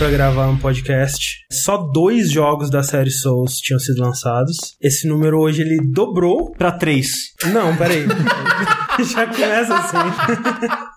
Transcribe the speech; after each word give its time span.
pra 0.00 0.08
gravar 0.08 0.48
um 0.48 0.56
podcast. 0.56 1.44
Só 1.52 1.76
dois 1.76 2.30
jogos 2.30 2.70
da 2.70 2.82
série 2.82 3.10
Souls 3.10 3.56
tinham 3.56 3.78
sido 3.78 4.00
lançados. 4.00 4.56
Esse 4.80 5.06
número 5.06 5.38
hoje 5.38 5.60
ele 5.60 5.78
dobrou. 5.92 6.52
Pra 6.52 6.72
três. 6.72 7.06
Não, 7.52 7.76
peraí. 7.76 8.06
Já 9.12 9.26
começa 9.26 9.74
assim. 9.74 9.96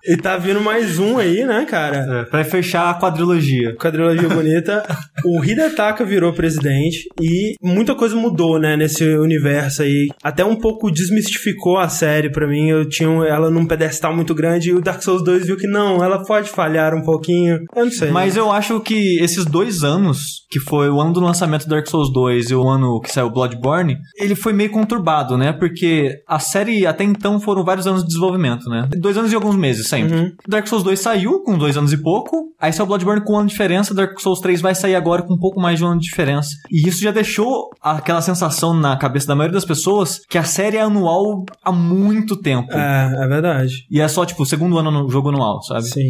e 0.06 0.18
tá 0.18 0.38
vindo 0.38 0.62
mais 0.62 1.00
um 1.00 1.18
aí, 1.18 1.46
né, 1.46 1.66
cara? 1.66 1.98
É, 1.98 2.24
pra 2.26 2.44
fechar 2.44 2.90
a 2.90 3.00
quadrilogia. 3.00 3.76
Quadrilogia 3.76 4.30
bonita. 4.30 4.84
O 5.26 5.42
Hidetaka 5.42 6.04
virou 6.04 6.34
presidente 6.34 7.08
e 7.22 7.56
muita 7.62 7.96
coisa 7.96 8.14
mudou, 8.14 8.60
né, 8.60 8.76
nesse 8.76 9.06
universo 9.16 9.84
aí. 9.84 10.10
Até 10.22 10.44
um 10.44 10.58
pouco 10.58 10.92
desmistificou 10.92 11.78
a 11.78 11.88
série 11.88 12.30
pra 12.30 12.46
mim. 12.46 12.68
Eu 12.68 12.90
tinha 12.90 13.08
ela 13.26 13.50
num 13.50 13.66
pedestal 13.66 14.14
muito 14.14 14.36
grande 14.36 14.70
e 14.70 14.74
o 14.74 14.82
Dark 14.82 15.02
Souls 15.02 15.24
2 15.24 15.46
viu 15.46 15.56
que 15.56 15.66
não, 15.66 16.04
ela 16.04 16.26
pode 16.26 16.50
falhar 16.50 16.94
um 16.94 17.02
pouquinho. 17.02 17.60
Eu 17.74 17.86
não 17.86 17.92
sei. 17.92 18.12
Mas 18.12 18.36
eu 18.36 18.52
acho 18.52 18.82
que 18.82 19.18
esses 19.22 19.46
dois 19.46 19.82
anos, 19.82 20.46
que 20.50 20.60
foi 20.60 20.90
o 20.90 21.00
ano 21.00 21.14
do 21.14 21.22
lançamento 21.22 21.64
do 21.66 21.70
Dark 21.70 21.88
Souls 21.88 22.12
2 22.12 22.50
e 22.50 22.56
o 22.56 22.68
ano 22.68 23.00
que 23.00 23.12
saiu 23.12 23.30
Bloodborne, 23.30 23.98
ele 24.18 24.36
foi 24.36 24.52
meio 24.52 24.72
conturbado, 24.72 25.38
né? 25.38 25.54
Porque 25.54 26.22
a 26.28 26.40
série 26.40 26.86
até 26.86 27.06
então 27.06 27.40
foram 27.40 27.64
vários 27.64 27.83
anos 27.88 28.02
de 28.02 28.08
desenvolvimento, 28.08 28.70
né? 28.70 28.88
Dois 28.98 29.18
anos 29.18 29.32
e 29.32 29.36
alguns 29.36 29.56
meses 29.56 29.88
sempre. 29.88 30.16
Uhum. 30.18 30.32
Dark 30.48 30.68
Souls 30.68 30.84
2 30.84 31.00
saiu 31.00 31.42
com 31.44 31.58
dois 31.58 31.78
anos 31.78 31.94
e 31.94 31.98
pouco, 31.98 32.54
aí 32.60 32.72
saiu 32.74 32.88
Bloodborne 32.88 33.24
com 33.24 33.34
um 33.34 33.38
ano 33.40 33.48
de 33.48 33.52
diferença, 33.54 33.94
Dark 33.94 34.20
Souls 34.20 34.40
3 34.40 34.62
vai 34.62 34.76
sair 34.76 34.96
agora 34.96 35.22
com 35.24 35.34
um 35.34 35.40
pouco 35.40 35.60
mais 35.60 35.78
de 35.80 35.86
um 35.86 35.88
ano 35.88 36.00
de 36.00 36.08
diferença. 36.08 36.50
E 36.72 36.88
isso 36.88 37.02
já 37.02 37.12
deixou 37.12 37.70
aquela 37.82 38.22
sensação 38.22 38.74
na 38.74 38.96
cabeça 38.98 39.28
da 39.28 39.36
maioria 39.36 39.54
das 39.54 39.66
pessoas 39.66 40.20
que 40.30 40.38
a 40.38 40.44
série 40.44 40.78
é 40.78 40.82
anual 40.82 41.44
há 41.64 41.72
muito 41.72 42.36
tempo. 42.38 42.72
É, 42.74 43.24
é 43.24 43.28
verdade. 43.28 43.86
E 43.90 44.00
é 44.02 44.08
só, 44.08 44.26
tipo, 44.26 44.44
o 44.44 44.46
segundo 44.46 44.78
ano 44.78 44.92
no 44.92 45.10
jogo 45.10 45.30
anual, 45.30 45.62
sabe? 45.64 45.84
Sim. 45.84 46.02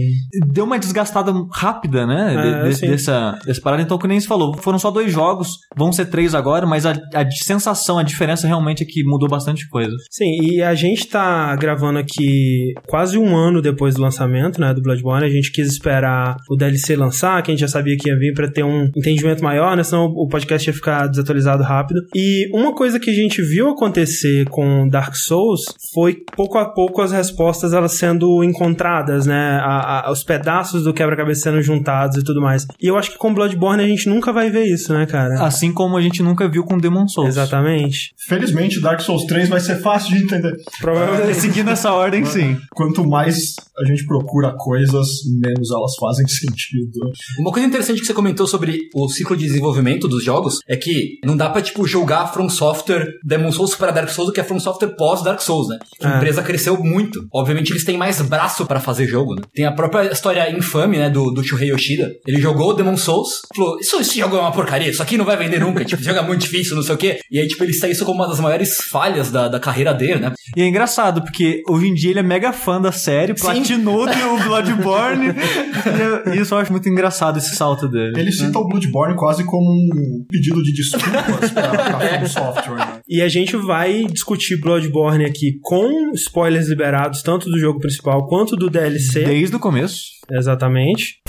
Deu 0.47 0.65
uma 0.65 0.79
desgastada 0.79 1.33
rápida, 1.51 2.05
né? 2.05 2.29
de- 2.35 2.47
É, 2.47 2.69
de- 2.69 2.75
sim. 2.75 2.87
dessa, 2.87 3.37
dessa 3.45 3.61
parada. 3.61 3.81
Então, 3.81 3.97
que 3.97 4.07
nem 4.07 4.19
você 4.19 4.27
falou, 4.27 4.55
foram 4.57 4.77
só 4.79 4.91
dois 4.91 5.11
jogos, 5.11 5.57
vão 5.75 5.91
ser 5.91 6.05
três 6.07 6.33
agora, 6.35 6.65
mas 6.65 6.85
a, 6.85 6.91
a 6.91 7.31
sensação, 7.31 7.97
a 7.97 8.03
diferença 8.03 8.47
realmente 8.47 8.83
é 8.83 8.85
que 8.85 9.03
mudou 9.03 9.27
bastante 9.29 9.67
coisa. 9.69 9.91
Sim, 10.09 10.31
e 10.41 10.61
a 10.61 10.73
gente 10.75 11.07
tá 11.07 11.55
gravando 11.63 11.97
aqui 11.99 12.73
quase 12.87 13.17
um 13.17 13.35
ano 13.35 13.61
depois 13.61 13.95
do 13.95 14.01
lançamento, 14.01 14.59
né, 14.59 14.73
do 14.73 14.81
Bloodborne. 14.81 15.25
A 15.25 15.29
gente 15.29 15.51
quis 15.51 15.67
esperar 15.67 16.35
o 16.49 16.55
DLC 16.57 16.95
lançar, 16.95 17.41
que 17.41 17.51
a 17.51 17.53
gente 17.53 17.61
já 17.61 17.67
sabia 17.67 17.95
que 17.97 18.09
ia 18.09 18.17
vir 18.17 18.33
pra 18.33 18.49
ter 18.51 18.63
um 18.63 18.89
entendimento 18.95 19.41
maior, 19.43 19.75
né, 19.77 19.83
senão 19.83 20.05
o 20.05 20.27
podcast 20.27 20.69
ia 20.69 20.73
ficar 20.73 21.07
desatualizado 21.07 21.63
rápido. 21.63 22.01
E 22.13 22.49
uma 22.53 22.75
coisa 22.75 22.99
que 22.99 23.09
a 23.09 23.13
gente 23.13 23.41
viu 23.41 23.69
acontecer 23.69 24.45
com 24.49 24.87
Dark 24.89 25.15
Souls 25.15 25.61
foi 25.93 26.17
pouco 26.35 26.57
a 26.57 26.65
pouco 26.73 27.01
as 27.01 27.11
respostas 27.11 27.73
elas 27.73 27.93
sendo 27.93 28.43
encontradas, 28.43 29.25
né, 29.25 29.59
a- 29.61 30.07
a- 30.07 30.11
os 30.11 30.23
pedaços 30.23 30.83
do 30.83 30.93
quebra-cabeça 30.93 31.41
sendo 31.43 31.61
juntados 31.61 32.17
e 32.17 32.23
tudo 32.23 32.41
mais. 32.41 32.65
E 32.81 32.87
eu 32.87 32.97
acho 32.97 33.11
que 33.11 33.17
com 33.17 33.33
Bloodborne 33.33 33.83
a 33.83 33.87
gente 33.87 34.09
nunca 34.09 34.31
vai 34.33 34.49
ver 34.49 34.65
isso, 34.65 34.93
né, 34.93 35.05
cara? 35.05 35.43
Assim 35.43 35.71
como 35.73 35.95
a 35.97 36.01
gente 36.01 36.21
nunca 36.21 36.47
viu 36.49 36.63
com 36.63 36.77
Demon 36.77 37.07
Souls. 37.07 37.29
Exatamente. 37.29 38.13
Felizmente, 38.27 38.81
Dark 38.81 38.99
Souls 39.01 39.25
3 39.25 39.47
vai 39.49 39.59
ser 39.59 39.75
fácil 39.77 40.15
de 40.17 40.23
entender. 40.23 40.53
Provavelmente. 40.81 41.31
Seguindo 41.53 41.69
essa 41.69 41.93
ordem, 41.93 42.25
sim. 42.25 42.59
Quanto 42.71 43.07
mais 43.07 43.53
a 43.77 43.85
gente 43.85 44.05
procura 44.05 44.53
coisas, 44.57 45.07
menos 45.41 45.71
elas 45.71 45.95
fazem 45.99 46.25
sentido. 46.29 46.99
Uma 47.39 47.51
coisa 47.51 47.67
interessante 47.67 47.99
que 47.99 48.05
você 48.05 48.13
comentou 48.13 48.45
sobre 48.47 48.89
o 48.93 49.07
ciclo 49.09 49.35
de 49.35 49.45
desenvolvimento 49.45 50.07
dos 50.07 50.23
jogos 50.23 50.59
é 50.67 50.75
que 50.75 51.19
não 51.25 51.35
dá 51.35 51.49
pra, 51.49 51.61
tipo, 51.61 51.85
jogar 51.87 52.27
From 52.33 52.49
Software 52.49 53.07
Demon 53.23 53.51
Souls 53.51 53.75
para 53.75 53.91
Dark 53.91 54.09
Souls 54.09 54.29
do 54.29 54.33
que 54.33 54.41
a 54.41 54.43
From 54.43 54.59
Software 54.59 54.89
pós 54.97 55.23
Dark 55.23 55.41
Souls, 55.41 55.67
né? 55.69 55.79
A 56.01 56.13
É. 56.13 56.15
empresa 56.17 56.41
cresceu 56.43 56.77
muito. 56.83 57.25
Obviamente 57.33 57.71
eles 57.71 57.83
têm 57.83 57.97
mais 57.97 58.21
braço 58.21 58.65
pra 58.65 58.79
fazer 58.79 59.07
jogo, 59.07 59.35
né? 59.35 59.41
Tem 59.53 59.65
a 59.65 59.71
própria 59.71 60.11
história 60.11 60.49
infame, 60.55 60.97
né, 60.97 61.09
do, 61.09 61.31
do 61.31 61.43
Shuhei 61.43 61.69
Yoshida. 61.71 62.11
Ele 62.27 62.39
jogou 62.41 62.75
Demon 62.75 62.97
Souls, 62.97 63.41
falou, 63.55 63.79
isso, 63.79 63.99
esse 63.99 64.19
jogo 64.19 64.35
é 64.35 64.39
uma 64.39 64.51
porcaria, 64.51 64.89
isso 64.89 65.01
aqui 65.01 65.17
não 65.17 65.25
vai 65.25 65.37
vender 65.37 65.59
nunca, 65.59 65.83
tipo, 65.83 65.99
esse 66.01 66.07
jogo 66.09 66.19
é 66.19 66.27
muito 66.27 66.41
difícil, 66.41 66.75
não 66.75 66.83
sei 66.83 66.95
o 66.95 66.97
quê. 66.97 67.19
E 67.31 67.39
aí, 67.39 67.47
tipo, 67.47 67.63
ele 67.63 67.73
saiu 67.73 67.91
isso 67.91 68.05
como 68.05 68.19
uma 68.21 68.27
das 68.27 68.39
maiores 68.39 68.75
falhas 68.89 69.31
da, 69.31 69.47
da 69.47 69.59
carreira 69.59 69.93
dele, 69.93 70.19
né? 70.19 70.33
E 70.55 70.61
é 70.61 70.67
engraçado, 70.67 71.21
porque 71.21 71.61
hoje 71.67 71.87
em 71.87 71.93
dia 71.93 72.11
ele 72.11 72.19
é 72.19 72.23
mega 72.23 72.51
fã 72.53 72.79
da 72.81 72.91
série, 72.91 73.33
platinou 73.67 74.35
o 74.35 74.43
Bloodborne. 74.43 75.27
e 75.27 76.29
eu- 76.31 76.41
isso 76.41 76.53
eu 76.53 76.57
acho 76.59 76.71
muito 76.71 76.87
engraçado, 76.89 77.37
esse 77.37 77.55
salto 77.55 77.87
dele. 77.87 78.13
Ele 78.19 78.31
cita 78.31 78.59
o 78.59 78.67
Bloodborne 78.67 79.15
quase 79.15 79.43
como 79.45 79.69
um 79.71 80.25
pedido 80.29 80.61
de 80.63 80.73
desculpas 80.73 81.51
pra, 81.51 81.69
pra 81.69 82.25
Software. 82.27 82.75
Né? 82.77 82.99
E 83.07 83.21
a 83.21 83.27
gente 83.27 83.55
vai 83.55 84.03
discutir 84.05 84.59
Bloodborne 84.59 85.25
aqui 85.25 85.57
com 85.61 86.11
spoilers 86.13 86.67
liberados, 86.69 87.21
tanto 87.21 87.49
do 87.49 87.59
jogo 87.59 87.79
principal 87.79 88.27
quanto 88.27 88.55
do 88.55 88.69
DLC. 88.69 89.23
Desde 89.23 89.55
o 89.55 89.59
começo. 89.59 90.03
Exatamente. 90.31 91.21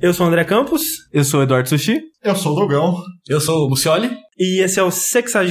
Eu 0.00 0.12
sou 0.12 0.26
o 0.26 0.28
André 0.28 0.44
Campos 0.44 0.82
Eu 1.12 1.24
sou 1.24 1.40
o 1.40 1.42
Eduardo 1.44 1.68
Sushi. 1.68 1.98
Eu 2.22 2.36
sou 2.36 2.52
o 2.52 2.56
Dogão. 2.60 2.96
Eu 3.28 3.40
sou 3.40 3.64
o 3.64 3.68
Lucioli. 3.68 4.10
E 4.38 4.62
esse 4.62 4.78
é 4.80 4.82
o 4.82 4.90
60 4.90 5.44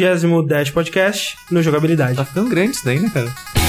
Podcast 0.74 1.36
no 1.50 1.62
Jogabilidade. 1.62 2.18
Tá 2.18 2.26
ficando 2.26 2.50
grande 2.50 2.76
isso 2.76 2.86
daí, 2.86 3.00
né, 3.00 3.10
cara? 3.14 3.63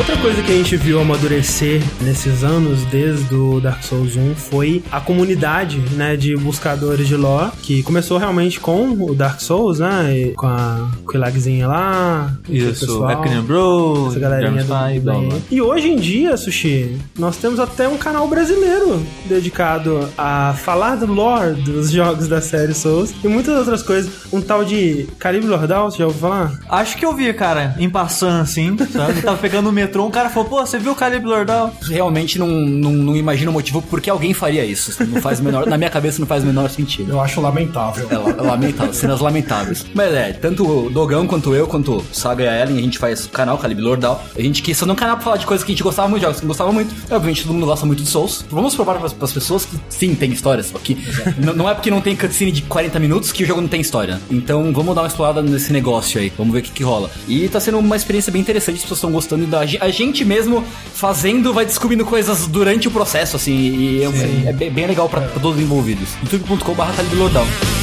Outra 0.00 0.16
coisa 0.16 0.42
que 0.42 0.50
a 0.50 0.54
gente 0.54 0.78
viu 0.78 0.98
amadurecer 0.98 1.82
nesses 2.00 2.42
anos, 2.42 2.86
desde 2.86 3.34
o 3.34 3.60
Dark 3.60 3.82
Souls 3.82 4.16
1, 4.16 4.34
foi 4.34 4.82
a 4.90 4.98
comunidade, 4.98 5.76
né, 5.94 6.16
de 6.16 6.34
buscadores 6.38 7.06
de 7.06 7.14
lore, 7.14 7.52
que 7.62 7.82
começou 7.82 8.16
realmente 8.16 8.58
com 8.58 8.88
o 8.92 9.14
Dark 9.14 9.42
Souls, 9.42 9.78
né, 9.78 10.16
e 10.16 10.32
com 10.32 10.46
a 10.46 10.88
com 11.10 11.16
a 11.16 11.20
lagzinha 11.20 11.66
lá, 11.66 12.32
Isso. 12.48 13.04
Epicney 13.10 13.42
Bro, 13.42 14.08
Essa 14.10 14.20
galerinha 14.20 14.62
do, 14.62 14.68
blá, 14.68 14.88
do 14.90 15.00
blá. 15.00 15.38
E 15.50 15.60
hoje 15.60 15.90
em 15.90 15.96
dia, 15.96 16.36
Sushi, 16.36 16.96
nós 17.18 17.36
temos 17.36 17.58
até 17.58 17.88
um 17.88 17.96
canal 17.96 18.28
brasileiro 18.28 19.04
dedicado 19.26 20.08
a 20.16 20.54
falar 20.56 20.96
do 20.96 21.12
lore 21.12 21.54
dos 21.62 21.90
jogos 21.92 22.28
da 22.28 22.40
série 22.40 22.74
Souls 22.74 23.12
e 23.24 23.28
muitas 23.28 23.56
outras 23.56 23.82
coisas. 23.82 24.10
Um 24.32 24.40
tal 24.40 24.64
de 24.64 25.08
Calibre 25.18 25.48
Lordal, 25.48 25.90
você 25.90 25.98
já 25.98 26.06
ouviu 26.06 26.20
falar? 26.20 26.58
Acho 26.68 26.96
que 26.96 27.04
eu 27.04 27.14
vi, 27.14 27.32
cara, 27.34 27.74
em 27.78 27.90
passando 27.90 28.42
assim, 28.42 28.76
sabe? 28.90 29.18
Eu 29.18 29.22
tava 29.22 29.38
pegando 29.38 29.68
o 29.68 29.72
metrô, 29.72 29.89
um 29.98 30.10
cara 30.10 30.30
falou, 30.30 30.48
pô, 30.48 30.60
você 30.60 30.78
viu 30.78 30.92
o 30.92 30.94
Caleb 30.94 31.24
Lordal? 31.24 31.74
Realmente 31.82 32.38
não, 32.38 32.48
não, 32.48 32.92
não 32.92 33.16
imagino 33.16 33.50
o 33.50 33.54
motivo 33.54 33.82
por 33.82 34.00
que 34.00 34.10
alguém 34.10 34.34
faria 34.34 34.64
isso. 34.64 35.02
Não 35.04 35.20
faz 35.20 35.40
o 35.40 35.44
menor, 35.44 35.66
na 35.66 35.76
minha 35.76 35.90
cabeça 35.90 36.20
não 36.20 36.26
faz 36.26 36.42
o 36.42 36.46
menor 36.46 36.70
sentido. 36.70 37.12
Eu 37.12 37.20
acho 37.20 37.40
lamentável. 37.40 38.08
É, 38.10 38.14
é 38.14 38.42
lamentável, 38.42 38.92
cenas 38.92 39.20
lamentáveis. 39.20 39.86
Mas 39.94 40.12
é, 40.12 40.32
tanto 40.32 40.66
o 40.66 40.90
Dogão 40.90 41.26
quanto 41.26 41.54
eu, 41.54 41.66
quanto 41.66 41.96
o 41.96 42.04
Saga 42.12 42.44
e 42.44 42.48
a 42.48 42.62
Ellen, 42.62 42.78
a 42.78 42.82
gente 42.82 42.98
faz 42.98 43.26
o 43.26 43.28
canal 43.30 43.58
Calibre 43.58 43.82
Lordal. 43.82 44.22
A 44.36 44.40
gente 44.40 44.62
quis 44.62 44.78
fazer 44.78 44.92
um 44.92 44.94
canal 44.94 45.16
pra 45.16 45.24
falar 45.24 45.36
de 45.36 45.46
coisas 45.46 45.64
que 45.64 45.72
a 45.72 45.74
gente 45.74 45.82
gostava 45.82 46.08
muito, 46.08 46.20
de 46.20 46.26
jogos 46.26 46.40
que 46.40 46.44
a 46.44 46.46
gente 46.46 46.48
gostava 46.48 46.72
muito. 46.72 46.94
E, 47.10 47.14
obviamente 47.14 47.42
todo 47.42 47.54
mundo 47.54 47.66
gosta 47.66 47.86
muito 47.86 48.02
de 48.02 48.08
Souls. 48.08 48.44
Vamos 48.50 48.74
provar 48.74 48.98
pras, 48.98 49.12
pras 49.12 49.32
pessoas 49.32 49.64
que 49.64 49.76
sim, 49.88 50.14
tem 50.14 50.30
histórias 50.32 50.74
aqui. 50.74 50.98
Não 51.38 51.68
é 51.68 51.74
porque 51.74 51.90
não 51.90 52.00
tem 52.00 52.16
cutscene 52.16 52.52
de 52.52 52.62
40 52.62 52.98
minutos 52.98 53.32
que 53.32 53.44
o 53.44 53.46
jogo 53.46 53.60
não 53.60 53.68
tem 53.68 53.80
história. 53.80 54.20
Então 54.30 54.72
vamos 54.72 54.94
dar 54.94 55.02
uma 55.02 55.08
explorada 55.08 55.42
nesse 55.42 55.72
negócio 55.72 56.20
aí. 56.20 56.32
Vamos 56.36 56.52
ver 56.52 56.60
o 56.60 56.62
que, 56.62 56.70
que 56.70 56.82
rola. 56.82 57.10
E 57.26 57.48
tá 57.48 57.60
sendo 57.60 57.78
uma 57.78 57.96
experiência 57.96 58.32
bem 58.32 58.40
interessante, 58.40 58.76
as 58.76 58.82
pessoas 58.82 58.98
estão 58.98 59.12
gostando. 59.12 59.46
Da, 59.46 59.60
a 59.80 59.88
gente 59.90 60.24
mesmo 60.24 60.64
fazendo 60.94 61.52
vai 61.52 61.64
descobrindo 61.64 62.04
coisas 62.04 62.46
durante 62.46 62.88
o 62.88 62.90
processo, 62.90 63.36
assim. 63.36 63.52
E 63.56 64.02
é, 64.02 64.48
é 64.50 64.52
bem- 64.70 64.86
legal 64.86 65.08
pra, 65.08 65.20
pra 65.22 65.40
todos 65.40 65.56
os 65.58 65.62
envolvidos. 65.62 66.10
youtube.com.br 66.22 67.79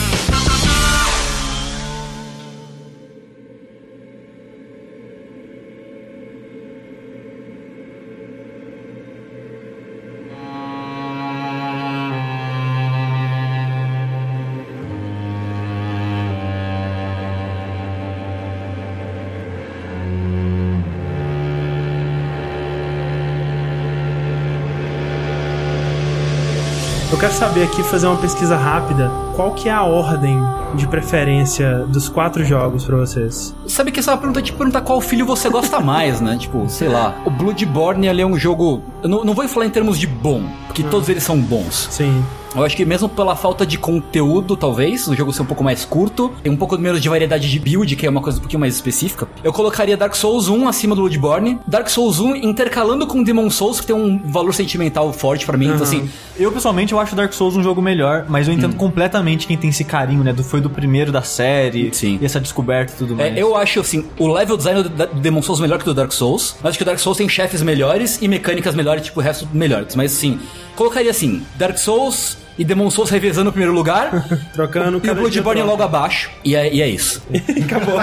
saber 27.58 27.64
aqui, 27.64 27.84
fazer 27.84 28.08
uma 28.08 28.18
pesquisa 28.18 28.56
rápida, 28.56 29.12
qual 29.36 29.52
que 29.52 29.68
é 29.68 29.72
a 29.72 29.84
ordem 29.84 30.38
de 30.76 30.88
preferência 30.88 31.80
dos 31.88 32.08
quatro 32.08 32.44
jogos 32.46 32.86
pra 32.86 32.98
vocês? 32.98 33.56
Sabe 33.68 33.92
que 33.92 34.00
essa 34.00 34.12
é 34.12 34.14
uma 34.14 34.20
pergunta 34.20 34.42
de 34.42 34.54
perguntar 34.54 34.82
qual 34.82 35.02
filho 35.02 35.26
você 35.26 35.50
gosta 35.50 35.80
mais, 35.80 36.22
né? 36.22 36.38
Tipo, 36.38 36.70
sei 36.70 36.88
lá. 36.88 37.16
O 37.26 37.32
Bloodborne 37.32 38.08
ele 38.08 38.22
é 38.22 38.26
um 38.26 38.38
jogo. 38.38 38.84
Eu 39.02 39.10
não, 39.10 39.24
não 39.24 39.34
vou 39.34 39.48
falar 39.48 39.66
em 39.66 39.70
termos 39.70 39.98
de 39.98 40.06
bom, 40.06 40.44
porque 40.68 40.84
todos 40.84 41.10
eles 41.10 41.24
são 41.24 41.40
bons. 41.40 41.88
Sim. 41.90 42.24
Eu 42.56 42.64
acho 42.64 42.76
que 42.76 42.86
mesmo 42.86 43.08
pela 43.10 43.36
falta 43.36 43.66
de 43.66 43.78
conteúdo, 43.78 44.56
talvez, 44.58 45.08
o 45.08 45.16
jogo 45.16 45.32
ser 45.34 45.42
um 45.44 45.46
pouco 45.46 45.64
mais 45.64 45.86
curto, 45.86 46.32
tem 46.42 46.52
um 46.52 46.58
pouco 46.58 46.78
menos 46.78 47.02
de 47.02 47.10
variedade 47.10 47.50
de 47.50 47.60
build, 47.60 47.96
que 47.96 48.06
é 48.06 48.10
uma 48.10 48.22
coisa 48.22 48.38
um 48.38 48.42
pouquinho 48.42 48.60
mais 48.60 48.76
específica, 48.76 49.28
eu 49.44 49.54
colocaria 49.54 49.96
Dark 49.98 50.16
Souls 50.16 50.48
1 50.48 50.68
acima 50.68 50.96
do 50.96 51.02
Bloodborne, 51.02 51.60
Dark 51.68 51.90
Souls 51.90 52.20
1 52.20 52.36
intercalando 52.38 53.06
com 53.06 53.22
Demon 53.24 53.50
Souls, 53.50 53.80
que 53.80 53.88
tem 53.88 53.96
um 53.96 54.20
valor 54.26 54.54
sentimental 54.54 55.12
forte 55.14 55.46
pra 55.46 55.58
mim, 55.58 55.68
então 55.68 55.84
assim, 55.84 56.10
Eu, 56.40 56.52
pessoalmente, 56.52 56.94
eu 56.94 57.00
acho 57.00 57.16
Dark 57.16 57.34
Souls 57.34 57.56
um 57.56 57.64
jogo 57.64 57.82
melhor, 57.82 58.26
mas 58.30 58.48
eu 58.48 58.54
entendo 58.54 58.74
Hum. 58.74 58.78
completamente 58.78 59.48
quem 59.48 59.58
tem 59.58 59.70
esse 59.70 59.84
carinho, 59.84 60.24
né? 60.24 60.32
Do, 60.34 60.44
foi 60.44 60.62
do 60.62 60.70
primeiro 60.70 61.12
da 61.12 61.22
série, 61.24 61.90
Sim. 61.94 62.20
e 62.22 62.26
essa 62.26 62.40
descoberta 62.40 62.94
e 62.94 62.96
tudo 62.96 63.16
mais. 63.16 63.36
É, 63.36 63.42
eu 63.42 63.56
acho 63.56 63.80
assim, 63.80 64.06
o 64.20 64.28
level 64.28 64.56
design 64.58 64.84
do, 64.84 64.90
Demon 65.20 65.42
Souls 65.42 65.60
melhor 65.60 65.78
que 65.78 65.84
o 65.84 65.88
do 65.88 65.94
Dark 65.96 66.12
Souls. 66.12 66.56
Mas 66.62 66.70
acho 66.70 66.78
que 66.78 66.84
o 66.84 66.86
Dark 66.86 67.00
Souls 67.00 67.18
tem 67.18 67.28
chefes 67.28 67.62
melhores 67.62 68.20
e 68.22 68.28
mecânicas 68.28 68.76
melhores, 68.76 69.04
tipo 69.04 69.20
o 69.20 69.24
resto 69.24 69.48
melhores. 69.54 69.96
Mas 69.96 70.14
assim, 70.16 70.40
colocaria 70.76 71.10
assim, 71.12 71.42
Dark 71.56 71.78
Souls 71.78 72.38
e 72.58 72.64
Demon 72.66 72.90
Souls 72.90 73.10
revezando 73.10 73.50
o 73.50 73.54
primeiro 73.54 73.74
lugar. 73.74 74.26
Trocando 74.54 75.02
e 75.06 75.10
o 75.10 75.16
Bloodborne 75.16 75.62
logo 75.62 75.84
abaixo. 75.84 76.30
E 76.44 76.56
é, 76.56 76.74
e 76.74 76.82
é 76.82 76.88
isso. 76.90 77.22
Acabou. 77.64 78.00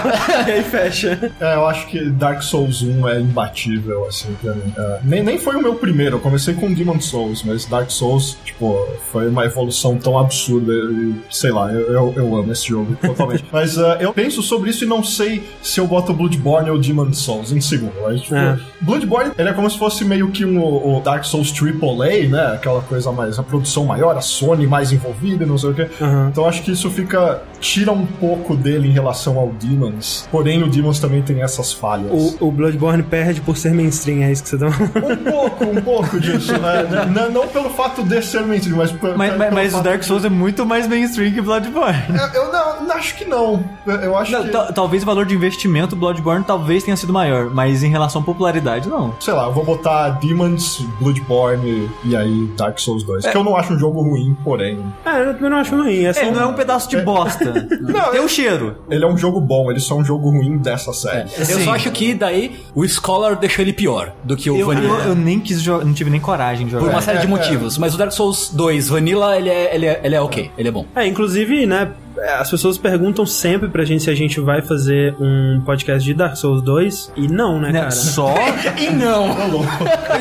e 0.47 0.51
aí 0.51 0.63
fecha. 0.63 1.33
É, 1.41 1.55
eu 1.55 1.67
acho 1.67 1.87
que 1.87 2.11
Dark 2.11 2.43
Souls 2.43 2.83
1 2.83 3.09
é 3.09 3.21
imbatível, 3.21 4.07
assim, 4.07 4.35
pra 4.41 4.53
mim. 4.55 4.73
É, 4.77 4.99
nem, 5.05 5.23
nem 5.23 5.39
foi 5.39 5.57
o 5.57 5.63
meu 5.63 5.75
primeiro, 5.75 6.17
eu 6.17 6.21
comecei 6.21 6.55
com 6.55 6.73
Demon 6.73 7.01
Souls, 7.01 7.43
mas 7.43 7.65
Dark 7.67 7.91
Souls, 7.91 8.37
tipo, 8.45 8.87
foi 9.11 9.29
uma 9.29 9.45
evolução 9.45 9.97
tão 9.99 10.19
absurda. 10.19 10.73
e, 10.73 11.15
sei 11.31 11.51
lá, 11.51 11.73
eu, 11.73 11.93
eu, 11.93 12.15
eu 12.17 12.37
amo 12.37 12.53
esse 12.53 12.69
jogo 12.69 12.97
totalmente. 13.03 13.45
mas 13.53 13.77
é, 13.79 13.99
eu 14.01 14.13
penso 14.13 14.43
sobre 14.43 14.71
isso 14.71 14.85
e 14.85 14.87
não 14.87 15.03
sei 15.03 15.43
se 15.63 15.81
eu 15.81 15.87
boto 15.87 16.13
Bloodborne 16.13 16.71
ou 16.71 16.79
Demon 16.79 17.13
Souls 17.13 17.53
em 17.53 17.61
segundo. 17.61 17.95
Mas, 18.03 18.23
tipo, 18.23 18.35
É. 18.35 18.59
Bloodborne, 18.81 19.33
ele 19.39 19.49
é 19.49 19.53
como 19.53 19.69
se 19.71 19.79
fosse 19.79 20.05
meio 20.05 20.31
que 20.31 20.45
um, 20.45 20.63
o 20.63 21.01
Dark 21.01 21.25
Souls 21.25 21.53
AAA, 21.53 22.29
né? 22.29 22.55
Aquela 22.55 22.81
coisa 22.83 23.11
mais, 23.13 23.39
a 23.39 23.43
produção 23.43 23.85
maior, 23.87 24.17
a 24.17 24.21
Sony 24.45 24.67
mais 24.67 24.93
envolvida 24.93 25.45
e 25.45 25.47
não 25.47 25.59
sei 25.59 25.71
o 25.71 25.75
quê. 25.75 25.89
Aham. 26.01 26.29
Então 26.31 26.47
acho 26.47 26.63
que 26.63 26.73
isso 26.73 26.91
fica. 26.91 27.43
tira 27.61 27.93
um 27.93 28.07
pouco 28.07 28.55
dele 28.57 28.89
em 28.89 28.93
relação 28.93 29.39
ao 29.39 29.49
Demons. 29.49 30.29
Porém, 30.31 30.63
o 30.63 30.69
Demons 30.69 30.99
também 30.99 31.23
tem 31.23 31.43
essas 31.43 31.73
falhas. 31.73 32.11
O, 32.41 32.49
o 32.49 32.53
Bloodborne 32.53 33.03
perde 33.03 33.41
por 33.41 33.57
ser 33.57 33.73
mainstream, 33.75 34.23
é 34.23 34.33
isso 34.33 34.43
que 34.43 34.49
você 34.51 34.59
tá 34.59 34.71
falando. 34.71 35.13
Um 35.21 35.31
pouco, 35.31 35.65
um 35.65 35.83
pouco 35.83 36.21
disso, 36.21 36.53
né? 36.53 36.85
não, 37.15 37.31
não 37.31 37.49
pelo 37.49 37.71
fato 37.71 38.03
de 38.03 38.21
ser 38.23 38.43
mainstream, 38.43 38.77
mas, 38.77 38.93
pe- 38.93 39.15
Mas, 39.17 39.37
mas, 39.37 39.53
mas 39.53 39.75
o 39.75 39.81
Dark 39.83 40.01
de- 40.01 40.07
Souls 40.07 40.25
é 40.25 40.29
muito 40.29 40.65
mais 40.67 40.87
mainstream 40.87 41.33
que 41.33 41.41
Bloodborne. 41.41 41.99
Eu, 42.35 42.43
eu 42.45 42.53
não, 42.53 42.93
acho 42.95 43.17
que 43.17 43.25
não. 43.25 43.63
Eu, 43.87 44.17
acho 44.17 44.33
Não, 44.33 44.43
que. 44.45 44.49
ta- 44.51 44.73
talvez 44.73 45.03
o 45.03 45.07
valor 45.07 45.25
de 45.27 45.35
investimento 45.35 45.95
Bloodborne 45.97 46.45
talvez 46.45 46.83
tenha 46.83 46.97
sido 46.97 47.13
maior, 47.13 47.51
mas 47.51 47.83
em 47.83 47.89
relação 47.89 48.21
à 48.23 48.25
popularidade, 48.25 48.89
não. 48.89 49.15
Sei 49.21 49.33
lá, 49.35 49.45
eu 49.47 49.53
vou 49.53 49.65
botar 49.65 50.11
Demons, 50.11 50.85
Bloodborne 51.01 51.89
e 52.05 52.17
aí 52.17 52.47
Dark 52.57 52.79
Souls 52.79 53.03
2. 53.05 53.27
Que 53.27 53.37
eu 53.37 53.45
não 53.45 53.57
acho 53.57 53.73
um 53.75 53.79
jogo 53.79 54.03
ruim, 54.03 54.34
porém. 54.43 54.79
É, 55.05 55.21
eu 55.23 55.35
também 55.35 55.51
não 55.51 55.59
acho 55.59 55.75
ruim. 55.77 56.05
É 56.05 56.13
só 56.13 56.21
Ele 56.23 56.31
não 56.33 56.43
é 56.43 56.47
um 56.47 56.55
pedaço 56.55 56.89
de 56.89 56.97
bosta. 57.01 57.45
Não, 57.81 58.11
Tem 58.11 58.17
eu- 58.21 58.25
um 58.25 58.29
cheiro. 58.29 58.79
Ele 58.91 59.05
é 59.05 59.07
um 59.07 59.17
jogo 59.17 59.41
bom, 59.41 59.71
ele 59.71 59.81
só 59.81 59.95
é 59.95 59.99
um 59.99 60.05
jogo 60.05 60.31
ruim 60.31 60.59
dessa 60.59 60.93
série. 60.93 61.29
Eu 61.39 61.45
Sim. 61.45 61.65
só 61.65 61.75
acho 61.75 61.91
que 61.91 62.15
daí 62.15 62.61
o 62.75 62.87
Scholar 62.87 63.37
deixou 63.37 63.63
ele 63.65 63.73
pior 63.73 64.13
do 64.25 64.37
que 64.37 64.51
o 64.51 64.57
Eu, 64.59 64.67
Vanilla. 64.67 64.99
eu, 65.01 65.09
eu 65.11 65.15
nem 65.15 65.39
quis 65.41 65.61
jogar, 65.61 65.85
não 65.85 65.93
tive 65.93 66.11
nem 66.11 66.21
coragem 66.21 66.67
de 66.67 66.73
Por 66.73 66.81
jogar. 66.81 66.93
uma 66.95 67.01
série 67.03 67.19
de 67.19 67.27
é, 67.27 67.29
motivos. 67.29 67.77
Mas 67.79 67.95
o 67.95 67.99
Dark 67.99 68.13
Souls 68.13 68.51
2 68.53 68.89
Vanilla, 68.89 69.37
ele 69.37 69.49
é, 69.51 69.75
ele 69.75 69.87
é, 69.87 70.01
ele 70.03 70.15
é 70.15 70.21
ok. 70.21 70.51
Ele 70.57 70.69
é 70.69 70.73
bom. 70.73 70.87
É, 70.97 71.07
inclusive, 71.07 71.67
né, 71.67 71.91
as 72.39 72.51
pessoas 72.51 72.79
perguntam 72.79 73.27
sempre 73.27 73.69
pra 73.69 73.85
gente 73.85 74.03
se 74.05 74.11
a 74.11 74.15
gente 74.15 74.41
vai 74.41 74.63
fazer 74.63 75.15
um 75.21 75.61
podcast 75.65 76.05
de 76.05 76.15
Dark 76.15 76.37
Souls 76.37 76.63
2 76.63 77.13
e 77.17 77.29
não, 77.29 77.61
né, 77.61 77.71
Né, 77.73 77.79
cara? 77.81 77.91
Só. 77.91 78.35
E 78.79 78.91
não! 78.91 79.29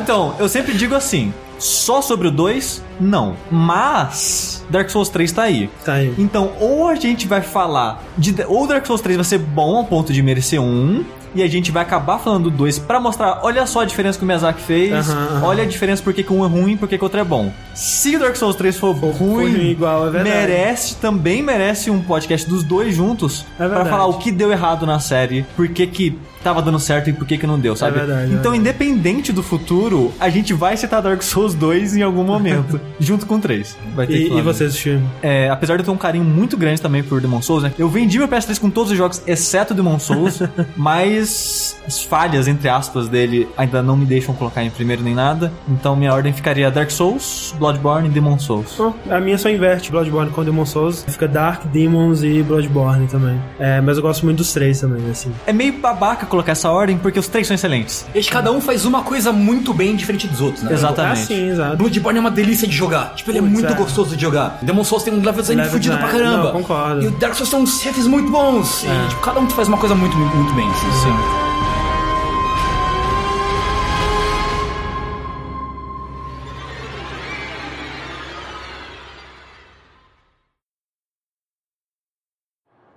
Então, 0.02 0.36
eu 0.40 0.48
sempre 0.50 0.74
digo 0.74 0.96
assim: 0.96 1.34
só 1.64 2.02
sobre 2.02 2.28
o 2.28 2.32
2, 2.32 2.84
não. 3.00 3.36
Mas 3.50 4.64
Dark 4.70 4.90
Souls 4.90 5.10
3 5.10 5.32
tá 5.32 5.44
aí. 5.44 5.70
Tá 5.86 5.94
aí. 5.94 6.14
Então, 6.18 6.52
ou 6.60 6.88
a 6.88 6.96
gente 6.96 7.28
vai 7.28 7.42
falar 7.42 8.04
de. 8.18 8.36
Ou 8.48 8.68
Dark 8.68 8.86
Souls 8.86 9.02
3 9.02 9.18
vai 9.18 9.26
ser 9.26 9.38
bom 9.40 9.78
ao 9.78 9.86
ponto 9.86 10.12
de 10.14 10.22
merecer 10.22 10.62
um. 10.62 11.04
E 11.36 11.42
a 11.42 11.48
gente 11.48 11.72
vai 11.72 11.82
acabar 11.82 12.20
falando 12.20 12.44
do 12.52 12.52
2 12.58 12.78
pra 12.78 13.00
mostrar, 13.00 13.40
olha 13.42 13.66
só 13.66 13.80
a 13.82 13.86
diferença 13.86 14.20
que 14.20 14.24
o 14.24 14.28
Miyazaki 14.28 14.62
fez, 14.62 15.10
Aham, 15.10 15.28
aham. 15.38 15.48
olha 15.48 15.64
a 15.64 15.66
diferença 15.66 16.04
por 16.04 16.14
que 16.14 16.24
um 16.32 16.46
é 16.46 16.48
ruim 16.48 16.74
e 16.74 16.78
por 16.78 16.88
que 16.88 16.96
outro 17.04 17.20
é 17.20 17.24
bom. 17.24 17.52
Se 17.74 18.16
o 18.16 18.20
Dark 18.20 18.36
Souls 18.36 18.56
3 18.56 18.78
for 18.78 18.92
ruim, 18.96 19.52
ruim 19.52 19.70
igual, 19.72 20.10
é 20.16 20.24
merece, 20.24 20.96
também 20.98 21.42
merece 21.42 21.90
um 21.90 22.00
podcast 22.04 22.48
dos 22.48 22.64
dois 22.64 22.94
juntos 22.96 23.44
É 23.56 23.58
pra 23.58 23.68
verdade. 23.68 23.90
falar 23.90 24.06
o 24.06 24.20
que 24.20 24.32
deu 24.32 24.52
errado 24.52 24.86
na 24.86 25.00
série, 25.00 25.44
por 25.56 25.68
que 25.70 25.88
que 25.88 26.16
tava 26.44 26.62
dando 26.62 26.80
certo 26.80 27.10
e 27.10 27.14
por 27.14 27.26
que 27.26 27.38
que 27.38 27.48
não 27.48 27.60
deu, 27.60 27.76
sabe? 27.76 27.98
verdade, 27.98 28.22
é 28.22 28.26
então, 28.36 28.52
verdade. 28.52 28.58
independente 28.58 29.32
do 29.32 29.42
futuro, 29.42 30.12
a 30.20 30.30
gente 30.30 30.54
vai 30.54 30.76
citar 30.78 31.02
Dark 31.02 31.22
Souls 31.22 31.54
2 31.54 31.96
em 31.98 32.02
algum 32.02 32.24
momento, 32.24 32.80
junto 33.00 33.26
com 33.26 33.36
o 33.36 33.40
3. 33.40 33.78
Vai 33.96 34.08
ter 34.08 34.14
que 34.14 34.20
E, 34.26 34.28
falar 34.30 34.40
e 34.40 34.44
você 34.44 34.64
assistiu? 34.66 35.02
é, 35.22 35.50
apesar 35.50 35.76
de 35.76 35.82
eu 35.82 35.86
ter 35.86 35.92
um 35.92 35.98
carinho 35.98 36.24
muito 36.26 36.58
grande 36.58 36.82
também 36.82 37.02
por 37.04 37.20
Demon 37.22 37.42
Souls, 37.42 37.64
né? 37.64 37.72
Eu 37.78 37.90
vendi 37.90 38.18
meu 38.18 38.28
PS3 38.28 38.60
com 38.60 38.70
todos 38.70 38.92
os 38.92 38.98
jogos, 38.98 39.22
exceto 39.26 39.74
Demon 39.74 40.00
Souls, 40.00 40.40
mas 40.76 41.78
as 41.88 42.04
falhas, 42.04 42.48
entre 42.48 42.70
aspas, 42.70 43.08
dele 43.10 43.48
ainda 43.58 43.82
não 43.82 43.96
me 43.96 44.06
deixam 44.06 44.34
colocar 44.36 44.64
em 44.64 44.70
primeiro 44.70 45.02
nem 45.04 45.14
nada. 45.16 45.52
Então 45.68 45.96
minha 45.96 46.14
ordem 46.14 46.34
ficaria 46.34 46.70
Dark 46.70 46.92
Souls, 46.92 47.54
Bloodborne 47.58 48.08
e 48.08 48.12
Demon 48.12 48.38
Souls. 48.40 48.80
Oh, 48.80 48.94
a 49.10 49.20
minha 49.20 49.38
só 49.38 49.50
inverte 49.50 49.92
Bloodborne 49.92 50.32
com 50.32 50.44
Demon 50.44 50.66
Souls. 50.66 51.04
Fica 51.08 51.28
Dark, 51.28 51.66
Demons 51.68 52.24
e 52.24 52.42
Bloodborne 52.44 53.08
também. 53.08 53.40
É, 53.60 53.82
mas 53.82 53.98
eu 53.98 54.04
gosto 54.04 54.26
muito 54.26 54.38
dos 54.38 54.54
três 54.54 54.80
também, 54.82 55.10
assim. 55.10 55.32
É 55.46 55.54
meio 55.54 55.74
babaca 55.74 56.26
colocar 56.34 56.54
essa 56.54 56.72
ordem, 56.72 56.98
porque 56.98 57.20
os 57.20 57.28
três 57.28 57.46
são 57.46 57.54
excelentes. 57.54 58.06
Eles, 58.14 58.28
cada 58.28 58.52
um 58.52 58.60
faz 58.60 58.86
uma 58.86 59.04
coisa 59.04 59.32
muito 59.32 59.72
bem 59.72 59.96
diferente 59.96 60.28
dos 60.28 60.42
outros, 60.42 60.64
né? 60.64 60.74
Exatamente. 60.74 61.22
Ah, 61.22 61.26
sim, 61.28 61.50
exato. 61.50 61.78
Bloodborne 61.78 62.18
é 62.18 62.22
uma 62.22 62.32
delícia 62.32 62.68
de 62.68 62.76
jogar. 62.76 63.14
Tipo, 63.14 63.30
ele 63.30 63.38
é 63.38 63.42
Putz, 63.42 63.54
muito 63.54 63.72
é. 63.72 63.76
gostoso 63.76 64.16
de 64.16 64.22
jogar. 64.24 64.58
Demon 64.64 64.84
Souls 64.84 65.04
tem 65.04 65.14
um 65.14 65.18
level 65.18 65.42
design 65.42 65.62
Level 65.62 65.74
fudido 65.74 65.98
pra 65.98 66.08
caramba. 66.08 66.44
não, 66.46 66.52
concordo. 66.52 67.04
E 67.04 67.08
o 67.08 67.12
Dark 67.12 67.36
Souls 67.36 67.50
tem 67.52 67.60
uns 67.60 67.80
chefes 67.80 68.08
muito 68.08 68.32
bons. 68.32 68.84
E, 68.84 69.10
tipo, 69.10 69.22
cada 69.22 69.40
um 69.40 69.48
faz 69.50 69.68
uma 69.68 69.78
coisa 69.78 69.94
muito, 69.94 70.18
muito, 70.18 70.36
muito 70.36 70.54
bem. 70.56 70.68
Assim. 70.68 70.92
Sim. 71.04 71.44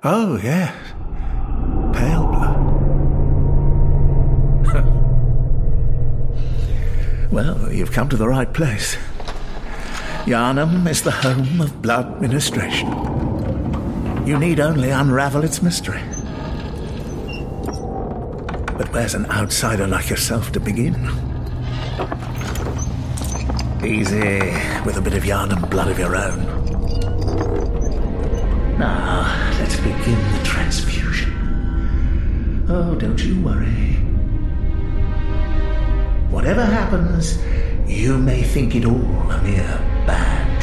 Oh, 0.02 0.36
yes. 0.38 0.85
Well, 7.30 7.72
you've 7.72 7.92
come 7.92 8.08
to 8.08 8.16
the 8.16 8.28
right 8.28 8.52
place. 8.52 8.96
Yarnum 10.26 10.88
is 10.88 11.02
the 11.02 11.10
home 11.10 11.60
of 11.60 11.82
blood 11.82 12.20
ministration. 12.20 12.88
You 14.26 14.38
need 14.38 14.60
only 14.60 14.90
unravel 14.90 15.44
its 15.44 15.62
mystery. 15.62 16.02
But 18.76 18.92
where's 18.92 19.14
an 19.14 19.26
outsider 19.26 19.86
like 19.86 20.10
yourself 20.10 20.52
to 20.52 20.60
begin? 20.60 20.94
Easy, 23.84 24.40
with 24.84 24.96
a 24.96 25.02
bit 25.02 25.14
of 25.14 25.22
Yarnum 25.22 25.70
blood 25.70 25.88
of 25.88 25.98
your 25.98 26.16
own. 26.16 26.44
Now, 28.78 29.52
let's 29.60 29.76
begin 29.76 30.18
the 30.32 30.40
transfusion. 30.42 32.66
Oh, 32.68 32.96
don't 32.96 33.22
you 33.22 33.40
worry. 33.42 34.05
Whatever 36.36 36.66
happens, 36.66 37.38
you 37.86 38.18
may 38.18 38.42
think 38.42 38.74
it 38.74 38.84
all 38.84 39.30
a 39.30 39.42
mere 39.42 39.80
bad 40.06 40.55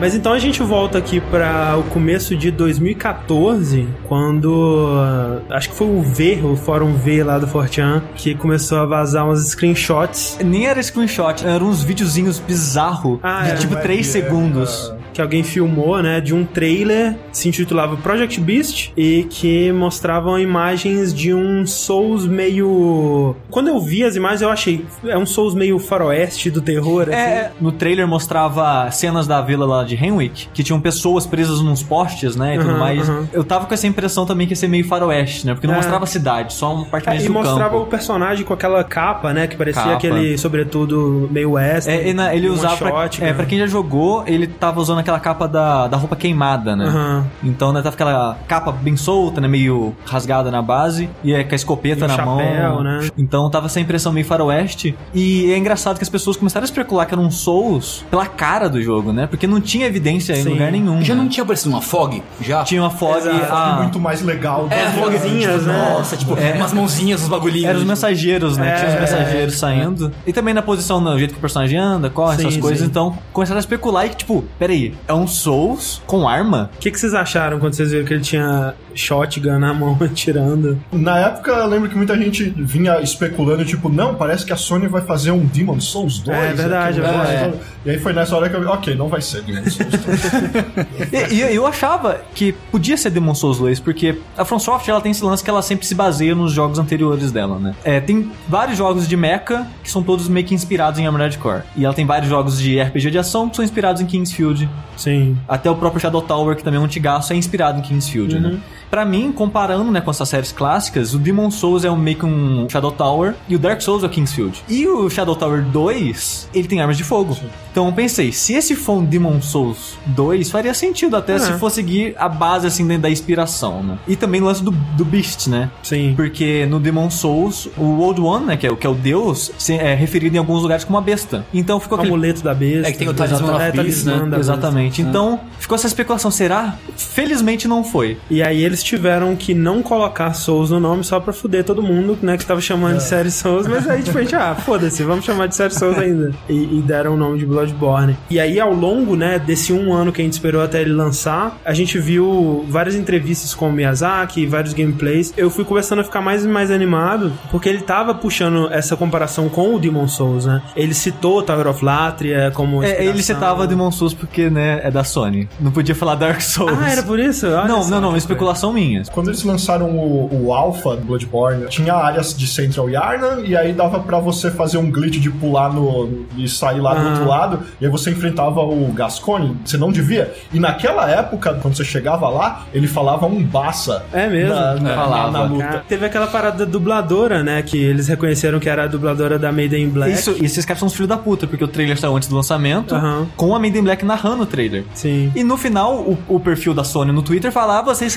Mas 0.00 0.14
então 0.14 0.32
a 0.32 0.38
gente 0.38 0.62
volta 0.62 0.98
aqui 0.98 1.20
para 1.20 1.76
o 1.78 1.82
começo 1.84 2.36
de 2.36 2.50
2014, 2.50 3.86
quando 4.08 4.86
ah, 4.98 5.40
acho 5.50 5.70
que 5.70 5.74
foi 5.76 5.86
o 5.86 6.02
V, 6.02 6.40
o 6.44 6.56
fórum 6.56 6.94
V 6.94 7.22
lá 7.22 7.38
do 7.38 7.46
Fortean, 7.46 8.02
que 8.16 8.34
começou 8.34 8.78
a 8.78 8.86
vazar 8.86 9.26
uns 9.28 9.40
screenshots 9.50 10.38
Nem 10.44 10.66
era 10.66 10.82
screenshot, 10.82 11.44
eram 11.46 11.68
uns 11.68 11.82
videozinhos 11.84 12.38
bizarros 12.38 13.18
Ah, 13.22 13.44
de 13.44 13.50
é, 13.52 13.54
tipo 13.56 13.74
mas 13.74 13.82
3 13.82 14.00
é, 14.00 14.02
segundos. 14.10 14.92
que 15.12 15.22
alguém 15.22 15.42
filmou, 15.44 16.02
né, 16.02 16.20
de 16.20 16.34
um 16.34 16.44
trailer 16.44 17.14
que 17.30 17.38
se 17.38 17.48
intitulava 17.48 17.96
Project 17.96 18.40
Beast 18.40 18.90
e 18.96 19.24
que 19.30 19.70
mostravam 19.72 20.38
imagens 20.38 21.14
de 21.14 21.32
um 21.32 21.64
Souls 21.66 22.26
meio. 22.26 23.36
Quando 23.48 23.68
eu 23.68 23.80
vi 23.80 24.02
as 24.04 24.16
imagens, 24.16 24.42
eu 24.42 24.50
achei 24.50 24.84
é 25.06 25.16
um 25.16 25.24
Souls 25.26 25.54
meio 25.54 25.78
faroeste 25.78 26.50
do 26.50 26.60
terror. 26.60 27.02
assim. 27.02 27.12
É, 27.12 27.52
no 27.60 27.70
trailer 27.72 28.06
mostrava 28.08 28.90
cenas 28.90 29.26
da 29.26 29.40
vila 29.40 29.64
lá 29.64 29.83
de 29.84 29.94
Henwick, 29.96 30.48
que 30.52 30.62
tinham 30.62 30.80
pessoas 30.80 31.26
presas 31.26 31.60
nos 31.60 31.82
postes, 31.82 32.36
né, 32.36 32.54
e 32.56 32.58
tudo 32.58 32.70
Aham, 32.70 32.78
mais. 32.78 33.08
aham. 33.08 33.28
Eu 33.32 33.44
tava 33.44 33.66
com 33.66 33.74
essa 33.74 33.86
impressão 33.86 34.26
também 34.26 34.46
que 34.46 34.52
ia 34.52 34.56
ser 34.56 34.68
meio 34.68 34.84
faroeste, 34.86 35.46
né, 35.46 35.54
porque 35.54 35.66
não 35.66 35.74
É. 35.74 35.78
mostrava 35.78 36.04
a 36.04 36.06
cidade, 36.06 36.52
só 36.52 36.74
uma 36.74 36.84
parte 36.86 37.06
É, 37.08 37.10
mais 37.12 37.24
e 37.24 37.26
do 37.28 37.32
mostrava 37.32 37.76
o 37.76 37.80
campo. 37.80 37.90
personagem 37.90 38.44
com 38.44 38.52
aquela 38.54 38.82
capa, 38.84 39.32
né? 39.32 39.46
Que 39.46 39.56
parecia 39.56 39.82
Capa. 39.82 39.94
aquele 39.96 40.36
sobretudo 40.38 41.28
meio 41.30 41.52
western. 41.52 41.98
É, 42.20 42.32
e 42.32 42.36
ele 42.36 42.48
um 42.50 42.52
usava, 42.54 42.76
pra, 42.76 42.90
shot, 43.02 43.22
é, 43.22 43.26
né? 43.26 43.32
pra 43.34 43.44
quem 43.46 43.58
já 43.58 43.66
jogou, 43.66 44.24
ele 44.26 44.46
tava 44.46 44.80
usando 44.80 44.96
naquela 44.96 45.18
capa 45.20 45.46
da, 45.46 45.86
da 45.88 45.96
roupa 45.96 46.16
queimada, 46.16 46.74
né? 46.76 46.84
Aham. 46.86 47.24
Então, 47.42 47.72
né, 47.72 47.82
tava 47.82 47.94
aquela 47.94 48.38
capa 48.48 48.72
bem 48.72 48.96
solta, 48.96 49.40
né? 49.40 49.48
Meio 49.48 49.94
rasgada 50.06 50.50
na 50.50 50.62
base. 50.62 51.08
E 51.22 51.32
é 51.34 51.42
com 51.44 51.54
a 51.54 51.56
escopeta 51.56 52.04
E 52.04 52.08
na 52.08 52.14
chapéu, 52.14 52.34
mão. 52.74 52.82
né? 52.82 53.08
Então 53.18 53.48
tava 53.50 53.66
essa 53.66 53.80
impressão 53.80 54.12
meio 54.12 54.26
faroeste. 54.26 54.94
E 55.12 55.50
é 55.52 55.58
engraçado 55.58 55.96
que 55.96 56.02
as 56.04 56.08
pessoas 56.08 56.36
começaram 56.36 56.64
a 56.64 56.66
especular 56.66 57.06
que 57.06 57.14
era 57.14 57.20
um 57.20 57.30
Souls 57.30 58.04
pela 58.10 58.26
cara 58.26 58.68
do 58.68 58.80
jogo, 58.80 59.12
né? 59.12 59.26
Porque 59.26 59.46
não 59.46 59.60
tinha 59.60 59.73
evidência 59.82 60.32
em 60.34 60.42
Sim. 60.42 60.50
lugar 60.50 60.70
nenhum. 60.70 61.02
Já 61.02 61.14
né? 61.14 61.22
não 61.22 61.28
tinha 61.28 61.42
aparecido 61.42 61.70
uma 61.70 61.82
fog? 61.82 62.22
Já? 62.40 62.62
tinha 62.64 62.80
uma 62.82 62.90
fog. 62.90 63.16
Exato. 63.18 63.52
a- 63.52 63.78
muito 63.82 63.98
mais 63.98 64.22
legal. 64.22 64.68
É, 64.70 64.90
florzinhas, 64.90 65.54
tipo, 65.60 65.66
né? 65.72 65.90
Nossa, 65.94 66.16
tipo, 66.16 66.34
umas 66.34 66.72
mãozinhas, 66.72 67.22
uns 67.22 67.28
bagulhinhos. 67.28 67.64
Eram 67.64 67.74
os 67.74 67.80
tipo, 67.80 67.88
mensageiros, 67.90 68.56
né? 68.56 68.70
É, 68.72 68.76
Tinha 68.76 68.88
os 68.94 69.00
mensageiros 69.00 69.54
é, 69.54 69.56
saindo. 69.56 70.12
E 70.26 70.32
também 70.32 70.54
na 70.54 70.62
posição, 70.62 71.00
no 71.00 71.18
jeito 71.18 71.32
que 71.32 71.38
o 71.38 71.40
personagem 71.40 71.78
anda, 71.78 72.08
corre, 72.10 72.36
Sim, 72.38 72.46
essas 72.48 72.56
coisas. 72.60 72.80
sim. 72.80 72.86
Então, 72.86 73.16
começaram 73.32 73.58
a 73.58 73.60
especular 73.60 74.06
e 74.06 74.10
que, 74.10 74.16
tipo, 74.16 74.44
peraí, 74.58 74.94
é 75.08 75.12
um 75.14 75.26
Souls 75.26 76.02
com 76.06 76.28
arma? 76.28 76.70
O 76.74 76.78
que, 76.78 76.90
que 76.90 76.98
vocês 76.98 77.14
acharam 77.14 77.58
quando 77.58 77.74
vocês 77.74 77.90
viram 77.90 78.04
que 78.04 78.14
ele 78.14 78.22
tinha 78.22 78.74
shotgun 78.94 79.58
na 79.58 79.74
mão 79.74 79.96
atirando? 80.00 80.78
Na 80.92 81.18
época, 81.18 81.50
eu 81.50 81.66
lembro 81.66 81.88
que 81.88 81.96
muita 81.96 82.16
gente 82.16 82.44
vinha 82.56 83.00
especulando, 83.00 83.64
tipo, 83.64 83.88
não, 83.88 84.14
parece 84.14 84.44
que 84.44 84.52
a 84.52 84.56
Sony 84.56 84.86
vai 84.88 85.02
fazer 85.02 85.30
um 85.30 85.44
Demon 85.44 85.80
Souls 85.80 86.18
2. 86.20 86.36
É 86.38 86.52
verdade, 86.52 86.98
é 87.00 87.02
verdade. 87.02 87.54
E 87.84 87.90
aí 87.90 87.98
foi 87.98 88.12
nessa 88.12 88.36
hora 88.36 88.48
que 88.48 88.56
eu 88.56 88.60
vi, 88.60 88.66
ok, 88.66 88.94
não 88.94 89.08
vai 89.08 89.20
ser 89.20 89.42
Demon 89.42 89.60
2. 89.62 89.63
E, 91.12 91.34
e 91.34 91.40
eu 91.54 91.66
achava 91.66 92.20
que 92.34 92.52
podia 92.70 92.96
ser 92.96 93.10
Demon 93.10 93.34
Souls 93.34 93.58
2, 93.58 93.80
porque 93.80 94.18
a 94.36 94.44
From 94.44 94.58
Software 94.58 94.92
ela 94.92 95.00
tem 95.00 95.12
esse 95.12 95.24
lance 95.24 95.42
que 95.42 95.50
ela 95.50 95.62
sempre 95.62 95.86
se 95.86 95.94
baseia 95.94 96.34
nos 96.34 96.52
jogos 96.52 96.78
anteriores 96.78 97.30
dela, 97.30 97.58
né? 97.58 97.74
É, 97.84 98.00
tem 98.00 98.30
vários 98.48 98.76
jogos 98.76 99.08
de 99.08 99.16
mecha 99.16 99.66
que 99.82 99.90
são 99.90 100.02
todos 100.02 100.28
meio 100.28 100.46
que 100.46 100.54
inspirados 100.54 100.98
em 100.98 101.06
Armored 101.06 101.38
Core. 101.38 101.62
E 101.76 101.84
ela 101.84 101.94
tem 101.94 102.06
vários 102.06 102.28
jogos 102.28 102.58
de 102.58 102.80
RPG 102.80 103.10
de 103.10 103.18
ação 103.18 103.48
que 103.48 103.56
são 103.56 103.64
inspirados 103.64 104.00
em 104.00 104.06
Kingsfield. 104.06 104.68
Sim. 104.96 105.36
Até 105.48 105.70
o 105.70 105.76
próprio 105.76 106.00
Shadow 106.00 106.22
Tower, 106.22 106.56
que 106.56 106.62
também 106.62 106.78
é 106.78 106.80
um 106.80 106.84
antigaço, 106.84 107.32
é 107.32 107.36
inspirado 107.36 107.78
em 107.78 107.82
Kingsfield, 107.82 108.38
né? 108.38 108.58
Pra 108.94 109.04
mim, 109.04 109.32
comparando 109.32 109.90
né, 109.90 110.00
com 110.00 110.08
essas 110.12 110.28
séries 110.28 110.52
clássicas, 110.52 111.14
o 111.14 111.18
Demon 111.18 111.50
Souls 111.50 111.84
é 111.84 111.90
um, 111.90 111.96
meio 111.96 112.16
que 112.16 112.24
um 112.24 112.68
Shadow 112.70 112.92
Tower 112.92 113.34
e 113.48 113.56
o 113.56 113.58
Dark 113.58 113.80
Souls 113.80 114.04
é 114.04 114.06
o 114.06 114.08
Kingsfield. 114.08 114.62
E 114.68 114.86
o 114.86 115.10
Shadow 115.10 115.34
Tower 115.34 115.64
2, 115.64 116.50
ele 116.54 116.68
tem 116.68 116.80
armas 116.80 116.96
de 116.96 117.02
fogo. 117.02 117.36
Então 117.72 117.86
eu 117.88 117.92
pensei, 117.92 118.30
se 118.30 118.52
esse 118.54 118.76
for 118.76 118.98
um 118.98 119.04
Demon 119.04 119.42
Souls 119.42 119.98
2, 120.06 120.48
faria 120.48 120.72
sentido 120.72 121.16
até 121.16 121.32
É. 121.34 121.38
se 121.40 121.52
for 121.54 121.70
seguir 121.72 122.14
a 122.16 122.28
base 122.28 122.68
assim 122.68 122.86
da 122.96 123.10
inspiração, 123.10 123.82
né? 123.82 123.98
E 124.06 124.14
também 124.14 124.40
o 124.40 124.44
lance 124.44 124.62
do, 124.62 124.70
do 124.70 125.04
Beast, 125.04 125.48
né? 125.48 125.70
Sim. 125.82 126.12
Porque 126.14 126.64
no 126.66 126.78
Demon 126.78 127.10
Souls, 127.10 127.68
o 127.76 127.98
Old 127.98 128.20
One, 128.20 128.46
né, 128.46 128.56
que 128.56 128.64
é, 128.64 128.70
o- 128.70 128.76
que 128.76 128.86
é 128.86 128.90
o 128.90 128.94
deus, 128.94 129.50
é 129.70 129.92
referido 129.96 130.36
em 130.36 130.38
alguns 130.38 130.62
lugares 130.62 130.84
como 130.84 130.96
uma 130.96 131.02
besta. 131.02 131.44
Então 131.52 131.80
ficou 131.80 131.98
O 131.98 132.00
aquele 132.00 132.14
amuleto 132.14 132.44
da 132.44 132.54
besta. 132.54 132.88
É 132.88 132.92
que 132.92 132.98
tem 132.98 133.08
o 133.08 133.10
of 133.10 133.20
É, 133.20 133.72
talismã 133.72 134.12
né? 134.12 134.18
da 134.20 134.24
besta. 134.36 134.38
Exatamente. 134.38 135.02
Então, 135.02 135.40
ficou 135.58 135.74
essa 135.74 135.88
especulação. 135.88 136.30
Será? 136.30 136.78
Felizmente 136.96 137.66
não 137.66 137.82
foi. 137.82 138.18
E 138.30 138.40
aí 138.40 138.62
eles 138.62 138.83
tiveram 138.84 139.34
que 139.34 139.54
não 139.54 139.82
colocar 139.82 140.34
Souls 140.34 140.70
no 140.70 140.78
nome 140.78 141.02
só 141.02 141.18
pra 141.18 141.32
fuder 141.32 141.64
todo 141.64 141.82
mundo, 141.82 142.18
né, 142.22 142.36
que 142.36 142.44
tava 142.44 142.60
chamando 142.60 142.98
de 142.98 143.02
série 143.02 143.30
Souls, 143.30 143.66
mas 143.66 143.88
aí 143.88 144.02
tipo, 144.02 144.18
a 144.18 144.22
gente, 144.22 144.34
ah, 144.34 144.54
foda-se, 144.64 145.02
vamos 145.02 145.24
chamar 145.24 145.46
de 145.46 145.56
série 145.56 145.74
Souls 145.74 145.98
ainda. 145.98 146.32
E, 146.48 146.78
e 146.78 146.82
deram 146.82 147.14
o 147.14 147.16
nome 147.16 147.38
de 147.38 147.46
Bloodborne. 147.46 148.16
E 148.28 148.38
aí 148.38 148.60
ao 148.60 148.72
longo, 148.72 149.16
né, 149.16 149.38
desse 149.38 149.72
um 149.72 149.92
ano 149.92 150.12
que 150.12 150.20
a 150.20 150.24
gente 150.24 150.34
esperou 150.34 150.62
até 150.62 150.82
ele 150.82 150.92
lançar, 150.92 151.58
a 151.64 151.72
gente 151.72 151.98
viu 151.98 152.64
várias 152.68 152.94
entrevistas 152.94 153.54
com 153.54 153.70
o 153.70 153.72
Miyazaki, 153.72 154.46
vários 154.46 154.74
gameplays. 154.74 155.32
Eu 155.36 155.48
fui 155.50 155.64
começando 155.64 156.00
a 156.00 156.04
ficar 156.04 156.20
mais 156.20 156.44
e 156.44 156.48
mais 156.48 156.70
animado, 156.70 157.32
porque 157.50 157.68
ele 157.68 157.80
tava 157.80 158.14
puxando 158.14 158.70
essa 158.70 158.96
comparação 158.96 159.48
com 159.48 159.74
o 159.74 159.78
Demon 159.78 160.06
Souls, 160.06 160.44
né. 160.44 160.62
Ele 160.76 160.92
citou 160.92 161.42
Tower 161.42 161.68
of 161.68 161.84
Latria 161.84 162.52
como 162.54 162.82
É, 162.82 163.04
ele 163.04 163.22
citava 163.22 163.66
Demon 163.66 163.90
Souls 163.90 164.12
porque, 164.12 164.50
né, 164.50 164.80
é 164.82 164.90
da 164.90 165.04
Sony. 165.04 165.48
Não 165.58 165.72
podia 165.72 165.94
falar 165.94 166.16
Dark 166.16 166.40
Souls. 166.40 166.78
Ah, 166.80 166.90
era 166.90 167.02
por 167.02 167.18
isso? 167.18 167.46
Olha 167.46 167.66
Não, 167.66 167.82
só 167.82 167.90
não, 167.90 168.00
não, 168.00 168.16
especulação 168.16 168.73
minha. 168.74 169.02
Quando 169.12 169.28
eles 169.28 169.42
lançaram 169.44 169.90
o, 169.90 170.44
o 170.46 170.52
Alpha 170.52 170.96
do 170.96 171.04
Bloodborne, 171.06 171.66
tinha 171.68 171.94
áreas 171.94 172.36
de 172.36 172.46
Central 172.46 172.90
Yarnan, 172.90 173.40
e 173.44 173.56
aí 173.56 173.72
dava 173.72 174.00
pra 174.00 174.18
você 174.18 174.50
fazer 174.50 174.76
um 174.78 174.90
glitch 174.90 175.18
de 175.18 175.30
pular 175.30 175.72
no, 175.72 176.26
e 176.36 176.48
sair 176.48 176.80
lá 176.80 176.94
do 176.94 177.00
Ah. 177.06 177.10
outro 177.10 177.24
lado, 177.28 177.60
e 177.80 177.84
aí 177.86 177.90
você 177.90 178.10
enfrentava 178.10 178.60
o 178.60 178.92
Gascone, 178.92 179.56
você 179.64 179.76
não 179.76 179.90
devia. 179.92 180.32
E 180.52 180.58
naquela 180.58 181.08
época, 181.10 181.54
quando 181.62 181.74
você 181.76 181.84
chegava 181.84 182.28
lá, 182.28 182.66
ele 182.74 182.86
falava 182.88 183.26
um 183.26 183.42
baça. 183.42 184.04
É 184.12 184.26
mesmo? 184.28 184.54
Na, 184.54 184.74
na, 184.74 184.94
Falava. 184.94 185.30
na 185.30 185.42
luta. 185.44 185.64
Cara, 185.64 185.84
teve 185.88 186.06
aquela 186.06 186.26
parada 186.26 186.64
da 186.64 186.70
dubladora, 186.70 187.42
né? 187.42 187.62
Que 187.62 187.78
eles 187.78 188.08
reconheceram 188.08 188.58
que 188.58 188.68
era 188.68 188.84
a 188.84 188.86
dubladora 188.86 189.38
da 189.38 189.52
Maiden 189.52 189.84
in 189.84 189.88
Black. 189.88 190.12
Isso, 190.12 190.34
e 190.40 190.44
esses 190.44 190.64
caras 190.64 190.78
são 190.80 190.86
os 190.88 190.92
filhos 190.94 191.08
da 191.08 191.16
puta, 191.16 191.46
porque 191.46 191.62
o 191.64 191.68
trailer 191.68 191.98
saiu 191.98 192.16
antes 192.16 192.28
do 192.28 192.34
lançamento, 192.34 192.94
Aham. 192.94 193.26
com 193.36 193.54
a 193.54 193.58
Maiden 193.58 193.82
Black 193.82 194.04
narrando 194.04 194.42
o 194.42 194.46
trailer. 194.46 194.84
Sim. 194.94 195.30
E 195.34 195.44
no 195.44 195.56
final, 195.56 195.94
o, 195.96 196.18
o 196.28 196.40
perfil 196.40 196.74
da 196.74 196.82
Sony 196.84 197.12
no 197.12 197.22
Twitter 197.22 197.52
falava: 197.52 197.78
"Ah, 197.78 197.82
vocês 197.94 198.12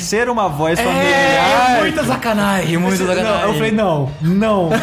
reconheceram 0.00 0.32
uma 0.32 0.48
voz 0.48 0.78
É, 0.78 0.82
familiar. 0.82 1.80
muita 1.80 2.04
sacanagem, 2.04 2.76
muita 2.78 2.98
Não, 3.04 3.06
sacanagem. 3.06 3.48
eu 3.48 3.54
falei, 3.54 3.70
não, 3.72 4.08
não. 4.20 4.70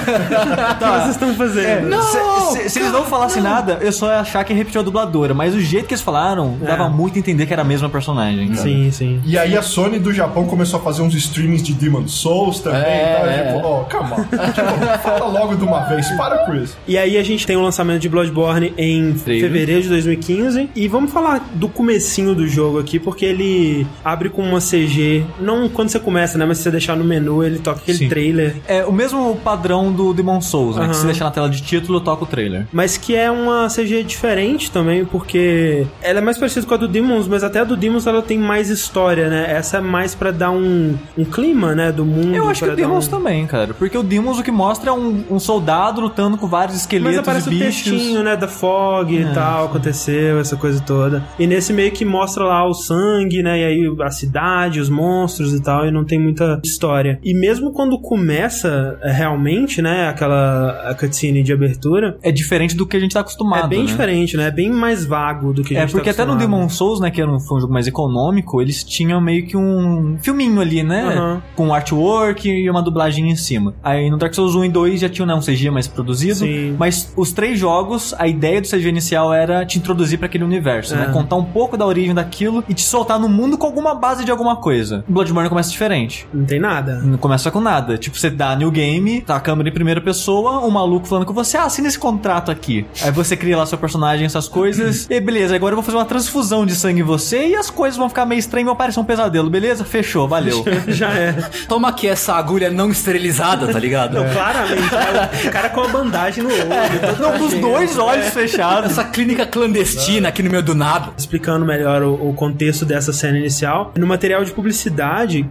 O 0.78 0.78
que 0.78 0.86
vocês 0.86 1.10
estão 1.12 1.34
fazendo? 1.36 1.94
É, 1.94 2.02
se, 2.02 2.18
se- 2.64 2.70
se 2.70 2.80
eles 2.80 2.92
não 2.92 3.04
falassem 3.06 3.42
nada, 3.42 3.80
eu 3.82 3.92
só 3.92 4.08
ia 4.08 4.20
achar 4.20 4.44
que 4.44 4.54
repetiu 4.54 4.82
a 4.82 4.84
dubladora. 4.84 5.34
Mas 5.34 5.54
o 5.56 5.60
jeito 5.62 5.88
que 5.88 5.94
eles 5.94 6.02
falaram, 6.04 6.58
dava 6.62 6.90
muito 6.90 7.16
a 7.16 7.20
entender 7.20 7.46
que 7.46 7.54
era 7.54 7.62
a 7.62 7.66
mesma 7.66 7.90
personagem. 7.90 8.50
cara. 8.50 8.62
Sim, 8.62 8.92
sim. 8.92 9.22
E 9.26 9.38
aí 9.38 9.58
a 9.58 9.62
Sony 9.62 10.00
do 10.00 10.14
Japão 10.14 10.46
começou 10.46 10.80
a 10.80 10.84
fazer 10.84 11.02
uns 11.02 11.14
streamings 11.16 11.64
de 11.64 11.74
Demon 11.74 12.08
Souls 12.08 12.60
também. 12.60 12.82
É, 12.82 13.24
e 13.26 13.30
é. 13.30 13.54
tipo, 13.54 13.68
oh, 13.68 13.86
calma. 13.86 14.16
tipo, 14.54 15.00
fala 15.04 15.26
logo 15.26 15.56
de 15.56 15.64
uma 15.64 15.82
vez, 15.86 16.08
para 16.12 16.38
com 16.40 16.56
isso. 16.56 16.78
E 16.88 16.98
aí 16.98 17.18
a 17.18 17.24
gente 17.24 17.46
tem 17.48 17.56
o 17.58 17.62
lançamento 17.62 18.00
de 18.02 18.10
Bloodborne 18.10 18.74
em 18.78 19.16
fevereiro 19.16 19.82
de 19.84 19.90
2015. 19.90 20.70
E 20.76 20.88
vamos 20.88 21.12
falar 21.12 21.46
do 21.54 21.68
comecinho 21.68 22.36
do 22.36 22.48
jogo 22.48 22.80
aqui, 22.80 23.00
porque 23.00 23.26
ele 23.26 23.88
abre 24.04 24.30
com 24.30 24.42
uma 24.44 24.60
CG. 24.60 24.97
Não 25.40 25.68
quando 25.70 25.90
você 25.90 26.00
começa, 26.00 26.38
né? 26.38 26.46
Mas 26.46 26.58
se 26.58 26.64
você 26.64 26.72
deixar 26.72 26.96
no 26.96 27.04
menu, 27.04 27.44
ele 27.44 27.60
toca 27.60 27.80
aquele 27.80 27.98
Sim. 27.98 28.10
trailer. 28.10 28.56
É 28.68 28.86
o 28.86 28.92
mesmo 28.92 29.36
padrão 29.44 29.92
do 29.92 30.14
Demon 30.14 30.42
Souls, 30.42 30.76
né? 30.76 30.84
Aham. 30.84 30.92
Que 30.92 30.98
se 30.98 31.06
deixar 31.06 31.26
na 31.26 31.32
tela 31.32 31.50
de 31.50 31.62
título, 31.62 32.00
toca 32.02 32.24
o 32.24 32.28
trailer. 32.28 32.66
Mas 32.72 32.98
que 32.98 33.16
é 33.16 33.30
uma 33.30 33.68
CG 33.68 34.04
diferente 34.04 34.72
também, 34.72 35.06
porque 35.06 35.86
ela 36.02 36.20
é 36.20 36.22
mais 36.22 36.38
parecida 36.38 36.66
com 36.66 36.74
a 36.74 36.78
do 36.78 36.88
Demons, 36.88 37.28
mas 37.28 37.44
até 37.44 37.60
a 37.60 37.64
do 37.64 37.76
Demons 37.76 38.06
ela 38.08 38.22
tem 38.22 38.38
mais 38.38 38.70
história, 38.70 39.30
né? 39.30 39.46
Essa 39.50 39.78
é 39.78 39.82
mais 39.82 40.16
pra 40.16 40.32
dar 40.32 40.52
um, 40.52 40.96
um 41.18 41.26
clima, 41.26 41.74
né? 41.76 41.92
Do 41.92 42.06
mundo. 42.06 42.36
Eu 42.36 42.50
acho 42.50 42.64
que 42.64 42.72
o 42.72 42.76
Demons 42.76 43.08
um... 43.08 43.12
também, 43.12 43.46
cara. 43.48 43.74
Porque 43.74 43.98
o 43.98 44.04
Demons 44.04 44.40
o 44.40 44.44
que 44.44 44.52
mostra 44.52 44.90
é 44.90 44.94
um, 44.94 45.24
um 45.30 45.40
soldado 45.40 46.02
lutando 46.02 46.38
com 46.38 46.48
vários 46.48 46.78
esqueletos 46.78 47.12
Mas 47.12 47.20
aparece 47.20 47.50
e 47.50 47.56
o 47.56 47.60
bichos. 47.60 47.84
textinho, 47.84 48.24
né, 48.24 48.36
da 48.36 48.48
fog 48.48 49.16
É. 49.18 49.22
e 49.22 49.34
tal, 49.34 49.66
aconteceu, 49.66 50.40
essa 50.40 50.56
coisa 50.56 50.80
toda. 50.82 51.24
E 51.40 51.46
nesse 51.48 51.74
meio 51.74 51.92
que 51.92 52.06
mostra 52.06 52.44
lá 52.44 52.66
o 52.68 52.74
sangue, 52.74 53.42
né, 53.44 53.60
e 53.62 53.66
aí 53.66 53.96
a 54.02 54.12
cidade, 54.12 54.80
os 54.80 54.87
monstros 54.90 55.54
e 55.54 55.62
tal, 55.62 55.86
e 55.88 55.92
não 55.92 56.04
tem 56.06 56.20
muita 56.20 56.60
história. 56.64 57.20
E 57.24 57.34
mesmo 57.34 57.72
quando 57.72 58.00
começa 58.00 58.98
é, 59.02 59.12
realmente, 59.12 59.82
né, 59.82 60.08
aquela 60.08 60.90
a 60.90 60.94
cutscene 60.94 61.42
de 61.44 61.54
abertura, 61.54 62.18
É 62.22 62.32
diferente 62.32 62.76
do 62.76 62.86
que 62.86 62.96
a 62.98 63.00
gente 63.00 63.14
tá 63.14 63.22
acostumado. 63.22 63.66
é 63.66 63.68
bem 63.68 63.80
né? 63.80 63.86
diferente, 63.86 64.38
né, 64.38 64.48
é 64.48 64.52
bem 64.52 64.70
mais 64.72 65.06
vago 65.06 65.54
do 65.54 65.64
que 65.64 65.76
a 65.76 65.80
É 65.80 65.82
gente 65.82 65.92
porque 65.92 66.14
tá 66.14 66.24
até 66.24 66.32
no. 66.32 66.38
Demon 66.38 66.68
Souls, 66.70 67.00
né, 67.00 67.10
que 67.10 67.22
era 67.22 67.32
um, 67.32 67.40
foi 67.40 67.58
um 67.58 67.62
jogo 67.62 67.74
mais 67.74 67.88
econômico, 67.88 68.62
eles 68.62 68.84
tinham 68.84 69.20
meio 69.22 69.46
que 69.48 69.56
um 69.58 70.18
filminho 70.22 70.60
ali, 70.62 70.84
né? 70.84 71.04
Aham. 71.06 71.42
Com 71.56 71.74
artwork 71.74 72.48
e 72.50 72.70
uma 72.70 72.82
dublagem 72.82 73.30
em 73.30 73.36
cima. 73.36 73.74
Aí 73.84 74.10
no 74.10 74.18
Dark 74.18 74.34
Souls 74.34 74.56
1 74.56 74.66
e 74.66 74.70
2 74.70 75.00
já 75.02 75.10
tinha 75.10 75.26
né, 75.26 75.34
um 75.34 75.40
CG 75.42 75.70
mais 75.72 75.88
produzido. 75.88 76.36
Sim. 76.40 76.76
Mas 76.78 77.12
os 77.16 77.32
três 77.32 77.58
jogos, 77.60 78.14
a 78.18 78.28
ideia 78.28 78.62
do 78.62 78.68
CG 78.68 78.88
inicial 78.88 79.34
era 79.34 79.66
te 79.66 79.78
introduzir 79.78 80.18
pra 80.18 80.28
aquele 80.28 80.44
universo, 80.44 80.94
É. 80.94 80.98
né? 80.98 81.10
Contar 81.14 81.36
um 81.38 81.44
pouco 81.46 81.78
da 81.78 81.86
origem 81.86 82.14
daquilo 82.14 82.64
e 82.70 82.74
te 82.74 82.82
soltar 82.82 83.20
no 83.20 83.28
mundo 83.30 83.58
com 83.58 83.66
alguma 83.66 83.96
base 83.96 84.24
de 84.26 84.32
alguma 84.32 84.56
coisa. 84.58 84.77
Bloodborne 85.08 85.50
começa 85.50 85.72
diferente. 85.72 86.28
Não 86.34 86.46
tem 86.46 86.60
nada. 86.60 87.02
Não 87.04 87.18
começa 87.18 87.50
com 87.52 87.60
nada. 87.60 87.98
Tipo, 87.98 88.18
você 88.18 88.30
dá 88.30 88.56
new 88.56 88.72
game, 88.72 89.22
tá 89.22 89.36
a 89.36 89.40
câmera 89.40 89.70
em 89.70 89.74
primeira 89.74 90.02
pessoa, 90.02 90.66
um 90.66 90.70
maluco 90.70 91.08
falando 91.08 91.26
com 91.26 91.34
você, 91.34 91.58
ah, 91.58 91.64
assina 91.64 91.88
esse 91.88 92.00
contrato 92.00 92.52
aqui. 92.52 92.86
Aí 93.02 93.12
você 93.12 93.36
cria 93.36 93.58
lá 93.58 93.66
seu 93.66 93.78
personagem, 93.78 94.26
essas 94.26 94.48
coisas. 94.48 95.08
e 95.12 95.20
beleza, 95.20 95.56
agora 95.56 95.74
eu 95.74 95.78
vou 95.78 95.84
fazer 95.84 95.98
uma 95.98 96.06
transfusão 96.06 96.66
de 96.66 96.76
sangue 96.76 97.02
em 97.02 97.04
você 97.04 97.48
e 97.48 97.56
as 97.56 97.70
coisas 97.70 97.98
vão 97.98 98.10
ficar 98.10 98.26
meio 98.26 98.40
estranhas 98.40 98.66
e 98.66 98.68
vão 98.68 98.76
parecer 98.76 99.00
um 99.00 99.06
pesadelo, 99.06 99.50
beleza? 99.50 99.84
Fechou, 99.84 100.28
valeu. 100.28 100.64
Já 100.88 101.10
é. 101.14 101.34
Toma 101.68 101.90
aqui 101.90 102.08
essa 102.08 102.34
agulha 102.36 102.70
não 102.70 102.90
esterilizada, 102.90 103.68
tá 103.68 103.80
ligado? 103.80 104.16
Não, 104.16 104.30
claramente, 104.32 104.94
né, 104.94 105.30
o 105.46 105.50
cara 105.52 105.70
com 105.70 105.82
a 105.82 105.88
bandagem 105.88 106.44
no 106.44 106.50
olho. 106.50 107.16
todo 107.16 107.22
Não, 107.22 107.40
com 107.40 107.46
os 107.46 107.54
dois 107.54 107.98
olhos 107.98 108.30
fechados. 108.30 108.92
Essa 108.92 109.04
clínica 109.04 109.46
clandestina 109.46 110.30
aqui 110.30 110.44
no 110.44 110.50
meio 110.50 110.64
do 110.64 110.76
nada. 110.76 111.12
explicando 111.18 111.66
melhor 111.66 112.02
o, 112.04 112.30
o 112.30 112.34
contexto 112.34 112.86
dessa 112.86 113.14
cena 113.14 113.38
inicial. 113.38 113.92
No 113.98 114.08
material 114.08 114.44
de 114.44 114.52
publicidade, 114.52 114.67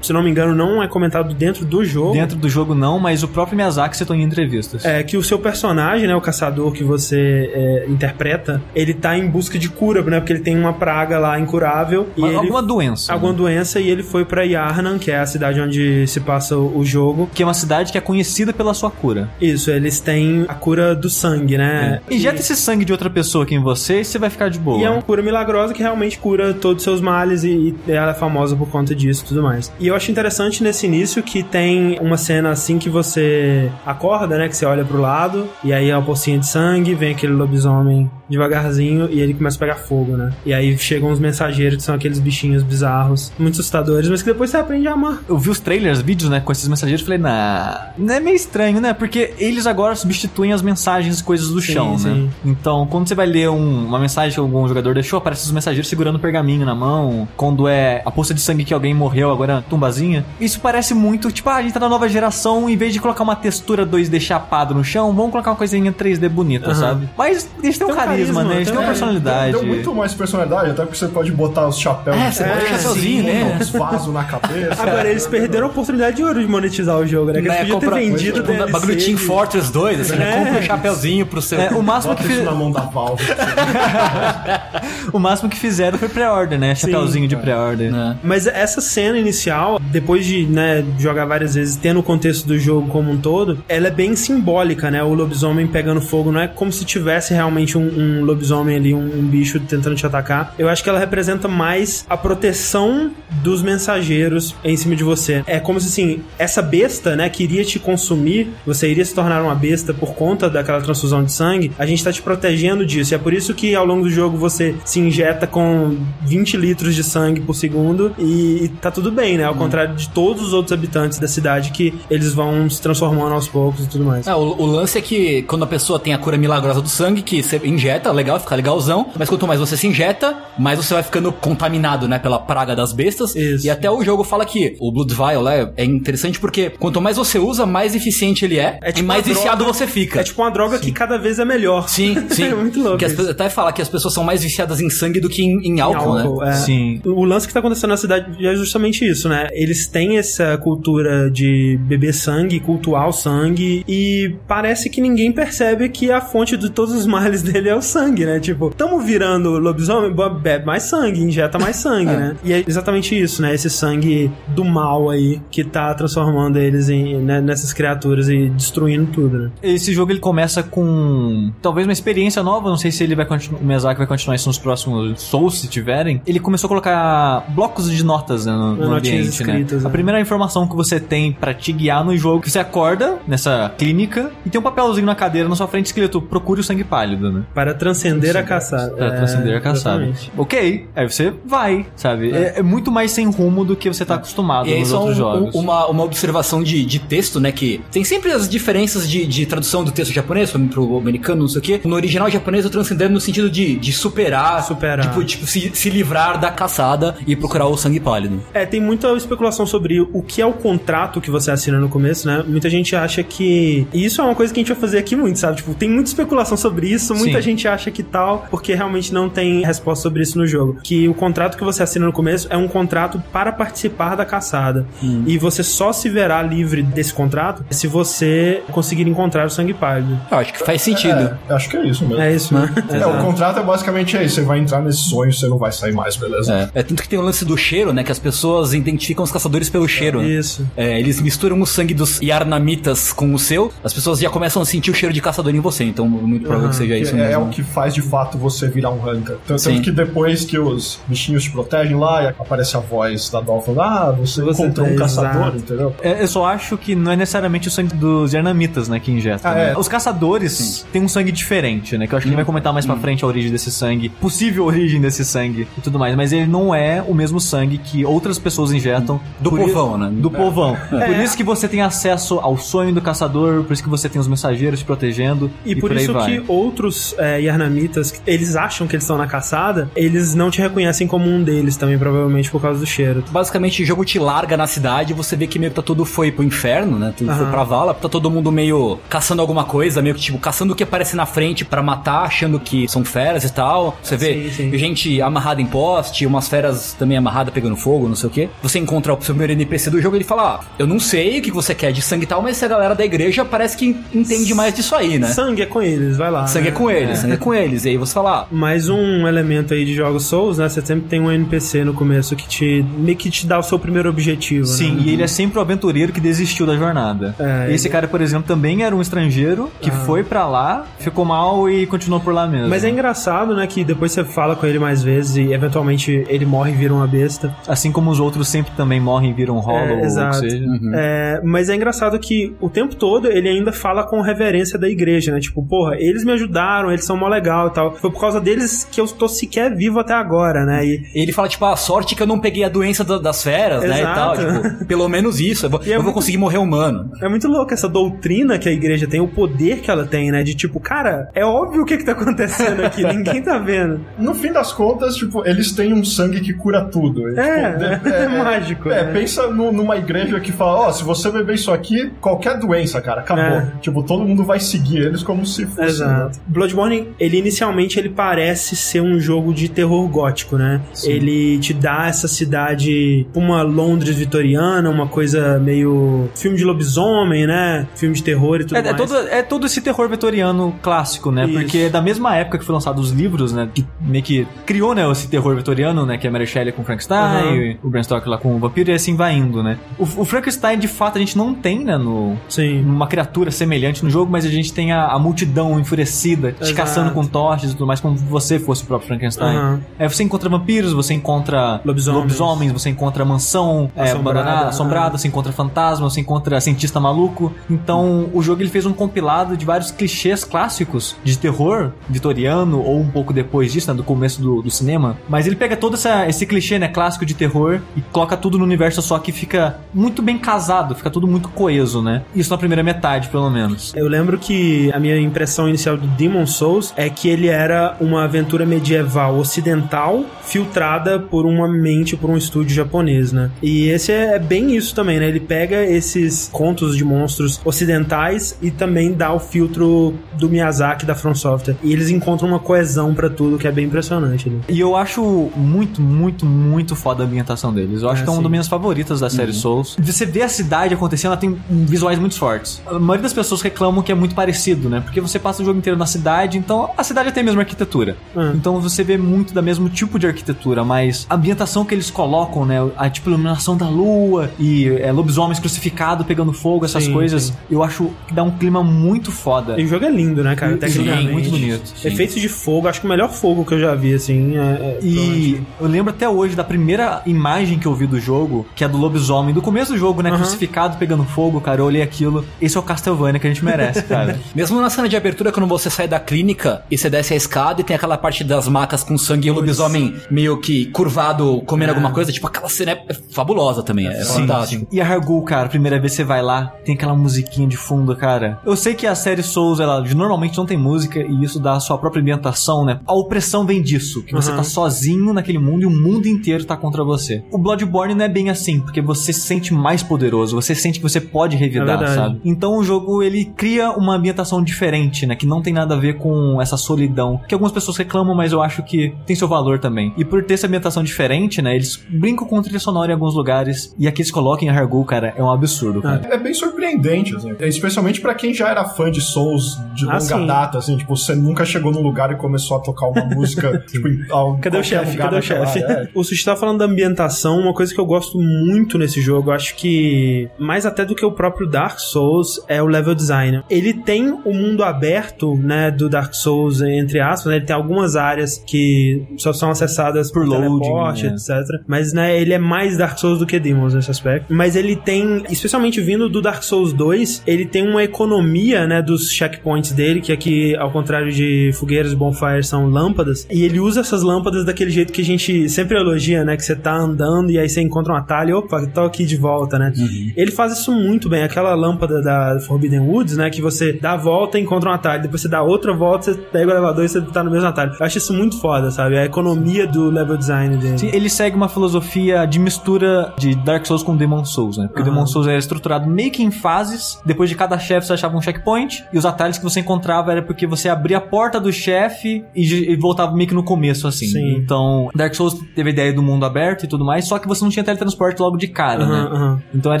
se 0.00 0.12
não 0.12 0.22
me 0.22 0.30
engano, 0.30 0.54
não 0.54 0.82
é 0.82 0.88
comentado 0.88 1.34
dentro 1.34 1.64
do 1.64 1.84
jogo. 1.84 2.12
Dentro 2.12 2.36
do 2.36 2.48
jogo 2.48 2.74
não, 2.74 2.98
mas 2.98 3.22
o 3.22 3.28
próprio 3.28 3.56
Miyazaki 3.56 3.96
citou 3.96 4.14
em 4.14 4.22
entrevistas. 4.22 4.84
É 4.84 5.02
que 5.02 5.16
o 5.16 5.22
seu 5.22 5.38
personagem, 5.38 6.06
né, 6.06 6.14
o 6.14 6.20
caçador 6.20 6.72
que 6.72 6.84
você 6.84 7.50
é, 7.52 7.86
interpreta, 7.88 8.62
ele 8.74 8.94
tá 8.94 9.16
em 9.16 9.26
busca 9.26 9.58
de 9.58 9.68
cura, 9.68 10.02
né? 10.02 10.20
Porque 10.20 10.32
ele 10.32 10.42
tem 10.42 10.58
uma 10.58 10.72
praga 10.72 11.18
lá 11.18 11.38
incurável. 11.38 12.08
e 12.16 12.24
ele- 12.24 12.36
alguma 12.36 12.62
doença. 12.62 13.12
alguma 13.12 13.32
né? 13.32 13.38
doença 13.38 13.80
e 13.80 13.88
ele 13.88 14.02
foi 14.02 14.24
pra 14.24 14.42
Yarnan, 14.42 14.98
que 14.98 15.10
é 15.10 15.18
a 15.18 15.26
cidade 15.26 15.60
onde 15.60 16.06
se 16.06 16.20
passa 16.20 16.56
o, 16.56 16.78
o 16.78 16.84
jogo. 16.84 17.28
Que 17.34 17.42
é 17.42 17.46
uma 17.46 17.54
cidade 17.54 17.92
que 17.92 17.98
é 17.98 18.00
conhecida 18.00 18.52
pela 18.52 18.74
sua 18.74 18.90
cura. 18.90 19.28
Isso, 19.40 19.70
eles 19.70 20.00
têm 20.00 20.44
a 20.48 20.54
cura 20.54 20.94
do 20.94 21.08
sangue, 21.08 21.56
né? 21.58 22.00
Injeta 22.10 22.40
esse 22.40 22.56
sangue 22.56 22.84
de 22.84 22.92
outra 22.92 23.10
pessoa 23.10 23.44
aqui 23.44 23.54
em 23.54 23.62
você 23.62 24.00
e 24.00 24.04
você 24.04 24.18
vai 24.18 24.30
ficar 24.30 24.48
de 24.48 24.58
boa. 24.58 24.80
E 24.80 24.84
é 24.84 24.90
uma 24.90 25.02
cura 25.02 25.22
milagrosa 25.22 25.72
que 25.72 25.82
realmente 25.82 26.18
cura 26.18 26.52
todos 26.54 26.78
os 26.78 26.84
seus 26.84 27.00
males 27.00 27.44
e, 27.44 27.74
e 27.86 27.92
ela 27.92 28.10
é 28.10 28.14
famosa 28.14 28.56
por 28.56 28.68
conta 28.68 28.94
disso 28.94 29.03
e 29.10 29.24
tudo 29.24 29.42
mais. 29.42 29.72
E 29.80 29.88
eu 29.88 29.94
acho 29.94 30.10
interessante 30.10 30.62
nesse 30.62 30.86
início 30.86 31.22
que 31.22 31.42
tem 31.42 31.98
uma 32.00 32.16
cena 32.16 32.50
assim 32.50 32.78
que 32.78 32.88
você 32.88 33.70
acorda, 33.84 34.36
né? 34.38 34.48
Que 34.48 34.56
você 34.56 34.64
olha 34.66 34.84
pro 34.84 35.00
lado 35.00 35.48
e 35.62 35.72
aí 35.72 35.90
é 35.90 35.96
uma 35.96 36.04
pocinha 36.04 36.38
de 36.38 36.46
sangue, 36.46 36.94
vem 36.94 37.12
aquele 37.12 37.32
lobisomem 37.32 38.10
devagarzinho 38.28 39.08
e 39.10 39.20
ele 39.20 39.34
começa 39.34 39.56
a 39.56 39.60
pegar 39.60 39.76
fogo, 39.76 40.16
né? 40.16 40.32
E 40.44 40.52
aí 40.52 40.76
chegam 40.78 41.10
os 41.10 41.18
mensageiros 41.18 41.76
que 41.78 41.82
são 41.82 41.94
aqueles 41.94 42.18
bichinhos 42.18 42.62
bizarros, 42.62 43.32
muito 43.38 43.54
assustadores, 43.54 44.08
mas 44.08 44.22
que 44.22 44.30
depois 44.32 44.50
você 44.50 44.56
aprende 44.56 44.88
a 44.88 44.92
amar. 44.92 45.22
Eu 45.28 45.38
vi 45.38 45.50
os 45.50 45.60
trailers, 45.60 46.00
vídeos, 46.00 46.30
né, 46.30 46.40
com 46.40 46.50
esses 46.52 46.66
mensageiros 46.68 47.02
e 47.02 47.04
falei, 47.04 47.18
nah, 47.18 47.90
não 47.98 48.14
é 48.14 48.20
meio 48.20 48.36
estranho, 48.36 48.80
né? 48.80 48.92
Porque 48.92 49.32
eles 49.38 49.66
agora 49.66 49.94
substituem 49.94 50.52
as 50.52 50.62
mensagens 50.62 51.20
e 51.20 51.24
coisas 51.24 51.48
do 51.48 51.60
Sim, 51.60 51.72
chão, 51.72 51.90
né? 51.92 51.98
sim. 51.98 52.30
Então, 52.44 52.86
quando 52.90 53.08
você 53.08 53.14
vai 53.14 53.26
ler 53.26 53.50
um- 53.50 53.86
uma 53.86 53.98
mensagem 53.98 54.32
que 54.32 54.40
algum 54.40 54.66
jogador 54.66 54.94
deixou, 54.94 55.18
aparece 55.18 55.44
os 55.44 55.52
mensageiros 55.52 55.88
segurando 55.88 56.16
o 56.16 56.18
pergaminho 56.18 56.64
na 56.64 56.74
mão. 56.74 57.28
Quando 57.36 57.68
é 57.68 58.02
a 58.04 58.10
poça 58.10 58.32
de 58.34 58.40
sangue 58.40 58.64
que 58.64 58.72
alguém 58.74 58.93
morreu, 58.94 59.30
agora 59.30 59.58
é 59.58 59.60
tumbazinha. 59.68 60.24
Isso 60.40 60.60
parece 60.60 60.94
muito, 60.94 61.30
tipo, 61.30 61.48
ah, 61.50 61.56
a 61.56 61.62
gente 61.62 61.72
tá 61.74 61.80
na 61.80 61.88
nova 61.88 62.08
geração, 62.08 62.68
em 62.70 62.76
vez 62.76 62.92
de 62.92 63.00
colocar 63.00 63.22
uma 63.22 63.36
textura 63.36 63.84
2D 63.86 64.20
chapado 64.20 64.74
no 64.74 64.82
chão, 64.84 65.12
vamos 65.14 65.30
colocar 65.32 65.50
uma 65.50 65.56
coisinha 65.56 65.92
3D 65.92 66.28
bonita, 66.28 66.66
Aham. 66.70 66.74
sabe? 66.74 67.08
Mas 67.16 67.48
eles 67.62 67.76
têm 67.78 67.86
um 67.86 67.90
Tem 67.90 67.96
um 67.96 67.98
carisma, 67.98 68.06
carisma, 68.06 68.44
né? 68.44 68.54
Eles 68.56 68.68
tem 68.68 68.72
têm 68.76 68.78
uma 68.78 68.82
um- 68.82 68.86
personalidade. 68.90 69.52
Deu 69.52 69.66
muito 69.66 69.94
mais 69.94 70.14
personalidade, 70.14 70.70
até 70.70 70.82
porque 70.82 70.96
você 70.98 71.08
pode 71.08 71.32
botar 71.32 71.66
os 71.68 71.78
chapéus 71.78 72.16
É, 72.16 72.28
de 72.30 72.34
você 72.36 72.44
pode 72.44 72.64
cima, 72.64 72.78
chapeuzinho, 72.78 73.24
né? 73.24 73.58
uns 73.60 73.68
vasos 73.70 74.14
na 74.14 74.24
cabeça. 74.24 74.82
Agora, 74.82 75.08
eles 75.10 75.26
perderam 75.26 75.66
a 75.66 75.70
oportunidade 75.70 76.16
de 76.16 76.24
ouro 76.24 76.40
de 76.40 76.46
monetizar 76.46 76.96
o 76.98 77.06
jogo, 77.06 77.26
né? 77.32 77.40
Que 77.42 77.48
eles 77.48 77.50
Né, 77.50 77.58
podiam 77.58 77.80
ter 77.80 77.90
vendido 77.90 78.40
tipo, 78.40 78.52
DLC. 78.52 78.72
bagulho 78.72 78.96
Team 79.04 79.18
Fortress 79.18 79.72
2, 79.72 80.00
assim, 80.00 80.16
né? 80.16 80.30
É. 80.34 80.38
Compra 80.44 80.58
um 80.58 80.62
chapeuzinho 80.62 81.26
pro 81.26 81.42
seu. 81.42 81.60
É, 81.60 81.70
o 81.70 81.82
máximo 81.82 82.14
que 82.14 82.22
Bota 82.22 82.32
isso 82.34 82.42
fiz- 82.42 82.50
na 82.50 82.56
mão 82.56 82.70
da 82.70 82.80
Valve. 82.82 83.24
o 85.12 85.18
máximo 85.18 85.48
que 85.48 85.56
fizeram 85.58 85.98
foi 85.98 86.08
pré-order, 86.08 86.58
né? 86.58 86.74
Chapeuzinho 86.74 87.28
de 87.28 87.36
pré-order. 87.36 87.90
né? 87.90 88.16
Mas 88.22 88.46
essa 88.46 88.80
cena 88.84 89.18
inicial, 89.18 89.80
depois 89.80 90.24
de 90.24 90.46
né, 90.46 90.84
jogar 90.98 91.24
várias 91.24 91.54
vezes, 91.54 91.76
tendo 91.76 92.00
o 92.00 92.02
contexto 92.02 92.46
do 92.46 92.58
jogo 92.58 92.88
como 92.88 93.10
um 93.10 93.18
todo, 93.18 93.58
ela 93.68 93.88
é 93.88 93.90
bem 93.90 94.14
simbólica, 94.14 94.90
né? 94.90 95.02
O 95.02 95.14
lobisomem 95.14 95.66
pegando 95.66 96.00
fogo, 96.00 96.30
não 96.30 96.40
é 96.40 96.48
como 96.48 96.72
se 96.72 96.84
tivesse 96.84 97.34
realmente 97.34 97.76
um, 97.76 97.82
um 97.82 98.24
lobisomem 98.24 98.76
ali, 98.76 98.94
um, 98.94 99.18
um 99.18 99.26
bicho 99.26 99.58
tentando 99.60 99.96
te 99.96 100.06
atacar. 100.06 100.54
Eu 100.58 100.68
acho 100.68 100.82
que 100.82 100.88
ela 100.88 100.98
representa 100.98 101.48
mais 101.48 102.04
a 102.08 102.16
proteção 102.16 103.10
dos 103.42 103.62
mensageiros 103.62 104.54
em 104.62 104.76
cima 104.76 104.94
de 104.94 105.02
você. 105.02 105.42
É 105.46 105.58
como 105.58 105.80
se 105.80 105.88
assim, 105.88 106.22
essa 106.38 106.62
besta, 106.62 107.16
né, 107.16 107.28
que 107.28 107.42
iria 107.42 107.64
te 107.64 107.78
consumir, 107.78 108.48
você 108.66 108.90
iria 108.90 109.04
se 109.04 109.14
tornar 109.14 109.42
uma 109.42 109.54
besta 109.54 109.92
por 109.94 110.14
conta 110.14 110.48
daquela 110.50 110.80
transfusão 110.80 111.24
de 111.24 111.32
sangue, 111.32 111.72
a 111.78 111.86
gente 111.86 112.02
tá 112.02 112.12
te 112.12 112.22
protegendo 112.22 112.84
disso. 112.84 113.14
E 113.14 113.16
é 113.16 113.18
por 113.18 113.32
isso 113.32 113.54
que 113.54 113.74
ao 113.74 113.84
longo 113.84 114.02
do 114.02 114.10
jogo 114.10 114.36
você 114.36 114.74
se 114.84 115.00
injeta 115.00 115.46
com 115.46 115.96
20 116.22 116.56
litros 116.56 116.94
de 116.94 117.02
sangue 117.02 117.40
por 117.40 117.54
segundo 117.54 118.14
e, 118.18 118.64
e 118.64 118.68
tá 118.80 118.90
tudo 118.90 119.10
bem, 119.10 119.36
né? 119.38 119.44
Ao 119.44 119.54
contrário 119.54 119.94
de 119.94 120.08
todos 120.08 120.42
os 120.42 120.52
outros 120.52 120.72
habitantes 120.72 121.18
da 121.18 121.28
cidade 121.28 121.70
que 121.70 121.94
eles 122.10 122.32
vão 122.32 122.68
se 122.68 122.80
transformando 122.80 123.34
aos 123.34 123.48
poucos 123.48 123.84
e 123.84 123.88
tudo 123.88 124.04
mais. 124.04 124.26
É, 124.26 124.34
o, 124.34 124.38
o 124.40 124.66
lance 124.66 124.98
é 124.98 125.00
que 125.00 125.42
quando 125.42 125.62
a 125.64 125.66
pessoa 125.66 125.98
tem 125.98 126.12
a 126.14 126.18
cura 126.18 126.36
milagrosa 126.36 126.80
do 126.80 126.88
sangue, 126.88 127.22
que 127.22 127.42
você 127.42 127.60
injeta, 127.64 128.10
legal, 128.12 128.38
fica 128.40 128.54
legalzão, 128.54 129.10
mas 129.18 129.28
quanto 129.28 129.46
mais 129.46 129.60
você 129.60 129.76
se 129.76 129.86
injeta, 129.86 130.36
mais 130.58 130.78
você 130.78 130.94
vai 130.94 131.02
ficando 131.02 131.32
contaminado, 131.32 132.08
né, 132.08 132.18
pela 132.18 132.38
praga 132.38 132.74
das 132.74 132.92
bestas. 132.92 133.34
Isso. 133.34 133.66
E 133.66 133.70
até 133.70 133.90
o 133.90 134.02
jogo 134.02 134.24
fala 134.24 134.44
que 134.44 134.76
o 134.80 134.90
Blood 134.92 135.14
Vial 135.14 135.48
é, 135.48 135.72
é 135.76 135.84
interessante 135.84 136.38
porque 136.40 136.70
quanto 136.70 137.00
mais 137.00 137.16
você 137.16 137.38
usa, 137.38 137.66
mais 137.66 137.94
eficiente 137.94 138.44
ele 138.44 138.58
é, 138.58 138.78
É 138.82 138.92
tipo 138.92 139.04
e 139.04 139.06
mais 139.06 139.24
viciado 139.26 139.58
droga- 139.58 139.72
você 139.72 139.86
fica. 139.86 140.20
É 140.20 140.24
tipo 140.24 140.42
uma 140.42 140.50
droga 140.50 140.78
que 140.78 140.90
cada 140.92 141.18
vez 141.18 141.38
é 141.38 141.44
melhor. 141.44 141.88
Sim, 141.88 142.16
sim. 142.30 142.44
é 142.44 142.54
muito 142.54 142.80
louco. 142.82 142.98
Que 142.98 143.04
as 143.04 143.18
até 143.18 143.48
fala 143.48 143.72
que 143.72 143.80
as 143.82 143.88
pessoas 143.88 144.12
são 144.14 144.24
mais 144.24 144.42
viciadas 144.42 144.80
em 144.80 144.90
sangue 144.90 145.20
do 145.20 145.28
que 145.28 145.42
em, 145.42 145.60
em 145.68 145.80
álcool, 145.80 146.40
né? 146.40 146.50
é. 146.50 146.52
Sim. 146.54 147.00
O 147.04 147.24
lance 147.24 147.46
que 147.46 147.52
tá 147.52 147.60
acontecendo 147.60 147.90
na 147.90 147.96
cidade 147.96 148.44
é 148.54 148.56
justamente 148.56 149.04
isso, 149.04 149.28
né? 149.28 149.48
Eles 149.52 149.86
têm 149.86 150.18
essa 150.18 150.56
cultura 150.58 151.30
de 151.30 151.78
beber 151.82 152.14
sangue, 152.14 152.60
cultuar 152.60 153.08
o 153.08 153.12
sangue, 153.12 153.84
e 153.86 154.34
parece 154.46 154.88
que 154.88 155.00
ninguém 155.00 155.32
percebe 155.32 155.88
que 155.88 156.10
a 156.10 156.20
fonte 156.20 156.56
de 156.56 156.70
todos 156.70 156.94
os 156.94 157.06
males 157.06 157.42
dele 157.44 157.68
é 157.68 157.74
o 157.74 157.82
sangue, 157.82 158.24
né? 158.24 158.40
Tipo, 158.40 158.70
tamo 158.70 159.00
virando 159.00 159.58
lobisomem, 159.58 160.14
bebe 160.40 160.64
mais 160.64 160.84
sangue, 160.84 161.20
injeta 161.20 161.58
mais 161.58 161.76
sangue, 161.76 162.12
né? 162.12 162.36
E 162.44 162.52
é 162.52 162.64
exatamente 162.66 163.18
isso, 163.18 163.42
né? 163.42 163.54
Esse 163.54 163.68
sangue 163.70 164.30
do 164.48 164.64
mal 164.64 165.10
aí 165.10 165.40
que 165.50 165.64
tá 165.64 165.92
transformando 165.94 166.58
eles 166.58 166.88
em, 166.88 167.18
né, 167.18 167.40
nessas 167.40 167.72
criaturas 167.72 168.28
e 168.28 168.48
destruindo 168.50 169.06
tudo, 169.12 169.38
né? 169.38 169.50
Esse 169.62 169.92
jogo 169.92 170.12
ele 170.12 170.20
começa 170.20 170.62
com 170.62 171.52
talvez 171.60 171.86
uma 171.86 171.92
experiência 171.92 172.42
nova, 172.42 172.68
não 172.68 172.76
sei 172.76 172.90
se 172.90 173.02
ele 173.02 173.14
vai 173.14 173.26
continuar, 173.26 173.60
o 173.60 173.64
Miyazaki 173.64 173.98
vai 173.98 174.06
continuar 174.06 174.36
isso 174.36 174.48
nos 174.48 174.58
próximos 174.58 175.22
Souls, 175.22 175.60
se 175.60 175.68
tiverem. 175.68 176.20
Ele 176.26 176.40
começou 176.40 176.68
a 176.68 176.68
colocar 176.68 177.44
blocos 177.50 177.90
de 177.90 178.04
notas 178.04 178.43
né, 178.46 178.52
no, 178.52 178.74
no 178.76 178.94
ambiente, 178.94 179.16
né? 179.22 179.28
escritas, 179.28 179.84
A 179.84 179.88
né? 179.88 179.92
primeira 179.92 180.20
informação 180.20 180.66
que 180.66 180.74
você 180.76 180.98
tem 181.00 181.32
pra 181.32 181.52
te 181.54 181.72
guiar 181.72 182.04
no 182.04 182.16
jogo, 182.16 182.40
que 182.42 182.50
você 182.50 182.58
acorda 182.58 183.18
nessa 183.26 183.72
clínica 183.78 184.30
e 184.44 184.50
tem 184.50 184.60
um 184.60 184.64
papelzinho 184.64 185.06
na 185.06 185.14
cadeira 185.14 185.48
na 185.48 185.56
sua 185.56 185.66
frente 185.66 185.86
escrito 185.86 186.20
procure 186.20 186.60
o 186.60 186.64
sangue 186.64 186.84
pálido, 186.84 187.30
né? 187.32 187.42
Para 187.54 187.74
transcender 187.74 188.36
a 188.36 188.42
caçada. 188.42 188.90
Pra 188.92 189.06
É, 189.06 189.10
transcender 189.10 189.56
a 189.56 189.60
caçada. 189.60 190.02
exatamente. 190.04 190.32
Ok, 190.36 190.86
aí 190.94 191.08
você 191.10 191.32
vai, 191.44 191.86
sabe? 191.96 192.30
É. 192.32 192.54
é 192.58 192.62
muito 192.62 192.90
mais 192.90 193.10
sem 193.10 193.30
rumo 193.30 193.64
do 193.64 193.74
que 193.76 193.88
você 193.88 194.04
tá 194.04 194.14
acostumado 194.16 194.68
E 194.68 194.78
nos 194.80 194.92
outros 194.92 195.16
um- 195.16 195.18
jogos. 195.20 195.54
um- 195.54 195.58
uma, 195.60 195.86
uma 195.86 196.02
observação 196.04 196.62
de, 196.62 196.84
de 196.84 196.98
texto, 196.98 197.40
né? 197.40 197.50
Que 197.52 197.80
tem 197.90 198.04
sempre 198.04 198.30
as 198.32 198.48
diferenças 198.48 199.08
de, 199.08 199.26
de 199.26 199.46
tradução 199.46 199.82
do 199.84 199.90
texto 199.90 200.12
japonês 200.12 200.50
pro, 200.50 200.60
pro 200.68 200.98
americano, 200.98 201.42
não 201.42 201.48
sei 201.48 201.58
o 201.58 201.62
quê. 201.62 201.80
No 201.84 201.94
original 201.94 202.30
japonês, 202.30 202.64
eu 202.64 202.70
transcendendo 202.70 203.14
no 203.14 203.20
sentido 203.20 203.50
de, 203.50 203.76
de 203.76 203.92
superar. 203.92 204.62
Superar. 204.64 205.06
Tipo, 205.08 205.24
tipo 205.24 205.46
se, 205.46 205.70
se 205.74 205.90
livrar 205.90 206.38
da 206.38 206.50
caçada 206.50 207.16
e 207.26 207.34
procurar 207.36 207.66
o 207.66 207.76
sangue 207.76 208.00
pálido. 208.00 208.33
É, 208.52 208.64
tem 208.66 208.80
muita 208.80 209.12
especulação 209.14 209.66
sobre 209.66 210.00
o 210.00 210.22
que 210.22 210.40
é 210.40 210.46
o 210.46 210.52
contrato 210.52 211.20
que 211.20 211.30
você 211.30 211.50
assina 211.50 211.78
no 211.78 211.88
começo, 211.88 212.26
né? 212.26 212.44
Muita 212.46 212.68
gente 212.70 212.94
acha 212.96 213.22
que. 213.22 213.86
E 213.92 214.04
isso 214.04 214.20
é 214.20 214.24
uma 214.24 214.34
coisa 214.34 214.52
que 214.52 214.60
a 214.60 214.62
gente 214.62 214.72
vai 214.72 214.80
fazer 214.80 214.98
aqui 214.98 215.16
muito, 215.16 215.38
sabe? 215.38 215.56
Tipo, 215.56 215.74
tem 215.74 215.88
muita 215.88 216.08
especulação 216.08 216.56
sobre 216.56 216.88
isso, 216.88 217.14
muita 217.14 217.38
Sim. 217.38 217.50
gente 217.50 217.68
acha 217.68 217.90
que 217.90 218.02
tal, 218.02 218.46
porque 218.50 218.74
realmente 218.74 219.12
não 219.12 219.28
tem 219.28 219.64
resposta 219.64 220.02
sobre 220.02 220.22
isso 220.22 220.38
no 220.38 220.46
jogo. 220.46 220.78
Que 220.82 221.08
o 221.08 221.14
contrato 221.14 221.56
que 221.56 221.64
você 221.64 221.82
assina 221.82 222.06
no 222.06 222.12
começo 222.12 222.46
é 222.50 222.56
um 222.56 222.68
contrato 222.68 223.22
para 223.32 223.52
participar 223.52 224.14
da 224.14 224.24
caçada. 224.24 224.86
E 225.26 225.38
você 225.38 225.62
só 225.62 225.92
se 225.92 226.08
verá 226.08 226.42
livre 226.42 226.82
desse 226.82 227.12
contrato 227.12 227.64
se 227.70 227.86
você 227.86 228.62
conseguir 228.70 229.06
encontrar 229.08 229.46
o 229.46 229.50
sangue 229.50 229.74
pálido. 229.74 230.18
Eu 230.30 230.38
acho 230.38 230.52
que 230.52 230.58
faz 230.60 230.82
sentido. 230.82 231.38
É, 231.48 231.54
acho 231.54 231.68
que 231.68 231.76
é 231.76 231.86
isso 231.86 232.06
mesmo. 232.06 232.22
É 232.22 232.34
isso, 232.34 232.54
né? 232.54 232.72
É, 232.94 233.06
o 233.06 233.24
contrato 233.24 233.58
é 233.58 233.62
basicamente 233.62 234.16
aí, 234.16 234.28
você 234.28 234.42
vai 234.42 234.58
entrar 234.58 234.80
nesse 234.80 234.98
sonho, 234.98 235.32
você 235.32 235.48
não 235.48 235.58
vai 235.58 235.72
sair 235.72 235.92
mais, 235.92 236.16
beleza? 236.16 236.70
É. 236.74 236.80
É 236.80 236.82
tanto 236.82 237.02
que 237.02 237.08
tem 237.08 237.18
o 237.18 237.22
lance 237.22 237.44
do 237.44 237.56
cheiro, 237.56 237.92
né? 237.92 238.04
Que 238.04 238.12
as 238.12 238.18
pessoas 238.24 238.72
identificam 238.74 239.22
os 239.22 239.30
caçadores 239.30 239.68
pelo 239.68 239.86
cheiro. 239.86 240.20
né? 240.22 240.28
Isso. 240.28 240.66
É, 240.76 240.98
eles 240.98 241.20
misturam 241.20 241.60
o 241.60 241.66
sangue 241.66 241.94
dos 241.94 242.20
Yarnamitas 242.20 243.12
com 243.12 243.32
o 243.34 243.38
seu, 243.38 243.70
as 243.84 243.92
pessoas 243.92 244.18
já 244.18 244.30
começam 244.30 244.60
a 244.62 244.64
sentir 244.64 244.90
o 244.90 244.94
cheiro 244.94 245.12
de 245.12 245.20
caçador 245.20 245.54
em 245.54 245.60
você, 245.60 245.84
então 245.84 246.08
muito 246.08 246.46
provável 246.46 246.70
que 246.70 246.76
seja 246.76 246.94
Que 246.94 247.00
isso 247.02 247.14
é, 247.16 247.20
é 247.20 247.28
mesmo. 247.28 247.44
o 247.44 247.48
que 247.50 247.62
faz 247.62 247.94
de 247.94 248.02
fato 248.02 248.36
você 248.38 248.66
virar 248.68 248.90
um 248.90 248.98
hunter. 249.08 249.36
Tanto, 249.46 249.60
Sim. 249.60 249.82
que 249.82 249.90
depois 249.92 250.44
que 250.44 250.58
os 250.58 250.98
bichinhos 251.06 251.44
te 251.44 251.50
protegem 251.50 251.96
lá, 251.96 252.24
e 252.24 252.26
aparece 252.28 252.76
a 252.76 252.80
voz 252.80 253.28
da 253.30 253.40
Dolphin 253.40 253.74
falando: 253.74 253.80
Ah, 253.80 254.10
você, 254.18 254.40
Você 254.42 254.62
encontrou 254.62 254.86
um 254.86 254.92
tá 254.94 254.98
caçador, 255.00 255.42
exato. 255.42 255.56
entendeu? 255.58 255.94
É, 256.02 256.22
eu 256.22 256.28
só 256.28 256.46
acho 256.46 256.76
que 256.78 256.94
não 256.94 257.12
é 257.12 257.16
necessariamente 257.16 257.68
o 257.68 257.70
sangue 257.70 257.94
dos 257.94 258.32
Yarnamitas, 258.32 258.88
né, 258.88 258.98
que 258.98 259.10
injeta. 259.12 259.48
Ah, 259.48 259.54
né? 259.54 259.70
é. 259.72 259.78
Os 259.78 259.86
caçadores 259.88 260.86
têm 260.92 261.02
um 261.02 261.08
sangue 261.08 261.30
diferente, 261.32 261.96
né? 261.98 262.06
Que 262.06 262.14
eu 262.14 262.16
acho 262.18 262.24
que 262.24 262.28
a 262.28 262.30
gente 262.30 262.36
vai 262.36 262.44
comentar 262.44 262.72
mais 262.72 262.86
pra 262.86 262.96
frente 262.96 263.24
a 263.24 263.26
origem 263.26 263.50
desse 263.50 263.70
sangue, 263.70 264.08
possível 264.08 264.64
origem 264.64 265.00
desse 265.00 265.24
sangue 265.24 265.66
e 265.76 265.80
tudo 265.80 265.98
mais. 265.98 266.16
Mas 266.16 266.32
ele 266.32 266.46
não 266.46 266.74
é 266.74 267.02
o 267.06 267.14
mesmo 267.14 267.40
sangue 267.40 267.78
que 267.78 268.04
outras 268.14 268.38
pessoas 268.38 268.72
injetam. 268.72 269.20
Do 269.40 269.50
Por 269.50 269.60
povão, 269.60 269.98
né? 269.98 270.10
Do 270.12 270.30
povão. 270.30 270.76
Por 270.90 271.16
isso 271.16 271.36
que 271.36 271.44
você 271.44 271.68
tem 271.68 271.82
acesso 271.82 272.38
ao 272.40 272.56
sonho 272.56 272.92
do 272.92 273.00
caçador, 273.00 273.64
por 273.64 273.72
isso 273.72 273.82
que 273.82 273.88
você 273.88 274.08
tem 274.08 274.20
os 274.20 274.28
mensageiros 274.28 274.80
te 274.80 274.84
protegendo. 274.84 275.50
E, 275.64 275.72
E, 275.72 275.76
por, 275.76 275.90
aí 275.92 275.98
isso 276.02 276.12
vai. 276.12 276.38
que 276.38 276.44
outros 276.48 277.14
é, 277.18 277.40
Yarnamitas, 277.40 278.22
eles 278.26 278.56
acham 278.56 278.86
que 278.86 278.94
eles 278.94 279.04
estão 279.04 279.18
na 279.18 279.26
caçada, 279.26 279.90
eles 279.96 280.34
não 280.34 280.50
te 280.50 280.60
reconhecem 280.60 281.06
como 281.06 281.28
um 281.28 281.42
deles 281.42 281.76
também, 281.76 281.98
provavelmente 281.98 282.50
por 282.50 282.60
causa 282.60 282.78
do 282.80 282.86
cheiro. 282.86 283.24
Basicamente, 283.30 283.82
o 283.82 283.86
jogo 283.86 284.04
te 284.04 284.18
larga 284.18 284.56
na 284.56 284.66
cidade 284.66 285.12
você 285.12 285.36
vê 285.36 285.46
que 285.46 285.58
meio 285.58 285.70
que 285.70 285.76
tá 285.76 285.82
tudo 285.82 286.04
foi 286.04 286.30
pro 286.30 286.44
inferno, 286.44 286.98
né? 286.98 287.12
Tudo 287.16 287.32
foi 287.32 287.42
Aham. 287.42 287.50
pra 287.50 287.64
vala, 287.64 287.94
tá 287.94 288.08
todo 288.08 288.30
mundo 288.30 288.50
meio 288.52 288.98
caçando 289.08 289.40
alguma 289.40 289.64
coisa, 289.64 290.00
meio 290.02 290.14
que 290.14 290.20
tipo, 290.20 290.38
caçando 290.38 290.72
o 290.72 290.76
que 290.76 290.82
aparece 290.82 291.16
na 291.16 291.26
frente 291.26 291.64
pra 291.64 291.82
matar, 291.82 292.22
achando 292.24 292.58
que 292.60 292.86
são 292.88 293.04
feras 293.04 293.44
e 293.44 293.52
tal. 293.52 293.96
Você 294.02 294.16
vê 294.16 294.50
Sim, 294.50 294.70
sim. 294.70 294.78
gente 294.78 295.20
amarrada 295.22 295.60
em 295.60 295.66
poste, 295.66 296.26
umas 296.26 296.48
feras 296.48 296.94
também 296.98 297.16
amarradas 297.16 297.52
pegando 297.52 297.76
fogo, 297.76 298.03
jogo, 298.04 298.08
não 298.08 298.16
sei 298.16 298.28
o 298.28 298.32
quê. 298.32 298.48
Você 298.62 298.78
encontra 298.78 299.12
o 299.12 299.16
seu 299.22 299.34
primeiro 299.34 299.52
NPC 299.52 299.90
do 299.90 300.00
jogo 300.00 300.16
e 300.16 300.18
ele 300.18 300.24
fala: 300.24 300.60
Ah, 300.60 300.64
eu 300.78 300.86
não 300.86 301.00
sei 301.00 301.38
o 301.38 301.42
que 301.42 301.50
você 301.50 301.74
quer 301.74 301.92
de 301.92 302.02
sangue 302.02 302.24
e 302.24 302.26
tal, 302.26 302.42
mas 302.42 302.56
essa 302.56 302.68
galera 302.68 302.94
da 302.94 303.04
igreja 303.04 303.44
parece 303.44 303.76
que 303.76 303.96
entende 304.14 304.54
mais 304.54 304.74
disso 304.74 304.94
aí, 304.94 305.18
né? 305.18 305.28
Sangue 305.28 305.62
é 305.62 305.66
com 305.66 305.82
eles, 305.82 306.16
vai 306.16 306.30
lá. 306.30 306.46
Sangue 306.46 306.68
é 306.68 306.70
né? 306.70 306.76
com 306.76 306.90
eles, 306.90 307.18
sangue 307.18 307.34
é 307.34 307.36
com 307.36 307.54
eles. 307.54 307.84
E 307.84 307.88
aí 307.90 307.96
você 307.96 308.12
fala, 308.12 308.42
ah, 308.42 308.46
Mais 308.50 308.88
um 308.88 309.26
elemento 309.26 309.74
aí 309.74 309.84
de 309.84 309.94
jogos 309.94 310.26
Souls, 310.26 310.58
né? 310.58 310.68
Você 310.68 310.80
sempre 310.84 311.08
tem 311.08 311.20
um 311.20 311.30
NPC 311.30 311.84
no 311.84 311.94
começo 311.94 312.36
que 312.36 312.46
te 312.46 312.84
meio 312.98 313.16
que 313.16 313.30
te 313.30 313.46
dá 313.46 313.58
o 313.58 313.62
seu 313.62 313.78
primeiro 313.78 314.08
objetivo. 314.08 314.66
Sim, 314.66 314.96
né? 314.96 315.02
e 315.06 315.10
ele 315.10 315.22
é 315.22 315.26
sempre 315.26 315.58
o 315.58 315.60
aventureiro 315.60 316.12
que 316.12 316.20
desistiu 316.20 316.66
da 316.66 316.76
jornada. 316.76 317.34
É, 317.38 317.72
Esse 317.72 317.86
ele- 317.86 317.92
cara, 317.92 318.08
por 318.08 318.20
exemplo, 318.20 318.46
também 318.46 318.82
era 318.82 318.94
um 318.94 319.00
estrangeiro 319.00 319.70
que 319.80 319.90
foi 319.90 320.22
pra 320.22 320.46
lá, 320.46 320.84
ficou 320.98 321.24
mal 321.24 321.68
e 321.68 321.86
continuou 321.86 322.20
por 322.20 322.32
lá 322.34 322.46
mesmo. 322.46 322.68
Mas 322.68 322.84
é 322.84 322.90
engraçado, 322.90 323.54
né, 323.54 323.66
que 323.66 323.84
depois 323.84 324.12
você 324.12 324.24
fala 324.24 324.56
com 324.56 324.66
ele 324.66 324.78
mais 324.78 325.02
vezes 325.02 325.36
e 325.36 325.52
eventualmente 325.52 326.24
ele 326.28 326.44
morre 326.44 326.72
e 326.72 326.74
vira 326.74 326.92
uma 326.94 327.06
besta. 327.06 327.54
Assim 327.66 327.92
como 327.94 328.10
os 328.10 328.20
outros 328.20 328.48
sempre 328.48 328.72
também 328.76 329.00
morrem 329.00 329.30
e 329.30 329.32
viram 329.32 329.58
hollow, 329.58 329.78
É, 329.86 329.90
ou 329.92 329.96
o 329.96 330.00
que 330.00 330.06
exato. 330.06 330.36
seja. 330.36 330.64
É, 330.94 331.40
mas 331.42 331.68
é 331.70 331.74
engraçado 331.76 332.18
que 332.18 332.54
o 332.60 332.68
tempo 332.68 332.94
todo 332.96 333.30
ele 333.30 333.48
ainda 333.48 333.72
fala 333.72 334.04
com 334.04 334.20
reverência 334.20 334.78
da 334.78 334.88
igreja, 334.88 335.32
né? 335.32 335.40
Tipo, 335.40 335.64
porra, 335.66 335.96
eles 335.98 336.24
me 336.24 336.32
ajudaram, 336.32 336.90
eles 336.90 337.04
são 337.04 337.16
mó 337.16 337.28
legal 337.28 337.68
e 337.68 337.70
tal. 337.72 337.94
Foi 337.96 338.10
por 338.10 338.20
causa 338.20 338.40
deles 338.40 338.86
que 338.90 339.00
eu 339.00 339.06
tô 339.06 339.28
sequer 339.28 339.74
vivo 339.74 339.98
até 340.00 340.12
agora, 340.14 340.64
né? 340.66 340.84
E 340.84 341.02
ele 341.14 341.32
fala, 341.32 341.48
tipo, 341.48 341.64
a 341.64 341.76
sorte 341.76 342.14
que 342.14 342.22
eu 342.22 342.26
não 342.26 342.38
peguei 342.38 342.64
a 342.64 342.68
doença 342.68 343.04
da- 343.04 343.18
das 343.18 343.42
feras, 343.42 343.82
né? 343.82 344.00
E 344.00 344.02
tal. 344.04 344.34
Exato. 344.34 344.68
Tipo, 344.70 344.84
pelo 344.86 345.08
menos 345.08 345.40
isso. 345.40 345.66
Eu 345.66 345.70
vou, 345.70 345.80
é 345.86 345.88
eu 345.88 345.94
vou 345.94 346.02
muito- 346.04 346.14
conseguir 346.14 346.38
morrer 346.38 346.58
humano. 346.58 347.10
é 347.22 347.28
muito 347.28 347.46
louco 347.48 347.72
essa 347.72 347.88
doutrina 347.88 348.58
que 348.58 348.68
a 348.68 348.72
igreja 348.72 349.06
tem, 349.06 349.20
o 349.20 349.28
poder 349.28 349.80
que 349.80 349.90
ela 349.90 350.04
tem, 350.04 350.30
né? 350.32 350.42
De 350.42 350.54
tipo, 350.54 350.80
cara, 350.80 351.28
é 351.34 351.44
óbvio 351.44 351.82
o 351.82 351.84
que 351.84 351.96
que 351.96 352.04
tá 352.04 352.12
acontecendo 352.12 352.84
aqui, 352.84 353.04
ninguém 353.04 353.40
tá 353.42 353.58
vendo. 353.58 354.00
No 354.18 354.34
fim 354.34 354.52
das 354.52 354.72
contas, 354.72 355.14
tipo, 355.16 355.46
eles 355.46 355.72
têm 355.72 355.92
um 355.92 356.04
sangue 356.04 356.40
que 356.40 356.52
cura 356.54 356.84
tudo. 356.84 357.28
É, 357.38 357.72
tipo, 357.72 357.83
é 358.04 358.28
mágico, 358.28 358.88
É, 358.90 359.04
né? 359.04 359.12
pensa 359.12 359.48
no- 359.48 359.72
numa 359.72 359.96
igreja 359.96 360.38
que 360.40 360.52
fala, 360.52 360.88
ó, 360.88 360.92
se 360.92 361.02
você 361.04 361.30
beber 361.30 361.54
isso 361.54 361.70
aqui, 361.70 362.10
qualquer 362.20 362.58
doença, 362.58 363.00
cara, 363.00 363.20
acabou. 363.20 363.44
É. 363.44 363.72
Tipo, 363.80 364.02
todo 364.02 364.24
mundo 364.24 364.44
vai 364.44 364.60
seguir 364.60 364.98
eles 364.98 365.22
como 365.22 365.44
se 365.46 365.66
fosse... 365.66 365.88
Exato. 366.02 366.38
Bloodborne, 366.46 367.08
ele 367.18 367.38
inicialmente 367.38 367.98
ele 367.98 368.08
parece 368.08 368.76
ser 368.76 369.00
um 369.00 369.18
jogo 369.20 369.52
de 369.52 369.68
terror 369.68 370.06
gótico, 370.08 370.56
né? 370.56 370.80
Ele 371.04 371.58
te 371.58 371.72
dá 371.74 372.06
essa 372.08 372.28
cidade, 372.28 373.26
uma 373.34 373.62
Londres 373.62 374.16
vitoriana, 374.16 374.88
uma 374.90 375.06
coisa 375.06 375.58
meio 375.58 376.28
filme 376.34 376.56
de 376.56 376.64
lobisomem, 376.64 377.46
né? 377.46 377.86
Filme 377.94 378.14
de 378.14 378.22
terror 378.22 378.60
e 378.60 378.64
tudo 378.64 378.76
É, 378.76 378.80
é 378.80 378.82
mais. 378.84 378.96
todo, 378.96 379.16
é 379.28 379.42
todo 379.42 379.66
esse 379.66 379.80
terror 379.80 380.08
vitoriano 380.08 380.74
clássico, 380.82 381.30
né? 381.30 381.44
Isso. 381.46 381.52
Porque 381.58 381.78
é 381.78 381.88
da 381.88 382.00
mesma 382.00 382.36
época 382.36 382.58
que 382.58 382.64
foi 382.64 382.72
lançado 382.74 382.98
os 383.00 383.10
livros, 383.10 383.52
né? 383.52 383.68
Que 383.72 383.84
meio 384.00 384.22
que 384.24 384.46
criou, 384.66 384.94
né, 384.94 385.10
esse 385.10 385.28
terror 385.28 385.54
vitoriano, 385.56 386.04
né? 386.06 386.16
Que 386.18 386.26
é 386.26 386.30
a 386.30 386.32
Mary 386.32 386.46
Shelley 386.46 386.72
com 386.72 386.84
Frankenstein, 386.84 387.14
Uhum. 387.58 387.63
O 387.82 387.88
Bram 387.88 388.02
Stoker 388.02 388.28
lá 388.28 388.38
com 388.38 388.54
o 388.54 388.58
vampiro, 388.58 388.90
e 388.90 388.94
assim 388.94 389.14
vai 389.14 389.34
indo, 389.34 389.62
né? 389.62 389.78
O, 389.98 390.02
o 390.02 390.24
Frankenstein, 390.24 390.78
de 390.78 390.88
fato, 390.88 391.16
a 391.16 391.20
gente 391.20 391.36
não 391.36 391.54
tem, 391.54 391.84
né, 391.84 391.96
no, 391.96 392.36
Sim. 392.48 392.82
uma 392.82 393.06
criatura 393.06 393.50
semelhante 393.50 394.04
no 394.04 394.10
jogo, 394.10 394.30
mas 394.30 394.44
a 394.44 394.50
gente 394.50 394.72
tem 394.72 394.92
a, 394.92 395.06
a 395.06 395.18
multidão 395.18 395.78
enfurecida, 395.78 396.52
te 396.52 396.62
Exato. 396.62 396.76
caçando 396.76 397.10
com 397.12 397.24
tochas 397.24 397.70
e 397.70 397.72
tudo 397.74 397.86
mais, 397.86 398.00
como 398.00 398.16
se 398.16 398.24
você 398.24 398.58
fosse 398.58 398.82
o 398.82 398.86
próprio 398.86 399.08
Frankenstein. 399.08 399.56
Aham. 399.56 399.80
Aí 399.98 400.08
você 400.08 400.22
encontra 400.22 400.48
vampiros, 400.48 400.92
você 400.92 401.14
encontra 401.14 401.80
Lobisomens. 401.84 402.22
lobisomens, 402.22 402.72
você 402.72 402.88
encontra 402.90 403.24
mansão 403.24 403.90
é, 403.96 404.04
Assombrada, 404.04 404.40
abandonada, 404.40 404.68
assombrada, 404.68 405.18
você 405.18 405.28
encontra 405.28 405.52
fantasma, 405.52 406.08
você 406.08 406.20
encontra 406.20 406.60
cientista 406.60 406.98
maluco. 407.00 407.52
Então, 407.68 408.28
o 408.32 408.42
jogo 408.42 408.62
ele 408.62 408.70
fez 408.70 408.86
um 408.86 408.92
compilado 408.92 409.56
de 409.56 409.64
vários 409.64 409.90
clichês 409.90 410.44
clássicos 410.44 411.16
de 411.24 411.38
terror 411.38 411.92
vitoriano 412.08 412.80
ou 412.80 413.00
um 413.00 413.08
pouco 413.08 413.32
depois 413.32 413.72
disso, 413.72 413.90
né, 413.90 413.96
do 413.96 414.02
começo 414.02 414.40
do, 414.40 414.62
do 414.62 414.70
cinema. 414.70 415.16
Mas 415.28 415.46
ele 415.46 415.56
pega 415.56 415.76
todo 415.76 415.94
essa, 415.94 416.28
esse 416.28 416.46
clichê, 416.46 416.78
né, 416.78 416.88
clássico 416.88 417.24
de 417.24 417.34
terror 417.34 417.53
e 417.96 418.00
coloca 418.00 418.36
tudo 418.36 418.58
no 418.58 418.64
universo 418.64 419.00
só 419.02 419.18
que 419.18 419.32
fica 419.32 419.78
muito 419.92 420.22
bem 420.22 420.38
casado, 420.38 420.94
fica 420.94 421.10
tudo 421.10 421.26
muito 421.26 421.48
coeso, 421.48 422.02
né? 422.02 422.22
Isso 422.34 422.50
na 422.50 422.58
primeira 422.58 422.82
metade, 422.82 423.28
pelo 423.28 423.50
menos. 423.50 423.92
Eu 423.94 424.08
lembro 424.08 424.38
que 424.38 424.90
a 424.92 424.98
minha 424.98 425.18
impressão 425.18 425.68
inicial 425.68 425.96
do 425.96 426.06
Demon 426.06 426.46
Souls 426.46 426.92
é 426.96 427.08
que 427.08 427.28
ele 427.28 427.48
era 427.48 427.96
uma 428.00 428.24
aventura 428.24 428.66
medieval 428.66 429.36
ocidental 429.38 430.24
filtrada 430.42 431.18
por 431.18 431.46
uma 431.46 431.68
mente, 431.68 432.16
por 432.16 432.30
um 432.30 432.36
estúdio 432.36 432.74
japonês, 432.74 433.32
né? 433.32 433.50
E 433.62 433.88
esse 433.88 434.12
é 434.12 434.38
bem 434.38 434.76
isso 434.76 434.94
também, 434.94 435.18
né? 435.18 435.28
Ele 435.28 435.40
pega 435.40 435.84
esses 435.84 436.48
contos 436.52 436.96
de 436.96 437.04
monstros 437.04 437.60
ocidentais 437.64 438.58
e 438.60 438.70
também 438.70 439.12
dá 439.12 439.32
o 439.32 439.38
filtro 439.38 440.14
do 440.34 440.48
Miyazaki 440.48 441.06
da 441.06 441.14
From 441.14 441.34
Software. 441.34 441.76
E 441.82 441.92
eles 441.92 442.10
encontram 442.10 442.48
uma 442.48 442.58
coesão 442.58 443.14
pra 443.14 443.28
tudo 443.28 443.58
que 443.58 443.66
é 443.66 443.72
bem 443.72 443.86
impressionante. 443.86 444.48
Né? 444.48 444.60
E 444.68 444.80
eu 444.80 444.96
acho 444.96 445.50
muito, 445.56 446.00
muito, 446.00 446.46
muito 446.46 446.94
foda 446.96 447.24
a 447.24 447.26
ambientação 447.44 447.72
deles. 447.72 448.02
Eu 448.02 448.08
acho 448.08 448.22
É, 448.22 448.24
que 448.24 448.28
é 448.28 448.32
uma 448.32 448.38
sim. 448.38 448.42
das 448.42 448.50
minhas 448.50 448.68
favoritas 448.68 449.20
da 449.20 449.28
série 449.30 449.52
Souls. 449.52 449.96
Você 450.00 450.24
vê 450.26 450.42
a 450.42 450.48
cidade 450.48 450.94
acontecendo, 450.94 451.32
ela 451.32 451.36
tem 451.40 451.56
visuais 451.70 452.18
muito 452.18 452.36
fortes. 452.38 452.82
A 452.86 452.98
maioria 452.98 453.22
das 453.22 453.32
pessoas 453.32 453.60
reclamam 453.62 454.02
que 454.02 454.10
é 454.10 454.14
muito 454.14 454.34
parecido, 454.34 454.88
né? 454.88 455.00
Porque 455.00 455.20
você 455.20 455.38
passa 455.38 455.62
o 455.62 455.64
jogo 455.64 455.78
inteiro 455.78 455.98
na 455.98 456.06
cidade, 456.06 456.56
então 456.58 456.90
a 456.96 457.04
cidade 457.04 457.30
tem 457.32 457.42
a 457.42 457.44
mesma 457.44 457.60
arquitetura. 457.62 458.16
Hum. 458.36 458.52
Então 458.54 458.80
você 458.80 459.04
vê 459.04 459.16
muito 459.18 459.52
da 459.54 459.60
mesmo 459.62 459.88
tipo 459.88 460.18
de 460.18 460.26
arquitetura, 460.26 460.84
mas 460.84 461.26
a 461.28 461.34
ambientação 461.34 461.84
que 461.84 461.94
eles 461.94 462.10
colocam, 462.10 462.64
né? 462.64 462.78
A 462.96 463.08
tipo 463.10 463.28
iluminação 463.28 463.76
da 463.76 463.88
lua 463.88 464.50
e 464.58 464.88
é, 464.88 465.12
lobisomens 465.12 465.58
crucificados 465.58 466.26
pegando 466.26 466.52
fogo, 466.52 466.84
essas 466.84 467.04
Sim, 467.04 467.12
coisas, 467.12 467.44
sim. 467.44 467.52
eu 467.70 467.82
acho 467.82 468.10
que 468.26 468.32
dá 468.34 468.42
um 468.42 468.50
clima 468.50 468.82
muito 468.82 469.30
foda. 469.30 469.78
E 469.80 469.84
o 469.84 469.88
jogo 469.88 470.04
é 470.04 470.10
lindo, 470.10 470.42
né, 470.42 470.54
cara? 470.56 470.72
Sim, 470.72 470.78
Tecnicamente. 470.78 471.32
muito 471.32 471.50
bonito. 471.50 471.92
Sim. 471.96 472.08
Efeitos 472.08 472.40
de 472.40 472.48
fogo, 472.48 472.88
acho 472.88 473.00
que 473.00 473.06
o 473.06 473.08
melhor 473.10 473.28
fogo 473.30 473.64
que 473.64 473.74
eu 473.74 473.80
já 473.80 473.94
vi, 473.94 474.14
assim. 474.14 474.56
É, 474.56 474.60
é, 474.60 474.98
E 475.02 475.60
eu 475.80 475.86
lembro 475.86 476.10
até 476.12 476.28
hoje 476.28 476.54
da 476.56 476.64
primeira 476.64 477.22
imagem 477.34 477.78
que 477.78 477.86
eu 477.86 477.94
vi 477.94 478.06
do 478.06 478.18
jogo, 478.20 478.66
que 478.74 478.84
é 478.84 478.88
do 478.88 478.96
lobisomem, 478.98 479.52
do 479.54 479.62
começo 479.62 479.92
do 479.92 479.98
jogo, 479.98 480.22
né? 480.22 480.30
Aham. 480.30 480.38
Crucificado 480.38 480.96
pegando 480.96 481.24
fogo, 481.24 481.60
cara. 481.60 481.80
Eu 481.80 481.86
olhei 481.86 482.02
aquilo. 482.02 482.44
Esse 482.60 482.76
é 482.76 482.80
o 482.80 482.82
Castlevania 482.82 483.38
que 483.40 483.46
a 483.46 483.50
gente 483.50 483.64
merece, 483.64 484.02
cara. 484.08 484.38
Mesmo 484.54 484.80
na 484.80 484.90
cena 484.90 485.08
de 485.08 485.16
abertura, 485.16 485.52
quando 485.52 485.66
você 485.66 485.90
sai 485.90 486.06
da 486.08 486.18
clínica 486.20 486.82
e 486.90 486.96
você 486.98 487.08
desce 487.10 487.34
a 487.34 487.36
escada 487.36 487.80
e 487.80 487.84
tem 487.84 487.96
aquela 487.96 488.16
parte 488.16 488.42
das 488.44 488.68
macas 488.68 489.02
com 489.04 489.16
sangue 489.18 489.48
e 489.48 489.50
o 489.50 489.54
lobisomem 489.54 490.14
meio 490.30 490.58
que 490.60 490.86
curvado 490.86 491.62
comendo 491.66 491.92
alguma 491.92 492.10
coisa, 492.12 492.32
tipo, 492.32 492.46
aquela 492.46 492.68
cena 492.68 492.92
é 492.92 493.14
fabulosa 493.32 493.82
também, 493.82 494.06
é 494.06 494.24
fantástico. 494.24 494.86
E 494.90 495.00
a 495.00 495.06
Hargul, 495.06 495.42
cara, 495.42 495.68
primeira 495.68 495.98
vez 495.98 496.12
que 496.12 496.16
você 496.16 496.24
vai 496.24 496.42
lá, 496.42 496.72
tem 496.84 496.94
aquela 496.94 497.14
musiquinha 497.14 497.66
de 497.66 497.76
fundo, 497.76 498.14
cara. 498.16 498.58
Eu 498.64 498.76
sei 498.76 498.94
que 498.94 499.06
a 499.06 499.14
série 499.14 499.42
Souls, 499.42 499.80
ela 499.80 500.00
normalmente 500.00 500.56
não 500.56 500.66
tem 500.66 500.76
música 500.76 501.18
e 501.20 501.44
isso 501.44 501.58
dá 501.58 501.74
a 501.74 501.80
sua 501.80 501.98
própria 501.98 502.20
ambientação, 502.20 502.84
né? 502.84 503.00
A 503.06 503.14
opressão 503.14 503.64
vem 503.66 503.82
disso, 503.82 504.22
que 504.22 504.32
você 504.32 504.50
Uhum. 504.50 504.56
tá 504.58 504.62
sozinho 504.62 505.32
naquele 505.32 505.58
mundo 505.58 505.82
e 505.82 505.86
o 505.86 505.90
mundo 505.90 506.26
inteiro 506.26 506.64
tá 506.64 506.76
contra 506.76 507.02
você. 507.02 507.23
O 507.50 507.58
Bloodborne 507.58 508.14
não 508.14 508.24
é 508.24 508.28
bem 508.28 508.50
assim, 508.50 508.80
porque 508.80 509.00
você 509.00 509.32
se 509.32 509.40
sente 509.42 509.72
mais 509.72 510.02
poderoso, 510.02 510.54
você 510.54 510.74
sente 510.74 510.98
que 510.98 511.02
você 511.02 511.20
pode 511.20 511.56
revidar, 511.56 512.02
É 512.02 512.06
sabe? 512.08 512.40
Então 512.44 512.76
o 512.78 512.84
jogo, 512.84 513.22
ele 513.22 513.44
cria 513.56 513.90
uma 513.90 514.14
ambientação 514.16 514.62
diferente, 514.62 515.26
né? 515.26 515.36
Que 515.36 515.46
não 515.46 515.62
tem 515.62 515.72
nada 515.72 515.94
a 515.94 515.98
ver 515.98 516.18
com 516.18 516.60
essa 516.60 516.76
solidão, 516.76 517.40
que 517.48 517.54
algumas 517.54 517.72
pessoas 517.72 517.96
reclamam, 517.96 518.34
mas 518.34 518.52
eu 518.52 518.62
acho 518.62 518.82
que 518.82 519.14
tem 519.26 519.34
seu 519.36 519.48
valor 519.48 519.78
também. 519.78 520.12
E 520.16 520.24
por 520.24 520.42
ter 520.44 520.54
essa 520.54 520.66
ambientação 520.66 521.02
diferente, 521.02 521.60
né? 521.62 521.74
Eles 521.74 522.02
brincam 522.08 522.46
com 522.46 522.60
trilha 522.62 522.78
sonora 522.80 523.10
em 523.10 523.14
alguns 523.14 523.34
lugares, 523.34 523.94
e 523.98 524.06
aqui 524.08 524.22
eles 524.22 524.30
colocam 524.30 524.66
em 524.66 524.70
Hargul, 524.70 525.04
cara, 525.04 525.32
é 525.36 525.42
um 525.42 525.50
absurdo, 525.50 526.02
cara. 526.02 526.22
É 526.30 526.38
bem 526.38 526.54
surpreendente, 526.54 527.34
assim. 527.36 527.54
Especialmente 527.60 528.20
pra 528.20 528.34
quem 528.34 528.52
já 528.52 528.68
era 528.68 528.84
fã 528.84 529.10
de 529.10 529.20
Souls 529.20 529.78
de 529.94 530.08
Ah, 530.08 530.18
longa 530.18 530.46
data, 530.46 530.78
assim. 530.78 530.96
Tipo, 530.96 531.16
você 531.16 531.34
nunca 531.34 531.64
chegou 531.64 531.92
num 531.92 532.02
lugar 532.02 532.30
e 532.32 532.36
começou 532.36 532.76
a 532.76 532.80
tocar 532.80 533.06
uma 533.08 533.24
música, 533.24 533.78
tipo, 533.88 534.08
em 534.08 534.24
Cadê 534.60 534.78
o 534.78 534.84
chefe? 534.84 535.16
Cadê 535.16 535.36
o 535.36 535.42
chefe? 535.42 535.78
É. 535.82 536.08
O 536.14 536.22
Sushi 536.24 536.44
tá 536.44 536.56
falando 536.56 536.78
da 536.78 536.84
ambientação, 536.84 537.13
uma 537.60 537.72
coisa 537.72 537.94
que 537.94 538.00
eu 538.00 538.06
gosto 538.06 538.38
muito 538.38 538.98
nesse 538.98 539.20
jogo, 539.20 539.50
eu 539.50 539.54
acho 539.54 539.76
que 539.76 540.48
mais 540.58 540.86
até 540.86 541.04
do 541.04 541.14
que 541.14 541.24
o 541.24 541.32
próprio 541.32 541.66
Dark 541.66 541.98
Souls 541.98 542.64
é 542.68 542.82
o 542.82 542.86
level 542.86 543.14
design. 543.14 543.62
Ele 543.70 543.92
tem 543.92 544.30
o 544.44 544.52
mundo 544.52 544.82
aberto, 544.82 545.54
né, 545.56 545.90
do 545.90 546.08
Dark 546.08 546.34
Souls, 546.34 546.80
entre 546.80 547.20
aspas, 547.20 547.50
né, 547.50 547.56
ele 547.56 547.66
tem 547.66 547.76
algumas 547.76 548.16
áreas 548.16 548.58
que 548.58 549.24
só 549.38 549.52
são 549.52 549.70
acessadas 549.70 550.30
por, 550.30 550.44
Por 550.44 550.56
teleporte, 550.56 551.26
né? 551.26 551.32
etc. 551.32 551.82
Mas, 551.86 552.12
né, 552.12 552.38
ele 552.40 552.52
é 552.52 552.58
mais 552.58 552.96
Dark 552.96 553.18
Souls 553.18 553.38
do 553.38 553.46
que 553.46 553.58
Demons 553.58 553.94
nesse 553.94 554.10
aspecto. 554.10 554.52
Mas 554.52 554.76
ele 554.76 554.96
tem, 554.96 555.44
especialmente 555.50 556.00
vindo 556.00 556.28
do 556.28 556.40
Dark 556.40 556.62
Souls 556.62 556.92
2, 556.92 557.42
ele 557.46 557.66
tem 557.66 557.88
uma 557.88 558.02
economia, 558.02 558.86
né, 558.86 559.02
dos 559.02 559.30
checkpoints 559.30 559.92
dele, 559.92 560.20
que 560.20 560.32
aqui, 560.32 560.76
ao 560.76 560.90
contrário 560.90 561.32
de 561.32 561.70
fogueiras 561.74 562.12
e 562.12 562.16
bonfires, 562.16 562.68
são 562.68 562.88
lâmpadas. 562.88 563.46
E 563.50 563.64
ele 563.64 563.80
usa 563.80 564.00
essas 564.00 564.22
lâmpadas 564.22 564.64
daquele 564.64 564.90
jeito 564.90 565.12
que 565.12 565.22
a 565.22 565.24
gente 565.24 565.68
sempre 565.68 565.96
elogia, 565.96 566.44
né, 566.44 566.56
que 566.56 566.64
você 566.64 566.76
tá 566.76 567.03
andando 567.04 567.50
e 567.50 567.58
aí 567.58 567.68
você 567.68 567.80
encontra 567.80 568.12
um 568.12 568.16
atalho 568.16 568.58
opa, 568.58 568.86
tô 568.86 569.02
aqui 569.02 569.24
de 569.24 569.36
volta, 569.36 569.78
né. 569.78 569.92
Ele 570.36 570.50
faz 570.50 570.72
isso 570.72 570.92
muito 570.92 571.28
bem. 571.28 571.42
Aquela 571.42 571.74
lâmpada 571.74 572.22
da 572.22 572.58
Forbidden 572.66 573.00
Woods, 573.00 573.36
né, 573.36 573.50
que 573.50 573.60
você 573.60 573.92
dá 573.92 574.12
a 574.12 574.16
volta 574.16 574.58
e 574.58 574.62
encontra 574.62 574.90
um 574.90 574.92
atalho, 574.92 575.22
depois 575.22 575.42
você 575.42 575.48
dá 575.48 575.62
outra 575.62 575.94
volta, 575.94 576.32
você 576.32 576.34
pega 576.34 576.68
o 576.68 576.70
elevador 576.70 577.04
e 577.04 577.08
você 577.08 577.20
tá 577.20 577.42
no 577.42 577.50
mesmo 577.50 577.68
atalho. 577.68 577.92
Eu 577.98 578.06
acho 578.06 578.18
isso 578.18 578.32
muito 578.32 578.60
foda, 578.60 578.90
sabe? 578.90 579.16
A 579.16 579.24
economia 579.24 579.86
do 579.86 580.10
level 580.10 580.36
design 580.36 580.76
dele. 580.76 580.98
Sim, 580.98 581.10
ele 581.12 581.28
segue 581.28 581.56
uma 581.56 581.68
filosofia 581.68 582.46
de 582.46 582.58
mistura 582.58 583.32
de 583.38 583.54
Dark 583.54 583.86
Souls 583.86 584.02
com 584.02 584.16
Demon 584.16 584.44
Souls, 584.44 584.76
né? 584.76 584.86
Porque 584.86 585.02
Aham. 585.02 585.10
Demon 585.10 585.26
Souls 585.26 585.46
era 585.46 585.58
estruturado 585.58 586.08
meio 586.08 586.30
que 586.30 586.42
em 586.42 586.50
fases. 586.50 587.20
Depois 587.24 587.50
de 587.50 587.56
cada 587.56 587.78
chefe 587.78 588.06
você 588.06 588.14
achava 588.14 588.36
um 588.36 588.40
checkpoint. 588.40 589.04
E 589.12 589.18
os 589.18 589.26
atalhos 589.26 589.58
que 589.58 589.64
você 589.64 589.80
encontrava 589.80 590.32
era 590.32 590.42
porque 590.42 590.66
você 590.66 590.88
abria 590.88 591.18
a 591.18 591.20
porta 591.20 591.60
do 591.60 591.72
chefe 591.72 592.44
e, 592.54 592.92
e 592.92 592.96
voltava 592.96 593.34
meio 593.34 593.48
que 593.48 593.54
no 593.54 593.64
começo, 593.64 594.06
assim. 594.06 594.26
Sim. 594.26 594.56
Então, 594.56 595.08
Dark 595.14 595.34
Souls 595.34 595.54
teve 595.74 595.90
a 595.90 595.92
ideia 595.92 596.12
do 596.12 596.22
mundo 596.22 596.44
aberto 596.44 596.84
e 596.84 596.88
tudo 596.94 597.04
mais, 597.04 597.26
só 597.26 597.38
que 597.38 597.48
você 597.48 597.62
não 597.64 597.70
tinha 597.70 597.84
teletransporte 597.84 598.40
logo 598.40 598.56
de 598.56 598.68
cara, 598.68 599.06
né? 599.06 599.12
Aham, 599.20 599.34
aham. 599.36 599.62
Então 599.74 599.92
era 599.92 600.00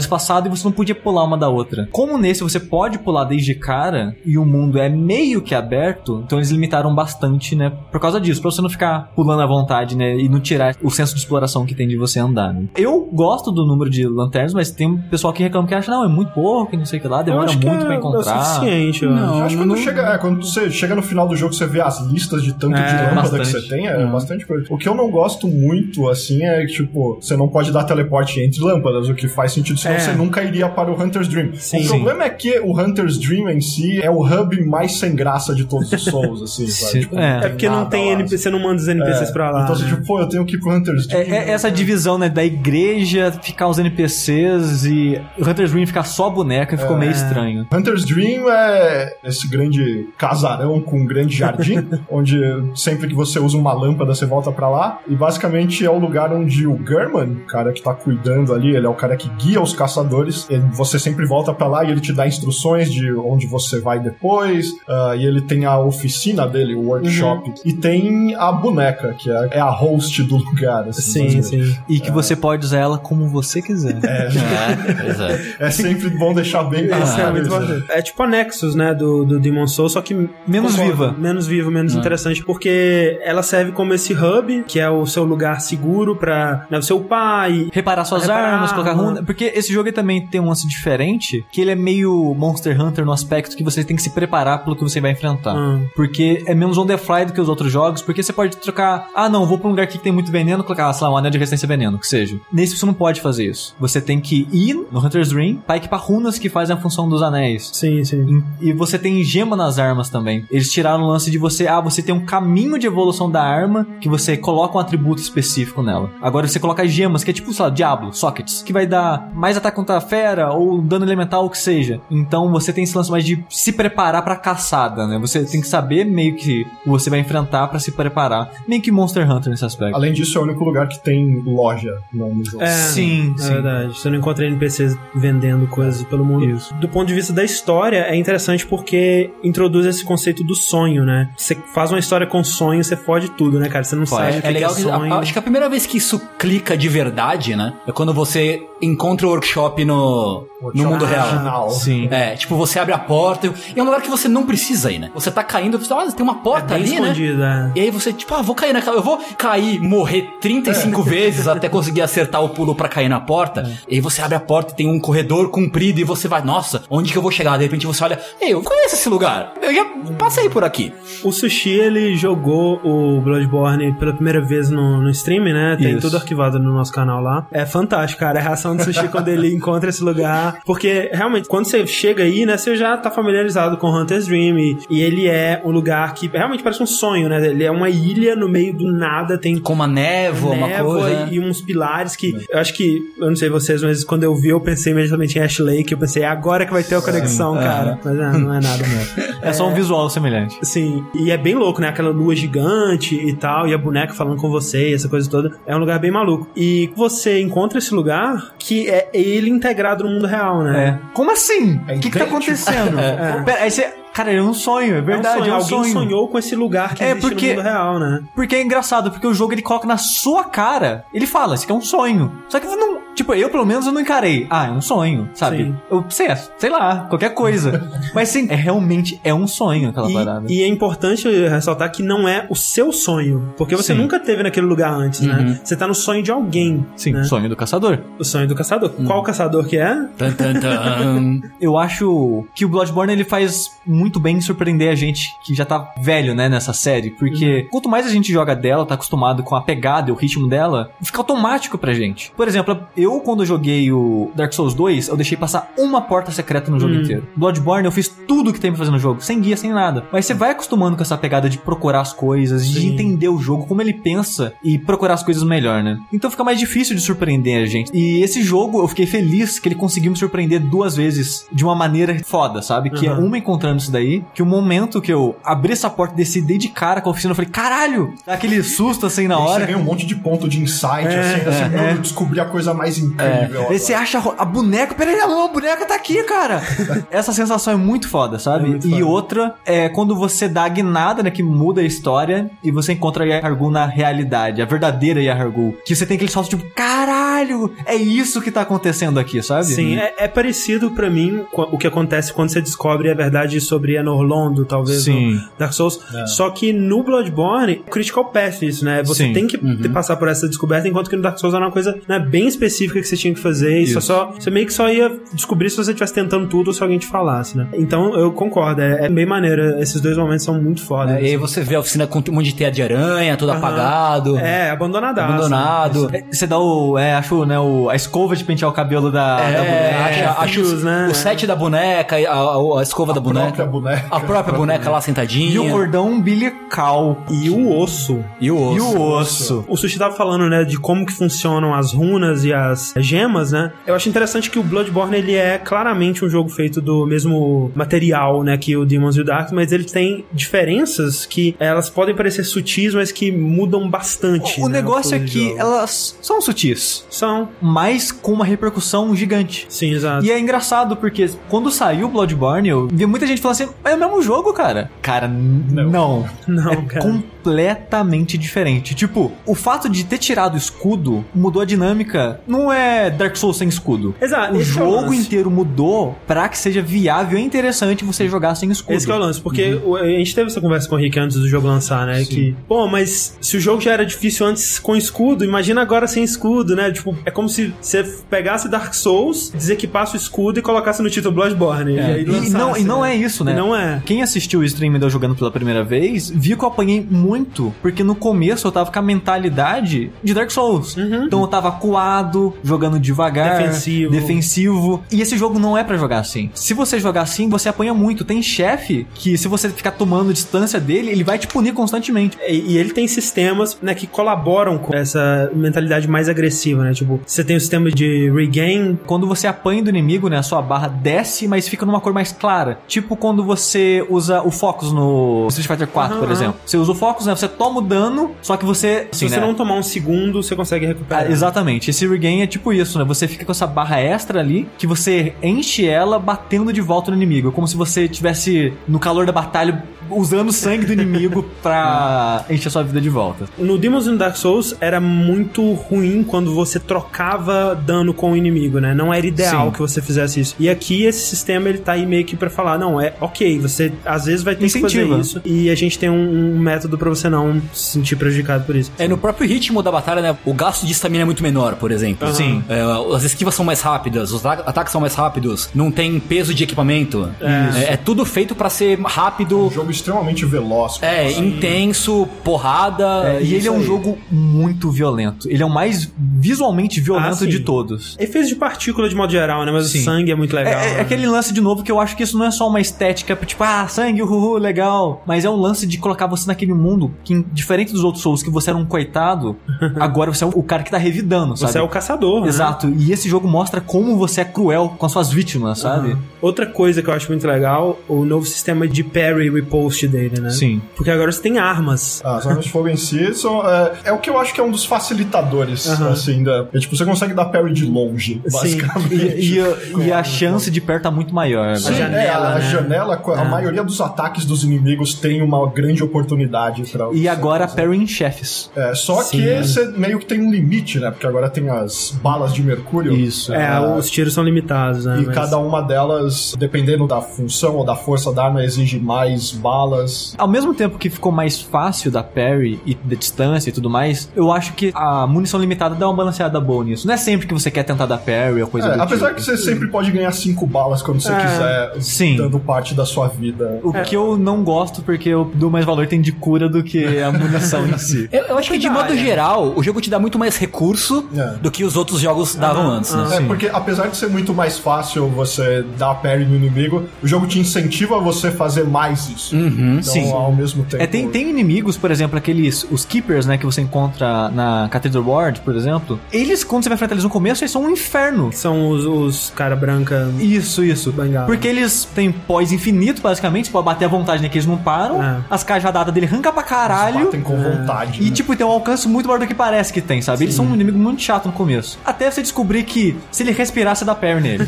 espaçado 0.00 0.46
e 0.46 0.50
você 0.50 0.64
não 0.64 0.72
podia 0.72 0.94
pular 0.94 1.24
uma 1.24 1.36
da 1.36 1.48
outra. 1.48 1.88
Como 1.90 2.16
nesse 2.18 2.42
você 2.42 2.60
pode 2.60 2.98
pular 2.98 3.24
desde 3.24 3.54
cara 3.54 4.14
e 4.24 4.38
o 4.38 4.44
mundo 4.44 4.78
é 4.78 4.88
meio 4.88 5.42
que 5.42 5.54
aberto, 5.54 6.22
então 6.24 6.38
eles 6.38 6.50
limitaram 6.50 6.94
bastante, 6.94 7.54
né? 7.56 7.72
Por 7.90 8.00
causa 8.00 8.20
disso, 8.20 8.40
pra 8.40 8.50
você 8.50 8.62
não 8.62 8.68
ficar 8.68 9.10
pulando 9.14 9.42
à 9.42 9.46
vontade, 9.46 9.96
né? 9.96 10.16
E 10.16 10.28
não 10.28 10.40
tirar 10.40 10.76
o 10.82 10.90
senso 10.90 11.14
de 11.14 11.20
exploração 11.20 11.64
que 11.66 11.74
tem 11.74 11.88
de 11.88 11.96
você 11.96 12.18
andar, 12.20 12.52
né? 12.52 12.64
Eu 12.76 13.08
gosto 13.12 13.50
do 13.50 13.66
número 13.66 13.90
de 13.90 14.06
lanternas, 14.06 14.54
mas 14.54 14.70
tem 14.70 14.86
um 14.88 14.98
pessoal 14.98 15.32
que 15.32 15.42
reclama 15.42 15.66
que 15.66 15.74
acha, 15.74 15.90
não, 15.90 16.04
é 16.04 16.08
muito 16.08 16.32
pouco, 16.32 16.74
e 16.74 16.78
não 16.78 16.84
sei 16.84 16.98
o 16.98 17.02
que 17.02 17.08
lá, 17.08 17.22
demora 17.22 17.46
acho 17.46 17.58
que 17.58 17.66
muito 17.66 17.82
é, 17.82 17.86
pra 17.86 17.96
encontrar. 17.96 18.36
É 18.36 18.40
o 18.40 18.44
suficiente, 18.44 19.04
eu 19.04 19.12
acho. 19.14 19.24
Eu 19.24 19.44
acho 19.44 19.56
que 19.56 19.62
quando, 19.64 19.76
chega, 19.76 20.02
é, 20.02 20.18
quando 20.18 20.44
você 20.44 20.70
chega 20.70 20.94
no 20.94 21.02
final 21.02 21.26
do 21.28 21.36
jogo, 21.36 21.52
você 21.52 21.66
vê 21.66 21.80
as 21.80 22.00
listas 22.06 22.42
de 22.42 22.52
tanto 22.54 22.76
É, 22.76 22.86
de 22.86 23.02
lâmpada 23.02 23.38
bastante. 23.38 23.44
que 23.54 23.60
você 23.60 23.68
tem, 23.68 23.86
é 23.86 24.06
bastante 24.06 24.46
coisa. 24.46 24.66
O 24.70 24.76
que 24.78 24.88
eu 24.88 24.94
não 24.94 25.10
gosto 25.10 25.46
muito, 25.48 26.08
assim, 26.08 26.42
é 26.44 26.64
que, 26.66 26.83
tipo, 26.86 27.18
você 27.20 27.36
não 27.36 27.48
pode 27.48 27.72
dar 27.72 27.84
teleporte 27.84 28.40
entre 28.40 28.60
lâmpadas, 28.60 29.08
o 29.08 29.14
que 29.14 29.28
faz 29.28 29.52
sentido, 29.52 29.78
senão 29.78 29.96
É. 29.96 29.98
você 30.00 30.12
nunca 30.12 30.42
iria 30.42 30.68
para 30.68 30.90
o 30.90 31.00
Hunter's 31.00 31.28
Dream. 31.28 31.50
Sim. 31.54 31.84
o 31.84 31.88
problema 31.88 32.24
é 32.24 32.30
que 32.30 32.58
o 32.60 32.78
Hunter's 32.78 33.18
Dream 33.18 33.48
em 33.50 33.60
si 33.60 34.00
é 34.02 34.10
o 34.10 34.22
hub 34.24 34.64
mais 34.64 34.98
sem 34.98 35.14
graça 35.14 35.54
de 35.54 35.64
todos 35.64 35.92
os 35.92 36.04
Souls, 36.04 36.42
assim, 36.42 36.66
sabe? 36.68 37.00
Tipo, 37.00 37.18
é. 37.18 37.40
É 37.44 37.48
porque 37.48 37.68
não 37.68 37.86
tem 37.86 38.06
lá, 38.06 38.12
NPC, 38.12 38.38
você 38.38 38.50
não 38.50 38.58
manda 38.60 38.76
os 38.76 38.88
NPCs 38.88 39.28
É, 39.28 39.32
pra 39.32 39.50
lá. 39.50 39.62
Então, 39.64 39.74
você, 39.76 39.84
né? 39.84 39.90
tipo, 39.90 40.06
pô, 40.06 40.20
eu 40.20 40.28
tenho 40.28 40.44
que 40.44 40.56
ir 40.56 40.60
pro 40.60 40.70
Hunter's 40.72 41.06
Dream. 41.06 41.20
É, 41.22 41.48
é 41.48 41.50
essa 41.50 41.70
divisão, 41.70 42.18
né, 42.18 42.28
da 42.28 42.44
igreja 42.44 43.32
ficar 43.42 43.68
os 43.68 43.78
NPCs 43.78 44.84
e 44.84 45.20
o 45.38 45.48
Hunter's 45.48 45.70
Dream 45.72 45.86
ficar 45.86 46.04
só 46.04 46.26
a 46.26 46.30
boneca 46.30 46.76
ficou 46.76 46.96
meio 46.96 47.12
estranho. 47.12 47.66
Hunter's 47.72 48.04
Dream 48.04 48.48
é 48.50 49.14
esse 49.24 49.48
grande 49.48 50.08
casarão 50.18 50.80
com 50.80 51.00
um 51.00 51.06
grande 51.06 51.36
jardim, 51.36 51.86
onde 52.10 52.36
sempre 52.74 53.08
que 53.08 53.14
você 53.14 53.38
usa 53.38 53.56
uma 53.56 53.72
lâmpada 53.72 54.14
você 54.14 54.26
volta 54.26 54.50
pra 54.52 54.68
lá. 54.68 55.00
E 55.08 55.14
basicamente 55.14 55.84
é 55.84 55.90
o 55.90 55.98
lugar 55.98 56.32
onde 56.32 56.63
o 56.66 56.78
German, 56.86 57.32
o 57.32 57.46
cara 57.46 57.72
que 57.72 57.82
tá 57.82 57.92
cuidando 57.94 58.52
ali, 58.54 58.74
ele 58.76 58.86
é 58.86 58.88
o 58.88 58.94
cara 58.94 59.16
que 59.16 59.28
guia 59.30 59.60
os 59.60 59.72
caçadores. 59.72 60.46
ele- 60.50 60.64
você 60.72 60.98
sempre 60.98 61.24
volta 61.26 61.52
pra 61.52 61.66
lá 61.66 61.84
e 61.84 61.90
ele 61.90 62.00
te 62.00 62.12
dá 62.12 62.26
instruções 62.26 62.90
de 62.92 63.12
onde 63.14 63.46
você 63.46 63.80
vai 63.80 63.98
depois. 64.00 64.68
ah, 64.88 65.14
e 65.16 65.24
ele 65.24 65.40
tem 65.40 65.64
a 65.64 65.78
oficina 65.78 66.46
dele, 66.46 66.74
o 66.74 66.82
workshop. 66.88 67.52
E 67.64 67.72
tem 67.72 68.34
a 68.34 68.50
boneca, 68.52 69.14
que 69.14 69.30
é, 69.30 69.48
é 69.52 69.60
a 69.60 69.70
host 69.70 70.22
do 70.24 70.36
lugar. 70.36 70.88
Assim, 70.88 71.28
Sim, 71.30 71.42
sim. 71.42 71.76
E 71.88 72.00
que 72.00 72.10
você 72.10 72.34
pode 72.36 72.64
usar 72.66 72.78
ela 72.78 72.98
como 72.98 73.28
você 73.28 73.60
quiser. 73.62 73.98
É, 74.04 74.28
pois 75.02 75.20
é. 75.20 75.54
É 75.60 75.70
sempre 75.70 76.10
bom 76.10 76.32
deixar 76.34 76.62
bem 76.64 76.86
claro. 76.88 77.38
É 77.38 77.40
isso, 77.42 77.60
né? 77.60 77.82
É 77.90 78.02
tipo 78.02 78.22
a 78.22 78.26
Nexus, 78.26 78.74
né, 78.74 78.94
do, 78.94 79.24
do 79.24 79.38
Demon 79.40 79.66
Souls, 79.66 79.92
só 79.92 80.00
que... 80.00 80.28
Menos 80.46 80.76
viva. 80.76 81.14
Menos 81.18 81.46
viva, 81.46 81.70
menos 81.70 81.94
interessante, 81.94 82.44
porque 82.44 83.18
ela 83.22 83.42
serve 83.42 83.72
como 83.72 83.92
esse 83.94 84.12
hub, 84.14 84.64
que 84.66 84.78
é 84.80 84.88
o 84.90 85.06
seu 85.06 85.24
lugar 85.24 85.60
seguro 85.60 86.16
pra 86.56 86.78
né, 86.78 86.86
upar 86.92 87.50
e... 87.50 87.68
Reparar 87.72 88.04
suas 88.04 88.22
Reparar, 88.22 88.54
armas, 88.54 88.72
colocar 88.72 88.92
runa. 88.92 89.22
Porque 89.22 89.52
esse 89.54 89.72
jogo 89.72 89.90
também 89.92 90.26
tem 90.26 90.40
um 90.40 90.48
lance 90.48 90.66
diferente, 90.66 91.44
que 91.52 91.60
ele 91.60 91.70
é 91.70 91.74
meio 91.74 92.34
Monster 92.34 92.80
Hunter 92.80 93.04
no 93.04 93.12
aspecto 93.12 93.56
que 93.56 93.64
você 93.64 93.84
tem 93.84 93.96
que 93.96 94.02
se 94.02 94.10
preparar 94.10 94.64
pelo 94.64 94.76
que 94.76 94.82
você 94.82 95.00
vai 95.00 95.12
enfrentar. 95.12 95.54
Ah. 95.56 95.80
Porque 95.94 96.42
é 96.46 96.54
menos 96.54 96.78
on 96.78 96.86
the 96.86 96.96
fly 96.96 97.24
do 97.26 97.32
que 97.32 97.40
os 97.40 97.48
outros 97.48 97.70
jogos, 97.70 98.02
porque 98.02 98.22
você 98.22 98.32
pode 98.32 98.56
trocar, 98.56 99.08
ah 99.14 99.28
não, 99.28 99.46
vou 99.46 99.58
pra 99.58 99.68
um 99.68 99.70
lugar 99.70 99.84
aqui 99.84 99.98
que 99.98 100.04
tem 100.04 100.12
muito 100.12 100.30
veneno, 100.30 100.64
colocar, 100.64 100.92
sei 100.92 101.06
lá, 101.06 101.12
um 101.12 101.16
anel 101.16 101.30
de 101.30 101.38
resistência 101.38 101.68
veneno, 101.68 101.98
que 101.98 102.06
seja. 102.06 102.38
Nesse 102.52 102.76
você 102.76 102.86
não 102.86 102.94
pode 102.94 103.20
fazer 103.20 103.46
isso. 103.46 103.74
Você 103.78 104.00
tem 104.00 104.20
que 104.20 104.48
ir 104.52 104.86
no 104.90 105.04
Hunter's 105.04 105.28
Dream 105.28 105.56
pra 105.66 105.76
equipar 105.76 106.00
runas 106.00 106.38
que 106.38 106.48
fazem 106.48 106.76
a 106.76 106.80
função 106.80 107.08
dos 107.08 107.22
anéis. 107.22 107.70
Sim, 107.72 108.04
sim. 108.04 108.42
E 108.60 108.72
você 108.72 108.98
tem 108.98 109.22
gema 109.22 109.56
nas 109.56 109.78
armas 109.78 110.08
também. 110.08 110.44
Eles 110.50 110.70
tiraram 110.70 111.04
o 111.04 111.08
lance 111.08 111.30
de 111.30 111.38
você, 111.38 111.66
ah, 111.66 111.80
você 111.80 112.02
tem 112.02 112.14
um 112.14 112.24
caminho 112.24 112.78
de 112.78 112.86
evolução 112.86 113.30
da 113.30 113.42
arma 113.42 113.86
que 114.00 114.08
você 114.08 114.36
coloca 114.36 114.76
um 114.76 114.80
atributo 114.80 115.20
específico 115.20 115.82
nela. 115.82 116.10
Agora 116.20 116.43
você 116.48 116.58
coloca 116.60 116.86
gemas, 116.86 117.22
que 117.24 117.30
é 117.30 117.34
tipo, 117.34 117.52
sei 117.52 117.64
lá, 117.64 117.70
Diablo, 117.70 118.12
Sockets, 118.12 118.62
que 118.62 118.72
vai 118.72 118.86
dar 118.86 119.30
mais 119.34 119.56
ataque 119.56 119.76
contra 119.76 119.96
a 119.96 120.00
fera 120.00 120.52
ou 120.52 120.80
dano 120.80 121.04
elemental, 121.04 121.44
o 121.46 121.50
que 121.50 121.58
seja. 121.58 122.00
Então 122.10 122.50
você 122.50 122.72
tem 122.72 122.84
esse 122.84 122.96
lance 122.96 123.10
mais 123.10 123.24
de 123.24 123.44
se 123.48 123.72
preparar 123.72 124.22
pra 124.22 124.36
caçada, 124.36 125.06
né? 125.06 125.18
Você 125.18 125.44
tem 125.44 125.60
que 125.60 125.66
saber 125.66 126.04
meio 126.04 126.36
que 126.36 126.62
o 126.62 126.82
que 126.84 126.88
você 126.88 127.10
vai 127.10 127.18
enfrentar 127.20 127.68
pra 127.68 127.78
se 127.78 127.92
preparar. 127.92 128.50
Meio 128.68 128.80
que 128.82 128.90
Monster 128.92 129.28
Hunter 129.30 129.50
nesse 129.50 129.64
aspecto. 129.64 129.94
Além 129.94 130.12
disso, 130.12 130.36
é 130.38 130.40
o 130.40 130.44
único 130.44 130.64
lugar 130.64 130.88
que 130.88 130.98
tem 131.02 131.42
loja 131.44 131.90
no. 132.12 132.42
É, 132.60 132.66
Sim, 132.66 133.34
é 133.38 133.42
sim. 133.42 133.48
verdade. 133.52 133.88
Você 133.98 134.10
não 134.10 134.18
encontra 134.18 134.46
NPCs 134.46 134.96
vendendo 135.14 135.66
coisas 135.66 136.02
pelo 136.04 136.24
mundo. 136.24 136.44
Isso. 136.44 136.74
Do 136.74 136.88
ponto 136.88 137.06
de 137.06 137.14
vista 137.14 137.32
da 137.32 137.44
história, 137.44 137.98
é 138.08 138.16
interessante 138.16 138.66
porque 138.66 139.30
introduz 139.42 139.86
esse 139.86 140.04
conceito 140.04 140.42
do 140.44 140.54
sonho, 140.54 141.04
né? 141.04 141.28
Você 141.36 141.54
faz 141.72 141.90
uma 141.90 141.98
história 141.98 142.26
com 142.26 142.42
sonho, 142.44 142.82
você 142.82 142.96
fode 142.96 143.30
tudo, 143.30 143.58
né, 143.58 143.68
cara? 143.68 143.84
Você 143.84 143.96
não 143.96 144.06
sabe 144.06 144.38
o 144.38 144.40
que 144.42 144.46
É 144.46 144.50
legal 144.50 144.70
que 144.74 144.82
que, 144.82 144.88
é 144.88 144.92
sonho. 144.92 145.14
a- 145.14 145.18
acho 145.18 145.32
que 145.32 145.38
a 145.38 145.42
primeira 145.42 145.68
vez 145.68 145.86
que 145.86 145.98
isso 145.98 146.20
clica 146.38 146.76
de 146.76 146.88
verdade, 146.88 147.56
né? 147.56 147.74
É 147.86 147.92
quando 147.92 148.12
você 148.12 148.62
encontra 148.84 149.26
o 149.26 149.30
workshop 149.30 149.84
no, 149.84 150.46
no 150.74 150.90
mundo 150.90 151.04
real. 151.04 151.28
Original. 151.28 151.70
Sim. 151.70 152.08
É, 152.10 152.34
tipo, 152.36 152.56
você 152.56 152.78
abre 152.78 152.92
a 152.92 152.98
porta 152.98 153.46
e 153.46 153.78
é 153.78 153.82
um 153.82 153.86
lugar 153.86 154.00
que 154.00 154.10
você 154.10 154.28
não 154.28 154.46
precisa 154.46 154.90
ir, 154.90 154.98
né? 154.98 155.10
Você 155.14 155.30
tá 155.30 155.42
caindo, 155.42 155.78
você 155.78 155.88
fala, 155.88 156.04
ah, 156.04 156.12
tem 156.12 156.22
uma 156.22 156.36
porta 156.36 156.74
é 156.74 156.78
bem 156.78 156.86
ali, 156.86 157.00
né? 157.00 157.08
escondido, 157.08 157.44
é. 157.44 157.72
E 157.74 157.80
aí 157.80 157.90
você, 157.90 158.12
tipo, 158.12 158.34
ah, 158.34 158.42
vou 158.42 158.54
cair 158.54 158.72
naquela. 158.72 158.96
Eu 158.96 159.02
vou 159.02 159.18
cair, 159.36 159.80
morrer 159.80 160.28
35 160.40 161.02
vezes 161.02 161.48
até 161.48 161.68
conseguir 161.68 162.02
acertar 162.02 162.42
o 162.42 162.48
pulo 162.50 162.74
pra 162.74 162.88
cair 162.88 163.08
na 163.08 163.20
porta. 163.20 163.70
E 163.88 163.96
aí 163.96 164.00
você 164.00 164.22
abre 164.22 164.36
a 164.36 164.40
porta 164.40 164.72
e 164.72 164.76
tem 164.76 164.88
um 164.88 165.00
corredor 165.00 165.50
comprido 165.50 166.00
e 166.00 166.04
você 166.04 166.28
vai, 166.28 166.42
nossa, 166.42 166.82
onde 166.88 167.12
que 167.12 167.18
eu 167.18 167.22
vou 167.22 167.30
chegar? 167.30 167.56
De 167.56 167.64
repente 167.64 167.86
você 167.86 168.04
olha, 168.04 168.18
ei, 168.40 168.52
eu 168.52 168.62
conheço 168.62 168.94
esse 168.94 169.08
lugar. 169.08 169.52
Eu 169.60 169.74
já 169.74 169.84
passei 170.18 170.48
por 170.48 170.64
aqui. 170.64 170.92
O 171.22 171.32
Sushi, 171.32 171.70
ele 171.70 172.16
jogou 172.16 172.80
o 172.84 173.20
Bloodborne 173.20 173.92
pela 173.94 174.12
primeira 174.12 174.40
vez 174.40 174.70
no, 174.70 175.00
no 175.02 175.10
stream, 175.10 175.44
né? 175.44 175.76
Tem 175.76 175.92
Isso. 175.92 176.00
tudo 176.00 176.16
arquivado 176.16 176.58
no 176.58 176.72
nosso 176.72 176.92
canal 176.92 177.20
lá. 177.20 177.46
É 177.50 177.64
fantástico, 177.64 178.20
cara. 178.20 178.38
A 178.38 178.42
reação 178.42 178.73
do 178.76 178.84
Sushi 178.84 179.08
quando 179.08 179.28
ele 179.28 179.52
encontra 179.52 179.90
esse 179.90 180.02
lugar. 180.02 180.60
Porque, 180.64 181.10
realmente, 181.12 181.48
quando 181.48 181.66
você 181.66 181.86
chega 181.86 182.22
aí, 182.24 182.44
né? 182.46 182.56
Você 182.56 182.76
já 182.76 182.96
tá 182.96 183.10
familiarizado 183.10 183.76
com 183.76 183.88
Hunter's 183.88 184.26
Dream. 184.26 184.58
E, 184.58 184.78
e 184.90 185.02
ele 185.02 185.28
é 185.28 185.60
um 185.64 185.70
lugar 185.70 186.14
que 186.14 186.26
realmente 186.28 186.62
parece 186.62 186.82
um 186.82 186.86
sonho, 186.86 187.28
né? 187.28 187.44
Ele 187.46 187.64
é 187.64 187.70
uma 187.70 187.88
ilha 187.88 188.34
no 188.36 188.48
meio 188.48 188.74
do 188.76 188.90
nada. 188.92 189.38
Tem 189.38 189.58
Com 189.58 189.72
uma 189.72 189.86
névoa, 189.86 190.52
uma 190.54 190.66
névoa 190.66 191.00
coisa. 191.00 191.28
e 191.30 191.40
uns 191.40 191.60
pilares 191.60 192.16
que 192.16 192.34
eu 192.50 192.58
acho 192.58 192.74
que, 192.74 193.00
eu 193.18 193.28
não 193.28 193.36
sei 193.36 193.48
vocês, 193.48 193.82
mas 193.82 194.04
quando 194.04 194.24
eu 194.24 194.34
vi, 194.34 194.48
eu 194.48 194.60
pensei 194.60 194.92
imediatamente 194.92 195.38
em 195.38 195.42
Ash 195.42 195.58
Lake. 195.58 195.92
Eu 195.92 195.98
pensei, 195.98 196.22
é 196.22 196.26
agora 196.26 196.66
que 196.66 196.72
vai 196.72 196.82
ter 196.82 196.96
a 196.96 197.00
conexão, 197.02 197.54
cara. 197.54 197.98
Mas 198.04 198.14
não, 198.14 198.38
não 198.38 198.54
é 198.54 198.60
nada 198.60 198.82
mesmo. 198.86 199.34
É 199.42 199.52
só 199.52 199.68
um 199.68 199.74
visual 199.74 200.08
semelhante. 200.08 200.56
Sim, 200.62 201.04
e 201.14 201.30
é 201.30 201.36
bem 201.36 201.54
louco, 201.54 201.80
né? 201.80 201.88
Aquela 201.88 202.10
lua 202.10 202.34
gigante 202.34 203.14
e 203.14 203.34
tal, 203.34 203.68
e 203.68 203.74
a 203.74 203.78
boneca 203.78 204.14
falando 204.14 204.40
com 204.40 204.48
você, 204.50 204.90
e 204.90 204.94
essa 204.94 205.08
coisa 205.08 205.28
toda. 205.28 205.52
É 205.66 205.74
um 205.74 205.78
lugar 205.78 205.98
bem 205.98 206.10
maluco. 206.10 206.48
E 206.56 206.90
você 206.96 207.40
encontra 207.40 207.78
esse 207.78 207.94
lugar 207.94 208.53
que 208.58 208.88
é 208.88 209.08
ele 209.12 209.50
integrado 209.50 210.04
no 210.04 210.10
mundo 210.10 210.26
real, 210.26 210.62
né? 210.62 211.00
É. 211.00 211.06
Como 211.14 211.30
assim? 211.30 211.80
É 211.88 211.94
O 211.96 212.00
que, 212.00 212.10
que 212.10 212.18
tá 212.18 212.24
acontecendo? 212.24 212.96
Pera, 213.44 213.62
aí 213.62 213.70
você. 213.70 213.92
Cara, 214.14 214.32
é 214.32 214.40
um 214.40 214.54
sonho, 214.54 214.94
é 214.94 214.98
É 214.98 215.02
um 215.02 215.04
verdade, 215.04 215.38
sonho. 215.40 215.48
é 215.50 215.52
um 215.52 215.56
Alguém 215.56 215.68
sonho. 215.68 215.92
sonhou 215.92 216.28
com 216.28 216.38
esse 216.38 216.54
lugar 216.54 216.94
que 216.94 217.02
É, 217.02 217.10
existe 217.10 217.20
porque- 217.28 217.48
no 217.48 217.54
mundo 217.56 217.64
real, 217.64 217.98
né? 217.98 218.22
Porque 218.32 218.54
é 218.54 218.62
engraçado, 218.62 219.10
porque 219.10 219.26
o 219.26 219.34
jogo 219.34 219.52
ele 219.54 219.60
coloca 219.62 219.88
na 219.88 219.96
sua 219.96 220.44
cara. 220.44 221.04
Ele 221.12 221.26
fala, 221.26 221.56
isso 221.56 221.64
aqui 221.64 221.72
é 221.72 221.74
um 221.74 221.80
sonho. 221.80 222.30
Só 222.48 222.60
que 222.60 222.66
não. 222.68 223.00
Tipo, 223.14 223.34
eu 223.34 223.48
pelo 223.48 223.64
menos 223.64 223.86
eu 223.86 223.92
não 223.92 224.00
encarei. 224.00 224.46
Ah, 224.50 224.66
é 224.66 224.70
um 224.70 224.80
sonho, 224.80 225.28
sabe? 225.34 225.58
Sim. 225.58 225.76
Eu 225.90 226.04
sei, 226.08 226.28
sei 226.58 226.70
lá, 226.70 227.06
qualquer 227.08 227.30
coisa. 227.30 227.88
Mas 228.14 228.28
sim, 228.28 228.46
é 228.50 228.54
realmente 228.54 229.20
é 229.22 229.32
um 229.32 229.46
sonho 229.46 229.90
aquela 229.90 230.10
parada. 230.12 230.46
E, 230.48 230.60
e 230.60 230.62
é 230.62 230.66
importante 230.66 231.28
ressaltar 231.48 231.90
que 231.92 232.02
não 232.02 232.28
é 232.28 232.46
o 232.50 232.56
seu 232.56 232.92
sonho. 232.92 233.52
Porque 233.56 233.76
você 233.76 233.92
Sim. 233.92 234.00
nunca 234.00 234.18
teve 234.18 234.42
naquele 234.42 234.66
lugar 234.66 234.92
antes, 234.92 235.20
né? 235.20 235.60
Você 235.62 235.76
tá 235.76 235.86
no 235.86 235.94
sonho 235.94 236.22
de 236.22 236.30
alguém. 236.30 236.84
Sim, 236.96 237.12
né? 237.12 237.24
sonho 237.24 237.48
do 237.48 237.56
caçador. 237.56 238.00
O 238.18 238.24
sonho 238.24 238.46
do 238.46 238.54
caçador. 238.54 238.90
Qual 239.06 239.22
caçador 239.22 239.66
que 239.66 239.76
é? 239.76 239.94
Tan, 240.16 240.32
tan, 240.32 240.60
tan. 240.60 241.40
Eu 241.60 241.78
acho 241.78 242.46
que 242.54 242.64
o 242.64 242.68
Bloodborne 242.68 243.12
ele 243.12 243.24
faz 243.24 243.70
muito 243.86 244.18
bem 244.18 244.36
em 244.36 244.40
surpreender 244.40 244.90
a 244.90 244.94
gente 244.94 245.30
que 245.44 245.54
já 245.54 245.64
tá 245.64 245.92
velho, 246.00 246.34
né, 246.34 246.48
nessa 246.48 246.72
série. 246.72 247.10
Porque 247.10 247.68
quanto 247.70 247.88
mais 247.88 248.06
a 248.06 248.10
gente 248.10 248.32
joga 248.32 248.54
dela, 248.54 248.86
tá 248.86 248.94
acostumado 248.94 249.42
com 249.42 249.54
a 249.54 249.62
pegada 249.62 250.10
e 250.10 250.12
o 250.12 250.16
ritmo 250.16 250.48
dela, 250.48 250.90
fica 251.02 251.18
automático 251.18 251.78
pra 251.78 251.92
gente. 251.92 252.32
Por 252.36 252.48
exemplo, 252.48 252.80
eu 252.96 253.03
quando 253.24 253.42
eu 253.42 253.46
joguei 253.46 253.90
o 253.92 254.30
Dark 254.34 254.52
Souls 254.52 254.74
2, 254.74 255.08
eu 255.08 255.16
deixei 255.16 255.36
passar 255.36 255.72
uma 255.78 256.00
porta 256.00 256.30
secreta 256.32 256.70
no 256.70 256.78
jogo 256.80 256.94
inteiro. 256.94 257.26
Bloodborne 257.36 257.84
eu 257.86 257.92
fiz 257.92 258.08
tudo 258.26 258.52
que 258.52 258.60
tem 258.60 258.70
pra 258.70 258.78
fazer 258.78 258.90
no 258.90 258.98
jogo, 258.98 259.20
sem 259.22 259.40
guia, 259.40 259.56
sem 259.56 259.72
nada. 259.72 260.04
Mas 260.12 260.26
você 260.26 260.34
vai 260.34 260.50
acostumando 260.50 260.96
com 260.96 261.02
essa 261.02 261.16
pegada 261.16 261.48
de 261.48 261.58
procurar 261.58 262.00
as 262.00 262.12
coisas, 262.12 262.66
de 262.68 262.80
Sim. 262.80 262.92
entender 262.92 263.28
o 263.28 263.38
jogo, 263.38 263.66
como 263.66 263.80
ele 263.80 263.92
pensa 263.94 264.52
e 264.62 264.78
procurar 264.78 265.14
as 265.14 265.22
coisas 265.22 265.42
melhor, 265.42 265.82
né? 265.82 265.98
Então 266.12 266.30
fica 266.30 266.44
mais 266.44 266.58
difícil 266.58 266.94
de 266.94 267.00
surpreender 267.02 267.62
a 267.62 267.66
gente. 267.66 267.90
E 267.94 268.22
esse 268.22 268.42
jogo, 268.42 268.82
eu 268.82 268.88
fiquei 268.88 269.06
feliz 269.06 269.58
que 269.58 269.68
ele 269.68 269.74
conseguiu 269.74 270.10
me 270.10 270.16
surpreender 270.18 270.60
duas 270.60 270.96
vezes 270.96 271.46
de 271.52 271.64
uma 271.64 271.74
maneira 271.74 272.16
foda, 272.24 272.62
sabe? 272.62 272.90
Que 272.90 273.06
é 273.06 273.12
Uhum. 273.12 273.26
uma 273.26 273.38
encontrando 273.38 273.78
isso 273.80 273.90
daí, 273.92 274.24
que 274.34 274.42
o 274.42 274.46
momento 274.46 275.00
que 275.00 275.12
eu 275.12 275.36
abri 275.44 275.72
essa 275.72 275.88
porta 275.90 276.14
e 276.14 276.16
desci 276.16 276.40
dei 276.40 276.58
de 276.58 276.68
cara 276.68 277.00
com 277.00 277.08
a 277.08 277.12
oficina, 277.12 277.32
eu 277.32 277.36
falei, 277.36 277.50
caralho! 277.50 278.14
Dá 278.26 278.34
aquele 278.34 278.62
susto 278.62 279.06
assim 279.06 279.26
na 279.28 279.36
Aí 279.36 279.42
Você 279.42 279.48
hora. 279.50 279.66
ganha 279.66 279.78
um 279.78 279.82
monte 279.84 280.06
de 280.06 280.14
ponto 280.16 280.48
de 280.48 280.60
insight, 280.62 281.06
assim, 281.08 281.48
assim, 281.48 281.68
meu, 281.70 281.84
eu 281.90 281.98
descobri 281.98 282.40
a 282.40 282.44
coisa 282.44 282.72
mais 282.74 282.93
mais 283.02 283.42
incrível. 283.42 283.68
Aí 283.70 283.78
você 283.78 283.94
acha 283.94 284.18
a 284.38 284.44
boneca, 284.44 284.94
peraí, 284.94 285.18
a 285.20 285.26
boneca 285.26 285.84
tá 285.86 285.94
aqui, 285.94 286.22
cara. 286.24 286.62
Essa 287.10 287.32
sensação 287.32 287.72
é 287.72 287.76
muito 287.76 288.08
foda, 288.08 288.38
sabe? 288.38 288.64
É 288.64 288.68
muito 288.68 288.86
e 288.86 288.90
foda. 288.90 289.06
outra 289.06 289.54
é 289.64 289.88
quando 289.88 290.14
você 290.16 290.48
dá 290.48 290.64
a 290.64 290.68
guinada, 290.68 291.22
né, 291.22 291.30
que 291.30 291.42
muda 291.42 291.80
a 291.80 291.84
história 291.84 292.50
e 292.62 292.70
você 292.70 292.92
encontra 292.92 293.24
a 293.24 293.26
Yargul 293.26 293.70
na 293.70 293.86
realidade, 293.86 294.60
a 294.62 294.64
verdadeira 294.64 295.22
Yargul. 295.22 295.76
Que 295.84 295.94
você 295.94 296.04
tem 296.06 296.16
aquele 296.16 296.30
salto 296.30 296.48
tipo, 296.50 296.64
caralho, 296.74 297.72
é 297.86 297.94
isso 297.94 298.40
que 298.40 298.50
tá 298.50 298.62
acontecendo 298.62 299.18
aqui, 299.18 299.42
sabe? 299.42 299.66
Sim, 299.66 299.96
é, 299.96 300.14
é 300.18 300.28
parecido 300.28 300.90
pra 300.90 301.10
mim 301.10 301.44
com 301.52 301.62
o 301.62 301.78
que 301.78 301.86
acontece 301.86 302.32
quando 302.32 302.50
você 302.50 302.60
descobre 302.60 303.10
a 303.10 303.14
verdade 303.14 303.60
sobre 303.60 303.96
Anor 303.98 304.22
Londo, 304.22 304.64
talvez, 304.64 305.02
Sim. 305.04 305.40
Dark 305.58 305.72
Souls. 305.72 305.98
Só 306.26 306.50
que 306.50 306.72
no 306.72 307.02
Bloodborne, 307.02 307.82
o 307.86 307.90
Critical 307.90 308.26
Path 308.26 308.62
isso, 308.62 308.84
né? 308.84 309.02
Você 309.04 309.24
Sim. 309.24 309.32
tem 309.32 309.46
que 309.46 309.58
ter- 309.58 309.88
passar 309.90 310.16
por 310.16 310.28
essa 310.28 310.48
descoberta, 310.48 310.88
enquanto 310.88 311.08
que 311.10 311.16
no 311.16 311.22
Dark 311.22 311.38
Souls 311.38 311.54
era 311.54 311.64
uma 311.64 311.70
coisa 311.72 311.98
né, 312.08 312.18
bem 312.18 312.46
específica 312.46 312.83
que 312.92 313.02
você 313.04 313.16
tinha 313.16 313.32
que 313.34 313.40
fazer. 313.40 313.80
E 313.80 313.86
só, 313.86 314.00
só, 314.00 314.32
você 314.38 314.50
meio 314.50 314.66
que 314.66 314.72
só 314.72 314.88
ia 314.88 315.10
descobrir 315.32 315.70
se 315.70 315.76
você 315.76 315.90
estivesse 315.92 316.14
tentando 316.14 316.46
tudo 316.48 316.68
ou 316.68 316.72
se 316.74 316.82
alguém 316.82 316.98
te 316.98 317.06
falasse, 317.06 317.56
né? 317.56 317.68
Então 317.74 318.14
eu 318.18 318.32
concordo, 318.32 318.80
é, 318.80 319.06
é 319.06 319.08
bem 319.08 319.26
maneiro. 319.26 319.78
Esses 319.80 320.00
dois 320.00 320.16
momentos 320.16 320.44
são 320.44 320.60
muito 320.60 320.82
fodas. 320.82 321.16
É, 321.16 321.22
e 321.22 321.26
aí 321.26 321.36
você 321.36 321.60
vê 321.62 321.74
a 321.76 321.80
oficina 321.80 322.06
com 322.06 322.18
um 322.18 322.32
monte 322.32 322.46
de 322.46 322.54
teia 322.54 322.70
de 322.70 322.82
aranha, 322.82 323.36
todo 323.36 323.50
Aham. 323.50 323.58
apagado. 323.58 324.38
É, 324.38 324.70
abandonadaço. 324.70 325.32
Abandonado. 325.32 326.10
É, 326.12 326.24
Você 326.30 326.46
dá 326.46 326.58
o, 326.58 326.98
é, 326.98 327.14
acho, 327.14 327.44
né, 327.44 327.58
o, 327.58 327.88
a 327.88 327.94
escova 327.96 328.34
de 328.36 328.44
pentear 328.44 328.70
o 328.70 328.74
cabelo 328.74 329.10
da, 329.10 329.36
da 329.36 329.42
É, 329.44 329.56
boneca. 329.56 330.04
acha, 330.30 330.30
acha 330.42 330.52
fios, 330.54 330.72
os- 330.72 330.84
né? 330.84 331.08
o 331.10 331.14
set 331.14 331.46
da 331.46 331.56
boneca, 331.56 332.16
a, 332.16 332.32
a- 332.32 332.80
a 332.80 332.82
escova 332.82 333.12
da 333.12 333.20
boneca. 333.20 333.52
própria 333.52 333.66
boneca. 333.66 334.06
A 334.10 334.20
própria 334.20 334.56
boneca 334.56 334.90
lá 334.90 335.00
sentadinha. 335.00 335.50
E 335.50 335.58
o 335.58 335.70
cordão 335.70 336.08
umbilical. 336.10 337.24
E 337.30 337.50
o 337.50 337.78
osso. 337.78 338.24
E 338.40 338.50
o 338.50 338.60
osso. 338.60 338.76
E 338.76 338.80
o 338.80 339.00
osso. 339.00 339.64
O 339.68 339.76
Sushi 339.76 339.98
tava 339.98 340.14
falando, 340.14 340.48
né, 340.48 340.64
de 340.64 340.78
como 340.78 341.04
que 341.06 341.12
funcionam 341.12 341.74
as 341.74 341.92
runas 341.92 342.44
e 342.44 342.52
as 342.52 342.73
gemas, 342.96 343.52
né? 343.52 343.72
Eu 343.86 343.94
acho 343.94 344.08
interessante 344.08 344.50
que 344.50 344.58
o 344.58 344.62
Bloodborne, 344.62 345.16
ele 345.16 345.34
é 345.34 345.58
claramente 345.58 346.24
um 346.24 346.28
jogo 346.28 346.48
feito 346.48 346.80
do 346.80 347.06
mesmo 347.06 347.70
material, 347.74 348.42
né, 348.42 348.56
que 348.56 348.76
o 348.76 348.84
Demons 348.84 349.16
e 349.16 349.20
o 349.20 349.24
Dark, 349.24 349.52
mas 349.52 349.72
ele 349.72 349.84
tem 349.84 350.24
diferenças 350.32 351.26
que 351.26 351.54
elas 351.58 351.88
podem 351.90 352.14
parecer 352.14 352.44
sutis, 352.44 352.94
mas 352.94 353.12
que 353.12 353.30
mudam 353.30 353.88
bastante. 353.88 354.60
O 354.60 354.68
né, 354.68 354.78
negócio 354.80 355.14
é 355.14 355.20
que 355.20 355.52
elas 355.58 356.16
são 356.22 356.40
sutis, 356.40 357.04
São. 357.10 357.48
mas 357.60 358.10
com 358.10 358.32
uma 358.32 358.44
repercussão 358.44 359.14
gigante. 359.14 359.66
Sim, 359.68 359.92
exato. 359.92 360.24
E 360.24 360.30
é 360.30 360.38
engraçado 360.38 360.96
porque 360.96 361.28
quando 361.48 361.70
saiu 361.70 362.08
Bloodborne, 362.08 362.68
eu 362.68 362.88
vi 362.92 363.06
muita 363.06 363.26
gente 363.26 363.40
falando 363.40 363.60
assim: 363.62 363.68
é 363.84 363.94
o 363.94 363.98
mesmo 363.98 364.22
jogo, 364.22 364.52
cara. 364.52 364.90
Cara, 365.02 365.26
n- 365.28 365.84
não. 365.84 366.24
Não, 366.46 366.70
é 366.72 366.76
cara. 366.82 367.04
completamente 367.04 368.36
diferente. 368.38 368.94
Tipo, 368.94 369.32
o 369.46 369.54
fato 369.54 369.88
de 369.88 370.04
ter 370.04 370.18
tirado 370.18 370.54
o 370.54 370.58
escudo 370.58 371.24
mudou 371.34 371.62
a 371.62 371.64
dinâmica. 371.64 372.40
Não 372.46 372.63
é 372.72 373.10
Dark 373.10 373.36
Souls 373.36 373.56
sem 373.56 373.68
escudo. 373.68 374.14
Exato, 374.20 374.54
O 374.54 374.60
esse 374.60 374.70
é 374.70 374.82
o 374.82 374.84
jogo 374.86 375.14
inteiro 375.14 375.50
mudou 375.50 376.16
pra 376.26 376.48
que 376.48 376.58
seja 376.58 376.80
viável 376.82 377.38
e 377.38 377.42
interessante 377.42 378.04
você 378.04 378.28
jogar 378.28 378.54
sem 378.54 378.70
escudo. 378.70 378.94
Esse 378.96 379.06
que 379.06 379.12
é 379.12 379.14
o 379.14 379.18
lance, 379.18 379.40
porque 379.40 379.80
o- 379.84 379.96
a 379.96 380.06
gente 380.06 380.34
teve 380.34 380.48
essa 380.50 380.60
conversa 380.60 380.88
com 380.88 380.94
o 380.94 380.98
Rick 380.98 381.18
antes 381.18 381.36
do 381.38 381.48
jogo 381.48 381.66
lançar, 381.66 382.06
né? 382.06 382.24
Que, 382.24 382.54
pô, 382.68 382.86
mas 382.86 383.36
se 383.40 383.56
o 383.56 383.60
jogo 383.60 383.80
já 383.80 383.92
era 383.92 384.04
difícil 384.04 384.46
antes 384.46 384.78
com 384.78 384.94
escudo, 384.96 385.44
imagina 385.44 385.82
agora 385.82 386.06
sem 386.06 386.22
escudo, 386.24 386.74
né? 386.76 386.90
Tipo, 386.90 387.16
é 387.24 387.30
como 387.30 387.48
se 387.48 387.72
você 387.80 388.02
pegasse 388.30 388.68
Dark 388.68 388.92
Souls, 388.94 389.50
desequipasse 389.50 390.14
o 390.14 390.16
escudo 390.16 390.58
e 390.58 390.62
colocasse 390.62 391.02
no 391.02 391.10
título 391.10 391.34
Bloodborne. 391.34 391.94
E, 391.94 392.00
aí 392.00 392.22
E 392.22 392.24
lançasse, 392.26 392.52
não, 392.52 392.76
e 392.76 392.84
não 392.84 393.02
né? 393.02 393.12
é 393.12 393.16
isso, 393.16 393.44
né? 393.44 393.52
E 393.52 393.56
não 393.56 393.74
é. 393.74 394.02
Quem 394.04 394.22
assistiu 394.22 394.60
o 394.60 394.64
stream 394.64 394.94
eu 394.96 395.10
jogando 395.10 395.34
pela 395.34 395.50
primeira 395.50 395.82
vez, 395.84 396.30
viu 396.30 396.56
que 396.56 396.64
eu 396.64 396.68
apanhei 396.68 397.04
muito, 397.08 397.74
porque 397.82 398.02
no 398.02 398.14
começo 398.14 398.66
eu 398.66 398.72
tava 398.72 398.90
com 398.90 398.98
a 398.98 399.02
mentalidade 399.02 400.10
de 400.22 400.34
Dark 400.34 400.50
Souls. 400.50 400.96
Então 400.96 401.40
eu 401.40 401.46
tava 401.48 401.72
coado, 401.72 402.53
jogando 402.62 402.98
devagar, 402.98 403.60
Uhum. 403.60 403.66
Defensivo. 403.66 404.10
defensivo. 404.12 405.04
E 405.10 405.20
esse 405.20 405.36
jogo 405.36 405.58
não 405.58 405.76
é 405.76 405.84
pra 405.84 405.96
jogar 405.96 406.18
assim. 406.18 406.50
Se 406.54 406.74
você 406.74 406.98
jogar 406.98 407.22
assim, 407.22 407.48
você 407.48 407.68
apanha 407.68 407.94
muito. 407.94 408.24
Tem 408.24 408.42
chefe 408.42 409.06
que 409.14 409.36
se 409.36 409.48
você 409.48 409.68
ficar 409.70 409.92
tomando 409.92 410.32
distância 410.32 410.80
dele, 410.80 411.10
ele 411.10 411.24
vai 411.24 411.38
te 411.38 411.46
punir 411.46 411.72
constantemente. 411.72 412.36
E, 412.46 412.72
e 412.74 412.78
ele 412.78 412.90
tem 412.92 413.06
sistemas 413.08 413.76
né, 413.82 413.94
que 413.94 414.06
colaboram 414.06 414.78
com 414.78 414.94
essa 414.96 415.50
mentalidade 415.54 416.08
mais 416.08 416.28
agressiva, 416.28 416.82
né? 416.84 416.92
Tipo, 416.92 417.20
você 417.26 417.44
tem 417.44 417.56
o 417.56 417.60
sistema 417.60 417.90
de 417.90 418.30
regain. 418.30 418.98
Quando 419.06 419.26
você 419.26 419.46
apanha 419.46 419.82
do 419.82 419.90
inimigo, 419.90 420.28
né, 420.28 420.38
a 420.38 420.42
sua 420.42 420.62
barra 420.62 420.88
desce, 420.88 421.46
mas 421.48 421.68
fica 421.68 421.84
numa 421.86 422.00
cor 422.00 422.12
mais 422.12 422.32
clara. 422.32 422.78
Tipo 422.86 423.16
quando 423.16 423.44
você 423.44 424.04
usa 424.08 424.42
o 424.42 424.50
Focus 424.50 424.92
no 424.92 425.46
Street 425.48 425.66
Fighter 425.68 425.86
4, 425.88 426.16
por 426.16 426.24
Aham, 426.24 426.32
exemplo. 426.32 426.56
Você 426.64 426.76
usa 426.76 426.92
o 426.92 426.94
Focus, 426.94 427.26
né, 427.26 427.34
você 427.34 427.48
toma 427.48 427.78
o 427.78 427.82
dano, 427.82 428.32
só 428.42 428.56
que 428.56 428.64
você... 428.64 429.08
Se 429.12 429.24
assim, 429.24 429.28
você 429.34 429.40
né, 429.40 429.46
não 429.46 429.54
tomar 429.54 429.74
um 429.74 429.82
segundo, 429.82 430.42
você 430.42 430.54
consegue 430.56 430.86
recuperar. 430.86 431.24
Ah, 431.26 431.30
exatamente. 431.30 431.90
Esse 431.90 432.06
regain 432.06 432.42
é 432.44 432.46
tipo 432.46 432.72
isso, 432.72 432.98
né? 432.98 433.04
Você 433.04 433.26
fica 433.26 433.44
com 433.44 433.52
essa 433.52 433.66
barra 433.66 434.00
extra 434.00 434.40
ali, 434.40 434.68
que 434.78 434.86
você 434.86 435.34
enche 435.42 435.86
ela 435.86 436.18
batendo 436.18 436.72
de 436.72 436.80
volta 436.80 437.10
no 437.10 437.16
inimigo. 437.16 437.48
É 437.48 437.52
como 437.52 437.66
se 437.66 437.76
você 437.76 438.08
tivesse 438.08 438.72
no 438.86 438.98
calor 438.98 439.26
da 439.26 439.32
batalha 439.32 439.82
usando 440.10 440.48
o 440.48 440.52
sangue 440.52 440.86
do 440.86 440.92
inimigo 440.92 441.42
pra 441.62 442.44
encher 442.50 442.70
sua 442.70 442.82
vida 442.82 443.00
de 443.00 443.08
volta. 443.08 443.46
No 443.58 443.78
Demons 443.78 444.06
no 444.06 444.16
Dark 444.16 444.36
Souls 444.36 444.74
era 444.80 445.00
muito 445.00 445.72
ruim 445.72 446.22
quando 446.22 446.54
você 446.54 446.78
trocava 446.78 447.74
dano 447.74 448.12
com 448.12 448.32
o 448.32 448.36
inimigo, 448.36 448.78
né? 448.78 448.94
Não 448.94 449.12
era 449.12 449.26
ideal 449.26 449.66
Sim. 449.66 449.72
que 449.72 449.78
você 449.78 450.02
fizesse 450.02 450.40
isso. 450.40 450.56
E 450.58 450.68
aqui 450.68 451.04
esse 451.04 451.26
sistema 451.26 451.68
ele 451.68 451.78
tá 451.78 451.92
aí 451.92 452.06
meio 452.06 452.24
que 452.24 452.36
pra 452.36 452.50
falar, 452.50 452.78
não, 452.78 453.00
é 453.00 453.14
ok, 453.20 453.58
você 453.58 453.92
às 454.04 454.26
vezes 454.26 454.42
vai 454.42 454.54
ter 454.54 454.60
que 454.60 454.66
Incentiva. 454.66 455.08
fazer 455.08 455.20
isso 455.20 455.42
e 455.44 455.70
a 455.70 455.74
gente 455.74 455.98
tem 455.98 456.10
um, 456.10 456.54
um 456.54 456.58
método 456.58 456.98
pra 456.98 457.08
você 457.08 457.28
não 457.28 457.60
se 457.72 457.92
sentir 457.92 458.16
prejudicado 458.16 458.64
por 458.64 458.76
isso. 458.76 458.92
É, 458.98 459.08
no 459.08 459.18
próprio 459.18 459.48
ritmo 459.48 459.82
da 459.82 459.90
batalha, 459.90 460.20
né? 460.20 460.36
O 460.44 460.52
gasto 460.52 460.86
de 460.86 460.92
estamina 460.92 461.22
é 461.22 461.24
muito 461.24 461.42
menor, 461.42 461.76
por 461.76 461.90
exemplo. 461.90 462.23
Sim. 462.32 462.62
É, 462.68 462.80
as 463.14 463.24
esquivas 463.24 463.54
são 463.54 463.64
mais 463.64 463.80
rápidas, 463.80 464.32
os 464.32 464.44
ata- 464.44 464.62
ataques 464.66 464.92
são 464.92 465.00
mais 465.00 465.14
rápidos, 465.14 465.68
não 465.74 465.90
tem 465.90 466.18
peso 466.20 466.54
de 466.54 466.64
equipamento. 466.64 467.28
É, 467.40 467.94
é 467.94 467.96
tudo 467.96 468.24
feito 468.24 468.54
pra 468.54 468.70
ser 468.70 468.98
rápido, 469.00 469.66
Um 469.66 469.70
jogo 469.70 469.90
extremamente 469.90 470.44
veloz. 470.46 470.98
é, 471.02 471.30
intenso, 471.32 472.28
porrada. 472.42 473.04
É, 473.38 473.42
e 473.42 473.54
ele 473.54 473.68
é 473.68 473.70
um 473.70 473.78
aí. 473.78 473.84
jogo 473.84 474.18
muito 474.30 474.90
violento. 474.90 475.48
Ele 475.50 475.62
é 475.62 475.66
o 475.66 475.70
mais 475.70 476.10
visualmente 476.16 477.00
violento 477.00 477.44
Ah, 477.44 477.46
de 477.46 477.60
todos. 477.60 478.16
Efeitos 478.18 478.48
de 478.48 478.56
partícula 478.56 479.08
de 479.08 479.14
modo 479.14 479.30
geral, 479.32 479.64
né? 479.64 479.72
Mas 479.72 479.88
Sim. 479.88 480.00
o 480.00 480.04
sangue 480.04 480.30
é 480.30 480.34
muito 480.34 480.56
É, 480.56 480.62
legal. 480.64 480.80
é- 480.80 480.90
é 480.90 480.94
né? 480.94 481.00
aquele 481.00 481.26
lance 481.26 481.52
de 481.52 481.60
novo 481.60 481.82
que 481.82 481.90
eu 481.90 482.00
acho 482.00 482.16
que 482.16 482.22
isso 482.22 482.38
não 482.38 482.46
é 482.46 482.50
só 482.50 482.68
uma 482.68 482.80
estética, 482.80 483.34
tipo, 483.44 483.62
ah, 483.64 483.86
sangue, 483.88 484.22
uhul, 484.22 484.58
legal. 484.58 485.22
Mas 485.26 485.44
é 485.44 485.50
um 485.50 485.56
lance 485.56 485.86
de 485.86 485.98
colocar 485.98 486.26
você 486.26 486.46
naquele 486.46 486.74
mundo 486.74 487.12
que, 487.24 487.44
diferente 487.52 487.92
dos 487.92 488.04
outros 488.04 488.22
Souls, 488.22 488.42
que 488.42 488.50
você 488.50 488.70
era 488.70 488.78
um 488.78 488.84
coitado, 488.84 489.56
agora 490.00 490.32
você 490.32 490.44
é 490.44 490.46
o 490.46 490.62
cara 490.62 490.82
que 490.82 490.90
tá 490.90 490.98
revidando, 490.98 491.56
sabe? 491.56 491.72
Você 491.72 491.78
é 491.78 491.82
o 491.82 491.88
caçador, 491.88 492.13
né? 492.40 492.48
Exato. 492.48 492.92
E 492.98 493.12
esse 493.12 493.28
jogo 493.28 493.46
mostra 493.48 493.80
como 493.80 494.16
você 494.16 494.40
é 494.40 494.44
cruel 494.44 494.94
com 494.98 495.06
as 495.06 495.12
suas 495.12 495.30
vítimas, 495.30 495.78
sabe? 495.78 496.12
Aham. 496.12 496.18
Outra 496.40 496.66
coisa 496.66 497.02
que 497.02 497.08
eu 497.08 497.14
acho 497.14 497.28
muito 497.30 497.46
legal, 497.46 497.98
o 498.08 498.24
novo 498.24 498.44
sistema 498.46 498.86
de 498.86 499.02
parry 499.02 499.48
repost 499.50 500.06
dele, 500.06 500.40
né? 500.40 500.50
Sim. 500.50 500.80
Porque 500.94 501.10
agora 501.10 501.32
você 501.32 501.40
tem 501.40 501.58
armas. 501.58 502.20
Ah, 502.24 502.36
As 502.36 502.46
armas 502.46 502.64
de 502.64 502.70
fogo 502.70 502.88
em 502.88 502.96
si 502.96 503.34
são, 503.34 503.66
é, 503.68 503.92
é 504.04 504.12
o 504.12 504.18
que 504.18 504.28
eu 504.28 504.38
acho 504.38 504.52
que 504.52 504.60
é 504.60 504.64
um 504.64 504.70
dos 504.70 504.84
facilitadores, 504.84 505.88
Aham. 505.88 506.10
assim, 506.10 506.42
da, 506.42 506.66
é, 506.72 506.78
tipo, 506.78 506.94
você 506.96 507.04
consegue 507.04 507.32
dar 507.34 507.46
parry 507.46 507.72
de 507.72 507.86
longe, 507.86 508.42
basicamente. 508.50 509.14
E, 509.14 509.58
e- 509.58 509.64
e 510.08 510.12
a 510.12 510.22
chance 510.22 510.70
de 510.70 510.80
perto 510.80 511.04
tá 511.04 511.10
muito 511.10 511.34
maior. 511.34 511.76
Sim, 511.76 511.90
né? 511.92 511.98
janela, 511.98 512.48
é, 512.48 512.52
a 512.52 512.54
né? 512.58 512.70
janela, 512.70 513.22
a 513.36 513.40
É. 513.42 513.48
maioria 513.48 513.82
dos 513.84 514.00
ataques 514.00 514.44
dos 514.44 514.64
inimigos 514.64 515.14
tem 515.14 515.40
uma 515.42 515.66
grande 515.70 516.02
oportunidade 516.02 516.82
pra 516.90 517.08
E 517.12 517.28
agora 517.28 517.66
parry 517.66 517.96
em 517.96 518.06
chefes. 518.06 518.70
É, 518.76 518.94
só 518.94 519.22
Sim. 519.22 519.38
que 519.38 519.62
você 519.62 519.86
meio 519.96 520.18
que 520.18 520.26
tem 520.26 520.40
um 520.40 520.50
limite, 520.50 520.98
né? 520.98 521.10
Porque 521.10 521.26
agora 521.26 521.48
tem 521.48 521.68
as 521.70 522.03
balas 522.10 522.52
de 522.52 522.62
mercúrio. 522.62 523.12
Isso. 523.14 523.52
É, 523.52 523.66
Ah, 523.66 523.96
os 523.96 524.10
tiros 524.10 524.34
são 524.34 524.44
limitados, 524.44 525.04
né? 525.04 525.20
E 525.20 525.26
Mas- 525.26 525.34
cada 525.34 525.58
uma 525.58 525.80
delas, 525.82 526.54
dependendo 526.58 527.06
da 527.06 527.20
função 527.20 527.76
ou 527.76 527.84
da 527.84 527.96
força 527.96 528.32
da 528.32 528.44
arma, 528.44 528.62
exige 528.64 528.98
mais 528.98 529.50
balas. 529.52 530.34
Ao 530.38 530.46
mesmo 530.48 530.74
tempo 530.74 530.98
que 530.98 531.10
ficou 531.10 531.32
mais 531.32 531.60
fácil 531.60 532.10
da 532.10 532.22
parry 532.22 532.80
e 532.86 532.94
da 532.94 533.14
distância 533.16 533.70
e 533.70 533.72
tudo 533.72 533.88
mais, 533.90 534.28
eu 534.36 534.52
acho 534.52 534.72
que 534.74 534.92
a 534.94 535.26
munição 535.26 535.58
limitada 535.60 535.94
dá 535.94 536.06
uma 536.08 536.14
balanceada 536.16 536.60
boa 536.60 536.84
nisso. 536.84 537.06
Não 537.06 537.14
é 537.14 537.16
sempre 537.16 537.46
que 537.46 537.54
você 537.54 537.70
quer 537.70 537.82
tentar 537.82 538.06
dar 538.06 538.18
parry 538.18 538.62
ou 538.62 538.68
coisa 538.68 538.88
É, 538.88 538.96
do 538.96 539.02
apesar 539.02 539.26
tipo. 539.28 539.36
que 539.40 539.42
você 539.44 539.56
sempre 539.56 539.88
pode 539.88 540.10
ganhar 540.10 540.32
cinco 540.32 540.66
balas 540.66 541.02
quando 541.02 541.20
você 541.20 541.32
É, 541.32 541.36
quiser, 541.40 541.92
sim. 542.02 542.36
dando 542.36 542.58
parte 542.58 542.94
da 542.94 543.04
sua 543.04 543.28
vida. 543.28 543.80
O 543.82 543.92
que 543.92 544.14
eu 544.16 544.36
não 544.36 544.62
gosto, 544.62 545.02
porque 545.02 545.28
eu 545.28 545.50
dou 545.54 545.70
mais 545.70 545.84
valor 545.84 546.06
tem 546.06 546.20
de 546.20 546.32
cura 546.32 546.68
do 546.68 546.82
que 546.82 547.18
a 547.20 547.30
munição 547.32 547.86
em 547.86 547.98
si. 547.98 548.28
Eu, 548.34 548.44
eu 548.46 548.58
acho 548.58 548.70
que 548.70 548.78
de 548.78 548.88
modo 548.88 549.16
geral, 549.16 549.72
o 549.76 549.82
jogo 549.82 550.00
te 550.00 550.10
dá 550.10 550.18
muito 550.18 550.38
mais 550.38 550.56
recurso 550.56 551.24
É. 551.36 551.54
do 551.60 551.70
que 551.70 551.84
os 551.84 551.93
outros 551.96 552.20
jogos 552.20 552.54
davam 552.54 552.88
antes, 552.88 553.12
né? 553.12 553.36
É, 553.36 553.40
porque 553.40 553.68
apesar 553.72 554.08
de 554.08 554.16
ser 554.16 554.28
muito 554.28 554.52
mais 554.54 554.78
fácil 554.78 555.28
você 555.28 555.84
dar 555.98 556.14
parry 556.14 556.44
no 556.44 556.54
inimigo, 556.56 557.04
o 557.22 557.26
jogo 557.26 557.46
te 557.46 557.58
incentiva 557.58 558.16
a 558.16 558.20
você 558.20 558.50
fazer 558.50 558.84
mais 558.84 559.28
isso. 559.28 559.54
Então, 559.56 560.02
Sim. 560.02 560.32
ao 560.32 560.52
mesmo 560.52 560.84
tempo. 560.84 561.02
É, 561.02 561.06
tem, 561.06 561.28
tem 561.28 561.48
inimigos, 561.48 561.96
por 561.96 562.10
exemplo, 562.10 562.38
aqueles 562.38 562.86
os 562.90 563.04
Keepers, 563.04 563.46
né, 563.46 563.58
que 563.58 563.66
você 563.66 563.80
encontra 563.80 564.48
na 564.50 564.88
Cathedral 564.90 565.24
Ward, 565.24 565.60
por 565.60 565.74
exemplo. 565.74 566.20
Eles, 566.32 566.64
quando 566.64 566.82
você 566.82 566.88
vai 566.88 566.96
enfrentar 566.96 567.14
eles 567.14 567.24
no 567.24 567.30
começo, 567.30 567.62
eles 567.62 567.70
são 567.70 567.82
um 567.82 567.90
inferno. 567.90 568.50
São 568.52 568.90
os, 568.90 569.04
os 569.04 569.52
cara 569.54 569.76
branca. 569.76 570.30
Isso, 570.38 570.84
isso. 570.84 571.12
Bengala. 571.12 571.46
Porque 571.46 571.68
eles 571.68 572.04
têm 572.14 572.32
pós 572.32 572.72
infinito, 572.72 573.22
basicamente. 573.22 573.70
Pode 573.70 573.84
bater 573.84 574.06
à 574.06 574.08
vontade, 574.08 574.42
né? 574.42 574.48
Que 574.48 574.58
eles 574.58 574.66
não 574.66 574.76
param. 574.76 575.22
É. 575.22 575.40
As 575.50 575.62
cajadadas 575.62 576.12
dele 576.12 576.26
arrancam 576.26 576.52
pra 576.52 576.62
caralho. 576.62 577.24
Batem 577.24 577.40
com 577.40 577.56
vontade. 577.56 578.22
E, 578.22 578.26
né? 578.26 578.30
tipo, 578.30 578.54
tem 578.56 578.66
um 578.66 578.70
alcance 578.70 579.08
muito 579.08 579.26
maior 579.26 579.38
do 579.38 579.46
que 579.46 579.54
parece 579.54 579.92
que 579.92 580.00
tem, 580.00 580.20
sabe? 580.22 580.44
Eles 580.44 580.54
são 580.54 580.66
um 580.66 580.74
inimigo 580.74 580.98
muito 580.98 581.22
chato 581.22 581.46
no 581.46 581.52
começo. 581.52 581.83
Até 582.04 582.30
você 582.30 582.42
descobrir 582.42 582.82
que 582.84 583.16
se 583.30 583.42
ele 583.42 583.52
respirar, 583.52 583.94
você 583.96 584.04
dá 584.04 584.14
parry 584.14 584.40
nele. 584.40 584.64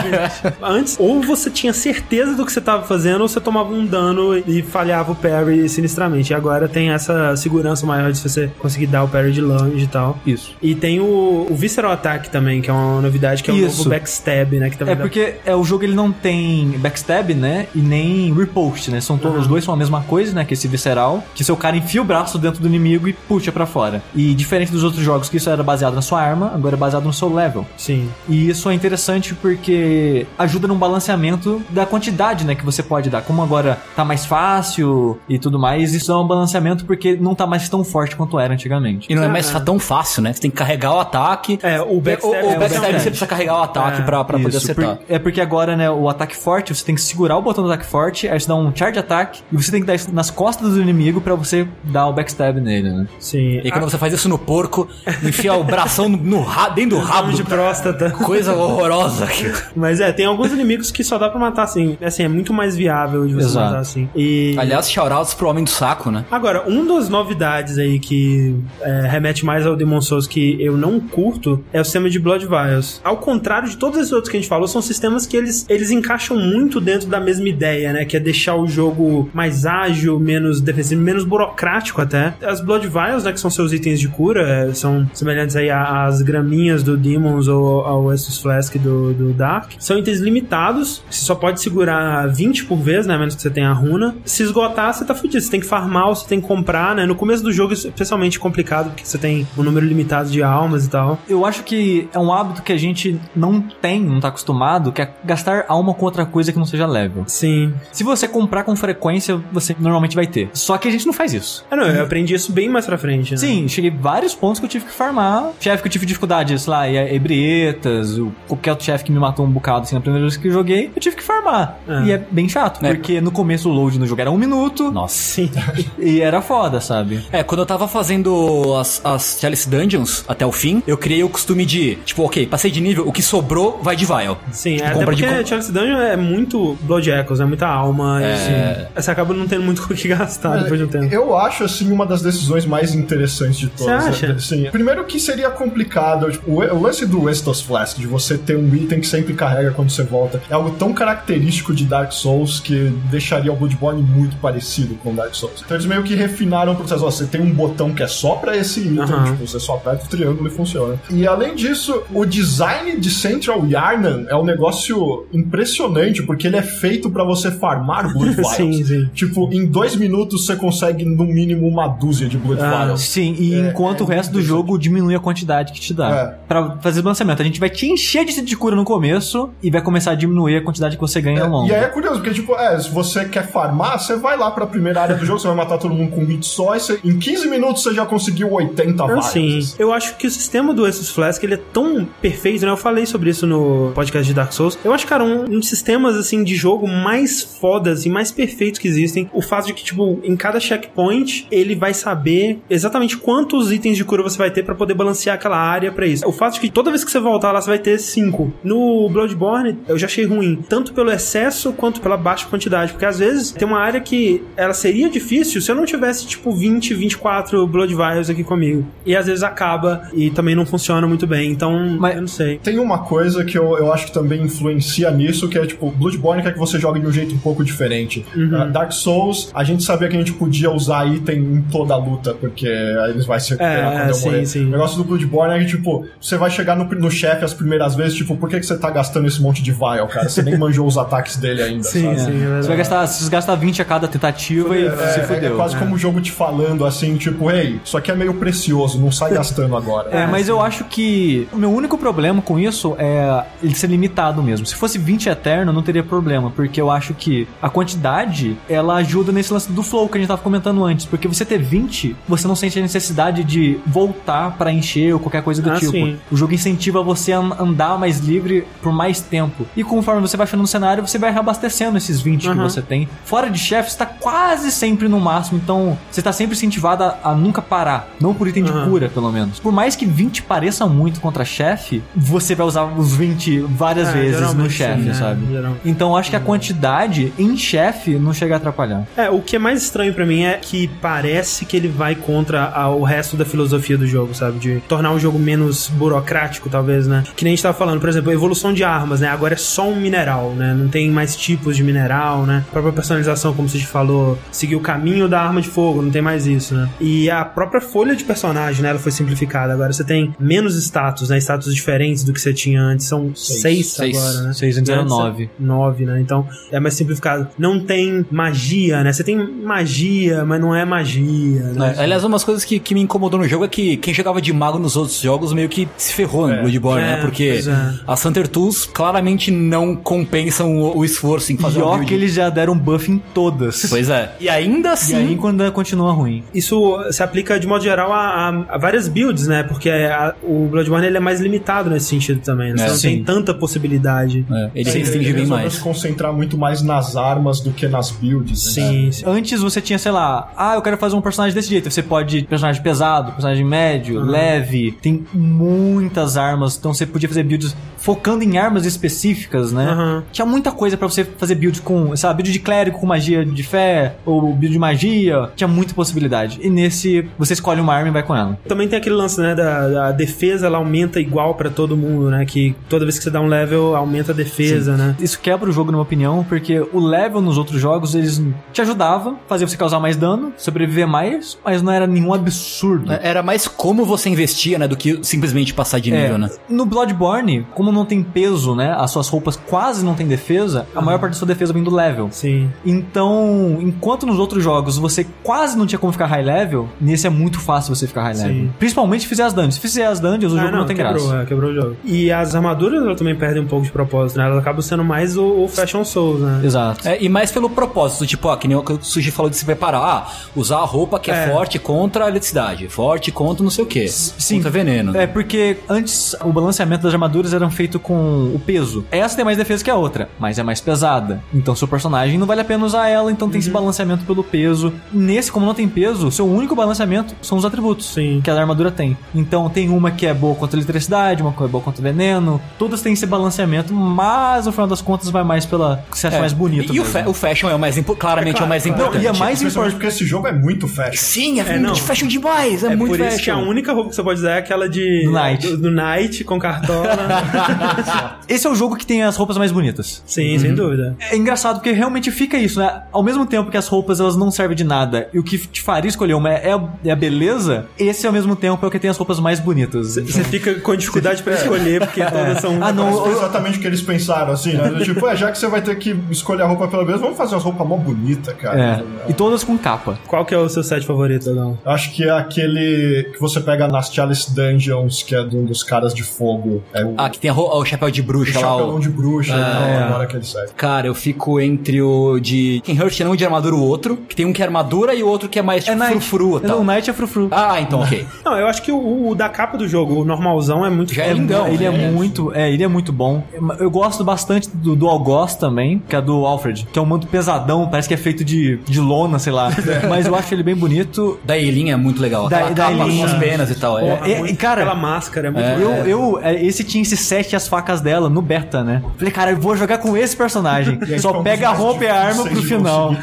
Antes, 0.62 0.96
ou 0.98 1.20
você 1.22 1.50
tinha 1.50 1.72
certeza 1.72 2.34
do 2.34 2.44
que 2.44 2.52
você 2.52 2.60
tava 2.60 2.84
fazendo, 2.84 3.20
ou 3.22 3.28
você 3.28 3.40
tomava 3.40 3.72
um 3.72 3.84
dano 3.84 4.36
e 4.36 4.62
falhava 4.62 5.12
o 5.12 5.14
parry 5.14 5.68
sinistramente. 5.68 6.32
E 6.32 6.34
agora 6.34 6.68
tem 6.68 6.90
essa 6.90 7.36
segurança 7.36 7.86
maior 7.86 8.12
de 8.12 8.18
você 8.20 8.50
conseguir 8.58 8.86
dar 8.86 9.04
o 9.04 9.08
parry 9.08 9.32
de 9.32 9.40
longe 9.40 9.84
e 9.84 9.86
tal. 9.86 10.18
Isso. 10.26 10.54
E 10.62 10.74
tem 10.74 11.00
o, 11.00 11.46
o 11.50 11.54
Visceral 11.54 11.92
Attack 11.92 12.30
também, 12.30 12.60
que 12.60 12.70
é 12.70 12.72
uma 12.72 13.00
novidade, 13.00 13.42
que 13.42 13.50
é 13.50 13.54
o 13.54 13.56
Isso. 13.56 13.78
novo 13.78 13.90
backstab, 13.90 14.58
né? 14.58 14.70
Que 14.70 14.76
também 14.76 14.92
É 14.92 14.96
dá- 14.96 15.02
porque 15.02 15.34
é, 15.44 15.54
o 15.54 15.64
jogo 15.64 15.84
ele 15.84 15.94
não 15.94 16.10
tem 16.12 16.68
backstab, 16.78 17.34
né? 17.34 17.66
E 17.74 17.78
nem 17.80 18.32
riposte, 18.32 18.90
né? 18.90 19.00
São 19.00 19.18
todos, 19.18 19.40
os 19.42 19.46
dois 19.46 19.64
são 19.64 19.74
a 19.74 19.76
mesma 19.76 20.02
coisa, 20.02 20.32
né? 20.34 20.44
Que 20.44 20.54
esse 20.54 20.68
visceral, 20.68 21.22
que 21.34 21.44
seu 21.44 21.56
cara 21.56 21.76
enfia 21.76 22.00
o 22.00 22.04
braço 22.04 22.38
dentro 22.38 22.60
do 22.60 22.66
inimigo 22.66 23.08
e 23.08 23.12
puxa 23.12 23.52
pra 23.52 23.66
fora. 23.66 24.02
E 24.14 24.34
diferente 24.34 24.72
dos 24.72 24.84
outros 24.84 25.02
jogos 25.02 25.28
que 25.28 25.36
isso 25.36 25.48
era 25.50 25.62
baseado 25.62 25.94
na 25.94 26.02
sua 26.02 26.20
arma, 26.20 26.45
agora 26.54 26.76
é 26.76 26.78
baseado 26.78 27.04
no 27.04 27.12
seu 27.12 27.32
level. 27.32 27.66
Sim. 27.76 28.08
E 28.28 28.48
isso 28.48 28.68
é 28.70 28.74
interessante 28.74 29.34
porque 29.34 30.26
ajuda 30.38 30.66
no 30.68 30.74
balanceamento 30.74 31.62
da 31.70 31.86
quantidade, 31.86 32.44
né, 32.44 32.54
que 32.54 32.64
você 32.64 32.82
pode 32.82 33.10
dar. 33.10 33.22
Como 33.22 33.42
agora 33.42 33.78
tá 33.94 34.04
mais 34.04 34.24
fácil 34.24 35.18
e 35.28 35.38
tudo 35.38 35.58
mais, 35.58 35.94
isso 35.94 36.10
é 36.12 36.16
um 36.16 36.26
balanceamento 36.26 36.84
porque 36.84 37.16
não 37.16 37.34
tá 37.34 37.46
mais 37.46 37.68
tão 37.68 37.82
forte 37.84 38.16
quanto 38.16 38.38
era 38.38 38.52
antigamente. 38.54 39.06
E 39.10 39.14
não 39.14 39.22
é 39.24 39.28
mais 39.28 39.50
tão 39.50 39.78
fácil, 39.78 40.22
né? 40.22 40.32
Você 40.32 40.40
tem 40.40 40.50
que 40.50 40.56
carregar 40.56 40.94
o 40.94 41.00
ataque. 41.00 41.58
É, 41.62 41.80
o 41.80 41.96
O, 41.96 42.00
backstab, 42.00 42.32
o 42.32 42.36
é 42.36 42.40
backstab 42.42 42.58
backstab. 42.58 42.92
você 43.00 43.10
precisa 43.10 43.26
carregar 43.26 43.54
o 43.58 43.62
ataque 43.62 44.00
É, 44.00 44.04
pra, 44.04 44.24
pra 44.24 44.38
poder 44.38 44.48
Isso, 44.56 44.70
acertar. 44.70 44.96
por- 44.96 45.04
é 45.08 45.18
porque 45.18 45.40
agora, 45.40 45.76
né, 45.76 45.90
o 45.90 46.08
ataque 46.08 46.36
forte, 46.36 46.74
você 46.74 46.84
tem 46.84 46.94
que 46.94 47.00
segurar 47.00 47.36
o 47.36 47.42
botão 47.42 47.64
do 47.64 47.70
ataque 47.72 47.86
forte, 47.88 48.28
aí 48.28 48.38
você 48.38 48.46
dá 48.48 48.54
um 48.54 48.74
charge 48.74 48.98
attack 48.98 49.40
e 49.52 49.56
você 49.56 49.70
tem 49.70 49.80
que 49.80 49.86
dar 49.86 49.94
isso 49.94 50.12
nas 50.14 50.30
costas 50.30 50.74
do 50.74 50.80
inimigo 50.82 51.20
pra 51.20 51.34
você 51.34 51.66
dar 51.84 52.06
o 52.06 52.12
backstab 52.12 52.60
nele, 52.60 52.90
né? 52.90 53.06
Sim. 53.18 53.60
E 53.64 53.70
quando 53.70 53.84
você 53.84 53.98
faz 53.98 54.12
isso 54.12 54.28
no 54.28 54.38
porco, 54.38 54.88
enfia 55.22 55.54
o 55.54 55.64
bração 55.64 56.08
no, 56.08 56.35
no 56.36 56.42
ra- 56.42 56.68
dentro 56.68 56.98
do 56.98 57.02
rabo. 57.04 57.32
de 57.32 57.42
próstata. 57.44 58.10
Coisa 58.10 58.54
horrorosa. 58.54 59.28
Mas 59.74 60.00
é, 60.00 60.12
tem 60.12 60.26
alguns 60.26 60.52
inimigos 60.52 60.90
que 60.90 61.02
só 61.04 61.18
dá 61.18 61.28
pra 61.28 61.38
matar 61.38 61.64
assim. 61.64 61.96
Assim, 62.02 62.22
é 62.24 62.28
muito 62.28 62.52
mais 62.52 62.76
viável 62.76 63.26
de 63.26 63.34
você 63.34 63.46
Exato. 63.46 63.66
matar 63.66 63.80
assim. 63.80 64.08
E. 64.14 64.54
Aliás, 64.58 64.90
shoutouts 64.90 65.34
pro 65.34 65.48
Homem 65.48 65.64
do 65.64 65.70
Saco, 65.70 66.10
né? 66.10 66.24
Agora, 66.30 66.64
um 66.68 66.86
das 66.86 67.08
novidades 67.08 67.78
aí 67.78 67.98
que 67.98 68.54
é, 68.80 69.06
remete 69.08 69.44
mais 69.44 69.66
ao 69.66 69.76
Demon 69.76 70.00
Souls 70.00 70.26
que 70.26 70.56
eu 70.62 70.76
não 70.76 70.98
curto 71.00 71.62
é 71.72 71.80
o 71.80 71.84
sistema 71.84 72.08
de 72.10 72.18
Blood 72.18 72.46
Vials. 72.46 73.00
Ao 73.04 73.16
contrário 73.16 73.68
de 73.68 73.76
todos 73.76 73.98
esses 73.98 74.12
outros 74.12 74.30
que 74.30 74.36
a 74.36 74.40
gente 74.40 74.48
falou, 74.48 74.66
são 74.68 74.80
sistemas 74.82 75.26
que 75.26 75.36
eles, 75.36 75.66
eles 75.68 75.90
encaixam 75.90 76.36
muito 76.36 76.80
dentro 76.80 77.08
da 77.08 77.20
mesma 77.20 77.48
ideia, 77.48 77.92
né? 77.92 78.04
Que 78.04 78.16
é 78.16 78.20
deixar 78.20 78.54
o 78.56 78.66
jogo 78.66 79.28
mais 79.32 79.66
ágil, 79.66 80.18
menos 80.18 80.60
defensivo, 80.60 81.00
menos 81.00 81.24
burocrático 81.24 82.00
até. 82.00 82.34
As 82.42 82.60
Blood 82.60 82.88
Vials, 82.88 83.24
né? 83.24 83.32
Que 83.32 83.40
são 83.40 83.50
seus 83.50 83.72
itens 83.72 84.00
de 84.00 84.08
cura, 84.08 84.42
é, 84.68 84.74
são 84.74 85.08
semelhantes 85.14 85.56
aí 85.56 85.70
às 85.70 86.22
graminhas 86.26 86.82
do 86.82 86.96
Demons 86.96 87.48
ou 87.48 87.84
ao 87.84 88.12
Estus 88.12 88.38
Flask 88.38 88.76
do, 88.76 89.14
do 89.14 89.32
Dark. 89.32 89.72
São 89.78 89.98
itens 89.98 90.18
limitados, 90.18 91.02
você 91.08 91.24
só 91.24 91.34
pode 91.34 91.60
segurar 91.60 92.26
20 92.28 92.66
por 92.66 92.78
vez, 92.78 93.06
né? 93.06 93.14
A 93.14 93.18
menos 93.18 93.34
que 93.34 93.42
você 93.42 93.50
tenha 93.50 93.70
a 93.70 93.72
runa. 93.72 94.16
Se 94.24 94.42
esgotar, 94.42 94.92
você 94.92 95.04
tá 95.04 95.14
fudido. 95.14 95.40
Você 95.40 95.50
tem 95.50 95.60
que 95.60 95.66
farmar 95.66 96.08
ou 96.08 96.14
você 96.14 96.26
tem 96.26 96.40
que 96.40 96.46
comprar, 96.46 96.94
né? 96.94 97.06
No 97.06 97.14
começo 97.14 97.42
do 97.42 97.52
jogo, 97.52 97.72
é 97.72 97.76
especialmente 97.76 98.38
complicado, 98.38 98.90
porque 98.90 99.04
você 99.04 99.18
tem 99.18 99.46
um 99.56 99.62
número 99.62 99.86
limitado 99.86 100.28
de 100.28 100.42
almas 100.42 100.86
e 100.86 100.90
tal. 100.90 101.18
Eu 101.28 101.46
acho 101.46 101.62
que 101.62 102.08
é 102.12 102.18
um 102.18 102.32
hábito 102.32 102.62
que 102.62 102.72
a 102.72 102.76
gente 102.76 103.18
não 103.34 103.60
tem, 103.60 104.02
não 104.02 104.20
tá 104.20 104.28
acostumado, 104.28 104.92
que 104.92 105.02
é 105.02 105.10
gastar 105.24 105.64
alma 105.68 105.94
com 105.94 106.04
outra 106.04 106.26
coisa 106.26 106.52
que 106.52 106.58
não 106.58 106.66
seja 106.66 106.86
level. 106.86 107.24
Sim. 107.26 107.72
Se 107.92 108.02
você 108.02 108.26
comprar 108.26 108.64
com 108.64 108.74
frequência, 108.74 109.40
você 109.52 109.76
normalmente 109.78 110.16
vai 110.16 110.26
ter. 110.26 110.50
Só 110.52 110.76
que 110.78 110.88
a 110.88 110.90
gente 110.90 111.06
não 111.06 111.12
faz 111.12 111.32
isso. 111.32 111.64
Ah, 111.70 111.76
não, 111.76 111.86
eu 111.86 112.02
aprendi 112.02 112.34
isso 112.34 112.52
bem 112.52 112.68
mais 112.68 112.86
pra 112.86 112.98
frente, 112.98 113.32
né? 113.32 113.36
Sim, 113.36 113.68
cheguei 113.68 113.90
vários 113.90 114.34
pontos 114.34 114.58
que 114.58 114.66
eu 114.66 114.70
tive 114.70 114.86
que 114.86 114.92
farmar. 114.92 115.52
Chefe 115.60 115.82
que 115.82 115.88
eu 115.88 115.92
tive 115.92 116.05
dificuldade, 116.06 116.58
sei 116.58 116.70
lá, 116.70 116.88
e- 116.88 117.14
Ebrietas, 117.14 118.18
o- 118.18 118.32
qualquer 118.48 118.70
outro 118.70 118.84
chefe 118.86 119.04
que 119.04 119.12
me 119.12 119.18
matou 119.18 119.44
um 119.44 119.50
bocado 119.50 119.82
assim 119.82 119.94
na 119.94 120.00
primeira 120.00 120.26
vez 120.26 120.36
que 120.36 120.48
eu 120.48 120.52
joguei, 120.52 120.90
eu 120.94 121.00
tive 121.00 121.16
que 121.16 121.22
farmar. 121.22 121.78
É. 121.88 122.02
E 122.04 122.12
é 122.12 122.18
bem 122.30 122.48
chato, 122.48 122.84
É. 122.84 122.94
porque 122.94 123.20
no 123.20 123.30
começo 123.30 123.68
o 123.68 123.72
load 123.72 123.98
no 123.98 124.06
jogo 124.06 124.20
era 124.20 124.30
um 124.30 124.38
minuto 124.38 124.90
Nossa. 124.90 125.14
Sim. 125.16 125.50
e 125.98 126.20
era 126.20 126.40
foda, 126.40 126.80
sabe? 126.80 127.24
É, 127.32 127.42
quando 127.42 127.60
eu 127.60 127.66
tava 127.66 127.86
fazendo 127.88 128.74
as, 128.78 129.00
as 129.04 129.38
Chalice 129.40 129.68
Dungeons 129.68 130.24
até 130.28 130.44
o 130.46 130.52
fim, 130.52 130.82
eu 130.86 130.96
criei 130.96 131.22
o 131.22 131.28
costume 131.28 131.64
de, 131.66 131.96
tipo, 132.04 132.22
ok, 132.24 132.46
passei 132.46 132.70
de 132.70 132.80
nível, 132.80 133.06
o 133.06 133.12
que 133.12 133.22
sobrou 133.22 133.80
vai 133.82 133.96
de 133.96 134.04
vial. 134.04 134.38
Sim, 134.52 134.76
é, 134.76 134.86
até 134.86 134.94
Compra 134.94 135.14
de 135.14 135.22
porque 135.22 135.38
com- 135.42 135.46
Chalice 135.46 135.72
Dungeon 135.72 135.98
é 136.00 136.16
muito 136.16 136.76
Blood 136.82 137.10
Echoes, 137.10 137.40
é 137.40 137.44
muita 137.44 137.66
alma. 137.66 138.22
É. 138.22 138.88
E, 138.96 139.00
você 139.02 139.10
acaba 139.10 139.34
não 139.34 139.46
tendo 139.46 139.62
muito 139.62 139.82
o 139.84 139.88
que 139.94 140.08
gastar 140.08 140.56
depois 140.62 140.78
de 140.78 140.86
um 140.86 140.88
tempo. 140.88 141.12
Eu 141.14 141.36
acho, 141.36 141.64
assim, 141.64 141.90
uma 141.90 142.06
das 142.06 142.22
decisões 142.22 142.64
mais 142.66 142.94
interessantes 142.94 143.58
de 143.58 143.68
todas. 143.68 144.04
Você 144.04 144.26
acha? 144.26 144.38
Sim. 144.38 144.68
Primeiro 144.70 145.04
que 145.04 145.18
seria 145.18 145.50
complicado, 145.50 145.95
tipo, 146.30 146.50
o, 146.50 146.80
lance 146.82 147.06
do 147.06 147.28
Estos 147.28 147.60
Flask, 147.60 147.98
de 147.98 148.06
você 148.06 148.36
ter 148.36 148.56
um 148.56 148.74
item 148.74 149.00
que 149.00 149.06
sempre 149.06 149.34
carrega 149.34 149.70
quando 149.72 149.90
você 149.90 150.02
volta, 150.02 150.42
é 150.50 150.54
algo 150.54 150.70
tão 150.70 150.92
característico 150.92 151.74
de 151.74 151.84
Dark 151.84 152.12
Souls 152.12 152.60
que 152.60 152.92
deixaria 153.10 153.52
o 153.52 153.56
Bloodborne 153.56 154.02
muito 154.02 154.36
parecido 154.36 154.94
com 154.96 155.14
Dark 155.14 155.34
Souls. 155.34 155.62
Então 155.64 155.76
eles 155.76 155.86
meio 155.86 156.02
que 156.02 156.14
refinaram 156.14 156.72
o 156.72 156.76
processo. 156.76 157.04
Ó, 157.04 157.10
você 157.10 157.26
tem 157.26 157.40
um 157.40 157.50
botão 157.50 157.92
que 157.92 158.02
é 158.02 158.06
só 158.08 158.36
pra 158.36 158.56
esse 158.56 158.80
item, 158.80 159.00
Aham. 159.00 159.24
tipo, 159.32 159.46
você 159.46 159.58
só 159.60 159.74
aperta 159.76 160.04
o 160.04 160.08
triângulo 160.08 160.48
e 160.48 160.50
funciona. 160.50 161.00
E 161.10 161.26
além 161.26 161.54
disso, 161.54 162.02
o 162.12 162.24
design 162.24 162.98
de 162.98 163.10
Central 163.10 163.66
Yarnan 163.66 164.26
é 164.28 164.36
um 164.36 164.44
negócio 164.44 165.26
impressionante, 165.32 166.22
porque 166.22 166.46
ele 166.46 166.56
é 166.56 166.62
feito 166.62 167.10
pra 167.10 167.24
você 167.24 167.50
farmar 167.50 168.12
Blood 168.12 168.34
Vials. 168.36 168.54
Sim, 168.56 168.84
sim. 168.84 169.10
Tipo, 169.14 169.48
em 169.52 169.66
dois 169.66 169.96
minutos 169.96 170.44
você 170.46 170.56
consegue 170.56 171.04
no 171.04 171.24
mínimo 171.24 171.66
uma 171.66 171.86
dúzia 171.88 172.28
de 172.28 172.36
Blood 172.36 172.62
Ah, 172.62 172.84
Vials. 172.86 173.00
Sim, 173.02 173.34
e 173.38 173.54
É, 173.54 173.68
enquanto 173.68 174.00
é 174.00 174.02
o 174.04 174.06
resto 174.06 174.32
do 174.32 174.42
jogo 174.42 174.78
diminui 174.78 175.14
a 175.14 175.20
quantidade 175.20 175.72
que 175.72 175.80
te 175.86 175.94
dá. 175.94 176.10
É. 176.10 176.46
Pra 176.48 176.76
fazer 176.80 177.00
o 177.00 177.04
lançamento, 177.04 177.40
a 177.42 177.44
gente 177.44 177.58
vai 177.60 177.70
te 177.70 177.86
encher 177.86 178.24
de 178.24 178.36
de 178.36 178.56
cura 178.56 178.76
no 178.76 178.84
começo 178.84 179.50
e 179.62 179.70
vai 179.70 179.80
começar 179.80 180.10
a 180.10 180.14
diminuir 180.14 180.56
a 180.58 180.62
quantidade 180.62 180.96
que 180.96 181.00
você 181.00 181.20
ganha 181.20 181.42
ao 181.42 181.48
longo. 181.50 181.68
E 181.68 181.74
aí 181.74 181.84
é 181.84 181.88
curioso, 181.88 182.16
porque, 182.20 182.34
tipo, 182.34 182.54
é, 182.54 182.78
se 182.78 182.90
você 182.90 183.24
quer 183.24 183.46
farmar, 183.50 183.98
você 183.98 184.14
vai 184.16 184.36
lá 184.36 184.50
pra 184.50 184.66
primeira 184.66 185.00
área 185.00 185.14
do 185.16 185.24
jogo, 185.24 185.38
você 185.40 185.46
vai 185.48 185.56
matar 185.56 185.78
todo 185.78 185.94
mundo 185.94 186.10
com 186.12 186.20
um 186.20 186.24
hit 186.26 186.44
só, 186.46 186.76
e 186.76 186.80
você- 186.80 187.00
em 187.02 187.18
15 187.18 187.48
minutos 187.48 187.82
você 187.82 187.94
já 187.94 188.04
conseguiu 188.04 188.52
80 188.52 188.92
Não, 189.06 189.06
vagas. 189.08 189.24
sim. 189.26 189.60
Eu 189.78 189.92
acho 189.92 190.16
que 190.16 190.26
o 190.26 190.30
sistema 190.30 190.74
do 190.74 190.86
Essus 190.86 191.08
Flask 191.10 191.42
ele 191.42 191.54
é 191.54 191.60
tão 191.72 192.06
perfeito, 192.20 192.64
né? 192.66 192.70
Eu 192.70 192.76
falei 192.76 193.06
sobre 193.06 193.30
isso 193.30 193.46
no 193.46 193.92
podcast 193.94 194.26
de 194.28 194.34
Dark 194.34 194.52
Souls. 194.52 194.78
Eu 194.84 194.92
acho, 194.92 195.06
cara, 195.06 195.24
um, 195.24 195.44
um 195.44 195.58
dos 195.58 195.68
sistemas 195.68 196.14
assim 196.16 196.44
de 196.44 196.54
jogo 196.54 196.86
mais 196.86 197.42
fodas 197.42 198.04
e 198.04 198.10
mais 198.10 198.30
perfeitos 198.30 198.78
que 198.78 198.86
existem. 198.88 199.30
O 199.32 199.40
fato 199.40 199.66
de 199.66 199.72
que, 199.74 199.82
tipo, 199.82 200.20
em 200.22 200.36
cada 200.36 200.60
checkpoint 200.60 201.46
ele 201.50 201.74
vai 201.74 201.94
saber 201.94 202.60
exatamente 202.68 203.16
quantos 203.16 203.72
itens 203.72 203.96
de 203.96 204.04
cura 204.04 204.22
você 204.22 204.36
vai 204.38 204.50
ter 204.50 204.62
pra 204.62 204.74
poder 204.74 204.94
balancear 204.94 205.34
aquela 205.36 205.56
área 205.58 205.75
pra 205.92 206.06
isso. 206.06 206.26
O 206.28 206.32
fato 206.32 206.54
de 206.54 206.60
que 206.60 206.70
toda 206.70 206.90
vez 206.90 207.04
que 207.04 207.10
você 207.10 207.20
voltar 207.20 207.52
lá 207.52 207.60
você 207.60 207.68
vai 207.70 207.78
ter 207.78 207.98
cinco. 207.98 208.52
No 208.64 209.08
Bloodborne 209.10 209.78
eu 209.88 209.98
já 209.98 210.06
achei 210.06 210.24
ruim, 210.24 210.64
tanto 210.68 210.92
pelo 210.92 211.10
excesso 211.10 211.72
quanto 211.72 212.00
pela 212.00 212.16
baixa 212.16 212.46
quantidade, 212.46 212.92
porque 212.92 213.04
às 213.04 213.18
vezes 213.18 213.50
tem 213.52 213.66
uma 213.66 213.78
área 213.78 214.00
que 214.00 214.42
ela 214.56 214.72
seria 214.74 215.08
difícil 215.08 215.60
se 215.60 215.70
eu 215.70 215.74
não 215.74 215.84
tivesse 215.84 216.26
tipo 216.26 216.52
20, 216.52 216.94
24 216.94 217.66
Blood 217.66 217.94
Vials 217.94 218.30
aqui 218.30 218.42
comigo. 218.44 218.86
E 219.04 219.14
às 219.16 219.26
vezes 219.26 219.42
acaba 219.42 220.08
e 220.12 220.30
também 220.30 220.54
não 220.54 220.66
funciona 220.66 221.06
muito 221.06 221.26
bem. 221.26 221.50
Então, 221.50 221.96
Mas- 221.98 222.14
eu 222.14 222.20
não 222.20 222.28
sei. 222.28 222.58
Tem 222.58 222.78
uma 222.78 222.98
coisa 223.00 223.44
que 223.44 223.56
eu, 223.56 223.76
eu 223.78 223.92
acho 223.92 224.06
que 224.06 224.12
também 224.12 224.42
influencia 224.42 225.10
nisso, 225.10 225.48
que 225.48 225.58
é 225.58 225.66
tipo, 225.66 225.90
Bloodborne 225.90 226.42
quer 226.42 226.52
que 226.52 226.58
você 226.58 226.78
jogue 226.78 227.00
de 227.00 227.06
um 227.06 227.12
jeito 227.12 227.34
um 227.34 227.38
pouco 227.38 227.64
diferente. 227.64 228.24
Uhum. 228.34 228.50
Ah, 228.62 228.64
Dark 228.64 228.92
Souls, 228.92 229.50
a 229.54 229.62
gente 229.64 229.82
sabia 229.82 230.08
que 230.08 230.16
a 230.16 230.18
gente 230.18 230.32
podia 230.32 230.70
usar 230.70 231.06
item 231.06 231.38
em 231.38 231.62
toda 231.70 231.94
a 231.94 231.96
luta, 231.96 232.34
porque 232.34 232.66
aí 232.66 233.10
eles 233.10 233.26
vão 233.26 233.38
se 233.38 233.50
recuperar 233.50 233.92
É, 233.92 233.96
quando 233.98 234.08
eu 234.08 234.14
sim, 234.14 234.24
morrer. 234.30 234.46
sim. 234.46 234.64
O 234.66 234.70
negócio 234.70 234.96
do 234.98 235.04
Bloodborne 235.04 235.54
é 235.54 235.56
tipo, 235.66 236.06
você 236.20 236.36
vai 236.36 236.50
chegar 236.50 236.76
no, 236.76 236.84
no 236.84 237.10
chefe 237.10 237.44
as 237.44 237.52
primeiras 237.54 237.94
vezes, 237.94 238.14
tipo, 238.16 238.36
por 238.36 238.48
que, 238.48 238.58
que 238.60 238.66
você 238.66 238.76
tá 238.78 238.90
gastando 238.90 239.26
esse 239.26 239.40
monte 239.42 239.62
de 239.62 239.72
vial, 239.72 240.06
cara? 240.08 240.28
Você 240.28 240.42
nem 240.42 240.56
manjou 240.58 240.86
os 240.86 240.96
ataques 240.96 241.36
dele 241.36 241.62
ainda, 241.62 241.82
Sim, 241.84 242.04
sabe? 242.16 242.20
sim, 242.20 242.42
é. 242.44 242.62
Você 242.62 242.68
vai 242.68 242.76
gastar, 242.76 243.06
você 243.06 243.30
gasta 243.30 243.54
20 243.56 243.82
a 243.82 243.84
cada 243.84 244.08
tentativa 244.08 244.76
e 244.76 244.86
É, 244.86 244.90
se 245.12 245.20
é- 245.20 245.22
fudeu. 245.24 245.52
é 245.52 245.56
quase 245.56 245.76
como 245.76 245.94
o 245.94 245.98
jogo 245.98 246.20
te 246.20 246.30
falando 246.32 246.84
assim, 246.86 247.16
tipo, 247.16 247.50
ei, 247.50 247.80
isso 247.84 247.96
aqui 247.96 248.10
é 248.10 248.14
meio 248.14 248.34
precioso, 248.34 248.98
não 249.00 249.10
sai 249.12 249.32
gastando 249.34 249.76
agora. 249.76 250.10
É, 250.10 250.26
mas 250.26 250.48
eu 250.48 250.60
acho 250.60 250.84
que 250.84 251.48
o 251.52 251.56
meu 251.56 251.70
único 251.70 251.98
problema 251.98 252.40
com 252.42 252.58
isso 252.58 252.94
é 252.98 253.44
ele 253.62 253.74
ser 253.74 253.88
limitado 253.88 254.42
mesmo. 254.42 254.64
Se 254.66 254.74
fosse 254.74 254.98
20 254.98 255.28
eterno, 255.28 255.72
não 255.72 255.82
teria 255.82 256.02
problema, 256.02 256.50
porque 256.50 256.80
eu 256.80 256.90
acho 256.90 257.14
que 257.14 257.46
a 257.60 257.68
quantidade, 257.68 258.56
ela 258.68 258.96
ajuda 258.96 259.32
nesse 259.32 259.52
lance 259.52 259.70
do 259.72 259.82
flow 259.82 260.08
que 260.08 260.16
a 260.18 260.20
gente 260.20 260.28
tava 260.28 260.40
comentando 260.42 260.84
antes, 260.84 261.06
porque 261.06 261.26
você 261.26 261.44
ter 261.44 261.58
20, 261.58 262.14
você 262.28 262.46
não 262.46 262.54
sente 262.54 262.78
a 262.78 262.82
necessidade 262.82 263.42
de 263.44 263.78
voltar 263.86 264.56
pra 264.56 264.72
encher 264.72 265.12
ou 265.14 265.20
qualquer 265.20 265.42
coisa 265.42 265.55
do 265.62 265.70
Ah, 265.70 265.76
tipo. 265.78 265.92
sim. 265.92 266.16
O 266.30 266.36
jogo 266.36 266.54
incentiva 266.54 267.02
você 267.02 267.32
a 267.32 267.38
andar 267.38 267.98
mais 267.98 268.18
livre 268.20 268.66
por 268.82 268.92
mais 268.92 269.20
tempo. 269.20 269.66
E 269.76 269.82
conforme 269.84 270.20
você 270.20 270.36
vai 270.36 270.44
achando 270.44 270.60
no 270.60 270.66
cenário, 270.66 271.06
você 271.06 271.18
vai 271.18 271.32
reabastecendo 271.32 271.96
esses 271.96 272.20
20 272.20 272.42
que 272.42 272.48
Aham. 272.48 272.62
você 272.68 272.82
tem. 272.82 273.08
Fora 273.24 273.48
de 273.50 273.58
chefe, 273.58 273.90
você 273.90 273.98
tá 273.98 274.06
quase 274.06 274.70
sempre 274.70 275.08
no 275.08 275.20
máximo, 275.20 275.60
então 275.62 275.96
você 276.10 276.22
tá 276.22 276.32
sempre 276.32 276.54
incentivado 276.56 277.04
a, 277.04 277.16
a 277.24 277.34
nunca 277.34 277.60
parar. 277.62 278.08
Não 278.20 278.34
por 278.34 278.48
item 278.48 278.64
de 278.64 278.70
Aham. 278.70 278.88
cura, 278.88 279.08
pelo 279.08 279.30
menos. 279.32 279.58
Por 279.60 279.72
mais 279.72 279.94
que 279.96 280.06
20 280.06 280.42
pareça 280.42 280.86
muito 280.86 281.20
contra 281.20 281.44
chefe, 281.44 282.02
você 282.14 282.54
vai 282.54 282.66
usar 282.66 282.84
os 282.84 283.14
20 283.16 283.60
várias 283.60 284.08
É, 284.08 284.12
vezes 284.12 284.32
no 284.40 284.68
geralmente 284.68 284.72
chefe, 284.72 285.02
sim, 285.02 285.10
é, 285.10 285.14
sabe? 285.14 285.46
geral. 285.46 285.74
Então 285.84 286.10
eu 286.10 286.16
acho 286.16 286.30
que 286.30 286.36
a 286.36 286.40
quantidade 286.40 287.32
em 287.38 287.56
chefe 287.56 288.16
não 288.18 288.32
chega 288.32 288.54
a 288.54 288.56
atrapalhar. 288.58 289.04
É, 289.16 289.30
o 289.30 289.40
que 289.40 289.56
é 289.56 289.58
mais 289.58 289.82
estranho 289.82 290.12
pra 290.12 290.26
mim 290.26 290.42
é 290.44 290.54
que 290.60 290.88
parece 291.00 291.64
que 291.64 291.76
ele 291.76 291.88
vai 291.88 292.14
contra 292.14 292.64
a- 292.74 292.88
o 292.90 293.02
resto 293.02 293.36
da 293.36 293.44
filosofia 293.44 293.96
do 293.96 294.06
jogo, 294.06 294.34
sabe? 294.34 294.58
De 294.58 294.80
tornar 294.88 295.12
o 295.12 295.18
jogo 295.18 295.38
menos 295.46 295.88
burocrático, 295.88 296.68
talvez, 296.68 297.06
né? 297.06 297.22
Que 297.36 297.44
nem 297.44 297.52
a 297.52 297.56
gente 297.56 297.62
tava 297.62 297.78
falando, 297.78 298.00
por 298.00 298.08
exemplo, 298.08 298.30
a 298.30 298.34
evolução 298.34 298.72
de 298.72 298.82
armas, 298.82 299.20
né? 299.20 299.28
Agora 299.28 299.54
é 299.54 299.56
só 299.56 299.88
um 299.88 299.94
mineral, 299.96 300.50
né? 300.50 300.74
Não 300.74 300.88
tem 300.88 301.08
mais 301.10 301.36
tipos 301.36 301.76
de 301.76 301.84
mineral, 301.84 302.44
né? 302.44 302.64
A 302.68 302.72
própria 302.72 302.92
personalização, 302.92 303.54
como 303.54 303.68
você 303.68 303.78
falou, 303.78 304.36
seguir 304.50 304.74
o 304.74 304.80
caminho 304.80 305.28
da 305.28 305.40
arma 305.40 305.60
de 305.60 305.68
fogo, 305.68 306.02
não 306.02 306.10
tem 306.10 306.20
mais 306.20 306.46
isso, 306.46 306.74
né? 306.74 306.88
E 307.00 307.30
a 307.30 307.44
própria 307.44 307.80
folha 307.80 308.16
de 308.16 308.24
personagem, 308.24 308.82
né? 308.82 308.90
Ela 308.90 308.98
foi 308.98 309.12
simplificada. 309.12 309.72
Agora 309.72 309.92
você 309.92 310.02
tem 310.04 310.34
menos 310.40 310.74
status, 310.76 311.28
né? 311.28 311.38
Status 311.38 311.72
diferentes 311.74 312.24
do 312.24 312.32
que 312.32 312.40
você 312.40 312.52
tinha 312.52 312.80
antes. 312.82 313.06
São 313.06 313.30
seis, 313.34 313.92
Seis. 313.92 314.16
agora, 314.16 314.48
né? 314.48 314.52
Seis 314.52 314.76
antes 314.78 314.90
era 314.90 315.02
Antes 315.02 315.12
é 315.12 315.16
nove. 315.16 315.50
nove, 315.58 316.04
né? 316.04 316.20
Então 316.20 316.46
é 316.72 316.80
mais 316.80 316.94
simplificado. 316.94 317.46
Não 317.56 317.78
tem 317.78 318.26
magia, 318.30 319.04
né? 319.04 319.12
Você 319.12 319.22
tem 319.22 319.36
magia, 319.36 320.44
mas 320.44 320.60
não 320.60 320.74
é 320.74 320.84
magia. 320.84 321.62
Né? 321.72 321.94
É, 321.96 322.02
aliás, 322.02 322.24
umas 322.24 322.42
coisas 322.42 322.64
que, 322.64 322.78
que 322.80 322.94
me 322.94 323.00
incomodou 323.00 323.38
no 323.38 323.46
jogo 323.46 323.64
é 323.64 323.68
que 323.68 323.96
quem 323.98 324.12
jogava 324.12 324.40
de 324.40 324.52
mago 324.52 324.78
nos 324.78 324.96
outros 324.96 325.20
jogos 325.20 325.35
meio 325.52 325.68
que 325.68 325.88
se 325.96 326.12
ferrou 326.12 326.48
no 326.48 326.56
Bloodborne, 326.60 327.02
É, 327.02 327.06
né? 327.16 327.20
Porque 327.20 327.62
é. 327.66 327.94
as 328.06 328.24
Hunter 328.24 328.48
Tools 328.48 328.84
claramente 328.86 329.50
não 329.50 329.94
compensam 329.94 330.76
o, 330.78 330.98
o 330.98 331.04
esforço 331.04 331.52
em 331.52 331.56
fazer 331.56 331.78
E 331.80 331.82
ó 331.82 331.92
build. 331.94 332.06
que 332.06 332.14
eles 332.14 332.32
já 332.34 332.48
deram 332.50 332.76
buff 332.76 333.10
em 333.10 333.18
todas. 333.34 333.86
Pois 333.88 334.08
é. 334.10 334.32
E 334.40 334.48
ainda 334.48 334.90
E 334.90 334.92
assim... 334.92 335.14
aí 335.16 335.36
quando 335.36 335.70
continua 335.72 336.12
ruim. 336.12 336.42
Isso 336.54 336.96
se 337.10 337.22
aplica 337.22 337.58
de 337.58 337.66
modo 337.66 337.82
geral 337.82 338.12
a, 338.12 338.48
a- 338.48 338.64
a 338.74 338.78
várias 338.78 339.08
builds, 339.08 339.46
né? 339.46 339.62
Porque 339.62 339.90
a- 339.90 340.34
o 340.42 340.66
Bloodborne 340.70 341.06
ele 341.06 341.16
é 341.16 341.20
mais 341.20 341.40
limitado 341.40 341.90
nesse 341.90 342.06
sentido 342.06 342.40
também. 342.40 342.72
Né? 342.72 342.78
Você 342.78 342.84
É, 342.84 342.88
não 342.88 342.96
sim. 342.96 343.08
tem 343.08 343.24
tanta 343.24 343.54
possibilidade. 343.54 344.44
É, 344.50 344.70
ele 344.74 344.90
se 344.90 344.96
É, 344.96 345.00
restringe 345.00 345.32
bem 345.32 345.46
mais. 345.46 345.74
se 345.74 345.80
concentrar 345.80 346.32
muito 346.32 346.56
mais 346.58 346.82
nas 346.82 347.16
armas 347.16 347.60
do 347.60 347.70
que 347.72 347.86
nas 347.88 348.10
builds. 348.10 348.76
né? 348.76 348.82
Sim, 348.82 349.12
sim. 349.12 349.24
Antes 349.26 349.60
você 349.60 349.80
tinha, 349.80 349.98
sei 349.98 350.12
lá, 350.12 350.50
ah, 350.56 350.74
eu 350.74 350.82
quero 350.82 350.96
fazer 350.96 351.16
um 351.16 351.20
personagem 351.20 351.54
desse 351.54 351.68
jeito. 351.68 351.90
Você 351.90 352.02
pode 352.02 352.42
personagem 352.42 352.82
pesado, 352.82 353.32
personagem 353.32 353.64
médio, 353.64 354.20
leve. 354.20 354.92
Tem 355.02 355.15
muitas 355.32 356.36
armas, 356.36 356.76
então 356.76 356.92
você 356.92 357.06
podia 357.06 357.28
fazer 357.28 357.42
builds 357.44 357.74
focando 358.06 358.44
em 358.44 358.56
armas 358.56 358.86
específicas, 358.86 359.72
né? 359.72 359.84
Aham. 359.84 360.22
Tinha 360.30 360.46
muita 360.46 360.70
coisa 360.70 360.96
pra 360.96 361.08
você 361.08 361.24
fazer 361.24 361.56
build 361.56 361.82
com, 361.82 362.16
sabe, 362.16 362.36
build 362.36 362.52
de 362.52 362.60
clérigo 362.60 363.00
com 363.00 363.04
magia 363.06 363.44
de 363.44 363.62
fé, 363.64 364.14
ou 364.24 364.54
build 364.54 364.68
de 364.74 364.78
magia. 364.78 365.50
Tinha 365.56 365.66
muita 365.66 365.92
possibilidade. 365.92 366.60
E 366.62 366.70
nesse, 366.70 367.28
você 367.36 367.54
escolhe 367.54 367.80
uma 367.80 367.92
arma 367.92 368.08
e 368.08 368.12
vai 368.12 368.22
com 368.22 368.36
ela. 368.36 368.56
Também 368.68 368.86
tem 368.86 368.96
aquele 368.96 369.16
lance, 369.16 369.40
né, 369.40 369.56
da, 369.56 369.88
da 369.88 370.12
defesa, 370.12 370.66
ela 370.68 370.78
aumenta 370.78 371.18
igual 371.18 371.56
pra 371.56 371.68
todo 371.68 371.96
mundo, 371.96 372.30
né? 372.30 372.44
Que 372.46 372.76
toda 372.88 373.04
vez 373.04 373.18
que 373.18 373.24
você 373.24 373.30
dá 373.30 373.40
um 373.40 373.48
level, 373.48 373.96
aumenta 373.96 374.30
a 374.30 374.34
defesa, 374.34 374.96
né? 374.96 375.16
Isso 375.18 375.40
quebra 375.40 375.68
o 375.68 375.72
jogo, 375.72 375.90
na 375.90 375.96
minha 375.96 376.02
opinião, 376.02 376.46
porque 376.48 376.78
o 376.92 377.00
level 377.00 377.40
nos 377.40 377.58
outros 377.58 377.80
jogos, 377.80 378.14
eles 378.14 378.40
te 378.72 378.80
ajudavam, 378.82 379.36
fazia 379.48 379.66
você 379.66 379.76
causar 379.76 379.98
mais 379.98 380.16
dano, 380.16 380.52
sobreviver 380.56 381.08
mais, 381.08 381.58
mas 381.64 381.82
não 381.82 381.90
era 381.90 382.06
nenhum 382.06 382.32
absurdo. 382.32 383.12
Era 383.20 383.42
mais 383.42 383.66
como 383.66 384.04
você 384.04 384.28
investia, 384.28 384.78
né? 384.78 384.86
Do 384.86 384.96
que 384.96 385.18
simplesmente 385.22 385.74
passar 385.74 385.98
de 385.98 386.12
nível, 386.12 386.36
É, 386.36 386.38
né? 386.38 386.50
No 386.68 386.86
Bloodborne, 386.86 387.66
como 387.74 387.95
não 387.96 388.04
tem 388.04 388.22
peso, 388.22 388.74
né? 388.76 388.94
As 388.98 389.10
suas 389.10 389.28
roupas 389.28 389.56
quase 389.56 390.04
não 390.04 390.14
tem 390.14 390.26
defesa, 390.26 390.86
a 390.94 391.00
maior 391.00 391.18
parte 391.18 391.32
da 391.32 391.38
sua 391.38 391.48
defesa 391.48 391.72
vem 391.72 391.82
do 391.82 391.92
level. 391.94 392.28
Sim. 392.30 392.70
Então, 392.84 393.78
enquanto 393.80 394.26
nos 394.26 394.38
outros 394.38 394.62
jogos 394.62 394.98
você 394.98 395.26
quase 395.42 395.76
não 395.76 395.86
tinha 395.86 395.98
como 395.98 396.12
ficar 396.12 396.26
high 396.26 396.42
level, 396.42 396.88
nesse 397.00 397.26
é 397.26 397.30
muito 397.30 397.60
fácil 397.60 397.94
você 397.94 398.06
ficar 398.06 398.22
high 398.22 398.34
Sim. 398.34 398.46
level. 398.46 398.68
Principalmente 398.78 399.22
se 399.22 399.28
fizer 399.28 399.44
as 399.44 399.52
dungeons. 399.52 399.74
Se 399.74 399.80
fizer 399.80 400.06
as 400.06 400.20
dungeons, 400.20 400.52
o 400.52 400.56
Ah, 400.58 400.60
jogo 400.62 400.76
não, 400.76 400.86
tem 400.86 400.96
quebrou, 400.96 401.26
graça. 401.28 401.42
é, 401.42 401.46
quebrou 401.46 401.70
o 401.70 401.74
jogo. 401.74 401.96
E 402.04 402.30
as 402.32 402.54
armaduras 402.54 403.02
elas 403.02 403.16
também 403.18 403.34
perdem 403.36 403.62
um 403.62 403.66
pouco 403.66 403.84
de 403.84 403.92
propósito, 403.92 404.38
né? 404.38 404.46
Elas 404.46 404.58
acabam 404.58 404.82
sendo 404.82 405.04
mais 405.04 405.36
o, 405.36 405.64
o 405.64 405.68
Fashion 405.68 406.04
Souls, 406.04 406.40
né? 406.40 406.60
Exato. 406.64 407.06
É, 407.08 407.22
e 407.22 407.28
mais 407.28 407.50
pelo 407.50 407.68
propósito, 407.70 408.26
tipo, 408.26 408.48
ó, 408.48 408.56
que 408.56 408.68
nem 408.68 408.76
o 408.76 408.82
que 408.82 408.92
o 408.92 408.98
Suji 409.02 409.30
falou 409.30 409.50
de 409.50 409.56
se 409.56 409.64
preparar. 409.64 410.02
Ah, 410.02 410.26
usar 410.54 410.78
a 410.78 410.84
roupa 410.84 411.18
que 411.18 411.30
é, 411.30 411.34
É. 411.44 411.48
forte 411.50 411.78
contra 411.78 412.24
a 412.24 412.28
eletricidade, 412.28 412.88
forte 412.88 413.30
contra 413.32 413.62
não 413.62 413.70
sei 413.70 413.84
o 413.84 413.86
quê. 413.86 414.06
Sim. 414.08 414.56
Contra 414.56 414.70
veneno. 414.70 415.16
É 415.16 415.26
porque 415.26 415.78
antes 415.88 416.34
o 416.44 416.52
balanceamento 416.52 417.02
das 417.04 417.12
armaduras 417.14 417.52
eram 417.54 417.70
feito 417.76 417.98
com 418.00 418.14
o 418.54 418.58
peso. 418.64 419.04
Essa 419.10 419.36
tem 419.36 419.44
mais 419.44 419.56
defesa 419.58 419.84
que 419.84 419.90
a 419.90 419.94
outra, 419.94 420.28
mas 420.38 420.58
é 420.58 420.62
mais 420.62 420.80
pesada. 420.80 421.42
Então 421.54 421.74
seu 421.76 421.86
personagem 421.86 422.38
não 422.38 422.46
vale 422.46 422.60
a 422.60 422.64
pena 422.64 422.84
usar 422.84 423.08
ela, 423.08 423.30
então 423.30 423.46
Uhum. 423.46 423.52
tem 423.52 423.58
esse 423.60 423.70
balanceamento 423.70 424.24
pelo 424.24 424.42
peso. 424.42 424.92
Nesse, 425.12 425.52
como 425.52 425.64
não 425.66 425.74
tem 425.74 425.86
peso, 425.88 426.30
seu 426.32 426.46
único 426.46 426.74
balanceamento 426.74 427.34
são 427.42 427.56
os 427.58 427.64
atributos 427.64 428.12
Sim. 428.14 428.40
que 428.42 428.50
a 428.50 428.58
armadura 428.58 428.90
tem. 428.90 429.16
Então 429.34 429.68
tem 429.68 429.88
uma 429.88 430.10
que 430.10 430.26
é 430.26 430.34
boa 430.34 430.54
contra 430.54 430.78
eletricidade, 430.78 431.42
uma 431.42 431.52
que 431.52 431.62
é 431.62 431.68
boa 431.68 431.82
contra 431.84 432.02
veneno. 432.02 432.60
Todas 432.78 433.02
têm 433.02 433.12
esse 433.12 433.26
balanceamento, 433.26 433.92
mas 433.92 434.66
no 434.66 434.72
final 434.72 434.86
das 434.86 435.00
contas 435.02 435.28
vai 435.30 435.44
mais 435.44 435.64
pela 435.66 436.04
que 436.10 436.18
você 436.18 436.26
acha 436.28 436.36
É. 436.36 436.40
mais 436.40 436.52
bonito. 436.52 436.94
E 436.94 437.00
o, 437.00 437.04
fa- 437.04 437.24
o 437.28 437.34
fashion 437.34 437.68
é 437.68 437.74
o 437.74 437.78
mais 437.78 437.96
claramente 438.18 438.60
é, 438.60 438.64
o 438.64 438.68
mais 438.68 438.82
claro. 438.82 438.98
importante. 439.00 439.24
Não, 439.24 439.32
e 439.32 439.36
é 439.36 439.38
mais 439.38 439.62
importante. 439.62 439.92
porque 439.92 440.06
esse 440.06 440.24
jogo 440.26 440.46
é 440.46 440.52
muito 440.52 440.88
fashion. 440.88 441.12
Sim, 441.16 441.60
é, 441.60 441.62
É, 441.64 441.78
não. 441.78 441.90
muito 441.90 442.02
fashion 442.02 442.26
demais. 442.26 442.82
É, 442.82 442.92
É 442.92 442.96
muito 442.96 443.10
por 443.10 443.20
isso 443.20 443.30
fashion. 443.38 443.44
que 443.44 443.50
a 443.50 443.56
única 443.68 443.92
roupa 443.92 444.10
que 444.10 444.16
você 444.16 444.22
pode 444.22 444.40
usar 444.40 444.52
é 444.52 444.58
aquela 444.58 444.88
de. 444.88 445.24
Do 445.24 445.32
Knight. 445.32 445.66
Do, 445.68 445.76
do 445.76 445.90
Knight 445.90 446.44
com 446.44 446.58
cartola. 446.58 447.06
Esse 448.48 448.66
é 448.66 448.70
o 448.70 448.74
jogo 448.74 448.96
que 448.96 449.06
tem 449.06 449.22
as 449.22 449.36
roupas 449.36 449.56
mais 449.58 449.72
bonitas. 449.72 450.22
Sim, 450.26 450.58
sem 450.58 450.74
dúvida. 450.74 451.16
É 451.30 451.36
engraçado 451.36 451.76
porque 451.76 451.92
realmente 451.92 452.30
fica 452.30 452.56
isso, 452.56 452.78
né? 452.78 453.02
Ao 453.12 453.22
mesmo 453.22 453.44
tempo 453.46 453.70
que 453.70 453.76
as 453.76 453.88
roupas 453.88 454.20
elas 454.20 454.36
não 454.36 454.50
servem 454.50 454.76
de 454.76 454.84
nada 454.84 455.28
e 455.32 455.38
o 455.38 455.42
que 455.42 455.58
te 455.58 455.80
faria 455.82 456.08
escolher 456.08 456.34
uma 456.34 456.50
é, 456.52 456.72
a- 456.72 456.82
é 457.04 457.10
a 457.10 457.16
beleza, 457.16 457.86
esse 457.98 458.26
ao 458.26 458.32
mesmo 458.32 458.54
tempo 458.56 458.84
é 458.84 458.88
o 458.88 458.90
que 458.90 458.98
tem 458.98 459.10
as 459.10 459.16
roupas 459.16 459.40
mais 459.40 459.58
bonitas. 459.60 460.14
Você 460.16 460.44
fica 460.44 460.74
com 460.80 460.94
dificuldade 460.96 461.42
pra 461.42 461.54
escolher, 461.54 462.00
porque 462.00 462.22
todas 462.24 462.60
são. 462.60 462.78
Ah, 462.82 462.92
não, 462.92 463.26
eu- 463.26 463.32
exatamente 463.32 463.78
o 463.78 463.80
que 463.80 463.86
eles 463.86 464.02
pensaram, 464.02 464.52
assim, 464.52 464.72
né? 464.74 465.00
Tipo, 465.02 465.26
é, 465.26 465.36
já 465.36 465.50
que 465.50 465.58
você 465.58 465.66
vai 465.66 465.82
ter 465.82 465.96
que 465.96 466.16
escolher 466.30 466.62
a 466.62 466.66
roupa 466.66 466.88
pela 466.88 467.04
vez, 467.04 467.20
vamos 467.20 467.36
fazer 467.36 467.54
umas 467.54 467.64
roupas 467.64 467.86
mó 467.86 467.96
bonitas, 467.96 468.54
cara. 468.56 468.80
É, 469.26 469.30
e 469.30 469.34
todas 469.34 469.64
com 469.64 469.76
capa. 469.76 470.18
Qual 470.26 470.44
que 470.44 470.54
é 470.54 470.58
o 470.58 470.68
seu 470.68 470.82
set 470.82 471.04
favorito, 471.06 471.50
Adão? 471.50 471.78
Acho 471.84 472.12
que 472.12 472.24
é 472.24 472.30
aquele 472.30 473.30
que 473.32 473.40
você 473.40 473.60
pega 473.60 473.86
nas 473.88 474.12
Chalice 474.12 474.54
Dungeons, 474.54 475.22
que 475.22 475.34
é 475.34 475.44
de 475.44 475.56
um 475.56 475.64
dos 475.64 475.82
caras 475.82 476.14
de 476.14 476.22
fogo. 476.22 476.82
É 476.92 477.04
o, 477.04 477.14
Ah, 477.16 477.28
que 477.30 477.38
tem 477.38 477.50
a 477.50 477.54
o 477.62 477.84
chapéu 477.84 478.10
de 478.10 478.20
o 478.20 478.24
bruxa 478.24 478.60
lá. 478.60 478.66
chapéu 478.68 478.94
O... 478.94 479.00
de 479.00 479.08
bruxa, 479.08 479.54
Ah, 479.54 479.58
então, 479.58 479.82
é. 479.88 480.02
agora 480.04 480.26
que 480.26 480.36
ele 480.36 480.44
serve. 480.44 480.72
Cara, 480.76 481.06
eu 481.06 481.14
fico 481.14 481.60
entre 481.60 482.00
o 482.02 482.38
de 482.40 482.80
Ken 482.84 482.94
Hurt, 483.00 483.18
não 483.20 483.36
de 483.36 483.44
armadura 483.44 483.74
o 483.74 483.82
outro, 483.82 484.16
que 484.28 484.34
tem 484.36 484.44
um 484.46 484.52
que 484.52 484.62
é 484.62 484.64
armadura 484.64 485.14
e 485.14 485.22
o 485.22 485.28
outro 485.28 485.48
que 485.48 485.58
é 485.58 485.62
mais 485.62 485.84
tipo 485.84 485.98
frufru 486.04 486.60
e 486.62 486.66
Não, 486.66 486.80
o 486.80 486.84
Knight 486.84 487.08
é 487.10 487.12
frufru. 487.12 487.48
Ah, 487.50 487.80
então, 487.80 488.00
ok. 488.00 488.26
Não, 488.44 488.56
eu 488.58 488.66
acho 488.66 488.82
que 488.82 488.92
o, 488.92 489.28
o 489.30 489.34
da 489.34 489.48
capa 489.48 489.76
do 489.76 489.86
jogo, 489.88 490.20
o 490.20 490.24
normalzão, 490.24 490.84
é 490.84 490.90
muito 490.90 491.12
Já 491.14 491.24
é 491.24 491.32
lindão. 491.32 491.68
ele 491.68 491.84
é, 491.84 491.88
é. 491.88 492.10
muito, 492.10 492.52
é, 492.54 492.70
ele 492.70 492.82
é 492.82 492.88
muito 492.88 493.12
bom. 493.12 493.42
Eu 493.78 493.90
gosto 493.90 494.22
bastante 494.24 494.68
do, 494.74 494.94
do 494.96 495.08
Algoz 495.08 495.54
também, 495.54 496.02
que 496.08 496.14
é 496.16 496.20
do 496.20 496.44
Alfred, 496.46 496.86
que 496.92 496.98
é 496.98 497.02
um 497.02 497.06
manto 497.06 497.26
pesadão, 497.26 497.86
parece 497.88 498.08
que 498.08 498.14
é 498.14 498.16
feito 498.16 498.44
de, 498.44 498.76
de 498.86 499.00
lona, 499.00 499.38
sei 499.38 499.52
lá. 499.52 499.70
Mas 500.08 500.26
eu 500.26 500.34
acho 500.34 500.52
ele 500.54 500.62
bem 500.62 500.74
bonito. 500.74 501.38
Da 501.44 501.56
Eileen 501.58 501.92
é 501.92 501.96
muito 501.96 502.20
legal. 502.20 502.48
Da- 502.48 502.56
Aquela 502.58 502.70
da 502.70 502.82
capa 502.84 502.92
Eileen. 502.92 503.18
com 503.18 503.24
as 503.24 503.34
penas 503.34 503.70
e 503.70 503.74
tal. 503.74 503.98
É. 503.98 504.16
Porra, 504.16 504.28
É, 504.30 504.38
muito- 504.38 504.56
cara, 504.56 504.82
aquela 504.82 504.94
máscara 504.98 505.48
é 505.48 505.50
muito 505.50 505.66
É. 505.66 505.76
Eu, 505.76 505.90
eu, 506.06 506.40
é, 506.42 506.64
esse 506.64 506.82
tinha 506.84 507.02
esse 507.02 507.16
set 507.16 507.45
e 507.54 507.56
as 507.56 507.68
facas 507.68 508.00
dela 508.00 508.28
no 508.28 508.40
beta, 508.42 508.82
né? 508.84 509.02
Falei, 509.18 509.32
cara, 509.32 509.50
eu 509.52 509.56
vou 509.60 509.76
jogar 509.76 509.98
com 509.98 510.16
esse 510.16 510.36
personagem. 510.36 510.98
E 511.06 511.14
aí 511.14 511.20
Só 511.20 511.40
pega 511.42 511.70
roupa 511.70 512.04
e 512.04 512.08
a 512.08 512.20
arma 512.20 512.44
pro 512.44 512.62
final. 512.62 513.14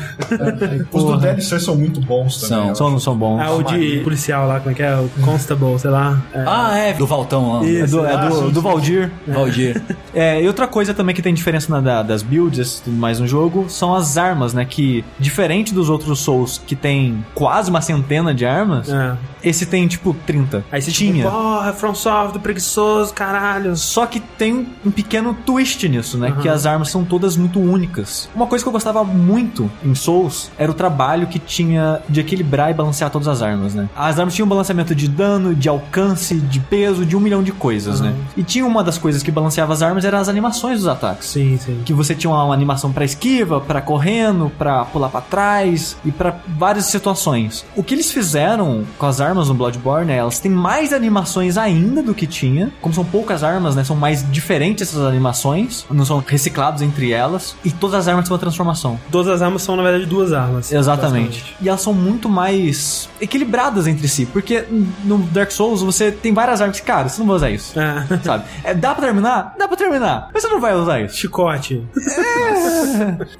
Os 0.91 1.03
do. 1.03 1.17
DLC 1.17 1.59
são 1.59 1.75
muito 1.75 1.99
bons 1.99 2.37
também. 2.41 2.67
São. 2.67 2.75
São, 2.75 2.91
não 2.91 2.99
são 2.99 3.15
bons. 3.15 3.39
Ah, 3.41 3.51
o 3.51 3.63
de 3.63 3.99
policial 4.03 4.47
lá, 4.47 4.59
como 4.59 4.71
é 4.71 4.73
que 4.73 4.83
é? 4.83 4.95
O 4.95 5.09
Constable, 5.21 5.77
sei 5.79 5.89
lá. 5.89 6.21
É. 6.33 6.43
Ah, 6.47 6.77
é, 6.77 6.93
do 6.93 7.05
Valtão 7.05 7.53
lá. 7.53 7.67
É 7.67 7.85
do, 7.85 8.05
é 8.05 8.29
do, 8.29 8.51
do 8.51 8.61
Valdir. 8.61 9.11
Valdir. 9.27 9.81
É, 10.13 10.41
e 10.41 10.47
outra 10.47 10.67
coisa 10.67 10.93
também 10.93 11.13
que 11.15 11.21
tem 11.21 11.33
diferença 11.33 11.71
na, 11.73 11.81
da- 11.81 12.03
das 12.03 12.21
builds 12.23 12.79
e 12.79 12.83
tudo 12.83 12.95
mais 12.97 13.19
no 13.19 13.27
jogo 13.27 13.65
são 13.69 13.93
as 13.95 14.17
armas, 14.17 14.53
né? 14.53 14.65
Que, 14.65 15.03
diferente 15.19 15.73
dos 15.73 15.89
outros 15.89 16.19
Souls, 16.19 16.61
que 16.65 16.75
tem 16.75 17.23
quase 17.33 17.69
uma 17.69 17.81
centena 17.81 18.33
de 18.33 18.45
armas, 18.45 18.89
É. 18.89 19.15
esse 19.43 19.65
tem 19.65 19.87
tipo 19.87 20.15
30. 20.25 20.63
Aí 20.71 20.81
você 20.81 20.91
tinha. 20.91 21.25
Tipo, 21.25 21.35
Porra, 21.35 21.73
From 21.73 21.95
Software, 21.95 22.39
preguiçoso, 22.39 23.13
caralho. 23.13 23.75
Só 23.75 24.05
que 24.05 24.12
tem 24.19 24.67
um 24.85 24.91
pequeno 24.91 25.35
twist 25.45 25.87
nisso, 25.87 26.17
né? 26.17 26.35
Que 26.41 26.49
as 26.49 26.65
armas 26.65 26.89
são 26.89 27.03
todas 27.03 27.37
muito 27.37 27.59
únicas. 27.59 28.29
Uma 28.35 28.47
coisa 28.47 28.63
que 28.63 28.67
eu 28.67 28.73
gostava 28.73 29.03
muito 29.03 29.69
em 29.83 29.95
Souls 29.95 30.51
era 30.57 30.71
o 30.71 30.73
trabalho 30.73 31.27
que 31.27 31.39
tinha 31.39 32.01
de 32.09 32.19
equilibrar 32.19 32.71
e 32.71 32.73
balancear 32.73 33.09
todas 33.09 33.27
as 33.27 33.41
armas, 33.41 33.73
né? 33.73 33.89
As 33.95 34.19
armas 34.19 34.33
tinham 34.33 34.45
um 34.45 34.49
balanceamento 34.49 34.95
de 34.95 35.07
dano, 35.07 35.55
de 35.55 35.69
alcance, 35.69 36.35
de 36.35 36.59
peso, 36.59 37.05
de 37.05 37.15
um 37.15 37.19
milhão 37.19 37.43
de 37.43 37.51
coisas, 37.51 37.99
né? 38.01 38.13
E 38.35 38.43
tinha 38.43 38.65
uma 38.65 38.83
das 38.83 38.97
coisas 38.97 39.23
que 39.23 39.31
balanceava 39.31 39.73
as 39.73 39.81
armas 39.81 40.05
eram 40.05 40.19
as 40.19 40.29
animações 40.29 40.79
dos 40.79 40.87
ataques. 40.87 41.27
Sim, 41.27 41.57
sim. 41.57 41.81
Que 41.85 41.93
você 41.93 42.15
tinha 42.15 42.29
uma, 42.29 42.43
uma 42.43 42.53
animação 42.53 42.91
pra 42.91 43.05
esquiva, 43.05 43.59
pra 43.61 43.81
correndo, 43.81 44.51
pra 44.57 44.85
pular 44.85 45.09
pra 45.09 45.21
trás 45.21 45.97
e 46.05 46.11
pra 46.11 46.35
várias 46.57 46.85
situações. 46.85 47.65
O 47.75 47.83
que 47.83 47.93
eles 47.93 48.11
fizeram 48.11 48.83
com 48.97 49.05
as 49.05 49.21
armas 49.21 49.47
no 49.47 49.53
Bloodborne 49.53 50.11
é 50.11 50.17
elas 50.17 50.39
têm 50.39 50.51
mais 50.51 50.93
animações 50.93 51.57
ainda 51.57 52.01
do 52.01 52.13
que 52.13 52.27
tinha. 52.27 52.71
Como 52.81 52.93
são 52.93 53.03
poucas 53.03 53.43
armas, 53.43 53.75
né? 53.75 53.83
São 53.83 53.95
mais 54.03 54.29
diferentes 54.29 54.89
essas 54.89 55.01
animações, 55.05 55.85
não 55.89 56.03
são 56.03 56.21
reciclados 56.25 56.81
entre 56.81 57.11
elas. 57.13 57.55
E 57.63 57.71
todas 57.71 57.95
as 58.01 58.07
armas 58.09 58.25
têm 58.25 58.33
uma 58.33 58.39
transformação. 58.39 58.99
Todas 59.09 59.31
as 59.31 59.41
armas 59.41 59.61
são, 59.61 59.77
na 59.77 59.83
verdade, 59.83 60.05
duas 60.05 60.33
armas. 60.33 60.71
Exatamente. 60.73 61.55
E 61.61 61.69
elas 61.69 61.79
são 61.81 61.93
muito 61.93 62.27
mais 62.27 63.07
equilibradas 63.21 63.87
entre 63.87 64.05
si. 64.09 64.25
Porque 64.25 64.65
no 65.05 65.19
Dark 65.19 65.51
Souls 65.51 65.81
você 65.81 66.11
tem 66.11 66.33
várias 66.33 66.59
armas 66.59 66.79
que, 66.81 66.85
cara, 66.85 67.07
você 67.07 67.19
não 67.21 67.27
vai 67.27 67.35
usar 67.37 67.49
isso. 67.49 67.79
É. 67.79 68.05
Sabe? 68.23 68.43
É, 68.63 68.73
dá 68.73 68.93
pra 68.93 69.05
terminar? 69.05 69.55
Dá 69.57 69.67
pra 69.69 69.77
terminar. 69.77 70.29
Mas 70.33 70.43
você 70.43 70.49
não 70.49 70.59
vai 70.59 70.75
usar 70.75 70.99
isso. 71.01 71.15
Chicote. 71.17 71.81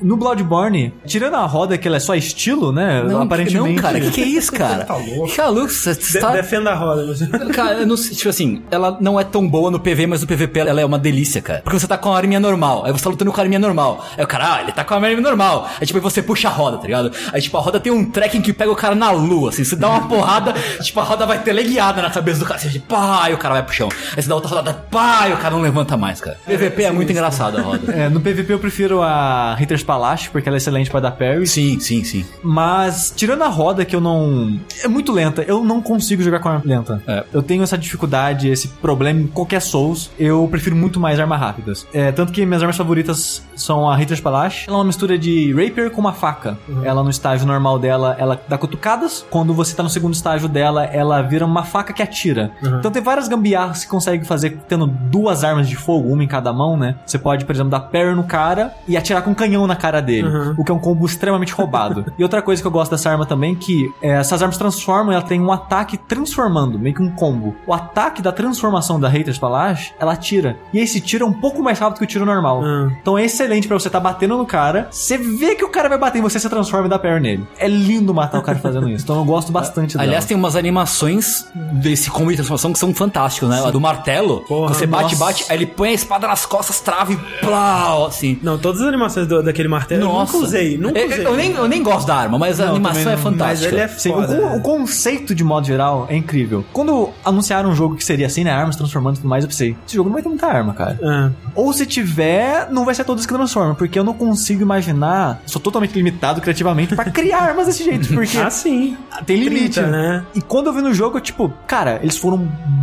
No 0.02 0.16
Bloodborne, 0.18 0.94
tirando 1.06 1.36
a 1.36 1.46
roda 1.46 1.78
que 1.78 1.88
ela 1.88 1.98
é 1.98 2.00
só 2.00 2.16
estilo, 2.16 2.72
né? 2.72 3.04
Não, 3.04 3.22
aparentemente. 3.24 3.76
Não, 3.76 3.82
cara, 3.82 4.00
que 4.00 4.12
que 4.12 4.22
é 4.22 4.26
isso, 4.26 4.52
cara? 4.54 4.86
Tá 4.86 4.96
louco. 4.96 5.36
Tá 5.36 5.48
louco, 5.50 5.70
você 5.72 5.94
De- 5.94 6.20
tá... 6.20 6.32
Defenda 6.32 6.72
a 6.72 6.76
roda. 6.76 7.14
Cara, 7.54 7.80
eu 7.80 7.88
não 7.88 7.98
sei, 7.98 8.16
tipo 8.16 8.30
assim, 8.30 8.62
ela 8.72 8.98
não 9.02 9.20
é 9.20 9.24
tão 9.24 9.48
boa 9.48 9.70
no 9.70 9.80
PV, 9.80 10.08
mas 10.08 10.22
no 10.22 10.28
PVP 10.28 10.53
ela 10.60 10.82
é 10.82 10.86
uma 10.86 11.00
delícia, 11.00 11.42
cara. 11.42 11.62
Porque 11.64 11.80
você 11.80 11.88
tá 11.88 11.98
com 11.98 12.14
a 12.14 12.18
arminha 12.18 12.40
normal, 12.40 12.86
aí 12.86 12.92
você 12.92 13.04
tá 13.04 13.10
lutando 13.10 13.32
com 13.32 13.40
a 13.40 13.44
arminha 13.44 13.60
normal. 13.60 14.06
Aí 14.18 14.24
o 14.24 14.28
cara, 14.28 14.56
ah, 14.56 14.62
ele 14.62 14.72
tá 14.72 14.84
com 14.84 14.94
a 14.94 14.98
arminha 14.98 15.22
normal. 15.22 15.70
Aí 15.80 15.88
tipo, 15.88 15.98
aí 15.98 16.04
você 16.04 16.22
puxa 16.22 16.48
a 16.48 16.52
roda, 16.52 16.78
tá 16.78 16.86
ligado? 16.86 17.12
Aí 17.32 17.42
tipo, 17.42 17.58
a 17.58 17.62
roda 17.62 17.80
tem 17.80 17.92
um 17.92 18.10
tracking 18.10 18.42
que 18.42 18.54
pega 18.54 18.72
o 18.72 18.76
cara 18.76 18.96
na 18.96 19.12
lua, 19.12 19.50
assim. 19.50 19.64
Você 19.64 19.76
dá 19.76 19.90
uma 19.90 20.08
porrada, 20.08 20.54
tipo, 20.82 21.00
a 21.00 21.04
roda 21.04 21.26
vai 21.26 21.40
teleguiada 21.40 22.02
na 22.02 22.10
cabeça 22.10 22.40
do 22.40 22.46
cara. 22.46 22.60
Assim, 22.60 22.70
tipo, 22.70 22.88
pá, 22.88 23.30
e 23.30 23.34
o 23.34 23.38
cara 23.38 23.56
vai 23.56 23.64
pro 23.64 23.74
chão. 23.74 23.90
Aí 24.16 24.22
você 24.22 24.30
dá 24.30 24.36
outra 24.36 24.50
rodada, 24.50 24.74
pá, 24.90 25.28
e 25.30 25.34
o 25.34 25.38
cara 25.38 25.56
não 25.56 25.62
levanta 25.62 25.98
mais, 25.98 26.22
cara. 26.22 26.38
PVP 26.46 26.84
é 26.84 26.92
muito 26.92 27.12
engraçado 27.12 27.58
a 27.58 27.62
roda. 27.62 27.92
É, 27.94 28.10
no 28.10 28.20
PVP 28.20 28.54
eu 28.54 28.60
prefiro 28.60 29.02
a 29.02 29.56
Hitter's 29.60 29.84
Palace, 29.84 30.30
porque 30.30 30.48
ela 30.50 30.58
é 30.58 30.60
excelente 30.60 30.90
pra 30.90 31.00
dar 31.00 31.12
parry. 31.12 31.48
Sim, 31.48 31.80
sim, 31.80 32.04
sim. 32.04 32.26
Mas, 32.44 33.14
tirando 33.16 33.44
a 33.44 33.48
roda 33.48 33.86
que 33.86 33.96
eu 33.96 34.02
não. 34.02 34.60
É 34.84 34.88
muito 34.88 35.12
lenta, 35.12 35.44
eu 35.44 35.64
não 35.64 35.82
consigo 35.82 36.22
jogar 36.22 36.40
com 36.40 36.50
arma 36.50 36.62
lenta. 36.66 37.02
É. 37.08 37.24
Eu 37.34 37.42
tenho 37.42 37.64
essa 37.64 37.78
dificuldade, 37.78 38.50
esse 38.50 38.68
problema 38.68 39.20
em 39.20 39.28
qualquer 39.28 39.62
Souls. 39.62 40.10
Eu 40.20 40.43
prefiro 40.48 40.76
muito 40.76 41.00
mais 41.00 41.20
armas 41.20 41.40
rápidas. 41.40 41.88
É, 41.94 42.12
tanto 42.12 42.32
que 42.32 42.46
minhas 42.46 42.62
armas 42.62 42.78
favoritas 42.78 43.44
são 43.56 43.90
a 43.90 44.02
Hitter's 44.02 44.22
Palace. 44.22 44.66
Ela 44.68 44.78
é 44.78 44.80
uma 44.80 44.86
mistura 44.86 45.18
de 45.18 45.54
Rapier 45.54 45.90
com 45.92 46.02
uma 46.02 46.14
faca. 46.14 46.58
Ela, 46.84 47.04
no 47.04 47.10
estágio 47.10 47.48
normal 47.48 47.80
dela, 47.80 48.16
ela 48.20 48.42
dá 48.48 48.58
cutucadas. 48.58 49.26
Quando 49.30 49.54
você 49.54 49.76
tá 49.76 49.84
no 49.84 49.90
segundo 49.90 50.14
estágio 50.14 50.48
dela, 50.48 50.86
ela 50.86 51.22
vira 51.22 51.46
uma 51.46 51.64
faca 51.64 51.94
que 51.94 52.02
atira. 52.02 52.52
Então 52.80 52.92
tem 52.92 53.02
várias 53.02 53.28
gambiarras 53.28 53.84
que 53.84 53.90
consegue 53.90 54.26
fazer 54.26 54.58
tendo 54.68 54.88
duas 54.88 55.44
armas 55.44 55.68
de 55.68 55.76
fogo, 55.76 56.12
uma 56.12 56.24
em 56.24 56.28
cada 56.28 56.52
mão, 56.54 56.78
né? 56.78 56.96
Você 57.06 57.18
pode, 57.18 57.46
por 57.46 57.54
exemplo, 57.54 57.72
dar 57.72 57.80
parry 57.80 58.16
no 58.16 58.24
cara 58.24 58.74
e 58.88 58.98
atirar 58.98 59.22
com 59.22 59.32
um 59.32 59.36
canhão 59.36 59.68
na 59.68 59.76
cara 59.76 60.02
dele. 60.02 60.28
Uhum. 60.28 60.56
O 60.58 60.64
que 60.64 60.72
é 60.72 60.76
um 60.76 60.80
combo 60.80 61.06
extremamente 61.06 61.54
roubado. 61.54 62.06
e 62.18 62.24
outra 62.24 62.42
coisa 62.42 62.62
que 62.62 62.68
eu 62.68 62.72
gosto 62.72 62.92
dessa 62.92 63.10
arma 63.10 63.26
também, 63.26 63.56
que 63.56 63.92
é, 64.02 64.12
essas 64.12 64.42
armas 64.42 64.58
transformam, 64.58 65.14
ela 65.14 65.22
tem 65.22 65.40
um 65.40 65.52
ataque 65.52 65.98
transformando, 65.98 66.80
meio 66.80 66.96
que 66.96 67.02
um 67.02 67.12
combo. 67.12 67.56
O 67.66 67.74
ataque 67.74 68.22
da 68.22 68.32
transformação 68.32 69.00
da 69.00 69.08
Haters 69.08 69.38
Palace, 69.38 69.94
ela 70.00 70.16
atira. 70.24 70.58
E 70.74 70.80
esse 70.80 71.00
tiro 71.02 71.26
é 71.26 71.28
um 71.28 71.34
pouco 71.34 71.62
mais 71.62 71.80
rápido 71.80 72.00
que 72.00 72.04
o 72.04 72.08
tiro 72.08 72.26
normal. 72.26 72.62
Hum. 72.64 72.92
Então 73.02 73.18
é 73.18 73.26
excelente 73.26 73.68
pra 73.68 73.78
você 73.78 73.90
tá 73.90 74.00
batendo 74.00 74.38
no 74.38 74.46
cara, 74.46 74.88
você 74.92 75.18
vê 75.18 75.56
que 75.56 75.64
o 75.66 75.70
cara 75.70 75.90
vai 75.90 75.98
bater 75.98 76.20
em 76.20 76.22
você, 76.22 76.40
você 76.40 76.50
transforma 76.50 76.88
e 76.88 76.90
dá 76.90 76.98
parry 77.00 77.20
nele. 77.20 77.44
É 77.58 77.68
lindo 77.68 78.14
matar 78.14 78.40
o 78.40 78.42
cara 78.42 78.58
fazendo 78.60 78.90
isso. 78.90 79.04
Então 79.04 79.18
eu 79.18 79.26
gosto 79.26 79.52
bastante 79.54 79.94
dela. 79.98 80.04
Aliás, 80.08 80.26
tem 80.26 80.36
umas 80.38 80.56
animações 80.56 81.48
desse 81.74 82.10
combo 82.10 82.30
de 82.32 82.38
transformação 82.38 82.72
que 82.74 82.80
são 82.80 82.94
fantásticas, 82.94 83.50
né? 83.50 83.62
A 83.66 83.72
do 83.72 83.80
martelo, 83.82 84.42
Porra, 84.48 84.74
você 84.74 84.86
bate, 84.86 85.04
nossa. 85.14 85.16
bate, 85.26 85.46
aí 85.50 85.58
ele 85.58 85.66
põe 85.66 85.90
a 85.90 85.94
espada 85.94 86.28
nas 86.28 86.46
costas, 86.46 86.80
trava 86.80 87.12
e 87.14 87.18
plau, 87.40 88.06
assim. 88.08 88.40
Não, 88.42 88.58
todas 88.58 88.82
as 88.82 88.88
animações 88.88 89.28
do- 89.28 89.42
daquele 89.44 89.68
martelo 89.68 90.04
eu 90.04 90.08
nunca 90.14 90.38
usei. 90.38 90.78
Nunca 90.78 91.00
Eu, 91.00 91.08
usei. 91.08 91.26
eu 91.26 91.36
nem, 91.36 91.52
eu 91.52 91.68
nem 91.68 91.84
gosto 91.84 92.08
da 92.08 92.16
arma, 92.16 92.38
mas 92.38 92.60
a 92.60 92.66
Não, 92.66 92.72
animação 92.76 93.04
também 93.04 93.14
é 93.14 93.18
fantástica. 93.18 93.44
Mas 93.72 93.74
ele 93.74 93.82
é 93.82 93.88
Sim, 93.88 94.12
o, 94.12 94.14
foda. 94.16 94.36
con- 94.36 94.56
o 94.58 94.62
conceito 94.62 95.34
de 95.36 95.44
modo 95.44 95.66
geral 95.68 96.06
é 96.10 96.16
incrível. 96.16 96.64
Quando 96.74 97.10
anunciaram 97.24 97.70
um 97.70 97.76
jogo 97.76 97.96
que 97.96 98.04
seria 98.04 98.28
assim, 98.28 98.44
né? 98.44 98.52
Armas 98.52 98.76
transformando 98.76 99.16
e 99.16 99.18
tudo 99.20 99.30
mais, 99.30 99.44
eu 99.44 99.50
pensei, 99.50 99.76
esse 99.86 99.96
jogo 99.96 100.10
não 100.14 100.16
vai 100.16 100.22
ter 100.24 100.30
muita 100.30 100.48
arma, 100.48 100.74
cara. 100.74 101.00
Ah. 101.04 101.30
Ou 101.56 101.74
se 101.74 101.86
tiver, 101.86 102.68
não 102.72 102.86
vai 102.86 102.94
ser 102.96 103.04
todas 103.04 103.26
que 103.26 103.34
transformam, 103.34 103.76
porque 103.76 103.98
eu 103.98 104.04
não 104.04 104.14
consigo 104.14 104.62
imaginar, 104.62 105.42
sou 105.46 105.62
totalmente 105.62 105.94
limitado 105.94 106.40
criativamente 106.42 106.96
pra 106.96 107.06
criar 107.06 107.40
armas 107.50 107.68
desse 107.68 107.84
jeito, 107.84 108.08
porque 108.14 108.38
Ah, 108.38 108.50
sim. 108.50 108.96
tem 109.26 109.38
limite, 109.38 109.80
30, 109.80 109.88
né? 109.92 110.24
E 110.36 110.42
quando 110.42 110.68
eu 110.68 110.74
vi 110.74 110.82
no 110.82 110.94
jogo, 110.94 111.18
eu, 111.18 111.22
tipo, 111.22 111.52
cara, 111.68 112.00
eles 112.02 112.18
foram 112.18 112.38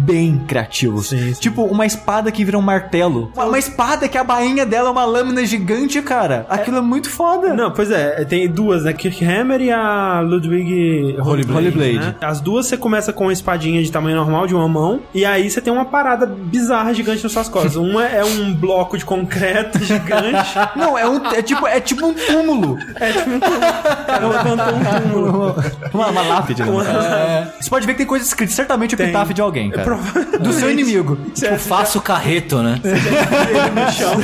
bem 0.05 0.39
criativos. 0.47 1.09
Sim, 1.09 1.35
sim. 1.35 1.41
Tipo, 1.41 1.63
uma 1.65 1.87
espada 1.87 2.31
que 2.33 2.45
vira 2.45 2.59
um 2.59 2.63
martelo. 2.63 3.31
Uma, 3.35 3.45
uma 3.47 3.59
espada 3.59 4.09
que 4.09 4.19
a 4.19 4.25
bainha 4.25 4.65
dela 4.67 4.89
é 4.89 4.93
uma 4.93 5.05
lâmina 5.05 5.45
gigante, 5.45 6.01
cara. 6.03 6.47
Aquilo 6.49 6.79
é, 6.79 6.81
muito 6.81 7.09
foda. 7.11 7.55
Não, 7.55 7.71
pois 7.71 7.91
é, 7.91 8.25
tem 8.25 8.49
duas, 8.49 8.85
né? 8.85 8.93
Kirkhammer 8.93 9.61
e 9.61 9.71
a 9.71 10.21
Ludwig 10.21 11.17
Holy 11.21 11.45
Blade. 11.45 11.53
Holy 11.53 11.71
Blade. 11.71 11.99
né? 11.99 12.15
As 12.21 12.41
duas 12.41 12.67
você 12.67 12.77
começa 12.77 13.13
com 13.13 13.25
uma 13.25 13.33
espadinha 13.33 13.83
de 13.83 13.91
tamanho 13.91 14.17
normal, 14.17 14.47
de 14.47 14.55
uma 14.55 14.69
mão, 14.69 15.01
e 15.15 15.25
aí 15.25 15.49
você 15.51 15.61
tem 15.61 15.73
uma 15.73 15.85
parada 15.85 16.27
bizarra 16.27 16.93
gigante 16.95 17.20
nas 17.23 17.33
suas 17.33 17.49
costas. 17.49 17.77
Uma 17.77 18.07
é 18.07 18.25
um 18.25 18.53
bloco 18.55 18.97
de 18.99 19.05
concreto 19.05 19.79
gigante. 19.85 20.55
Não, 20.77 20.97
é, 20.99 21.09
um, 21.09 21.25
é, 21.27 21.43
tipo, 21.43 21.67
é 21.67 21.81
tipo 21.81 22.07
um 22.07 22.15
túmulo. 22.15 22.79
É 22.97 23.13
tipo 23.13 23.31
um 23.31 23.37
o 23.37 24.07
cara 24.07 24.27
levantou 24.29 24.75
um 24.75 25.01
túmulo. 25.03 25.55
uma, 25.93 26.07
uma 26.09 26.23
lápide, 26.23 26.63
né? 26.63 26.71
É. 26.71 27.63
Você 27.63 27.71
pode 27.71 27.87
ver 27.87 27.93
que 27.93 27.99
tem 27.99 28.07
coisa 28.07 28.25
escrita, 28.25 28.53
certamente 28.53 28.95
o 28.95 29.01
epitáfio 29.01 29.35
de 29.35 29.41
alguém, 29.41 29.71
cara. 29.71 29.99
Do 30.41 30.53
seu 30.53 30.71
inimigo. 30.71 31.17
Tipo, 31.35 31.57
faço 31.59 32.01
carreto, 32.01 32.59
né? 32.63 32.81
ele 32.85 33.81
no 33.81 33.93
chão. 33.93 34.21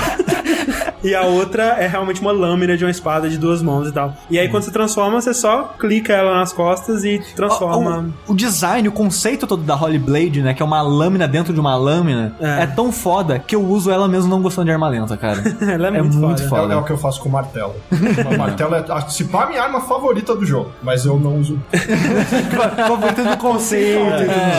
E 1.02 1.14
a 1.14 1.22
outra 1.22 1.62
é 1.78 1.86
realmente 1.86 2.20
uma 2.20 2.32
lâmina 2.32 2.76
de 2.76 2.84
uma 2.84 2.90
espada 2.90 3.28
de 3.28 3.38
duas 3.38 3.62
mãos 3.62 3.88
e 3.88 3.92
tal. 3.92 4.14
E 4.30 4.38
aí, 4.38 4.48
quando 4.48 4.64
você 4.64 4.70
transforma, 4.70 5.20
você 5.20 5.32
só 5.32 5.74
clica 5.78 6.12
ela 6.12 6.34
nas 6.38 6.52
costas 6.52 7.04
e 7.04 7.20
transforma. 7.34 8.10
O, 8.26 8.32
o 8.32 8.36
design, 8.36 8.88
o 8.88 8.92
conceito 8.92 9.46
todo 9.46 9.62
da 9.62 9.76
Holy 9.76 9.98
Blade, 9.98 10.42
né? 10.42 10.54
Que 10.54 10.62
é 10.62 10.64
uma 10.64 10.82
lâmina 10.82 11.28
dentro 11.28 11.52
de 11.52 11.60
uma 11.60 11.76
lâmina, 11.76 12.34
É. 12.40 12.62
é, 12.62 12.66
tão 12.66 12.85
foda 12.92 13.38
que 13.38 13.54
eu 13.54 13.62
uso 13.64 13.90
ela 13.90 14.06
mesmo 14.08 14.28
não 14.28 14.40
gostando 14.42 14.66
de 14.66 14.72
arma 14.72 14.88
lenta, 14.88 15.16
cara. 15.16 15.42
Ela 15.60 15.88
é 15.88 15.98
é 15.98 16.02
muito 16.02 16.16
muito 16.16 16.42
foda. 16.48 16.62
foda. 16.62 16.74
É, 16.74 16.76
é 16.76 16.80
o 16.80 16.84
que 16.84 16.92
eu 16.92 16.98
faço 16.98 17.20
com 17.20 17.28
o 17.28 17.32
martelo. 17.32 17.74
o 17.90 18.38
martelo 18.38 18.74
é, 18.74 18.84
a- 18.88 19.08
se 19.08 19.24
pá, 19.24 19.44
a 19.44 19.46
minha 19.46 19.62
arma 19.62 19.80
favorita 19.80 20.34
do 20.34 20.44
jogo. 20.44 20.70
Mas 20.82 21.04
eu 21.04 21.18
não 21.18 21.36
uso. 21.38 21.58
Favorito 22.86 23.24
do 23.24 23.36
conceito. 23.36 24.00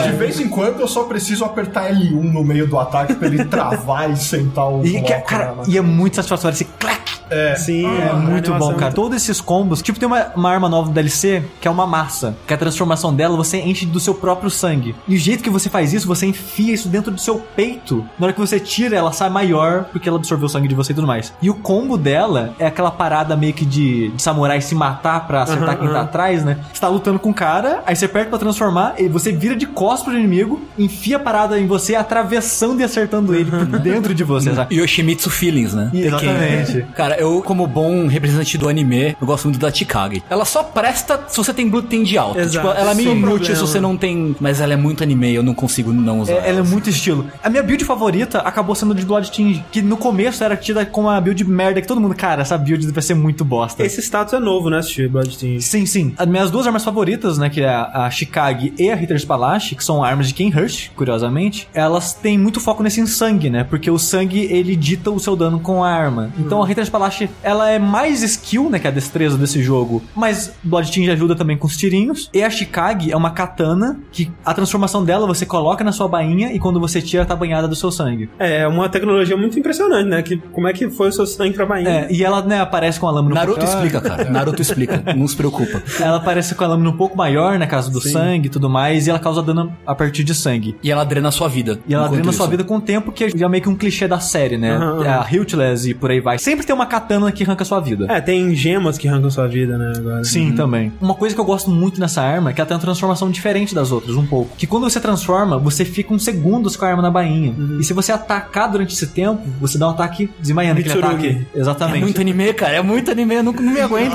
De 0.04 0.12
vez 0.16 0.40
em 0.40 0.48
quando 0.48 0.80
eu 0.80 0.88
só 0.88 1.04
preciso 1.04 1.44
apertar 1.44 1.90
L1 1.92 2.32
no 2.32 2.44
meio 2.44 2.66
do 2.66 2.78
ataque 2.78 3.14
pra 3.14 3.28
ele 3.28 3.44
travar 3.44 4.10
e 4.10 4.16
sentar 4.16 4.68
o 4.70 4.84
E, 4.84 4.92
que- 4.92 5.00
bloco 5.00 5.26
cara, 5.26 5.54
na- 5.54 5.62
e 5.66 5.76
é 5.78 5.80
muito 5.80 6.16
satisfatório 6.16 6.54
esse 6.54 6.64
clac. 6.64 6.98
É, 7.30 7.56
Sim, 7.56 7.84
É 7.84 8.08
a 8.08 8.14
muito 8.14 8.50
bom, 8.54 8.56
é 8.70 8.74
cara. 8.74 8.80
muito- 8.86 8.94
Todos 8.94 9.16
esses 9.18 9.38
combos. 9.38 9.82
Tipo, 9.82 9.98
tem 9.98 10.06
uma, 10.06 10.28
uma 10.34 10.50
arma 10.50 10.66
nova 10.66 10.88
do 10.88 10.94
DLC 10.94 11.42
que 11.60 11.68
é 11.68 11.70
uma 11.70 11.86
massa. 11.86 12.34
Que 12.46 12.54
a 12.54 12.56
transformação 12.56 13.14
dela 13.14 13.36
você 13.36 13.58
enche 13.58 13.84
do 13.84 14.00
seu 14.00 14.14
próprio 14.14 14.48
sangue. 14.50 14.94
E 15.06 15.14
o 15.14 15.18
jeito 15.18 15.42
que 15.42 15.50
você 15.50 15.68
faz 15.68 15.92
isso, 15.92 16.06
você 16.06 16.24
enfia 16.26 16.72
isso 16.72 16.88
dentro 16.88 17.10
do 17.12 17.20
seu 17.20 17.36
peito. 17.54 18.02
Na 18.18 18.26
hora 18.26 18.32
que 18.32 18.40
você 18.40 18.58
tira, 18.58 18.96
ela 18.96 19.12
sai 19.12 19.28
maior 19.30 19.84
porque 19.92 20.08
ela 20.08 20.18
absorveu 20.18 20.46
o 20.46 20.48
sangue 20.48 20.68
de 20.68 20.74
você 20.74 20.92
e 20.92 20.94
tudo 20.94 21.06
mais. 21.06 21.32
E 21.40 21.50
o 21.50 21.54
combo 21.54 21.96
dela 21.96 22.54
é 22.58 22.66
aquela 22.66 22.90
parada 22.90 23.36
meio 23.36 23.52
que 23.52 23.64
de, 23.64 24.08
de 24.10 24.22
samurai 24.22 24.60
se 24.60 24.74
matar 24.74 25.26
pra 25.26 25.42
acertar 25.42 25.68
Aham, 25.70 25.76
quem 25.78 25.88
tá 25.88 25.94
aham. 25.94 26.02
atrás, 26.04 26.44
né? 26.44 26.58
Você 26.72 26.80
tá 26.80 26.88
lutando 26.88 27.18
com 27.18 27.30
o 27.30 27.34
cara, 27.34 27.82
aí 27.86 27.94
você 27.94 28.06
aperta 28.06 28.30
pra 28.30 28.38
transformar, 28.38 28.94
e 28.98 29.08
você 29.08 29.32
vira 29.32 29.54
de 29.54 29.66
costas 29.66 30.04
pro 30.08 30.18
inimigo, 30.18 30.60
enfia 30.78 31.16
a 31.16 31.20
parada 31.20 31.58
em 31.58 31.66
você, 31.66 31.94
atravessando 31.94 32.80
e 32.80 32.84
acertando 32.84 33.34
ele 33.34 33.50
por 33.50 33.66
dentro 33.80 34.14
de 34.14 34.24
você, 34.24 34.54
sabe? 34.54 34.76
Yoshimitsu 34.76 35.30
Feelings, 35.30 35.74
né? 35.74 35.90
Exatamente. 35.94 36.86
Cara, 36.94 37.16
eu, 37.18 37.42
como 37.42 37.66
bom 37.66 38.06
representante 38.06 38.58
do 38.58 38.68
anime, 38.68 39.16
eu 39.20 39.26
gosto 39.26 39.44
muito 39.44 39.58
da 39.60 39.70
Chikage. 39.72 40.22
Ela 40.28 40.44
só 40.44 40.62
presta 40.62 41.20
se 41.28 41.36
você 41.36 41.52
tem 41.54 41.68
glúten 41.68 42.02
de 42.02 42.18
alta. 42.18 42.40
Exato. 42.40 42.66
Tipo, 42.66 42.80
ela 42.80 42.90
é 42.92 42.94
meio 42.94 43.10
é 43.10 43.12
inútil 43.14 43.38
se 43.38 43.44
problema. 43.52 43.66
você 43.66 43.80
não 43.80 43.96
tem. 43.96 44.36
Mas 44.40 44.60
ela 44.60 44.72
é 44.72 44.76
muito 44.76 45.02
anime, 45.02 45.34
eu 45.34 45.42
não 45.42 45.54
consigo 45.54 45.92
não 45.92 46.20
usar. 46.20 46.32
É, 46.32 46.48
ela 46.48 46.60
é 46.60 46.62
muito 46.62 46.90
estilo. 46.90 47.26
A 47.42 47.48
minha 47.50 47.62
build 47.62 47.84
favorita 47.84 48.07
acabou 48.38 48.74
sendo 48.74 48.94
de 48.94 49.04
Blood 49.04 49.30
Tinge, 49.30 49.64
que 49.70 49.82
no 49.82 49.96
começo 49.96 50.42
era 50.42 50.56
tida 50.56 50.84
como 50.86 51.08
a 51.08 51.20
build 51.20 51.44
merda, 51.44 51.80
que 51.80 51.88
todo 51.88 52.00
mundo, 52.00 52.14
cara, 52.14 52.42
essa 52.42 52.56
build 52.56 52.86
vai 52.90 53.02
ser 53.02 53.14
muito 53.14 53.44
bosta. 53.44 53.84
Esse 53.84 54.00
status 54.00 54.34
é 54.34 54.38
novo, 54.38 54.70
né, 54.70 54.78
assistir 54.78 55.08
Blood 55.08 55.36
Team. 55.36 55.60
Sim, 55.60 55.86
sim. 55.86 56.14
As 56.16 56.26
minhas 56.26 56.50
duas 56.50 56.66
armas 56.66 56.84
favoritas, 56.84 57.38
né, 57.38 57.48
que 57.48 57.60
é 57.60 57.68
a, 57.68 58.08
Chikage 58.10 58.72
e 58.78 58.90
a 58.90 59.00
Hitter's 59.00 59.24
Palace, 59.24 59.74
que 59.74 59.84
são 59.84 60.02
armas 60.02 60.28
de 60.28 60.34
Ken 60.34 60.48
Hirsch, 60.48 60.90
curiosamente, 60.96 61.68
elas 61.74 62.14
têm 62.14 62.38
muito 62.38 62.60
foco 62.60 62.82
nesse 62.82 63.06
sangue, 63.06 63.50
né, 63.50 63.64
porque 63.64 63.90
o 63.90 63.98
sangue, 63.98 64.40
ele 64.50 64.74
dita 64.74 65.10
o 65.10 65.18
seu 65.18 65.36
dano 65.36 65.60
com 65.60 65.84
a 65.84 65.90
arma. 65.90 66.30
Então 66.38 66.62
a 66.62 66.70
Hitter's 66.70 66.88
Palace, 66.88 67.28
ela 67.42 67.70
é 67.70 67.78
mais 67.78 68.22
skill, 68.22 68.70
né, 68.70 68.78
que 68.78 68.86
é 68.86 68.90
a 68.90 68.92
destreza 68.92 69.36
desse 69.36 69.62
jogo, 69.62 70.02
mas 70.14 70.52
Blood 70.62 70.90
Tinge 70.90 71.10
ajuda 71.10 71.34
também 71.34 71.56
com 71.56 71.66
os 71.66 71.76
tirinhos. 71.76 72.28
E 72.32 72.42
a 72.42 72.50
Chikage 72.50 73.12
é 73.12 73.16
uma 73.16 73.30
katana, 73.30 74.00
que 74.12 74.30
a 74.44 74.54
transformação 74.54 75.04
dela 75.04 75.26
você 75.26 75.46
coloca 75.46 75.84
na 75.84 75.92
sua 75.92 76.08
bainha 76.08 76.52
e 76.52 76.58
quando 76.58 76.80
você 76.80 77.00
tira, 77.00 77.24
tá 77.24 77.36
banhada 77.36 77.68
do 77.68 77.76
seu 77.76 77.90
sangue. 77.98 78.28
É 78.38 78.66
uma 78.66 78.88
tecnologia 78.88 79.36
muito 79.36 79.58
impressionante, 79.58 80.08
né? 80.08 80.22
Que, 80.22 80.36
como 80.36 80.66
é 80.68 80.72
que 80.72 80.88
foi 80.90 81.08
o 81.08 81.12
seu 81.12 81.26
sangue 81.26 81.54
pra 81.54 81.66
bainha? 81.66 81.88
É, 81.90 82.08
e 82.10 82.24
ela, 82.24 82.42
né, 82.42 82.60
aparece 82.60 82.98
com 83.00 83.06
a 83.06 83.10
lâmina 83.10 83.34
um 83.34 83.38
Naruto 83.38 83.58
pouco- 83.60 83.72
explica, 83.74 84.00
cara. 84.00 84.30
Naruto 84.30 84.62
explica. 84.62 85.02
Não 85.16 85.26
se 85.26 85.36
preocupa. 85.36 85.82
Ela 86.00 86.16
aparece 86.18 86.54
com 86.54 86.64
a 86.64 86.66
lâmina 86.68 86.90
um 86.90 86.96
pouco 86.96 87.16
maior, 87.16 87.58
né, 87.58 87.66
caso 87.66 87.90
do 87.90 88.00
Sim. 88.00 88.12
sangue 88.12 88.46
e 88.46 88.50
tudo 88.50 88.68
mais, 88.70 89.06
e 89.06 89.10
ela 89.10 89.18
causa 89.18 89.42
dano 89.42 89.72
a 89.86 89.94
partir 89.94 90.22
de 90.24 90.34
sangue. 90.34 90.76
E 90.82 90.90
ela 90.90 91.04
drena 91.04 91.28
a 91.28 91.32
sua 91.32 91.48
vida. 91.48 91.78
E 91.88 91.94
ela 91.94 92.08
drena 92.08 92.30
a 92.30 92.32
sua 92.32 92.46
vida 92.46 92.64
com 92.64 92.76
o 92.76 92.80
tempo, 92.80 93.10
que 93.12 93.24
é 93.24 93.48
meio 93.48 93.62
que 93.62 93.68
um 93.68 93.74
clichê 93.76 94.06
da 94.06 94.20
série, 94.20 94.56
né? 94.56 94.76
Aham, 94.76 95.00
aham. 95.00 95.20
A 95.20 95.26
Hiltless 95.30 95.90
e 95.90 95.94
por 95.94 96.10
aí 96.10 96.20
vai. 96.20 96.38
Sempre 96.38 96.64
tem 96.66 96.74
uma 96.74 96.86
katana 96.86 97.30
que 97.32 97.42
arranca 97.44 97.64
sua 97.64 97.80
vida. 97.80 98.06
É, 98.08 98.20
tem 98.20 98.54
gemas 98.54 98.96
que 98.98 99.08
arrancam 99.08 99.30
sua 99.30 99.46
vida, 99.46 99.76
né? 99.76 99.92
Agora. 99.96 100.24
Sim, 100.24 100.52
também. 100.52 100.92
Uma 101.00 101.14
coisa 101.14 101.34
que 101.34 101.40
eu 101.40 101.44
gosto 101.44 101.70
muito 101.70 102.00
nessa 102.00 102.22
arma 102.22 102.50
é 102.50 102.52
que 102.52 102.60
ela 102.60 102.68
tem 102.68 102.76
uma 102.76 102.80
transformação 102.80 103.30
diferente 103.30 103.74
das 103.74 103.90
outras, 103.92 104.16
um 104.16 104.26
pouco. 104.26 104.50
Que 104.56 104.66
quando 104.66 104.88
você 104.88 105.00
transforma, 105.00 105.58
você 105.58 105.84
fica 105.84 106.12
uns 106.12 106.24
segundos 106.24 106.76
com 106.76 106.84
a 106.84 106.88
arma 106.88 107.02
na 107.02 107.10
bainha. 107.10 107.54
E 107.80 107.84
se 107.88 107.94
você 107.94 108.12
atacar 108.12 108.70
durante 108.70 108.92
esse 108.94 109.06
tempo, 109.06 109.40
você 109.58 109.78
dá 109.78 109.88
um 109.88 109.92
ataque 109.92 110.30
desmaiando 110.38 110.80
aquele 110.80 110.98
ataque. 110.98 111.46
É 111.54 111.58
Exatamente. 111.58 112.02
muito 112.02 112.20
anime, 112.20 112.52
cara. 112.52 112.76
É 112.76 112.82
muito 112.82 113.10
anime. 113.10 113.36
Eu 113.36 113.42
não, 113.42 113.52
não 113.52 113.72
me 113.72 113.80
aguento. 113.80 114.12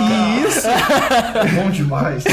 Isso! 0.48 0.68
É 1.34 1.48
bom 1.48 1.70
demais. 1.70 2.24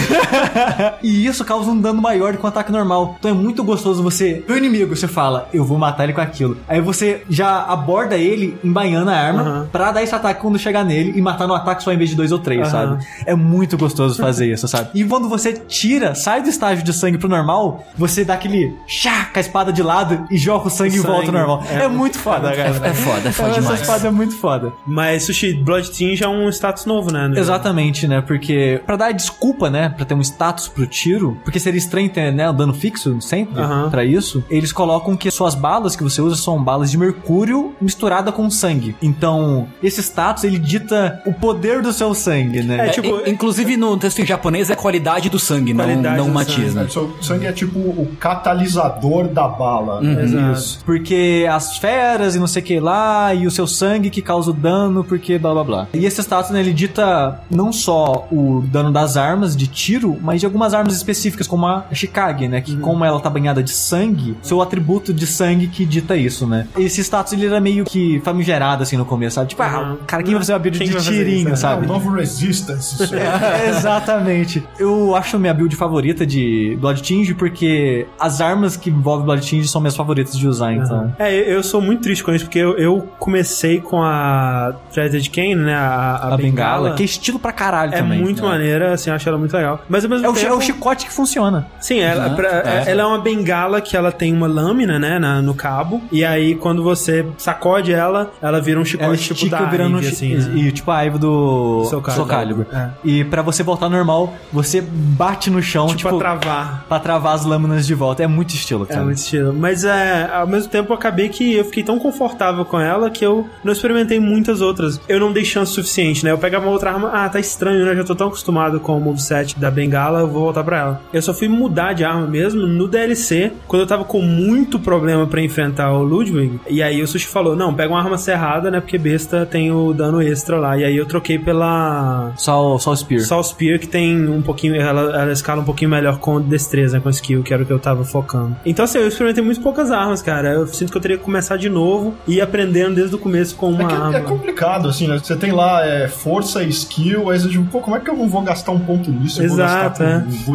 e 1.02 1.26
isso 1.26 1.44
causa 1.44 1.70
um 1.70 1.80
dano 1.80 2.00
maior 2.00 2.32
do 2.32 2.38
que 2.38 2.44
um 2.44 2.48
ataque 2.48 2.70
normal. 2.70 3.16
Então 3.18 3.30
é 3.30 3.34
muito 3.34 3.64
gostoso 3.64 4.02
você. 4.02 4.44
O 4.48 4.52
inimigo, 4.54 4.94
você 4.94 5.08
fala, 5.08 5.48
eu 5.52 5.64
vou 5.64 5.78
matar 5.78 6.04
ele 6.04 6.12
com 6.12 6.20
aquilo. 6.20 6.58
Aí 6.68 6.80
você 6.80 7.22
já 7.28 7.64
aborda 7.64 8.16
ele 8.16 8.58
embaiando 8.62 9.10
a 9.10 9.14
arma 9.14 9.42
Aham. 9.42 9.68
pra 9.72 9.92
dar 9.92 10.02
esse 10.02 10.14
ataque 10.14 10.40
quando 10.40 10.58
chegar 10.58 10.84
nele 10.84 11.12
e 11.16 11.22
matar 11.22 11.46
no 11.46 11.54
ataque 11.54 11.82
só 11.82 11.92
em 11.92 11.96
vez 11.96 12.10
de 12.10 12.16
dois 12.16 12.30
ou 12.32 12.38
três, 12.38 12.60
Aham. 12.60 12.70
sabe? 12.70 13.06
É 13.24 13.34
muito 13.34 13.78
gostoso 13.78 14.20
fazer 14.20 14.52
isso, 14.52 14.68
sabe? 14.68 14.90
E 14.94 15.04
quando 15.04 15.28
você 15.28 15.52
tira, 15.54 16.14
sai 16.14 16.42
do 16.42 16.48
estágio 16.48 16.84
de 16.84 16.92
sangue 16.92 17.16
pro 17.16 17.28
normal, 17.28 17.86
você 17.96 18.24
dá 18.24 18.34
aquele 18.34 18.74
chá 18.86 19.28
com 19.32 19.38
a 19.38 19.40
espada 19.40 19.72
de 19.72 19.82
lado 19.82 20.26
e 20.30 20.36
joga 20.36 20.66
o 20.68 20.70
sangue, 20.70 20.98
O 20.98 21.02
e 21.02 21.06
volta 21.06 21.19
ao 21.20 21.26
sangue. 21.26 21.38
normal. 21.38 21.64
É, 21.70 21.74
É 21.84 21.88
muito 21.88 22.18
foda, 22.18 22.50
cara. 22.52 22.68
É 22.70 22.72
foda, 22.72 22.88
é 23.28 23.32
foda 23.32 23.50
Essa 23.50 23.60
demais. 23.60 23.80
espada 23.80 24.08
é 24.08 24.10
muito 24.10 24.36
foda. 24.36 24.72
Mas 24.86 25.24
Sushi, 25.24 25.54
Blood 25.54 25.90
Team 25.90 26.14
já 26.16 26.26
é 26.26 26.28
um 26.28 26.48
status 26.48 26.86
novo, 26.86 27.12
né? 27.12 27.22
no 27.22 27.28
jogo. 27.34 27.40
Exatamente, 27.40 28.06
né? 28.08 28.20
Porque 28.20 28.80
pra 28.86 28.96
dar 28.96 29.12
desculpa, 29.12 29.68
né, 29.70 29.88
Pra 29.90 30.04
ter 30.04 30.14
um 30.14 30.20
status 30.20 30.68
pro 30.68 30.86
tiro, 30.86 31.36
porque 31.44 31.58
seria 31.58 31.78
estranho 31.78 32.08
ter, 32.10 32.32
né, 32.32 32.48
o 32.48 32.52
dano 32.52 32.72
fixo 32.72 33.20
sempre 33.20 33.60
Aham. 33.60 33.90
pra 33.90 34.04
isso, 34.04 34.42
eles 34.50 34.72
colocam 34.72 35.16
que 35.16 35.30
suas 35.30 35.54
balas 35.54 35.94
que 35.96 36.02
você 36.02 36.20
usa 36.22 36.36
são 36.36 36.62
balas 36.62 36.90
de 36.90 36.98
mercúrio 36.98 37.74
misturada 37.80 38.30
com 38.32 38.48
sangue. 38.50 38.94
Então, 39.02 39.66
esse 39.82 40.00
status 40.02 40.44
ele 40.44 40.58
dita 40.58 41.20
o 41.26 41.32
poder 41.32 41.82
do 41.82 41.92
seu 41.92 42.14
sangue, 42.14 42.62
né? 42.62 42.78
É, 42.78 42.86
É, 42.86 42.90
tipo- 42.90 43.08
in- 43.26 43.30
inclusive 43.32 43.76
no 43.76 43.96
texto 43.96 44.20
em 44.20 44.26
japonês 44.26 44.70
é 44.70 44.74
qualidade 44.76 45.28
do 45.28 45.38
sangue, 45.38 45.72
não, 45.74 45.84
Qualidade 45.84 46.16
não 46.16 46.26
do 46.26 46.32
matiz, 46.32 46.74
né? 46.74 46.86
Seu 46.88 47.14
sangue 47.20 47.46
é 47.46 47.52
tipo 47.52 47.78
o 47.78 48.08
catalisador 48.18 49.28
da 49.28 49.46
bala. 49.48 50.00
né? 50.00 50.22
Exato. 50.24 50.52
Isso. 50.52 50.80
Porque 50.84 51.09
as 51.50 51.76
feras 51.78 52.34
e 52.34 52.38
não 52.38 52.46
sei 52.46 52.62
o 52.62 52.64
que 52.64 52.80
lá, 52.80 53.34
e 53.34 53.46
o 53.46 53.50
seu 53.50 53.66
sangue 53.66 54.10
que 54.10 54.22
causa 54.22 54.50
o 54.50 54.54
dano, 54.54 55.02
porque 55.04 55.38
blá 55.38 55.52
blá 55.52 55.64
blá. 55.64 55.86
E 55.94 56.04
esse 56.06 56.20
status, 56.22 56.50
né, 56.50 56.60
ele 56.60 56.72
dita 56.72 57.40
não 57.50 57.72
só 57.72 58.26
o 58.30 58.62
dano 58.66 58.90
das 58.90 59.16
armas 59.16 59.56
de 59.56 59.66
tiro, 59.66 60.16
mas 60.20 60.40
de 60.40 60.46
algumas 60.46 60.74
armas 60.74 60.94
específicas, 60.94 61.46
como 61.46 61.66
a 61.66 61.84
Shikage, 61.92 62.48
né? 62.48 62.60
Que 62.60 62.76
como 62.76 63.04
ela 63.04 63.20
tá 63.20 63.28
banhada 63.30 63.62
de 63.62 63.70
sangue, 63.70 64.36
seu 64.42 64.60
atributo 64.62 65.12
de 65.12 65.26
sangue 65.26 65.66
que 65.68 65.84
dita 65.84 66.16
isso, 66.16 66.46
né? 66.46 66.66
Esse 66.76 67.00
status 67.02 67.32
ele 67.32 67.46
era 67.46 67.60
meio 67.60 67.84
que 67.84 68.20
famigerado 68.24 68.82
assim 68.82 68.96
no 68.96 69.04
começo, 69.04 69.36
sabe? 69.36 69.48
Tipo, 69.50 69.62
ah, 69.62 69.80
Uhum. 69.80 69.96
cara, 70.06 70.22
quem 70.22 70.32
vai 70.34 70.40
fazer 70.42 70.52
uma 70.52 70.58
build 70.58 70.78
Quem 70.78 70.88
de 70.88 71.02
tirinho, 71.02 71.36
isso, 71.38 71.44
né? 71.46 71.52
É 71.52 71.56
sabe? 71.56 71.84
o 71.84 71.88
novo 71.88 72.10
Resistance. 72.10 72.96
É, 73.14 73.68
Exatamente. 73.70 74.62
Eu 74.78 75.14
acho 75.16 75.38
minha 75.38 75.54
build 75.54 75.74
favorita 75.76 76.26
de 76.26 76.76
Blood 76.80 77.02
Tinge 77.02 77.34
porque 77.34 78.06
as 78.18 78.40
armas 78.40 78.76
que 78.76 78.90
envolvem 78.90 79.24
Blood 79.26 79.42
Tinge 79.46 79.68
são 79.68 79.80
minhas 79.80 79.96
favoritas 79.96 80.36
de 80.36 80.46
usar, 80.46 80.72
então. 80.72 80.99
É, 81.18 81.34
eu 81.34 81.62
sou 81.62 81.80
muito 81.80 82.02
triste 82.02 82.22
com 82.24 82.32
isso, 82.32 82.44
porque 82.44 82.58
eu, 82.58 82.76
eu 82.78 83.08
comecei 83.18 83.80
com 83.80 84.02
a 84.02 84.72
Threaded 84.92 85.28
Cane, 85.30 85.54
né? 85.56 85.74
A, 85.74 85.80
a 85.80 86.34
A, 86.34 86.36
bengala, 86.36 86.36
bengala. 86.36 86.94
que 86.94 87.02
é 87.02 87.06
estilo 87.06 87.38
pra 87.38 87.52
caralho 87.52 87.94
é 87.94 87.98
também. 87.98 88.20
muito 88.20 88.42
maneira, 88.42 88.92
assim, 88.94 89.10
eu 89.10 89.16
acho 89.16 89.28
ela 89.28 89.38
muito 89.38 89.52
legal. 89.54 89.80
Mas 89.88 90.04
ao 90.04 90.10
mesmo 90.10 90.26
É 90.26 90.28
o, 90.28 90.32
tempo... 90.32 90.46
é 90.46 90.52
o 90.52 90.60
chicote 90.60 91.06
que 91.06 91.12
funciona. 91.12 91.66
Sim, 91.80 92.00
ela, 92.00 92.28
Uhum, 92.28 92.36
pra- 92.36 92.48
é. 92.64 92.84
ela 92.86 93.02
é 93.02 93.06
uma 93.06 93.18
bengala 93.20 93.80
que 93.80 93.96
ela 93.96 94.12
tem 94.12 94.32
uma 94.34 94.46
lâmina, 94.46 94.98
né, 94.98 95.18
na- 95.18 95.40
no 95.42 95.54
cabo. 95.54 96.02
E 96.12 96.24
aí, 96.24 96.54
quando 96.54 96.82
você 96.82 97.26
sacode 97.38 97.92
ela, 97.92 98.30
ela 98.42 98.60
vira 98.60 98.78
um 98.80 98.84
chicote 98.84 99.04
Ela 99.06 99.16
tipo 99.16 99.50
da 99.50 99.62
virando 99.64 99.96
um 99.96 99.98
Ivy, 99.98 100.08
assim, 100.08 100.34
né? 100.36 100.52
e, 100.56 100.72
tipo 100.72 100.90
a 100.90 100.96
Aiva 100.96 101.18
do 101.18 101.84
Soul 101.88 102.02
Soul 102.10 102.26
Calibur. 102.26 102.66
É. 102.72 102.88
E 103.04 103.24
pra 103.24 103.42
você 103.42 103.62
voltar 103.62 103.88
normal, 103.88 104.34
você 104.52 104.80
bate 104.80 105.50
no 105.50 105.62
chão, 105.62 105.86
Tipo, 105.88 105.98
tipo, 105.98 106.18
pra 106.18 106.36
travar. 106.36 106.84
pra 106.88 106.98
travar 106.98 107.34
as 107.34 107.44
lâminas 107.44 107.86
de 107.86 107.94
volta. 107.94 108.22
É 108.22 108.26
muito 108.26 108.54
estilo, 108.54 108.84
É 108.84 108.92
cara. 108.92 109.04
muito 109.04 109.18
estilo. 109.18 109.52
Mas 109.54 109.84
é, 109.84 110.28
ao 110.32 110.46
mesmo 110.46 110.70
tempo 110.70 110.89
acabei 110.94 111.28
que 111.28 111.54
eu 111.54 111.64
fiquei 111.64 111.82
tão 111.82 111.98
confortável 111.98 112.64
com 112.64 112.80
ela 112.80 113.10
que 113.10 113.24
eu 113.24 113.48
não 113.64 113.72
experimentei 113.72 114.18
muitas 114.20 114.60
outras. 114.60 115.00
Eu 115.08 115.20
não 115.20 115.32
dei 115.32 115.44
chance 115.44 115.72
suficiente, 115.72 116.24
né? 116.24 116.30
Eu 116.30 116.38
pegava 116.38 116.66
uma 116.66 116.72
outra 116.72 116.90
arma, 116.90 117.10
ah, 117.12 117.28
tá 117.28 117.40
estranho, 117.40 117.84
né? 117.84 117.92
Eu 117.92 117.96
já 117.96 118.04
tô 118.04 118.14
tão 118.14 118.28
acostumado 118.28 118.80
com 118.80 118.96
o 118.96 119.00
moveset 119.00 119.58
da 119.58 119.70
bengala, 119.70 120.20
eu 120.20 120.28
vou 120.28 120.42
voltar 120.44 120.64
pra 120.64 120.78
ela. 120.78 121.02
Eu 121.12 121.22
só 121.22 121.32
fui 121.34 121.48
mudar 121.48 121.92
de 121.92 122.04
arma 122.04 122.26
mesmo 122.26 122.66
no 122.66 122.88
DLC, 122.88 123.52
quando 123.66 123.82
eu 123.82 123.86
tava 123.86 124.04
com 124.04 124.20
muito 124.20 124.78
problema 124.78 125.26
pra 125.26 125.42
enfrentar 125.42 125.92
o 125.92 126.02
Ludwig. 126.02 126.60
E 126.68 126.82
aí 126.82 127.02
o 127.02 127.06
Sushi 127.06 127.26
falou: 127.26 127.56
não, 127.56 127.74
pega 127.74 127.92
uma 127.92 128.00
arma 128.00 128.18
serrada, 128.18 128.70
né? 128.70 128.80
Porque 128.80 128.98
besta 128.98 129.46
tem 129.46 129.70
o 129.70 129.92
dano 129.92 130.22
extra 130.22 130.58
lá. 130.58 130.76
E 130.76 130.84
aí 130.84 130.96
eu 130.96 131.06
troquei 131.06 131.38
pela. 131.38 132.32
Só 132.36 132.74
o 132.74 132.96
Spear. 132.96 133.22
Só 133.22 133.38
o 133.40 133.42
Spear 133.42 133.78
que 133.78 133.86
tem 133.86 134.28
um 134.28 134.42
pouquinho. 134.42 134.76
Ela, 134.76 135.22
ela 135.22 135.32
escala 135.32 135.60
um 135.60 135.64
pouquinho 135.64 135.90
melhor 135.90 136.18
com 136.18 136.40
destreza, 136.40 136.96
né, 136.96 137.02
com 137.02 137.10
skill, 137.10 137.42
que 137.42 137.52
era 137.52 137.62
o 137.62 137.66
que 137.66 137.72
eu 137.72 137.78
tava 137.78 138.04
focando. 138.04 138.56
Então, 138.64 138.84
assim, 138.84 138.98
eu 138.98 139.08
experimentei 139.08 139.42
muito 139.42 139.60
poucas 139.60 139.90
armas, 139.90 140.22
cara. 140.22 140.52
Eu 140.52 140.66
sinto 140.80 140.90
que 140.92 140.96
eu 140.96 141.00
teria 141.00 141.18
que 141.18 141.22
começar 141.24 141.56
de 141.56 141.68
novo 141.68 142.14
e 142.26 142.34
ir 142.36 142.40
aprendendo 142.40 142.94
desde 142.94 143.14
o 143.14 143.18
começo 143.18 143.54
com 143.54 143.70
uma 143.70 143.84
É, 143.84 143.86
que 143.86 143.94
arma. 143.94 144.16
é 144.18 144.20
complicado, 144.22 144.88
assim, 144.88 145.06
né? 145.06 145.18
Você 145.22 145.36
tem 145.36 145.52
lá 145.52 145.84
é, 145.86 146.08
força 146.08 146.62
e 146.62 146.68
skill, 146.70 147.30
aí 147.30 147.38
você 147.38 147.48
diz, 147.48 147.60
pô, 147.70 147.80
como 147.80 147.96
é 147.96 148.00
que 148.00 148.08
eu 148.08 148.16
não 148.16 148.28
vou 148.28 148.42
gastar 148.42 148.72
um 148.72 148.78
ponto 148.80 149.10
nisso? 149.10 149.42
Eu 149.42 149.48
vou 149.48 149.56
Exato, 149.58 150.00
gastar 150.00 150.04
é. 150.04 150.20
com 150.20 150.52
um 150.52 150.54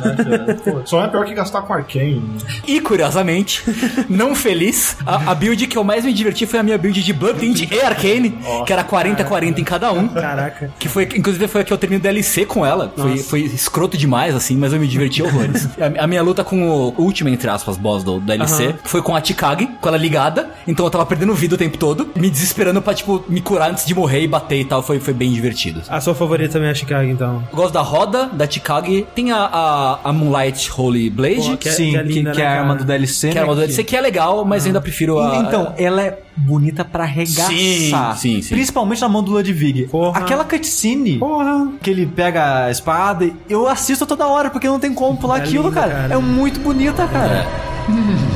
né? 0.00 0.16
É, 0.48 0.54
pô, 0.54 0.80
só 0.84 1.04
é 1.04 1.08
pior 1.08 1.24
que 1.24 1.34
gastar 1.34 1.62
com 1.62 1.72
Arcane. 1.72 2.20
né? 2.20 2.38
E 2.66 2.80
curiosamente, 2.80 3.62
não 4.08 4.34
feliz, 4.34 4.96
a, 5.04 5.32
a 5.32 5.34
build 5.34 5.66
que 5.66 5.76
eu 5.76 5.84
mais 5.84 6.04
me 6.04 6.12
diverti 6.12 6.46
foi 6.46 6.60
a 6.60 6.62
minha 6.62 6.78
build 6.78 7.02
de 7.02 7.12
Blood 7.12 7.40
Tinge 7.40 7.68
e 7.72 7.80
Arcane, 7.80 8.38
que 8.66 8.72
era 8.72 8.84
40-40 8.84 9.58
em 9.58 9.64
cada 9.64 9.92
um. 9.92 10.08
Caraca. 10.08 10.70
Que 10.78 10.88
foi, 10.88 11.04
inclusive, 11.16 11.48
foi 11.48 11.62
a 11.62 11.64
que 11.64 11.72
eu 11.72 11.78
terminei 11.78 11.98
o 11.98 12.02
DLC 12.02 12.46
com 12.46 12.64
ela. 12.64 12.92
Foi, 12.96 13.16
foi 13.18 13.40
escroto 13.42 13.96
demais, 13.96 14.34
assim, 14.34 14.56
mas 14.56 14.72
eu 14.72 14.78
me 14.78 14.86
diverti 14.86 15.22
horrores. 15.22 15.68
a, 15.98 16.04
a 16.04 16.06
minha 16.06 16.22
luta 16.22 16.44
com 16.44 16.62
o 16.68 16.94
último, 17.00 17.28
entre 17.28 17.48
aspas, 17.48 17.76
boss 17.76 18.04
do 18.04 18.20
DLC 18.20 18.66
Aham. 18.66 18.74
foi 18.84 19.02
com 19.02 19.14
a 19.14 19.20
Com 19.64 19.88
ela 19.88 19.96
ligada. 19.96 20.50
Então 20.68 20.84
eu 20.84 20.90
tava 20.90 21.06
perdendo 21.06 21.34
vida 21.34 21.54
o 21.54 21.58
tempo 21.58 21.78
todo, 21.78 22.08
me 22.14 22.28
desesperando 22.28 22.82
pra, 22.82 22.92
tipo, 22.94 23.24
me 23.28 23.40
curar 23.40 23.70
antes 23.70 23.86
de 23.86 23.94
morrer 23.94 24.22
e 24.22 24.28
bater 24.28 24.60
e 24.60 24.64
tal. 24.64 24.82
Foi, 24.82 25.00
foi 25.00 25.14
bem 25.14 25.32
divertido. 25.32 25.82
A 25.88 26.00
sua 26.00 26.14
favorita 26.14 26.52
também 26.54 26.68
é 26.68 26.72
a 26.72 26.74
Chicago, 26.74 27.08
então. 27.08 27.42
Eu 27.50 27.56
gosto 27.56 27.72
da 27.72 27.80
roda, 27.82 28.26
da 28.32 28.46
Tikage. 28.46 29.06
Tem 29.14 29.32
a, 29.32 29.36
a, 29.38 29.98
a 30.04 30.12
Moonlight 30.12 30.70
Holy 30.76 31.08
Blade, 31.08 31.36
Pô, 31.36 31.50
que, 31.52 31.56
que 31.58 31.68
é- 31.68 31.72
Sim, 31.72 31.84
que 31.86 31.90
que, 31.92 31.96
é 31.98 32.02
linda, 32.02 32.30
que 32.32 32.38
né, 32.38 32.44
é 32.44 32.46
a 32.46 32.50
arma 32.52 32.66
cara? 32.74 32.78
do 32.80 32.84
DLC. 32.84 33.28
que 33.30 33.38
era 33.38 33.46
né, 33.46 33.52
uma 33.52 33.56
DLC 33.60 33.84
que 33.84 33.96
é 33.96 34.00
legal, 34.00 34.44
mas 34.44 34.66
ainda 34.66 34.80
prefiro 34.80 35.18
a... 35.20 35.36
Então, 35.36 35.72
ela 35.78 36.02
é 36.02 36.18
bonita 36.36 36.84
pra 36.84 37.04
arregaçar. 37.04 37.48
Sim, 37.50 37.90
sim, 38.16 38.42
sim. 38.42 38.54
Principalmente 38.54 39.00
na 39.00 39.08
mão 39.08 39.22
do 39.22 39.30
Ludwig. 39.32 39.86
Porra. 39.88 40.18
Aquela 40.20 40.44
cutscene 40.44 41.18
Porra! 41.18 41.68
que 41.80 41.88
ele 41.90 42.06
pega 42.06 42.64
a 42.66 42.70
espada, 42.70 43.24
e 43.24 43.32
eu 43.48 43.66
assisto 43.68 44.04
toda 44.04 44.26
hora, 44.26 44.50
porque 44.50 44.66
não 44.66 44.78
tem 44.80 44.92
como 44.92 45.16
pular 45.16 45.38
É 45.38 45.42
aquilo, 45.42 45.68
linda, 45.68 45.80
cara. 45.80 45.92
cara. 45.94 46.14
É 46.14 46.18
muito 46.18 46.60
bonita, 46.60 47.06
cara. 47.06 47.46
You 47.88 47.96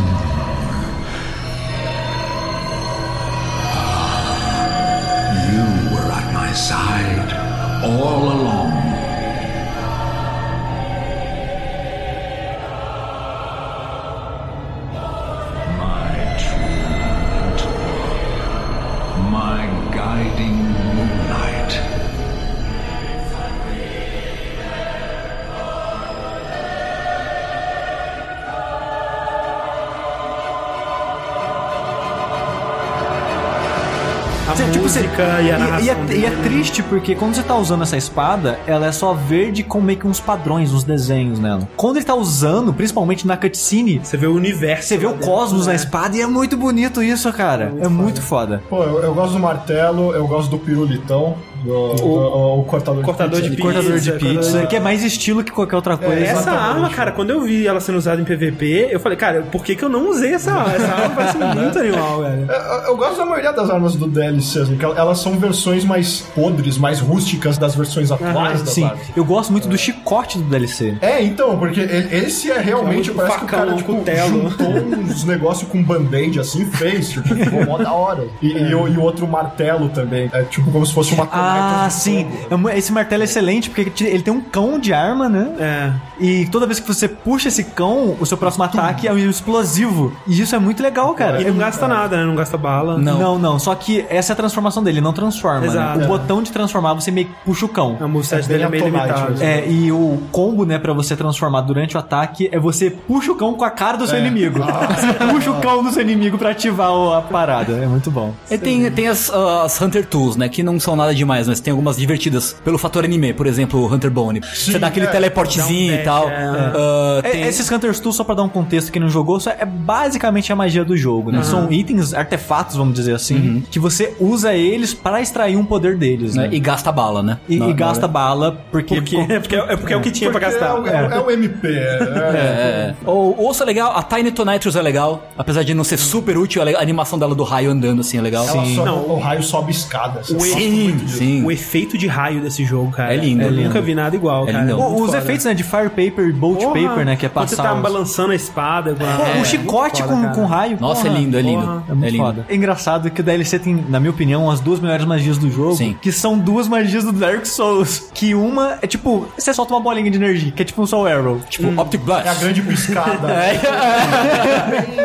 música 35.20 35.42
e 35.42 35.50
a 35.50 35.58
narração. 35.58 35.84
e, 35.84 35.90
é, 35.90 36.16
e 36.16 36.24
é 36.24 36.30
triste 36.42 36.82
porque 36.82 37.14
quando 37.14 37.34
você 37.34 37.42
tá 37.42 37.56
usando 37.56 37.82
essa 37.82 37.96
espada, 37.96 38.58
ela 38.66 38.86
é 38.86 38.92
só 38.92 39.12
verde 39.12 39.62
com 39.62 39.80
meio 39.80 39.98
que 39.98 40.06
uns 40.06 40.20
padrões, 40.20 40.72
uns 40.72 40.84
desenhos 40.84 41.38
nela. 41.38 41.68
Quando 41.76 41.96
ele 41.96 42.04
tá 42.04 42.14
usando, 42.14 42.72
principalmente 42.72 43.26
na 43.26 43.36
cutscene, 43.36 44.00
Você 44.02 44.16
vê 44.16 44.26
o 44.26 44.34
universo. 44.34 44.88
você 44.88 44.96
vê 44.98 45.06
o 45.06 45.14
cosmos 45.14 45.66
né? 45.66 45.72
na 45.72 45.76
espada 45.76 46.16
e 46.16 46.20
é 46.20 46.26
muito 46.26 46.56
bonito 46.56 47.02
isso, 47.02 47.32
cara. 47.32 47.72
É 47.80 47.88
muito, 47.88 48.20
foda. 48.20 48.62
Pô, 48.68 48.82
eu, 48.82 49.02
eu 49.02 49.14
gosto 49.14 49.32
do 49.32 49.38
martelo, 49.38 50.12
eu 50.14 50.26
gosto 50.26 50.50
do 50.50 50.58
pirulitão. 50.58 51.36
Do- 51.62 51.94
do- 51.94 52.04
o, 52.06 52.64
cortador, 52.64 53.02
cortador 53.04 53.40
de 53.40 53.50
de 53.50 53.56
pizza. 53.56 53.62
Cortador 53.72 53.98
de 53.98 54.12
pizza, 54.12 54.66
que 54.66 54.76
é 54.76 54.80
mais 54.80 55.04
estilo 55.04 55.42
que 55.44 55.50
qualquer 55.52 55.76
outra 55.76 55.96
coisa. 55.96 56.20
Essa 56.20 56.40
Exatamente. 56.40 56.62
arma, 56.74 56.90
cara, 56.90 57.12
quando 57.12 57.30
eu 57.30 57.40
vi 57.42 57.66
ela 57.66 57.80
sendo 57.80 57.98
usada 57.98 58.20
em 58.20 58.24
PVP, 58.24 58.88
eu 58.90 59.00
falei, 59.00 59.16
cara, 59.18 59.42
por 59.42 59.64
que, 59.64 59.74
que 59.76 59.84
eu 59.84 59.88
não 59.88 60.08
usei 60.11 60.34
essa 60.34 60.52
arma? 60.52 60.74
Essa 60.74 60.86
arma 60.86 61.11
parece 61.14 61.38
muito 61.61 61.78
animal, 61.78 62.22
velho. 62.22 62.46
Eu, 62.50 62.78
eu 62.90 62.96
gosto 62.96 63.16
da 63.16 63.24
maioria 63.26 63.52
das 63.52 63.70
armas 63.70 63.94
do 63.96 64.06
DLC, 64.06 64.61
assim, 64.61 64.76
que 64.76 64.84
elas 64.84 65.18
são 65.18 65.38
versões 65.38 65.84
mais 65.84 66.20
podres, 66.34 66.78
mais 66.78 67.00
rústicas 67.00 67.58
das 67.58 67.74
versões 67.74 68.11
atuais 68.11 68.62
das 68.62 68.70
Sim, 68.74 68.84
armas. 68.84 69.00
eu 69.16 69.24
gosto 69.24 69.50
muito 69.52 69.68
do 69.68 69.76
chicote 69.76 70.38
do 70.38 70.44
DLC. 70.44 70.96
É, 71.00 71.22
então, 71.22 71.58
porque 71.58 71.80
esse 71.80 72.50
é 72.50 72.58
realmente, 72.58 73.11
É 73.11 73.12
um 73.12 73.16
parece 73.16 73.38
que 73.38 73.44
o 73.44 73.48
facão, 73.48 73.58
cara, 73.58 73.72
um 73.72 73.76
tipo, 73.76 73.94
cutelo. 73.96 74.48
juntou 74.50 74.68
uns 74.68 75.24
negócios 75.24 75.68
com 75.68 75.82
band-aid 75.82 76.38
assim, 76.40 76.64
fez, 76.66 77.11
tipo, 77.11 77.34
ficou 77.34 77.64
mó 77.66 77.78
da 77.78 77.92
hora. 77.92 78.26
E, 78.40 78.48
e 78.70 78.74
o 78.74 78.88
e 78.88 78.96
o 78.96 79.02
outro 79.02 79.26
martelo 79.26 79.88
também, 79.90 80.30
é 80.32 80.42
tipo 80.44 80.70
como 80.70 80.84
se 80.86 80.92
fosse 80.92 81.12
uma 81.14 81.28
Ah, 81.30 81.49
de 81.88 81.92
sim. 81.94 82.26
fogo. 82.48 82.68
É 82.68 82.78
Esse 82.78 82.92
martelo 82.92 83.22
é 83.22 83.24
excelente 83.24 83.70
porque 83.70 84.05
ele 84.05 84.22
tem 84.22 84.32
um 84.32 84.40
cão 84.40 84.78
de 84.78 84.92
arma, 84.92 85.28
né? 85.28 85.53
É. 85.59 86.09
E 86.20 86.46
toda 86.46 86.66
vez 86.66 86.78
que 86.78 86.86
você 86.86 87.08
puxa 87.08 87.48
esse 87.48 87.64
cão, 87.64 88.16
o 88.20 88.26
seu 88.26 88.36
próximo 88.36 88.64
ataque 88.64 89.08
é 89.08 89.12
um 89.12 89.18
explosivo. 89.18 90.12
E 90.26 90.40
isso 90.40 90.54
é 90.54 90.58
muito 90.58 90.82
legal, 90.82 91.12
cara. 91.14 91.40
E 91.40 91.44
não 91.44 91.56
gasta 91.56 91.86
nada, 91.88 92.16
né? 92.16 92.24
Não 92.24 92.34
gasta 92.34 92.56
bala. 92.56 92.98
Não. 92.98 93.18
Não, 93.18 93.38
não. 93.38 93.58
Só 93.58 93.74
que 93.74 94.04
essa 94.08 94.32
é 94.32 94.34
a 94.34 94.36
transformação 94.36 94.82
dele, 94.82 94.98
ele 94.98 95.04
não 95.04 95.12
transforma. 95.12 95.64
Exato. 95.66 95.98
Né? 95.98 96.04
O 96.04 96.06
É. 96.06 96.08
botão 96.08 96.42
de 96.42 96.50
transformar, 96.52 96.94
você 96.94 97.10
meio 97.10 97.26
que 97.28 97.34
puxa 97.44 97.64
o 97.64 97.68
cão. 97.68 97.96
A 98.00 98.06
moveset 98.08 98.44
É 98.44 98.48
dele 98.48 98.64
é 98.64 98.68
meio 98.68 98.84
limitado. 98.84 99.32
né? 99.34 99.60
É, 99.60 99.68
e 99.70 99.90
o 99.92 100.20
combo, 100.30 100.64
né, 100.64 100.78
pra 100.78 100.92
você 100.92 101.16
transformar 101.16 101.62
durante 101.62 101.96
o 101.96 102.00
ataque 102.00 102.48
é 102.52 102.58
você 102.58 102.90
puxa 102.90 103.32
o 103.32 103.34
cão 103.34 103.54
com 103.54 103.64
a 103.64 103.70
cara 103.70 103.96
do 103.96 104.06
seu 104.06 104.18
inimigo. 104.18 104.60
Você 105.00 105.12
puxa 105.32 105.50
o 105.50 105.60
cão 105.60 105.82
do 105.82 105.90
seu 105.90 106.02
inimigo 106.02 106.36
pra 106.38 106.50
ativar 106.50 106.90
o- 106.92 107.14
a 107.14 107.22
parada. 107.22 107.72
É 107.74 107.86
muito 107.86 108.10
bom. 108.10 108.34
E 108.50 108.58
tem, 108.58 108.90
tem 108.90 109.08
as, 109.08 109.30
as 109.30 109.80
Hunter 109.80 110.04
Tools, 110.06 110.36
né? 110.36 110.48
Que 110.48 110.62
não 110.62 110.78
são 110.80 110.94
nada 110.96 111.14
demais, 111.14 111.46
mas 111.48 111.60
tem 111.60 111.70
algumas 111.70 111.96
divertidas 111.96 112.56
pelo 112.64 112.76
fator 112.78 113.04
anime. 113.04 113.32
Por 113.32 113.46
exemplo, 113.46 113.80
o 113.80 113.92
Hunter 113.92 114.10
Bone. 114.10 114.40
Você 114.40 114.78
dá 114.78 114.88
aquele 114.88 115.06
é. 115.06 115.10
teleportezinho 115.10 115.92
um 115.92 115.96
e 115.96 115.98
tal. 116.02 116.09
É. 116.28 116.72
Ah, 116.74 117.20
É, 117.24 117.30
tem- 117.30 117.42
Esses 117.42 117.70
Hunter's 117.70 118.00
Tools, 118.00 118.16
só 118.16 118.24
pra 118.24 118.34
dar 118.34 118.42
um 118.42 118.48
contexto, 118.48 118.90
quem 118.92 119.00
não 119.00 119.08
jogou, 119.08 119.38
isso 119.38 119.48
é 119.50 119.64
basicamente 119.64 120.52
a 120.52 120.56
magia 120.56 120.84
do 120.84 120.96
jogo, 120.96 121.30
né? 121.30 121.42
São 121.42 121.70
itens, 121.70 122.14
artefatos, 122.14 122.76
vamos 122.76 122.94
dizer 122.94 123.14
assim, 123.14 123.62
que 123.70 123.78
você 123.78 124.14
usa 124.20 124.54
eles 124.54 124.92
pra 124.94 125.20
extrair 125.20 125.56
um 125.56 125.64
poder 125.64 125.96
deles, 125.96 126.34
né? 126.34 126.42
né, 126.44 126.48
E 126.52 126.61
gasta 126.61 126.90
bala, 126.92 127.22
né? 127.22 127.38
E, 127.48 127.56
Na- 127.58 127.68
e 127.68 127.72
gasta 127.72 128.06
bala, 128.08 128.58
porque... 128.70 128.94
Por 128.96 129.04
quê? 129.04 129.16
É 129.30 129.38
porque 129.40 129.56
é, 129.56 129.76
porque 129.76 129.92
é 129.92 129.96
o 129.96 130.00
que 130.00 130.11
tinha 130.11 130.30
pra 130.30 130.40
Porque 130.40 130.52
gastar. 130.58 130.76
É, 130.76 130.80
o- 130.80 130.86
é 130.86 131.08
o- 131.08 131.12
é 131.12 131.20
o 131.20 131.30
MP, 131.30 131.68
é, 131.68 131.98
É, 132.34 132.94
é. 133.06 133.11
O, 133.11 133.46
osso 133.48 133.62
é 133.62 133.66
legal, 133.66 133.92
a 133.96 134.02
Tiny 134.02 134.30
Tonitrus 134.32 134.76
é 134.76 134.82
legal. 134.82 135.26
Apesar 135.36 135.62
de 135.62 135.74
não 135.74 135.84
ser 135.84 135.98
super 135.98 136.36
útil, 136.36 136.62
a 136.62 136.80
animação 136.80 137.18
dela 137.18 137.34
do 137.34 137.42
raio 137.44 137.70
andando 137.70 138.00
assim 138.00 138.18
é 138.18 138.20
legal. 138.20 138.46
ela 138.46 138.64
sobe- 138.64 138.74
Não. 138.90 139.08
o 139.11 139.18
raio 139.18 139.42
sobe 139.42 139.70
escada. 139.70 140.20
assim, 140.20 140.38
Sim, 140.40 140.98
sim. 141.06 141.44
O 141.44 141.50
efeito 141.50 141.96
de 141.98 142.06
raio 142.06 142.40
desse 142.40 142.64
jogo, 142.64 142.90
cara. 142.92 143.12
É 143.14 143.16
lindo, 143.16 143.42
Eu 143.42 143.48
é 143.48 143.50
lindo. 143.50 143.64
nunca 143.68 143.80
vi 143.80 143.94
nada 143.94 144.14
igual, 144.16 144.48
É 144.48 144.52
cara. 144.52 144.64
lindão. 144.64 144.78
muito 144.80 144.92
O- 144.92 145.00
os 145.02 145.06
foda. 145.06 145.18
efeitos 145.18 145.44
né, 145.46 145.54
de 145.54 145.62
Fire 145.62 145.90
Paper 146.05 146.28
e 146.28 146.32
Bolt 146.32 146.61
Porra, 146.61 146.88
Paper, 146.88 147.05
né? 147.07 147.16
Que 147.16 147.26
é 147.26 147.28
passar 147.28 147.48
você 147.48 147.57
tá 147.62 147.74
os- 147.74 147.80
balançando 147.80 148.32
a 148.32 148.34
espada 148.34 148.94
com 148.94 149.05
É, 149.05 149.40
o 149.40 149.44
chicote 149.44 150.03
com, 150.03 150.09
foda, 150.09 150.22
cara. 150.22 150.34
com 150.34 150.44
raio. 150.46 150.76
Nossa, 150.80 151.03
porra. 151.05 151.14
é 151.14 151.18
lindo, 151.20 151.38
é 151.38 151.42
lindo. 151.42 151.61
Porra, 151.62 151.84
é 151.88 151.92
muito 151.92 152.05
É 152.07 152.11
lindo. 152.11 152.24
foda. 152.24 152.46
É 152.48 152.55
engraçado 152.55 153.11
que 153.11 153.20
o 153.20 153.24
DLC 153.24 153.59
tem, 153.59 153.84
na 153.88 154.01
minha 154.01 154.11
opinião, 154.11 154.51
as 154.51 154.61
duas 154.61 154.80
melhores 154.80 155.05
magias 155.05 155.38
do 155.38 155.51
jogo. 155.51 155.76
Sim. 155.76 155.96
Que 156.01 156.12
são 156.12 156.38
duas 156.38 156.68
magias 156.68 157.05
do 157.05 157.12
Dark 157.12 157.44
Souls. 157.46 158.11
Que 158.14 158.34
uma 158.34 158.78
é 158.82 158.86
tipo, 158.86 159.26
você 159.36 159.53
solta 159.53 159.74
uma 159.74 159.80
bolinha 159.80 160.11
de 160.11 160.16
energia, 160.16 160.51
que 160.53 160.62
é 160.62 160.64
tipo 160.64 160.82
um 160.82 160.86
Soul 160.86 161.07
Arrow. 161.07 161.40
Tipo, 161.48 161.80
Optic 161.80 162.01
Blast. 162.03 162.26
É 162.26 162.30
a 162.30 162.34
grande 162.34 162.62
piscada. 162.62 163.28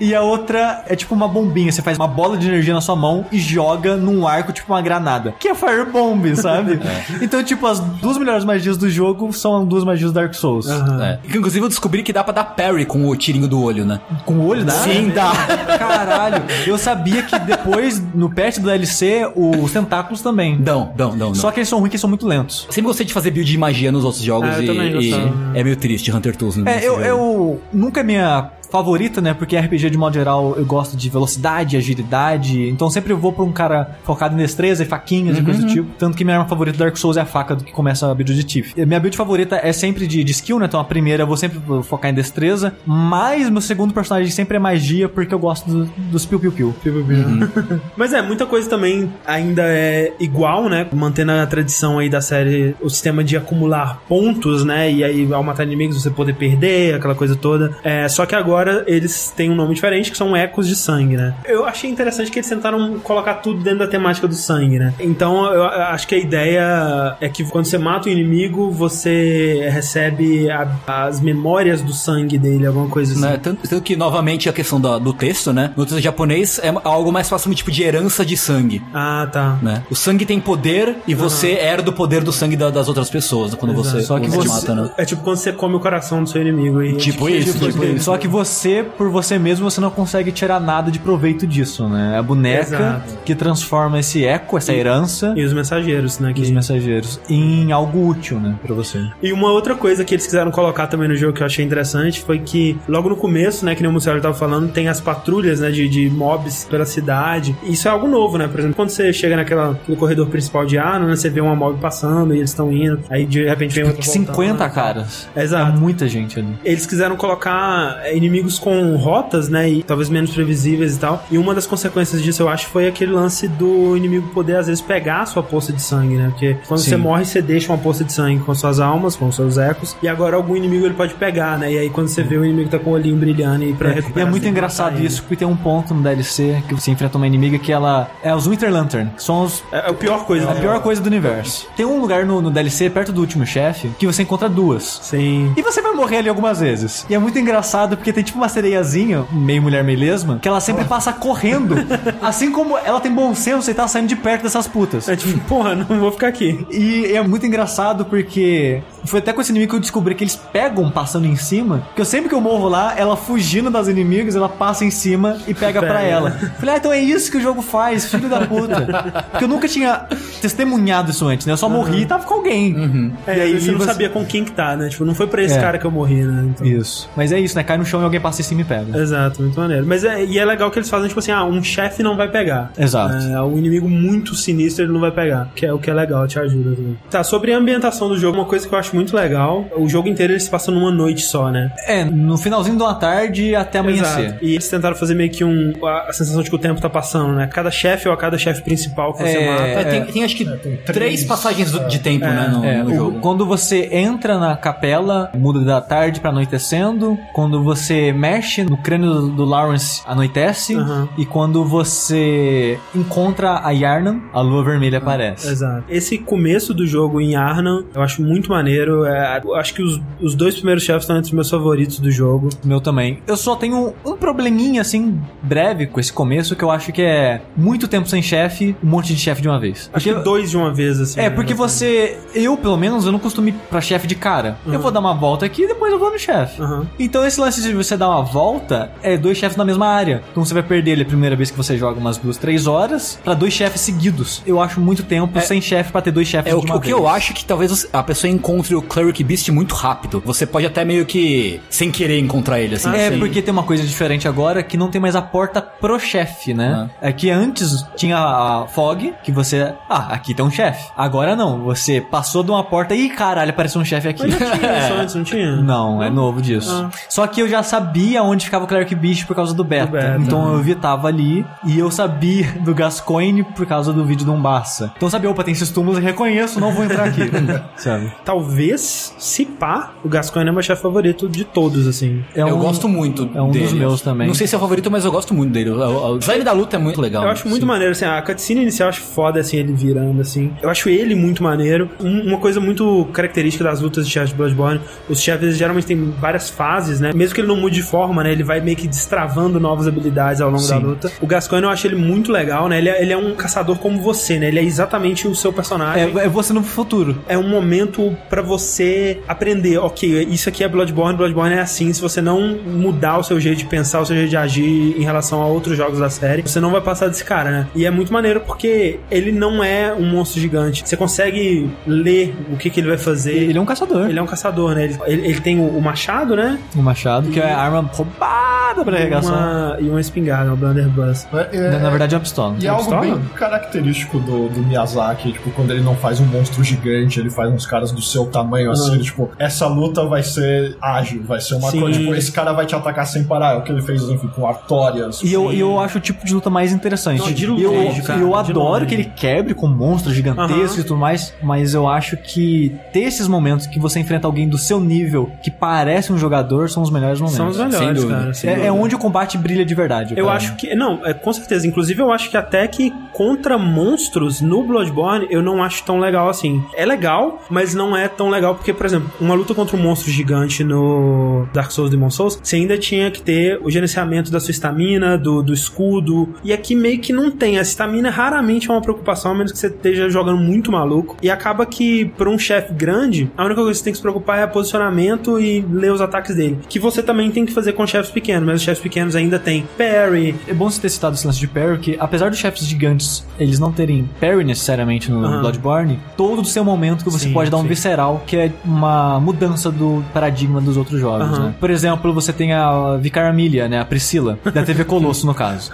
E 0.00 0.14
a 0.14 0.20
outra 0.20 0.84
é 0.86 0.94
tipo 0.94 1.12
uma 1.14 1.26
bombinha. 1.26 1.72
Você 1.72 1.82
faz 1.82 1.98
uma 1.98 2.06
bola 2.06 2.36
de 2.36 2.46
energia 2.46 2.72
na 2.72 2.80
sua 2.80 2.94
mão 2.94 3.24
e 3.32 3.38
joga 3.38 3.96
num 3.96 4.28
arco, 4.28 4.52
tipo 4.52 4.72
uma 4.72 4.80
granada. 4.80 5.34
Que 5.40 5.48
é 5.48 5.54
Fire 5.54 5.86
Bomb, 5.90 6.24
sabe? 6.36 6.78
Então, 7.20 7.42
tipo, 7.42 7.66
as 7.66 7.80
duas 7.80 8.16
melhores 8.16 8.44
magias 8.44 8.76
do 8.76 8.88
jogo 8.88 9.32
são 9.32 9.64
duas 9.64 9.82
magias 9.84 10.07
do 10.08 10.12
Dark 10.12 10.34
Souls. 10.34 10.66
É. 10.68 11.18
Inclusive 11.24 11.64
eu 11.64 11.68
descobri 11.68 12.02
que 12.02 12.12
dá 12.12 12.24
pra 12.24 12.32
dar 12.32 12.44
parry 12.44 12.84
com 12.84 13.06
o 13.08 13.16
tirinho 13.16 13.48
do 13.48 13.62
olho, 13.62 13.84
né? 13.84 14.00
Com 14.24 14.34
o 14.34 14.46
olho 14.46 14.64
dá? 14.64 14.72
Sim, 14.72 15.10
dá. 15.10 15.32
Caralho. 15.78 16.42
Eu 16.66 16.78
sabia 16.78 17.22
que 17.22 17.38
depois, 17.38 18.02
no 18.14 18.32
patch 18.32 18.58
do 18.58 18.66
DLC, 18.66 19.30
os 19.34 19.72
tentáculos 19.72 20.20
também. 20.20 20.56
Dão, 20.58 20.92
dão, 20.96 21.16
dão. 21.16 21.34
Só 21.34 21.50
que 21.50 21.60
eles 21.60 21.68
são 21.68 21.78
ruins, 21.78 21.90
que 21.90 21.94
eles 21.94 22.00
são 22.00 22.08
muito 22.08 22.26
lentos. 22.26 22.66
Sempre 22.70 22.88
gostei 22.88 23.06
de 23.06 23.12
fazer 23.12 23.30
build 23.30 23.50
de 23.50 23.58
magia 23.58 23.92
nos 23.92 24.04
outros 24.04 24.22
jogos 24.22 24.48
eu 24.56 24.62
e, 24.62 24.66
também 24.66 25.00
e 25.00 25.12
é 25.54 25.64
meio 25.64 25.76
triste 25.76 26.10
Hunter 26.10 26.36
Tools. 26.36 26.58
É, 26.66 26.86
eu, 26.86 27.00
eu 27.00 27.62
nunca 27.72 28.00
é 28.00 28.02
minha 28.02 28.50
favorita, 28.70 29.20
né? 29.20 29.34
Porque 29.34 29.56
RPG 29.56 29.90
de 29.90 29.98
modo 29.98 30.14
geral 30.14 30.54
eu 30.56 30.64
gosto 30.64 30.96
de 30.96 31.08
velocidade, 31.08 31.76
agilidade. 31.76 32.68
Então 32.68 32.88
sempre 32.90 33.12
eu 33.12 33.18
vou 33.18 33.32
pra 33.32 33.44
um 33.44 33.52
cara 33.52 33.98
focado 34.04 34.34
em 34.34 34.38
destreza 34.38 34.82
e 34.82 34.86
faquinhas 34.86 35.38
e 35.38 35.42
coisa 35.42 35.60
do 35.62 35.66
tipo. 35.68 35.88
Tanto 35.98 36.16
que 36.16 36.24
minha 36.24 36.36
arma 36.38 36.48
favorita 36.48 36.76
do 36.76 36.84
Dark 36.84 36.96
Souls 36.96 37.16
é 37.16 37.20
a 37.20 37.26
faca 37.26 37.54
do 37.56 37.64
que 37.64 37.72
começa 37.72 38.10
a 38.10 38.14
build 38.14 38.34
de 38.34 38.44
Tiff. 38.44 38.72
E 38.76 38.84
Minha 38.86 39.00
build 39.00 39.16
favorita 39.16 39.56
é 39.62 39.72
sempre 39.72 40.06
de, 40.06 40.22
de 40.24 40.32
skill, 40.32 40.58
né? 40.58 40.66
Então 40.66 40.80
a 40.80 40.84
primeira 40.84 41.22
eu 41.22 41.26
vou 41.26 41.36
sempre 41.36 41.60
focar 41.82 42.10
em 42.10 42.14
destreza. 42.14 42.74
Mas 42.86 43.48
meu 43.50 43.60
segundo 43.60 43.92
personagem 43.94 44.30
sempre 44.30 44.56
é 44.56 44.60
magia, 44.60 45.08
porque 45.08 45.32
eu 45.34 45.38
gosto 45.38 45.68
do- 45.70 45.84
dos 46.10 46.24
piu-piu-piu. 46.26 46.74
Mas 47.96 48.12
é, 48.12 48.22
muita 48.22 48.46
coisa 48.46 48.68
também 48.68 49.10
ainda 49.26 49.62
é 49.64 50.12
igual, 50.20 50.68
né? 50.68 50.86
Mantendo 50.92 51.32
a 51.32 51.46
tradição 51.46 51.98
aí 51.98 52.08
da 52.08 52.20
série, 52.20 52.74
o 52.80 52.88
sistema 52.88 53.22
de 53.24 53.36
acumular 53.36 54.02
pontos, 54.08 54.64
né? 54.64 54.90
E 54.90 55.04
aí, 55.04 55.32
ao 55.32 55.42
matar 55.42 55.64
inimigos, 55.64 56.00
você 56.02 56.10
poder 56.10 56.34
perder, 56.34 56.94
aquela 56.94 57.14
coisa 57.14 57.34
toda. 57.36 57.76
É, 57.82 58.08
só 58.08 58.26
que 58.26 58.34
agora 58.34 58.57
eles 58.86 59.32
têm 59.36 59.50
um 59.50 59.54
nome 59.54 59.74
diferente, 59.74 60.10
que 60.10 60.16
são 60.16 60.36
ecos 60.36 60.66
de 60.66 60.74
sangue, 60.76 61.16
né? 61.16 61.34
Eu 61.44 61.64
achei 61.66 61.88
interessante 61.90 62.30
que 62.30 62.38
eles 62.38 62.48
tentaram 62.48 62.98
colocar 63.00 63.34
tudo 63.34 63.62
dentro 63.62 63.80
da 63.80 63.86
temática 63.86 64.26
do 64.26 64.34
sangue, 64.34 64.78
né? 64.78 64.94
Então, 64.98 65.46
eu 65.52 65.64
acho 65.64 66.06
que 66.06 66.14
a 66.14 66.18
ideia 66.18 67.16
é 67.20 67.28
que 67.28 67.44
quando 67.44 67.66
você 67.66 67.78
mata 67.78 68.08
o 68.08 68.12
inimigo, 68.12 68.70
você 68.70 69.68
recebe 69.70 70.50
a- 70.50 70.68
as 70.86 71.20
memórias 71.20 71.80
do 71.82 71.92
sangue 71.92 72.38
dele, 72.38 72.66
alguma 72.66 72.88
coisa 72.88 73.12
assim. 73.12 73.20
Né? 73.22 73.38
Tanto, 73.42 73.68
tanto 73.68 73.82
que, 73.82 73.96
novamente, 73.96 74.48
a 74.48 74.52
questão 74.52 74.80
da- 74.80 74.98
do 74.98 75.12
texto, 75.12 75.52
né? 75.52 75.72
No 75.76 75.84
texto 75.84 76.00
japonês 76.00 76.58
é 76.62 76.72
algo 76.84 77.12
mais 77.12 77.28
próximo, 77.28 77.54
tipo, 77.54 77.70
de 77.70 77.82
herança 77.82 78.24
de 78.24 78.36
sangue, 78.36 78.82
Ah, 78.92 79.28
tá. 79.30 79.58
né? 79.62 79.82
O 79.90 79.94
sangue 79.94 80.24
tem 80.26 80.40
poder 80.40 80.96
e 81.06 81.14
você 81.14 81.48
herda 81.52 81.90
o 81.90 81.92
poder 81.92 82.22
do 82.22 82.32
sangue 82.32 82.56
da- 82.56 82.70
das 82.70 82.88
outras 82.88 83.10
pessoas 83.10 83.54
quando 83.54 83.74
você, 83.74 84.00
Só 84.02 84.18
que 84.18 84.28
você- 84.28 84.48
mata, 84.48 84.74
né? 84.74 84.90
É 84.96 85.04
tipo 85.04 85.22
quando 85.22 85.36
você 85.36 85.52
come 85.52 85.74
o 85.76 85.80
coração 85.80 86.22
do 86.22 86.28
seu 86.28 86.40
inimigo. 86.40 86.82
E 86.82 86.96
Tipo 86.96 87.28
isso, 87.28 87.58
tipo 87.58 87.84
isso. 87.84 88.04
Só 88.04 88.16
que 88.16 88.26
você, 88.28 88.47
por 88.96 89.08
você 89.10 89.38
mesmo, 89.38 89.70
você 89.70 89.80
não 89.80 89.90
consegue 89.90 90.32
tirar 90.32 90.60
nada 90.60 90.90
de 90.90 90.98
proveito 90.98 91.46
disso, 91.46 91.88
né? 91.88 92.18
A 92.18 92.22
boneca 92.22 92.76
Exato. 92.76 93.18
que 93.24 93.34
transforma 93.34 93.98
esse 93.98 94.24
eco, 94.24 94.56
essa 94.56 94.72
herança, 94.72 95.34
E 95.36 95.44
os 95.44 95.52
mensageiros, 95.52 96.18
né? 96.18 96.32
Que... 96.32 96.50
mensageiros 96.52 97.20
em 97.28 97.72
algo 97.72 98.08
útil, 98.08 98.40
né? 98.40 98.56
Pra 98.62 98.74
você. 98.74 99.06
E 99.22 99.32
uma 99.32 99.50
outra 99.50 99.74
coisa 99.74 100.04
que 100.04 100.14
eles 100.14 100.26
quiseram 100.26 100.50
colocar 100.50 100.86
também 100.86 101.08
no 101.08 101.16
jogo 101.16 101.32
que 101.32 101.42
eu 101.42 101.46
achei 101.46 101.64
interessante 101.64 102.22
foi 102.22 102.38
que 102.38 102.78
logo 102.88 103.08
no 103.08 103.16
começo, 103.16 103.64
né, 103.64 103.74
que 103.74 103.82
nem 103.82 103.90
o 103.90 103.92
Marcelo 103.92 104.20
tava 104.20 104.34
falando, 104.34 104.72
tem 104.72 104.88
as 104.88 105.00
patrulhas, 105.00 105.60
né, 105.60 105.70
de, 105.70 105.88
de 105.88 106.08
mobs 106.10 106.64
pela 106.64 106.86
cidade. 106.86 107.56
Isso 107.62 107.88
é 107.88 107.90
algo 107.90 108.06
novo, 108.06 108.38
né? 108.38 108.48
Por 108.48 108.60
exemplo, 108.60 108.76
quando 108.76 108.90
você 108.90 109.12
chega 109.12 109.36
naquela, 109.36 109.78
no 109.86 109.96
corredor 109.96 110.28
principal 110.28 110.64
de 110.66 110.78
Arno, 110.78 111.06
né, 111.06 111.16
você 111.16 111.28
vê 111.28 111.40
uma 111.40 111.54
mob 111.54 111.78
passando 111.80 112.34
e 112.34 112.38
eles 112.38 112.50
estão 112.50 112.72
indo, 112.72 113.00
aí 113.10 113.26
de 113.26 113.44
repente 113.44 113.74
vem 113.74 113.84
outra 113.84 114.02
voltando. 114.02 114.26
50 114.26 114.70
caras. 114.70 115.28
Exato. 115.36 115.76
É 115.76 115.80
muita 115.80 116.08
gente 116.08 116.38
ali. 116.38 116.54
Eles 116.64 116.86
quiseram 116.86 117.16
colocar 117.16 117.98
é, 118.02 118.16
inimigos 118.38 118.58
com 118.58 118.96
rotas, 118.96 119.48
né? 119.48 119.68
E 119.68 119.82
talvez 119.82 120.08
menos 120.08 120.30
previsíveis 120.30 120.96
e 120.96 120.98
tal. 120.98 121.24
E 121.30 121.38
uma 121.38 121.54
das 121.54 121.66
consequências 121.66 122.22
disso, 122.22 122.42
eu 122.42 122.48
acho, 122.48 122.66
foi 122.68 122.86
aquele 122.88 123.12
lance 123.12 123.48
do 123.48 123.96
inimigo 123.96 124.28
poder, 124.28 124.56
às 124.56 124.66
vezes, 124.66 124.80
pegar 124.80 125.22
a 125.22 125.26
sua 125.26 125.42
poça 125.42 125.72
de 125.72 125.82
sangue, 125.82 126.14
né? 126.14 126.28
Porque 126.30 126.56
quando 126.66 126.80
Sim. 126.80 126.90
você 126.90 126.96
morre, 126.96 127.24
você 127.24 127.42
deixa 127.42 127.72
uma 127.72 127.78
poça 127.78 128.04
de 128.04 128.12
sangue 128.12 128.42
com 128.44 128.54
suas 128.54 128.80
almas, 128.80 129.16
com 129.16 129.30
seus 129.32 129.58
ecos. 129.58 129.96
E 130.02 130.08
agora 130.08 130.36
algum 130.36 130.56
inimigo 130.56 130.86
ele 130.86 130.94
pode 130.94 131.14
pegar, 131.14 131.58
né? 131.58 131.72
E 131.72 131.78
aí 131.78 131.90
quando 131.90 132.08
você 132.08 132.22
vê 132.22 132.36
o 132.36 132.44
inimigo 132.44 132.70
tá 132.70 132.78
com 132.78 132.90
o 132.90 132.92
olhinho 132.94 133.16
brilhando 133.16 133.64
e 133.64 133.72
pra 133.72 133.88
É, 133.88 133.92
e 133.92 133.94
recuperar. 133.96 134.28
é 134.28 134.30
muito 134.30 134.46
engraçado 134.46 134.92
matar 134.92 135.04
isso, 135.04 135.22
porque 135.22 135.36
tem 135.36 135.48
um 135.48 135.56
ponto 135.56 135.92
no 135.94 136.02
DLC 136.02 136.62
que 136.68 136.74
você 136.74 136.90
enfrenta 136.90 137.16
uma 137.16 137.26
inimiga 137.26 137.58
que 137.58 137.72
ela 137.72 138.10
é 138.22 138.34
os 138.34 138.46
Winter 138.46 138.70
Lantern, 138.72 139.10
que 139.16 139.22
são 139.22 139.44
os, 139.44 139.62
ele. 139.72 139.82
É 139.82 139.90
a 139.90 139.94
pior 139.94 140.24
coisa. 140.24 140.50
a 140.50 140.54
pior 140.54 140.80
coisa 140.80 141.00
do 141.00 141.06
universo. 141.06 141.66
Tem 141.76 141.84
um 141.86 142.00
lugar 142.00 142.24
no, 142.24 142.40
no 142.40 142.50
DLC, 142.50 142.88
perto 142.90 143.12
do 143.12 143.20
último 143.20 143.44
chefe, 143.46 143.90
que 143.98 144.06
você 144.06 144.22
encontra 144.22 144.48
duas. 144.48 145.00
Sim. 145.02 145.52
E 145.56 145.62
você 145.62 145.80
vai 145.82 145.92
morrer 145.92 146.18
ali 146.18 146.28
algumas 146.28 146.60
vezes. 146.60 147.06
E 147.08 147.14
é 147.14 147.18
muito 147.18 147.38
engraçado 147.38 147.96
porque 147.96 148.12
tem 148.12 148.22
tipo 148.28 148.38
uma 148.38 148.48
sereiazinha, 148.48 149.24
meio 149.32 149.60
mulher 149.62 149.82
meio 149.84 149.98
lesma, 149.98 150.38
que 150.40 150.48
ela 150.48 150.60
sempre 150.60 150.84
passa 150.84 151.12
correndo. 151.12 151.74
assim 152.22 152.50
como 152.50 152.76
ela 152.78 153.00
tem 153.00 153.12
bom 153.12 153.34
senso 153.34 153.70
e 153.70 153.74
tá 153.74 153.86
saindo 153.88 154.08
de 154.08 154.16
perto 154.16 154.42
dessas 154.44 154.66
putas. 154.66 155.08
É 155.08 155.16
tipo, 155.16 155.38
porra, 155.40 155.74
não 155.74 155.98
vou 156.00 156.12
ficar 156.12 156.28
aqui. 156.28 156.66
E 156.70 157.06
é 157.12 157.22
muito 157.22 157.44
engraçado 157.46 158.04
porque 158.04 158.82
Foi 159.04 159.20
até 159.20 159.32
com 159.32 159.40
esse 159.40 159.50
inimigo 159.50 159.70
que 159.70 159.76
eu 159.76 159.80
descobri 159.80 160.14
que 160.14 160.24
eles 160.24 160.36
pegam 160.36 160.90
passando 160.90 161.26
em 161.26 161.36
cima. 161.36 161.78
Porque 161.88 162.00
eu 162.00 162.04
sempre 162.04 162.28
que 162.28 162.34
eu 162.34 162.40
morro 162.40 162.68
lá, 162.68 162.94
ela 162.96 163.16
fugindo 163.16 163.70
das 163.70 163.88
inimigos, 163.88 164.34
ela 164.36 164.48
passa 164.48 164.84
em 164.84 164.90
cima 164.90 165.38
e 165.46 165.54
pega 165.54 165.80
pra 165.80 165.94
Pega. 166.00 166.06
ela. 166.08 166.30
Falei, 166.58 166.74
ah, 166.74 166.78
então 166.78 166.92
é 166.92 166.98
isso 167.00 167.30
que 167.30 167.36
o 167.36 167.40
jogo 167.40 167.62
faz, 167.62 168.06
filho 168.10 168.28
da 168.28 168.46
puta. 168.46 169.24
Porque 169.30 169.44
eu 169.44 169.48
nunca 169.48 169.66
tinha 169.68 170.06
testemunhado 170.40 171.10
isso 171.10 171.26
antes, 171.26 171.46
né? 171.46 171.52
Eu 171.52 171.56
só 171.56 171.68
morri 171.68 172.02
e 172.02 172.06
tava 172.06 172.24
com 172.24 172.34
alguém. 172.34 173.12
É, 173.26 173.36
E 173.38 173.40
aí 173.40 173.60
você 173.60 173.70
não 173.72 173.78
você- 173.78 173.86
sabia 173.86 174.08
com 174.08 174.24
quem 174.24 174.44
que 174.44 174.52
tá, 174.52 174.76
né? 174.76 174.88
Tipo, 174.88 175.04
não 175.04 175.14
foi 175.14 175.26
pra 175.26 175.42
esse 175.42 175.56
É. 175.56 175.60
cara 175.60 175.78
que 175.78 175.84
eu 175.84 175.90
morri, 175.90 176.22
né? 176.24 176.44
Então- 176.54 176.66
Isso. 176.66 177.08
Mas 177.16 177.32
é 177.32 177.40
isso, 177.40 177.56
né? 177.56 177.62
Cai 177.64 177.76
no 177.78 177.84
chão 177.84 178.00
e 178.00 178.04
alguém 178.04 178.17
passa 178.20 178.40
em 178.40 178.44
cima 178.44 178.60
e 178.60 178.64
pega. 178.64 178.98
Exato, 178.98 179.42
muito 179.42 179.58
maneiro. 179.58 179.86
Mas 179.86 180.04
é, 180.04 180.24
e 180.24 180.38
é 180.38 180.44
legal 180.44 180.70
que 180.70 180.78
eles 180.78 180.88
fazem, 180.88 181.08
tipo 181.08 181.20
assim, 181.20 181.30
ah, 181.32 181.44
um 181.44 181.62
chefe 181.62 182.02
não 182.02 182.16
vai 182.16 182.28
pegar. 182.30 182.72
Exato. 182.78 183.14
É, 183.14 183.40
um 183.42 183.56
inimigo 183.58 183.88
muito 183.88 184.34
sinistro 184.34 184.84
ele 184.84 184.92
não 184.92 185.00
vai 185.00 185.10
pegar. 185.10 185.48
Que 185.54 185.66
é 185.66 185.72
o 185.72 185.78
que 185.78 185.90
é 185.90 185.94
legal, 185.94 186.26
te 186.26 186.38
ajuda 186.38 186.74
também. 186.76 186.98
Tá, 187.10 187.22
sobre 187.22 187.52
a 187.52 187.58
ambientação 187.58 188.08
do 188.08 188.18
jogo, 188.18 188.38
uma 188.38 188.44
coisa 188.46 188.66
que 188.68 188.74
eu 188.74 188.78
acho 188.78 188.94
muito 188.94 189.14
legal, 189.16 189.66
o 189.76 189.88
jogo 189.88 190.08
inteiro 190.08 190.32
ele 190.32 190.40
se 190.40 190.50
passa 190.50 190.70
numa 190.70 190.90
noite 190.90 191.22
só, 191.22 191.50
né? 191.50 191.72
É, 191.86 192.04
no 192.04 192.36
finalzinho 192.38 192.76
de 192.76 192.82
uma 192.82 192.94
tarde 192.94 193.54
até 193.54 193.78
amanhecer. 193.78 194.24
Exato. 194.26 194.44
E 194.44 194.52
eles 194.54 194.68
tentaram 194.68 194.96
fazer 194.96 195.14
meio 195.14 195.30
que 195.30 195.44
um. 195.44 195.72
A, 195.84 196.08
a 196.08 196.12
sensação 196.12 196.42
de 196.42 196.50
que 196.50 196.56
o 196.56 196.58
tempo 196.58 196.80
tá 196.80 196.88
passando, 196.90 197.32
né? 197.34 197.46
Cada 197.46 197.70
chefe 197.70 198.08
ou 198.08 198.14
a 198.14 198.16
cada 198.16 198.36
chefe 198.38 198.62
principal 198.62 199.12
que 199.14 199.22
você 199.22 199.36
É, 199.38 199.46
mata. 199.50 199.62
É, 199.62 199.84
tem, 199.84 200.04
tem 200.12 200.24
acho 200.24 200.36
que 200.36 200.44
três 200.86 201.24
passagens 201.24 201.70
do- 201.72 201.86
de 201.88 201.98
tempo, 201.98 202.24
né, 202.24 202.48
no, 202.52 202.64
É, 202.64 202.82
no 202.82 202.90
o- 202.90 202.94
jogo. 202.94 203.20
quando 203.20 203.46
você 203.46 203.88
entra 203.92 204.38
na 204.38 204.56
capela, 204.56 205.30
muda 205.34 205.60
da 205.64 205.80
tarde 205.80 206.20
pra 206.20 206.30
anoitecendo. 206.30 207.18
Quando 207.32 207.62
você 207.62 208.07
mexe 208.12 208.64
no 208.64 208.76
crânio 208.76 209.28
do, 209.28 209.44
Lawrence, 209.44 210.02
anoitece. 210.06 210.74
Aham. 210.74 211.08
E 211.16 211.24
quando 211.24 211.64
você 211.64 212.78
encontra 212.94 213.60
a 213.64 213.70
Yarnan, 213.70 214.20
a 214.32 214.40
lua 214.40 214.62
vermelha 214.62 214.98
aparece. 214.98 215.48
Exato. 215.48 215.84
Esse 215.88 216.18
começo 216.18 216.74
do 216.74 216.86
jogo 216.86 217.20
em 217.20 217.36
Arnhem, 217.36 217.84
eu 217.94 218.02
acho 218.02 218.22
muito 218.22 218.50
maneiro. 218.50 219.04
É, 219.04 219.40
eu 219.44 219.54
acho 219.54 219.74
que 219.74 219.82
os, 219.82 220.00
os 220.20 220.34
dois 220.34 220.54
primeiros 220.54 220.82
chefes 220.82 221.02
estão 221.02 221.16
entre 221.16 221.28
os 221.28 221.34
meus 221.34 221.50
favoritos 221.50 221.98
do 221.98 222.10
jogo. 222.10 222.48
Meu 222.64 222.80
também. 222.80 223.22
Eu 223.26 223.36
só 223.36 223.56
tenho 223.56 223.94
um 224.04 224.16
probleminha, 224.16 224.80
assim, 224.80 225.20
breve 225.42 225.86
com 225.86 226.00
esse 226.00 226.12
começo, 226.12 226.54
que 226.54 226.62
eu 226.62 226.70
acho 226.70 226.92
que 226.92 227.02
é 227.02 227.40
muito 227.56 227.88
tempo 227.88 228.08
sem 228.08 228.22
chefe, 228.22 228.76
um 228.82 228.88
monte 228.88 229.14
de 229.14 229.20
chefe 229.20 229.42
de 229.42 229.48
uma 229.48 229.58
vez. 229.58 229.90
Acho 229.92 230.14
que 230.14 230.14
dois 230.22 230.50
de 230.50 230.56
uma 230.56 230.72
vez, 230.72 231.00
assim. 231.00 231.20
É, 231.20 231.24
né? 231.24 231.30
porque 231.30 231.54
você. 231.54 232.18
Eu, 232.34 232.56
pelo 232.56 232.76
menos, 232.76 233.06
eu 233.06 233.12
não 233.12 233.18
costumo 233.18 233.48
ir 233.48 233.54
pra 233.70 233.80
chefe 233.80 234.06
de 234.06 234.14
cara. 234.14 234.58
Eu 234.66 234.80
vou 234.80 234.90
dar 234.90 235.00
uma 235.00 235.14
volta 235.14 235.46
aqui 235.46 235.62
e 235.62 235.68
depois 235.68 235.92
eu 235.92 235.98
vou 235.98 236.10
no 236.10 236.18
chefe. 236.18 236.60
Aham. 236.60 236.86
Então, 236.98 237.26
esse 237.26 237.40
lance 237.40 237.62
de 237.62 237.72
você 237.72 237.96
dar 237.98 238.08
uma 238.08 238.22
volta 238.22 238.90
é 239.02 239.16
dois 239.16 239.36
chefes 239.38 239.56
na 239.56 239.64
mesma 239.64 239.86
área. 239.86 240.22
Então, 240.30 240.44
você 240.44 240.54
vai 240.54 240.62
perder 240.62 240.92
ele 240.92 241.02
a 241.02 241.06
primeira 241.06 241.36
vez 241.36 241.50
que 241.50 241.56
você 241.56 241.76
joga 241.76 241.98
umas 241.98 242.16
duas, 242.16 242.36
três 242.36 242.66
horas 242.66 243.18
pra 243.22 243.34
dois 243.34 243.52
chefes 243.52 243.80
seguidos. 243.80 244.42
Eu 244.46 244.60
acho 244.60 244.80
muito 244.80 245.02
tempo 245.02 245.40
sem 245.40 245.60
chefe 245.60 245.92
pra 245.92 246.00
ter 246.00 246.10
dois 246.10 246.26
chefes 246.28 246.52
É, 246.52 246.54
o, 246.54 246.60
de 246.60 246.66
uma 246.66 246.76
o 246.76 246.80
que 246.80 246.88
vez. 246.88 246.98
eu 246.98 247.08
acho 247.08 247.32
é 247.32 247.34
que 247.34 247.44
talvez 247.44 247.86
a 247.92 248.02
pessoa 248.02 248.30
encontre 248.30 248.74
o 248.74 248.82
Cleric 248.82 249.22
Beast 249.24 249.48
muito 249.50 249.74
rápido. 249.74 250.22
Você 250.24 250.46
pode 250.46 250.66
até 250.66 250.84
meio 250.84 251.04
que 251.06 251.60
sem 251.68 251.90
querer 251.90 252.18
encontrar 252.18 252.60
ele, 252.60 252.76
assim. 252.76 252.88
É, 252.94 253.10
sim. 253.10 253.18
porque 253.18 253.42
tem 253.42 253.52
uma 253.52 253.62
coisa 253.62 253.82
diferente 253.84 254.26
agora 254.28 254.62
que 254.62 254.76
não 254.76 254.90
tem 254.90 255.00
mais 255.00 255.16
a 255.16 255.22
porta 255.22 255.60
pro 255.60 255.98
chefe, 255.98 256.54
né? 256.54 256.88
É 257.00 257.12
que 257.12 257.30
antes 257.30 257.84
tinha 257.96 258.18
a 258.18 258.66
Fog, 258.68 259.12
que 259.22 259.32
você. 259.32 259.72
Ah, 259.88 260.08
aqui 260.14 260.34
tem 260.34 260.44
um 260.44 260.50
chefe. 260.50 260.88
Agora 260.96 261.34
não, 261.36 261.60
você 261.64 262.00
passou 262.00 262.42
de 262.42 262.50
uma 262.50 262.62
porta 262.64 262.94
e 262.94 263.08
caralho, 263.10 263.50
apareceu 263.50 263.80
um 263.80 263.84
chefe 263.84 264.08
aqui. 264.08 264.22
Mas 264.26 264.38
já 264.38 264.56
tinha 264.56 264.78
isso 264.78 264.94
antes, 265.00 265.14
não 265.14 265.24
tinha? 265.24 265.56
Não, 265.56 266.02
é 266.02 266.10
novo 266.10 266.40
disso. 266.42 266.70
Ah. 266.70 266.90
Só 267.08 267.26
que 267.26 267.40
eu 267.40 267.48
já 267.48 267.62
sabia 267.62 267.87
onde 268.22 268.44
ficava 268.44 268.64
o 268.64 268.68
Cleric 268.68 268.94
Beast 268.94 269.26
por 269.26 269.34
causa 269.36 269.54
do 269.54 269.64
beta. 269.64 269.86
Do 269.86 269.92
beta, 269.92 270.18
então 270.20 270.48
né? 270.48 270.54
eu 270.54 270.60
evitava 270.60 271.08
ali. 271.08 271.44
E 271.64 271.78
eu 271.78 271.90
sabia 271.90 272.46
do 272.60 272.74
Gascoigne 272.74 273.42
por 273.42 273.66
causa 273.66 273.92
do 273.92 274.04
vídeo 274.04 274.24
do 274.24 274.32
Umbassa. 274.32 274.92
Então 274.96 275.06
eu 275.06 275.10
sabia, 275.10 275.30
opa, 275.30 275.42
tem 275.44 275.52
esses 275.52 275.70
túmulos, 275.70 275.98
eu 275.98 276.04
reconheço, 276.04 276.60
não 276.60 276.72
vou 276.72 276.84
entrar 276.84 277.04
aqui. 277.04 277.20
Sabe? 277.76 278.12
Talvez, 278.24 279.14
se 279.18 279.44
pá, 279.44 279.92
o 280.04 280.08
Gascoigne 280.08 280.48
é 280.50 280.52
meu 280.52 280.62
chefe 280.62 280.80
favorito 280.82 281.28
de 281.28 281.44
todos, 281.44 281.86
assim. 281.86 282.22
É 282.34 282.42
eu 282.42 282.48
um- 282.56 282.58
gosto 282.58 282.88
muito 282.88 283.28
é 283.34 283.42
um 283.42 283.50
dos 283.50 283.56
dele. 283.72 283.80
meus 283.80 284.00
também. 284.00 284.26
Não 284.26 284.34
sei 284.34 284.46
se 284.46 284.54
é 284.54 284.58
o 284.58 284.60
favorito, 284.60 284.90
mas 284.90 285.04
eu 285.04 285.10
gosto 285.12 285.34
muito 285.34 285.52
dele. 285.52 285.70
O, 285.70 286.14
o 286.14 286.18
design 286.18 286.44
da 286.44 286.52
luta 286.52 286.76
é 286.76 286.78
muito 286.78 287.00
legal. 287.00 287.24
Eu 287.24 287.30
acho 287.30 287.48
muito 287.48 287.62
Sim. 287.62 287.66
maneiro, 287.66 287.92
assim, 287.92 288.04
a 288.04 288.20
cutscene 288.22 288.62
inicial 288.62 288.86
eu 288.86 288.90
acho 288.90 289.00
foda, 289.02 289.40
assim, 289.40 289.56
ele 289.56 289.72
virando, 289.72 290.20
assim. 290.20 290.52
Eu 290.62 290.70
acho 290.70 290.88
ele 290.88 291.14
muito 291.14 291.42
maneiro. 291.42 291.90
Um- 292.00 292.28
uma 292.28 292.38
coisa 292.38 292.60
muito 292.60 293.06
característica 293.12 293.64
das 293.64 293.80
lutas 293.80 294.06
de 294.06 294.12
chefes 294.12 294.30
de 294.30 294.36
Bloodborne, 294.36 294.80
os 295.08 295.20
chefes 295.20 295.56
geralmente 295.56 295.86
têm 295.86 296.12
várias 296.20 296.48
fases, 296.48 297.00
né? 297.00 297.12
Mesmo 297.14 297.34
que 297.34 297.40
ele 297.40 297.48
não 297.48 297.56
de 297.70 297.82
forma, 297.82 298.22
né? 298.22 298.32
Ele 298.32 298.42
vai 298.42 298.60
meio 298.60 298.76
que 298.76 298.86
destravando 298.88 299.58
novas 299.60 299.86
habilidades 299.88 300.40
ao 300.40 300.50
longo 300.50 300.66
da 300.66 300.76
luta. 300.78 301.12
O 301.20 301.26
Gascoigne 301.26 301.64
eu 301.66 301.70
acho 301.70 301.86
ele 301.86 301.96
muito 301.96 302.30
legal, 302.32 302.68
né? 302.68 302.78
Ele 302.78 302.88
é, 302.88 303.02
ele 303.02 303.12
é 303.12 303.16
um 303.16 303.34
caçador 303.34 303.78
como 303.78 304.00
você, 304.00 304.38
né? 304.38 304.48
Ele 304.48 304.58
é 304.58 304.62
exatamente 304.64 305.26
o 305.28 305.34
seu 305.34 305.52
personagem. 305.52 306.12
É, 306.18 306.24
é 306.24 306.28
você 306.28 306.52
no 306.52 306.62
futuro. 306.62 307.16
é 307.28 307.36
um 307.38 307.48
momento 307.48 308.16
pra 308.28 308.42
você 308.42 309.20
aprender, 309.28 309.78
ok, 309.78 310.26
isso 310.30 310.48
aqui 310.48 310.62
é 310.64 310.68
Bloodborne, 310.68 311.16
Bloodborne 311.16 311.54
é 311.54 311.60
assim, 311.60 311.92
se 311.92 312.00
você 312.00 312.20
não 312.20 312.56
mudar 312.66 313.18
o 313.18 313.22
seu 313.24 313.38
jeito 313.40 313.58
de 313.58 313.64
pensar, 313.66 314.00
o 314.00 314.06
seu 314.06 314.16
jeito 314.16 314.30
de 314.30 314.36
agir 314.36 314.94
em 314.98 315.02
relação 315.02 315.42
a 315.42 315.46
outros 315.46 315.76
jogos 315.76 315.98
da 315.98 316.10
série, 316.10 316.42
você 316.42 316.60
não 316.60 316.70
vai 316.70 316.80
passar 316.80 317.08
desse 317.08 317.24
cara, 317.24 317.50
né? 317.50 317.66
E 317.74 317.84
é 317.86 317.90
muito 317.90 318.12
maneiro 318.12 318.40
porque 318.40 318.98
ele 319.10 319.32
não 319.32 319.62
é 319.62 319.92
um 319.94 320.06
monstro 320.06 320.40
gigante. 320.40 320.82
Você 320.86 320.96
consegue 320.96 321.68
ler 321.86 322.34
o 322.52 322.56
que, 322.56 322.70
que 322.70 322.80
ele 322.80 322.88
vai 322.88 322.98
fazer. 322.98 323.34
Ele 323.34 323.58
é 323.58 323.60
um 323.60 323.64
caçador. 323.66 324.08
Ele 324.08 324.18
é 324.18 324.22
um 324.22 324.26
caçador, 324.26 324.74
né? 324.74 324.84
Ele, 324.84 324.98
ele- 325.06 325.26
ele 325.28 325.40
tem 325.40 325.58
o, 325.58 325.64
o 325.68 325.80
machado, 325.82 326.34
né? 326.36 326.58
O 326.76 326.82
machado, 326.82 327.28
que 327.30 327.40
é 327.40 327.52
arma 327.60 327.90
roubada 327.92 328.84
pra 328.84 328.96
arregaçar. 328.96 329.32
uma, 329.32 329.76
e 329.80 329.88
uma 329.88 330.00
espingarda, 330.00 330.52
o 330.52 330.56
Blunderbuss. 330.56 331.26
É, 331.32 331.56
é- 331.56 331.78
Na, 331.78 331.90
verdade 331.90 332.14
é 332.14 332.18
uma 332.18 332.22
pistola. 332.22 332.56
E 332.60 332.66
é 332.66 332.68
algo 332.68 332.82
pistola? 332.82 333.00
bem 333.02 333.18
característico 333.34 334.18
do, 334.18 334.48
do 334.48 334.60
Miyazaki, 334.60 335.32
tipo, 335.32 335.50
quando 335.50 335.70
ele 335.72 335.80
não 335.82 335.96
faz 335.96 336.20
um 336.20 336.26
monstro 336.26 336.62
gigante, 336.62 337.18
ele 337.20 337.30
faz 337.30 337.52
uns 337.52 337.66
caras 337.66 337.90
do 337.92 338.00
seu 338.02 338.26
tamanho 338.26 338.70
assim, 338.70 338.94
ele, 338.94 339.02
tipo, 339.04 339.30
essa 339.38 339.66
luta 339.66 340.04
vai 340.06 340.22
ser 340.22 340.76
ágil, 340.80 341.22
vai 341.24 341.40
ser 341.40 341.54
uma 341.54 341.70
Sim. 341.70 341.80
coisa, 341.80 341.98
tipo, 341.98 342.14
esse 342.14 342.32
cara 342.32 342.52
vai 342.52 342.66
te 342.66 342.74
atacar 342.74 343.06
sem 343.06 343.24
parar, 343.24 343.54
é 343.54 343.58
o 343.58 343.62
que 343.62 343.72
ele 343.72 343.82
fez, 343.82 344.02
enfim, 344.02 344.28
com 344.28 344.46
Artorias. 344.46 345.22
E 345.22 345.32
eu, 345.32 345.52
eu 345.52 345.80
acho 345.80 345.98
o 345.98 346.00
tipo 346.00 346.24
de 346.24 346.34
luta 346.34 346.50
mais 346.50 346.72
interessante. 346.72 347.20
Não, 347.20 347.32
de 347.32 347.46
E 347.46 347.62
eu, 347.62 347.72
longe, 347.72 348.02
cara, 348.02 348.20
eu 348.20 348.34
adoro 348.34 348.86
que 348.86 348.94
ele 348.94 349.04
quebre 349.04 349.54
com 349.54 349.66
monstros 349.66 350.14
gigantescos 350.14 350.78
e 350.78 350.82
tudo 350.84 350.98
mais, 350.98 351.32
mas 351.42 351.74
eu 351.74 351.88
acho 351.88 352.16
que 352.16 352.74
ter 352.92 353.00
esses 353.00 353.26
momentos 353.28 353.66
que 353.66 353.78
você 353.78 353.98
enfrenta 354.00 354.26
alguém 354.26 354.48
do 354.48 354.58
seu 354.58 354.80
nível 354.80 355.30
que 355.42 355.50
parece 355.50 356.12
um 356.12 356.18
jogador 356.18 356.68
são 356.70 356.82
os 356.82 356.90
melhores 356.90 357.20
momentos. 357.20 357.36
São 357.36 357.47
os 357.50 357.56
melhores, 357.56 357.78
Sem 357.78 357.92
dúvida. 357.94 358.14
cara. 358.20 358.34
sem 358.34 358.50
É, 358.50 358.66
é 358.66 358.72
onde 358.72 358.94
o 358.94 358.98
combate 358.98 359.36
brilha 359.38 359.64
de 359.64 359.74
verdade. 359.74 360.14
Eu 360.16 360.26
cara. 360.26 360.36
acho 360.36 360.56
que. 360.56 360.74
Não, 360.74 361.04
é, 361.04 361.12
com 361.14 361.32
certeza. 361.32 361.66
Inclusive, 361.66 362.00
eu 362.00 362.10
acho 362.10 362.30
que 362.30 362.36
até 362.36 362.66
que 362.66 362.92
contra 363.12 363.58
monstros 363.58 364.40
no 364.40 364.62
Bloodborne 364.62 365.26
eu 365.30 365.42
não 365.42 365.62
acho 365.62 365.84
tão 365.84 365.98
legal 365.98 366.28
assim. 366.28 366.62
É 366.74 366.84
legal, 366.84 367.42
mas 367.50 367.74
não 367.74 367.96
é 367.96 368.08
tão 368.08 368.28
legal 368.30 368.54
porque, 368.54 368.72
por 368.72 368.86
exemplo, 368.86 369.10
uma 369.20 369.34
luta 369.34 369.54
contra 369.54 369.76
um 369.76 369.80
monstro 369.80 370.10
gigante 370.10 370.62
no 370.64 371.46
Dark 371.52 371.70
Souls 371.70 371.90
Demon 371.90 372.10
Souls, 372.10 372.38
você 372.42 372.56
ainda 372.56 372.76
tinha 372.78 373.10
que 373.10 373.22
ter 373.22 373.58
o 373.62 373.70
gerenciamento 373.70 374.30
da 374.30 374.40
sua 374.40 374.50
estamina, 374.50 375.16
do, 375.18 375.42
do 375.42 375.52
escudo. 375.52 376.34
E 376.44 376.52
aqui 376.52 376.74
meio 376.74 377.00
que 377.00 377.12
não 377.12 377.30
tem. 377.30 377.58
A 377.58 377.62
estamina 377.62 378.10
raramente 378.10 378.68
é 378.70 378.72
uma 378.72 378.82
preocupação, 378.82 379.32
a 379.32 379.34
menos 379.34 379.52
que 379.52 379.58
você 379.58 379.68
esteja 379.68 380.08
jogando 380.08 380.38
muito 380.38 380.70
maluco. 380.72 381.16
E 381.22 381.30
acaba 381.30 381.64
que, 381.66 382.06
pra 382.16 382.28
um 382.28 382.38
chefe 382.38 382.72
grande, 382.72 383.30
a 383.36 383.44
única 383.44 383.56
coisa 383.60 383.70
que 383.72 383.78
você 383.78 383.84
tem 383.84 383.92
que 383.92 383.96
se 383.98 384.02
preocupar 384.02 384.38
é 384.38 384.46
posicionamento 384.46 385.38
e 385.38 385.60
ler 385.70 385.92
os 385.92 386.00
ataques 386.00 386.34
dele. 386.34 386.58
Que 386.68 386.78
você 386.78 387.02
também 387.02 387.30
tem 387.30 387.37
que 387.46 387.52
fazer 387.52 387.72
com 387.72 387.86
chefes 387.86 388.10
pequenos, 388.10 388.44
mas 388.46 388.56
os 388.56 388.62
chefes 388.62 388.82
pequenos 388.82 389.14
ainda 389.16 389.38
tem 389.38 389.66
parry, 389.76 390.34
É 390.46 390.54
bom 390.54 390.68
você 390.70 390.80
ter 390.80 390.88
citado 390.88 391.14
esse 391.14 391.26
lance 391.26 391.38
de 391.38 391.46
parry, 391.46 391.78
que 391.78 391.96
apesar 391.98 392.30
dos 392.30 392.38
chefes 392.38 392.64
gigantes 392.66 393.24
eles 393.38 393.58
não 393.58 393.72
terem 393.72 394.08
parry 394.20 394.44
necessariamente 394.44 395.10
no 395.10 395.24
Aham. 395.24 395.40
Bloodborne, 395.40 395.98
todo 396.16 396.42
o 396.42 396.44
seu 396.44 396.64
momento 396.64 397.04
que 397.04 397.10
você 397.10 397.26
Sim, 397.26 397.32
pode 397.32 397.50
dar 397.50 397.56
um 397.58 397.62
sim. 397.62 397.68
visceral, 397.68 398.22
que 398.26 398.36
é 398.36 398.52
uma 398.64 399.20
mudança 399.20 399.70
do 399.70 400.02
paradigma 400.12 400.60
dos 400.60 400.76
outros 400.76 401.00
jogos, 401.00 401.28
Aham. 401.38 401.44
né? 401.46 401.54
Por 401.60 401.70
exemplo, 401.70 402.12
você 402.12 402.32
tem 402.32 402.52
a 402.52 402.96
Vicar 402.96 403.28
Amelia, 403.28 403.68
né? 403.68 403.80
A 403.80 403.84
Priscila, 403.84 404.38
da 404.52 404.62
TV 404.62 404.84
Colosso, 404.84 405.26
no 405.26 405.34
caso. 405.34 405.72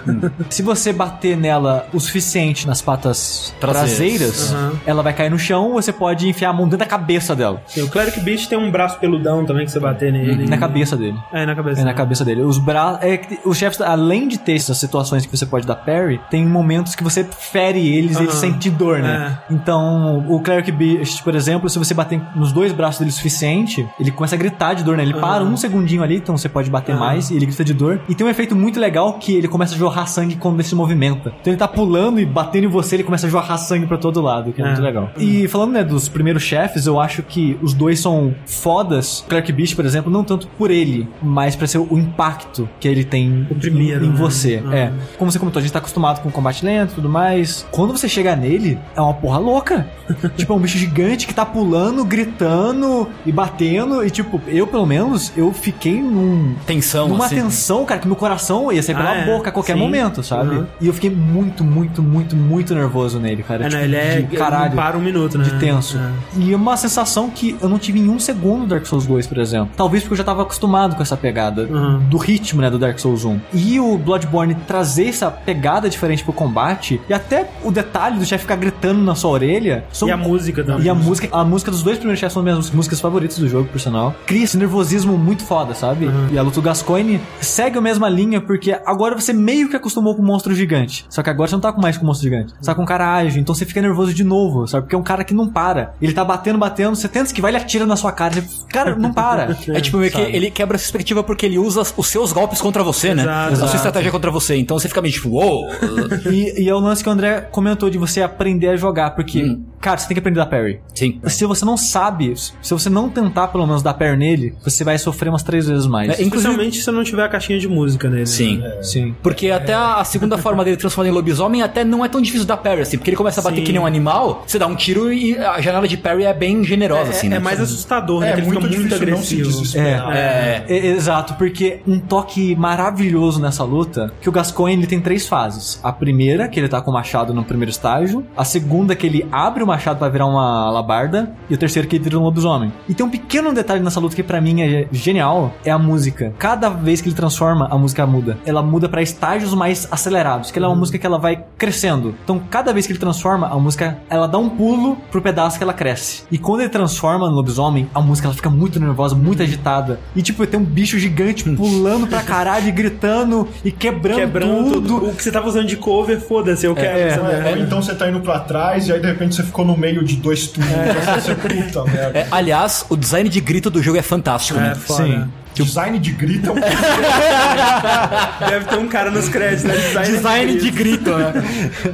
Se 0.49 0.61
você 0.61 0.91
bater 0.93 1.35
nela 1.37 1.87
o 1.93 1.99
suficiente 1.99 2.67
nas 2.67 2.81
patas 2.81 3.53
Traseiras. 3.59 3.89
traseiras, 3.97 4.53
Aham. 4.53 4.71
ela 4.85 5.03
vai 5.03 5.13
cair 5.13 5.29
no 5.29 5.39
chão, 5.39 5.73
você 5.73 5.91
pode 5.91 6.27
enfiar 6.27 6.49
a 6.49 6.53
mão 6.53 6.65
dentro 6.65 6.79
da 6.79 6.85
cabeça 6.85 7.35
dela. 7.35 7.61
Sim, 7.67 7.81
o 7.83 7.89
Cleric 7.89 8.19
Beast 8.19 8.47
tem 8.49 8.57
um 8.57 8.69
braço 8.71 8.99
peludão 8.99 9.45
também 9.45 9.65
que 9.65 9.71
você 9.71 9.79
bater 9.79 10.11
nele. 10.11 10.47
Na 10.47 10.57
cabeça 10.57 10.95
dele. 10.97 11.17
É, 11.33 11.45
na 11.45 11.54
cabeça. 11.55 11.81
É 11.81 11.83
na 11.83 11.93
cabeça 11.93 12.25
dele. 12.25 12.41
Os 12.41 12.57
braços. 12.57 12.99
É, 13.03 13.19
os 13.45 13.57
chefes, 13.57 13.81
além 13.81 14.27
de 14.27 14.37
ter 14.39 14.53
essas 14.55 14.77
situações 14.77 15.25
que 15.25 15.35
você 15.35 15.45
pode 15.45 15.65
dar 15.65 15.75
parry, 15.75 16.19
tem 16.29 16.45
momentos 16.45 16.95
que 16.95 17.03
você 17.03 17.23
fere 17.23 17.79
eles 17.95 18.11
e 18.11 18.15
Aham. 18.15 18.23
eles 18.23 18.35
sentem 18.35 18.71
dor, 18.71 18.99
né? 18.99 19.39
Então, 19.49 20.25
o 20.29 20.39
Cleric 20.41 20.71
Beast, 20.71 21.23
por 21.23 21.35
exemplo, 21.35 21.69
se 21.69 21.77
você 21.79 21.93
bater 21.93 22.21
nos 22.35 22.51
dois 22.51 22.71
braços 22.71 22.99
dele 22.99 23.11
o 23.11 23.13
suficiente, 23.13 23.87
ele 23.99 24.11
começa 24.11 24.35
a 24.35 24.37
gritar 24.37 24.73
de 24.73 24.83
dor, 24.83 24.97
né? 24.97 25.03
Ele 25.03 25.13
para 25.13 25.43
um 25.43 25.55
segundinho 25.57 26.03
ali, 26.03 26.17
então 26.17 26.37
você 26.37 26.49
pode 26.49 26.69
bater 26.69 26.91
Aham. 26.93 26.99
mais 26.99 27.29
e 27.31 27.35
ele 27.35 27.45
grita 27.45 27.63
de 27.63 27.73
dor. 27.73 28.01
E 28.09 28.15
tem 28.15 28.25
um 28.25 28.29
efeito 28.29 28.55
muito 28.55 28.79
legal 28.79 29.13
que 29.13 29.33
ele 29.35 29.47
começa 29.47 29.75
a 29.75 29.77
jorrar 29.77 30.05
sangue 30.07 30.35
quando 30.35 30.55
ele 30.55 30.63
se 30.63 30.75
movimenta. 30.75 31.33
Então 31.41 31.51
ele 31.51 31.57
tá 31.57 31.67
pulando 31.67 32.19
e 32.19 32.25
batendo 32.25 32.65
em 32.65 32.69
você, 32.69 32.95
ele 32.95 33.03
começa 33.03 33.27
a 33.27 33.29
jorrar 33.29 33.57
sangue 33.57 33.85
pra 33.85 33.97
todo 33.97 34.21
lado, 34.21 34.51
que 34.51 34.61
é, 34.61 34.65
É. 34.65 34.67
muito 34.67 34.81
legal. 34.81 35.09
E 35.17 35.47
falando, 35.47 35.71
né, 35.73 35.83
dos 35.83 36.09
primeiros 36.09 36.43
chefes, 36.43 36.85
eu 36.87 36.99
acho 36.99 37.21
que 37.23 37.57
os 37.61 37.73
dois 37.73 37.99
são 37.99 38.33
fodas. 38.45 39.19
O 39.21 39.25
Cleric 39.25 39.51
Beast, 39.51 39.75
por 39.75 39.85
exemplo, 39.85 40.11
não 40.11 40.23
tanto 40.23 40.47
por 40.57 40.71
ele, 40.71 41.07
mas 41.21 41.44
pra 41.53 41.67
ser 41.67 41.79
o 41.79 41.97
impacto 41.99 42.67
que 42.79 42.87
ele 42.87 43.03
tem 43.03 43.45
O 43.51 43.55
primeiro, 43.55 44.05
em, 44.05 44.09
né? 44.09 44.15
você. 44.15 44.63
Ah. 44.65 44.75
É. 44.75 44.91
Como 45.17 45.29
você 45.29 45.37
comentou, 45.37 45.59
a 45.59 45.63
gente 45.63 45.73
tá 45.73 45.79
acostumado 45.79 46.21
com 46.21 46.31
combate 46.31 46.65
lento 46.65 46.93
e 46.93 46.95
tudo 46.95 47.09
mais. 47.09 47.67
Quando 47.71 47.91
você 47.95 48.07
chega 48.07 48.35
nele, 48.35 48.79
é 48.95 49.01
uma 49.01 49.13
porra 49.13 49.37
louca. 49.37 49.87
tipo, 50.37 50.53
é 50.53 50.55
um 50.55 50.59
bicho 50.59 50.77
gigante 50.77 51.27
que 51.27 51.33
tá 51.33 51.45
pulando, 51.45 52.05
gritando 52.05 53.07
e 53.25 53.31
batendo. 53.31 54.03
E, 54.05 54.09
tipo, 54.09 54.41
eu, 54.47 54.65
pelo 54.65 54.85
menos, 54.85 55.31
eu 55.35 55.51
fiquei 55.51 56.01
num, 56.01 56.55
Tensão, 56.65 57.07
numa 57.09 57.25
assim. 57.25 57.35
tensão, 57.35 57.83
cara, 57.85 57.99
que 57.99 58.07
meu 58.07 58.15
coração 58.15 58.71
ia 58.71 58.81
sair 58.81 58.95
pela 58.95 59.11
Ah, 59.11 59.15
é. 59.17 59.25
boca 59.25 59.49
a 59.49 59.51
qualquer 59.51 59.73
Sim. 59.73 59.79
momento, 59.79 60.23
sabe? 60.23 60.55
Uhum. 60.55 60.65
E 60.79 60.87
eu 60.87 60.93
fiquei 60.93 61.09
muito, 61.09 61.63
muito, 61.63 62.01
muito, 62.01 62.35
muito 62.35 62.73
nervoso 62.73 63.19
nele, 63.19 63.43
cara. 63.43 63.65
É, 63.65 63.69
Tipo, 63.69 63.81
ele 63.81 63.95
é. 63.95 64.21
de 64.21 64.37
caralho. 64.37 64.73
Para 64.75 64.97
um 64.97 65.01
minuto, 65.01 65.37
né? 65.37 65.43
De 65.43 65.59
tenso. 65.59 65.97
É. 65.97 66.11
E 66.39 66.55
uma 66.55 66.77
sensação 66.77 67.29
que 67.29 67.55
eu 67.61 67.67
não 67.67 67.77
tive 67.77 67.99
em 67.99 68.09
um 68.09 68.19
segundo 68.19 68.61
no 68.61 68.67
Dark 68.67 68.85
Souls 68.85 69.05
2, 69.05 69.27
por 69.27 69.37
exemplo. 69.37 69.69
Talvez 69.75 70.03
porque 70.03 70.13
eu 70.13 70.17
já 70.17 70.23
tava 70.23 70.43
acostumado 70.43 70.95
com 70.95 71.01
essa 71.01 71.17
pegada 71.17 71.34
Uhum. 71.63 71.99
do 72.09 72.17
ritmo, 72.17 72.61
né, 72.61 72.69
do 72.69 72.79
Dark 72.79 72.97
Souls 72.99 73.25
1. 73.25 73.39
E 73.53 73.79
o 73.79 73.97
Bloodborne 73.97 74.55
trazer 74.67 75.07
essa 75.09 75.29
pegada 75.29 75.89
diferente 75.89 76.23
pro 76.23 76.33
combate, 76.33 76.99
e 77.09 77.13
até 77.13 77.49
o 77.63 77.71
detalhe 77.71 78.17
do 78.19 78.25
chefe 78.25 78.43
ficar 78.43 78.55
gritando 78.55 79.01
na 79.03 79.15
sua 79.15 79.31
orelha. 79.31 79.83
são- 79.91 80.07
E 80.07 80.11
a 80.11 80.17
música 80.17 80.63
também. 80.63 80.85
E 80.85 80.89
a 80.89 80.93
música, 80.95 81.27
a 81.31 81.43
música 81.43 81.71
dos 81.71 81.83
dois 81.83 81.97
primeiros 81.97 82.19
chefes 82.19 82.33
são 82.33 82.43
minhas 82.43 82.69
músicas 82.71 82.99
favoritas 82.99 83.37
do 83.37 83.47
jogo, 83.47 83.67
por 83.69 83.79
sinal. 83.79 84.15
Cria 84.25 84.43
esse 84.43 84.57
nervosismo 84.57 85.17
muito 85.17 85.43
foda, 85.43 85.73
sabe? 85.73 86.09
E 86.31 86.37
a 86.37 86.41
luta 86.41 86.55
do 86.55 86.61
Gascoigne 86.61 87.19
segue 87.41 87.77
a 87.77 87.81
mesma 87.81 88.07
linha, 88.09 88.39
porque 88.41 88.77
agora 88.85 89.15
você 89.15 89.33
meio 89.33 89.69
que 89.69 89.75
acostumou 89.75 90.15
com 90.15 90.21
o 90.21 90.25
monstro 90.25 90.53
gigante. 90.55 91.05
Só 91.09 91.21
que 91.23 91.29
agora 91.29 91.47
você 91.49 91.55
não 91.55 91.61
tá 91.61 91.71
com 91.73 91.81
mais 91.81 91.97
com 91.97 92.03
o 92.03 92.07
monstro 92.07 92.29
gigante. 92.29 92.53
Você 92.59 92.65
tá 92.65 92.75
com 92.75 92.81
um 92.83 92.85
cara 92.85 93.15
ágil, 93.15 93.41
então 93.41 93.53
você 93.55 93.65
fica 93.65 93.81
nervoso 93.81 94.13
de 94.13 94.23
novo, 94.23 94.67
sabe? 94.67 94.83
Porque 94.83 94.95
é 94.95 94.97
um 94.97 95.03
cara 95.03 95.23
que 95.23 95.33
não 95.33 95.47
para. 95.47 95.93
Ele 96.01 96.13
tá 96.13 96.23
batendo, 96.23 96.57
batendo, 96.59 96.95
você 96.95 97.07
tenta 97.07 97.25
esquivar, 97.27 97.49
ele 97.49 97.57
atira 97.57 97.85
na 97.85 97.95
sua 97.95 98.11
cara. 98.11 98.33
Você, 98.33 98.65
cara, 98.69 98.95
não 98.95 99.11
para. 99.13 99.55
É 99.75 99.81
tipo 99.81 99.97
meio 99.97 100.11
que 100.11 100.21
ele 100.21 100.49
quebra 100.51 100.75
a 100.75 100.79
perspectiva 100.79 101.23
porque 101.25 101.45
ele 101.45 101.57
usa 101.59 101.81
os 101.97 102.07
seus 102.07 102.31
golpes 102.31 102.61
contra 102.61 102.83
você, 102.83 103.13
né? 103.13 103.23
Exato. 103.23 103.49
A 103.49 103.51
Exato. 103.51 103.69
sua 103.71 103.77
estratégia 103.77 104.11
contra 104.11 104.31
você. 104.31 104.55
Então 104.55 104.77
você 104.79 104.87
fica 104.87 105.01
meio 105.01 105.13
tipo, 105.13 105.29
uou! 105.29 105.65
E, 106.31 106.63
e 106.63 106.69
é 106.69 106.73
o 106.73 106.79
lance 106.79 107.03
que 107.03 107.09
o 107.09 107.11
André 107.11 107.41
comentou 107.51 107.89
de 107.89 107.97
você 107.97 108.21
aprender 108.21 108.69
a 108.69 108.75
jogar, 108.75 109.11
porque, 109.11 109.43
Hum. 109.43 109.63
cara, 109.79 109.97
você 109.97 110.07
tem 110.07 110.15
que 110.15 110.19
aprender 110.19 110.39
a 110.39 110.45
parry. 110.45 110.79
Sim. 110.93 111.19
Se 111.27 111.45
você 111.45 111.63
não 111.65 111.77
sabe, 111.77 112.33
se 112.35 112.73
você 112.73 112.89
não 112.89 113.09
tentar 113.09 113.47
pelo 113.49 113.65
menos 113.65 113.81
dar 113.83 113.93
parry 113.93 114.17
nele, 114.17 114.53
você 114.63 114.83
vai 114.83 114.97
sofrer 114.97 115.29
umas 115.29 115.43
três 115.43 115.67
vezes 115.67 115.85
mais. 115.87 116.09
É, 116.09 116.13
inclusive- 116.13 116.35
Especialmente 116.37 116.77
se 116.81 116.91
não 116.91 117.03
tiver 117.03 117.23
a 117.23 117.29
caixinha 117.29 117.59
de 117.59 117.67
música 117.67 118.09
nele. 118.09 118.25
Sim. 118.25 118.57
né? 118.57 118.77
Sim. 118.81 119.15
Porque 119.21 119.49
até 119.51 119.73
a, 119.73 120.03
segunda 120.03 120.37
forma 120.37 120.63
dele 120.63 120.77
transformar 120.77 121.09
em 121.09 121.13
lobisomem 121.13 121.61
até 121.61 121.83
não 121.83 122.03
é 122.03 122.07
tão 122.09 122.21
difícil 122.21 122.45
dar 122.45 122.57
parry, 122.57 122.81
assim. 122.81 122.97
Porque 122.97 123.09
ele 123.09 123.17
começa 123.17 123.39
a 123.39 123.43
bater 123.43 123.57
Sim. 123.57 123.63
que 123.63 123.71
nem 123.71 123.81
um 123.81 123.85
animal, 123.85 124.43
você 124.47 124.57
dá 124.59 124.67
um 124.67 124.75
tiro 124.75 125.11
e 125.11 125.37
a 125.37 125.59
janela 125.61 125.87
de 125.87 125.97
parry 125.97 126.23
é 126.23 126.33
bem 126.33 126.63
generosa, 126.63 127.07
É, 127.11 127.15
assim, 127.15 127.27
é 127.27 127.31
né? 127.31 127.39
mais 127.39 127.59
assustador, 127.59 128.21
né? 128.21 128.31
É 128.31 128.35
muito 128.41 128.59
muito 128.61 128.67
difícil 128.69 128.89
não 128.89 128.97
se 128.97 129.03
agressivo. 129.03 129.49
desesperar. 129.49 130.15
É, 130.15 130.63
é, 130.67 130.87
exato, 131.05 131.35
porque 131.35 131.81
um 131.87 131.99
toque 131.99 132.55
maravilhoso 132.55 133.39
nessa 133.39 133.63
luta, 133.63 134.11
que 134.19 134.27
o 134.27 134.31
Gascoigne 134.31 134.81
ele 134.81 134.87
tem 134.87 134.99
três 134.99 135.27
fases. 135.27 135.79
A 135.83 135.91
primeira, 135.91 136.47
que 136.47 136.59
ele 136.59 136.67
tá 136.67 136.81
com 136.81 136.89
o 136.89 136.93
machado 136.93 137.31
no 137.31 137.43
primeiro 137.43 137.69
estágio, 137.69 138.25
a 138.35 138.43
segunda 138.43 138.95
que 138.95 139.05
ele 139.05 139.27
abre 139.31 139.61
o 139.61 139.67
machado 139.67 139.99
pra 139.99 140.09
virar 140.09 140.25
uma 140.25 140.65
alabarda, 140.67 141.31
e 141.47 141.53
o 141.53 141.57
terceiro 141.57 141.87
que 141.87 141.97
ele 141.97 142.03
vira 142.03 142.17
um 142.17 142.23
lobisomem. 142.23 142.73
E 142.89 142.95
tem 142.95 143.05
um 143.05 143.09
pequeno 143.09 143.53
detalhe 143.53 143.83
nessa 143.83 143.99
luta 143.99 144.15
que 144.15 144.23
pra 144.23 144.41
mim 144.41 144.61
é 144.61 144.87
genial, 144.91 145.53
é 145.63 145.69
a 145.69 145.77
música. 145.77 146.33
Cada 146.39 146.69
vez 146.69 147.01
que 147.01 147.09
ele 147.09 147.15
transforma, 147.15 147.67
a 147.69 147.77
música 147.77 148.05
muda. 148.07 148.39
Ela 148.43 148.63
muda 148.63 148.89
pra 148.89 149.03
estágios 149.03 149.53
mais 149.53 149.87
acelerados, 149.91 150.49
que 150.49 150.57
ela 150.57 150.67
é 150.67 150.69
uma 150.69 150.75
música 150.75 150.97
que 150.97 151.05
ela 151.05 151.19
vai 151.19 151.45
crescendo. 151.55 152.15
Então, 152.23 152.41
cada 152.49 152.73
vez 152.73 152.87
que 152.87 152.93
ele 152.93 152.99
transforma, 152.99 153.47
a 153.47 153.59
música, 153.59 153.99
ela 154.09 154.27
dá 154.27 154.39
um 154.39 154.49
pulo 154.49 154.97
pro 155.11 155.21
pedaço 155.21 155.59
que 155.59 155.63
ela 155.63 155.73
cresce. 155.73 156.23
E 156.31 156.39
quando 156.39 156.61
ele 156.61 156.69
transforma 156.69 157.29
no 157.29 157.35
lobisomem, 157.35 157.87
a 157.93 158.01
música 158.01 158.27
ela 158.27 158.35
fica 158.35 158.49
muito 158.49 158.79
nervosa, 158.79 159.15
muito 159.15 159.43
agitada. 159.43 159.99
E 160.15 160.23
tipo, 160.23 160.45
tem 160.47 160.59
um 160.59 160.63
bicho 160.63 160.94
gigante 160.99 161.43
pulando 161.43 162.07
pra 162.07 162.21
caralho, 162.21 162.67
e 162.67 162.71
gritando 162.71 163.47
e 163.63 163.71
quebrando, 163.71 164.17
Quebrando 164.19 164.71
tudo. 164.73 164.87
tudo. 164.99 165.09
O 165.09 165.15
que 165.15 165.23
você 165.23 165.31
tava 165.31 165.47
usando 165.47 165.67
de 165.67 165.77
cover, 165.77 166.19
foda-se, 166.19 166.65
eu 166.65 166.75
quero. 166.75 166.97
é, 166.97 167.17
Ou 167.19 167.23
merda. 167.27 167.59
então 167.59 167.81
você 167.81 167.93
tá 167.95 168.09
indo 168.09 168.19
pra 168.21 168.39
trás 168.39 168.87
e 168.87 168.93
aí 168.93 168.99
de 168.99 169.07
repente 169.07 169.35
você 169.35 169.43
ficou 169.43 169.65
no 169.65 169.77
meio 169.77 170.03
de 170.03 170.15
dois. 170.15 170.51
Então 170.55 171.19
você, 171.21 171.35
puta 171.35 171.83
merda. 171.91 172.19
É, 172.19 172.27
aliás, 172.31 172.85
o 172.89 172.95
design 172.95 173.29
de 173.29 173.39
grito 173.41 173.69
do 173.69 173.81
jogo 173.81 173.97
é 173.97 174.01
fantástico, 174.01 174.59
É, 174.59 174.61
né? 174.69 174.75
foda. 174.75 175.03
Sim. 175.03 175.25
Design 175.63 175.99
de 175.99 176.11
grito 176.11 176.49
é 176.49 176.53
um 176.53 176.55
Deve 178.49 178.65
ter 178.65 178.77
um 178.77 178.87
cara 178.87 179.11
nos 179.11 179.29
créditos, 179.29 179.63
né? 179.63 179.75
Design, 179.75 180.11
Design 180.15 180.55
de 180.57 180.71
grito, 180.71 181.11
né? 181.11 181.33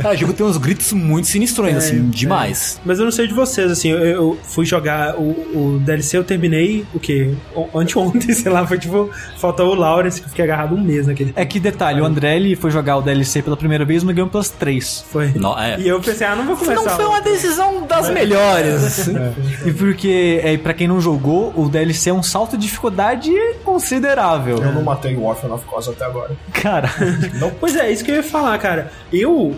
Cara, 0.02 0.16
o 0.16 0.18
jogo 0.18 0.34
tem 0.34 0.46
uns 0.46 0.58
gritos 0.58 0.94
muito 0.94 1.28
sinistrões, 1.28 1.76
assim, 1.78 2.10
demais. 2.10 2.80
Mas 2.84 3.00
eu 3.00 3.06
não 3.06 3.12
sei 3.12 3.28
de 3.28 3.34
vocês, 3.34 3.72
assim, 3.72 3.90
eu, 3.90 4.00
eu 4.00 4.40
fui 4.44 4.66
jogar 4.66 5.16
o, 5.16 5.30
o 5.30 5.80
DLC, 5.84 6.18
eu 6.18 6.24
terminei 6.24 6.86
o 6.94 7.00
quê? 7.00 7.34
Anteontem, 7.74 8.34
sei 8.34 8.52
lá, 8.52 8.66
foi 8.66 8.78
tipo, 8.80 9.10
faltou 9.38 9.72
o 9.72 9.76
Lawrence, 9.76 10.20
que 10.20 10.26
eu 10.26 10.30
fiquei 10.30 10.46
agarrado 10.46 10.76
um 10.76 10.82
mês 10.82 11.08
naquele. 11.08 11.34
É 11.36 11.46
que 11.46 11.60
detalhe, 11.60 12.02
o 12.02 12.06
André 12.06 12.36
ele 12.36 12.56
foi 12.56 12.72
jogar 12.72 12.98
o 12.98 13.02
DLC 13.02 13.42
pela 13.42 13.58
primeira 13.58 13.86
vez 13.86 14.04
no 14.04 14.14
Game 14.14 14.30
Plus 14.30 14.50
3. 14.50 15.06
Foi. 15.12 15.32
Não, 15.36 15.58
é. 15.60 15.80
E 15.80 15.88
eu 15.88 16.00
pensei, 16.00 16.28
ah, 16.28 16.36
não 16.36 16.46
vou 16.46 16.56
começar. 16.56 16.82
Não 16.82 16.90
foi 16.90 17.06
uma 17.06 17.22
decisão 17.22 17.86
das 17.86 18.10
melhores. 18.10 19.10
E 19.66 19.72
porque, 19.74 20.40
é, 20.44 20.58
pra 20.58 20.74
quem 20.74 20.88
não 20.88 21.00
jogou, 21.00 21.54
o 21.56 21.70
DLC 21.70 22.10
é 22.10 22.14
um 22.14 22.24
salto 22.24 22.58
de 22.58 22.66
dificuldade 22.66 23.32
considerável. 23.56 24.58
Eu 24.58 24.72
não 24.74 24.84
matei 24.84 25.16
o 25.16 25.24
Orphan 25.24 25.54
of 25.54 25.66
Cause 25.66 25.90
até 25.90 26.06
agora. 26.06 26.32
Cara, 26.54 26.90
Pois 27.60 27.76
é, 27.76 27.92
isso 27.92 28.04
que 28.04 28.12
eu 28.12 28.16
ia 28.16 28.24
falar, 28.24 28.58
cara. 28.60 28.92
Eu, 29.12 29.56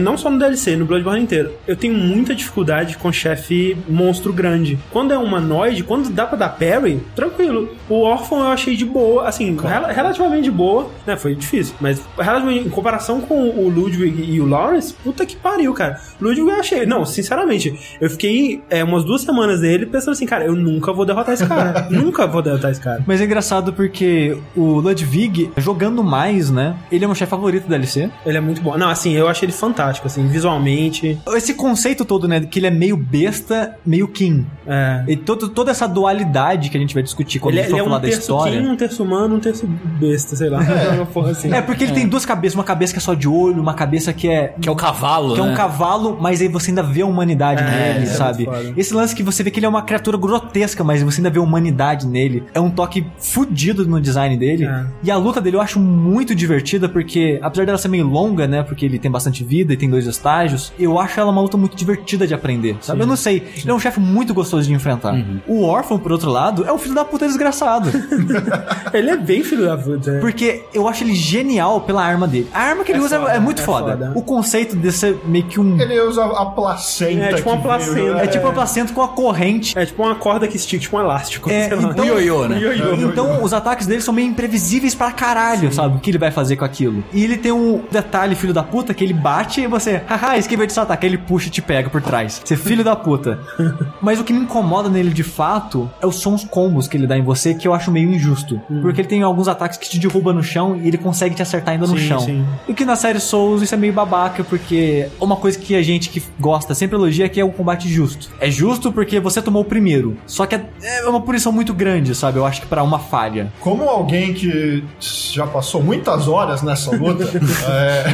não 0.00 0.16
só 0.16 0.30
no 0.30 0.38
DLC, 0.38 0.76
no 0.76 0.84
Bloodborne 0.84 1.22
inteiro, 1.22 1.52
eu 1.66 1.76
tenho 1.76 1.94
muita 1.94 2.34
dificuldade 2.34 2.96
com 2.96 3.12
chefe 3.12 3.76
monstro 3.88 4.32
grande. 4.32 4.78
Quando 4.90 5.12
é 5.12 5.18
humanoide, 5.18 5.84
quando 5.84 6.10
dá 6.10 6.26
pra 6.26 6.36
dar 6.36 6.48
parry, 6.50 7.00
tranquilo. 7.14 7.74
O 7.88 8.00
Orphan 8.02 8.36
eu 8.36 8.46
achei 8.48 8.76
de 8.76 8.84
boa, 8.84 9.28
assim, 9.28 9.56
rela- 9.56 9.92
relativamente 9.92 10.44
de 10.44 10.50
boa, 10.50 10.90
né? 11.06 11.16
Foi 11.16 11.34
difícil, 11.34 11.74
mas 11.80 12.00
relativamente, 12.18 12.66
em 12.66 12.70
comparação 12.70 13.20
com 13.20 13.48
o 13.50 13.68
Ludwig 13.68 14.22
e 14.32 14.40
o 14.40 14.46
Lawrence, 14.46 14.92
puta 14.94 15.24
que 15.26 15.36
pariu, 15.36 15.72
cara. 15.74 16.00
Ludwig 16.20 16.48
eu 16.48 16.54
achei, 16.60 16.86
não, 16.86 17.04
sinceramente, 17.04 17.96
eu 18.00 18.10
fiquei 18.10 18.62
é, 18.70 18.82
umas 18.84 19.04
duas 19.04 19.22
semanas 19.22 19.60
nele 19.60 19.86
pensando 19.86 20.12
assim, 20.12 20.26
cara, 20.26 20.44
eu 20.44 20.54
nunca 20.54 20.92
vou 20.92 21.04
derrotar 21.04 21.34
esse 21.34 21.46
cara. 21.46 21.86
nunca 21.90 22.26
vou 22.26 22.42
derrotar 22.42 22.70
esse 22.70 22.80
cara. 22.80 23.02
mas 23.06 23.20
é 23.20 23.26
engraçado 23.28 23.72
porque 23.72 24.36
o 24.56 24.80
Ludwig, 24.80 25.50
jogando 25.56 26.02
mais, 26.02 26.50
né? 26.50 26.74
Ele 26.90 27.04
é 27.04 27.06
meu 27.06 27.14
chefe 27.14 27.30
favorito 27.30 27.64
do 27.64 27.68
DLC. 27.68 28.10
Ele 28.24 28.38
é 28.38 28.40
muito 28.40 28.60
bom. 28.60 28.76
Não, 28.76 28.88
assim, 28.88 29.12
eu 29.12 29.28
achei 29.28 29.46
ele 29.46 29.52
fantástico, 29.52 30.06
assim, 30.06 30.26
visualmente. 30.26 31.18
Esse 31.34 31.54
conceito 31.54 32.04
todo, 32.04 32.26
né? 32.26 32.40
Que 32.40 32.58
ele 32.58 32.66
é 32.66 32.70
meio 32.70 32.96
besta, 32.96 33.76
meio 33.84 34.08
King. 34.08 34.46
É. 34.66 35.04
E 35.06 35.16
todo, 35.16 35.48
toda 35.48 35.70
essa 35.70 35.86
dualidade 35.86 36.70
que 36.70 36.76
a 36.76 36.80
gente 36.80 36.94
vai 36.94 37.02
discutir 37.02 37.38
quando 37.38 37.54
Ele, 37.54 37.60
a 37.60 37.62
gente 37.64 37.72
ele 37.72 37.80
for 37.80 37.86
é 37.86 37.88
falar 37.88 37.96
um 37.98 38.00
da 38.00 38.08
terço 38.08 38.20
história. 38.20 38.60
Kim, 38.60 38.68
um 38.68 38.76
terço 38.76 39.02
humano, 39.02 39.36
um 39.36 39.40
terço 39.40 39.66
besta, 39.66 40.36
sei 40.36 40.48
lá. 40.48 40.60
Porra 41.12 41.30
assim. 41.30 41.52
É, 41.52 41.60
porque 41.60 41.84
ele 41.84 41.92
tem 41.92 42.08
duas 42.08 42.24
cabeças, 42.26 42.54
uma 42.54 42.64
cabeça 42.64 42.92
que 42.92 42.98
é 42.98 43.02
só 43.02 43.14
de 43.14 43.28
olho, 43.28 43.60
uma 43.60 43.74
cabeça 43.74 44.12
que 44.12 44.28
é. 44.28 44.54
Que 44.60 44.68
é 44.68 44.72
o 44.72 44.76
cavalo, 44.76 45.34
Que 45.34 45.40
é 45.40 45.44
né? 45.44 45.52
um 45.52 45.54
cavalo, 45.54 46.16
mas 46.20 46.40
aí 46.40 46.48
você 46.48 46.70
ainda 46.70 46.82
vê 46.82 47.02
a 47.02 47.06
humanidade 47.06 47.62
É, 47.62 47.94
nele, 47.94 48.04
é 48.04 48.06
sabe? 48.06 48.48
Esse 48.76 48.94
lance 48.94 49.14
que 49.14 49.22
você 49.22 49.42
vê 49.42 49.50
que 49.50 49.58
ele 49.58 49.66
é 49.66 49.68
uma 49.68 49.82
criatura 49.82 50.16
grotesca, 50.16 50.82
mas 50.84 51.02
você 51.02 51.20
ainda 51.20 51.30
vê 51.30 51.38
a 51.38 51.42
humanidade 51.42 52.06
nele. 52.06 52.44
É 52.54 52.60
um 52.60 52.70
toque 52.70 53.06
fudido 53.20 53.86
no 53.86 54.00
design 54.00 54.36
dele. 54.36 54.64
É. 54.66 54.84
E 55.02 55.10
a 55.10 55.16
luta 55.16 55.40
dele 55.40 55.56
eu 55.56 55.60
acho 55.60 55.78
muito 55.78 56.34
divertida, 56.34 56.88
porque 56.88 57.38
apesar 57.42 57.64
dela 57.66 57.78
ser 57.78 57.88
meio 57.88 58.06
longa, 58.06 58.46
né? 58.46 58.62
Porque 58.62 58.84
ele 58.84 58.98
tem 58.98 59.10
bastante 59.10 59.42
vida 59.44 59.72
e 59.72 59.76
tem 59.76 59.88
dois 59.88 60.06
estágios, 60.06 60.72
eu 60.78 60.98
acho 60.98 61.18
ela 61.20 61.30
uma 61.30 61.40
luta 61.40 61.56
muito 61.56 61.76
divertida 61.76 62.26
de 62.26 62.34
aprender, 62.34 62.76
sabe? 62.80 63.00
Eu 63.02 63.06
não 63.06 63.16
sei. 63.16 63.42
Ele 63.56 63.70
é 63.70 63.74
um 63.74 63.78
chefe 63.80 64.00
muito 64.00 64.32
gostoso 64.34 64.66
de 64.66 64.72
enfrentar. 64.74 65.14
Uhum. 65.14 65.40
O 65.46 65.62
Orphan, 65.64 65.98
por 65.98 66.12
outro 66.12 66.30
lado, 66.30 66.64
é 66.64 66.72
um 66.72 66.78
filho 66.78 66.94
da 66.94 67.04
puta 67.04 67.26
desgraçado. 67.26 67.90
Ele 68.92 69.10
é 69.10 69.16
bem 69.16 69.42
filho 69.42 69.64
da 69.66 69.76
puta. 69.76 70.10
é. 70.12 70.20
Porque 70.20 70.62
eu 70.72 70.88
acho 70.88 71.04
ele 71.04 71.14
genial 71.14 71.80
pela 71.82 72.04
arma 72.04 72.26
dele. 72.26 72.48
A 72.52 72.60
arma 72.62 72.84
que 72.84 72.92
ele 72.92 73.00
É 73.00 73.02
usa 73.02 73.16
é- 73.16 73.18
foda, 73.20 73.32
é 73.32 73.38
muito 73.40 73.62
é 73.62 73.64
foda. 73.64 73.92
foda. 73.92 74.12
O 74.14 74.22
conceito 74.22 74.76
de 74.76 74.90
ser 74.92 75.16
meio 75.26 75.44
que 75.44 75.60
um. 75.60 75.80
Ele 75.80 76.00
usa 76.00 76.24
a 76.24 76.46
placenta. 76.46 77.22
É, 77.24 77.32
tipo 77.34 77.50
uma 77.50 77.60
placenta. 77.60 77.94
veio, 77.94 78.14
né? 78.14 78.24
É 78.24 78.26
tipo 78.26 78.46
uma 78.46 78.52
placenta 78.52 78.92
com 78.92 79.02
a 79.02 79.08
corrente. 79.08 79.78
É 79.78 79.84
tipo 79.86 80.02
uma 80.02 80.14
corda 80.14 80.46
que 80.48 80.56
estica, 80.56 80.80
tipo 80.82 80.96
um 80.96 81.00
elástico. 81.00 81.50
É, 81.50 81.66
então- 81.66 81.90
O 82.04 82.04
ioiô, 82.06 82.48
né? 82.48 82.58
Ioiô. 82.58 83.07
Então 83.10 83.42
os 83.42 83.52
ataques 83.52 83.86
dele 83.86 84.00
são 84.00 84.12
meio 84.14 84.28
imprevisíveis 84.28 84.94
pra 84.94 85.10
caralho, 85.12 85.72
sabe? 85.72 85.96
O 85.96 86.00
que 86.00 86.10
ele 86.10 86.18
vai 86.18 86.30
fazer 86.30 86.56
com 86.56 86.64
aquilo. 86.64 87.02
E 87.12 87.22
ele 87.24 87.36
tem 87.36 87.52
um 87.52 87.82
detalhe, 87.90 88.34
filho 88.34 88.52
da 88.54 88.62
puta, 88.62 88.92
que 88.94 89.02
ele 89.04 89.12
bate 89.14 89.60
e 89.60 89.66
você, 89.66 90.02
haha, 90.06 90.36
esquiva 90.38 90.66
de 90.66 90.72
seu 90.72 90.82
ataque. 90.82 91.06
Aí 91.06 91.10
ele 91.12 91.18
puxa 91.18 91.48
e 91.48 91.50
te 91.50 91.62
pega 91.62 91.88
por 91.90 92.02
trás. 92.02 92.40
Você 92.44 92.54
é 92.54 92.56
filho 92.56 92.84
da 92.84 92.94
puta. 92.96 93.38
Mas 94.00 94.18
o 94.20 94.24
que 94.24 94.32
me 94.32 94.40
incomoda 94.40 94.88
nele 94.88 95.10
de 95.10 95.22
fato 95.22 95.90
é 96.00 96.06
os 96.06 96.16
sons 96.16 96.44
combos 96.44 96.88
que 96.88 96.96
ele 96.96 97.06
dá 97.06 97.16
em 97.16 97.22
você, 97.22 97.54
que 97.54 97.66
eu 97.66 97.74
acho 97.74 97.90
meio 97.90 98.10
injusto. 98.12 98.60
Porque 98.82 99.00
ele 99.00 99.08
tem 99.08 99.22
alguns 99.22 99.48
ataques 99.48 99.78
que 99.78 99.88
te 99.88 99.98
derruba 99.98 100.32
no 100.32 100.42
chão 100.42 100.76
e 100.76 100.88
ele 100.88 100.98
consegue 100.98 101.34
te 101.34 101.42
acertar 101.42 101.74
ainda 101.74 101.86
no 101.86 101.98
Sim, 101.98 102.08
chão. 102.08 102.20
sim. 102.20 102.44
E 102.66 102.74
que 102.74 102.84
na 102.84 102.96
série 102.96 103.20
Souls 103.20 103.62
isso 103.62 103.74
é 103.74 103.78
meio 103.78 103.92
babaca, 103.92 104.44
porque 104.44 105.08
uma 105.20 105.36
coisa 105.36 105.58
que 105.58 105.74
a 105.74 105.82
gente 105.82 106.08
que 106.10 106.22
gosta 106.38 106.74
sempre 106.74 106.96
elogia 106.96 107.26
é 107.26 107.28
que 107.28 107.40
é 107.40 107.44
o 107.44 107.50
combate 107.50 107.88
justo. 107.88 108.30
É 108.40 108.50
justo 108.50 108.92
porque 108.92 109.20
você 109.20 109.40
tomou 109.42 109.62
o 109.62 109.64
primeiro. 109.64 110.16
Só 110.26 110.46
que 110.46 110.54
é 110.54 110.64
é 110.82 111.08
uma 111.08 111.20
punição 111.20 111.52
muito 111.52 111.72
grande, 111.72 112.14
sabe? 112.14 112.38
Eu 112.38 112.46
acho 112.46 112.60
que 112.60 112.66
pra 112.66 112.82
uma 112.82 112.97
falha. 112.98 113.52
Como 113.60 113.84
alguém 113.88 114.34
que 114.34 114.84
já 115.32 115.46
passou 115.46 115.82
muitas 115.82 116.28
horas 116.28 116.62
nessa 116.62 116.90
luta, 116.94 117.24
é, 117.68 118.04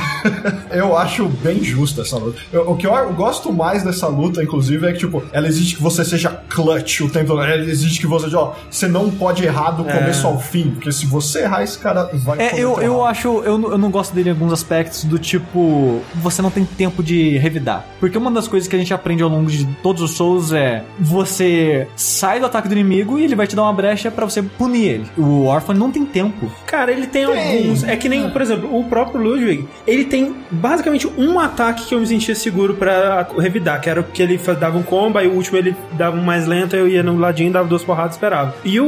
eu 0.79 0.97
acho 0.97 1.27
bem 1.29 1.63
justa 1.63 2.03
essa 2.03 2.17
luta. 2.17 2.39
Eu- 2.53 2.71
o 2.71 2.77
que 2.77 2.87
eu 2.87 3.13
gosto 3.15 3.53
mais 3.53 3.83
dessa 3.83 4.07
luta, 4.07 4.43
inclusive, 4.43 4.87
é 4.87 4.93
que, 4.93 4.99
tipo, 4.99 5.23
ela 5.33 5.47
exige 5.47 5.77
que 5.77 5.83
você 5.83 6.05
seja 6.05 6.31
clutch 6.49 7.01
o 7.01 7.11
tempo 7.11 7.27
todo. 7.29 7.43
Ele 7.45 7.71
exige 7.71 8.01
que 8.01 8.07
você, 8.07 8.35
ó, 8.35 8.53
você 8.71 8.87
não 8.89 9.11
pode 9.11 9.45
errar 9.45 9.71
do 9.73 9.85
começo 9.85 10.27
ao 10.27 10.39
fim, 10.39 10.71
porque 10.71 10.91
se 10.93 11.07
você 11.07 11.41
errar, 11.43 11.63
esse 11.63 11.79
cara 11.79 12.11
vai 12.15 12.39
É, 12.41 12.59
eu, 12.59 12.81
eu 12.81 13.05
acho, 13.05 13.29
eu, 13.45 13.57
não- 13.59 13.71
eu 13.73 13.79
não 13.79 13.91
gosto 13.91 14.15
dele 14.15 14.29
em 14.31 14.33
alguns 14.33 14.53
aspectos 14.53 15.05
do 15.05 15.19
tipo, 15.19 16.01
você 16.15 16.41
não 16.43 16.51
tem 16.51 16.65
tempo 16.65 17.03
de 17.03 17.37
revidar. 17.39 17.85
Porque 18.01 18.17
uma 18.19 18.31
das 18.31 18.49
coisas 18.49 18.69
que 18.69 18.75
a 18.77 18.79
gente 18.79 18.93
aprende 18.93 19.23
ao 19.23 19.29
longo 19.29 19.51
de 19.51 19.65
todos 19.83 20.03
os 20.03 20.13
Souls 20.13 20.53
é 20.53 20.83
você 20.99 21.87
sai 21.97 22.41
do 22.41 22.47
ataque 22.47 22.69
do 22.69 22.73
inimigo 22.75 23.19
e 23.19 23.25
ele 23.25 23.35
vai 23.35 23.47
te 23.47 23.55
dar 23.57 23.63
uma 23.63 23.73
brecha 23.73 24.11
pra 24.11 24.25
você 24.25 24.43
punir 24.43 24.74
ele. 24.83 25.07
O 25.17 25.45
Orphan 25.45 25.75
não 25.75 25.91
tem 25.91 26.05
tempo. 26.05 26.51
Cara, 26.67 26.93
ele 26.93 27.07
tem, 27.07 27.25
alguns. 27.25 27.85
É 27.85 27.97
que 27.97 28.09
nem, 28.09 28.29
por 28.31 28.43
exemplo, 28.43 28.77
o 28.77 28.85
próprio 28.85 29.21
Ludwig, 29.21 29.69
ele 29.87 30.05
tem 30.05 30.35
basicamente 30.51 31.07
um 31.19 31.39
ataque 31.39 31.87
que 31.87 31.95
eu 31.95 32.01
me 32.01 32.07
sentia 32.07 32.35
seguro 32.35 32.75
pra 32.75 33.27
revidar, 33.39 33.81
que 33.81 33.89
era 33.89 34.03
porque 34.03 34.23
ele 34.23 34.41
dava 34.59 34.79
um 34.79 34.83
combo, 34.83 35.19
aí 35.19 35.27
o 35.27 35.33
último 35.33 35.59
ele 35.59 35.77
dava 35.93 36.17
um 36.17 36.23
mais 36.23 36.47
lento, 36.47 36.75
eu 36.77 36.89
ia 36.89 37.03
no 37.03 37.17
ladinho, 37.19 37.53
dava 37.53 37.69
duas 37.69 37.83
porradas 37.83 38.13
e 38.13 38.17
esperava. 38.17 38.55
E 38.65 38.81
o, 38.81 38.87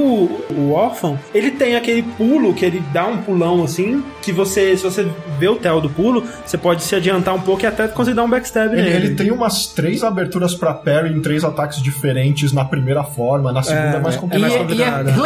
o 0.50 0.72
Orphan, 0.72 1.18
ele 1.34 1.50
tem 1.50 1.76
aquele 1.76 2.02
pulo, 2.02 2.54
que 2.54 2.64
ele 2.64 2.82
dá 2.92 3.06
um 3.06 3.18
pulão 3.18 3.62
assim, 3.62 4.02
que 4.22 4.32
você, 4.32 4.76
se 4.76 4.82
você 4.82 5.06
vê 5.38 5.48
o 5.48 5.56
tel 5.56 5.80
do 5.80 5.88
pulo, 5.88 6.24
você 6.44 6.58
pode 6.58 6.82
se 6.82 6.94
adiantar 6.94 7.34
um 7.34 7.40
pouco 7.40 7.62
e 7.62 7.66
até 7.66 7.88
conseguir 7.88 8.16
dar 8.16 8.24
um 8.24 8.30
backstab 8.30 8.72
Ele, 8.72 8.82
nele. 8.82 9.06
ele 9.06 9.14
tem 9.14 9.30
umas 9.30 9.66
três 9.66 10.02
aberturas 10.02 10.54
pra 10.54 10.74
parry 10.74 11.12
em 11.12 11.20
três 11.20 11.44
ataques 11.44 11.82
diferentes 11.82 12.52
na 12.52 12.64
primeira 12.64 13.02
forma, 13.02 13.52
na 13.52 13.62
segunda 13.62 13.96
é, 13.96 14.00
mais 14.00 14.14
é. 14.14 14.18
E, 14.18 14.20
complicado. 14.20 14.50
é, 14.50 14.52
e 14.52 14.54
é 14.54 14.58
complicado. 14.58 15.16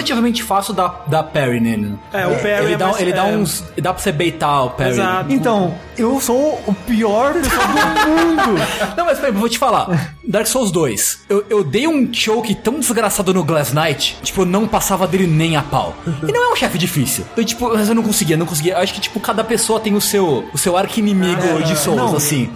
Relativamente 0.41 0.43
fácil 0.43 0.75
dar, 0.75 1.05
dar 1.07 1.23
parry 1.25 1.61
nele. 1.61 1.87
né? 1.91 1.99
É, 2.13 2.27
o 2.27 2.35
parry 2.37 2.49
ele 2.65 2.75
é 2.75 2.77
dá, 2.77 2.87
mais- 2.87 3.01
ele 3.01 3.13
dá 3.13 3.29
é. 3.29 3.37
uns. 3.37 3.65
Dá 3.81 3.93
pra 3.93 4.03
você 4.03 4.13
baitar 4.13 4.65
o 4.65 4.71
parry. 4.71 4.91
Exato. 4.91 5.33
Então, 5.33 5.75
eu 5.97 6.21
sou 6.21 6.61
o 6.67 6.75
pior 6.75 7.33
pessoa 7.35 7.67
do 7.67 8.09
mundo. 8.11 8.61
Não, 8.97 9.05
mas 9.05 9.19
peraí, 9.19 9.33
vou 9.33 9.49
te 9.49 9.59
falar. 9.59 10.15
Dark 10.31 10.47
Souls 10.47 10.71
2. 10.71 11.23
Eu, 11.29 11.45
eu 11.51 11.65
dei 11.65 11.87
um 11.89 12.13
choke 12.13 12.55
tão 12.55 12.79
desgraçado 12.79 13.35
no 13.35 13.43
Glass 13.43 13.73
Knight, 13.73 14.17
tipo, 14.23 14.43
eu 14.43 14.47
não 14.47 14.67
passava 14.67 15.07
dele 15.07 15.27
nem 15.27 15.57
a 15.57 15.63
pau. 15.63 15.97
E 16.27 16.33
não 16.33 16.51
é 16.51 16.53
um 16.53 16.57
chefe 16.57 16.79
difícil. 16.79 17.25
Eu, 17.37 17.45
tipo, 17.45 17.69
mas 17.69 17.89
eu 17.89 17.95
não 17.95 18.03
conseguia, 18.03 18.37
não 18.37 18.47
conseguia. 18.47 18.75
Eu 18.75 18.79
acho 18.79 18.95
que, 18.95 19.01
tipo, 19.01 19.19
cada 19.19 19.43
pessoa 19.43 19.81
tem 19.81 19.95
o 19.95 20.01
seu, 20.01 20.49
o 20.53 20.59
seu 20.59 20.77
arco 20.77 20.99
inimigo 20.99 21.63
de 21.65 21.77
Souls, 21.77 21.97
Não, 22.01 22.17
assim. 22.17 22.49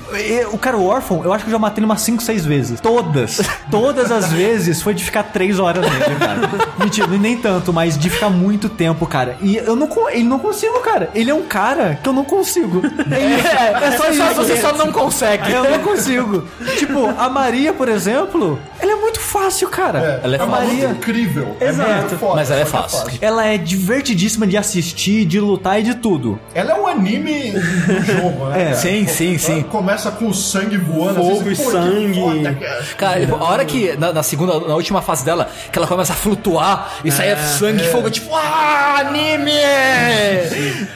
O 0.53 0.59
cara, 0.59 0.77
o 0.77 0.87
Orphan, 0.87 1.21
eu 1.25 1.33
acho 1.33 1.45
que 1.45 1.51
eu 1.51 1.53
já 1.53 1.59
matei 1.59 1.81
ele 1.81 1.87
umas 1.87 2.01
5, 2.01 2.23
6 2.23 2.45
vezes. 2.45 2.81
Todas. 2.81 3.41
Todas 3.71 4.13
as 4.13 4.31
vezes 4.33 4.81
foi 4.81 4.95
de 4.95 5.05
ficar 5.05 5.25
3 5.25 5.59
horas 5.59 5.83
nele, 5.83 6.17
cara. 6.17 6.41
Mentira, 6.79 7.07
nem 7.09 7.37
tanto, 7.37 7.73
mas 7.73 7.99
de 7.99 8.09
ficar 8.09 8.31
muito 8.31 8.69
tempo, 8.69 9.07
cara. 9.07 9.37
E 9.41 9.57
eu 9.57 9.75
não, 9.75 9.89
ele 10.11 10.25
não 10.25 10.39
consigo, 10.39 10.79
cara. 10.81 11.11
Ele 11.15 11.31
é 11.31 11.35
um 11.35 11.43
cara 11.43 11.99
que 12.03 12.09
eu 12.09 12.13
não 12.13 12.25
consigo. 12.25 12.83
É, 13.11 13.87
é 13.89 13.97
só 13.97 14.11
isso. 14.11 14.35
Você 14.35 14.61
só 14.61 14.73
não 14.73 14.93
consegue. 14.93 15.51
Eu 15.51 15.65
não 15.65 15.79
consigo. 15.81 16.45
Tipo, 16.79 17.07
a 17.19 17.29
Maria, 17.29 17.64
por 17.73 17.89
exemplo, 17.89 18.59
ela 18.78 18.93
é 18.93 18.97
muito 18.97 19.20
fácil, 19.20 19.69
cara. 19.69 20.20
É, 20.23 20.27
Ela 20.27 20.36
é 20.36 20.43
uma 20.43 20.57
fácil. 20.59 20.74
luta 20.74 20.86
incrível. 20.93 21.57
Exato. 21.61 21.91
É 21.91 21.95
muito 22.01 22.19
foda, 22.19 22.36
Mas 22.36 22.51
ela 22.51 22.61
é 22.61 22.65
que 22.65 22.70
fácil. 22.70 23.19
Ela 23.20 23.47
é 23.47 23.59
divertidíssima 23.59 24.47
de 24.47 24.57
assistir, 24.57 25.24
de 25.24 25.41
lutar 25.41 25.81
e 25.81 25.82
de 25.82 25.95
tudo. 25.95 26.39
Ela 26.55 26.73
é 26.73 26.81
um 26.81 26.86
anime 26.86 27.53
do 27.53 28.03
jogo, 28.05 28.47
né? 28.47 28.70
É. 28.70 28.74
Sim, 28.74 29.07
sim, 29.07 29.31
Ela 29.31 29.39
sim. 29.39 29.62
Começa 29.65 30.11
com 30.11 30.28
o 30.28 30.35
sangue 30.35 30.77
voando. 30.77 31.15
Fogo 31.20 31.41
assim, 31.41 31.51
e 31.51 31.57
sangue. 31.57 32.20
foda, 32.20 32.55
cara. 32.55 32.85
Cara, 32.97 33.28
a 33.41 33.45
hora 33.45 33.65
que, 33.65 33.97
na, 33.97 34.12
na 34.12 34.23
segunda, 34.23 34.59
na 34.61 34.74
última 34.74 35.01
fase 35.03 35.24
dela, 35.24 35.49
que 35.70 35.78
ela 35.78 35.86
começa 35.86 36.12
a 36.12 36.16
flutuar 36.16 36.95
e 37.05 37.11
sai 37.11 37.35
sangue 37.36 37.82
e 37.82 37.89
fogo, 37.89 38.11
tipo, 38.11 38.35
ah, 38.35 38.97
anime! 39.01 39.51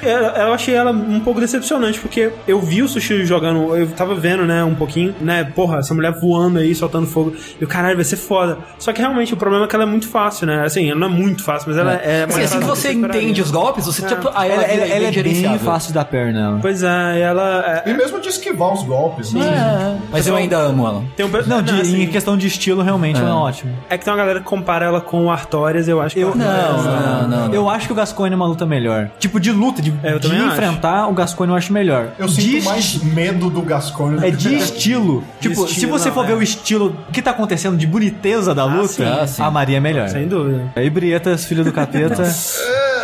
Eu, 0.02 0.18
eu 0.18 0.52
achei 0.52 0.74
ela 0.74 0.90
um 0.92 1.20
pouco 1.20 1.40
decepcionante, 1.40 1.98
porque 2.00 2.30
eu 2.46 2.60
vi 2.60 2.82
o 2.82 2.88
Sushi 2.88 3.24
jogando, 3.24 3.76
eu 3.76 3.88
tava 3.88 4.14
vendo, 4.14 4.44
né, 4.44 4.62
um 4.64 4.74
pouquinho, 4.74 5.14
né, 5.20 5.44
porra, 5.54 5.78
essa 5.78 5.94
mulher 5.94 6.12
voando 6.12 6.47
aí, 6.56 6.74
soltando 6.74 7.06
fogo, 7.06 7.34
e 7.60 7.64
o 7.64 7.68
caralho, 7.68 7.96
vai 7.96 8.04
ser 8.04 8.16
foda. 8.16 8.58
Só 8.78 8.92
que 8.92 9.00
realmente 9.00 9.34
o 9.34 9.36
problema 9.36 9.64
é 9.66 9.68
que 9.68 9.74
ela 9.74 9.84
é 9.84 9.86
muito 9.86 10.08
fácil, 10.08 10.46
né, 10.46 10.62
assim, 10.64 10.90
ela 10.90 10.98
não 11.00 11.08
é 11.08 11.10
muito 11.10 11.42
fácil, 11.44 11.68
mas 11.68 11.76
ela 11.78 11.92
é, 11.94 12.24
Assim, 12.24 12.32
mais 12.38 12.44
assim 12.52 12.60
que 12.60 12.66
você 12.66 12.92
entende 12.92 13.42
os 13.42 13.50
golpes, 13.50 13.84
você, 13.86 14.06
tipo, 14.06 14.30
aí 14.34 14.50
Ela, 14.50 14.62
ela, 14.62 14.72
ela- 14.72 14.84
vira 14.84 14.96
ela 14.96 15.08
é 15.18 15.22
bem 15.22 15.58
fácil 15.58 15.92
da 15.92 16.04
perna. 16.04 16.58
Pois 16.62 16.82
é, 16.82 17.20
ela... 17.20 17.82
é- 17.84 17.90
E 17.90 17.94
mesmo 17.94 18.20
de 18.20 18.28
esquivar 18.28 18.72
os 18.72 18.82
golpes, 18.84 19.32
né? 19.32 19.98
Mas 20.10 20.26
eu 20.26 20.34
ainda 20.36 20.56
amo 20.58 20.86
ela. 20.86 21.02
tem 21.16 21.26
um, 21.26 21.30
Não, 21.46 21.62
de- 21.62 21.80
assim, 21.80 22.02
em 22.02 22.06
questão 22.06 22.36
de 22.36 22.46
estilo, 22.46 22.82
realmente, 22.82 23.18
ela 23.20 23.30
é 23.30 23.32
ótima. 23.32 23.72
é 23.90 23.98
que 23.98 24.04
tem 24.04 24.12
uma 24.12 24.18
galera 24.18 24.38
que 24.40 24.46
compara 24.46 24.86
ela 24.86 25.00
com 25.00 25.26
o 25.26 25.30
Artorias, 25.30 25.88
eu 25.88 26.00
acho 26.00 26.14
que... 26.14 26.20
Eu, 26.20 26.28
ela- 26.32 26.38
não, 26.38 27.28
não, 27.28 27.46
não. 27.48 27.54
Eu 27.54 27.68
acho 27.68 27.86
que 27.86 27.92
o 27.92 27.96
Gascoigne 27.96 28.34
é 28.34 28.36
uma 28.36 28.46
luta 28.46 28.64
melhor. 28.66 29.10
Tipo, 29.18 29.38
de 29.40 29.50
luta, 29.52 29.80
de, 29.82 29.92
É, 30.02 30.12
eu 30.12 30.18
de 30.18 30.28
também 30.28 30.42
acho. 30.44 30.52
enfrentar, 30.52 31.08
o 31.08 31.12
Gascoigne 31.12 31.52
eu 31.52 31.56
acho 31.58 31.72
melhor. 31.72 32.08
Eu 32.18 32.26
de 32.26 32.40
sinto 32.40 32.64
mais 32.64 33.02
medo 33.02 33.50
do 33.50 33.62
Gascoigne. 33.62 34.26
É 34.26 34.30
de 34.30 34.54
estilo. 34.54 35.24
Tipo, 35.40 35.66
se 35.66 35.72
estilo, 35.72 35.92
você 35.98 36.08
não, 36.08 36.14
for 36.14 36.24
é. 36.24 36.28
ver 36.28 36.32
o 36.38 36.42
estilo 36.42 36.96
que 37.12 37.20
tá 37.20 37.32
acontecendo 37.32 37.76
de 37.76 37.86
boniteza 37.86 38.54
da 38.54 38.64
luta, 38.64 38.88
sim, 38.88 39.04
ah, 39.04 39.26
sim. 39.26 39.42
a 39.42 39.50
Maria 39.50 39.76
é 39.76 39.80
melhor. 39.80 40.08
Sem 40.08 40.26
dúvida. 40.26 40.72
A 40.74 40.82
Ibrietas, 40.82 41.44
filha 41.44 41.64
do 41.64 41.72
capeta, 41.72 42.24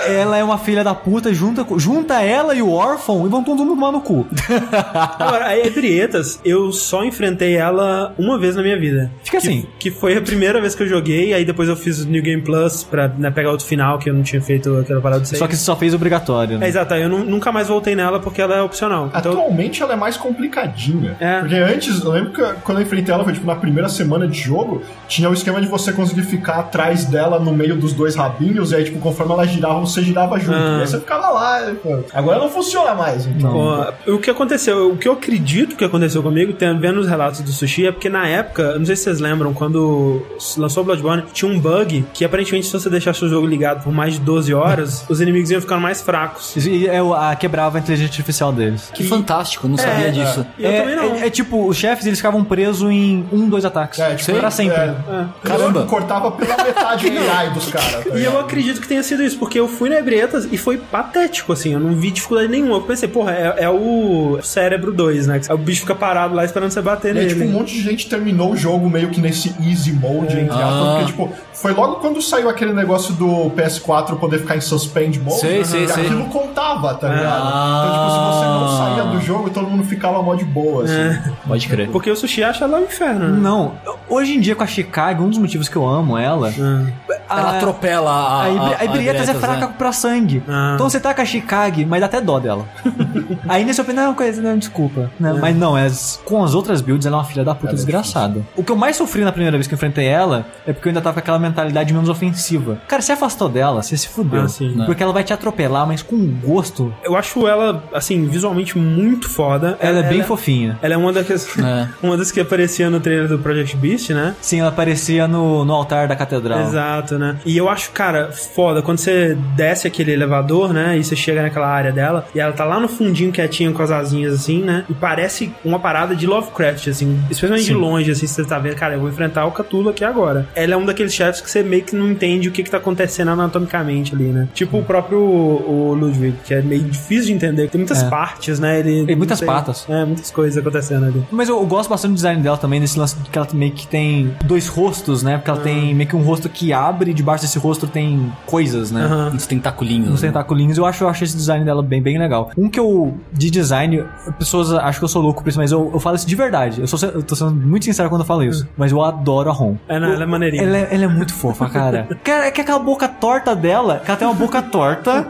ela 0.06 0.36
é 0.36 0.44
uma 0.44 0.58
filha 0.58 0.82
da 0.84 0.94
puta, 0.94 1.32
junta, 1.32 1.66
junta 1.78 2.20
ela 2.22 2.54
e 2.54 2.62
o 2.62 2.70
órfão 2.72 3.26
e 3.26 3.28
vão 3.28 3.42
todo 3.42 3.58
mundo 3.64 3.74
tomar 3.74 3.92
no 3.92 4.00
cu. 4.00 4.26
Agora, 5.18 5.46
a 5.46 5.58
Ebrietas, 5.58 6.40
eu 6.44 6.72
só 6.72 7.04
enfrentei 7.04 7.56
ela 7.56 8.14
uma 8.18 8.38
vez 8.38 8.56
na 8.56 8.62
minha 8.62 8.78
vida. 8.78 9.10
Fica 9.22 9.40
Que- 9.40 9.46
assim. 9.48 9.66
Que 9.78 9.90
foi 9.90 10.16
a 10.16 10.20
primeira 10.22 10.60
vez 10.60 10.74
que 10.74 10.82
eu 10.82 10.88
joguei, 10.88 11.32
aí 11.34 11.44
depois 11.44 11.68
eu 11.68 11.76
fiz 11.76 12.00
o 12.00 12.08
New 12.08 12.22
Game 12.22 12.42
Plus 12.42 12.82
pra 12.84 13.08
né, 13.08 13.30
pegar 13.30 13.50
outro 13.50 13.66
final, 13.66 13.98
que 13.98 14.08
eu 14.10 14.14
não 14.14 14.22
tinha 14.22 14.40
feito 14.40 14.76
aquela 14.78 15.00
parada 15.00 15.22
de 15.22 15.36
Só 15.36 15.46
que 15.46 15.56
você 15.56 15.62
só 15.64 15.76
fez 15.76 15.94
obrigatório. 15.94 16.56
É, 16.56 16.58
Né? 16.58 16.68
exato, 16.68 16.94
aí 16.94 17.02
eu 17.02 17.08
nu- 17.08 17.24
nunca 17.24 17.50
mais 17.52 17.68
voltei 17.68 17.94
nela 17.94 18.20
porque 18.20 18.40
ela 18.40 18.54
é 18.56 18.62
opcional. 18.62 19.10
Então, 19.14 19.32
Atualmente 19.32 19.82
ela 19.82 19.92
é 19.92 19.96
mais 19.96 20.16
complicadinha. 20.16 21.16
É. 21.20 21.40
Porque 21.40 21.56
antes, 21.56 22.02
eu 22.02 22.10
lembro 22.10 22.32
que 22.32 22.42
quando 22.62 22.78
eu 22.78 22.82
enfrentei 22.82 23.14
ela, 23.14 23.24
foi 23.24 23.32
tipo 23.32 23.46
na 23.46 23.56
primeira 23.56 23.88
semana 23.88 24.26
de 24.26 24.38
jogo, 24.38 24.82
tinha 25.08 25.28
o 25.28 25.32
esquema 25.32 25.60
de 25.60 25.66
você 25.66 25.92
conseguir 25.92 26.22
ficar 26.22 26.54
atrás 26.60 27.04
dela 27.04 27.38
no 27.38 27.52
meio 27.52 27.76
dos 27.76 27.92
dois 27.92 28.14
rabinhos, 28.14 28.72
e 28.72 28.76
aí, 28.76 28.84
tipo, 28.84 28.98
conforme 28.98 29.32
ela 29.32 29.46
girava, 29.46 29.80
você 29.80 29.93
girava 30.02 30.38
junto. 30.38 30.56
Ah. 30.56 30.76
E 30.78 30.80
aí 30.82 30.86
você 30.86 30.98
ficava 31.00 31.28
lá. 31.30 31.60
e, 31.70 31.76
Agora 32.12 32.38
não 32.38 32.48
funciona 32.48 32.94
mais, 32.94 33.26
então. 33.26 33.86
O 34.06 34.18
que 34.18 34.30
aconteceu, 34.30 34.90
o 34.92 34.96
que 34.96 35.08
eu 35.08 35.12
acredito 35.12 35.76
que 35.76 35.84
aconteceu 35.84 36.22
comigo, 36.22 36.52
tem- 36.52 36.78
vendo 36.78 37.00
os 37.00 37.08
relatos 37.08 37.40
do 37.40 37.50
Sushi, 37.52 37.86
é 37.86 37.92
porque 37.92 38.08
na 38.08 38.26
época, 38.26 38.78
não 38.78 38.84
sei 38.86 38.96
se 38.96 39.04
vocês 39.04 39.20
lembram, 39.20 39.52
quando 39.54 40.22
lançou 40.56 40.82
o 40.82 40.86
Bloodborne, 40.86 41.24
tinha 41.32 41.50
um 41.50 41.58
bug 41.58 42.04
que 42.12 42.24
aparentemente 42.24 42.66
se 42.66 42.72
você 42.72 42.88
deixasse 42.90 43.24
o 43.24 43.28
jogo 43.28 43.46
ligado 43.46 43.82
por 43.84 43.92
mais 43.92 44.14
de 44.14 44.20
12 44.20 44.52
horas, 44.54 45.04
os 45.08 45.20
inimigos 45.20 45.50
iam 45.50 45.60
ficando 45.60 45.80
mais 45.80 46.00
fracos. 46.02 46.54
E 46.56 46.86
é 46.86 46.98
a 46.98 47.34
quebrava 47.36 47.78
a 47.78 47.80
inteligência 47.80 48.10
artificial 48.10 48.52
deles. 48.52 48.90
Que 48.94 49.04
fantástico, 49.04 49.66
eu 49.66 49.70
não 49.70 49.76
sabia 49.78 50.10
disso. 50.10 50.46
E 50.58 50.64
eu 50.64 50.70
é, 50.70 50.80
também 50.80 50.96
não. 50.96 51.14
é- 51.16 51.26
é 51.26 51.30
tipo, 51.30 51.66
os 51.66 51.76
chefes 51.76 52.06
eles 52.06 52.18
ficavam 52.18 52.44
presos 52.44 52.90
em 52.90 53.24
um, 53.32 53.48
dois 53.48 53.64
ataques. 53.64 53.98
É, 53.98 54.14
tipo, 54.14 54.38
pra 54.38 54.50
sempre. 54.50 54.76
é, 54.76 54.94
Caramba. 55.42 55.80
Eu 55.80 55.86
cortava 55.86 56.30
pela 56.32 56.62
metade 56.64 57.06
o 57.08 57.30
AI 57.32 57.50
dos 57.50 57.66
caras. 57.70 58.04
tá 58.04 58.16
E 58.18 58.24
eu 58.24 58.38
acredito 58.38 58.80
que 58.80 58.88
tenha 58.88 59.02
sido 59.02 59.22
isso, 59.22 59.38
porque 59.38 59.58
eu 59.58 59.68
fui 59.68 59.83
na 59.88 59.96
Ebrietas 59.96 60.48
e 60.50 60.56
foi 60.56 60.76
patético, 60.78 61.52
assim, 61.52 61.72
eu 61.72 61.80
não 61.80 61.92
vi 61.94 62.10
dificuldade 62.10 62.48
nenhuma. 62.48 62.74
Eu 62.76 62.82
pensei, 62.82 63.08
porra, 63.08 63.32
é, 63.32 63.64
é 63.64 63.68
o 63.70 64.38
cérebro 64.42 64.92
2, 64.92 65.26
né? 65.26 65.40
O 65.50 65.56
bicho 65.56 65.80
fica 65.82 65.94
parado 65.94 66.34
lá 66.34 66.44
esperando 66.44 66.70
você 66.70 66.82
bater 66.82 67.14
E 67.14 67.18
aí, 67.18 67.26
nele. 67.26 67.34
tipo, 67.40 67.44
um 67.48 67.52
monte 67.58 67.74
de 67.74 67.80
gente 67.82 68.08
terminou 68.08 68.52
o 68.52 68.56
jogo 68.56 68.88
meio 68.88 69.10
que 69.10 69.20
nesse 69.20 69.54
easy 69.60 69.92
mode, 69.92 70.38
entre 70.38 70.54
aspas, 70.54 70.64
Ah. 70.64 70.94
porque, 70.96 71.06
tipo, 71.06 71.32
foi 71.52 71.72
logo 71.72 71.96
quando 71.96 72.20
saiu 72.20 72.48
aquele 72.48 72.72
negócio 72.72 73.14
do 73.14 73.50
PS4 73.50 74.16
poder 74.16 74.38
ficar 74.40 74.56
em 74.56 74.60
suspend 74.60 75.18
mode, 75.20 75.40
Sei, 75.40 75.58
né? 75.58 75.64
sei, 75.64 75.84
e 75.84 75.88
sei. 75.88 76.04
aquilo 76.04 76.24
contava, 76.26 76.94
tá 76.94 77.08
ligado? 77.08 77.42
Ah. 77.46 77.84
Então, 77.84 77.94
tipo, 77.94 78.10
se 78.10 78.38
você 78.38 78.44
não 78.46 78.68
saía 78.78 79.04
do 79.12 79.20
jogo, 79.20 79.50
todo 79.50 79.66
mundo 79.68 79.84
ficava 79.84 80.22
mó 80.22 80.34
de 80.34 80.44
boa, 80.44 80.84
assim. 80.84 81.32
Pode 81.46 81.68
crer. 81.68 81.88
Porque 81.90 82.10
o 82.10 82.16
Sushi 82.16 82.42
acha 82.42 82.66
lá 82.66 82.78
o 82.78 82.82
inferno, 82.84 83.28
né? 83.28 83.38
Não, 83.40 83.72
hoje 84.08 84.34
em 84.36 84.40
dia 84.40 84.54
com 84.54 84.62
a 84.62 84.66
Chicago, 84.66 85.24
um 85.24 85.28
dos 85.28 85.38
motivos 85.38 85.68
que 85.68 85.76
eu 85.76 85.86
amo 85.86 86.16
ela. 86.18 86.48
a- 86.48 87.23
Ela 87.28 87.56
atropela 87.56 88.10
a. 88.10 88.42
A, 88.44 88.48
Ibri- 88.50 88.74
a 88.78 88.84
Ibrietas 88.84 89.28
é 89.28 89.34
fraca 89.34 89.66
né? 89.66 89.74
pra 89.76 89.92
sangue. 89.92 90.42
Ah. 90.48 90.72
Então 90.74 90.88
você 90.88 91.00
tá 91.00 91.14
com 91.14 91.22
a 91.22 91.24
Chicago, 91.24 91.84
mas 91.86 92.00
dá 92.00 92.06
até 92.06 92.20
dó 92.20 92.38
dela. 92.38 92.66
Aí 93.48 93.64
nesse 93.64 93.82
pensei, 93.82 93.94
não, 93.94 94.14
coisa, 94.14 94.40
não, 94.42 94.58
desculpa. 94.58 95.10
Né? 95.18 95.32
Mas 95.40 95.56
não, 95.56 95.76
é, 95.76 95.90
com 96.24 96.42
as 96.42 96.54
outras 96.54 96.80
builds 96.80 97.06
ela 97.06 97.16
é 97.16 97.18
uma 97.18 97.24
filha 97.24 97.44
da 97.44 97.54
puta 97.54 97.68
Ela 97.68 97.74
é 97.74 97.76
desgraçada. 97.76 98.42
O 98.56 98.62
que 98.62 98.72
eu 98.72 98.76
mais 98.76 98.96
sofri 98.96 99.22
na 99.24 99.32
primeira 99.32 99.56
vez 99.56 99.66
que 99.66 99.74
eu 99.74 99.76
enfrentei 99.76 100.06
ela 100.06 100.46
é 100.66 100.72
porque 100.72 100.88
eu 100.88 100.90
ainda 100.90 101.00
tava 101.00 101.14
com 101.14 101.20
aquela 101.20 101.38
mentalidade 101.38 101.92
menos 101.92 102.08
ofensiva. 102.08 102.78
Cara, 102.88 103.02
você 103.02 103.12
afastou 103.12 103.48
dela, 103.48 103.82
você 103.82 103.96
se 103.96 104.08
fudeu. 104.08 104.42
Ah, 104.42 104.48
sim. 104.48 104.74
Porque 104.86 105.02
ela 105.02 105.12
vai 105.12 105.24
te 105.24 105.32
atropelar, 105.32 105.86
mas 105.86 106.02
com 106.02 106.16
gosto. 106.42 106.92
Eu 107.02 107.16
acho 107.16 107.46
ela, 107.46 107.82
assim, 107.92 108.26
visualmente 108.26 108.78
muito 108.78 109.28
foda. 109.28 109.76
Ela, 109.80 110.00
é 110.00 110.02
bem 110.02 110.22
fofinha. 110.22 110.78
Ela 110.82 110.94
é 110.94 110.96
uma 110.96 111.12
das, 111.12 111.30
É. 111.58 111.88
uma 112.02 112.16
das 112.16 112.30
que 112.30 112.40
aparecia 112.40 112.88
no 112.90 113.00
trailer 113.00 113.28
do 113.28 113.38
Project 113.38 113.76
Beast, 113.76 114.10
né? 114.10 114.34
Sim, 114.40 114.60
ela 114.60 114.68
aparecia 114.70 115.26
no, 115.28 115.64
no 115.64 115.72
altar 115.72 116.08
da 116.08 116.16
catedral. 116.16 116.60
Exato. 116.60 117.13
Exato, 117.14 117.18
né? 117.18 117.36
E 117.44 117.56
eu 117.56 117.68
acho, 117.68 117.90
cara, 117.92 118.30
foda, 118.32 118.82
quando 118.82 118.98
você 118.98 119.36
desce 119.56 119.86
aquele 119.86 120.12
elevador, 120.12 120.72
né, 120.72 120.98
e 120.98 121.04
você 121.04 121.16
chega 121.16 121.42
naquela 121.42 121.68
área 121.68 121.92
dela, 121.92 122.26
e 122.34 122.40
ela 122.40 122.52
tá 122.52 122.64
lá 122.64 122.78
no 122.80 122.88
fundinho 122.88 123.32
quietinha 123.32 123.72
com 123.72 123.82
as 123.82 123.90
asinhas 123.90 124.34
assim, 124.34 124.62
né, 124.62 124.84
e 124.88 124.94
parece 124.94 125.52
uma 125.64 125.78
parada 125.78 126.14
de 126.14 126.26
Lovecraft, 126.26 126.88
assim, 126.88 127.18
especialmente 127.30 127.66
de 127.66 127.74
longe, 127.74 128.10
assim, 128.10 128.26
você 128.26 128.44
tá 128.44 128.58
vendo, 128.58 128.76
cara, 128.76 128.94
eu 128.94 129.00
vou 129.00 129.08
enfrentar 129.08 129.46
o 129.46 129.52
Cthulhu 129.52 129.90
aqui 129.90 130.04
agora. 130.04 130.46
Ela 130.54 130.74
é 130.74 130.76
um 130.76 130.84
daqueles 130.84 131.12
chefes 131.14 131.40
que 131.40 131.50
você 131.50 131.62
meio 131.62 131.82
que 131.82 131.94
não 131.96 132.08
entende 132.10 132.48
o 132.48 132.52
que 132.52 132.62
que 132.62 132.70
tá 132.70 132.76
acontecendo 132.78 133.30
anatomicamente 133.30 134.14
ali, 134.14 134.24
né? 134.24 134.48
Tipo 134.54 134.78
o 134.78 134.82
próprio 134.82 135.18
o 135.20 135.94
Ludwig, 135.94 136.36
que 136.44 136.54
é 136.54 136.62
meio 136.62 136.82
difícil 136.84 137.26
de 137.26 137.32
entender, 137.32 137.68
tem 137.68 137.78
muitas 137.80 138.02
É. 138.02 138.08
partes, 138.08 138.58
né, 138.58 138.78
ele... 138.80 139.04
Tem 139.06 139.16
muitas 139.16 139.40
não 139.40 139.46
patas. 139.46 139.86
É, 139.88 140.04
muitas 140.04 140.30
coisas 140.30 140.56
acontecendo 140.58 141.06
ali. 141.06 141.22
Mas 141.30 141.48
eu, 141.48 141.58
eu 141.58 141.66
gosto 141.66 141.88
bastante 141.88 142.12
do 142.12 142.14
design 142.16 142.42
dela 142.42 142.56
também, 142.56 142.80
nesse 142.80 142.98
lance 142.98 143.16
que 143.30 143.38
ela 143.38 143.46
meio 143.52 143.72
que 143.72 143.86
tem 143.86 144.34
dois 144.44 144.66
rostos, 144.68 145.22
né? 145.22 145.36
Porque 145.36 145.50
ela 145.50 145.60
tem 145.60 145.94
meio 145.94 146.08
que 146.08 146.16
um 146.16 146.22
rosto 146.22 146.48
que 146.48 146.72
abre 146.72 147.03
e 147.10 147.14
debaixo 147.14 147.42
desse 147.44 147.58
rosto 147.58 147.86
tem 147.86 148.32
coisas, 148.46 148.90
né? 148.90 149.04
Aham. 149.04 149.32
Uns 149.34 149.46
tentaculinhos. 149.46 150.10
Uns 150.10 150.22
né? 150.22 150.28
tentaculinhos, 150.28 150.78
eu 150.78 150.86
acho, 150.86 151.04
eu 151.04 151.08
acho 151.08 151.24
esse 151.24 151.36
design 151.36 151.64
dela 151.64 151.82
bem, 151.82 152.02
bem 152.02 152.18
legal. 152.18 152.50
Um 152.56 152.68
que 152.68 152.78
eu, 152.80 153.14
de 153.32 153.50
design, 153.50 154.04
pessoas 154.38 154.72
acham 154.72 154.98
que 155.00 155.04
eu 155.04 155.08
sou 155.08 155.22
louco 155.22 155.42
por 155.42 155.48
isso, 155.48 155.58
mas 155.58 155.72
eu, 155.72 155.90
eu 155.92 156.00
falo 156.00 156.16
isso 156.16 156.26
de 156.26 156.34
verdade. 156.36 156.80
Eu, 156.80 156.86
sou, 156.86 156.98
eu 157.08 157.22
tô 157.22 157.34
sendo 157.36 157.52
muito 157.52 157.84
sincero 157.84 158.08
quando 158.08 158.22
eu 158.22 158.26
falo 158.26 158.42
isso. 158.42 158.66
Mas 158.76 158.92
eu 158.92 159.02
adoro 159.02 159.50
a 159.50 159.52
Ron. 159.52 159.76
É, 159.88 159.98
não, 159.98 160.08
ela 160.08 160.22
é 160.22 160.26
maneirinha. 160.26 160.62
Ela 160.62 160.76
é, 160.78 160.88
ela 160.90 161.04
é 161.04 161.08
muito 161.08 161.32
fofa, 161.34 161.68
cara. 161.68 162.08
Cara, 162.24 162.46
É 162.46 162.50
que 162.50 162.60
aquela 162.60 162.78
boca 162.78 163.06
torta 163.08 163.54
dela, 163.54 164.00
que 164.04 164.10
ela 164.10 164.18
tem 164.18 164.26
uma 164.26 164.34
boca 164.34 164.62
torta, 164.62 165.26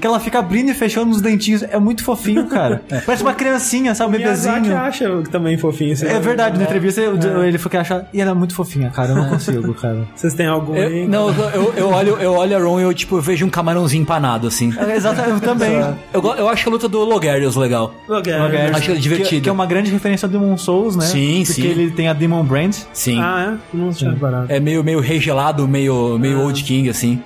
que 0.00 0.06
ela 0.06 0.18
fica 0.20 0.38
abrindo 0.38 0.70
e 0.70 0.74
fechando 0.74 1.10
os 1.10 1.20
dentinhos. 1.20 1.62
É 1.62 1.78
muito 1.78 2.02
fofinho, 2.04 2.46
cara. 2.46 2.82
Parece 3.04 3.22
uma 3.22 3.34
criancinha, 3.34 3.94
sabe? 3.94 4.16
Um 4.16 4.18
bebezinho. 4.18 4.76
acha 4.76 5.22
também 5.30 5.56
fofinho. 5.58 5.94
É 6.06 6.18
verdade, 6.20 6.56
na 6.58 6.64
entrevista 6.64 7.00
eu- 7.00 7.42
ele 7.44 7.58
foi 7.58 7.70
que 7.70 7.76
achar. 7.76 8.06
E 8.12 8.20
ela 8.20 8.30
é 8.30 8.34
muito 8.34 8.54
fofinha, 8.54 8.90
cara. 8.90 9.10
Eu 9.10 9.16
não 9.16 9.28
consigo, 9.28 9.74
cara. 9.74 10.06
Vocês 10.14 10.34
têm 10.34 10.46
algum 10.46 10.74
aí? 10.74 11.02
Eu, 11.04 11.08
não, 11.26 11.50
eu, 11.50 11.50
eu, 11.62 11.74
eu 11.76 11.88
olho, 11.90 12.16
eu 12.20 12.32
olho 12.34 12.56
a 12.56 12.60
Ron 12.60 12.80
e 12.80 12.82
eu, 12.84 12.94
tipo, 12.94 13.20
vejo 13.20 13.44
um 13.46 13.50
camarãozinho 13.50 14.02
empanado, 14.02 14.46
assim. 14.46 14.72
É, 14.78 14.96
Exato, 14.96 15.20
eu 15.22 15.40
também. 15.40 15.72
Eu, 16.12 16.22
eu 16.36 16.48
acho 16.48 16.68
a 16.68 16.72
luta 16.72 16.88
do 16.88 17.04
Logarius 17.04 17.56
legal. 17.56 17.94
Logan. 18.08 18.48
Acho 18.74 18.90
ele 18.90 19.00
divertido. 19.00 19.28
Que, 19.28 19.40
que 19.42 19.48
é 19.48 19.52
uma 19.52 19.66
grande 19.66 19.90
referência 19.90 20.26
ao 20.26 20.30
Demon 20.32 20.56
Souls, 20.56 20.96
né? 20.96 21.04
Sim, 21.04 21.42
Porque 21.46 21.62
sim. 21.62 21.66
ele 21.68 21.90
tem 21.90 22.08
a 22.08 22.12
Demon 22.12 22.44
Brand. 22.44 22.74
Sim. 22.92 23.18
Ah, 23.20 23.54
é? 23.72 23.76
Não 23.76 23.90
tinha 23.92 24.10
reparado. 24.10 24.46
É 24.52 24.58
meio, 24.60 24.82
meio 24.84 25.00
rei 25.00 25.18
gelado, 25.20 25.66
meio, 25.68 26.18
meio 26.18 26.40
Old 26.40 26.62
King, 26.64 26.88
assim. 26.88 27.22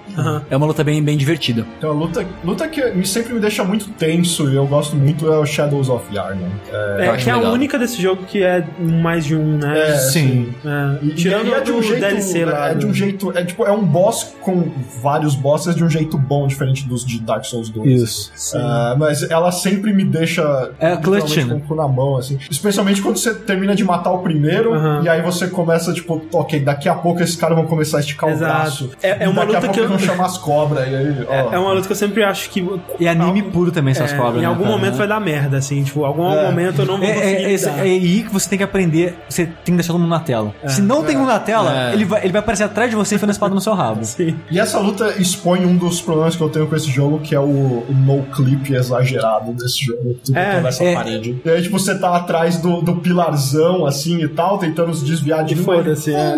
É 0.50 0.56
uma 0.56 0.66
luta 0.66 0.84
bem, 0.84 1.02
bem 1.02 1.16
divertida. 1.16 1.66
Então, 1.78 1.90
a 1.90 1.94
luta, 1.94 2.26
luta 2.44 2.68
que 2.68 2.82
me- 2.92 3.06
sempre 3.06 3.32
me 3.34 3.40
deixa 3.40 3.64
muito 3.64 3.88
tenso 3.90 4.48
e 4.50 4.56
eu 4.56 4.66
gosto 4.66 4.94
muito 4.96 5.30
é 5.32 5.38
o 5.38 5.46
Shadows 5.46 5.88
of 5.88 6.04
Yarnan. 6.14 6.48
É, 6.70 7.06
É, 7.06 7.16
que 7.16 7.28
é 7.30 7.32
a 7.32 7.38
única 7.38 7.78
desse 7.78 8.00
jogo 8.00 8.22
que 8.24 8.42
é 8.42 8.64
um 8.80 9.00
mais 9.00 9.24
de 9.24 9.34
um, 9.34 9.56
né? 9.58 9.90
É, 9.90 9.96
Sim. 9.98 10.52
É. 10.64 11.04
E, 11.04 11.10
Tirando 11.14 11.48
e 11.48 11.54
é 11.54 11.60
de 11.60 11.72
um 11.72 11.76
do 11.80 11.82
jeito, 11.82 12.00
DLC 12.00 12.44
lá. 12.44 12.68
é 12.70 12.74
de 12.74 12.84
um 12.86 12.88
do- 12.90 12.94
jeito, 12.94 13.32
é 13.36 13.44
tipo, 13.44 13.64
é 13.64 13.72
um 13.72 13.81
boss 13.84 14.34
com 14.40 14.70
vários 15.02 15.34
bosses 15.34 15.74
de 15.74 15.84
um 15.84 15.88
jeito 15.88 16.16
bom, 16.18 16.46
diferente 16.46 16.86
dos 16.86 17.04
de 17.04 17.20
Dark 17.20 17.44
Souls 17.44 17.68
2. 17.70 17.86
Isso. 18.02 18.56
Ah, 18.56 18.94
mas 18.98 19.22
ela 19.30 19.50
sempre 19.52 19.92
me 19.92 20.04
deixa 20.04 20.70
É 20.78 20.92
a 20.92 20.96
clutch, 20.96 21.36
né? 21.38 21.44
com 21.44 21.56
o 21.56 21.60
cu 21.60 21.74
na 21.74 21.88
mão, 21.88 22.16
assim. 22.16 22.38
Especialmente 22.50 23.00
quando 23.02 23.16
você 23.18 23.34
termina 23.34 23.74
de 23.74 23.84
matar 23.84 24.10
o 24.12 24.18
primeiro 24.18 24.72
e 25.02 25.08
aí 25.08 25.22
você 25.22 25.46
começa, 25.48 25.92
tipo, 25.92 26.20
ok, 26.32 26.60
daqui 26.60 26.88
a 26.88 26.94
pouco 26.94 27.22
esses 27.22 27.36
caras 27.36 27.56
vão 27.56 27.66
começar 27.66 27.98
a 27.98 28.00
esticar 28.00 28.30
Exato. 28.30 28.44
o 28.52 28.54
braço. 28.56 28.90
É- 29.02 29.24
é 29.24 29.28
uma 29.28 29.44
daqui 29.46 29.46
luta 29.46 29.58
a 29.58 29.60
pouco 29.60 29.74
que 29.74 29.80
eu- 29.80 29.88
vão 29.88 29.98
chamar 29.98 30.26
as 30.26 30.38
cobras 30.38 30.88
e 30.88 30.94
aí, 30.94 31.26
ó. 31.28 31.52
É 31.54 31.58
uma 31.58 31.72
luta 31.72 31.86
que 31.86 31.92
eu 31.92 31.96
sempre 31.96 32.22
acho 32.22 32.50
que. 32.50 32.66
E 32.98 33.08
anime 33.08 33.42
puro 33.42 33.70
também, 33.70 33.92
essas 33.92 34.12
É, 34.12 34.16
cobras. 34.16 34.36
Em 34.36 34.40
né, 34.40 34.46
algum 34.46 34.64
cara? 34.64 34.76
momento 34.76 34.94
vai 34.96 35.06
dar 35.08 35.20
merda, 35.20 35.56
assim. 35.58 35.82
Tipo, 35.82 36.04
algum 36.04 36.30
É. 36.32 36.44
momento 36.46 36.80
eu 36.82 36.86
não 36.86 36.98
vou 36.98 37.06
É, 37.06 37.12
conseguir. 37.14 37.34
é, 37.44 37.52
esse- 37.52 37.66
lidar. 37.70 37.78
é 37.78 37.82
aí 37.90 38.22
que 38.22 38.32
você 38.32 38.48
tem 38.48 38.58
que 38.58 38.64
aprender. 38.64 39.14
Você 39.28 39.46
tem 39.46 39.54
que 39.66 39.72
deixar 39.72 39.92
todo 39.92 40.00
mundo 40.00 40.10
na 40.10 40.20
tela. 40.20 40.54
Se 40.66 40.80
não 40.80 41.02
tem 41.02 41.16
um 41.16 41.26
na 41.26 41.38
tela, 41.38 41.90
É. 41.90 41.92
ele, 41.94 42.04
vai, 42.04 42.20
ele 42.22 42.32
vai 42.32 42.40
aparecer 42.40 42.64
atrás 42.64 42.90
de 42.90 42.96
você 42.96 43.14
e 43.14 43.16
enfiando 43.16 43.30
a 43.30 43.32
espada 43.32 43.54
no 43.54 43.60
seu 43.60 43.71
rabo. 43.74 44.04
Sim. 44.04 44.36
E 44.50 44.58
essa 44.58 44.78
luta 44.78 45.08
expõe 45.20 45.64
um 45.66 45.76
dos 45.76 46.00
problemas 46.00 46.36
que 46.36 46.42
eu 46.42 46.48
tenho 46.48 46.66
com 46.66 46.76
esse 46.76 46.90
jogo, 46.90 47.18
que 47.20 47.34
é 47.34 47.40
o, 47.40 47.42
o 47.42 47.86
no-clip 47.94 48.72
exagerado 48.74 49.52
desse 49.52 49.84
jogo. 49.84 50.14
Tudo 50.24 50.36
É, 50.38 50.48
atravessa 50.50 50.84
é. 50.84 50.92
a 50.92 50.96
parede. 50.96 51.40
E 51.44 51.48
aí, 51.50 51.62
tipo, 51.62 51.78
você 51.78 51.98
tá 51.98 52.16
atrás 52.16 52.58
do, 52.58 52.80
do 52.80 52.96
pilarzão, 52.96 53.86
assim, 53.86 54.22
e 54.22 54.28
tal, 54.28 54.58
tentando 54.58 54.92
se 54.94 55.04
desviar 55.04 55.44
de 55.44 55.54
uma- 55.54 55.64
foda-se, 55.64 56.12
é. 56.14 56.36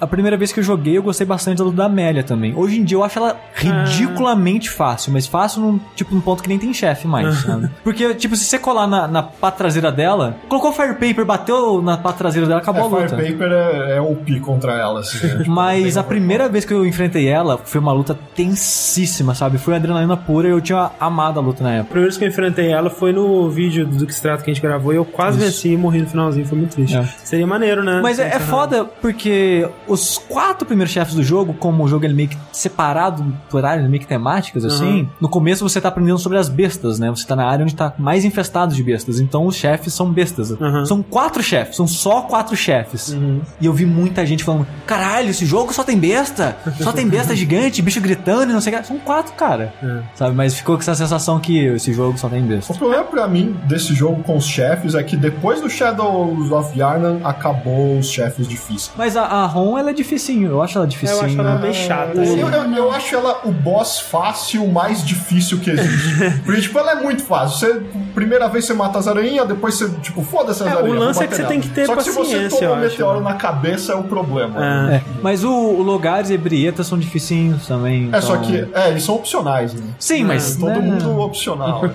A 0.00 0.06
primeira 0.06 0.36
vez 0.36 0.52
que 0.52 0.60
eu 0.60 0.64
joguei, 0.64 0.96
eu 0.98 1.02
gostei 1.02 1.26
bastante 1.26 1.58
da 1.58 1.64
luta 1.64 1.76
da 1.76 1.84
Amélia 1.86 2.22
também. 2.22 2.54
Hoje 2.56 2.78
em 2.78 2.84
dia 2.84 2.96
eu 2.96 3.04
acho 3.04 3.18
ela 3.18 3.36
ridiculamente 3.54 4.70
fácil, 4.70 5.12
mas 5.12 5.26
fácil 5.26 5.60
num, 5.62 5.80
tipo, 5.94 6.14
num 6.14 6.20
ponto 6.20 6.42
que 6.42 6.48
nem 6.48 6.58
tem 6.58 6.72
chefe 6.72 7.06
mais? 7.06 7.44
Porque, 7.84 8.14
tipo, 8.14 8.36
se 8.36 8.44
você 8.44 8.58
colar 8.58 8.86
na, 8.86 9.06
na 9.08 9.22
pata 9.22 9.58
traseira 9.58 9.90
dela, 9.92 10.36
colocou 10.48 10.70
o 10.70 10.74
Fire 10.74 10.94
Paper, 10.94 11.24
bateu 11.24 11.80
na 11.82 11.96
pata 11.96 12.18
traseira 12.18 12.46
dela, 12.46 12.60
acabou 12.60 12.82
É, 12.82 12.84
a 12.84 13.02
luta. 13.04 13.16
Fire 13.16 13.32
Paper 13.32 13.52
é, 13.52 13.96
é 13.96 14.00
OP 14.00 14.40
contra 14.40 14.72
ela, 14.74 15.00
assim. 15.00 15.26
né? 15.26 15.36
Tipo, 15.38 15.50
Mas 15.50 15.96
a 15.96 16.02
primeira 16.02 16.21
vez 16.50 16.64
que 16.64 16.72
eu 16.72 16.86
enfrentei 16.86 17.26
ela 17.28 17.58
foi 17.58 17.80
uma 17.80 17.92
luta 17.92 18.18
tensíssima, 18.34 19.34
sabe? 19.34 19.58
Foi 19.58 19.74
adrenalina 19.74 20.16
pura 20.16 20.48
e 20.48 20.50
eu 20.50 20.60
tinha 20.60 20.90
amado 20.98 21.38
a 21.38 21.42
luta 21.42 21.62
na 21.62 21.70
A 21.70 21.72
época. 21.74 21.90
primeira 21.90 22.08
vez 22.08 22.18
que 22.18 22.24
eu 22.24 22.28
enfrentei 22.28 22.72
ela 22.72 22.90
foi 22.90 23.12
no 23.12 23.50
vídeo 23.50 23.86
do 23.86 24.04
Extrato 24.04 24.44
que 24.44 24.50
a 24.50 24.54
gente 24.54 24.62
gravou 24.62 24.92
e 24.92 24.96
eu 24.96 25.04
quase 25.04 25.38
venci 25.38 25.70
e 25.70 25.76
morri 25.76 26.00
no 26.00 26.06
finalzinho, 26.06 26.46
foi 26.46 26.58
muito 26.58 26.74
triste. 26.74 26.96
É. 26.96 27.04
Seria 27.24 27.46
maneiro, 27.46 27.82
né? 27.82 28.00
Mas 28.02 28.18
é, 28.18 28.28
é 28.28 28.38
foda 28.38 28.84
porque 28.84 29.68
os 29.86 30.18
quatro 30.18 30.66
primeiros 30.66 30.92
chefes 30.92 31.14
do 31.14 31.22
jogo, 31.22 31.54
como 31.54 31.84
o 31.84 31.88
jogo 31.88 32.04
é 32.04 32.08
meio 32.08 32.28
que 32.28 32.36
separado 32.52 33.24
por 33.50 33.64
áreas 33.64 33.88
meio 33.88 34.00
que 34.00 34.06
temáticas, 34.06 34.64
assim, 34.64 35.08
no 35.20 35.28
começo 35.28 35.68
você 35.68 35.80
tá 35.80 35.88
aprendendo 35.88 36.18
sobre 36.18 36.38
as 36.38 36.48
bestas, 36.48 36.98
né? 36.98 37.10
Você 37.10 37.26
tá 37.26 37.34
na 37.34 37.46
área 37.46 37.64
onde 37.64 37.74
tá 37.74 37.92
mais 37.98 38.24
infestado 38.24 38.74
de 38.74 38.82
bestas. 38.82 39.20
Então 39.20 39.46
os 39.46 39.56
chefes 39.56 39.94
são 39.94 40.10
bestas. 40.10 40.50
Uhum. 40.50 40.84
São 40.84 41.02
quatro 41.02 41.42
chefes, 41.42 41.76
são 41.76 41.86
só 41.86 42.22
quatro 42.22 42.54
chefes. 42.56 43.16
E 43.60 43.66
eu 43.66 43.72
vi 43.72 43.86
muita 43.86 44.24
gente 44.26 44.44
falando: 44.44 44.66
caralho, 44.86 45.30
esse 45.30 45.44
jogo 45.46 45.72
só 45.72 45.82
tem 45.82 45.98
besta, 46.14 46.56
só 46.80 46.92
tem 46.92 47.08
besta 47.08 47.34
gigante, 47.34 47.80
bicho 47.82 48.00
gritando 48.00 48.50
e 48.50 48.52
não 48.52 48.60
sei 48.60 48.74
o 48.74 48.78
que. 48.78 48.86
São 48.86 48.98
quatro, 48.98 49.32
cara. 49.34 49.72
Sabe? 50.14 50.34
Mas 50.34 50.54
ficou 50.54 50.76
com 50.76 50.82
essa 50.82 50.94
sensação 50.94 51.38
que 51.38 51.66
esse 51.66 51.92
jogo 51.92 52.18
só 52.18 52.28
tem 52.28 52.42
besta. 52.42 52.72
O 52.72 52.76
problema 52.76 53.04
pra 53.04 53.26
mim 53.28 53.56
desse 53.64 53.94
jogo 53.94 54.22
com 54.22 54.36
os 54.36 54.44
chefes 54.46 54.94
é 54.94 55.02
que 55.02 55.16
depois 55.16 55.60
do 55.60 55.68
Shadows 55.70 56.50
of 56.50 56.78
Yarnan 56.78 57.20
acabou 57.24 57.98
os 57.98 58.06
chefes 58.10 58.46
difíceis. 58.48 58.90
Mas 58.96 59.16
a, 59.16 59.22
a 59.22 59.46
Ron, 59.46 59.78
ela 59.78 59.90
é 59.90 59.92
dificinho. 59.92 60.50
Eu 60.50 60.62
acho 60.62 60.78
ela 60.78 60.86
dificinho. 60.86 61.18
Eu 61.20 61.24
acho 61.26 61.38
ela 61.40 61.58
meio 61.58 61.74
chata. 61.74 62.12
Eu, 62.14 62.22
assim. 62.22 62.40
eu, 62.40 62.48
eu 62.76 62.90
acho 62.92 63.14
ela 63.14 63.40
o 63.44 63.52
boss 63.52 64.00
fácil 64.00 64.66
mais 64.66 65.04
difícil 65.04 65.58
que 65.58 65.70
existe. 65.70 66.40
Porque, 66.44 66.60
tipo, 66.60 66.78
ela 66.78 66.92
é 66.92 66.96
muito 66.96 67.22
fácil. 67.24 67.58
Você, 67.58 67.80
primeira 68.14 68.48
vez 68.48 68.64
você 68.64 68.74
mata 68.74 68.98
as 68.98 69.06
aranhas, 69.08 69.46
depois 69.46 69.74
você, 69.74 69.88
tipo, 70.00 70.22
foda-se 70.22 70.62
as 70.62 70.68
É, 70.68 70.74
o 70.74 70.78
aranhas. 70.78 70.98
lance 70.98 71.14
vou 71.14 71.24
é 71.24 71.26
que 71.28 71.36
você 71.36 71.44
tem 71.44 71.60
que 71.60 71.68
ter 71.68 71.86
Só 71.86 71.96
que 71.96 72.04
se 72.04 72.10
você 72.10 72.32
paciência, 72.34 72.58
toma 72.58 72.70
um 72.70 72.74
acho. 72.74 72.82
meteoro 72.90 73.20
na 73.20 73.34
cabeça, 73.34 73.92
é 73.92 73.96
o 73.96 74.02
problema. 74.02 74.90
É. 74.90 74.96
É, 74.96 75.02
mas 75.22 75.44
o, 75.44 75.50
o 75.50 75.82
Logares 76.02 76.30
e 76.30 76.34
a 76.34 76.38
Brieta 76.38 76.82
são 76.82 76.98
dificinhos 76.98 77.64
também. 77.68 78.10
É, 78.12 78.20
só 78.20 78.34
então- 78.34 78.50
que, 78.50 78.68
é, 78.74 78.88
eles 78.90 79.04
são 79.04 79.14
opcionais, 79.14 79.72
né? 79.72 79.82
Sim, 80.00 80.24
mas. 80.24 80.56
Todo 80.56 80.68
né? 80.68 80.78
mundo 80.80 81.20
opcional. 81.20 81.82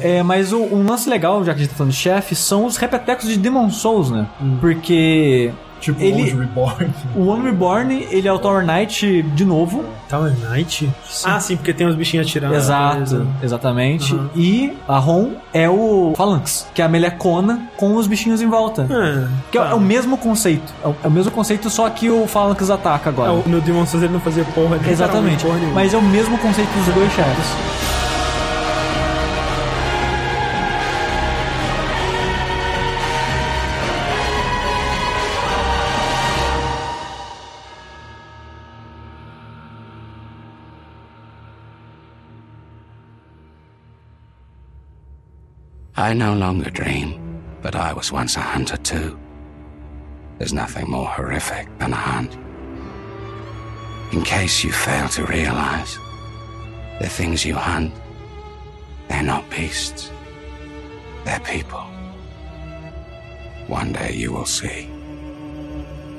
É, 0.00 0.22
mas 0.22 0.52
o, 0.52 0.58
um 0.62 0.86
lance 0.86 1.10
legal, 1.10 1.44
já 1.44 1.52
que 1.52 1.58
a 1.58 1.62
gente 1.62 1.70
tá 1.70 1.76
falando 1.76 1.90
de 1.90 1.98
chefe, 1.98 2.36
são 2.36 2.64
os 2.64 2.76
repetecos 2.76 3.26
de 3.26 3.36
Demon 3.36 3.68
Souls, 3.68 4.12
né? 4.12 4.28
Porque. 4.60 5.50
Tipo, 5.80 6.00
Ele- 6.02 6.22
Ele... 6.22 6.30
Reborn. 6.40 6.90
O 7.16 7.26
One 7.28 7.44
Reborn, 7.44 8.06
ele 8.10 8.26
é 8.28 8.32
o 8.32 8.38
Tower 8.38 8.64
Knight 8.64 9.22
de 9.22 9.44
novo. 9.44 9.84
Tower 10.08 10.32
Knight? 10.50 10.88
Ah, 11.24 11.38
sim, 11.40 11.56
porque 11.56 11.72
tem 11.74 11.86
os 11.86 11.94
bichinhos 11.94 12.26
atirando. 12.26 12.54
Exato, 12.54 13.26
exatamente. 13.42 14.14
Uhum. 14.14 14.28
E 14.34 14.72
a 14.88 14.98
Ron 14.98 15.32
é 15.52 15.68
o 15.68 16.12
Phalanx, 16.16 16.66
que 16.74 16.80
é 16.82 16.84
a 16.84 16.88
melecona 16.88 17.62
com 17.76 17.94
os 17.96 18.06
bichinhos 18.06 18.40
em 18.40 18.46
volta. 18.48 18.82
É, 18.90 19.26
Que 19.50 19.58
é, 19.58 19.62
tá. 19.62 19.70
é 19.70 19.74
o 19.74 19.80
mesmo 19.80 20.16
conceito. 20.16 20.72
É 20.84 20.88
o, 20.88 20.96
é 21.04 21.08
o 21.08 21.10
mesmo 21.10 21.30
conceito, 21.30 21.68
só 21.70 21.88
que 21.90 22.10
o 22.10 22.26
Phalanx 22.26 22.70
ataca 22.70 23.10
agora. 23.10 23.30
É, 23.30 23.34
o- 23.34 23.48
No 23.48 23.60
Demon 23.60 23.84
Souls 23.86 24.02
ele 24.04 24.12
não 24.12 24.20
fazia 24.20 24.44
porra 24.54 24.78
Exatamente. 24.88 25.44
porra. 25.44 25.58
Mas 25.74 25.92
é 25.94 25.96
o 25.96 26.02
mesmo 26.02 26.36
conceito 26.38 26.68
dos 26.70 26.94
dois 26.94 27.12
chefes. 27.12 27.97
I 45.98 46.12
no 46.12 46.32
longer 46.32 46.70
dream, 46.70 47.42
but 47.60 47.74
I 47.74 47.92
was 47.92 48.12
once 48.12 48.36
a 48.36 48.40
hunter 48.40 48.76
too. 48.76 49.18
There's 50.38 50.52
nothing 50.52 50.88
more 50.88 51.08
horrific 51.08 51.66
than 51.80 51.92
a 51.92 51.96
hunt. 51.96 52.38
In 54.12 54.22
case 54.22 54.62
you 54.62 54.70
fail 54.70 55.08
to 55.08 55.26
realize, 55.26 55.98
the 57.00 57.08
things 57.08 57.44
you 57.44 57.56
hunt, 57.56 57.92
they're 59.08 59.24
not 59.24 59.50
beasts. 59.50 60.12
They're 61.24 61.40
people. 61.40 61.84
One 63.66 63.92
day 63.92 64.12
you 64.14 64.32
will 64.32 64.46
see. 64.46 64.84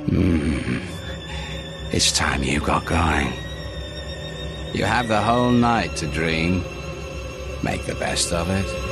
Hmm. 0.09 0.79
It's 1.93 2.11
time 2.11 2.43
you 2.43 2.59
got 2.59 2.85
going. 2.85 3.31
You 4.73 4.83
have 4.83 5.07
the 5.07 5.21
whole 5.21 5.51
night 5.51 5.95
to 5.95 6.07
dream. 6.07 6.65
Make 7.63 7.85
the 7.85 7.95
best 7.95 8.33
of 8.33 8.49
it. 8.49 8.88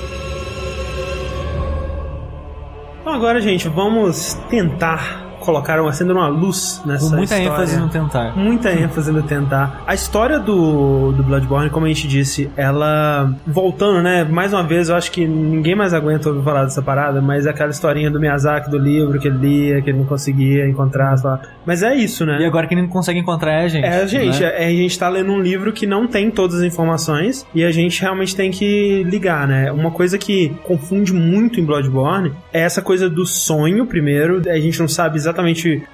Então 3.08 3.16
agora, 3.16 3.40
gente, 3.40 3.70
vamos 3.70 4.34
tentar 4.50 5.27
colocaram 5.48 5.88
acendendo 5.88 6.20
uma 6.20 6.28
luz 6.28 6.82
nessa 6.86 7.10
Com 7.10 7.16
muita 7.16 7.38
história. 7.40 7.64
ênfase 7.64 7.80
no 7.80 7.88
tentar. 7.88 8.36
Muita 8.36 8.70
ênfase 8.74 9.12
no 9.14 9.24
tentar. 9.24 9.82
A 9.88 9.94
história 9.94 10.38
do, 10.38 11.14
do 11.14 11.24
Bloodborne, 11.24 11.70
como 11.70 11.86
a 11.86 11.90
gente 11.90 12.06
disse, 12.06 12.50
ela. 12.58 13.34
Voltando, 13.48 14.04
né? 14.04 14.26
Mais 14.26 14.52
uma 14.52 14.64
vez, 14.64 14.90
eu 14.90 14.96
acho 14.98 15.10
que 15.10 15.26
ninguém 15.26 15.74
mais 15.74 15.94
aguenta 15.94 16.28
ouvir 16.28 16.44
falar 16.44 16.66
dessa 16.66 16.82
parada, 16.82 17.22
mas 17.22 17.46
é 17.46 17.50
aquela 17.50 17.72
historinha 17.72 18.12
do 18.12 18.20
Miyazaki, 18.20 18.70
do 18.70 18.78
livro 18.78 19.18
que 19.20 19.30
ele 19.30 19.38
lia, 19.38 19.82
que 19.82 19.90
ele 19.90 20.00
não 20.00 20.06
conseguia 20.06 20.68
encontrar. 20.68 21.16
Só. 21.18 21.40
Mas 21.66 21.82
é 21.82 21.96
isso, 21.96 22.26
né? 22.26 22.42
E 22.42 22.46
agora 22.46 22.68
quem 22.68 22.82
não 22.82 22.90
consegue 22.90 23.20
encontrar 23.20 23.54
é 23.54 23.64
a 23.64 23.68
gente. 23.70 23.86
É, 23.86 24.06
gente, 24.06 24.42
né? 24.42 24.64
é, 24.64 24.68
a 24.68 24.70
gente 24.70 25.00
tá 25.00 25.08
lendo 25.08 25.32
um 25.32 25.40
livro 25.40 25.72
que 25.72 25.88
não 25.88 26.08
tem 26.08 26.30
todas 26.30 26.58
as 26.58 26.64
informações 26.64 27.48
e 27.56 27.64
a 27.64 27.72
gente 27.72 28.02
realmente 28.02 28.36
tem 28.36 28.52
que 28.52 29.02
ligar, 29.04 29.48
né? 29.48 29.72
Uma 29.72 29.92
coisa 29.92 30.18
que 30.18 30.50
confunde 30.64 31.14
muito 31.14 31.58
em 31.62 31.64
Bloodborne 31.64 32.34
é 32.52 32.64
essa 32.64 32.82
coisa 32.82 33.10
do 33.10 33.26
sonho, 33.26 33.86
primeiro. 33.86 34.42
A 34.50 34.60
gente 34.60 34.78
não 34.82 34.90
sabe 34.90 35.16
exatamente 35.16 35.37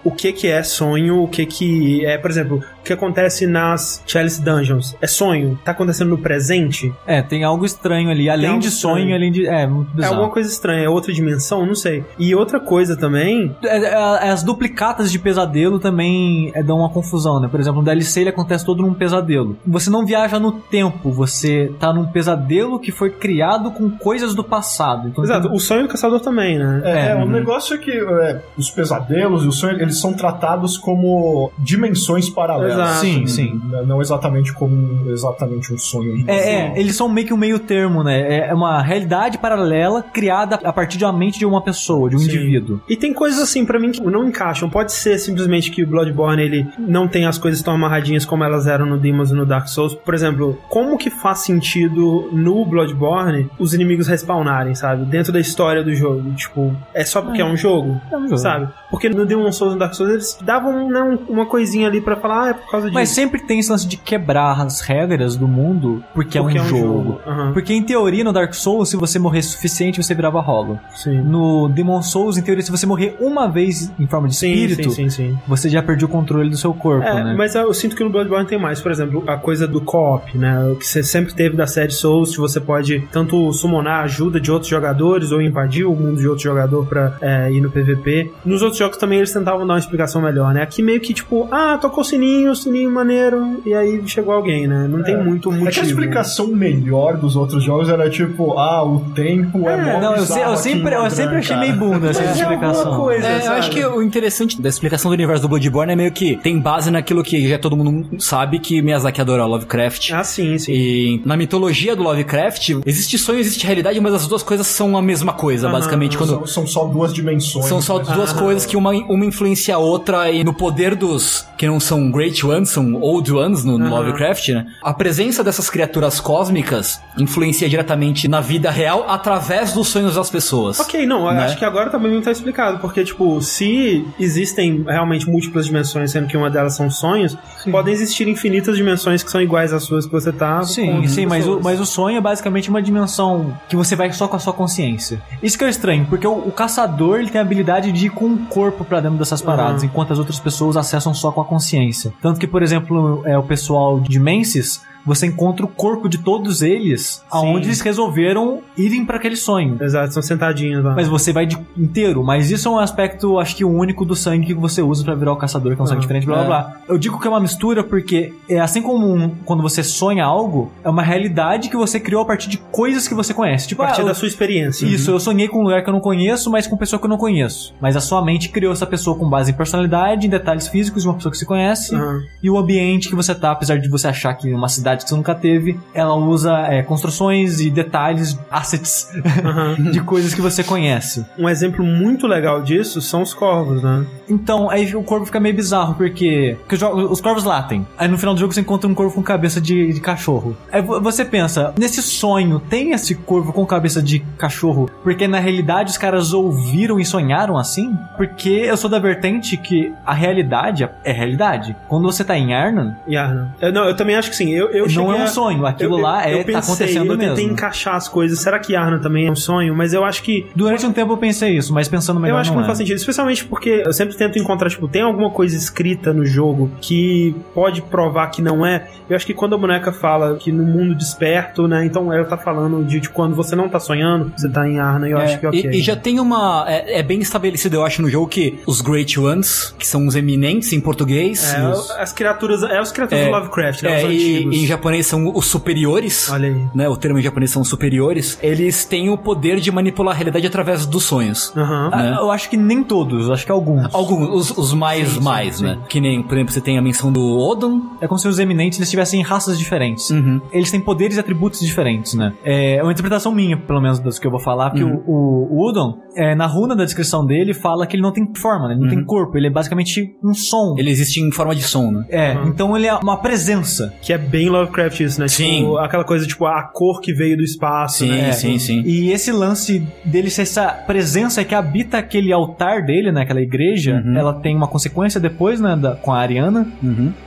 o 0.03 0.11
que 0.11 0.31
que 0.33 0.47
é 0.47 0.63
sonho, 0.63 1.23
o 1.23 1.27
que 1.27 1.45
que 1.45 2.05
é, 2.05 2.17
por 2.17 2.29
exemplo, 2.29 2.63
o 2.79 2.83
que 2.83 2.93
acontece 2.93 3.45
nas 3.47 4.03
Chalice 4.05 4.41
Dungeons. 4.41 4.95
É 5.01 5.07
sonho? 5.07 5.57
Tá 5.63 5.71
acontecendo 5.71 6.09
no 6.09 6.17
presente? 6.17 6.93
É, 7.07 7.21
tem 7.21 7.43
algo 7.43 7.65
estranho 7.65 8.09
ali. 8.09 8.29
Além 8.29 8.59
de 8.59 8.67
estranho. 8.67 8.97
sonho, 8.97 9.15
além 9.15 9.31
de. 9.31 9.47
É, 9.47 9.65
muito 9.67 10.01
É 10.01 10.05
alguma 10.05 10.29
coisa 10.29 10.49
estranha, 10.49 10.85
é 10.85 10.89
outra 10.89 11.13
dimensão? 11.13 11.65
Não 11.65 11.75
sei. 11.75 12.03
E 12.19 12.35
outra 12.35 12.59
coisa 12.59 12.95
também, 12.97 13.55
É, 13.63 13.77
é, 13.77 14.29
As 14.29 14.43
duplicatas 14.43 15.11
de 15.11 15.17
pesadelo 15.19 15.79
também 15.79 16.51
é, 16.53 16.61
dão 16.61 16.79
uma 16.79 16.89
confusão, 16.89 17.39
né? 17.39 17.47
Por 17.47 17.59
exemplo, 17.59 17.79
no 17.79 17.85
DLC 17.85 18.21
ele 18.21 18.29
acontece 18.29 18.65
todo 18.65 18.81
num 18.83 18.93
pesadelo. 18.93 19.57
Você 19.65 19.89
não 19.89 20.05
viaja 20.05 20.39
no 20.39 20.51
tempo, 20.51 21.11
você 21.11 21.71
tá 21.79 21.93
num 21.93 22.05
pesadelo 22.05 22.79
que 22.79 22.91
foi 22.91 23.09
criado 23.09 23.71
com 23.71 23.89
coisas 23.89 24.35
do 24.35 24.43
passado. 24.43 25.07
Então, 25.07 25.23
exato, 25.23 25.47
tem- 25.47 25.55
o 25.55 25.59
sonho 25.59 25.83
do 25.83 25.87
caçador 25.89 26.19
também, 26.19 26.57
né? 26.59 26.81
É, 26.83 27.07
É, 27.11 27.15
o 27.15 27.19
uhum. 27.19 27.29
negócio 27.29 27.75
é 27.75 27.77
que 27.77 27.91
é, 27.91 28.41
os 28.57 28.69
pesadelos 28.69 29.32
e 29.41 29.47
o 29.47 29.51
sonho, 29.51 29.81
eles 29.81 29.99
são 29.99 30.13
tratados 30.13 30.77
como 30.77 31.51
dimensões 31.57 32.29
paralelas. 32.29 32.73
Exato. 32.73 32.99
Sim, 32.99 33.25
sim. 33.27 33.61
Não- 33.87 34.01
exatamente 34.03 34.51
como 34.53 35.09
exatamente 35.09 35.73
um 35.73 35.77
sonho. 35.77 36.25
É, 36.27 36.35
é, 36.55 36.79
eles 36.79 36.95
são 36.95 37.07
meio 37.07 37.25
que 37.27 37.33
um 37.33 37.37
meio 37.37 37.57
termo, 37.57 38.03
né? 38.03 38.47
É 38.49 38.53
uma 38.53 38.81
realidade 38.81 39.37
paralela 39.37 40.03
criada 40.03 40.59
a 40.63 40.73
partir 40.73 40.97
de 40.97 41.05
uma 41.05 41.13
mente 41.13 41.39
de 41.39 41.45
uma 41.45 41.61
pessoa, 41.61 42.09
de 42.09 42.17
um 42.17 42.19
Sim. 42.19 42.25
indivíduo. 42.25 42.81
E 42.89 42.97
tem 42.97 43.13
coisas 43.13 43.39
assim 43.41 43.65
pra 43.65 43.79
mim 43.79 43.91
que 43.91 44.01
não 44.01 44.27
encaixam. 44.27 44.69
Pode 44.69 44.91
ser 44.91 45.17
simplesmente 45.17 45.71
que 45.71 45.83
o 45.83 45.87
Bloodborne 45.87 46.41
ele 46.43 46.67
não 46.77 47.07
tem 47.07 47.25
as 47.25 47.37
coisas 47.37 47.61
tão 47.61 47.73
amarradinhas 47.75 48.25
como 48.25 48.43
elas 48.43 48.67
eram 48.67 48.85
no 48.85 48.97
Demons 48.97 49.31
e 49.31 49.33
no 49.33 49.45
Dark 49.45 49.67
Souls. 49.69 49.95
Por 49.95 50.13
exemplo, 50.13 50.57
como 50.69 50.97
que 50.97 51.09
faz 51.09 51.39
sentido 51.39 52.29
no 52.33 52.65
Bloodborne 52.65 53.49
os 53.57 53.73
inimigos 53.73 54.07
respawnarem, 54.07 54.75
sabe? 54.75 55.05
Dentro 55.05 55.31
da 55.31 55.39
história 55.39 55.81
do 55.83 55.93
jogo. 55.95 56.33
Tipo, 56.33 56.75
é 56.93 57.05
só 57.05 57.21
porque 57.21 57.41
é, 57.41 57.45
um 57.45 57.55
jogo, 57.55 58.01
É 58.11 58.17
um 58.17 58.23
jogo. 58.23 58.37
sabe? 58.37 58.67
Porque 58.89 59.07
no 59.09 59.22
Demon 59.25 59.51
Souls 59.51 59.71
e 59.71 59.75
no 59.75 59.79
Dark 59.79 59.93
Souls 59.93 60.11
eles 60.11 60.37
davam 60.43 60.89
né, 60.89 61.01
um- 61.01 61.33
uma 61.33 61.45
coisinha 61.45 61.87
ali 61.87 62.01
pra 62.01 62.15
falar, 62.15 62.43
ah, 62.43 62.49
é 62.49 62.53
por 62.53 62.69
causa 62.69 62.87
disso. 62.87 62.93
Mas 62.99 63.09
sempre 63.09 63.41
tem 63.41 63.59
esse 63.59 63.71
lance 63.71 63.87
de 63.87 63.97
quebrar 63.97 64.61
as 64.61 64.81
regras 64.81 65.35
do 65.35 65.47
mundo 65.47 66.03
porque, 66.13 66.39
Porque 66.39 66.57
é 66.57 66.61
um 66.61 66.65
jogo. 66.65 67.19
Aham, 67.25 67.53
Porque 67.53 67.73
em 67.73 67.83
teoria 67.83 68.23
no 68.23 68.33
Dark 68.33 68.53
Souls, 68.53 68.89
se 68.89 68.95
você 68.97 69.17
morrer 69.19 69.41
suficiente, 69.41 70.01
você 70.01 70.13
virava 70.13 70.39
rolo. 70.41 70.79
Sim. 70.95 71.21
No 71.21 71.69
Demon 71.69 72.01
Souls, 72.01 72.37
em 72.37 72.41
teoria, 72.41 72.63
se 72.63 72.71
você 72.71 72.85
morrer 72.85 73.15
uma 73.19 73.47
vez 73.47 73.91
em 73.99 74.07
forma 74.07 74.27
de 74.27 74.35
Sim, 74.35 74.51
espírito, 74.51 74.91
sim, 74.91 75.09
sim, 75.09 75.37
você 75.47 75.69
já 75.69 75.81
perdeu 75.81 76.07
o 76.07 76.11
controle 76.11 76.49
do 76.49 76.57
seu 76.57 76.73
corpo, 76.73 77.05
É, 77.07 77.23
né? 77.23 77.35
mas 77.37 77.55
eu 77.55 77.73
sinto 77.73 77.95
que 77.95 78.03
no 78.03 78.09
Bloodborne 78.09 78.47
tem 78.47 78.59
mais, 78.59 78.81
por 78.81 78.91
exemplo, 78.91 79.23
a 79.27 79.37
coisa 79.37 79.67
do 79.67 79.81
co-op, 79.81 80.37
né? 80.37 80.63
O 80.71 80.75
que 80.75 80.85
você 80.85 81.03
sempre 81.03 81.33
teve 81.33 81.55
da 81.55 81.67
série 81.67 81.91
Souls, 81.91 82.31
que 82.31 82.39
você 82.39 82.59
pode 82.59 83.07
tanto 83.11 83.51
summonar 83.53 84.01
a 84.01 84.03
ajuda 84.03 84.39
de 84.39 84.51
outros 84.51 84.69
jogadores 84.69 85.31
ou 85.31 85.41
invadir 85.41 85.85
o 85.85 85.95
mundo 85.95 86.19
de 86.19 86.27
outro 86.27 86.43
jogador 86.43 86.85
pra 86.85 87.17
é, 87.21 87.51
ir 87.51 87.61
no 87.61 87.69
PVP. 87.69 88.31
Nos 88.45 88.61
outros 88.61 88.79
jogos 88.79 88.97
também 89.03 89.17
eles 89.19 89.33
tentavam 89.33 89.65
dar 89.67 89.73
uma 89.73 89.79
explicação 89.79 90.21
melhor, 90.21 90.53
né? 90.53 90.61
Aqui 90.61 90.81
meio 90.81 90.99
que 91.01 91.13
tipo, 91.13 91.47
ah, 91.51 91.77
tocou 91.79 92.01
o 92.01 92.03
sininho, 92.05 92.55
sininho 92.55 92.89
maneiro, 92.89 93.61
e 93.65 93.73
aí 93.73 94.01
chegou 94.07 94.33
alguém, 94.33 94.67
né? 94.67 94.87
Não 94.89 95.03
tem 95.03 95.21
muito 95.21 95.49
É 95.49 95.55
que 95.55 95.61
a 95.61 95.65
motivo. 95.65 95.85
explicação 95.87 96.47
melhor 96.47 97.17
dos 97.17 97.35
outros 97.35 97.63
jogos 97.63 97.89
era 97.89 98.09
tipo, 98.09 98.57
ah, 98.57 98.83
o 98.83 98.99
tempo 99.13 99.67
é, 99.69 99.73
É, 99.73 99.99
Não, 99.99 100.15
eu, 100.15 100.25
se- 100.25 100.39
eu 100.39 100.55
sempre, 100.55 100.95
eu 100.95 101.09
sempre 101.09 101.37
achei 101.37 101.55
meio 101.57 101.75
bunda 101.75 102.09
essa 102.09 102.23
É, 102.23 102.31
explicação. 102.31 102.95
coisa. 102.97 103.27
É, 103.27 103.47
eu 103.47 103.51
acho 103.53 103.69
que 103.71 103.85
o 103.85 104.01
interessante 104.01 104.61
da 104.61 104.69
explicação 104.69 105.09
do 105.11 105.13
universo 105.13 105.41
do 105.41 105.49
Bloodborne 105.49 105.91
é 105.93 105.95
meio 105.95 106.11
que 106.11 106.37
tem 106.37 106.59
base 106.59 106.89
naquilo 106.89 107.23
que 107.23 107.47
já 107.49 107.59
todo 107.59 107.75
mundo 107.75 108.21
sabe 108.21 108.59
que 108.59 108.81
Miyazaki 108.81 109.19
adora 109.19 109.45
Lovecraft. 109.45 110.11
Ah, 110.13 110.23
sim, 110.23 110.57
sim. 110.57 110.71
E 110.71 111.21
na 111.25 111.35
mitologia 111.35 111.95
do 111.95 112.03
Lovecraft, 112.03 112.69
existe 112.85 113.17
sonho, 113.17 113.39
existe 113.39 113.65
realidade, 113.65 113.99
mas 113.99 114.13
as 114.13 114.27
duas 114.27 114.43
coisas 114.43 114.65
são 114.67 114.95
a 114.97 115.01
mesma 115.01 115.33
coisa, 115.33 115.67
Aham, 115.67 115.73
basicamente. 115.75 116.17
Quando 116.17 116.33
São, 116.33 116.47
são 116.47 116.67
só 116.67 116.85
duas 116.85 117.13
dimensões. 117.13 117.65
são 117.65 117.81
só 117.81 117.97
mas- 117.97 118.07
duas 118.09 118.33
coisas 118.33 118.65
que 118.65 118.77
uma, 118.77 118.92
uma 119.01 119.25
influencia 119.25 119.75
a 119.75 119.77
outra 119.77 120.29
e 120.31 120.43
no 120.43 120.53
poder 120.53 120.95
dos 120.95 121.45
que 121.57 121.65
não 121.67 121.79
são 121.79 122.11
Great 122.11 122.45
Ones, 122.45 122.69
são 122.69 122.95
Old 122.95 123.31
Ones 123.31 123.63
no, 123.63 123.77
no 123.77 123.85
Aham. 123.85 123.95
Lovecraft, 123.99 124.49
né? 124.49 124.65
A 124.83 124.93
presença 124.93 125.43
dessas 125.43 125.69
criaturas 125.69 126.19
cósmicas 126.19 127.01
influencia 127.17 127.69
diretamente 127.69 128.27
na 128.27 128.41
vida 128.41 128.69
real 128.69 129.05
através 129.07 129.71
dos 129.73 129.87
sonhos 129.87 130.15
das 130.15 130.29
pessoas. 130.29 130.79
Ok, 130.79 131.05
não, 131.05 131.31
Né? 131.31 131.45
acho 131.45 131.57
que 131.57 131.63
agora 131.65 131.89
também 131.89 132.19
tá 132.21 132.31
explicado, 132.31 132.79
porque, 132.79 133.03
tipo, 133.03 133.41
se 133.41 134.05
existem 134.19 134.83
realmente 134.87 135.29
múltiplas 135.29 135.65
dimensões, 135.65 136.11
sendo 136.11 136.27
que 136.27 136.35
uma 136.35 136.49
delas 136.49 136.75
são 136.75 136.89
sonhos, 136.89 137.37
podem 137.71 137.93
existir 137.93 138.27
infinitas 138.27 138.75
dimensões 138.75 139.23
que 139.23 139.31
são 139.31 139.41
iguais 139.41 139.71
às 139.73 139.83
suas 139.83 140.05
que 140.05 140.11
você 140.11 140.31
tá. 140.31 140.63
Sim, 140.63 141.07
sim, 141.07 141.25
mas 141.25 141.47
o, 141.47 141.59
mas 141.63 141.79
o 141.79 141.85
sonho 141.85 142.17
é 142.17 142.21
basicamente 142.21 142.69
uma 142.69 142.81
dimensão 142.81 143.57
que 143.69 143.75
você 143.75 143.95
vai 143.95 144.11
só 144.11 144.27
com 144.27 144.35
a 144.35 144.39
sua 144.39 144.53
consciência. 144.53 145.21
Isso 145.41 145.57
que 145.57 145.63
é 145.63 145.69
estranho, 145.69 146.05
porque 146.09 146.27
o, 146.27 146.33
o 146.33 146.51
caçador 146.51 147.19
ele 147.19 147.29
tem 147.29 147.39
a 147.39 147.43
habilidade 147.43 147.91
de 147.91 148.07
ir 148.07 148.09
com 148.09 148.25
o 148.33 148.37
corpo 148.47 148.82
pra 148.83 148.99
dentro 148.99 149.17
dessas 149.17 149.41
paradas, 149.41 149.81
Uhum. 149.81 149.87
enquanto 149.89 150.13
as 150.13 150.19
outras 150.19 150.39
pessoas 150.39 150.77
acessam 150.77 151.13
só 151.13 151.31
com 151.31 151.41
a 151.41 151.45
consciência. 151.45 152.13
Tanto 152.21 152.39
que, 152.39 152.47
por 152.47 152.61
exemplo, 152.63 153.21
é 153.25 153.37
o 153.37 153.43
pessoal 153.43 153.99
de 153.99 154.19
Mensis, 154.19 154.81
você 155.05 155.25
encontra 155.27 155.65
o 155.65 155.69
corpo 155.69 156.07
de 156.07 156.17
todos 156.19 156.61
eles, 156.61 157.23
aonde 157.29 157.67
eles 157.67 157.81
resolveram 157.81 158.61
irem 158.77 159.05
pra 159.05 159.17
aquele 159.17 159.35
sonho. 159.35 159.77
Exato, 159.81 160.13
são 160.13 160.21
sentadinhos 160.23 160.83
lá. 160.83 160.93
Mas 160.95 161.07
você 161.07 161.31
vai 161.33 161.45
de 161.45 161.57
inteiro. 161.77 162.23
Mas 162.23 162.51
isso 162.51 162.67
é 162.67 162.71
um 162.71 162.79
aspecto, 162.79 163.39
acho 163.39 163.55
que 163.55 163.65
o 163.65 163.69
único 163.69 164.05
do 164.05 164.15
sangue 164.15 164.47
que 164.47 164.53
você 164.53 164.81
usa 164.81 165.03
pra 165.03 165.15
virar 165.15 165.33
o 165.33 165.35
caçador, 165.35 165.75
que 165.75 165.81
é 165.81 165.83
um 165.83 165.87
sangue 165.87 165.99
Ah, 165.99 166.01
diferente, 166.01 166.25
blá 166.25 166.35
blá 166.35 166.43
é. 166.43 166.47
blá. 166.47 166.77
Eu 166.87 166.97
digo 166.97 167.19
que 167.19 167.27
é 167.27 167.29
uma 167.29 167.39
mistura 167.39 167.83
porque 167.83 168.33
é 168.49 168.59
assim 168.59 168.81
como 168.81 169.05
um- 169.13 169.29
quando 169.45 169.61
você 169.61 169.83
sonha 169.83 170.23
algo, 170.25 170.71
é 170.83 170.89
uma 170.89 171.01
realidade 171.03 171.69
que 171.69 171.75
você 171.77 171.99
criou 171.99 172.21
a 172.21 172.25
partir 172.25 172.49
de 172.49 172.57
coisas 172.57 173.07
que 173.07 173.13
você 173.13 173.33
conhece. 173.33 173.67
Tipo, 173.67 173.81
a 173.83 173.85
partir 173.87 174.01
ah, 174.01 174.05
da 174.05 174.11
eu- 174.11 174.15
sua 174.15 174.27
experiência. 174.27 174.85
isso, 174.85 175.11
eu 175.11 175.19
sonhei 175.19 175.47
com 175.47 175.59
um 175.59 175.63
lugar 175.63 175.83
que 175.83 175.89
eu 175.89 175.93
não 175.93 175.99
conheço, 176.01 176.49
mas 176.51 176.67
com 176.67 176.77
pessoa 176.77 176.99
que 176.99 177.05
eu 177.05 177.09
não 177.09 177.17
conheço. 177.17 177.73
Mas 177.81 177.95
a 177.95 178.01
sua 178.01 178.23
mente 178.23 178.49
criou 178.49 178.71
essa 178.73 178.85
pessoa 178.85 179.17
com 179.17 179.29
base 179.29 179.51
em 179.51 179.53
personalidade, 179.53 180.27
em 180.27 180.29
detalhes 180.29 180.67
físicos 180.67 181.01
de 181.03 181.07
uma 181.09 181.15
pessoa 181.15 181.31
que 181.31 181.37
você 181.37 181.45
conhece, 181.45 181.95
Aham. 181.95 182.21
e 182.41 182.49
o 182.49 182.57
ambiente 182.57 183.09
que 183.09 183.15
você 183.15 183.33
tá, 183.35 183.51
apesar 183.51 183.77
de 183.79 183.89
você 183.89 184.07
achar 184.07 184.33
que 184.35 184.51
é 184.51 184.55
uma 184.55 184.67
cidade 184.69 184.92
que 185.01 185.09
você 185.09 185.15
nunca 185.15 185.33
teve, 185.35 185.79
ela 185.93 186.13
usa 186.15 186.53
é, 186.69 186.81
construções 186.83 187.59
e 187.59 187.69
detalhes, 187.69 188.37
assets 188.51 189.09
Aham. 189.43 189.75
de 189.91 189.99
coisas 190.01 190.33
que 190.33 190.41
você 190.41 190.63
conhece. 190.63 191.25
Um 191.37 191.49
exemplo 191.49 191.83
muito 191.83 192.27
legal 192.27 192.61
disso 192.61 193.01
são 193.01 193.21
os 193.21 193.33
corvos, 193.33 193.81
né? 193.81 194.05
Então, 194.29 194.69
aí 194.69 194.95
o 194.95 195.03
corvo 195.03 195.25
fica 195.25 195.39
meio 195.39 195.55
bizarro, 195.55 195.95
porque, 195.95 196.57
porque 196.67 196.83
os 196.85 197.19
corvos 197.21 197.43
latem. 197.43 197.85
Aí 197.97 198.07
no 198.07 198.17
final 198.17 198.33
do 198.33 198.39
jogo 198.39 198.53
você 198.53 198.61
encontra 198.61 198.89
um 198.89 198.93
corvo 198.93 199.15
com 199.15 199.23
cabeça 199.23 199.59
de, 199.59 199.91
de 199.93 199.99
cachorro. 199.99 200.55
Aí 200.71 200.81
vo- 200.81 201.01
você 201.01 201.25
pensa, 201.25 201.73
nesse 201.77 202.01
sonho 202.01 202.59
tem 202.59 202.91
esse 202.91 203.15
corvo 203.15 203.51
com 203.53 203.65
cabeça 203.65 204.01
de 204.01 204.19
cachorro? 204.37 204.89
Porque 205.03 205.27
na 205.27 205.39
realidade 205.39 205.91
os 205.91 205.97
caras 205.97 206.33
ouviram 206.33 206.99
e 206.99 207.05
sonharam 207.05 207.57
assim? 207.57 207.95
Porque 208.17 208.49
eu 208.49 208.77
sou 208.77 208.89
da 208.89 208.99
vertente 208.99 209.57
que 209.57 209.91
a 210.05 210.13
realidade 210.13 210.87
é 211.03 211.11
realidade. 211.11 211.75
Quando 211.87 212.03
você 212.03 212.23
tá 212.23 212.37
em 212.37 212.53
Arnon, 212.53 212.91
Yarna. 213.07 213.55
Eu, 213.61 213.71
não, 213.71 213.85
eu 213.85 213.95
também 213.95 214.15
acho 214.15 214.29
que 214.29 214.35
sim. 214.35 214.49
Eu, 214.51 214.69
eu 214.69 214.82
não 214.83 214.89
cheguei 214.89 215.11
é 215.15 215.19
um 215.19 215.23
a- 215.23 215.27
sonho. 215.27 215.65
Aquilo 215.65 215.93
eu- 215.93 215.97
eu- 215.97 216.03
lá 216.03 216.27
é, 216.27 216.33
eu 216.33 216.37
tá 216.39 216.43
pensei, 216.45 216.59
acontecendo 216.73 217.05
eu 217.13 217.17
tentei 217.17 217.35
mesmo. 217.35 217.51
encaixar 217.53 217.95
as 217.95 218.07
coisas. 218.07 218.39
Será 218.39 218.59
que 218.59 218.73
Yarna 218.73 218.99
também 218.99 219.27
é 219.27 219.31
um 219.31 219.35
sonho? 219.35 219.75
Mas 219.75 219.93
eu 219.93 220.03
acho 220.03 220.23
que 220.23 220.45
Durante 220.55 220.85
um 220.85 220.93
tempo 220.93 221.13
eu 221.13 221.17
pensei 221.17 221.57
isso, 221.57 221.73
mas 221.73 221.87
pensando 221.87 222.19
melhor 222.19 222.35
eu 222.35 222.39
acho 222.39 222.49
que 222.49 222.55
não 222.55 222.61
não 222.61 222.65
é. 222.65 222.67
faz 222.67 222.77
sentido, 222.77 222.95
especialmente 222.97 223.45
porque 223.45 223.83
eu 223.85 223.93
sempre 223.93 224.15
tento 224.15 224.37
encontrar, 224.39 224.69
tipo, 224.69 224.87
tem 224.87 225.01
alguma 225.01 225.29
coisa 225.31 225.55
escrita 225.55 226.13
no 226.13 226.25
jogo 226.25 226.71
que 226.81 227.35
pode 227.53 227.81
provar 227.81 228.27
que 228.27 228.41
não 228.41 228.65
é. 228.65 228.87
Eu 229.09 229.15
acho 229.15 229.25
que 229.25 229.33
quando 229.33 229.55
a 229.55 229.57
boneca 229.57 229.91
fala 229.91 230.35
que 230.37 230.51
no 230.51 230.63
mundo 230.63 230.95
desperto, 230.95 231.67
né, 231.67 231.85
então 231.85 232.11
ela 232.11 232.25
tá 232.25 232.37
falando 232.37 232.83
de, 232.83 232.99
de 232.99 233.09
quando 233.09 233.35
você 233.35 233.55
não 233.55 233.67
tá 233.69 233.79
sonhando, 233.79 234.31
você 234.35 234.49
tá 234.49 234.67
em 234.67 234.79
Arna, 234.79 235.07
eu 235.07 235.17
É, 235.17 235.23
acho 235.25 235.39
que 235.39 235.45
é 235.45 235.49
ok. 235.49 235.69
e, 235.73 235.77
e 235.79 235.81
já 235.81 235.95
tem 235.95 236.19
uma. 236.19 236.65
É, 236.67 236.99
é 236.99 237.03
bem 237.03 237.19
estabelecido, 237.19 237.75
eu 237.75 237.85
acho, 237.85 238.01
no 238.01 238.09
jogo 238.09 238.27
que 238.27 238.59
os 238.65 238.81
Great 238.81 239.19
Ones, 239.19 239.73
que 239.77 239.85
são 239.85 240.05
os 240.07 240.15
eminentes 240.15 240.71
em 240.73 240.79
português. 240.79 241.53
É, 241.53 241.67
os- 241.69 241.91
as 241.91 242.13
criaturas, 242.13 242.63
é 242.63 242.81
os 242.81 242.91
criaturas 242.91 243.23
É, 243.23 243.29
do 243.29 243.31
Lovecraft, 243.31 243.83
né, 243.83 243.91
É, 244.01 244.05
os 244.05 244.11
e, 244.13 244.15
antigos. 244.37 244.55
e 244.57 244.65
japonês 244.73 245.07
são 245.07 245.31
os 245.33 245.45
superiores. 245.45 246.29
Olha 246.29 246.49
aí. 246.49 246.67
Né, 246.73 246.89
o 246.89 246.97
termo 246.97 247.19
em 247.19 247.21
japonês 247.21 247.51
são 247.51 247.61
os 247.61 247.69
superiores. 247.69 248.37
Eles 248.41 248.85
têm 248.85 249.09
o 249.09 249.17
poder 249.17 249.59
de 249.59 249.71
manipular 249.71 250.13
a 250.13 250.17
realidade 250.17 250.45
através 250.45 250.85
dos 250.85 251.03
sonhos. 251.03 251.53
Ah, 251.55 251.89
né? 251.89 252.17
Eu 252.19 252.31
acho 252.31 252.49
que 252.49 252.57
nem 252.57 252.83
todos, 252.83 253.29
acho 253.29 253.45
que 253.45 253.51
alguns. 253.51 253.93
Alguns, 253.93 254.51
os, 254.51 254.57
os 254.57 254.73
mais, 254.73 255.17
mais, 255.17 255.61
né? 255.61 255.79
Que 255.87 256.01
nem, 256.01 256.21
por 256.21 256.33
exemplo, 256.33 256.53
você 256.53 256.61
tem 256.61 256.77
a 256.77 256.81
menção 256.81 257.11
do 257.11 257.21
Odon. 257.37 257.81
É 258.01 258.07
como 258.07 258.19
se 258.19 258.27
os 258.27 258.39
eminentes 258.39 258.79
eles 258.79 258.89
tivessem 258.89 259.21
raças 259.21 259.57
diferentes. 259.57 260.09
Eles 260.51 260.71
têm 260.71 260.79
poderes 260.79 261.17
e 261.17 261.19
atributos 261.19 261.59
diferentes, 261.59 262.13
né? 262.13 262.33
É 262.43 262.81
uma 262.81 262.91
interpretação 262.91 263.33
minha, 263.33 263.57
pelo 263.57 263.81
menos, 263.81 263.99
das 263.99 264.19
que 264.19 264.27
eu 264.27 264.31
vou 264.31 264.39
falar, 264.39 264.71
que 264.71 264.83
o, 264.83 265.03
o, 265.05 265.47
o 265.51 265.69
Udon, 265.69 265.97
é, 266.15 266.35
na 266.35 266.45
runa 266.45 266.75
da 266.75 266.83
descrição 266.83 267.25
dele, 267.25 267.53
fala 267.53 267.85
que 267.85 267.95
ele 267.95 268.03
não 268.03 268.11
tem 268.11 268.27
forma, 268.35 268.67
né? 268.67 268.73
ele 268.73 268.81
não 268.81 268.89
tem 268.89 269.03
corpo, 269.03 269.37
ele 269.37 269.47
é 269.47 269.49
basicamente 269.49 270.15
um 270.23 270.33
som. 270.33 270.75
Ele 270.77 270.89
existe 270.89 271.19
em 271.19 271.31
forma 271.31 271.55
de 271.55 271.63
som, 271.63 271.91
né? 271.91 272.05
É, 272.09 272.33
então 272.45 272.75
ele 272.75 272.87
é 272.87 272.95
uma 272.95 273.17
presença. 273.17 273.93
Que 274.01 274.13
é 274.13 274.17
bem 274.17 274.49
Lovecraft 274.63 274.99
isso, 275.01 275.19
né? 275.19 275.27
Sim. 275.27 275.59
Tipo, 275.61 275.77
aquela 275.77 276.03
coisa, 276.03 276.25
tipo, 276.25 276.45
a 276.45 276.63
cor 276.63 276.99
que 277.01 277.13
veio 277.13 277.37
do 277.37 277.43
espaço, 277.43 277.99
Sim, 277.99 278.09
né? 278.09 278.31
sim, 278.33 278.59
sim. 278.59 278.81
E 278.85 279.11
esse 279.11 279.31
lance 279.31 279.85
dele 280.03 280.29
ser 280.29 280.43
essa 280.43 280.67
presença 280.67 281.43
que 281.43 281.53
habita 281.55 281.97
aquele 281.97 282.31
altar 282.33 282.83
dele, 282.85 283.11
né? 283.11 283.21
Aquela 283.21 283.41
igreja, 283.41 284.03
ela 284.15 284.33
tem 284.33 284.55
uma 284.55 284.67
consequência 284.67 285.19
depois, 285.19 285.59
né? 285.59 285.75
da- 285.75 285.95
com 285.95 286.11
a 286.11 286.19
Ariana. 286.19 286.67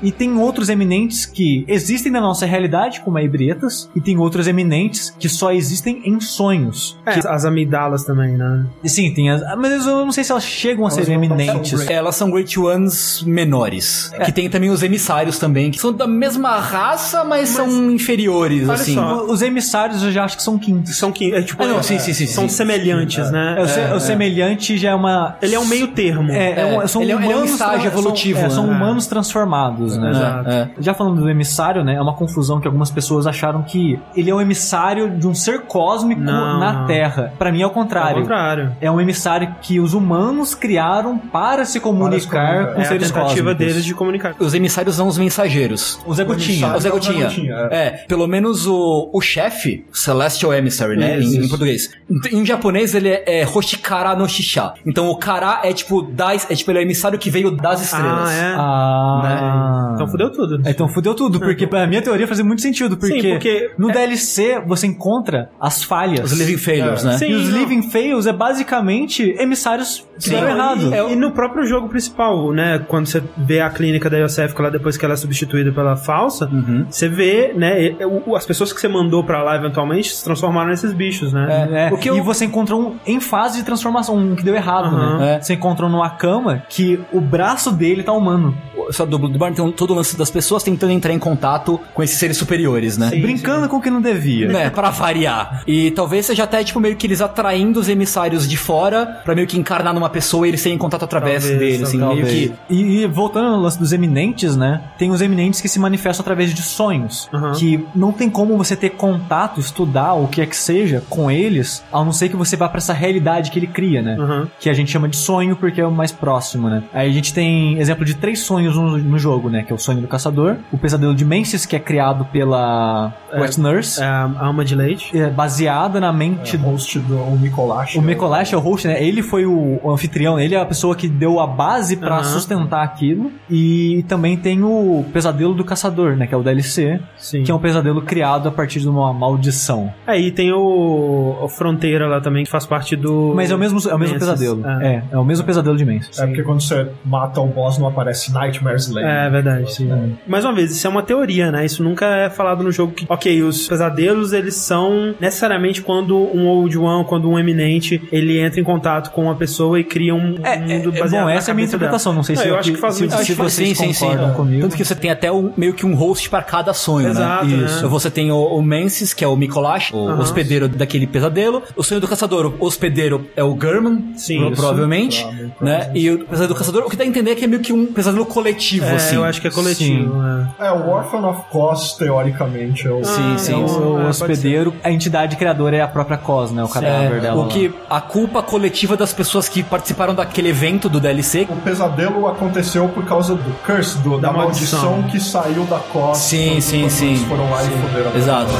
E 0.02 0.10
tem 0.12 0.36
outros 0.38 0.68
eminentes 0.68 1.24
que 1.26 1.64
existem 1.68 2.10
na 2.12 2.20
nossa 2.20 2.46
realidade, 2.46 3.00
como 3.00 3.18
a 3.18 3.22
Ebrietas, 3.22 3.90
e 3.94 4.00
tem 4.00 4.18
outros 4.18 4.46
eminentes 4.46 5.14
que 5.18 5.28
só 5.28 5.52
existem 5.52 6.02
em 6.04 6.20
sonhos. 6.20 6.98
É, 7.06 7.18
as 7.28 7.44
amidalas 7.44 8.04
também, 8.04 8.36
né? 8.36 8.66
Sim, 8.84 9.12
tem 9.14 9.30
as. 9.30 9.42
Mas 9.56 9.86
eu 9.86 10.04
não 10.04 10.12
sei 10.12 10.24
se 10.24 10.30
elas 10.32 10.44
chegam 10.44 10.86
a 10.86 10.90
ser 10.90 11.08
eminentes. 11.10 11.88
Elas 11.88 12.16
são 12.16 12.30
Great 12.30 12.58
Ones 12.58 13.22
menores. 13.26 14.10
Que 14.24 14.32
tem 14.32 14.48
também 14.48 14.70
os 14.70 14.82
emissários 14.82 15.38
também, 15.38 15.70
que 15.70 15.78
são 15.78 15.92
da 15.92 16.06
mesma 16.06 16.58
raça, 16.58 17.24
mas, 17.26 17.48
são 17.50 17.90
inferiores, 17.90 18.62
olha 18.64 18.74
assim. 18.74 18.94
só. 18.94 19.24
Os 19.24 19.42
emissários 19.42 20.02
eu 20.02 20.10
já 20.12 20.24
acho 20.24 20.36
que 20.36 20.42
são 20.42 20.58
quintos. 20.58 20.96
São 20.96 21.10
que, 21.12 21.34
é, 21.34 21.42
tipo, 21.42 21.62
Ah, 21.62 21.66
não, 21.66 21.78
é, 21.78 21.82
sim, 21.82 21.98
sim, 21.98 22.12
sim, 22.12 22.26
são 22.26 22.48
sim. 22.48 22.54
semelhantes, 22.56 23.30
né? 23.30 23.56
É, 23.58 23.62
o, 23.62 23.68
se- 23.68 23.80
o 23.96 24.00
semelhante 24.00 24.76
já 24.76 24.90
é 24.90 24.94
uma. 24.94 25.36
Ele 25.42 25.54
é 25.54 25.60
um 25.60 25.64
meio 25.66 25.88
termo. 25.88 26.30
É, 26.32 26.60
é 26.60 26.78
um- 26.82 26.88
são 26.88 27.02
ele 27.02 27.12
é- 27.12 27.14
ele 27.14 27.24
é 27.24 27.26
um 27.28 27.30
humanos 27.32 27.50
estágio 27.52 27.86
evolutivo, 27.88 28.38
São, 28.40 28.46
é, 28.46 28.50
são 28.50 28.66
né? 28.66 28.72
humanos 28.72 29.06
transformados, 29.06 29.96
né? 29.96 30.10
Exato. 30.10 30.50
É. 30.50 30.70
Já 30.78 30.94
falando 30.94 31.20
do 31.20 31.28
emissário, 31.28 31.84
né? 31.84 31.94
É 31.94 32.00
uma 32.00 32.14
confusão 32.14 32.60
que 32.60 32.66
algumas 32.66 32.90
pessoas 32.90 33.26
acharam 33.26 33.62
que 33.62 33.98
ele 34.14 34.30
é 34.30 34.34
um 34.34 34.40
emissário 34.40 35.10
de 35.10 35.26
um 35.26 35.34
ser 35.34 35.62
cósmico 35.62 36.20
Não. 36.20 36.58
na 36.60 36.84
Terra. 36.86 37.32
Pra 37.38 37.50
mim 37.52 37.60
é 37.62 37.64
o 37.64 37.68
Ao 37.68 37.74
contrário. 37.74 38.20
contrário. 38.22 38.72
É 38.80 38.90
um 38.90 39.00
emissário 39.00 39.54
que 39.62 39.80
os 39.80 39.94
humanos 39.94 40.54
criaram 40.54 41.18
para 41.18 41.64
se 41.64 41.80
comunicar 41.80 41.96
comunicar. 41.96 42.74
com 42.74 42.80
É 42.80 42.84
a 42.84 42.88
seres 42.88 43.08
tentativa 43.10 43.28
cósmicos. 43.50 43.56
deles 43.58 43.84
de 43.84 43.94
comunicar. 43.94 44.34
Os 44.38 44.54
emissários 44.54 44.96
são 44.96 45.08
os 45.08 45.18
mensageiros. 45.18 45.98
O 46.06 46.14
Zé 46.14 46.24
Gotinha. 46.24 46.74
O 46.76 46.80
Zé 47.16 47.68
É 47.70 47.86
É, 47.86 47.90
pelo 48.08 48.26
menos 48.26 48.66
o, 48.66 49.10
o 49.12 49.20
chefe, 49.20 49.84
Celestial 49.92 50.54
Emissary, 50.54 50.96
né? 50.96 51.18
Isso, 51.18 51.34
em, 51.34 51.36
em 51.36 51.40
isso. 51.40 51.48
português. 51.48 51.90
Em, 52.32 52.38
em 52.40 52.46
japonês 52.46 52.94
ele 52.94 53.08
é, 53.08 53.40
é 53.42 53.46
Hoshikara 53.46 54.14
no 54.14 54.28
Shisha. 54.28 54.72
Então 54.86 55.08
o 55.08 55.16
Kara 55.16 55.60
é 55.64 55.72
tipo 55.72 56.02
das, 56.02 56.50
é 56.50 56.54
tipo 56.54 56.70
ele 56.70 56.78
é 56.78 56.82
o 56.82 56.84
emissário 56.84 57.18
que 57.18 57.30
veio 57.30 57.50
das 57.50 57.82
estrelas. 57.82 58.30
Ah, 58.30 58.32
é? 58.34 58.54
Ah. 58.56 59.90
Então 59.94 60.08
fudeu 60.08 60.30
tudo. 60.30 60.60
É, 60.66 60.70
Então 60.70 60.88
fudeu 60.88 61.14
tudo, 61.14 61.38
porque 61.40 61.66
pra 61.66 61.86
minha 61.86 62.02
teoria 62.02 62.26
fazia 62.26 62.44
muito 62.44 62.62
sentido, 62.62 62.96
porque, 62.96 63.20
Sim, 63.20 63.30
porque- 63.30 63.70
no 63.78 63.88
DLC 63.88 64.60
você 64.66 64.86
encontra 64.86 65.50
as 65.60 65.82
falhas. 65.82 66.32
Os 66.32 66.38
Living 66.38 66.58
Failures, 66.58 67.04
né? 67.04 67.18
Sim. 67.18 67.30
E 67.30 67.34
os 67.34 67.48
não. 67.48 67.58
Living 67.58 67.82
Fails 67.90 68.26
é 68.26 68.32
basicamente 68.32 69.34
emissários 69.38 70.06
que 70.20 70.30
deram 70.30 70.48
errado. 70.48 70.94
E, 70.94 71.12
e 71.12 71.16
no 71.16 71.30
próprio 71.32 71.64
jogo 71.66 71.88
principal, 71.88 72.52
né? 72.52 72.78
Quando 72.86 73.06
você 73.06 73.22
vê 73.36 73.60
a 73.60 73.70
clínica 73.70 74.08
da 74.10 74.18
Yosef 74.18 74.54
lá 74.60 74.70
depois 74.70 74.96
que 74.96 75.04
ela 75.04 75.14
é 75.14 75.16
substituída 75.16 75.72
pela 75.72 75.96
falsa, 75.96 76.48
você 76.96 77.08
vê, 77.08 77.52
né? 77.54 77.94
o- 78.26 78.34
As 78.36 78.46
pessoas 78.46 78.72
que 78.72 78.80
você 78.80 78.88
mandou 78.88 79.22
pra 79.24 79.42
lá 79.42 79.56
eventualmente 79.56 80.14
se 80.14 80.22
transformaram 80.24 80.70
nesses 80.70 80.92
bichos, 80.92 81.32
né? 81.32 81.68
É, 81.90 81.94
O 81.94 81.98
que 81.98 82.08
e 82.08 82.18
eu- 82.18 82.24
você 82.24 82.44
encontra 82.44 82.74
um 82.76 82.96
em 83.06 83.20
fase 83.20 83.58
de 83.58 83.64
transformação, 83.64 84.16
um 84.16 84.34
que 84.36 84.42
deu 84.42 84.54
errado, 84.54 84.86
Aham. 84.86 85.18
né? 85.18 85.34
É. 85.36 85.40
Você 85.40 85.54
encontra 85.54 85.88
no 85.88 86.02
Akama 86.02 86.62
que 86.68 87.00
o 87.12 87.20
braço 87.20 87.70
dele 87.72 88.02
tá 88.02 88.12
humano. 88.12 88.56
Só 88.90 89.04
do 89.04 89.18
Bloodborne 89.18 89.56
tem 89.56 89.72
todo 89.72 89.90
o 89.90 89.94
lance 89.94 90.16
das 90.16 90.30
pessoas 90.30 90.62
tentando 90.62 90.92
entrar 90.92 91.12
em 91.12 91.18
contato 91.18 91.80
com 91.92 92.02
esses 92.02 92.18
seres 92.18 92.36
superiores, 92.36 92.96
né? 92.96 93.10
Sim. 93.10 93.20
brincando 93.20 93.68
com 93.68 93.76
o 93.76 93.82
que 93.82 93.90
não 93.90 94.00
devia. 94.00 94.46
Né, 94.48 94.70
pra 94.70 94.90
variar. 94.90 95.62
E 95.66 95.90
talvez 95.90 96.26
seja 96.26 96.44
até, 96.44 96.62
tipo, 96.62 96.78
meio 96.78 96.94
que 96.96 97.06
eles 97.06 97.20
atraindo 97.20 97.80
os 97.80 97.88
emissários 97.88 98.48
de 98.48 98.56
fora 98.56 99.20
pra 99.24 99.34
meio 99.34 99.46
que 99.46 99.58
encarnar 99.58 99.92
numa 99.92 100.08
pessoa 100.08 100.46
e 100.46 100.50
eles 100.50 100.62
terem 100.62 100.78
contato 100.78 101.04
através 101.04 101.42
Talvez, 101.44 101.58
dele, 101.72 101.82
assim, 101.82 101.96
meio 101.98 102.08
Talvez. 102.10 102.30
que... 102.32 102.52
E, 102.70 103.02
e 103.02 103.06
voltando 103.06 103.54
ao 103.54 103.60
lance 103.60 103.78
dos 103.78 103.92
eminentes, 103.92 104.56
né? 104.56 104.80
Tem 104.98 105.10
os 105.10 105.20
eminentes 105.20 105.60
que 105.60 105.68
se 105.68 105.78
manifestam 105.80 106.22
através 106.22 106.54
de 106.54 106.62
sonhos. 106.86 107.28
Uhum. 107.32 107.52
Que 107.52 107.86
não 107.94 108.12
tem 108.12 108.30
como 108.30 108.56
você 108.56 108.76
ter 108.76 108.90
contato, 108.90 109.58
estudar, 109.60 110.14
o 110.14 110.28
que 110.28 110.40
é 110.40 110.46
que 110.46 110.56
seja, 110.56 111.02
com 111.08 111.30
eles, 111.30 111.82
a 111.92 112.04
não 112.04 112.12
ser 112.12 112.28
que 112.28 112.36
você 112.36 112.56
vá 112.56 112.68
pra 112.68 112.78
essa 112.78 112.92
realidade 112.92 113.50
que 113.50 113.58
ele 113.58 113.66
cria, 113.66 114.00
né? 114.02 114.16
Uhum. 114.18 114.46
Que 114.60 114.70
a 114.70 114.74
gente 114.74 114.90
chama 114.90 115.08
de 115.08 115.16
sonho 115.16 115.56
porque 115.56 115.80
é 115.80 115.86
o 115.86 115.90
mais 115.90 116.12
próximo, 116.12 116.68
né? 116.68 116.82
Aí 116.92 117.08
a 117.10 117.12
gente 117.12 117.32
tem 117.34 117.78
exemplo 117.78 118.04
de 118.04 118.14
três 118.14 118.40
sonhos 118.40 118.76
no, 118.76 118.96
no 118.98 119.18
jogo, 119.18 119.48
né? 119.50 119.62
Que 119.62 119.72
é 119.72 119.74
o 119.76 119.78
sonho 119.78 120.00
do 120.00 120.08
caçador, 120.08 120.56
o 120.72 120.78
pesadelo 120.78 121.14
de 121.14 121.24
Menses, 121.24 121.66
que 121.66 121.74
é 121.74 121.78
criado 121.80 122.24
pela 122.26 123.12
Wet 123.34 123.58
Nurse, 123.60 124.00
É 124.00 124.04
a 124.06 124.30
alma 124.38 124.64
de 124.64 124.74
leite. 124.74 125.16
é 125.16 125.28
baseada 125.28 125.98
na 126.00 126.12
mente 126.12 126.56
do 126.56 126.64
host 126.66 126.98
do 127.00 127.16
o 127.16 127.38
Mikolash. 127.38 127.96
o 127.96 128.02
Mikolash 128.02 128.52
é 128.52 128.56
o 128.56 128.60
host, 128.60 128.86
né? 128.86 129.02
Ele 129.02 129.22
foi 129.22 129.44
o, 129.46 129.80
o 129.82 129.90
anfitrião, 129.90 130.38
ele 130.38 130.54
é 130.54 130.60
a 130.60 130.66
pessoa 130.66 130.94
que 130.94 131.08
deu 131.08 131.40
a 131.40 131.46
base 131.46 131.96
pra 131.96 132.16
Aham. 132.16 132.24
sustentar 132.24 132.84
aquilo. 132.84 133.32
E 133.50 134.04
também 134.08 134.36
tem 134.36 134.62
o 134.62 135.04
Pesadelo 135.12 135.54
do 135.54 135.64
Caçador, 135.64 136.16
né? 136.16 136.26
Que 136.26 136.34
é 136.34 136.36
o 136.36 136.42
DLC, 136.42 136.75
Sim. 137.16 137.42
que 137.42 137.50
é 137.50 137.54
um 137.54 137.58
pesadelo 137.58 138.02
criado 138.02 138.48
a 138.48 138.52
partir 138.52 138.80
de 138.80 138.88
uma 138.88 139.12
maldição. 139.12 139.92
Aí 140.06 140.30
tem 140.30 140.52
o, 140.52 141.36
o 141.42 141.48
Fronteira 141.48 142.06
lá 142.06 142.20
também, 142.20 142.44
que 142.44 142.50
faz 142.50 142.66
parte 142.66 142.96
do. 142.96 143.32
Mas 143.34 143.50
é 143.50 143.54
o 143.54 143.58
mesmo, 143.58 143.78
é 143.88 143.94
o 143.94 143.98
mesmo 143.98 144.18
pesadelo. 144.18 144.62
É. 144.66 144.86
É, 144.86 145.02
é 145.12 145.18
o 145.18 145.24
mesmo 145.24 145.44
pesadelo 145.44 145.76
de 145.76 145.84
Menses. 145.84 146.18
É 146.18 146.26
porque 146.26 146.42
quando 146.42 146.60
você 146.62 146.88
mata 147.04 147.40
o 147.40 147.46
boss 147.46 147.78
não 147.78 147.88
aparece 147.88 148.32
Nightmare's 148.32 148.88
Lane. 148.88 149.06
É 149.08 149.30
verdade, 149.30 149.72
sim. 149.72 150.16
Mais 150.26 150.44
uma 150.44 150.52
vez, 150.54 150.70
isso 150.70 150.86
é 150.86 150.90
uma 150.90 151.02
teoria, 151.02 151.50
né? 151.50 151.64
Isso 151.64 151.82
nunca 151.82 152.06
é 152.06 152.30
falado 152.30 152.62
no 152.62 152.70
jogo 152.72 152.92
que, 152.92 153.06
ok, 153.08 153.42
os 153.42 153.68
pesadelos, 153.68 154.32
eles 154.32 154.54
são 154.54 155.14
necessariamente 155.20 155.82
quando 155.82 156.16
um 156.16 156.46
Old 156.46 156.76
One, 156.78 157.04
quando 157.04 157.28
um 157.30 157.38
eminente, 157.38 158.02
ele 158.10 158.38
entra 158.38 158.60
em 158.60 158.64
contato 158.64 159.10
com 159.12 159.22
uma 159.24 159.34
pessoa 159.34 159.78
e 159.78 159.84
cria 159.84 160.14
um, 160.14 160.36
É, 160.42 160.56
um 160.58 160.60
mundo 160.62 160.96
é, 160.96 161.00
baseado 161.00 161.22
bom, 161.24 161.28
na 161.28 161.34
essa 161.34 161.50
é 161.50 161.52
a 161.52 161.54
minha 161.54 161.66
interpretação. 161.66 162.12
dela. 162.12 162.16
Não 162.16 162.22
sei 162.22 162.36
se, 162.36 162.42
eu 162.48 162.54
eu 162.54 162.58
acho 162.58 162.72
que 162.72 162.78
faz 162.78 162.94
se, 162.94 163.00
muito 163.00 163.12
se 163.12 163.18
sentido. 163.18 163.36
vocês 163.42 163.68
sim, 163.68 163.74
sim, 163.74 163.92
sim. 163.92 164.04
concordam 164.06 164.34
comigo. 164.34 164.62
Tanto 164.62 164.76
que 164.76 164.84
você 164.84 164.94
tem 164.94 165.10
até 165.10 165.30
um, 165.30 165.52
meio 165.56 165.74
que 165.74 165.84
um 165.86 165.94
host 165.94 166.28
pra 166.30 166.42
cada 166.42 166.65
sonho, 166.72 167.08
Exato, 167.08 167.44
né? 167.46 167.56
né? 167.56 167.64
Isso. 167.66 167.88
Você 167.88 168.10
tem 168.10 168.30
o, 168.30 168.36
o 168.36 168.62
Menses, 168.62 169.12
que 169.14 169.24
é 169.24 169.28
o 169.28 169.36
Mikolash, 169.36 169.92
o 169.92 170.08
Aham. 170.08 170.20
hospedeiro 170.20 170.68
daquele 170.68 171.06
pesadelo. 171.06 171.62
O 171.76 171.82
sonho 171.82 172.00
do 172.00 172.08
caçador, 172.08 172.52
o 172.58 172.64
hospedeiro 172.66 173.26
é 173.36 173.42
o 173.44 173.56
German, 173.60 174.12
Sim, 174.16 174.46
isso. 174.48 174.56
provavelmente. 174.60 175.26
Né? 175.60 175.90
E 175.94 176.10
o 176.10 176.18
pesadelo 176.26 176.48
do 176.54 176.58
caçador, 176.58 176.82
o 176.84 176.90
que 176.90 176.96
dá 176.96 177.04
a 177.04 177.06
entender 177.06 177.30
é 177.32 177.34
que 177.34 177.44
é 177.44 177.46
meio 177.48 177.62
que 177.62 177.72
um 177.72 177.86
pesadelo 177.86 178.26
coletivo, 178.26 178.84
É, 178.86 178.96
assim. 178.96 179.16
eu 179.16 179.24
acho 179.24 179.40
que 179.40 179.48
é 179.48 179.50
coletivo. 179.50 180.14
é. 180.60 180.66
É, 180.66 180.72
o 180.72 180.88
Orphan 180.90 181.26
of 181.26 181.42
Cos, 181.50 181.92
teoricamente, 181.96 182.86
é 182.86 182.90
o... 182.90 183.04
Sim, 183.04 183.34
Ah, 183.34 183.38
sim. 183.38 183.52
É, 183.52 183.56
o, 183.56 183.94
o 183.96 184.00
É, 184.02 184.08
hospedeiro, 184.08 184.74
a 184.82 184.90
entidade 184.90 185.36
criadora 185.36 185.76
é 185.76 185.80
a 185.80 185.88
própria 185.88 186.16
Cos, 186.16 186.50
né? 186.50 186.62
O 186.64 186.68
cadáver 186.68 187.18
É, 187.18 187.20
dela. 187.20 187.36
o 187.36 187.42
lá. 187.42 187.48
que 187.48 187.72
a 187.88 188.00
culpa 188.00 188.42
coletiva 188.42 188.96
das 188.96 189.12
pessoas 189.12 189.48
que 189.48 189.62
participaram 189.62 190.14
daquele 190.14 190.48
evento 190.48 190.88
do 190.88 190.98
DLC. 191.00 191.46
O 191.50 191.56
pesadelo 191.56 192.26
aconteceu 192.26 192.88
por 192.88 193.04
causa 193.04 193.34
do 193.34 193.52
curse, 193.64 193.98
do- 193.98 194.18
da, 194.18 194.28
Da 194.28 194.32
maldição. 194.36 194.92
maldição. 194.92 195.10
que 195.10 195.20
saiu 195.20 195.64
da 195.64 195.78
Cos. 195.78 196.18
Sim, 196.18 196.55
quando- 196.60 196.62
sim, 196.62 196.80
quando 196.80 196.90
sim. 196.90 197.06
Eles 197.08 197.22
foram 197.24 197.50
lá 197.50 197.62
e 197.64 197.66
fuderam. 197.70 198.16
Exato. 198.16 198.52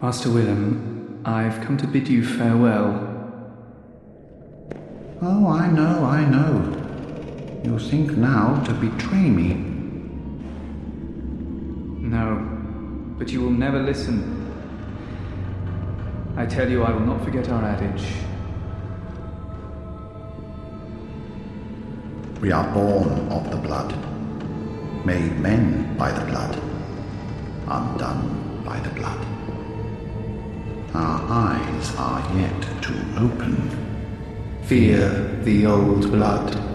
Master 0.00 0.30
Willem, 0.32 1.20
I've 1.24 1.60
come 1.60 1.76
to 1.78 1.86
bid 1.86 2.08
you 2.08 2.24
farewell. 2.24 3.06
Oh, 5.22 5.46
I 5.48 5.68
know, 5.70 6.04
I 6.04 6.24
know. 6.24 6.79
You 7.62 7.78
think 7.78 8.16
now 8.16 8.62
to 8.64 8.72
betray 8.72 9.28
me. 9.28 9.54
No, 12.08 12.36
but 13.18 13.30
you 13.30 13.42
will 13.42 13.50
never 13.50 13.82
listen. 13.82 14.36
I 16.36 16.46
tell 16.46 16.70
you, 16.70 16.82
I 16.82 16.90
will 16.90 17.06
not 17.06 17.22
forget 17.22 17.50
our 17.50 17.62
adage. 17.62 18.06
We 22.40 22.50
are 22.50 22.66
born 22.72 23.28
of 23.28 23.50
the 23.50 23.58
blood, 23.58 23.94
made 25.04 25.38
men 25.38 25.94
by 25.98 26.12
the 26.12 26.24
blood, 26.24 26.58
undone 27.68 28.62
by 28.64 28.80
the 28.80 28.90
blood. 28.90 29.26
Our 30.94 31.22
eyes 31.28 31.94
are 31.96 32.36
yet 32.38 32.62
to 32.82 32.94
open. 33.18 33.70
Fear 34.62 35.42
the 35.44 35.66
old 35.66 36.10
blood. 36.10 36.69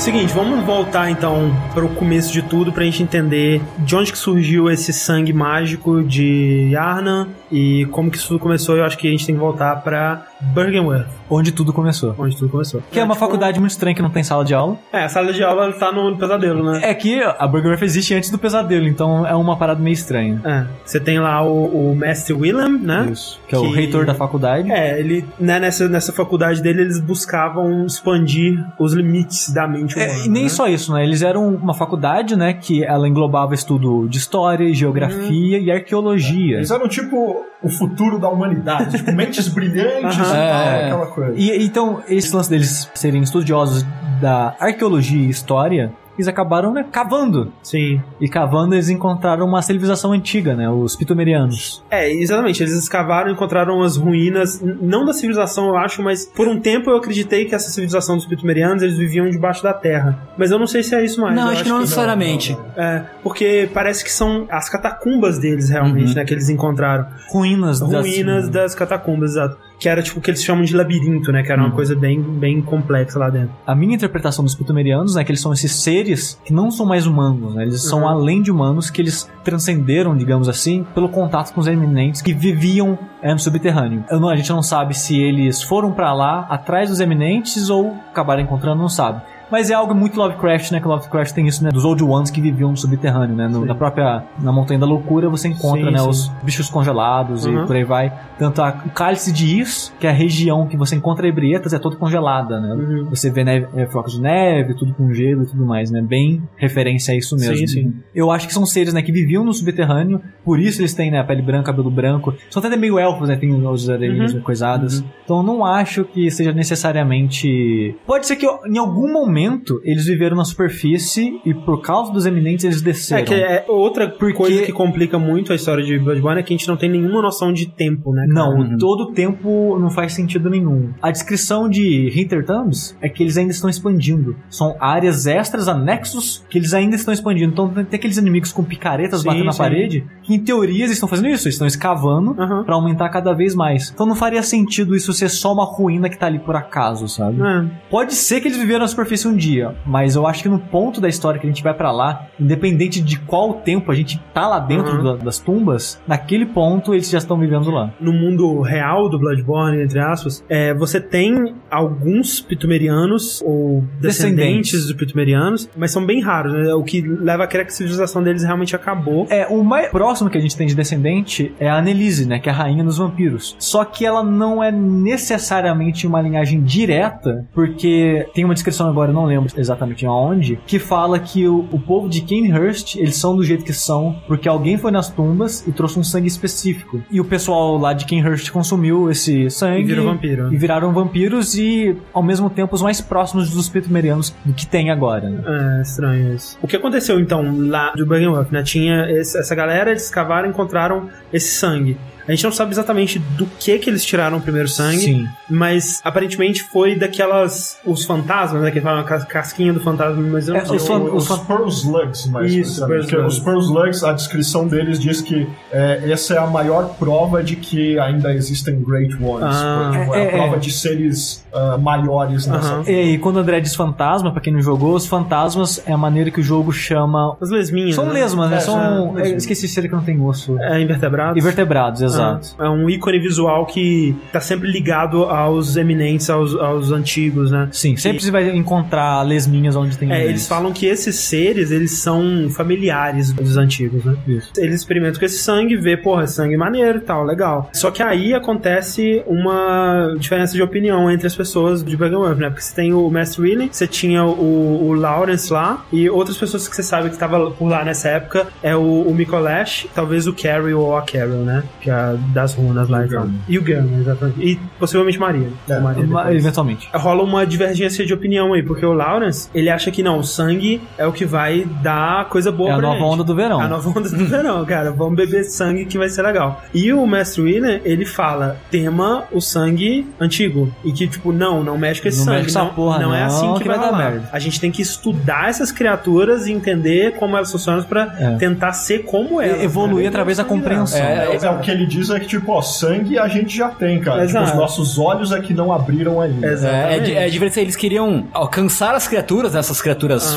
Seguinte, 0.00 0.32
vamos 0.32 0.64
voltar 0.64 1.10
então 1.10 1.54
para 1.74 1.84
o 1.84 1.94
começo 1.94 2.32
de 2.32 2.40
tudo 2.40 2.72
pra 2.72 2.82
gente 2.84 3.02
entender 3.02 3.60
de 3.80 3.94
onde 3.94 4.10
que 4.10 4.16
surgiu 4.16 4.70
esse 4.70 4.94
sangue 4.94 5.30
mágico 5.30 6.02
de 6.02 6.70
Yarnan 6.72 7.28
e 7.50 7.86
como 7.90 8.10
que 8.10 8.16
isso 8.16 8.28
tudo 8.28 8.40
começou. 8.40 8.76
Eu 8.76 8.84
acho 8.84 8.96
que 8.96 9.08
a 9.08 9.10
gente 9.10 9.26
tem 9.26 9.34
que 9.34 9.40
voltar 9.40 9.76
pra 9.82 10.26
Bergenworth, 10.40 11.06
Onde 11.28 11.52
tudo 11.52 11.72
começou. 11.72 12.14
onde 12.18 12.36
tudo 12.36 12.50
começou. 12.50 12.82
Que 12.90 12.98
é 12.98 13.04
uma 13.04 13.14
faculdade 13.14 13.60
muito 13.60 13.72
estranha 13.72 13.94
que 13.94 14.02
não 14.02 14.10
tem 14.10 14.22
sala 14.22 14.44
de 14.44 14.54
aula. 14.54 14.76
É, 14.92 15.04
a 15.04 15.08
sala 15.08 15.32
de 15.32 15.42
aula 15.42 15.72
tá 15.72 15.92
no 15.92 16.16
pesadelo, 16.16 16.64
né? 16.64 16.80
É 16.82 16.94
que 16.94 17.22
a 17.22 17.46
Burger 17.46 17.72
Earth 17.72 17.82
existe 17.82 18.14
antes 18.14 18.30
do 18.30 18.38
pesadelo, 18.38 18.86
então 18.86 19.26
é 19.26 19.34
uma 19.34 19.56
parada 19.56 19.80
meio 19.80 19.94
estranha. 19.94 20.40
É, 20.44 20.66
você 20.84 20.98
tem 20.98 21.18
lá 21.18 21.42
o, 21.42 21.90
o 21.90 21.96
mestre 21.96 22.32
Willem, 22.32 22.78
né? 22.78 23.08
Isso. 23.12 23.40
Que 23.46 23.54
é 23.54 23.58
o 23.58 23.70
reitor 23.70 24.04
da 24.04 24.14
faculdade. 24.14 24.70
É, 24.70 24.98
ele, 24.98 25.24
né, 25.38 25.60
nessa, 25.60 25.88
nessa 25.88 26.12
faculdade 26.12 26.62
dele, 26.62 26.82
eles 26.82 27.00
buscavam 27.00 27.86
expandir 27.86 28.64
os 28.78 28.92
limites 28.92 29.52
da 29.52 29.66
mente 29.68 29.94
humana. 29.96 30.12
É, 30.12 30.26
e 30.26 30.28
nem 30.28 30.44
né? 30.44 30.48
só 30.48 30.66
isso, 30.66 30.92
né? 30.92 31.04
Eles 31.04 31.22
eram 31.22 31.48
uma 31.48 31.74
faculdade, 31.74 32.36
né? 32.36 32.54
Que 32.54 32.84
ela 32.84 33.08
englobava 33.08 33.54
estudo 33.54 34.08
de 34.08 34.18
história, 34.18 34.72
geografia 34.72 35.58
e 35.58 35.70
arqueologia. 35.70 36.56
Eles 36.56 36.70
eram 36.70 36.88
tipo 36.88 37.39
o 37.62 37.68
futuro 37.68 38.18
da 38.18 38.28
humanidade, 38.28 38.96
tipo 38.98 39.12
mentes 39.12 39.48
brilhantes 39.52 40.18
e 40.18 40.22
tal, 40.22 40.34
É. 40.36 40.86
aquela 40.86 41.06
coisa. 41.06 41.34
E 41.36 41.64
então, 41.64 42.02
esse 42.08 42.34
lance 42.34 42.48
deles 42.50 42.90
serem 42.94 43.22
estudiosos 43.22 43.84
da 44.20 44.54
arqueologia 44.58 45.26
e 45.26 45.30
história, 45.30 45.92
eles 46.20 46.28
acabaram 46.28 46.72
né, 46.72 46.84
cavando. 46.90 47.52
Sim. 47.62 48.00
E 48.20 48.28
cavando, 48.28 48.74
eles 48.74 48.88
encontraram 48.88 49.46
uma 49.46 49.62
civilização 49.62 50.12
antiga, 50.12 50.54
né? 50.54 50.68
Os 50.68 50.94
pitomerianos. 50.96 51.82
É, 51.90 52.10
exatamente. 52.12 52.62
Eles 52.62 52.74
escavaram 52.74 53.30
e 53.30 53.32
encontraram 53.32 53.82
as 53.82 53.96
ruínas, 53.96 54.60
não 54.62 55.04
da 55.04 55.12
civilização, 55.12 55.68
eu 55.68 55.76
acho, 55.76 56.02
mas 56.02 56.24
por 56.26 56.46
um 56.48 56.60
tempo 56.60 56.90
eu 56.90 56.96
acreditei 56.96 57.44
que 57.46 57.54
essa 57.54 57.70
civilização 57.70 58.16
dos 58.16 58.26
pitumerianos, 58.26 58.82
eles 58.82 58.96
viviam 58.98 59.28
debaixo 59.28 59.62
da 59.62 59.72
terra. 59.72 60.18
Mas 60.36 60.50
eu 60.50 60.58
não 60.58 60.66
sei 60.66 60.82
se 60.82 60.94
é 60.94 61.04
isso 61.04 61.20
mais. 61.20 61.34
Não, 61.34 61.46
Eu 61.46 61.52
acho 61.52 61.62
que 61.64 61.68
não 61.68 61.80
necessariamente. 61.80 62.56
É, 62.76 63.02
porque 63.22 63.68
parece 63.72 64.04
que 64.04 64.10
são 64.12 64.46
as 64.50 64.68
catacumbas 64.68 65.38
deles, 65.38 65.68
realmente, 65.70 66.14
né? 66.14 66.24
Que 66.24 66.34
eles 66.34 66.48
encontraram. 66.48 67.06
Ruínas, 67.30 67.80
das- 67.80 67.90
Ruínas 68.06 68.48
das 68.48 68.74
catacumbas, 68.74 69.32
exato. 69.32 69.56
Que 69.80 69.88
era 69.88 70.02
tipo 70.02 70.18
o 70.18 70.22
que 70.22 70.30
eles 70.30 70.44
chamam 70.44 70.62
de 70.62 70.76
labirinto, 70.76 71.32
né? 71.32 71.42
Que 71.42 71.50
era 71.50 71.60
uma 71.60 71.70
coisa 71.70 71.96
bem, 71.96 72.20
bem 72.20 72.60
complexa 72.60 73.18
lá 73.18 73.30
dentro. 73.30 73.50
A 73.66 73.74
minha 73.74 73.94
interpretação 73.96 74.44
dos 74.44 74.54
pitomerianos 74.54 75.16
é 75.16 75.24
que 75.24 75.30
eles 75.32 75.40
são 75.40 75.52
esses 75.54 75.72
seres 75.72 76.38
que 76.44 76.52
não 76.52 76.70
são 76.70 76.84
mais 76.84 77.06
humanos, 77.06 77.54
né? 77.54 77.62
Eles 77.62 77.82
são 77.82 78.00
Uhum. 78.02 78.08
além 78.08 78.42
de 78.42 78.50
humanos, 78.52 78.90
que 78.90 79.00
eles 79.00 79.28
transcenderam, 79.42 80.14
digamos 80.16 80.48
assim, 80.50 80.84
pelo 80.94 81.08
contato 81.08 81.52
com 81.54 81.60
os 81.60 81.66
eminentes 81.66 82.20
que 82.22 82.32
viviam 82.34 82.98
é, 83.22 83.32
no 83.32 83.38
subterrâneo. 83.38 84.04
Eu 84.10 84.18
não- 84.20 84.28
a 84.30 84.36
gente 84.36 84.50
não 84.50 84.62
sabe 84.62 84.94
se 84.96 85.18
eles 85.18 85.62
foram 85.62 85.92
pra 85.92 86.12
lá 86.14 86.46
atrás 86.48 86.88
dos 86.88 87.00
eminentes 87.00 87.68
ou 87.68 87.94
acabaram 88.10 88.40
encontrando, 88.42 88.80
não 88.80 88.88
sabe. 88.88 89.20
Mas 89.50 89.70
é 89.70 89.74
algo 89.74 89.94
muito 89.94 90.18
Lovecraft, 90.18 90.70
né? 90.72 90.80
Que 90.80 90.86
Lovecraft 90.88 91.32
tem 91.34 91.46
isso, 91.46 91.62
né? 91.64 91.70
Dos 91.70 91.84
Old 91.84 92.02
Ones 92.04 92.30
que 92.30 92.40
viviam 92.40 92.70
no 92.70 92.76
subterrâneo, 92.76 93.34
né? 93.36 93.48
No- 93.48 93.64
na 93.64 93.74
própria... 93.74 94.24
Na 94.40 94.52
Montanha 94.52 94.78
da 94.80 94.86
Loucura 94.86 95.28
você 95.28 95.48
encontra, 95.48 95.86
Sim, 95.86 95.90
né? 95.92 95.98
sim. 95.98 96.08
Os 96.08 96.28
bichos 96.42 96.68
congelados 96.70 97.44
Uhum. 97.46 97.64
e 97.64 97.66
por 97.66 97.76
aí 97.76 97.84
vai. 97.84 98.12
Tanto 98.38 98.62
a, 98.62 98.82
o 98.86 98.90
Cálice 98.90 99.32
de 99.32 99.60
Is, 99.60 99.92
que 99.98 100.06
é 100.06 100.10
a 100.10 100.12
região 100.12 100.66
que 100.66 100.76
você 100.76 100.94
encontra 100.96 101.26
ebrietas, 101.26 101.72
é 101.72 101.78
toda 101.78 101.96
congelada, 101.96 102.60
né? 102.60 102.74
Uhum. 102.74 103.06
Você 103.10 103.30
vê 103.30 103.44
neve, 103.44 103.66
é, 103.74 103.86
flocos 103.86 104.12
de 104.14 104.20
neve, 104.20 104.74
tudo 104.74 104.94
com 104.94 105.12
gelo 105.12 105.42
e 105.42 105.46
tudo 105.46 105.64
mais, 105.66 105.90
né? 105.90 106.00
Bem 106.00 106.42
referência 106.56 107.12
a 107.12 107.16
isso 107.16 107.34
mesmo. 107.36 107.56
Sim, 107.56 107.66
sim. 107.66 107.94
Eu 108.14 108.30
acho 108.30 108.46
que 108.46 108.54
são 108.54 108.64
seres, 108.64 108.94
né, 108.94 109.02
que 109.02 109.12
viviam 109.12 109.44
no 109.44 109.52
subterrâneo, 109.52 110.20
por 110.44 110.58
isso 110.60 110.80
eles 110.80 110.94
têm, 110.94 111.10
né, 111.10 111.18
a 111.18 111.24
pele 111.24 111.42
branca, 111.42 111.64
cabelo 111.72 111.90
branco. 111.90 112.34
São 112.48 112.62
até 112.64 112.76
meio 112.76 112.98
elfos, 112.98 113.28
né? 113.28 113.36
Tem 113.36 113.52
os 113.52 113.88
orelhinhas 113.88 114.32
Uhum. 114.34 114.40
coisadas. 114.40 115.04
Então 115.24 115.38
eu 115.38 115.42
não 115.42 115.64
acho 115.64 116.04
que 116.04 116.30
seja 116.30 116.52
necessariamente. 116.52 117.96
Pode 118.06 118.26
ser 118.26 118.36
que 118.36 118.46
em 118.46 118.78
algum 118.78 119.12
momento 119.12 119.39
eles 119.84 120.06
viveram 120.06 120.36
na 120.36 120.44
superfície 120.44 121.40
e 121.44 121.54
por 121.54 121.80
causa 121.82 122.12
dos 122.12 122.26
eminentes 122.26 122.64
eles 122.64 122.82
desceram. 122.82 123.22
É 123.22 123.24
que 123.24 123.34
é 123.34 123.64
outra 123.68 124.08
Porque- 124.08 124.34
coisa 124.34 124.62
que 124.62 124.72
complica 124.72 125.18
muito 125.18 125.52
a 125.52 125.56
história 125.56 125.84
de 125.84 125.98
Bloodborne 125.98 126.40
é 126.40 126.42
que 126.42 126.52
a 126.52 126.56
gente 126.56 126.68
não 126.68 126.76
tem 126.76 126.88
nenhuma 126.90 127.20
noção 127.22 127.52
de 127.52 127.66
tempo, 127.66 128.12
né? 128.12 128.26
cara? 128.32 128.32
Não, 128.50 128.76
todo 128.78 129.04
o 129.04 129.12
tempo 129.12 129.78
não 129.78 129.90
faz 129.90 130.12
sentido 130.12 130.48
nenhum. 130.50 130.90
A 131.02 131.10
descrição 131.10 131.68
de 131.68 132.08
Hinter 132.14 132.44
Thumbs 132.44 132.96
é 133.00 133.08
que 133.08 133.22
eles 133.22 133.36
ainda 133.36 133.52
estão 133.52 133.68
expandindo. 133.70 134.36
São 134.48 134.76
áreas 134.80 135.26
extras, 135.26 135.68
anexos, 135.68 136.44
que 136.48 136.58
eles 136.58 136.72
ainda 136.74 136.96
estão 136.96 137.12
expandindo. 137.12 137.52
Então 137.52 137.68
tem 137.72 137.98
aqueles 137.98 138.16
inimigos 138.16 138.52
com 138.52 138.62
picaretas 138.64 139.20
Sim, 139.20 139.26
batendo 139.26 139.44
na 139.44 139.52
sim. 139.52 139.58
parede, 139.58 140.04
que 140.22 140.34
em 140.34 140.38
teoria 140.38 140.80
eles 140.84 140.92
estão 140.92 141.08
fazendo 141.08 141.28
isso, 141.28 141.46
eles 141.46 141.54
estão 141.54 141.66
escavando 141.66 142.34
Aham. 142.38 142.64
pra 142.64 142.74
aumentar 142.74 143.08
cada 143.10 143.32
vez 143.32 143.54
mais. 143.54 143.90
Então 143.92 144.06
não 144.06 144.14
faria 144.14 144.42
sentido 144.42 144.94
isso 144.94 145.12
ser 145.12 145.28
só 145.28 145.52
uma 145.52 145.64
ruína 145.64 146.08
que 146.08 146.18
tá 146.18 146.26
ali 146.26 146.38
por 146.38 146.56
acaso, 146.56 147.08
sabe? 147.08 147.40
É. 147.42 147.64
Pode 147.90 148.14
ser 148.14 148.40
que 148.40 148.48
eles 148.48 148.58
viveram 148.58 148.80
na 148.80 148.88
superfície 148.88 149.26
um 149.30 149.36
dia, 149.36 149.74
mas 149.86 150.16
eu 150.16 150.26
acho 150.26 150.42
que 150.42 150.48
no 150.48 150.58
ponto 150.58 151.00
da 151.00 151.08
história 151.08 151.40
que 151.40 151.46
a 151.46 151.50
gente 151.50 151.62
vai 151.62 151.72
pra 151.74 151.90
lá, 151.90 152.26
independente 152.38 153.00
de 153.00 153.18
qual 153.18 153.54
tempo 153.54 153.90
a 153.90 153.94
gente 153.94 154.20
tá 154.34 154.46
lá 154.48 154.58
dentro 154.58 154.96
Uhum. 154.98 155.02
da- 155.04 155.16
das 155.24 155.38
tumbas, 155.38 156.00
naquele 156.06 156.46
ponto 156.46 156.92
eles 156.94 157.08
já 157.10 157.18
estão 157.18 157.38
vivendo 157.38 157.70
lá. 157.70 157.90
no 158.00 158.12
mundo 158.12 158.60
real 158.60 159.08
do 159.08 159.18
Bloodborne, 159.18 159.82
entre 159.82 159.98
aspas, 160.00 160.44
é, 160.48 160.72
você 160.74 161.00
tem 161.00 161.54
alguns 161.70 162.40
pitumerianos 162.40 163.42
ou 163.44 163.84
descendentes, 164.00 164.72
Descendentes. 164.72 164.86
dos 164.86 164.92
pitumerianos, 164.94 165.68
mas 165.76 165.90
são 165.90 166.04
bem 166.04 166.20
raros, 166.22 166.52
né? 166.52 166.72
O 166.74 166.82
que 166.82 167.00
leva 167.02 167.44
a 167.44 167.46
crer 167.46 167.64
que 167.66 167.72
a 167.72 167.74
civilização 167.74 168.22
deles 168.22 168.42
realmente 168.42 168.74
acabou. 168.74 169.26
É, 169.30 169.46
o 169.46 169.62
mais 169.62 169.88
próximo 169.88 170.28
que 170.30 170.38
a 170.38 170.40
gente 170.40 170.56
tem 170.56 170.66
de 170.66 170.74
descendente 170.74 171.54
é 171.60 171.68
a 171.68 171.76
Annelise, 171.78 172.26
né? 172.26 172.38
Que 172.38 172.48
é 172.48 172.52
a 172.52 172.54
rainha 172.54 172.82
dos 172.84 172.98
vampiros. 172.98 173.56
Só 173.58 173.84
que 173.84 174.04
ela 174.06 174.22
não 174.22 174.62
é 174.62 174.70
necessariamente 174.70 176.06
uma 176.06 176.20
linhagem 176.20 176.62
direta, 176.62 177.46
porque 177.54 178.26
tem 178.34 178.44
uma 178.44 178.54
descrição 178.54 178.88
agora, 178.88 179.12
não 179.20 179.26
lembro 179.26 179.50
exatamente 179.56 180.04
aonde, 180.06 180.58
que 180.66 180.78
fala 180.78 181.18
que 181.18 181.46
o, 181.46 181.66
o 181.70 181.78
povo 181.78 182.08
de 182.08 182.20
Canehurst, 182.22 182.96
eles 182.96 183.16
são 183.16 183.36
do 183.36 183.42
jeito 183.44 183.64
que 183.64 183.72
são, 183.72 184.16
porque 184.26 184.48
alguém 184.48 184.76
foi 184.78 184.90
nas 184.90 185.08
tumbas 185.10 185.66
e 185.66 185.72
trouxe 185.72 185.98
um 185.98 186.02
sangue 186.04 186.28
específico. 186.28 187.02
E 187.10 187.20
o 187.20 187.24
pessoal 187.24 187.76
lá 187.76 187.92
de 187.92 188.06
Canehurst 188.06 188.50
consumiu 188.50 189.10
esse 189.10 189.48
sangue. 189.50 189.80
E 189.82 189.84
virou 189.84 190.04
vampiro. 190.06 190.52
E 190.52 190.56
viraram 190.56 190.92
vampiros 190.92 191.56
e, 191.56 191.96
ao 192.12 192.22
mesmo 192.22 192.48
tempo, 192.50 192.74
os 192.74 192.82
mais 192.82 193.00
próximos 193.00 193.50
dos 193.50 193.68
pitumerianos 193.68 194.34
do 194.44 194.52
que 194.52 194.66
tem 194.66 194.90
agora, 194.90 195.28
né? 195.28 195.42
É, 195.78 195.82
estranho 195.82 196.34
isso. 196.34 196.58
O 196.62 196.66
que 196.66 196.76
aconteceu 196.76 197.18
então 197.20 197.42
lá 197.68 197.92
do 197.96 198.06
Bergenworth, 198.06 198.50
né? 198.50 198.62
Tinha 198.62 199.10
esse- 199.10 199.38
essa 199.38 199.54
galera, 199.54 199.90
eles 199.90 200.10
cavaram 200.10 200.46
e 200.48 200.50
encontraram 200.50 201.08
esse 201.32 201.52
sangue. 201.52 201.96
A 202.30 202.34
gente 202.34 202.44
não 202.44 202.52
sabe 202.52 202.70
exatamente 202.72 203.18
do 203.18 203.46
que 203.58 203.78
que 203.78 203.90
eles 203.90 204.04
tiraram 204.04 204.38
o 204.38 204.40
primeiro 204.40 204.68
sangue, 204.68 204.98
Sim. 204.98 205.28
mas 205.48 206.00
aparentemente 206.04 206.62
foi 206.62 206.94
daquelas. 206.94 207.78
os 207.84 208.04
fantasmas, 208.04 208.62
né? 208.62 208.70
Que 208.70 208.80
falam 208.80 209.00
a 209.00 209.04
cas- 209.04 209.24
casquinha 209.24 209.72
do 209.72 209.80
fantasma, 209.80 210.22
mas 210.22 210.46
eu 210.48 210.54
não 210.54 210.60
É, 210.60 210.64
sei. 210.64 210.76
os 210.76 210.86
fan- 210.86 211.00
os, 211.02 211.26
fan- 211.26 211.44
Pearl 211.44 211.66
Slugs, 211.66 212.26
mais 212.26 212.52
Isso. 212.52 212.86
Pearl 212.86 213.00
Slugs. 213.02 213.34
Os 213.34 213.38
Pearl 213.40 213.58
Slugs, 213.60 214.04
a 214.04 214.12
descrição 214.12 214.66
deles 214.68 214.98
diz 215.00 215.20
que 215.20 215.48
é, 215.72 216.10
essa 216.12 216.34
é 216.34 216.38
a 216.38 216.46
maior 216.46 216.94
prova 216.98 217.42
de 217.42 217.56
que 217.56 217.98
ainda 217.98 218.32
existem 218.32 218.80
Great 218.82 219.14
Ones. 219.22 219.44
Ah, 219.56 219.90
Tipo, 219.92 220.14
é, 220.14 220.24
é, 220.24 220.28
a 220.28 220.30
prova 220.38 220.56
é. 220.56 220.58
de 220.58 220.70
seres 220.72 221.44
ah, 221.52 221.76
maiores 221.78 222.46
nessa 222.46 222.74
Aham. 222.74 222.84
E, 222.86 223.14
e 223.14 223.18
quando 223.18 223.36
o 223.36 223.38
André 223.40 223.60
diz 223.60 223.74
fantasma, 223.74 224.30
pra 224.32 224.40
quem 224.40 224.52
não 224.52 224.60
jogou, 224.62 224.94
os 224.94 225.06
fantasmas 225.06 225.82
é 225.86 225.92
a 225.92 225.98
maneira 225.98 226.30
que 226.30 226.40
o 226.40 226.42
jogo 226.44 226.72
chama. 226.72 227.36
As 227.40 227.50
lesminhas. 227.50 227.94
São 227.94 228.06
né? 228.06 228.12
lesmas, 228.12 228.50
né? 228.50 228.56
É, 228.56 228.60
São. 228.60 229.18
é, 229.18 229.32
eu 229.32 229.36
esqueci 229.36 229.66
se 229.66 229.80
ele 229.80 229.88
que 229.88 229.94
não 229.94 230.02
tem 230.02 230.20
osso. 230.20 230.58
É, 230.60 230.80
invertebrados. 230.80 231.36
Invertebrados, 231.36 232.02
exato. 232.02 232.19
Ah, 232.20 232.40
é 232.58 232.68
um 232.68 232.88
ícone 232.88 233.18
visual 233.18 233.66
que 233.66 234.14
tá 234.32 234.40
sempre 234.40 234.70
ligado 234.70 235.24
aos 235.24 235.76
eminentes, 235.76 236.28
aos, 236.30 236.54
aos 236.54 236.92
antigos, 236.92 237.50
né? 237.50 237.68
Sim, 237.72 237.96
sempre 237.96 238.22
você 238.22 238.30
vai 238.30 238.48
encontrar 238.50 239.22
lesminhas 239.22 239.76
onde 239.76 239.96
tem. 239.96 240.08
É, 240.10 240.12
elementos. 240.12 240.30
eles 240.30 240.48
falam 240.48 240.72
que 240.72 240.86
esses 240.86 241.16
seres, 241.16 241.70
eles 241.70 241.92
são 241.92 242.48
familiares 242.50 243.32
dos 243.32 243.56
antigos, 243.56 244.04
né? 244.04 244.16
Isso. 244.26 244.52
Eles 244.56 244.76
experimentam 244.76 245.18
com 245.18 245.24
esse 245.24 245.38
sangue, 245.38 245.76
vê, 245.76 245.96
porra, 245.96 246.26
sangue 246.26 246.56
maneiro 246.56 246.98
e 246.98 247.02
tal, 247.02 247.24
legal. 247.24 247.70
Só 247.72 247.90
que 247.90 248.02
aí 248.02 248.34
acontece 248.34 249.22
uma 249.26 250.14
diferença 250.18 250.54
de 250.54 250.62
opinião 250.62 251.10
entre 251.10 251.26
as 251.26 251.34
pessoas 251.34 251.82
de 251.84 251.96
Bergenworth, 251.96 252.38
né? 252.38 252.48
Porque 252.48 252.62
você 252.62 252.74
tem 252.74 252.92
o 252.92 253.08
Mestre 253.10 253.42
Willy, 253.42 253.68
você 253.70 253.86
tinha 253.86 254.24
o, 254.24 254.88
o 254.88 254.94
Lawrence 254.94 255.52
lá, 255.52 255.84
e 255.92 256.08
outras 256.08 256.36
pessoas 256.36 256.68
que 256.68 256.74
você 256.74 256.82
sabe 256.82 257.10
que 257.10 257.18
tava 257.18 257.50
por 257.50 257.68
lá 257.68 257.84
nessa 257.84 258.08
época 258.08 258.46
é 258.62 258.74
o, 258.74 259.02
o 259.02 259.14
Mikolash, 259.14 259.86
talvez 259.94 260.26
o 260.26 260.32
Carrie 260.32 260.74
ou 260.74 260.96
a 260.96 261.02
Carol, 261.02 261.44
né? 261.44 261.62
Que 261.80 261.90
é 261.90 261.94
a 262.00 262.14
das 262.32 262.54
runas 262.54 262.88
lá 262.88 263.04
e 263.04 263.08
tal. 263.08 263.26
E 263.48 263.58
o 263.58 263.62
Gurn, 263.64 264.00
exatamente. 264.00 264.40
E 264.40 264.56
possivelmente 264.78 265.18
Maria. 265.18 265.48
É, 265.68 265.78
Maria 265.80 266.06
Ma- 266.06 266.22
depois 266.24 266.42
Eventualmente. 266.44 266.88
rola 266.94 267.22
uma 267.22 267.46
divergência 267.46 268.04
de 268.06 268.12
opinião 268.14 268.52
aí, 268.52 268.62
porque 268.62 268.84
o 268.84 268.92
Lawrence, 268.92 269.48
ele 269.54 269.68
acha 269.70 269.90
que 269.90 270.02
não, 270.02 270.18
o 270.18 270.24
sangue 270.24 270.80
é 270.98 271.06
o 271.06 271.12
que 271.12 271.24
vai 271.24 271.66
dar 271.82 272.28
coisa 272.28 272.50
boa 272.52 272.70
É 272.70 272.72
a 272.72 272.76
pra 272.76 272.82
nova 272.88 272.98
gente. 273.00 273.08
onda 273.14 273.24
do 273.24 273.34
verão. 273.34 273.60
É 273.60 273.64
a 273.64 273.68
nova 273.68 273.88
onda 273.90 274.08
do 274.08 274.24
verão, 274.26 274.64
cara. 274.64 274.90
Vamos 274.90 275.16
beber 275.16 275.44
sangue 275.44 275.84
que 275.84 275.98
vai 275.98 276.08
ser 276.08 276.22
legal. 276.22 276.62
E 276.74 276.92
o 276.92 277.06
Mestre 277.06 277.42
William, 277.42 277.80
ele 277.84 278.04
fala, 278.04 278.56
tema 278.70 279.24
o 279.32 279.40
sangue 279.40 280.06
antigo. 280.20 280.72
E 280.84 280.92
que, 280.92 281.06
tipo, 281.06 281.32
não, 281.32 281.62
não 281.62 281.76
mexe 281.78 282.00
com 282.02 282.08
esse 282.08 282.18
Não 282.18 282.24
sangue. 282.26 282.42
mexe 282.42 282.54
não, 282.56 282.68
porra, 282.70 282.98
não 282.98 283.14
é 283.14 283.20
não, 283.20 283.26
assim 283.26 283.52
que, 283.54 283.60
que 283.62 283.68
vai, 283.68 283.78
vai 283.78 283.86
dar 283.90 283.92
rolar. 283.96 284.10
merda. 284.10 284.28
A 284.32 284.38
gente 284.38 284.60
tem 284.60 284.70
que 284.70 284.82
estudar 284.82 285.48
essas 285.48 285.70
criaturas 285.72 286.46
e 286.46 286.52
entender 286.52 287.12
como 287.18 287.36
elas 287.36 287.50
funcionam 287.50 287.82
pra 287.84 288.14
É. 288.18 288.36
tentar 288.36 288.72
ser 288.72 289.00
como 289.04 289.40
elas. 289.40 289.62
Evoluir 289.62 290.02
né? 290.04 290.08
através 290.08 290.38
da 290.38 290.44
compreensão. 290.44 290.98
dela. 291.00 291.32
É, 291.34 291.36
é 291.46 291.50
o 291.50 291.58
que 291.60 291.70
ele 291.70 291.86
diz 291.90 292.10
é 292.10 292.20
que, 292.20 292.26
tipo, 292.26 292.52
ó, 292.52 292.62
sangue 292.62 293.18
a 293.18 293.28
gente 293.28 293.56
já 293.56 293.68
tem, 293.68 294.00
cara. 294.00 294.26
Tipo, 294.26 294.42
os 294.42 294.54
nossos 294.54 294.98
olhos 294.98 295.32
é 295.32 295.40
que 295.40 295.52
não 295.52 295.72
abriram 295.72 296.20
ainda. 296.20 296.46
É, 296.46 296.98
é, 296.98 297.26
é 297.26 297.28
diferente, 297.28 297.60
eles 297.60 297.76
queriam 297.76 298.26
alcançar 298.32 298.94
as 298.94 299.08
criaturas, 299.08 299.52
né, 299.52 299.60
essas 299.60 299.82
criaturas 299.82 300.36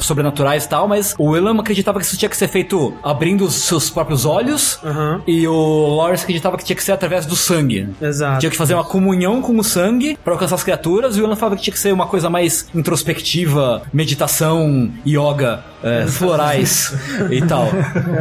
sobrenaturais 0.00 0.64
e 0.64 0.68
tal, 0.68 0.88
mas 0.88 1.14
o 1.18 1.30
William 1.30 1.60
acreditava 1.60 1.98
que 1.98 2.04
isso 2.04 2.16
tinha 2.16 2.28
que 2.28 2.36
ser 2.36 2.48
feito 2.48 2.94
abrindo 3.02 3.44
os 3.44 3.54
seus 3.54 3.90
próprios 3.90 4.24
olhos, 4.24 4.78
Aham. 4.82 5.22
e 5.26 5.46
o 5.46 5.94
Lawrence 5.96 6.24
acreditava 6.24 6.56
que 6.56 6.64
tinha 6.64 6.76
que 6.76 6.82
ser 6.82 6.92
através 6.92 7.26
do 7.26 7.36
sangue. 7.36 7.88
Exato. 8.00 8.40
Tinha 8.40 8.50
que 8.50 8.56
fazer 8.56 8.74
uma 8.74 8.84
comunhão 8.84 9.42
com 9.42 9.56
o 9.58 9.64
sangue 9.64 10.18
pra 10.24 10.32
alcançar 10.32 10.54
as 10.54 10.64
criaturas, 10.64 11.16
e 11.16 11.20
o 11.20 11.22
William 11.22 11.36
falava 11.36 11.56
que 11.56 11.62
tinha 11.62 11.74
que 11.74 11.80
ser 11.80 11.92
uma 11.92 12.06
coisa 12.06 12.30
mais 12.30 12.66
introspectiva, 12.74 13.82
meditação, 13.92 14.90
yoga, 15.06 15.62
é, 15.82 16.06
florais 16.06 16.94
e 17.30 17.42
tal. 17.42 17.68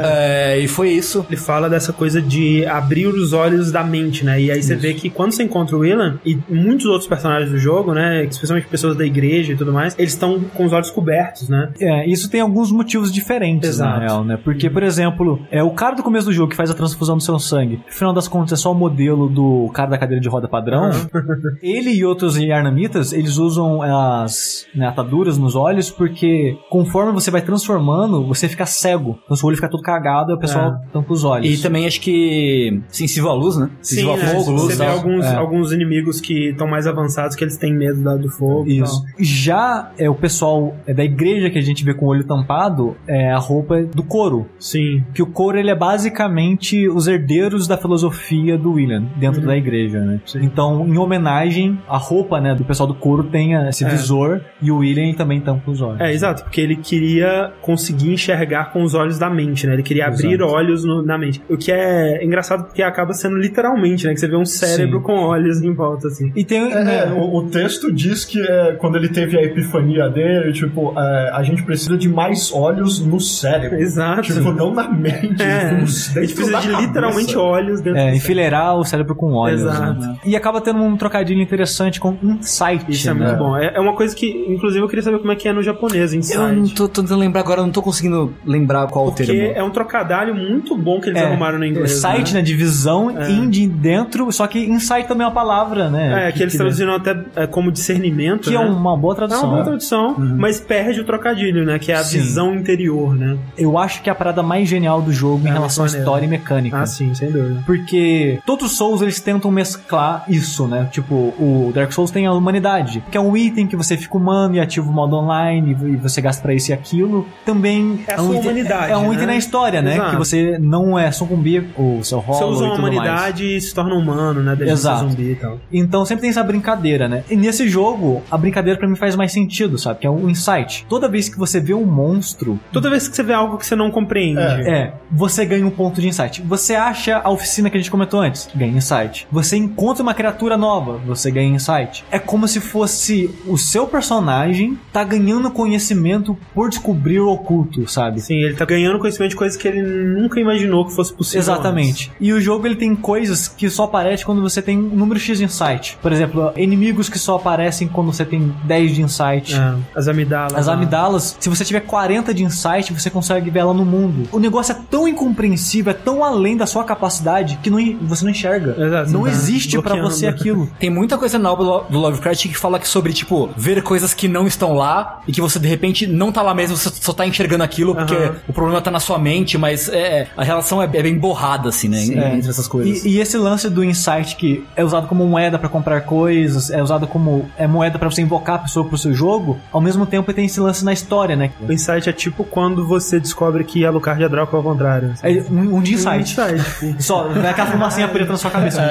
É, 0.02 0.60
e 0.60 0.68
foi 0.68 0.90
isso. 0.90 1.26
Ele 1.30 1.38
fala 1.38 1.70
dessa 1.70 1.94
coisa 1.94 2.22
de 2.22 2.66
abrir 2.78 3.08
os 3.08 3.34
olhos 3.34 3.72
da 3.72 3.84
mente, 3.84 4.26
né? 4.26 4.42
E 4.42 4.52
aí 4.52 4.62
você 4.62 4.76
vê 4.76 4.94
que 4.94 5.10
quando 5.10 5.32
você 5.32 5.44
encontra 5.44 5.76
o 5.76 5.80
Willan 5.80 6.20
e 6.26 6.38
muitos 6.50 6.86
outros 6.86 7.08
personagens 7.08 7.52
do 7.52 7.58
jogo, 7.58 7.94
né? 7.94 8.26
Especialmente 8.26 8.68
pessoas 8.68 8.96
da 8.96 9.06
igreja 9.06 9.54
e 9.54 9.56
tudo 9.56 9.72
mais, 9.72 9.96
eles 9.98 10.14
estão 10.14 10.40
com 10.40 10.66
os 10.66 10.74
olhos 10.74 10.90
cobertos, 10.90 11.50
né? 11.50 11.72
É, 11.80 12.08
isso 12.08 12.30
tem 12.30 12.42
alguns 12.42 12.72
motivos 12.72 13.12
diferentes, 13.12 13.70
Exato. 13.70 13.92
na 13.92 14.00
real, 14.00 14.24
né? 14.24 14.38
Porque, 14.44 14.70
por 14.70 14.84
exemplo, 14.84 15.40
é 15.52 15.64
o 15.64 15.72
cara 15.72 15.96
do 15.96 16.04
começo 16.04 16.28
do 16.28 16.34
jogo 16.34 16.50
que 16.50 16.56
faz 16.56 16.70
a 16.70 16.74
transfusão 16.74 17.18
do 17.18 17.24
seu 17.24 17.38
sangue, 17.40 17.82
no 17.86 17.94
final 17.94 18.14
das 18.14 18.28
contas 18.28 18.60
é 18.60 18.62
só 18.62 18.72
o 18.72 18.76
modelo 18.76 19.30
do 19.30 19.70
cara 19.74 19.90
da 19.90 19.98
cadeira 19.98 20.22
de 20.22 20.30
roda 20.30 20.48
padrão. 20.48 20.90
Ele 21.62 21.92
e 21.92 22.06
outros 22.06 22.38
Yarnamitas, 22.38 23.14
eles 23.14 23.38
usam 23.38 23.82
as 23.82 24.66
né, 24.76 24.88
ataduras 24.88 25.38
nos 25.38 25.56
olhos 25.56 25.90
porque 25.90 26.58
conforme 26.70 27.12
você 27.12 27.32
vai 27.32 27.42
transformando, 27.42 28.26
você 28.26 28.48
fica 28.48 28.66
cego. 28.66 29.20
Então 29.24 29.36
seu 29.36 29.48
olho 29.48 29.56
fica 29.56 29.70
todo 29.70 29.82
cagado 29.82 30.32
e 30.32 30.36
o 30.36 30.40
pessoal 30.40 30.76
tampa 30.92 31.14
os 31.14 31.24
olhos. 31.24 31.48
E 31.48 31.62
também 31.62 31.86
acho 31.86 32.02
que 32.02 32.63
sensível 32.90 33.30
à 33.30 33.34
luz, 33.34 33.58
né? 33.58 33.70
Sensível 33.82 34.14
a 34.14 34.18
né? 34.18 34.26
fogo, 34.28 34.52
luz 34.52 34.64
Você 34.64 34.76
vê 34.84 34.86
alguns, 34.90 35.26
É. 35.26 35.36
alguns 35.36 35.72
inimigos 35.72 36.20
que 36.22 36.50
estão 36.50 36.68
mais 36.68 36.88
avançados 36.88 37.36
que 37.36 37.44
eles 37.44 37.58
têm 37.58 37.74
medo 37.74 38.02
da- 38.04 38.16
do 38.16 38.30
fogo. 38.30 38.68
Isso. 38.70 39.04
Já 39.20 39.92
é 39.98 40.10
o 40.10 40.16
pessoal 40.16 40.76
é 40.86 40.94
da 40.94 41.04
igreja 41.04 41.50
que 41.50 41.58
a 41.58 41.62
gente 41.62 41.84
vê 41.84 41.94
com 41.94 42.06
o 42.06 42.10
olho 42.10 42.24
tampado, 42.24 42.96
é 43.08 43.32
a 43.32 43.38
roupa 43.38 43.82
do 43.84 44.04
couro. 44.04 44.48
Sim. 44.60 45.04
Que 45.14 45.22
o 45.22 45.26
couro 45.28 45.58
ele 45.58 45.70
é 45.72 45.76
basicamente 45.76 46.88
os 46.88 47.08
herdeiros 47.08 47.68
da 47.68 47.78
filosofia 47.78 48.58
do 48.58 48.74
William 48.74 49.04
dentro 49.18 49.42
Uhum. 49.42 49.48
da 49.48 49.58
igreja, 49.58 50.00
né? 50.00 50.22
Então, 50.36 50.86
em 50.88 50.98
homenagem, 50.98 51.80
a 51.88 51.98
roupa, 51.98 52.40
né, 52.40 52.54
do 52.56 52.64
pessoal 52.64 52.88
do 52.88 52.94
couro 52.96 53.24
tem 53.26 53.54
esse 53.68 53.84
É. 53.84 53.90
visor 53.90 54.42
e 54.62 54.72
o 54.72 54.78
William 54.78 55.14
também 55.14 55.42
tampa 55.42 55.72
os 55.72 55.82
olhos. 55.82 56.00
É, 56.02 56.12
exato, 56.14 56.44
porque 56.44 56.62
ele 56.62 56.76
queria 56.76 57.52
conseguir 57.62 58.14
enxergar 58.14 58.72
com 58.72 58.84
os 58.84 58.94
olhos 58.94 59.18
da 59.18 59.30
mente, 59.30 59.66
né? 59.66 59.74
Ele 59.74 59.84
queria 59.84 60.08
abrir 60.08 60.34
Exato. 60.36 60.52
olhos 60.52 60.84
no- 60.84 61.02
na 61.04 61.18
mente. 61.18 61.42
O 61.50 61.58
que 61.58 61.72
é 61.72 62.24
engraçado 62.24 62.53
porque 62.58 62.82
acaba 62.84 63.14
sendo 63.14 63.38
literalmente, 63.38 64.06
né? 64.06 64.14
Que 64.14 64.20
você 64.20 64.28
vê 64.28 64.36
um 64.36 64.46
cérebro 64.46 64.98
Sim. 65.00 65.04
com 65.04 65.14
olhos 65.14 65.62
em 65.62 65.74
volta, 65.74 66.08
assim. 66.08 66.32
E 66.36 66.44
tem 66.44 66.72
É, 66.72 66.84
né, 66.84 67.06
é, 67.08 67.12
o, 67.12 67.36
o 67.38 67.44
texto 67.50 67.92
diz 67.92 68.26
que 68.26 68.40
é, 68.42 68.74
quando 68.80 68.96
ele 68.98 69.10
teve 69.10 69.38
a 69.38 69.42
epifania 69.44 70.10
dele, 70.10 70.52
tipo, 70.54 70.94
é, 70.98 71.32
a 71.34 71.44
gente 71.44 71.64
precisa 71.64 71.98
de 71.98 72.08
mais 72.10 72.52
olhos 72.54 73.00
no 73.06 73.20
cérebro. 73.20 73.80
Exato. 73.80 74.22
Tipo, 74.22 74.52
não 74.52 74.74
na 74.74 74.88
mente. 74.90 75.42
É, 75.42 75.72
no- 75.72 75.84
a 75.84 75.86
gente 75.86 76.14
precisa 76.34 76.60
de 76.60 76.68
cabeça. 76.68 76.82
literalmente 76.82 77.38
olhos 77.38 77.82
dentro 77.82 78.00
é, 78.00 78.12
do 78.12 78.18
enfileirar 78.18 78.76
o 78.78 78.84
cérebro 78.84 79.16
com 79.16 79.34
olhos. 79.34 79.62
Exato. 79.62 80.00
né? 80.00 80.16
E 80.26 80.36
acaba 80.36 80.62
tendo 80.62 80.80
um 80.82 80.96
trocadilho 80.98 81.42
interessante 81.42 82.00
com 82.00 82.18
insight. 82.22 82.86
Isso 82.90 83.10
é 83.10 83.14
né? 83.14 83.26
muito 83.28 83.38
bom. 83.38 83.58
É, 83.58 83.74
é 83.76 83.80
uma 83.80 83.94
coisa 83.96 84.16
que, 84.16 84.28
inclusive, 84.50 84.84
eu 84.84 84.88
queria 84.88 85.04
saber 85.04 85.20
como 85.20 85.32
é 85.32 85.36
que 85.36 85.48
é 85.48 85.54
no 85.54 85.62
japonês, 85.64 86.14
Inside. 86.14 86.38
Eu 86.38 86.54
não 86.54 86.68
tô 86.68 86.88
tentando 86.88 87.20
lembrar 87.20 87.42
agora, 87.42 87.62
eu 87.62 87.66
não 87.66 87.72
tô 87.72 87.82
conseguindo 87.82 88.34
lembrar 88.46 88.88
qual 88.88 89.08
o 89.08 89.12
Porque 89.12 89.26
termo. 89.26 89.54
é 89.58 89.64
um 89.64 89.70
trocadilho 89.70 90.34
muito 90.36 90.78
bom 90.78 91.00
que 91.00 91.10
eles 91.10 91.22
É, 91.22 91.26
arrumaram 91.26 91.58
no 91.60 91.66
inglês. 91.66 91.92
Sight, 91.94 92.34
né? 92.34 92.42
Divisão, 92.44 93.10
É. 93.18 93.30
indie 93.32 93.68
dentro, 93.68 94.32
só 94.32 94.46
que 94.48 94.60
insight 94.60 95.08
também 95.08 95.24
é 95.26 95.28
uma 95.28 95.34
palavra, 95.34 95.90
né? 95.90 96.28
É, 96.28 96.32
que 96.32 96.42
eles 96.42 96.56
traduziram 96.56 96.94
até 96.96 97.18
é, 97.36 97.48
como 97.48 97.72
discernimento. 97.72 98.50
Que 98.50 98.56
é 98.56 98.60
né? 98.60 98.66
uma 98.66 98.96
boa 98.98 99.14
É 99.14 99.18
tradução. 99.18 99.44
uma 99.46 99.54
boa 99.54 99.64
tradução, 99.64 100.16
mas 100.18 100.60
perde 100.60 101.00
o 101.02 101.04
trocadilho, 101.04 101.66
né? 101.66 101.80
Que 101.80 101.92
é 101.92 101.96
a 101.96 102.04
Sim. 102.04 102.20
visão 102.20 102.56
interior, 102.56 103.16
né? 103.16 103.38
Eu 103.58 103.78
acho 103.78 104.02
que 104.02 104.10
é 104.10 104.12
a 104.12 104.16
parada 104.16 104.44
mais 104.44 104.68
genial 104.68 105.02
do 105.02 105.12
jogo 105.12 105.48
em 105.48 105.50
É, 105.50 105.54
relação 105.54 105.84
à 105.84 105.88
história 105.88 106.26
e 106.26 106.30
mecânica. 106.30 106.80
Ah, 106.80 106.86
sim, 106.86 107.14
sem 107.14 107.32
dúvida. 107.32 107.62
Porque 107.66 108.40
todos 108.46 108.72
os 108.72 108.78
Souls 108.78 109.02
eles 109.02 109.20
tentam 109.20 109.50
mesclar 109.52 110.26
isso, 110.28 110.68
né? 110.68 110.88
Tipo, 110.92 111.16
o 111.40 111.72
Dark 111.74 111.92
Souls 111.92 112.12
tem 112.12 112.26
a 112.26 112.34
humanidade, 112.34 113.04
que 113.12 113.18
é 113.18 113.22
um 113.22 113.36
item 113.38 113.68
que 113.68 113.76
você 113.76 113.96
fica 113.98 114.18
humano 114.18 114.56
e 114.56 114.60
ativa 114.60 114.88
o 114.90 114.94
modo 114.94 115.16
online 115.16 115.72
e 115.72 115.96
você 115.98 116.22
gasta 116.22 116.42
pra 116.42 116.54
isso 116.54 116.72
e 116.72 116.74
aquilo. 116.74 117.28
Também 117.46 118.00
É 118.08 118.16
a 118.16 118.22
um 118.22 118.30
item, 118.30 118.42
humanidade, 118.42 118.92
É 118.92 118.98
um 118.98 119.10
né? 119.10 119.14
item 119.16 119.28
na 119.28 119.36
história, 119.36 119.82
né? 119.82 119.94
Exato. 119.96 120.12
Que 120.12 120.16
você 120.18 120.58
não 120.60 120.98
é 120.98 121.12
sucumbir 121.12 121.66
o 121.78 122.04
seu 122.04 122.20
rolo 122.34 122.48
Você 122.48 122.54
usa 122.56 122.64
e 122.64 122.68
uma 122.68 122.76
tudo 122.76 122.82
mais. 122.82 122.96
humanidade 122.98 123.56
e 123.56 123.62
se 123.62 123.74
torna 123.74 123.96
humano, 123.96 124.42
né? 124.42 124.56
Deixa 124.56 124.74
Exato. 124.74 125.10
zumbi 125.10 125.32
e 125.32 125.36
tal. 125.36 125.60
Então 125.72 126.06
sempre 126.06 126.22
tem 126.22 126.30
essa 126.30 126.44
brincadeira, 126.44 127.08
né? 127.08 127.24
E 127.30 127.36
nesse 127.36 127.68
jogo, 127.70 128.22
a 128.30 128.38
brincadeira 128.38 128.78
pra 128.78 128.88
mim 128.88 128.96
faz 128.96 129.16
mais 129.16 129.32
sentido, 129.32 129.78
sabe? 129.78 130.00
Que 130.00 130.08
é 130.08 130.10
o 130.10 130.30
insight. 130.30 130.86
Toda 130.90 131.08
vez 131.08 131.30
que 131.30 131.38
você 131.38 131.60
vê 131.60 131.74
um 131.74 131.86
monstro, 131.86 132.60
Toda 132.72 132.90
vez 132.90 133.08
que 133.08 133.16
você 133.16 133.24
vê 133.24 133.34
algo 133.34 133.58
que 133.58 133.66
você 133.66 133.76
não 133.76 133.92
compreende. 133.92 134.40
É. 134.42 134.70
é, 134.70 134.94
você 135.12 135.46
ganha 135.46 135.66
um 135.66 135.70
ponto 135.70 136.00
de 136.02 136.08
insight. 136.08 136.42
Você 136.42 136.76
acha 136.76 137.22
a 137.24 137.30
oficina 137.30 137.70
que 137.70 137.78
a 137.78 137.80
gente 137.80 137.92
comentou 137.92 138.20
antes, 138.22 138.50
ganha 138.56 138.72
insight. 138.72 139.28
Você 139.32 139.56
encontra 139.58 140.02
uma 140.04 140.14
criatura 140.14 140.58
nova, 140.58 140.98
você 141.06 141.30
ganha 141.32 141.50
insight. 141.56 142.04
É 142.12 142.20
como 142.20 142.48
se 142.48 142.60
fosse 142.60 143.30
o 143.48 143.58
seu 143.58 143.88
personagem 143.88 144.78
tá 144.92 145.04
ganhando 145.04 145.50
conhecimento 145.52 146.38
por 146.54 146.70
descobrir 146.70 147.20
o 147.20 147.30
oculto, 147.30 147.88
sabe? 147.88 148.22
Sim, 148.22 148.36
ele 148.36 148.54
tá 148.56 148.66
ganhando 148.66 149.00
conhecimento 149.00 149.32
de 149.32 149.36
coisas 149.36 149.58
que 149.58 149.68
ele 149.68 149.82
nunca 149.82 150.40
imaginou 150.40 150.86
que 150.86 150.94
fosse 150.96 151.14
possível. 151.14 151.40
Exatamente. 151.42 152.12
E 152.24 152.32
o 152.32 152.40
jogo 152.40 152.66
ele 152.66 152.78
tem 152.78 152.96
coisas 152.96 153.50
que 153.50 153.70
só 153.70 153.84
aparecem 153.84 154.26
quando 154.26 154.42
você 154.42 154.62
tem 154.62 154.78
um 154.80 154.96
número 154.96 155.20
X 155.20 155.38
de 155.38 155.44
insight. 155.44 155.98
Por 156.02 156.10
exemplo, 156.10 156.54
inimigos 156.56 157.10
que 157.10 157.20
só 157.20 157.36
aparecem 157.36 157.86
quando 157.86 158.14
você 158.14 158.24
tem 158.24 158.56
10 158.64 158.96
de 158.96 159.02
insight. 159.02 159.54
É, 159.54 159.76
as 159.94 160.08
amidalas. 160.08 160.54
As 160.54 160.68
lá. 160.68 160.74
amidalas, 160.74 161.36
se 161.38 161.50
você 161.50 161.66
tiver 161.66 161.82
40 161.82 162.34
de 162.34 162.46
insight, 162.46 162.94
você 162.94 163.10
consegue 163.10 163.50
ver 163.50 163.60
ela 163.60 163.74
no 163.74 163.84
mundo. 163.84 164.30
O 164.32 164.40
negócio 164.40 164.72
é 164.72 164.78
tão 164.90 165.06
incompreensível, 165.06 165.92
é 165.92 165.94
tão 165.94 166.24
além 166.24 166.56
da 166.56 166.66
sua 166.66 166.86
capacidade 166.86 167.60
que 167.62 167.70
não, 167.70 167.78
você 168.04 168.24
não 168.24 168.32
enxerga. 168.32 168.74
Exato, 168.82 169.12
não 169.12 169.24
tá 169.24 169.30
existe 169.30 169.72
pra 169.82 169.82
bloqueando. 169.82 170.10
você 170.10 170.26
aquilo. 170.26 170.70
Tem 170.80 170.90
muita 170.90 171.18
coisa 171.18 171.38
na 171.38 171.52
obra 171.52 171.90
do 171.90 172.00
Lovecraft 172.00 172.48
que 172.48 172.58
fala 172.58 172.80
que 172.80 172.88
sobre, 172.88 173.12
tipo, 173.12 173.50
ver 173.58 173.84
coisas 173.84 174.14
que 174.14 174.30
não 174.30 174.48
estão 174.48 174.74
lá 174.74 175.22
e 175.28 175.34
que 175.34 175.42
você 175.42 175.60
de 175.60 175.68
repente 175.68 176.08
não 176.08 176.32
tá 176.32 176.42
lá 176.42 176.54
mesmo, 176.54 176.78
você 176.78 176.90
só 176.90 177.12
tá 177.12 177.28
enxergando 177.28 177.66
aquilo 177.66 177.94
porque 177.94 178.16
Aham. 178.16 178.36
o 178.48 178.54
problema 178.54 178.80
tá 178.82 178.90
na 178.90 179.02
sua 179.02 179.20
mente, 179.20 179.58
mas 179.58 179.90
é, 179.90 180.30
a 180.38 180.44
relação 180.44 180.82
é, 180.82 180.86
é 180.86 181.04
bem 181.04 181.18
borrada, 181.18 181.68
assim, 181.68 181.90
né? 181.90 182.03
É. 182.12 182.36
Entre 182.36 182.50
essas 182.50 182.68
coisas. 182.68 183.04
E, 183.06 183.10
e 183.10 183.20
esse 183.20 183.38
lance 183.38 183.70
do 183.70 183.84
insight 183.84 184.36
que 184.36 184.66
é 184.76 184.84
usado 184.84 185.08
como 185.08 185.26
moeda 185.26 185.58
pra 185.60 185.70
comprar 185.70 186.02
coisas, 186.02 186.70
é 186.70 186.82
usado 186.82 187.08
como 187.08 187.50
é 187.58 187.68
moeda 187.68 187.98
pra 188.00 188.10
você 188.10 188.22
invocar 188.22 188.56
a 188.56 188.60
pessoa 188.60 188.86
pro 188.88 188.98
seu 188.98 189.14
jogo, 189.14 189.58
ao 189.72 189.82
mesmo 189.82 190.06
tempo 190.06 190.32
tem 190.34 190.46
esse 190.46 190.60
lance 190.60 190.84
na 190.84 190.94
história, 190.94 191.36
né? 191.36 191.52
O 191.62 191.72
insight 191.72 192.10
é 192.10 192.14
tipo 192.14 192.44
quando 192.44 192.86
você 192.86 193.20
descobre 193.20 193.64
que 193.64 193.86
Alucard 193.86 194.24
é 194.24 194.30
Draco 194.30 194.56
ao 194.56 194.64
contrário. 194.64 195.16
sabe? 195.16 195.40
É 195.40 195.52
um, 195.52 195.78
um 195.78 195.82
de 195.82 195.92
Um 195.92 195.96
insight. 195.96 196.32
insight, 196.34 196.80
tipo. 196.80 197.02
Só, 197.02 197.28
vai 197.30 197.48
aquela 197.48 197.72
fumacinha 197.72 198.08
preta 198.08 198.32
na 198.32 198.38
sua 198.38 198.52
cabeça. 198.52 198.82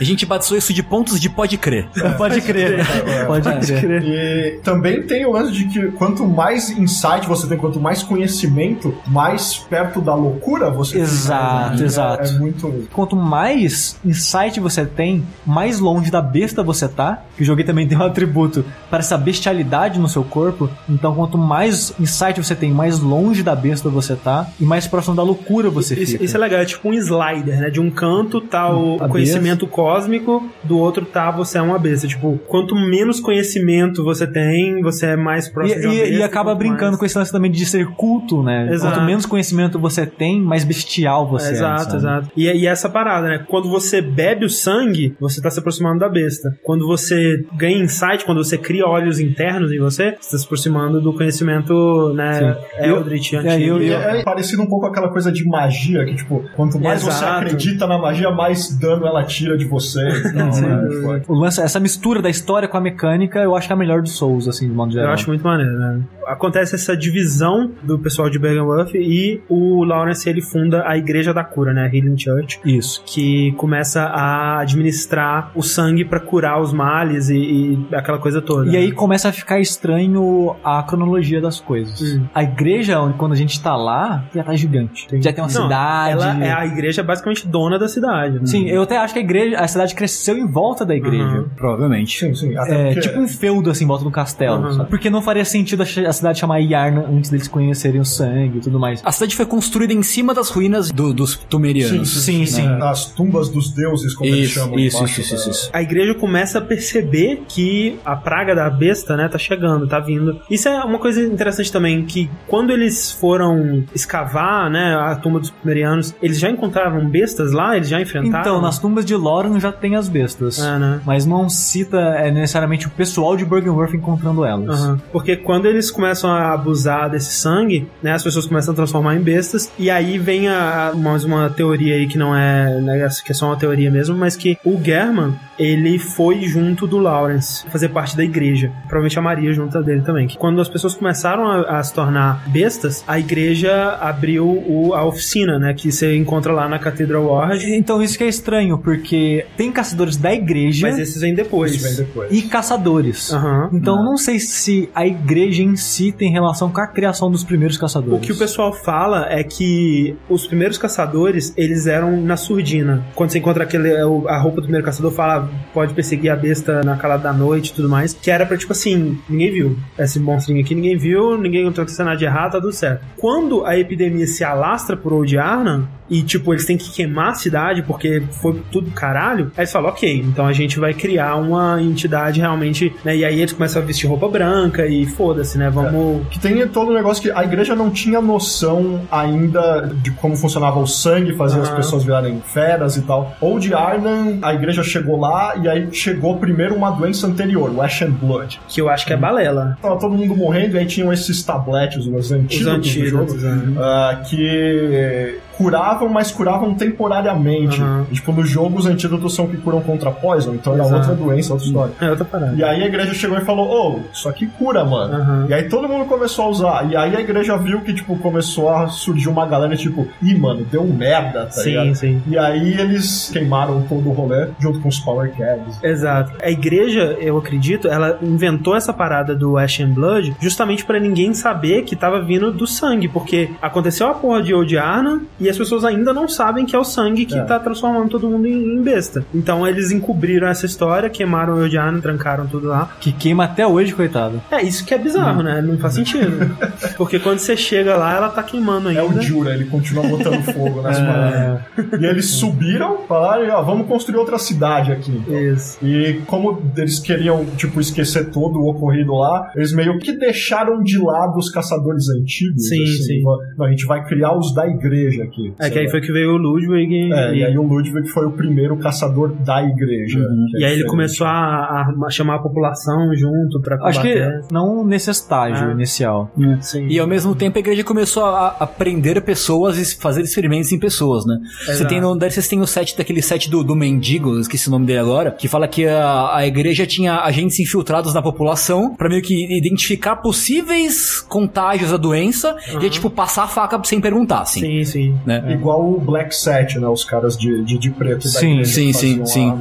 A 0.00 0.04
gente 0.04 0.24
batizou 0.26 0.56
isso 0.56 0.72
de 0.72 0.82
pontos 0.82 1.20
de 1.20 1.28
pode 1.28 1.56
crer. 1.56 1.88
Pode 2.18 2.40
crer. 2.40 2.84
Pode 3.26 3.48
crer. 3.72 4.02
E 4.02 4.60
também 4.62 5.02
tem 5.06 5.24
o 5.26 5.32
lance 5.32 5.52
de 5.52 5.64
que 5.66 5.90
quanto 5.92 6.26
mais 6.26 6.70
insight 6.70 7.26
você 7.26 7.46
tem, 7.46 7.56
quanto 7.58 7.78
mais 7.80 8.02
conhecimento, 8.02 8.94
mais 9.06 9.56
perto 9.56 10.00
da 10.00 10.14
loucura 10.14 10.70
você 10.70 10.98
Exato, 10.98 11.76
né? 11.76 11.82
É- 11.82 11.84
exato. 11.84 12.22
É, 12.28 12.38
muito. 12.66 12.90
Quanto 12.90 13.14
mais 13.14 13.98
insight 14.04 14.58
você 14.60 14.84
tem, 14.84 15.22
mais 15.46 15.78
longe 15.78 16.10
da 16.10 16.20
besta 16.22 16.62
você 16.62 16.88
tá. 16.88 17.22
Que 17.36 17.42
o 17.42 17.46
jogo 17.46 17.62
também 17.64 17.86
tem 17.88 17.96
um 17.98 18.02
atributo 18.02 18.64
para 18.90 18.98
essa 19.00 19.16
bestialidade 19.16 19.98
no 20.00 20.08
seu 20.08 20.24
corpo. 20.24 20.68
Então, 20.88 21.14
quanto 21.14 21.38
mais 21.38 21.94
insight 22.00 22.42
você 22.42 22.54
tem, 22.54 22.70
mais 22.72 22.98
longe 23.00 23.42
da 23.42 23.54
besta 23.54 23.88
você 23.88 24.16
tá. 24.16 24.48
E 24.60 24.64
mais 24.64 24.86
próximo 24.86 25.14
da 25.14 25.22
loucura 25.22 25.70
você 25.70 25.94
Isso, 25.94 26.12
fica. 26.12 26.24
isso 26.24 26.36
é 26.36 26.40
legal, 26.40 26.60
é 26.60 26.64
tipo 26.64 26.88
um 26.88 26.92
slider, 26.94 27.60
né? 27.60 27.70
De 27.70 27.80
um 27.80 27.90
canto 27.90 28.40
tá 28.40 28.74
o 28.74 28.96
A 29.02 29.08
conhecimento 29.08 29.66
cósmico, 29.66 30.48
do 30.64 30.78
outro 30.78 31.04
tá 31.04 31.30
você 31.30 31.58
é 31.58 31.62
uma 31.62 31.78
besta. 31.78 32.06
Tipo, 32.08 32.38
quanto 32.48 32.74
menos 32.74 33.20
conhecimento 33.20 34.02
você 34.02 34.26
tem, 34.26 34.80
você 34.82 35.06
é 35.06 35.16
mais 35.16 35.46
E, 35.46 35.52
próximo 35.52 35.80
de 35.80 35.86
uma 35.86 35.94
e- 35.94 35.98
besta. 35.98 36.14
e 36.14 36.22
acaba 36.22 36.54
brincando 36.54 36.78
mais- 36.92 36.98
com 36.98 37.04
esse 37.06 37.18
lance 37.18 37.32
também 37.32 37.50
de 37.50 37.64
ser 37.66 37.86
culto, 37.90 38.42
né? 38.42 38.68
Exato. 38.72 38.94
Quanto 38.94 39.06
menos 39.06 39.26
conhecimento 39.26 39.78
você 39.78 40.06
tem, 40.06 40.40
mais 40.40 40.64
bestial 40.64 41.26
você 41.28 41.48
é. 41.48 41.52
exato, 41.52 41.82
sabe? 41.84 41.96
exato. 41.96 42.28
E, 42.36 42.47
e 42.56 42.66
essa 42.66 42.88
parada, 42.88 43.28
né? 43.28 43.44
Quando 43.48 43.68
você 43.68 44.00
bebe 44.00 44.44
o 44.44 44.50
sangue, 44.50 45.14
você 45.20 45.40
tá 45.40 45.50
se 45.50 45.58
aproximando 45.58 45.98
da 45.98 46.08
besta. 46.08 46.48
Quando 46.62 46.86
você 46.86 47.44
ganha 47.56 47.78
insight, 47.78 48.24
quando 48.24 48.42
você 48.42 48.56
cria 48.58 48.86
olhos 48.86 49.18
internos 49.20 49.72
em 49.72 49.78
você, 49.78 50.16
você 50.20 50.30
tá 50.32 50.38
se 50.38 50.44
aproximando 50.44 51.00
do 51.00 51.12
conhecimento, 51.12 52.12
né? 52.14 52.56
Eldritch, 52.78 53.32
é, 53.34 53.36
antigo. 53.38 53.76
eu- 53.76 53.82
E 53.82 53.92
é 53.92 54.22
parecido 54.22 54.62
um 54.62 54.66
pouco 54.66 54.86
com 54.86 54.92
aquela 54.92 55.08
coisa 55.10 55.30
de 55.32 55.44
magia, 55.46 56.04
que, 56.04 56.14
tipo, 56.16 56.44
quanto 56.54 56.78
mais 56.78 57.02
você 57.02 57.08
Exato. 57.24 57.44
acredita 57.46 57.86
na 57.86 57.98
magia, 57.98 58.30
mais 58.30 58.76
dano 58.78 59.06
ela 59.06 59.24
tira 59.24 59.56
de 59.56 59.64
você. 59.64 60.06
Então, 60.28 60.50
né? 60.60 60.88
Foi. 61.02 61.22
O 61.28 61.34
lance, 61.38 61.60
essa 61.60 61.80
mistura 61.80 62.20
da 62.22 62.30
história 62.30 62.68
com 62.68 62.76
a 62.76 62.80
mecânica, 62.80 63.38
eu 63.40 63.54
acho 63.56 63.66
que 63.66 63.72
é 63.72 63.76
a 63.76 63.78
melhor 63.78 64.02
dos 64.02 64.12
Souls, 64.12 64.46
assim, 64.48 64.68
de 64.68 64.74
modo 64.74 64.92
geral. 64.92 65.08
Eu 65.08 65.14
acho 65.14 65.28
muito 65.28 65.42
maneiro, 65.42 65.72
né? 65.78 66.00
Acontece 66.28 66.74
essa 66.74 66.96
divisão 66.96 67.72
do 67.82 67.98
pessoal 67.98 68.28
de 68.30 68.38
Bergenworth 68.38 68.94
e 68.94 69.40
o 69.48 69.84
Lawrence 69.84 70.28
ele 70.28 70.40
funda 70.42 70.84
a 70.86 70.96
Igreja 70.96 71.32
da 71.34 71.42
Cura, 71.44 71.72
né, 71.72 71.82
a 71.82 71.94
Healing 71.96 72.18
Church, 72.18 72.60
Isso. 72.64 73.02
que 73.06 73.52
começa 73.52 74.02
a 74.04 74.60
administrar 74.60 75.50
o 75.54 75.62
sangue 75.62 76.04
pra 76.04 76.20
curar 76.20 76.60
os 76.60 76.72
males 76.72 77.28
e, 77.28 77.36
e 77.36 77.94
aquela 77.94 78.18
coisa 78.18 78.40
toda. 78.40 78.70
E 78.70 78.76
aí 78.76 78.88
né? 78.88 78.94
começa 78.94 79.28
a 79.28 79.32
ficar 79.32 79.58
estranho 79.60 80.54
a 80.62 80.82
cronologia 80.82 81.40
das 81.40 81.60
coisas. 81.60 82.00
Hum. 82.00 82.26
A 82.34 82.42
igreja, 82.42 83.00
onde 83.00 83.16
quando 83.16 83.32
a 83.32 83.36
gente 83.36 83.60
tá 83.62 83.76
lá, 83.76 84.24
já 84.34 84.42
tá 84.44 84.54
gigante. 84.54 85.06
Já 85.20 85.32
tem 85.32 85.42
uma 85.42 85.50
Não, 85.52 85.62
cidade. 85.62 86.12
Ela 86.12 86.44
é 86.44 86.52
a 86.52 86.66
igreja 86.66 87.02
basicamente 87.02 87.46
dona 87.46 87.78
da 87.78 87.88
cidade. 87.88 88.38
Né? 88.38 88.46
Sim, 88.46 88.68
eu 88.68 88.82
até 88.82 88.96
acho 88.98 89.14
que 89.14 89.20
a 89.20 89.22
igreja, 89.22 89.58
a 89.58 89.66
cidade 89.68 89.94
cresceu 89.94 90.36
em 90.36 90.46
volta 90.46 90.84
da 90.84 90.94
igreja. 90.94 91.24
Uhum. 91.24 91.48
Provavelmente. 91.56 92.18
Sim, 92.18 92.34
sim. 92.34 92.56
Até 92.56 92.74
É, 92.74 92.84
porque- 92.94 93.00
tipo 93.08 93.18
um 93.20 93.28
feudo 93.28 93.70
assim 93.70 93.84
em 93.84 93.86
volta 93.88 94.04
do 94.04 94.10
castelo. 94.10 94.62
Uhum. 94.64 94.72
sabe? 94.72 94.90
Porque 94.90 95.08
não 95.10 95.22
faria 95.22 95.44
sentido 95.44 95.82
a 95.82 96.12
cidade 96.18 96.38
chamar 96.38 96.58
Yarna 96.58 97.06
antes 97.10 97.30
deles 97.30 97.48
conhecerem 97.48 98.00
o 98.00 98.04
sangue 98.04 98.58
e 98.58 98.60
tudo 98.60 98.78
mais. 98.78 99.00
A 99.04 99.12
cidade 99.12 99.34
foi 99.36 99.46
construída 99.46 99.92
em 99.92 100.02
cima 100.02 100.34
das 100.34 100.50
ruínas 100.50 100.90
do- 100.90 101.12
dos 101.14 101.36
Tumerianos. 101.36 102.08
Sim, 102.24 102.44
sim. 102.46 102.66
É, 102.66 102.82
As 102.88 103.06
tumbas 103.06 103.48
dos 103.48 103.70
deuses, 103.72 104.14
como 104.14 104.28
eles 104.30 104.46
Isso, 104.50 104.54
chamam. 104.54 104.78
isso, 104.78 105.04
isso, 105.04 105.20
da- 105.30 105.36
isso, 105.36 105.50
isso. 105.50 105.70
a 105.72 105.82
igreja 105.82 106.14
começa 106.14 106.58
a 106.58 106.60
perceber 106.62 107.42
que 107.48 107.98
a 108.04 108.14
praga 108.16 108.54
da 108.54 108.68
besta, 108.70 109.16
né, 109.16 109.28
tá 109.28 109.38
chegando, 109.38 109.86
tá 109.86 109.98
vindo. 110.00 110.40
Isso 110.50 110.68
é 110.68 110.82
uma 110.84 110.98
coisa 110.98 111.22
interessante 111.22 111.70
também, 111.72 112.04
que 112.04 112.28
quando 112.46 112.70
eles 112.72 113.12
foram 113.12 113.84
escavar, 113.94 114.70
né, 114.70 114.94
a 114.96 115.14
tumba 115.16 115.38
dos 115.40 115.52
Sumerianos, 115.60 116.14
eles 116.22 116.38
já 116.38 116.50
encontraram 116.50 117.08
bestas 117.08 117.52
lá? 117.52 117.76
Eles 117.76 117.88
já 117.88 118.00
enfrentaram? 118.00 118.40
Então, 118.40 118.60
nas 118.60 118.78
tumbas 118.78 119.04
de 119.04 119.14
Loran 119.14 119.58
já 119.60 119.70
tem 119.72 119.96
as 119.96 120.08
bestas. 120.08 120.58
É, 120.58 120.78
né? 120.78 121.00
Mas 121.04 121.24
não 121.26 121.48
cita 121.48 121.98
é, 121.98 122.30
necessariamente 122.30 122.86
o 122.86 122.90
pessoal 122.90 123.36
de 123.36 123.44
Bergenworth 123.44 123.94
encontrando 123.94 124.44
elas. 124.44 124.80
Aham. 124.80 125.00
Porque 125.12 125.36
quando 125.36 125.66
eles 125.66 125.90
começam 125.90 126.07
a 126.30 126.52
abusar 126.52 127.10
desse 127.10 127.32
sangue, 127.32 127.88
né, 128.02 128.12
as 128.12 128.22
pessoas 128.22 128.46
começam 128.46 128.72
a 128.72 128.76
transformar 128.76 129.16
em 129.16 129.20
bestas, 129.20 129.70
e 129.78 129.90
aí 129.90 130.18
vem 130.18 130.48
a, 130.48 130.88
a- 130.88 130.94
mais 130.94 131.24
uma 131.24 131.48
teoria 131.50 131.94
aí 131.94 132.06
que 132.06 132.18
não 132.18 132.34
é, 132.36 132.80
né, 132.80 133.08
que 133.24 133.32
é 133.32 133.34
só 133.34 133.46
uma 133.46 133.56
teoria 133.56 133.90
mesmo, 133.90 134.16
mas 134.16 134.36
que 134.36 134.58
o 134.64 134.80
German, 134.82 135.34
ele 135.58 135.98
foi 135.98 136.40
junto 136.42 136.86
do 136.86 136.98
Lawrence, 136.98 137.64
fazer 137.70 137.88
parte 137.88 138.16
da 138.16 138.24
igreja. 138.24 138.70
Provavelmente 138.82 139.18
a 139.18 139.22
Maria 139.22 139.52
junto 139.52 139.82
dele 139.82 140.02
também. 140.02 140.26
Que 140.26 140.36
quando 140.38 140.60
as 140.60 140.68
pessoas 140.68 140.94
começaram 140.94 141.46
a, 141.46 141.78
a 141.78 141.82
se 141.82 141.92
tornar 141.92 142.42
bestas, 142.48 143.02
a 143.06 143.18
igreja 143.18 143.96
abriu 144.00 144.46
o- 144.46 144.94
a 144.94 145.04
oficina, 145.04 145.58
né, 145.58 145.74
que 145.74 145.90
você 145.90 146.16
encontra 146.16 146.52
lá 146.52 146.68
na 146.68 146.78
Cathedral 146.78 147.24
Ward, 147.26 147.64
Então 147.74 148.02
isso 148.02 148.16
que 148.16 148.24
é 148.24 148.28
estranho, 148.28 148.78
porque 148.78 149.46
tem 149.56 149.70
caçadores 149.72 150.16
da 150.16 150.32
igreja 150.32 150.86
mas 150.86 150.98
esses 150.98 151.20
vêm 151.20 151.34
depois. 151.34 151.96
Depois. 151.96 152.30
e 152.30 152.42
caçadores. 152.42 153.32
Aham. 153.32 153.70
Então 153.72 153.96
não 154.04 154.16
sei 154.16 154.38
se 154.38 154.88
a 154.94 155.06
igreja 155.06 155.62
em 155.62 155.76
si 155.76 156.12
tem 156.12 156.30
relação 156.30 156.70
com 156.70 156.80
a 156.80 156.86
criação 156.86 157.30
dos 157.30 157.42
primeiros 157.44 157.76
caçadores. 157.76 158.18
O 158.18 158.20
que 158.20 158.32
o 158.32 158.36
pessoal 158.38 158.72
fala 158.72 159.26
é 159.30 159.42
que 159.42 160.16
os 160.28 160.46
primeiros 160.46 160.78
caçadores, 160.78 161.52
eles 161.56 161.86
eram 161.86 162.20
na 162.20 162.36
surdina. 162.36 163.04
Quando 163.14 163.30
você 163.30 163.38
encontra 163.38 163.64
aquele, 163.64 163.90
a 164.28 164.38
roupa 164.40 164.56
do 164.56 164.62
primeiro 164.62 164.84
caçador, 164.84 165.10
fala 165.12 165.47
pode 165.72 165.94
perseguir 165.94 166.30
a 166.30 166.36
besta 166.36 166.82
na 166.82 166.96
calada 166.96 167.24
da 167.24 167.32
noite 167.32 167.70
e 167.70 167.74
tudo 167.74 167.88
mais. 167.88 168.12
Que 168.14 168.30
era 168.30 168.46
pra, 168.46 168.56
tipo 168.56 168.72
assim, 168.72 169.18
ninguém 169.28 169.52
viu. 169.52 169.78
Esse 169.98 170.18
monstrinho 170.18 170.60
aqui 170.60 170.74
ninguém 170.74 170.96
viu, 170.96 171.38
ninguém 171.38 171.62
encontrou 171.62 171.86
nada 172.00 172.16
de 172.16 172.24
errado, 172.24 172.52
tá 172.52 172.60
tudo 172.60 172.72
certo. 172.72 173.04
Quando 173.16 173.64
a 173.64 173.78
epidemia 173.78 174.26
se 174.26 174.44
alastra 174.44 174.96
por 174.96 175.12
Old 175.12 175.36
Arnan, 175.38 175.88
e 176.10 176.22
tipo, 176.22 176.52
eles 176.52 176.64
têm 176.64 176.76
que 176.76 176.90
queimar 176.90 177.30
a 177.30 177.34
cidade 177.34 177.82
porque 177.82 178.22
foi 178.40 178.62
tudo 178.72 178.90
caralho, 178.90 179.52
aí 179.56 179.62
eles 179.62 179.72
falam, 179.72 179.90
ok, 179.90 180.20
então 180.20 180.46
a 180.46 180.52
gente 180.52 180.78
vai 180.78 180.94
criar 180.94 181.36
uma 181.36 181.80
entidade 181.82 182.40
realmente, 182.40 182.94
né? 183.04 183.16
E 183.16 183.24
aí 183.24 183.40
eles 183.40 183.52
começam 183.52 183.82
a 183.82 183.84
vestir 183.84 184.08
roupa 184.08 184.28
branca 184.28 184.86
e 184.86 185.06
foda-se, 185.06 185.58
né? 185.58 185.68
Vamos. 185.70 186.26
Que 186.28 186.38
tem 186.38 186.66
todo 186.68 186.90
o 186.90 186.94
negócio 186.94 187.22
que 187.22 187.30
a 187.30 187.44
igreja 187.44 187.74
não 187.74 187.90
tinha 187.90 188.20
noção 188.20 189.02
ainda 189.10 189.92
de 190.02 190.10
como 190.12 190.36
funcionava 190.36 190.78
o 190.78 190.86
sangue, 190.86 191.34
fazia 191.34 191.60
as 191.60 191.70
pessoas 191.70 192.04
virarem 192.04 192.40
feras 192.40 192.96
e 192.96 193.02
tal. 193.02 193.36
Ou 193.40 193.58
de 193.58 193.74
Arnan, 193.74 194.38
a 194.42 194.54
igreja 194.54 194.82
chegou 194.82 195.20
lá 195.20 195.37
e 195.62 195.68
aí 195.68 195.88
chegou 195.92 196.36
primeiro 196.38 196.74
uma 196.74 196.90
doença 196.90 197.26
anterior, 197.26 197.70
o 197.70 197.82
Ash 197.82 198.02
and 198.02 198.10
Blood. 198.10 198.60
Que 198.68 198.80
eu 198.80 198.88
acho 198.88 199.06
que 199.06 199.12
é 199.12 199.16
balela. 199.16 199.78
Tava 199.80 199.98
todo 199.98 200.14
mundo 200.14 200.36
morrendo 200.36 200.76
e 200.76 200.78
aí 200.78 200.86
tinham 200.86 201.12
esses 201.12 201.42
tabletes, 201.42 202.06
os 202.06 202.32
antídotos, 202.32 202.64
do 202.64 202.70
antídotos, 202.70 203.40
jogo, 203.40 203.56
né? 203.56 203.74
ah, 203.78 204.22
que 204.28 205.38
curavam, 205.58 206.08
mas 206.08 206.30
curavam 206.30 206.72
temporariamente. 206.74 207.80
Aham. 207.82 208.06
E, 208.10 208.14
tipo, 208.14 208.32
no 208.32 208.44
jogo 208.44 208.78
os 208.78 208.86
antídotos 208.86 209.34
são 209.34 209.48
que 209.48 209.56
curam 209.56 209.80
contra 209.80 210.10
poison, 210.12 210.54
então 210.54 210.74
era 210.74 210.84
Exato. 210.84 211.10
outra 211.10 211.14
doença, 211.16 211.52
outra 211.52 211.66
história. 211.66 211.92
É 212.00 212.10
outra 212.10 212.24
parada. 212.24 212.54
E 212.56 212.62
aí 212.62 212.82
a 212.82 212.86
igreja 212.86 213.12
chegou 213.12 213.36
e 213.36 213.40
falou, 213.44 213.68
ô, 213.68 214.00
isso 214.12 214.28
aqui 214.28 214.46
cura, 214.46 214.84
mano. 214.84 215.14
Aham. 215.14 215.46
E 215.48 215.54
aí 215.54 215.68
todo 215.68 215.88
mundo 215.88 216.04
começou 216.06 216.44
a 216.44 216.48
usar. 216.48 216.86
E 216.90 216.96
aí 216.96 217.16
a 217.16 217.20
igreja 217.20 217.56
viu 217.58 217.80
que, 217.80 217.92
tipo, 217.92 218.16
começou 218.18 218.68
a 218.70 218.86
surgir 218.88 219.28
uma 219.28 219.44
galera, 219.46 219.76
tipo, 219.76 220.06
ih, 220.22 220.38
mano, 220.38 220.64
deu 220.70 220.84
merda, 220.84 221.46
tá 221.46 221.50
Sim, 221.50 221.70
ligado? 221.70 221.94
sim. 221.96 222.22
E 222.28 222.38
aí 222.38 222.80
eles 222.80 223.30
queimaram 223.32 223.82
todo 223.82 224.08
o 224.08 224.12
rolê 224.12 224.48
junto 224.60 224.78
com 224.80 224.88
os 224.88 225.00
Power 225.00 225.32
Cabs. 225.36 225.82
Exato. 225.82 226.32
A 226.40 226.50
igreja, 226.50 227.16
eu 227.20 227.36
acredito, 227.36 227.88
ela 227.88 228.18
inventou 228.22 228.76
essa 228.76 228.92
parada 228.92 229.34
do 229.34 229.56
Ash 229.58 229.80
and 229.80 229.90
Blood 229.90 230.36
justamente 230.40 230.84
pra 230.84 231.00
ninguém 231.00 231.34
saber 231.34 231.82
que 231.82 231.96
tava 231.96 232.20
vindo 232.22 232.52
do 232.52 232.66
sangue, 232.66 233.08
porque 233.08 233.50
aconteceu 233.60 234.06
a 234.06 234.14
porra 234.14 234.42
de 234.42 234.54
Old 234.54 234.76
Arna 234.78 235.20
e 235.48 235.50
as 235.50 235.56
pessoas 235.58 235.84
ainda 235.84 236.12
não 236.12 236.28
sabem 236.28 236.66
que 236.66 236.76
é 236.76 236.78
o 236.78 236.84
sangue 236.84 237.24
que 237.24 237.36
É. 237.38 237.42
tá 237.42 237.58
transformando 237.58 238.10
todo 238.10 238.28
mundo 238.28 238.46
em, 238.46 238.74
em 238.76 238.82
besta. 238.82 239.24
Então 239.34 239.66
eles 239.66 239.90
encobriram 239.90 240.46
essa 240.48 240.66
história, 240.66 241.08
queimaram 241.08 241.54
o 241.58 241.78
Arna, 241.78 242.00
trancaram 242.00 242.46
tudo 242.46 242.68
lá. 242.68 242.90
Que 243.00 243.12
queima 243.12 243.44
até 243.44 243.66
hoje, 243.66 243.94
coitado. 243.94 244.40
É, 244.50 244.62
isso 244.62 244.84
que 244.84 244.92
é 244.94 244.98
bizarro, 244.98 245.42
né? 245.42 245.60
Não 245.62 245.78
faz 245.78 245.94
sentido. 245.94 246.54
porque 246.96 247.18
quando 247.18 247.38
você 247.38 247.56
chega 247.56 247.96
lá, 247.96 248.14
ela 248.16 248.28
tá 248.28 248.42
queimando 248.42 248.88
ainda. 248.88 249.00
É 249.00 249.04
o 249.04 249.20
Jura, 249.20 249.54
ele 249.54 249.64
continua 249.66 250.06
botando 250.06 250.42
fogo 250.42 250.80
É. 250.80 250.82
nas 250.82 250.98
paradas. 251.00 251.60
E 252.00 252.04
eles 252.04 252.26
subiram, 252.26 252.98
falaram, 253.08 253.48
ó, 253.54 253.62
vamos 253.62 253.86
construir 253.86 254.18
outra 254.18 254.38
cidade 254.38 254.92
aqui. 254.92 255.10
então. 255.12 255.38
Isso. 255.38 255.78
E 255.84 256.20
como 256.26 256.62
eles 256.76 256.98
queriam, 256.98 257.44
tipo, 257.56 257.80
esquecer 257.80 258.30
todo 258.30 258.58
o 258.58 258.68
ocorrido 258.70 259.14
lá, 259.14 259.50
eles 259.56 259.72
meio 259.72 259.98
que 259.98 260.12
deixaram 260.12 260.82
de 260.82 260.98
lado 260.98 261.36
os 261.38 261.50
caçadores 261.50 262.04
antigos. 262.10 262.68
Sim, 262.68 262.82
assim, 262.82 263.02
sim. 263.04 263.22
Não, 263.56 263.66
a 263.66 263.70
gente 263.70 263.86
vai 263.86 264.04
criar 264.04 264.36
os 264.36 264.52
da 264.54 264.66
igreja 264.66 265.22
aqui. 265.24 265.37
É 265.58 265.70
que 265.70 265.78
aí 265.78 265.88
foi 265.90 266.00
que 266.00 266.12
veio 266.12 266.30
o 266.32 266.36
Ludwig 266.36 266.92
e, 266.94 267.12
É, 267.12 267.34
e 267.34 267.44
aí 267.44 267.56
o 267.58 267.62
Ludwig 267.62 268.08
foi 268.08 268.26
o 268.26 268.30
primeiro 268.32 268.76
caçador 268.76 269.32
da 269.44 269.62
igreja. 269.62 270.18
que 270.50 270.56
é 270.56 270.60
e 270.60 270.64
aí 270.64 270.72
ele 270.74 270.84
começou 270.84 271.26
a, 271.26 271.86
a 272.06 272.10
chamar 272.10 272.36
a 272.36 272.38
população 272.38 273.14
junto 273.14 273.60
pra 273.60 273.76
Acho 273.86 274.00
que 274.02 274.12
combater. 274.14 274.44
não 274.50 274.84
nesse 274.84 275.10
estágio 275.10 275.68
Ah. 275.68 275.72
inicial. 275.72 276.30
Sim. 276.60 276.86
E 276.88 276.98
ao 276.98 277.06
mesmo 277.06 277.34
tempo 277.34 277.56
a 277.58 277.60
igreja 277.60 277.84
começou 277.84 278.24
a, 278.24 278.56
a 278.60 278.66
prender 278.66 279.20
pessoas 279.22 279.78
e 279.78 280.00
fazer 280.00 280.22
experimentos 280.22 280.72
em 280.72 280.78
pessoas, 280.78 281.24
né? 281.26 281.36
Você 281.66 281.84
tem 281.86 282.00
no 282.00 282.18
vocês 282.18 282.48
tem 282.48 282.60
o 282.60 282.66
set 282.66 282.96
daquele 282.96 283.22
set 283.22 283.48
do, 283.50 283.62
do 283.62 283.74
mendigo, 283.76 284.38
esqueci 284.38 284.68
o 284.68 284.70
nome 284.70 284.86
dele 284.86 284.98
agora, 284.98 285.30
que 285.30 285.46
fala 285.48 285.66
que 285.68 285.86
a, 285.86 286.36
a 286.36 286.46
igreja 286.46 286.86
tinha 286.86 287.20
agentes 287.20 287.58
infiltrados 287.60 288.12
na 288.12 288.20
população 288.20 288.94
pra 288.96 289.08
meio 289.08 289.22
que 289.22 289.56
identificar 289.56 290.16
possíveis 290.16 291.20
contágios 291.20 291.90
da 291.90 291.96
doença 291.96 292.56
e 292.80 292.86
é, 292.86 292.88
tipo 292.90 293.08
passar 293.10 293.44
a 293.44 293.46
faca 293.46 293.80
sem 293.84 294.00
perguntar, 294.00 294.40
assim. 294.42 294.60
Sim, 294.60 294.84
sim. 294.84 295.14
Né? 295.28 295.52
Igual 295.52 295.92
o 295.92 296.00
Black 296.00 296.34
Set, 296.34 296.78
né? 296.78 296.88
Os 296.88 297.04
caras 297.04 297.36
de, 297.36 297.62
de, 297.62 297.78
de 297.78 297.90
preto 297.90 298.26
Sim, 298.26 298.64
sim, 298.64 298.92
sim, 298.92 299.26
sim. 299.26 299.52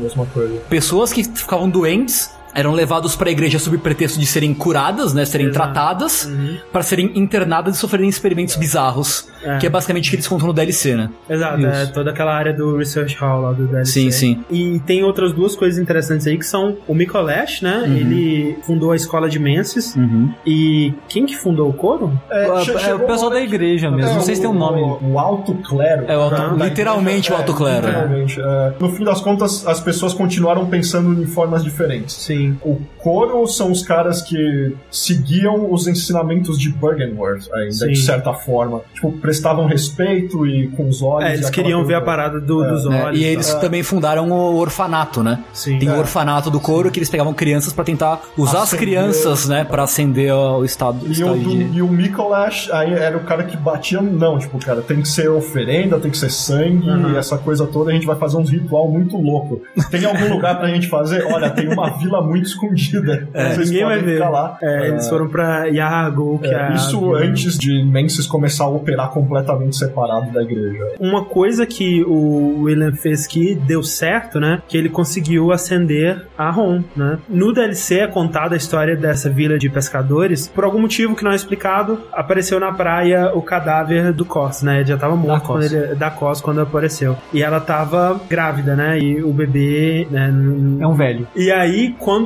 Pessoas 0.69 1.11
que 1.11 1.23
ficavam 1.23 1.69
doentes 1.69 2.36
eram 2.57 2.73
levados 2.73 3.15
pra 3.15 3.29
igreja 3.29 3.59
sob 3.59 3.77
pretexto 3.77 4.19
de 4.19 4.25
serem 4.25 4.53
curadas, 4.53 5.13
né, 5.13 5.23
serem 5.25 5.47
Exato. 5.47 5.63
tratadas, 5.71 6.25
Uhum. 6.25 6.57
pra 6.71 6.81
serem 6.81 7.11
internadas 7.15 7.75
e 7.75 7.79
sofrerem 7.79 8.09
experimentos 8.09 8.55
bizarros, 8.55 9.29
É. 9.43 9.57
que 9.59 9.67
é 9.67 9.69
basicamente 9.69 10.07
o 10.07 10.09
que 10.09 10.15
eles 10.15 10.27
contam 10.27 10.47
no 10.47 10.53
DLC, 10.53 10.95
né? 10.95 11.09
Exato, 11.29 11.65
é 11.65 11.85
toda 11.85 12.09
aquela 12.09 12.35
área 12.35 12.51
do 12.53 12.75
Research 12.77 13.15
Hall 13.17 13.41
lá 13.41 13.53
do 13.53 13.67
DLC. 13.67 13.91
Sim, 13.91 14.11
sim. 14.11 14.43
E 14.49 14.79
tem 14.87 15.03
outras 15.03 15.31
duas 15.33 15.55
coisas 15.55 15.79
interessantes 15.79 16.25
aí, 16.25 16.35
que 16.37 16.45
são 16.45 16.77
o 16.87 16.95
Mikolash, 16.95 17.61
né? 17.61 17.83
Uhum. 17.85 17.95
Ele 17.95 18.57
fundou 18.65 18.91
a 18.91 18.95
escola 18.95 19.29
de 19.29 19.37
Menses. 19.37 19.95
Uhum. 19.95 20.33
E 20.45 20.93
quem 21.07 21.25
que 21.27 21.35
fundou 21.37 21.69
o 21.69 21.73
coro? 21.73 22.19
É, 22.31 22.47
é 22.89 22.95
o 22.95 22.99
pessoal 23.01 23.29
da 23.29 23.39
igreja 23.39 23.91
mesmo. 23.91 24.11
É, 24.11 24.13
não 24.15 24.21
sei 24.21 24.33
se 24.35 24.41
tem 24.41 24.49
um 24.49 24.53
nome. 24.53 24.81
O, 24.81 25.13
o 25.13 25.19
alto 25.19 25.53
clero. 25.55 26.05
É 26.07 26.17
o 26.17 26.21
alto- 26.21 26.35
da- 26.35 26.47
da 26.55 26.65
literalmente 26.65 27.31
o 27.31 27.35
alto 27.35 27.53
clero, 27.53 27.85
É, 27.85 27.89
literalmente. 27.91 28.41
é. 28.41 28.73
no 28.79 28.89
fim 28.89 29.03
das 29.03 29.21
contas, 29.21 29.65
as 29.67 29.79
pessoas 29.79 30.13
continuaram 30.13 30.65
pensando 30.65 31.21
em 31.21 31.25
formas 31.27 31.63
diferentes. 31.63 32.15
Sim. 32.15 32.46
O 32.63 32.79
coro 32.97 33.45
são 33.47 33.71
os 33.71 33.81
caras 33.83 34.21
que 34.21 34.73
seguiam 34.91 35.71
os 35.71 35.87
ensinamentos 35.87 36.57
de 36.59 36.69
Bergenworth, 36.69 37.51
ainda, 37.53 37.71
Sim. 37.71 37.87
de 37.91 37.99
certa 38.01 38.33
forma. 38.33 38.81
Tipo, 38.93 39.11
prestavam 39.13 39.65
respeito 39.65 40.45
e 40.45 40.67
com 40.69 40.87
os 40.89 41.01
olhos. 41.01 41.29
É, 41.29 41.33
eles 41.35 41.49
queriam 41.49 41.79
coisa 41.79 41.87
ver 41.87 41.95
a 41.95 42.01
parada 42.01 42.39
do- 42.39 42.63
É. 42.63 42.69
dos 42.69 42.85
né? 42.85 43.03
olhos. 43.05 43.19
E 43.19 43.23
eles 43.23 43.51
tal. 43.51 43.61
também 43.61 43.83
fundaram 43.83 44.29
o 44.31 44.57
orfanato, 44.57 45.23
né? 45.23 45.43
Sim. 45.53 45.79
Tem 45.79 45.89
É. 45.89 45.93
o 45.93 45.97
orfanato 45.99 46.49
do 46.49 46.59
couro 46.59 46.91
que 46.91 46.99
eles 46.99 47.09
pegavam 47.09 47.33
crianças 47.33 47.71
pra 47.73 47.83
tentar 47.83 48.21
usar 48.37 48.59
as 48.59 48.63
Acender. 48.73 48.79
crianças, 48.87 49.47
né, 49.47 49.63
Pra 49.63 49.83
acender 49.83 50.33
o 50.33 50.63
estado, 50.65 51.05
E 51.07 51.23
o, 51.23 51.33
do, 51.35 51.39
de... 51.39 51.77
e 51.77 51.81
o 51.81 51.87
Mikolash 51.87 52.69
aí 52.71 52.93
era 52.93 53.17
o 53.17 53.21
cara 53.23 53.43
que 53.43 53.55
batia, 53.57 54.01
não, 54.01 54.37
tipo, 54.39 54.57
cara, 54.59 54.81
tem 54.81 55.01
que 55.01 55.07
ser 55.07 55.29
oferenda, 55.29 55.99
tem 55.99 56.09
que 56.11 56.17
ser 56.17 56.29
sangue, 56.31 56.89
Uhum. 56.89 57.13
e 57.13 57.17
essa 57.17 57.37
coisa 57.37 57.65
toda, 57.67 57.91
a 57.91 57.93
gente 57.93 58.05
vai 58.05 58.15
fazer 58.15 58.37
um 58.37 58.43
ritual 58.43 58.89
muito 58.89 59.17
louco. 59.17 59.61
Tem 59.91 60.03
algum 60.05 60.27
lugar 60.33 60.57
pra 60.57 60.67
gente 60.69 60.87
fazer? 60.87 61.23
Olha, 61.25 61.49
tem 61.49 61.67
uma 61.67 61.89
vila 61.97 62.21
muito 62.27 62.45
escondida. 62.45 63.27
Vocês 63.33 63.69
Ninguém 63.69 63.85
vai 63.85 63.99
ver. 63.99 64.13
ficar 64.15 64.29
lá. 64.29 64.57
É, 64.61 64.87
eles 64.89 65.07
foram 65.07 65.27
pra 65.27 65.65
Yargo, 65.65 66.39
que 66.39 66.47
é, 66.47 66.53
É, 66.53 66.61
a- 66.63 66.73
isso 66.73 67.13
antes 67.15 67.57
de 67.57 67.83
Menses 67.83 68.25
começar 68.27 68.65
a 68.65 68.69
operar 68.69 69.09
completamente 69.11 69.75
separado 69.77 70.31
da 70.31 70.41
igreja. 70.41 70.83
Uma 70.99 71.23
coisa 71.25 71.65
que 71.65 72.03
o 72.05 72.63
William 72.63 72.91
fez 72.93 73.25
que 73.27 73.55
deu 73.55 73.81
certo, 73.83 74.39
né? 74.39 74.61
Que 74.67 74.77
ele 74.77 74.89
conseguiu 74.89 75.51
acender 75.51 76.25
a 76.37 76.49
Ron, 76.49 76.83
né? 76.95 77.17
No 77.29 77.53
DLC 77.53 77.99
é 77.99 78.07
contada 78.07 78.55
a 78.55 78.57
história 78.57 78.95
dessa 78.95 79.29
vila 79.29 79.57
de 79.57 79.69
pescadores. 79.69 80.47
Por 80.47 80.63
algum 80.63 80.79
motivo 80.79 81.15
que 81.15 81.23
não 81.23 81.31
é 81.31 81.35
explicado, 81.35 81.99
apareceu 82.11 82.59
na 82.59 82.71
praia 82.73 83.31
o 83.33 83.41
cadáver 83.41 84.11
do 84.13 84.25
Cos, 84.25 84.61
né? 84.63 84.77
Ele 84.77 84.85
já 84.89 84.97
tava 84.97 85.15
morto 85.15 85.41
Cos. 85.45 85.47
quando 85.47 85.63
ele, 85.63 85.95
da 85.95 86.09
Cos 86.09 86.41
quando 86.41 86.61
apareceu. 86.61 87.15
E 87.33 87.41
ela 87.41 87.59
tava 87.59 88.19
grávida, 88.29 88.75
né? 88.75 88.99
E 88.99 89.23
o 89.23 89.31
bebê, 89.31 90.07
né? 90.09 90.33
É 90.81 90.87
um 90.87 90.95
velho. 90.95 91.27
E 91.35 91.51
aí, 91.51 91.95
quando 91.99 92.16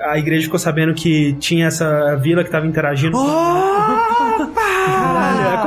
a 0.00 0.18
igreja 0.18 0.44
ficou 0.44 0.58
sabendo 0.58 0.94
que 0.94 1.34
tinha 1.34 1.66
essa 1.66 2.14
vila 2.16 2.44
que 2.44 2.50
tava 2.50 2.66
interagindo. 2.66 3.16
É 3.16 4.43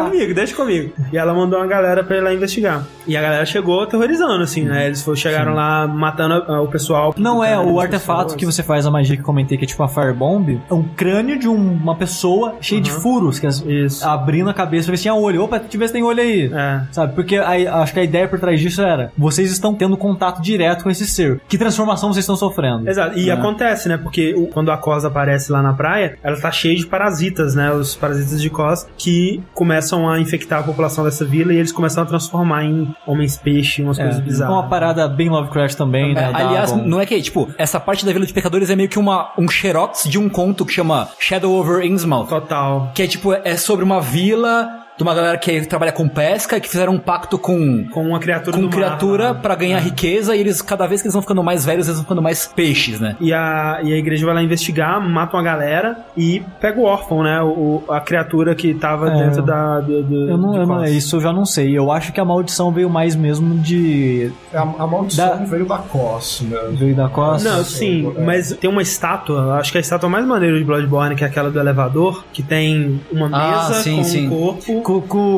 comigo, 0.10 0.34
deixa 0.34 0.56
comigo. 0.56 0.92
E 1.12 1.18
ela 1.18 1.34
mandou 1.34 1.60
uma 1.60 1.68
galera 1.68 2.04
pra 2.04 2.18
ir 2.18 2.22
lá 2.22 2.34
investigar. 2.34 2.84
E 3.06 3.16
a 3.16 3.22
galera 3.22 3.46
chegou 3.46 3.82
aterrorizando, 3.84 4.44
assim, 4.44 4.64
né? 4.64 4.88
Eles 4.88 5.02
foram, 5.02 5.16
chegaram 5.16 5.54
lá 5.54 5.88
matando 5.88 6.44
ah, 6.48 6.62
o 6.62 6.68
pessoal. 6.68 7.14
Não 7.18 7.44
é, 7.44 7.58
o 7.58 7.80
artefato 7.80 8.24
pessoas. 8.24 8.36
que 8.40 8.46
você 8.46 8.64
faz 8.64 8.86
a 8.86 8.92
magia 8.92 9.16
que 9.16 9.22
eu 9.22 9.26
comentei, 9.26 9.58
que 9.58 9.64
é 9.64 9.68
tipo 9.68 9.82
uma 9.82 9.90
firebomb, 9.90 10.60
é 10.70 10.74
um 10.74 10.84
crânio 10.84 11.40
de 11.40 11.48
um- 11.48 11.56
uma 11.74 11.96
pessoa 11.96 12.56
cheio 12.60 12.82
de 12.82 12.92
furos, 12.92 13.40
que 13.40 13.48
as- 13.48 13.62
Isso. 13.66 14.06
abrindo 14.08 14.50
a 14.50 14.54
cabeça 14.54 14.86
pra 14.86 14.92
ver 14.92 14.98
se 14.98 15.04
tinha 15.04 15.14
olho. 15.16 15.44
Opa, 15.44 15.58
deixa 15.60 15.76
eu 15.76 15.80
ver 15.80 15.88
se 15.88 15.94
tem 15.94 16.04
olho 16.04 16.22
aí. 16.22 16.52
É. 16.54 16.82
Sabe? 16.92 17.14
Porque 17.14 17.38
a- 17.38 17.82
acho 17.82 17.94
que 17.94 18.00
a 18.00 18.04
ideia 18.04 18.28
por 18.28 18.40
trás 18.40 18.60
disso 18.60 18.82
era: 18.82 19.12
vocês 19.18 19.52
estão 19.52 19.74
tendo 19.74 19.96
contato 19.98 20.42
direto 20.42 20.84
com 20.84 20.90
esse 20.90 21.06
ser. 21.08 21.40
Que 21.48 21.58
transformação 21.58 22.12
vocês 22.12 22.24
estão 22.24 22.36
sofrendo? 22.36 22.90
Exato, 22.90 23.18
e 23.18 23.30
É. 23.30 23.34
acontece, 23.34 23.88
né? 23.88 23.98
Porque 23.98 24.34
o- 24.36 24.48
quando 24.48 24.72
a 24.72 24.78
Cos 24.78 25.06
aparece 25.06 25.52
lá 25.52 25.62
na 25.62 25.74
praia, 25.74 26.18
ela 26.24 26.40
tá 26.40 26.52
cheia 26.52 26.76
de 26.76 26.86
parasitas, 26.86 27.56
né? 27.56 27.72
Os 27.72 27.96
parasitas 27.96 28.42
de 28.42 28.50
Cos 28.50 28.86
que 28.98 29.42
começam 29.54 29.97
a 30.10 30.20
infectar 30.20 30.60
a 30.60 30.64
população 30.64 31.06
dessa 31.06 31.24
vila 31.24 31.54
e 31.54 31.58
eles 31.58 31.72
começam 31.72 32.04
a 32.04 32.06
transformar 32.06 32.66
em 32.66 32.94
homens-peixe, 33.06 33.82
umas 33.82 33.98
É, 33.98 34.04
coisas 34.04 34.20
bizarras. 34.22 34.54
uma 34.54 34.64
parada 34.68 35.08
bem 35.08 35.30
Lovecraft 35.30 35.76
também, 35.78 36.14
né? 36.14 36.24
É, 36.24 36.26
aliás, 36.44 36.72
Dagon. 36.72 36.84
não 36.86 37.00
é 37.00 37.06
que, 37.06 37.22
tipo, 37.22 37.48
essa 37.58 37.80
parte 37.80 38.06
da 38.06 38.12
Vila 38.12 38.26
de 38.26 38.34
Pecadores 38.34 38.70
é 38.70 38.76
meio 38.76 38.90
que 38.90 39.00
uma, 39.00 39.32
um 39.38 39.48
xerox 39.48 40.04
de 40.10 40.20
um 40.20 40.28
conto 40.28 40.66
que 40.66 40.74
chama 40.74 41.08
Shadow 41.20 41.54
over 41.54 41.86
Innsmouth. 41.86 42.28
Total. 42.28 42.92
Que 42.94 43.04
é, 43.04 43.08
tipo, 43.08 43.32
é 43.32 43.56
sobre 43.56 43.86
uma 43.86 44.02
vila 44.02 44.84
de 44.98 45.04
uma 45.04 45.14
galera 45.14 45.38
que 45.38 45.62
trabalha 45.68 45.92
com 45.92 46.08
pesca, 46.08 46.60
que 46.60 46.68
fizeram 46.68 46.94
um 46.94 47.00
pacto 47.00 47.38
com... 47.38 47.86
Com 47.90 48.08
uma 48.08 48.20
criatura 48.20 48.58
Com 48.58 48.68
criatura 48.70 49.34
né? 49.34 49.40
pra 49.42 49.54
ganhar 49.56 49.80
riqueza 49.80 50.36
e 50.36 50.40
eles, 50.40 50.62
cada 50.62 50.88
vez 50.88 51.02
que 51.02 51.08
eles 51.08 51.14
vão 51.14 51.22
ficando 51.22 51.44
mais 51.44 51.64
velhos, 51.66 51.86
eles 51.88 51.98
vão 51.98 52.04
ficando 52.04 52.22
mais 52.22 52.48
peixes, 52.48 53.00
né? 53.00 53.16
E 53.22 53.32
a, 53.32 53.80
e 53.84 53.94
a 53.94 53.98
igreja 53.98 54.26
vai 54.26 54.34
lá 54.34 54.42
investigar, 54.42 55.00
mata 55.08 55.38
uma 55.38 55.44
galera 55.44 55.98
e 56.18 56.42
pega 56.60 56.80
o 56.80 56.84
órfão, 56.84 57.22
né? 57.24 57.42
O, 57.44 57.84
a 57.90 58.02
criatura 58.02 58.56
que 58.56 58.74
tava 58.74 59.10
É, 59.10 59.24
dentro 59.26 59.44
da. 59.44 59.80
Do, 59.82 60.02
do, 60.04 60.30
Eu 60.30 60.38
não, 60.38 60.52
de 60.52 60.58
eu 60.58 60.66
não- 60.68 60.78
Cos. 60.80 60.90
isso 60.92 61.16
eu 61.18 61.22
já 61.22 61.32
não 61.32 61.46
sei. 61.46 61.78
Eu 61.78 61.92
acho 61.92 62.12
que 62.12 62.20
a 62.20 62.26
maldição 62.26 62.72
veio 62.72 62.90
mais 62.90 63.16
mesmo 63.16 63.60
de. 63.60 64.32
A, 64.54 64.62
a 64.62 64.88
maldição 64.88 65.30
Da- 65.30 65.46
veio 65.46 65.66
da 65.68 65.78
Cos, 65.78 66.42
né? 66.42 66.58
Veio 66.72 66.96
da 66.96 67.08
costa. 67.08 67.50
Não, 67.50 67.64
sim, 67.64 68.12
É. 68.18 68.24
mas 68.24 68.52
tem 68.54 68.70
uma 68.70 68.82
estátua, 68.82 69.56
acho 69.60 69.72
que 69.72 69.78
a 69.78 69.82
estátua 69.82 70.10
mais 70.10 70.26
maneira 70.26 70.58
de 70.58 70.64
Bloodborne, 70.66 71.16
que 71.16 71.24
é 71.24 71.28
aquela 71.28 71.52
do 71.52 71.60
elevador, 71.60 72.24
que 72.34 72.42
tem 72.42 73.00
uma 73.12 73.30
Ah, 73.32 73.68
mesa 73.70 73.82
sim, 73.84 73.98
com 73.98 74.04
sim. 74.04 74.28
um 74.28 74.30
corpo. 74.30 74.82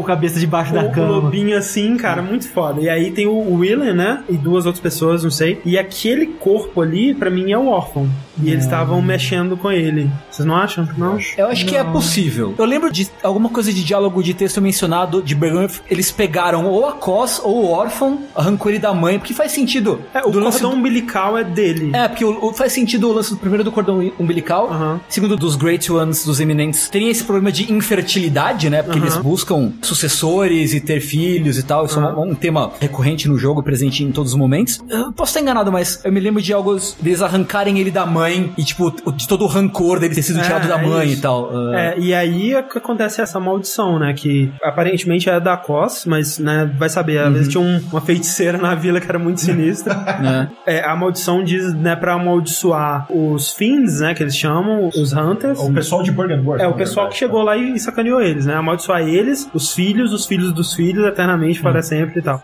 A 0.02 0.04
cabeça 0.04 0.40
debaixo 0.40 0.74
da 0.74 0.84
o 0.84 0.92
cama. 0.92 1.08
lobinho 1.08 1.58
assim, 1.58 1.98
cara, 1.98 2.22
muito 2.22 2.48
foda. 2.50 2.82
E 2.82 2.90
aí 2.90 3.12
tem 3.12 3.28
o 3.28 3.54
Willen, 3.56 3.94
né? 3.94 4.24
E 4.30 4.38
duas 4.38 4.66
outras 4.66 4.82
pessoas, 4.82 5.24
não 5.24 5.32
sei. 5.32 5.60
E 5.66 5.78
aquele 5.78 6.28
corpo 6.28 6.82
ali, 6.82 7.14
pra 7.14 7.30
mim, 7.30 7.52
é 7.52 7.58
o 7.58 7.68
órfão. 7.68 8.08
E 8.42 8.50
eles 8.52 8.64
estavam 8.64 9.02
mexendo 9.02 9.56
com 9.58 9.72
ele. 9.72 10.10
Vocês 10.30 10.46
não 10.48 10.56
acham? 10.56 10.88
Não? 10.98 11.18
Eu 11.38 11.48
acho 11.48 11.66
que 11.66 11.76
é 11.76 11.84
possível. 11.84 12.54
Eu 12.58 12.66
lembro 12.66 12.92
de 12.92 13.08
alguma 13.24 13.50
coisa 13.50 13.72
de 13.74 13.84
diálogo 13.84 14.22
de 14.24 14.34
texto 14.34 14.62
mencionado 14.62 15.22
de 15.22 15.36
Bergantha. 15.36 15.82
Eles 15.90 16.12
pegaram 16.12 16.66
ou 16.66 16.88
a 16.88 16.94
Cos 16.94 17.40
ou 17.44 17.64
o 17.66 17.70
órfão, 17.70 18.20
arrancou 18.36 18.72
ele 18.72 18.80
da 18.80 18.94
mãe, 18.94 19.18
porque 19.20 19.34
faz 19.34 19.52
sentido. 19.52 20.02
É, 20.14 20.20
o 20.26 20.30
do 20.32 20.42
cordão 20.42 20.72
do- 20.72 20.76
umbilical 20.78 21.38
é 21.38 21.44
dele. 21.44 21.92
É, 21.94 22.08
porque 22.08 22.24
o, 22.26 22.46
o- 22.50 22.54
faz 22.54 22.74
sentido 22.74 23.10
o 23.10 23.14
lance 23.14 23.32
do 23.32 23.38
primeiro 23.38 23.64
do 23.64 23.72
cordão 23.72 24.12
umbilical, 24.20 25.00
segundo 25.08 25.36
dos 25.36 25.56
Great 25.56 25.92
Ones, 25.92 26.24
dos 26.26 26.40
Eminentes, 26.40 26.90
tem 26.90 27.10
esse 27.10 27.24
problema 27.24 27.52
de 27.52 27.72
infertilidade, 27.72 28.70
né? 28.70 28.82
Porque 28.84 29.00
eles 29.00 29.18
buscam 29.18 29.72
sucessores 29.82 30.74
e 30.74 30.80
ter 30.80 31.00
filhos 31.02 31.58
e 31.58 31.64
tal. 31.64 31.86
Isso 31.86 32.00
é 32.00 32.14
um, 32.14 32.32
um 32.32 32.36
tema 32.36 32.72
recorrente 32.80 33.28
no 33.28 33.38
jogo, 33.38 33.62
presente 33.62 34.04
em 34.04 34.12
todos 34.12 34.32
os 34.34 34.38
momentos. 34.38 34.80
Eu 34.90 35.12
posso 35.12 35.32
estar 35.32 35.42
enganado, 35.42 35.72
mas 35.72 36.00
eu 36.04 36.12
me 36.12 36.20
lembro 36.20 36.42
de 36.42 36.54
algo 36.54 36.78
deles 37.02 37.22
arrancarem 37.22 37.80
ele 37.80 37.92
da 37.92 38.06
mãe 38.06 38.29
e, 38.58 38.64
tipo, 38.64 38.92
de 39.14 39.28
todo 39.28 39.44
o 39.44 39.48
rancor 39.48 40.00
dele 40.00 40.16
ter 40.16 40.22
sido 40.24 40.40
É, 40.40 40.44
tirado 40.44 40.68
da 40.68 40.78
é 40.80 40.86
mãe 40.86 41.08
isso. 41.08 41.20
e 41.20 41.22
tal. 41.22 41.50
Ah, 41.54 41.80
É, 41.80 42.00
e 42.00 42.14
aí 42.14 42.54
é 42.54 42.62
que 42.62 42.78
acontece 42.78 43.22
essa 43.22 43.40
maldição, 43.40 43.98
né? 44.00 44.14
Que 44.14 44.52
aparentemente 44.64 45.30
é 45.30 45.40
da 45.40 45.56
Cos, 45.58 46.06
mas, 46.06 46.40
né, 46.40 46.70
vai 46.78 46.90
saber. 46.90 47.20
Às 47.20 47.34
vezes 47.34 47.48
tinha 47.50 47.62
um- 47.62 47.82
uma 47.92 48.02
feiticeira 48.02 48.58
na 48.58 48.76
vila 48.76 49.00
que 49.02 49.08
era 49.10 49.20
muito 49.20 49.42
sinistra. 49.42 49.94
né? 49.96 50.50
É, 50.66 50.84
a 50.84 50.96
maldição 50.96 51.44
diz, 51.44 51.74
né, 51.74 51.96
pra 51.96 52.14
amaldiçoar 52.14 53.08
os 53.12 53.52
fins, 53.52 54.02
né, 54.02 54.14
que 54.14 54.22
eles 54.22 54.36
chamam, 54.36 54.88
os 54.90 55.14
Hunters. 55.14 55.60
O 55.60 55.74
pessoal 55.74 56.04
de 56.04 56.12
Burgenworth. 56.12 56.62
É, 56.62 56.68
o 56.68 56.74
pessoal 56.74 57.08
que 57.08 57.14
verdade, 57.14 57.20
chegou 57.20 57.42
lá 57.44 57.58
e 57.58 57.80
sacaneou 57.80 58.22
eles, 58.22 58.46
né? 58.46 58.54
Amaldiçoar 58.56 59.02
eles, 59.02 59.50
os 59.54 59.74
filhos, 59.74 60.14
os 60.14 60.26
filhos 60.26 60.52
dos 60.54 60.74
filhos, 60.74 61.06
eternamente, 61.06 61.62
para 61.62 61.82
sempre 61.82 62.20
e 62.20 62.22
tal. 62.22 62.44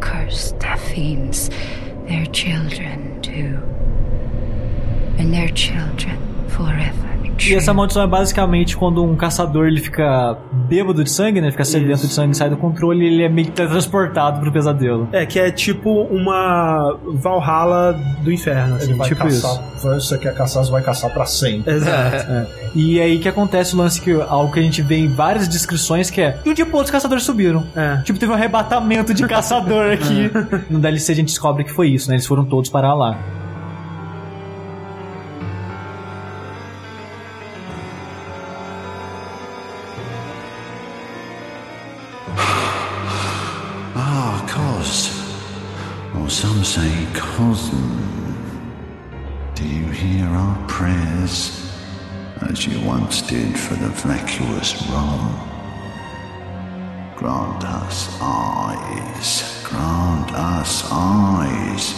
Curse 0.00 0.54
the 0.54 0.76
fiends, 0.76 1.50
their 2.06 2.26
children 2.32 2.98
too, 3.22 3.58
and 5.18 5.30
their 5.30 5.50
children 5.54 6.16
forever. 6.48 7.04
E 7.46 7.54
essa 7.54 7.74
maldição 7.74 8.02
é 8.02 8.06
basicamente 8.06 8.76
quando 8.76 9.04
um 9.04 9.16
caçador 9.16 9.66
ele 9.66 9.80
fica 9.80 10.38
bêbado 10.68 11.02
de 11.02 11.10
sangue, 11.10 11.40
né? 11.40 11.50
Fica 11.50 11.64
sedento 11.64 11.94
Isso. 11.94 12.06
de 12.06 12.12
sangue, 12.12 12.36
sai 12.36 12.48
do 12.48 12.56
controle 12.56 13.04
e 13.04 13.12
ele 13.12 13.22
é 13.24 13.28
meio 13.28 13.48
que 13.48 13.52
transportado 13.52 14.40
pro 14.40 14.52
pesadelo. 14.52 15.08
É, 15.12 15.26
que 15.26 15.38
é 15.38 15.50
tipo 15.50 15.90
uma 16.04 16.96
Valhalla 17.04 17.92
do 18.22 18.32
inferno, 18.32 18.76
assim, 18.76 18.90
Ele 18.90 18.94
vai 18.94 19.08
tipo 19.08 19.22
caçar. 19.22 19.62
isso. 19.74 19.82
Você 19.82 20.18
quer 20.18 20.34
caçar, 20.34 20.64
você 20.64 20.70
vai 20.70 20.82
caçar 20.82 21.10
pra 21.12 21.26
sempre. 21.26 21.72
Exato. 21.72 22.48
E 22.74 23.00
aí 23.00 23.18
que 23.18 23.28
acontece 23.28 23.74
o 23.74 23.78
lance 23.78 24.00
que 24.00 24.12
algo 24.12 24.52
que 24.52 24.60
a 24.60 24.62
gente 24.62 24.80
vê 24.80 24.96
em 24.96 25.08
várias 25.08 25.48
descrições 25.48 26.10
que 26.10 26.20
é. 26.20 26.38
E 26.44 26.50
um 26.50 26.54
dia 26.54 26.64
pro 26.64 26.76
outro 26.76 26.86
os 26.86 26.92
caçadores 26.92 27.24
subiram. 27.24 27.64
É. 27.74 27.96
Tipo, 28.04 28.18
teve 28.18 28.30
um 28.30 28.34
arrebatamento 28.34 29.12
de 29.12 29.26
caçador 29.26 29.92
aqui. 29.92 30.30
No 30.70 30.78
DLC 30.78 31.12
a 31.12 31.14
gente 31.16 31.26
descobre 31.28 31.64
que 31.64 31.70
foi 31.72 31.88
isso, 31.88 32.08
né? 32.08 32.14
Eles 32.16 32.26
foram 32.26 32.44
todos 32.44 32.70
parar 32.70 32.94
lá. 32.94 33.18
Do 49.54 49.64
you 49.64 49.86
hear 49.86 50.26
our 50.26 50.66
prayers 50.66 51.72
as 52.50 52.66
you 52.66 52.84
once 52.84 53.22
did 53.22 53.56
for 53.56 53.74
the 53.74 53.90
vacuous 53.90 54.74
Rome? 54.88 55.38
Grant 57.14 57.62
us 57.64 58.18
eyes, 58.20 59.62
grant 59.62 60.32
us 60.32 60.88
eyes, 60.90 61.92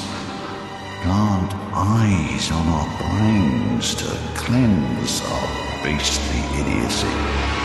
plant 1.02 1.54
eyes 1.72 2.50
on 2.50 2.68
our 2.68 2.88
brains 3.00 3.94
to 3.94 4.10
cleanse 4.34 5.22
our 5.22 5.82
beastly 5.82 6.60
idiocy. 6.60 7.55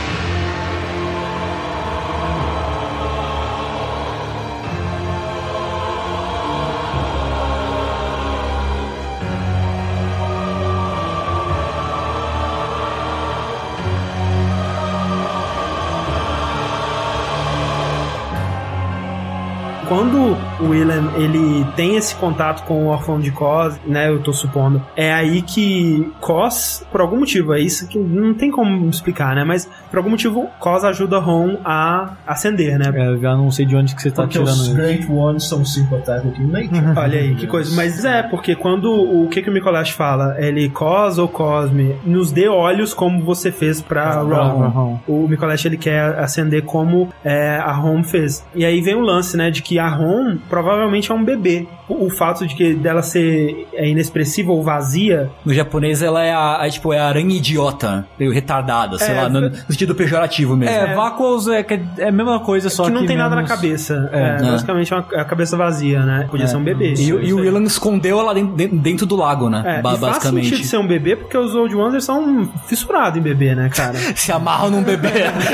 Ele 21.15 21.65
tem 21.75 21.95
esse 21.95 22.15
contato 22.15 22.63
com 22.65 22.85
o 22.85 22.87
órfão 22.87 23.19
de 23.19 23.31
Cos, 23.31 23.79
né, 23.85 24.09
eu 24.09 24.19
tô 24.19 24.33
supondo, 24.33 24.81
é 24.95 25.13
aí 25.13 25.41
que 25.41 26.11
Cos, 26.19 26.85
por 26.91 27.01
algum 27.01 27.19
motivo, 27.19 27.53
é 27.53 27.59
isso 27.59 27.87
que 27.87 27.97
não 27.97 28.33
tem 28.33 28.51
como 28.51 28.89
explicar, 28.89 29.35
né, 29.35 29.43
mas 29.43 29.69
por 29.89 29.97
algum 29.97 30.09
motivo 30.09 30.47
Cos 30.59 30.83
ajuda 30.83 31.19
Ron 31.19 31.57
a 31.63 32.13
ascender, 32.25 32.77
né? 32.77 32.91
É, 32.93 33.07
eu 33.07 33.19
já 33.19 33.35
não 33.35 33.49
sei 33.51 33.65
de 33.65 33.75
onde 33.75 33.95
que 33.95 34.01
você 34.01 34.11
tá 34.11 34.23
Porque 34.23 34.37
tirando 34.37 34.49
os 34.49 34.67
isso. 34.67 34.75
Great 34.75 35.11
Ones 35.11 35.43
são 35.43 35.63
sympathetic 35.63 36.37
in 36.39 36.47
nature. 36.47 36.97
Olha 36.97 37.19
aí, 37.19 37.35
que 37.35 37.47
coisa. 37.47 37.75
Mas 37.75 38.03
é, 38.03 38.23
porque 38.23 38.55
quando 38.55 38.91
o 38.91 39.27
que, 39.29 39.41
que 39.41 39.49
o 39.49 39.53
Mikolash 39.53 39.91
fala? 39.91 40.35
Ele, 40.39 40.69
Cos 40.69 41.17
ou 41.17 41.27
Cosme, 41.27 41.95
nos 42.05 42.31
dê 42.31 42.47
olhos 42.47 42.93
como 42.93 43.23
você 43.23 43.51
fez 43.51 43.81
pra 43.81 44.01
pra 44.01 44.21
Ron. 44.21 44.69
Ron. 44.69 44.99
O 45.07 45.27
Mikolash 45.27 45.65
ele 45.65 45.77
quer 45.77 46.17
acender 46.19 46.63
como 46.63 47.09
é, 47.23 47.57
a 47.57 47.71
Ron 47.71 48.03
fez. 48.03 48.45
E 48.55 48.65
aí 48.65 48.81
vem 48.81 48.95
o 48.95 49.01
lance, 49.01 49.37
né, 49.37 49.51
de 49.51 49.61
que 49.61 49.79
a 49.79 49.87
Ron 49.87 50.37
provavelmente 50.49 50.90
é 51.11 51.13
um 51.13 51.23
bebê. 51.23 51.67
O, 51.87 52.05
o 52.05 52.09
fato 52.09 52.45
de 52.47 52.55
que 52.55 52.73
dela 52.73 53.01
ser 53.01 53.67
é, 53.73 53.87
inexpressiva 53.89 54.51
ou 54.51 54.63
vazia. 54.63 55.29
No 55.45 55.53
japonês, 55.53 56.01
ela 56.01 56.23
é 56.23 56.31
a, 56.33 56.55
a, 56.61 56.69
tipo, 56.69 56.91
é 56.93 56.99
a 56.99 57.07
aranha 57.07 57.35
idiota, 57.35 58.05
meio 58.19 58.31
retardada, 58.31 58.97
sei 58.97 59.15
É, 59.15 59.21
lá, 59.21 59.29
no, 59.29 59.41
no 59.49 59.55
sentido 59.69 59.93
pejorativo 59.95 60.55
mesmo. 60.55 60.75
É, 60.75 60.93
Vacuos 60.95 61.47
é, 61.47 61.63
que 61.63 61.79
é 61.97 62.07
a 62.07 62.11
mesma 62.11 62.39
coisa, 62.39 62.69
só 62.69 62.83
que 62.83 62.89
que 62.91 62.95
não 62.95 63.05
tem 63.05 63.15
nada 63.17 63.29
na 63.31 63.37
menos- 63.37 63.49
cabeça. 63.51 64.09
É. 64.11 64.21
É, 64.21 64.47
É. 64.47 64.51
basicamente 64.51 64.93
é 64.93 64.95
uma, 64.95 65.05
é 65.13 65.19
a 65.19 65.25
cabeça 65.25 65.57
vazia, 65.57 66.01
né? 66.05 66.27
Podia 66.29 66.47
ser 66.47 66.57
um 66.57 66.63
bebê. 66.63 66.93
E, 66.97 67.13
o- 67.13 67.21
e 67.21 67.33
o 67.33 67.37
Willan 67.37 67.63
escondeu 67.63 68.19
ela 68.19 68.33
dentro, 68.33 68.77
dentro 68.77 69.05
do 69.05 69.15
lago, 69.15 69.49
né? 69.49 69.63
É, 69.65 69.81
Ba- 69.81 69.93
e 69.93 69.97
faz 69.97 70.13
basicamente. 70.13 70.49
sentido 70.49 70.65
ser 70.67 70.77
um 70.77 70.87
bebê 70.87 71.15
porque 71.15 71.37
os 71.37 71.53
Old 71.55 71.75
Ones 71.75 72.03
são 72.03 72.49
fissurados 72.67 73.17
em 73.19 73.21
bebê, 73.21 73.53
né, 73.55 73.69
cara? 73.69 73.93
Se 74.15 74.31
amarram 74.31 74.69
num 74.71 74.83
bebê. 74.83 75.09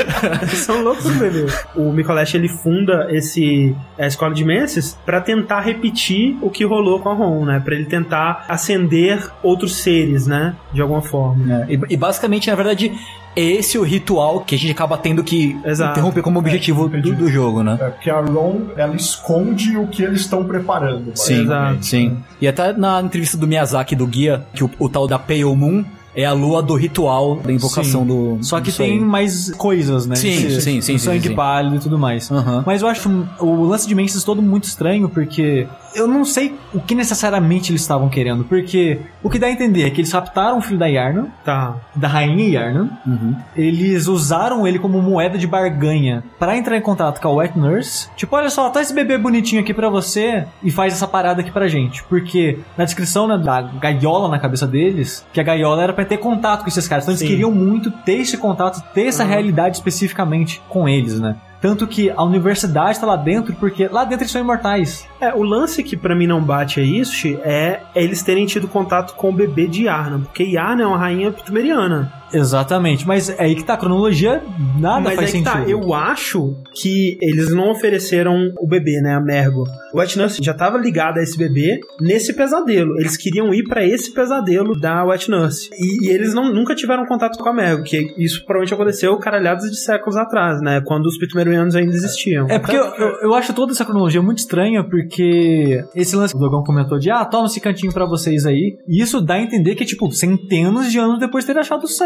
São 0.54 0.82
loucos 0.82 1.04
no 1.04 1.14
bebê. 1.18 1.46
O 1.74 1.92
Micolash 1.92 2.34
ele 2.34 2.48
funda 2.48 3.06
esse 3.10 3.74
a 3.98 4.06
escola 4.06 4.34
de 4.34 4.44
Menses 4.44 4.98
pra 5.04 5.17
tentar 5.20 5.60
repetir 5.60 6.36
o 6.40 6.50
que 6.50 6.64
rolou 6.64 7.00
com 7.00 7.08
a 7.08 7.14
Ron, 7.14 7.44
né? 7.44 7.60
Pra 7.64 7.74
ele 7.74 7.84
tentar 7.86 8.44
acender 8.48 9.30
outros 9.42 9.76
seres, 9.76 10.26
né? 10.26 10.54
De 10.72 10.80
alguma 10.80 11.02
forma. 11.02 11.66
E, 11.68 11.78
e 11.90 11.96
basicamente, 11.96 12.48
na 12.50 12.56
verdade, 12.56 12.92
é 13.36 13.42
esse 13.42 13.78
o 13.78 13.82
ritual 13.82 14.40
que 14.40 14.54
a 14.54 14.58
gente 14.58 14.72
acaba 14.72 14.96
tendo 14.98 15.22
que 15.22 15.56
Exato. 15.64 15.92
interromper 15.92 16.22
como 16.22 16.38
objetivo 16.38 16.90
É, 16.92 17.00
do, 17.00 17.14
do 17.14 17.28
jogo, 17.28 17.62
né? 17.62 17.78
É, 17.80 17.90
porque 17.90 18.10
a 18.10 18.20
Ron, 18.20 18.62
ela 18.76 18.96
esconde 18.96 19.76
o 19.76 19.86
que 19.86 20.02
eles 20.02 20.22
estão 20.22 20.44
preparando. 20.44 21.12
Sim, 21.14 21.46
sim. 21.80 22.18
E 22.40 22.48
até 22.48 22.72
na 22.72 23.00
entrevista 23.00 23.36
do 23.36 23.46
Miyazaki 23.46 23.94
do 23.94 24.06
guia, 24.06 24.44
que 24.52 24.64
o, 24.64 24.70
o 24.78 24.88
tal 24.88 25.06
da 25.06 25.18
Pale 25.18 25.44
Moon 25.44 25.84
é 26.20 26.24
a 26.24 26.32
lua 26.32 26.60
do 26.60 26.74
ritual 26.74 27.36
da 27.36 27.52
invocação 27.52 28.04
do. 28.04 28.38
Só 28.42 28.60
que 28.60 28.72
tem 28.72 28.98
mais 28.98 29.50
coisas, 29.56 30.04
né? 30.04 30.16
Sim, 30.16 30.30
Esse- 30.30 30.60
sim, 30.60 30.60
sim, 30.60 30.80
sim, 30.80 30.98
sangue 30.98 31.28
sim. 31.28 31.34
pálido 31.36 31.76
e 31.76 31.78
tudo 31.78 31.96
mais. 31.96 32.28
Aham. 32.28 32.64
Mas 32.66 32.82
eu 32.82 32.88
acho 32.88 33.08
o 33.38 33.62
lance 33.62 33.86
de 33.86 33.94
Menses 33.94 34.24
todo 34.24 34.42
muito 34.42 34.64
estranho, 34.64 35.08
porque 35.08 35.68
eu 35.94 36.06
não 36.06 36.24
sei 36.24 36.54
o 36.74 36.80
que 36.80 36.94
necessariamente 36.94 37.70
eles 37.72 37.80
estavam 37.82 38.08
querendo. 38.08 38.44
Porque 38.44 38.98
o 39.22 39.30
que 39.30 39.38
dá 39.38 39.46
a 39.46 39.50
entender 39.50 39.84
é 39.84 39.90
que 39.90 40.00
eles 40.00 40.12
raptaram 40.12 40.58
o 40.58 40.60
filho 40.60 40.78
da 40.78 40.86
Yarna, 40.86 41.28
Tá. 41.44 41.76
da 41.94 42.08
rainha 42.08 42.48
Yarna, 42.48 43.00
Uhum. 43.06 43.34
eles 43.56 44.06
usaram 44.06 44.66
ele 44.66 44.78
como 44.78 45.00
moeda 45.02 45.36
de 45.38 45.46
barganha 45.46 46.22
pra 46.38 46.56
entrar 46.56 46.76
em 46.76 46.80
contato 46.80 47.20
com 47.20 47.28
a 47.28 47.32
Wet 47.32 47.58
Nurse. 47.58 48.08
Tipo, 48.16 48.36
olha 48.36 48.50
só, 48.50 48.68
tá 48.70 48.80
esse 48.80 48.94
bebê 48.94 49.18
bonitinho 49.18 49.60
aqui 49.60 49.72
pra 49.74 49.88
você 49.88 50.44
e 50.62 50.70
faz 50.70 50.92
essa 50.92 51.06
parada 51.08 51.40
aqui 51.40 51.50
pra 51.50 51.68
gente. 51.68 52.02
Porque 52.04 52.58
na 52.76 52.84
descrição 52.84 53.26
né, 53.26 53.38
da 53.38 53.60
gaiola 53.62 54.28
na 54.28 54.38
cabeça 54.38 54.66
deles, 54.66 55.24
que 55.32 55.40
a 55.40 55.44
gaiola 55.44 55.82
era 55.82 55.92
pra 55.92 56.04
ter 56.04 56.18
contato 56.18 56.62
com 56.62 56.68
esses 56.68 56.86
caras. 56.86 57.04
Então 57.04 57.16
Sim. 57.16 57.24
eles 57.24 57.32
queriam 57.34 57.50
muito 57.52 57.90
ter 57.90 58.18
esse 58.20 58.36
contato, 58.36 58.82
ter 58.92 59.06
essa 59.06 59.22
Uhum. 59.24 59.30
realidade 59.30 59.76
especificamente 59.76 60.60
com 60.68 60.88
eles, 60.88 61.18
né? 61.20 61.36
Tanto 61.60 61.86
que 61.86 62.10
a 62.10 62.22
universidade 62.22 63.00
tá 63.00 63.06
lá 63.06 63.16
dentro, 63.16 63.54
porque 63.54 63.88
lá 63.88 64.04
dentro 64.04 64.22
eles 64.22 64.30
são 64.30 64.40
imortais. 64.40 65.06
É, 65.20 65.34
o 65.34 65.42
lance 65.42 65.82
que 65.82 65.96
pra 65.96 66.14
mim 66.14 66.26
não 66.26 66.42
bate 66.42 66.80
é 66.80 66.84
isso, 66.84 67.26
é 67.42 67.80
eles 67.94 68.22
terem 68.22 68.46
tido 68.46 68.68
contato 68.68 69.14
com 69.14 69.30
o 69.30 69.32
bebê 69.32 69.66
de 69.66 69.84
Yarna, 69.84 70.20
porque 70.20 70.44
Yarna 70.44 70.82
é 70.82 70.86
uma 70.86 70.98
rainha 70.98 71.32
ptumeriana. 71.32 72.12
Exatamente, 72.32 73.06
mas 73.06 73.28
é 73.28 73.36
aí 73.42 73.54
que 73.54 73.64
tá, 73.64 73.74
a 73.74 73.76
cronologia 73.76 74.42
nada 74.78 75.00
Mas 75.00 75.14
faz 75.14 75.18
é 75.18 75.32
que 75.32 75.38
sentido. 75.38 75.64
tá, 75.64 75.70
eu 75.70 75.94
acho 75.94 76.54
que 76.74 77.18
eles 77.20 77.52
não 77.52 77.70
ofereceram 77.70 78.52
o 78.58 78.66
bebê, 78.66 79.00
né, 79.00 79.14
a 79.14 79.20
Mergo. 79.20 79.64
O 79.92 79.98
Wet 79.98 80.18
Nurse 80.18 80.42
já 80.42 80.52
tava 80.54 80.78
ligado 80.78 81.18
a 81.18 81.22
esse 81.22 81.36
bebê 81.36 81.80
nesse 82.00 82.34
pesadelo. 82.34 82.98
Eles 82.98 83.16
queriam 83.16 83.52
ir 83.54 83.64
pra 83.64 83.84
esse 83.84 84.12
pesadelo 84.12 84.78
da 84.78 85.04
Wet 85.04 85.30
Nurse. 85.30 85.70
E, 85.72 86.06
e 86.06 86.10
eles 86.10 86.34
não, 86.34 86.52
nunca 86.52 86.74
tiveram 86.74 87.06
contato 87.06 87.38
com 87.38 87.48
a 87.48 87.52
Mergo, 87.52 87.82
que 87.82 88.14
isso 88.18 88.44
provavelmente 88.44 88.74
aconteceu 88.74 89.16
caralhados 89.18 89.70
de 89.70 89.76
séculos 89.76 90.16
atrás, 90.16 90.60
né, 90.60 90.80
quando 90.84 91.06
os 91.06 91.18
Ptumerianos 91.18 91.74
ainda 91.74 91.92
existiam. 91.92 92.46
É 92.48 92.58
porque 92.58 92.76
eu, 92.76 92.84
eu, 92.84 93.20
eu 93.22 93.34
acho 93.34 93.52
toda 93.52 93.72
essa 93.72 93.84
cronologia 93.84 94.22
muito 94.22 94.38
estranha, 94.38 94.84
porque 94.84 95.82
esse 95.94 96.14
lance 96.14 96.34
que 96.34 96.38
o 96.38 96.42
Dogão 96.42 96.62
comentou 96.62 96.98
de, 96.98 97.10
ah, 97.10 97.24
toma 97.24 97.46
esse 97.46 97.60
cantinho 97.60 97.92
pra 97.92 98.06
vocês 98.06 98.46
aí, 98.46 98.76
e 98.86 99.00
isso 99.00 99.20
dá 99.20 99.34
a 99.34 99.42
entender 99.42 99.74
que, 99.74 99.84
tipo, 99.84 100.10
centenas 100.12 100.90
de 100.90 100.98
anos 100.98 101.18
depois 101.18 101.44
de 101.44 101.52
ter 101.52 101.58
achado 101.58 101.84
os 101.84 101.96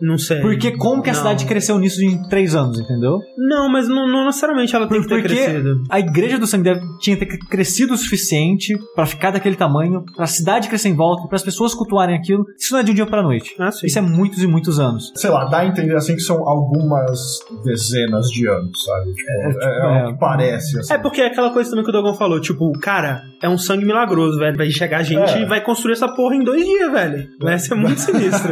Não 0.00 0.16
sei. 0.18 0.40
Porque 0.40 0.76
como 0.76 1.02
que 1.02 1.10
a 1.10 1.12
Não. 1.12 1.18
cidade 1.18 1.44
cresceu 1.46 1.78
nisso 1.78 2.02
em 2.02 2.20
três 2.28 2.54
anos, 2.54 2.78
entendeu? 2.80 3.18
Não, 3.36 3.68
mas 3.68 3.88
não, 3.88 4.08
não 4.08 4.26
necessariamente 4.26 4.74
ela 4.74 4.88
tem 4.88 5.00
que 5.00 5.08
ter 5.08 5.20
Porque 5.22 5.34
crescido. 5.34 5.82
a 5.90 5.98
igreja 6.00 6.38
do 6.38 6.46
sangue 6.46 6.64
deve, 6.64 6.80
tinha 7.00 7.16
que 7.16 7.26
ter 7.26 7.38
crescido 7.48 7.94
o 7.94 7.96
suficiente 7.96 8.74
pra 8.94 9.06
ficar 9.06 9.30
daquele 9.30 9.56
tamanho, 9.56 10.04
pra 10.16 10.26
cidade 10.26 10.68
crescer 10.68 10.88
em 10.88 10.94
volta, 10.96 11.26
para 11.28 11.36
as 11.36 11.42
pessoas 11.42 11.74
cultuarem 11.74 12.16
aquilo. 12.16 12.44
Isso 12.58 12.72
não 12.72 12.80
é 12.80 12.82
de 12.82 12.90
um 12.92 12.94
dia 12.94 13.06
pra 13.06 13.22
noite. 13.22 13.54
Ah, 13.58 13.70
sim. 13.70 13.86
Isso 13.86 13.98
é 13.98 14.02
muitos 14.02 14.42
e 14.42 14.46
muitos 14.46 14.78
anos. 14.78 15.12
Sei 15.16 15.30
lá, 15.30 15.44
dá 15.46 15.58
a 15.58 15.66
entender 15.66 15.94
assim 15.96 16.14
que 16.14 16.20
são 16.22 16.36
algumas 16.48 17.18
dezenas 17.64 18.26
de 18.28 18.46
anos, 18.48 18.84
sabe? 18.84 19.12
Tipo, 19.14 19.30
é, 19.30 19.96
é 19.96 20.00
é. 20.00 20.06
o 20.06 20.12
que 20.12 20.18
parece. 20.18 20.78
Assim. 20.78 20.92
É 20.94 20.98
porque 20.98 21.20
é 21.20 21.26
aquela 21.26 21.50
coisa 21.52 21.70
também 21.70 21.84
que 21.84 21.90
o 21.90 21.92
Dogão 21.92 22.14
falou, 22.14 22.40
tipo, 22.40 22.70
cara, 22.80 23.22
é 23.42 23.48
um 23.48 23.58
sangue 23.58 23.84
milagroso, 23.84 24.38
velho. 24.38 24.56
Vai 24.56 24.70
chegar 24.70 25.02
gente 25.02 25.30
É. 25.32 25.42
e 25.42 25.44
vai 25.46 25.62
construir 25.62 25.92
essa 25.92 26.08
porra 26.08 26.34
em 26.36 26.44
dois 26.44 26.64
dias, 26.64 26.90
velho. 26.92 27.28
Vai 27.40 27.58
ser 27.58 27.74
muito 27.74 27.98
sinistro. 28.00 28.50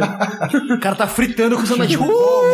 O 0.73 0.79
cara 0.79 0.95
tá 0.99 1.07
fritando 1.07 1.55
com 1.55 1.63
o 1.63 1.67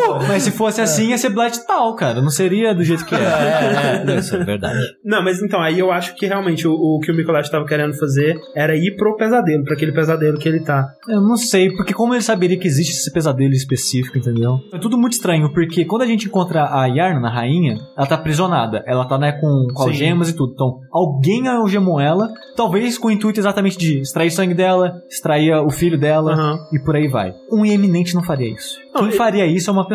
sanduíche. 0.05 0.27
Mas 0.31 0.43
se 0.43 0.51
fosse 0.51 0.81
assim, 0.81 1.09
ia 1.09 1.17
ser 1.17 1.29
Blight 1.29 1.65
tal, 1.65 1.95
cara. 1.95 2.21
Não 2.21 2.29
seria 2.29 2.73
do 2.73 2.83
jeito 2.83 3.05
que 3.05 3.15
é. 3.15 3.17
É, 3.17 4.03
é, 4.07 4.15
isso 4.19 4.35
é 4.35 4.43
verdade. 4.43 4.79
Não, 5.03 5.23
mas 5.23 5.41
então, 5.41 5.61
aí 5.61 5.79
eu 5.79 5.91
acho 5.91 6.15
que 6.15 6.25
realmente 6.25 6.67
o, 6.67 6.73
o 6.73 6.99
que 6.99 7.11
o 7.11 7.15
Mikolash 7.15 7.49
tava 7.49 7.65
querendo 7.65 7.93
fazer 7.97 8.35
era 8.55 8.75
ir 8.75 8.95
pro 8.95 9.15
pesadelo, 9.15 9.63
pra 9.63 9.73
aquele 9.73 9.91
pesadelo 9.91 10.37
que 10.37 10.47
ele 10.47 10.61
tá. 10.61 10.85
Eu 11.07 11.21
não 11.21 11.35
sei, 11.35 11.71
porque 11.75 11.93
como 11.93 12.13
ele 12.13 12.21
saberia 12.21 12.57
que 12.57 12.67
existe 12.67 12.91
esse 12.91 13.11
pesadelo 13.11 13.53
específico, 13.53 14.17
entendeu? 14.17 14.59
É 14.73 14.77
tudo 14.77 14.97
muito 14.97 15.13
estranho, 15.13 15.51
porque 15.53 15.85
quando 15.85 16.03
a 16.03 16.07
gente 16.07 16.27
encontra 16.27 16.63
a 16.63 16.85
Yarna, 16.85 17.27
a 17.27 17.31
rainha, 17.33 17.77
ela 17.97 18.07
tá 18.07 18.15
aprisionada. 18.15 18.83
Ela 18.85 19.05
tá, 19.07 19.17
né, 19.17 19.31
com, 19.33 19.67
com 19.73 19.83
algemas 19.83 20.29
e 20.29 20.33
tudo. 20.35 20.53
Então, 20.53 20.79
alguém 20.91 21.47
algemou 21.47 21.99
ela, 21.99 22.29
talvez 22.55 22.97
com 22.97 23.07
o 23.07 23.11
intuito 23.11 23.39
exatamente 23.39 23.77
de 23.77 24.01
extrair 24.01 24.31
sangue 24.31 24.53
dela, 24.53 24.93
extrair 25.09 25.53
o 25.55 25.69
filho 25.69 25.99
dela 25.99 26.33
Aham. 26.33 26.57
e 26.73 26.79
por 26.79 26.95
aí 26.95 27.07
vai. 27.07 27.33
Um 27.51 27.65
eminente 27.65 28.15
não 28.15 28.23
faria 28.23 28.51
isso. 28.53 28.77
Não, 28.93 29.01
Quem 29.03 29.11
e- 29.11 29.17
faria 29.17 29.45
isso 29.45 29.69
é 29.69 29.73
uma 29.73 29.87
pessoa. 29.87 29.94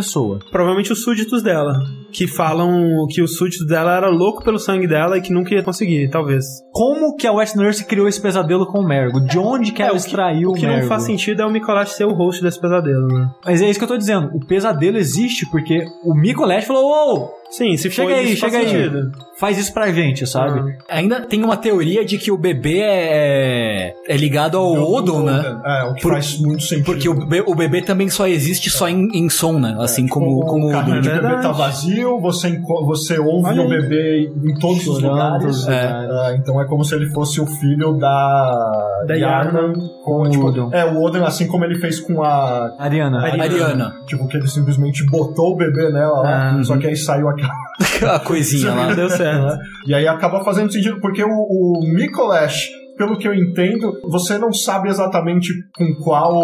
Provavelmente 0.51 0.93
os 0.93 1.02
súditos 1.02 1.43
dela. 1.43 1.74
Que 2.12 2.27
falam 2.27 3.06
que 3.09 3.22
os 3.22 3.36
súditos 3.36 3.66
dela 3.66 3.97
era 3.97 4.09
louco 4.09 4.43
pelo 4.43 4.59
sangue 4.59 4.86
dela 4.86 5.16
e 5.16 5.20
que 5.20 5.32
nunca 5.32 5.55
ia 5.55 5.62
conseguir, 5.62 6.09
talvez. 6.10 6.44
Como 6.72 7.14
que 7.16 7.27
a 7.27 7.32
West 7.32 7.55
Nurse 7.55 7.85
criou 7.85 8.09
esse 8.09 8.20
pesadelo 8.20 8.66
com 8.66 8.81
o 8.81 8.86
Mergo? 8.86 9.20
De 9.20 9.39
onde 9.39 9.70
que 9.72 9.81
É, 9.82 9.86
ela 9.86 9.93
o 9.94 9.97
que- 9.97 10.06
extraiu 10.06 10.51
O 10.51 10.55
que 10.55 10.66
não 10.66 10.82
faz 10.89 11.05
sentido 11.05 11.43
é 11.43 11.47
o 11.47 11.51
Mikolash 11.51 11.93
ser 11.93 12.05
o 12.06 12.12
host 12.12 12.43
desse 12.43 12.60
pesadelo, 12.60 13.06
né? 13.06 13.31
Mas 13.44 13.62
é 13.62 13.70
isso 13.70 13.78
que 13.78 13.85
eu 13.85 13.89
tô 13.89 13.97
dizendo. 13.97 14.28
O 14.35 14.44
pesadelo 14.44 14.97
existe 14.97 15.48
porque 15.51 15.85
o 16.05 16.14
Mikolash 16.14 16.64
falou: 16.64 16.85
Ô, 16.90 17.31
Sim, 17.51 17.77
se 17.77 17.90
Chega 17.90 18.14
aí, 18.14 18.36
chega 18.36 18.59
aí. 18.59 18.68
sentido. 18.68 19.10
faz 19.39 19.59
isso 19.59 19.72
pra 19.74 19.90
gente, 19.93 20.27
sabe? 20.27 20.77
Ah. 20.89 20.97
Ainda 20.97 21.20
tem 21.22 21.43
uma 21.43 21.56
teoria 21.56 22.05
de 22.05 22.16
que 22.16 22.31
o 22.31 22.39
bebê 22.39 22.78
é, 22.81 23.94
é 24.06 24.16
ligado 24.16 24.56
ao 24.56 24.72
Odon, 24.93 25.22
né? 25.24 25.60
É, 25.64 25.85
o 25.85 25.94
que 25.94 26.02
Por- 26.02 26.12
faz 26.12 26.39
muito 26.39 26.62
sentido. 26.62 26.85
Porque 26.85 27.09
o 27.09 27.14
bebê, 27.14 27.43
o 27.47 27.55
bebê 27.55 27.82
também 27.82 28.09
só 28.09 28.27
existe 28.28 28.70
só 28.70 28.89
em, 28.89 29.09
em 29.14 29.28
som, 29.28 29.59
né? 29.59 29.77
Assim 29.81 30.06
como, 30.06 30.40
como 30.47 30.68
o 30.68 30.70
carrinho 30.70 30.98
Odon. 30.98 31.02
de 31.02 31.09
É 31.10 31.20
bebê 31.20 31.43
tá 31.43 31.51
vazio, 31.52 32.20
você, 32.20 32.60
você 32.86 33.18
ouve 33.18 33.48
Olha 33.48 33.62
o 33.62 33.68
bebê 33.68 34.31
em 34.44 34.55
todos 34.59 34.86
os 34.86 35.02
lugares. 35.02 35.66
é. 35.66 36.09
É, 36.31 36.36
então 36.36 36.60
é 36.60 36.66
como 36.66 36.85
se 36.85 36.94
ele 36.94 37.10
fosse 37.10 37.40
o 37.40 37.47
filho 37.47 37.94
da, 37.98 39.02
Da 39.06 39.14
Yarna 39.14 39.72
com, 40.05 40.22
com 40.22 40.31
tipo, 40.31 40.44
o 40.44 40.48
Odin. 40.48 40.68
É, 40.72 40.85
o 40.85 41.02
Odin, 41.02 41.20
assim 41.22 41.47
como 41.47 41.64
ele 41.64 41.78
fez 41.81 41.98
com 42.01 42.22
a. 42.22 42.74
Ariana. 42.78 43.22
Ariana. 43.22 43.43
Ariana. 43.44 43.94
Tipo, 44.06 44.28
que 44.28 44.36
ele 44.36 44.47
simplesmente 44.48 45.05
botou 45.06 45.52
o 45.55 45.56
bebê 45.56 45.90
nela 45.90 46.22
Ah, 46.27 46.60
só 46.62 46.77
que 46.77 46.86
aí 46.86 46.97
saiu 46.97 47.28
aquela. 47.40 48.16
A 48.16 48.20
coisinha 48.20 48.72
lá. 48.72 48.94
Deu 48.94 49.08
certo. 49.08 49.58
E 49.86 49.94
aí 49.94 50.06
acaba 50.06 50.44
fazendo 50.44 50.72
sentido, 50.72 51.00
porque 51.00 51.22
o, 51.22 51.28
o 51.28 51.80
Mikolash, 51.86 52.68
pelo 53.01 53.16
que 53.16 53.27
eu 53.27 53.32
entendo, 53.35 53.98
você 54.10 54.36
não 54.36 54.52
sabe 54.52 54.90
exatamente 54.90 55.48
com 55.74 55.94
qual 56.05 56.39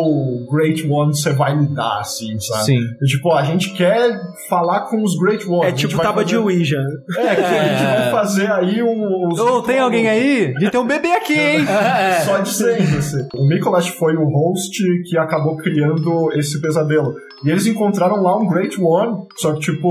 Great 0.50 0.88
One 0.90 1.14
você 1.14 1.30
vai 1.34 1.54
lidar, 1.54 1.98
assim, 2.00 2.40
sabe? 2.40 2.64
Sim. 2.64 2.78
E, 3.02 3.04
tipo, 3.06 3.30
a 3.34 3.42
gente 3.42 3.74
quer 3.74 4.18
falar 4.48 4.86
com 4.86 5.02
os 5.02 5.18
Great 5.18 5.46
Ones. 5.46 5.68
É 5.68 5.72
tipo 5.72 5.98
tábua 5.98 6.22
fazer- 6.22 6.24
de 6.28 6.36
Ouija. 6.38 6.78
É, 7.18 7.34
que 7.34 7.40
a 7.42 7.64
gente 7.68 7.82
vai 7.82 8.10
fazer 8.10 8.50
aí 8.50 8.82
um. 8.82 9.28
os- 9.28 9.38
Ô, 9.38 9.60
tem 9.60 9.78
alguém 9.80 10.08
aí? 10.08 10.54
De 10.54 10.70
ter 10.70 10.78
um 10.78 10.86
bebê 10.86 11.12
aqui, 11.12 11.34
hein? 11.38 11.66
Só 12.24 12.38
dizendo, 12.38 12.96
assim. 12.96 13.28
O 13.34 13.46
Mikolash 13.46 13.88
foi 13.88 14.16
o 14.16 14.24
host 14.24 14.82
que 15.10 15.18
acabou 15.18 15.58
criando 15.58 16.32
esse 16.32 16.58
pesadelo. 16.62 17.12
E 17.44 17.50
eles 17.50 17.66
encontraram 17.66 18.22
lá 18.22 18.34
um 18.38 18.48
Great 18.48 18.80
One, 18.80 19.24
só 19.36 19.52
que, 19.52 19.60
tipo, 19.60 19.88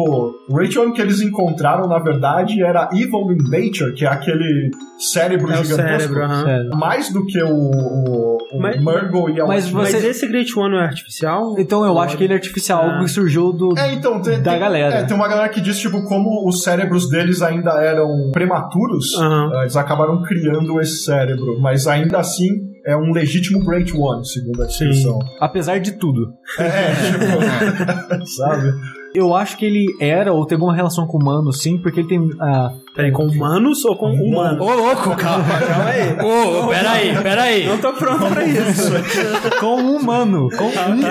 o 0.49 0.53
Great 0.55 0.77
One 0.79 0.91
que 0.93 0.99
eles 1.01 1.21
encontraram, 1.21 1.87
na 1.87 1.99
verdade, 1.99 2.61
era 2.63 2.89
Evil 2.91 3.31
in 3.31 3.43
Nature, 3.51 3.93
que 3.93 4.03
é 4.03 4.07
aquele 4.07 4.71
cérebro 4.97 5.51
É 5.51 5.59
o 5.59 5.63
gigantesco. 5.63 5.99
cérebro, 5.99 6.23
aham. 6.23 6.43
Sério. 6.55 6.69
Mais 6.77 7.11
do 7.11 7.25
que 7.25 7.41
o, 7.43 7.49
o, 7.55 8.37
o 8.53 8.59
Mas- 8.59 8.81
Murgle 8.81 9.29
e 9.31 9.41
a 9.41 9.45
mas 9.45 9.65
Witch. 9.65 9.73
Mas 9.73 9.89
Você- 9.91 10.07
esse 10.07 10.27
Great 10.27 10.57
One 10.57 10.71
não 10.71 10.79
é 10.81 10.85
artificial? 10.85 11.55
Então 11.57 11.85
eu 11.85 11.97
acho 11.99 12.17
que 12.17 12.23
ele 12.23 12.33
é 12.33 12.35
artificial, 12.35 12.81
Ah. 12.83 12.91
algo 12.93 13.05
que 13.05 13.11
surgiu 13.11 13.51
do. 13.53 13.77
É, 13.77 13.93
então, 13.93 14.21
tem, 14.21 14.41
Da 14.41 14.51
tem- 14.51 14.59
galera. 14.59 14.95
é, 14.95 15.03
tem 15.03 15.15
uma 15.15 15.27
galera 15.27 15.49
que 15.49 15.61
diz, 15.61 15.79
tipo, 15.79 16.03
como 16.03 16.47
os 16.47 16.63
cérebros 16.63 17.09
deles 17.09 17.41
ainda 17.41 17.71
eram 17.81 18.31
prematuros, 18.31 19.13
eh, 19.19 19.61
eles 19.61 19.75
acabaram 19.75 20.21
criando 20.23 20.79
esse 20.79 21.03
cérebro. 21.03 21.59
Mas 21.59 21.87
ainda 21.87 22.19
assim, 22.19 22.49
é 22.85 22.95
um 22.95 23.11
legítimo 23.11 23.63
Great 23.65 23.91
One, 23.95 24.25
segundo 24.27 24.61
a 24.61 24.65
descrição. 24.65 25.19
Apesar 25.39 25.79
de 25.79 25.93
tudo. 25.93 26.33
É, 26.59 26.91
tipo, 26.93 28.25
sabe? 28.37 28.71
Eu 29.15 29.33
acho 29.33 29.57
que 29.57 29.65
ele 29.65 29.95
era 29.99 30.33
ou 30.33 30.45
tem 30.45 30.55
alguma 30.55 30.75
relação 30.75 31.07
com 31.07 31.17
o 31.17 31.21
humano, 31.21 31.51
sim, 31.53 31.77
porque 31.77 32.01
ele 32.01 32.07
tem. 32.07 32.29
ah, 32.39 32.71
Peraí, 32.93 33.11
com 33.11 33.25
humanos 33.25 33.83
ou 33.83 33.95
com 33.97 34.11
humanos? 34.11 34.59
Ô, 34.61 34.73
louco, 34.73 35.15
calma. 35.15 35.45
Calma 35.45 35.89
aí. 35.89 36.11
Ô, 36.13 36.67
peraí, 36.67 37.23
peraí. 37.23 37.67
Não 37.67 37.77
tô 37.77 37.93
pronto 37.93 38.25
pra 38.27 38.43
isso. 38.45 38.91
com 39.59 39.75
um 39.75 39.97
humano. 39.97 40.49
Com 40.57 40.65
um 40.65 40.69
humano. 40.69 41.01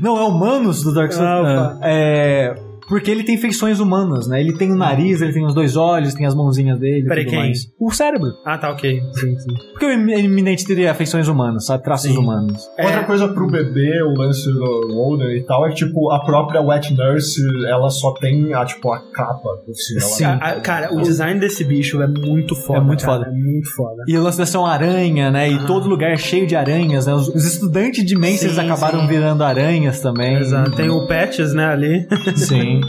Não, 0.00 0.16
é 0.16 0.22
humanos 0.22 0.82
do 0.82 0.94
Dark 0.94 1.12
Souls. 1.12 1.48
Ah, 1.48 1.78
é. 1.82 2.71
Porque 2.92 3.10
ele 3.10 3.24
tem 3.24 3.38
feições 3.38 3.80
humanas, 3.80 4.28
né? 4.28 4.38
Ele 4.38 4.52
tem 4.52 4.70
o 4.70 4.76
nariz, 4.76 5.22
ele 5.22 5.32
tem 5.32 5.46
os 5.46 5.54
dois 5.54 5.78
olhos, 5.78 6.12
tem 6.12 6.26
as 6.26 6.34
mãozinhas 6.34 6.78
dele. 6.78 7.08
Peraí, 7.08 7.24
quem? 7.24 7.38
mais. 7.38 7.66
O 7.80 7.90
cérebro. 7.90 8.34
Ah, 8.44 8.58
tá, 8.58 8.70
ok. 8.70 9.00
Sim, 9.14 9.38
sim. 9.38 9.54
Porque 9.70 9.86
o 9.86 9.90
eminente 9.90 10.66
teria 10.66 10.92
feições 10.94 11.26
humanas, 11.26 11.64
sabe? 11.64 11.82
Traços 11.82 12.10
Sim. 12.10 12.18
humanos. 12.18 12.68
Outra 12.78 13.00
É. 13.00 13.04
coisa 13.04 13.28
pro 13.28 13.46
bebê, 13.46 14.02
o 14.02 14.12
lance 14.12 14.44
do 14.52 14.94
Older 14.94 15.34
e 15.34 15.42
tal, 15.46 15.64
é 15.64 15.70
que, 15.70 15.76
tipo, 15.76 16.10
a 16.12 16.22
própria 16.22 16.60
Wet 16.60 16.92
Nurse, 16.92 17.40
ela 17.66 17.88
só 17.88 18.12
tem 18.12 18.52
a, 18.52 18.62
tipo, 18.66 18.92
a 18.92 18.98
capa 19.10 19.62
do 19.66 19.74
Sim. 19.74 20.24
Ah, 20.24 20.38
ah, 20.42 20.60
cara, 20.60 20.92
o 20.94 21.00
design 21.00 21.40
desse 21.40 21.64
bicho 21.64 22.02
é 22.02 22.06
muito 22.06 22.54
foda. 22.54 22.78
É 22.78 22.82
muito 22.82 23.04
cara, 23.06 23.24
foda. 23.24 23.30
É 23.30 23.32
muito 23.32 23.74
foda. 23.74 24.02
E 24.06 24.18
o 24.18 24.22
lance 24.22 24.36
dessa 24.36 24.58
é 24.58 24.60
uma 24.60 24.70
aranha, 24.70 25.30
né? 25.30 25.48
E 25.48 25.66
todo 25.66 25.88
lugar 25.88 26.10
é 26.10 26.18
cheio 26.18 26.46
de 26.46 26.54
aranhas, 26.54 27.06
né? 27.06 27.14
Os, 27.14 27.28
os 27.28 27.46
estudantes 27.46 28.04
de 28.04 28.18
Menses 28.18 28.52
Sim, 28.52 28.60
acabaram 28.60 29.00
sim. 29.00 29.06
virando 29.06 29.42
aranhas 29.42 29.98
também. 30.00 30.36
Exato. 30.36 30.72
Tem 30.76 30.90
o 30.90 31.06
Patches, 31.06 31.54
né, 31.54 31.64
ali. 31.64 32.06
Sim. 32.36 32.81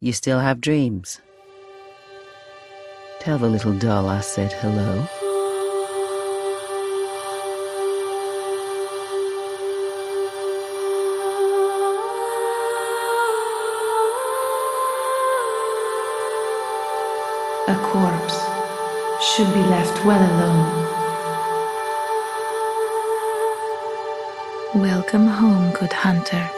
You 0.00 0.12
still 0.12 0.38
have 0.38 0.60
dreams. 0.60 1.20
Tell 3.18 3.36
the 3.36 3.48
little 3.48 3.76
doll 3.76 4.08
I 4.08 4.20
said 4.20 4.52
hello. 4.52 5.02
A 17.66 17.74
corpse 17.90 18.38
should 19.34 19.52
be 19.52 19.62
left 19.62 20.04
well 20.04 20.22
alone. 20.32 20.86
Welcome 24.80 25.26
home, 25.26 25.72
good 25.72 25.92
hunter. 25.92 26.48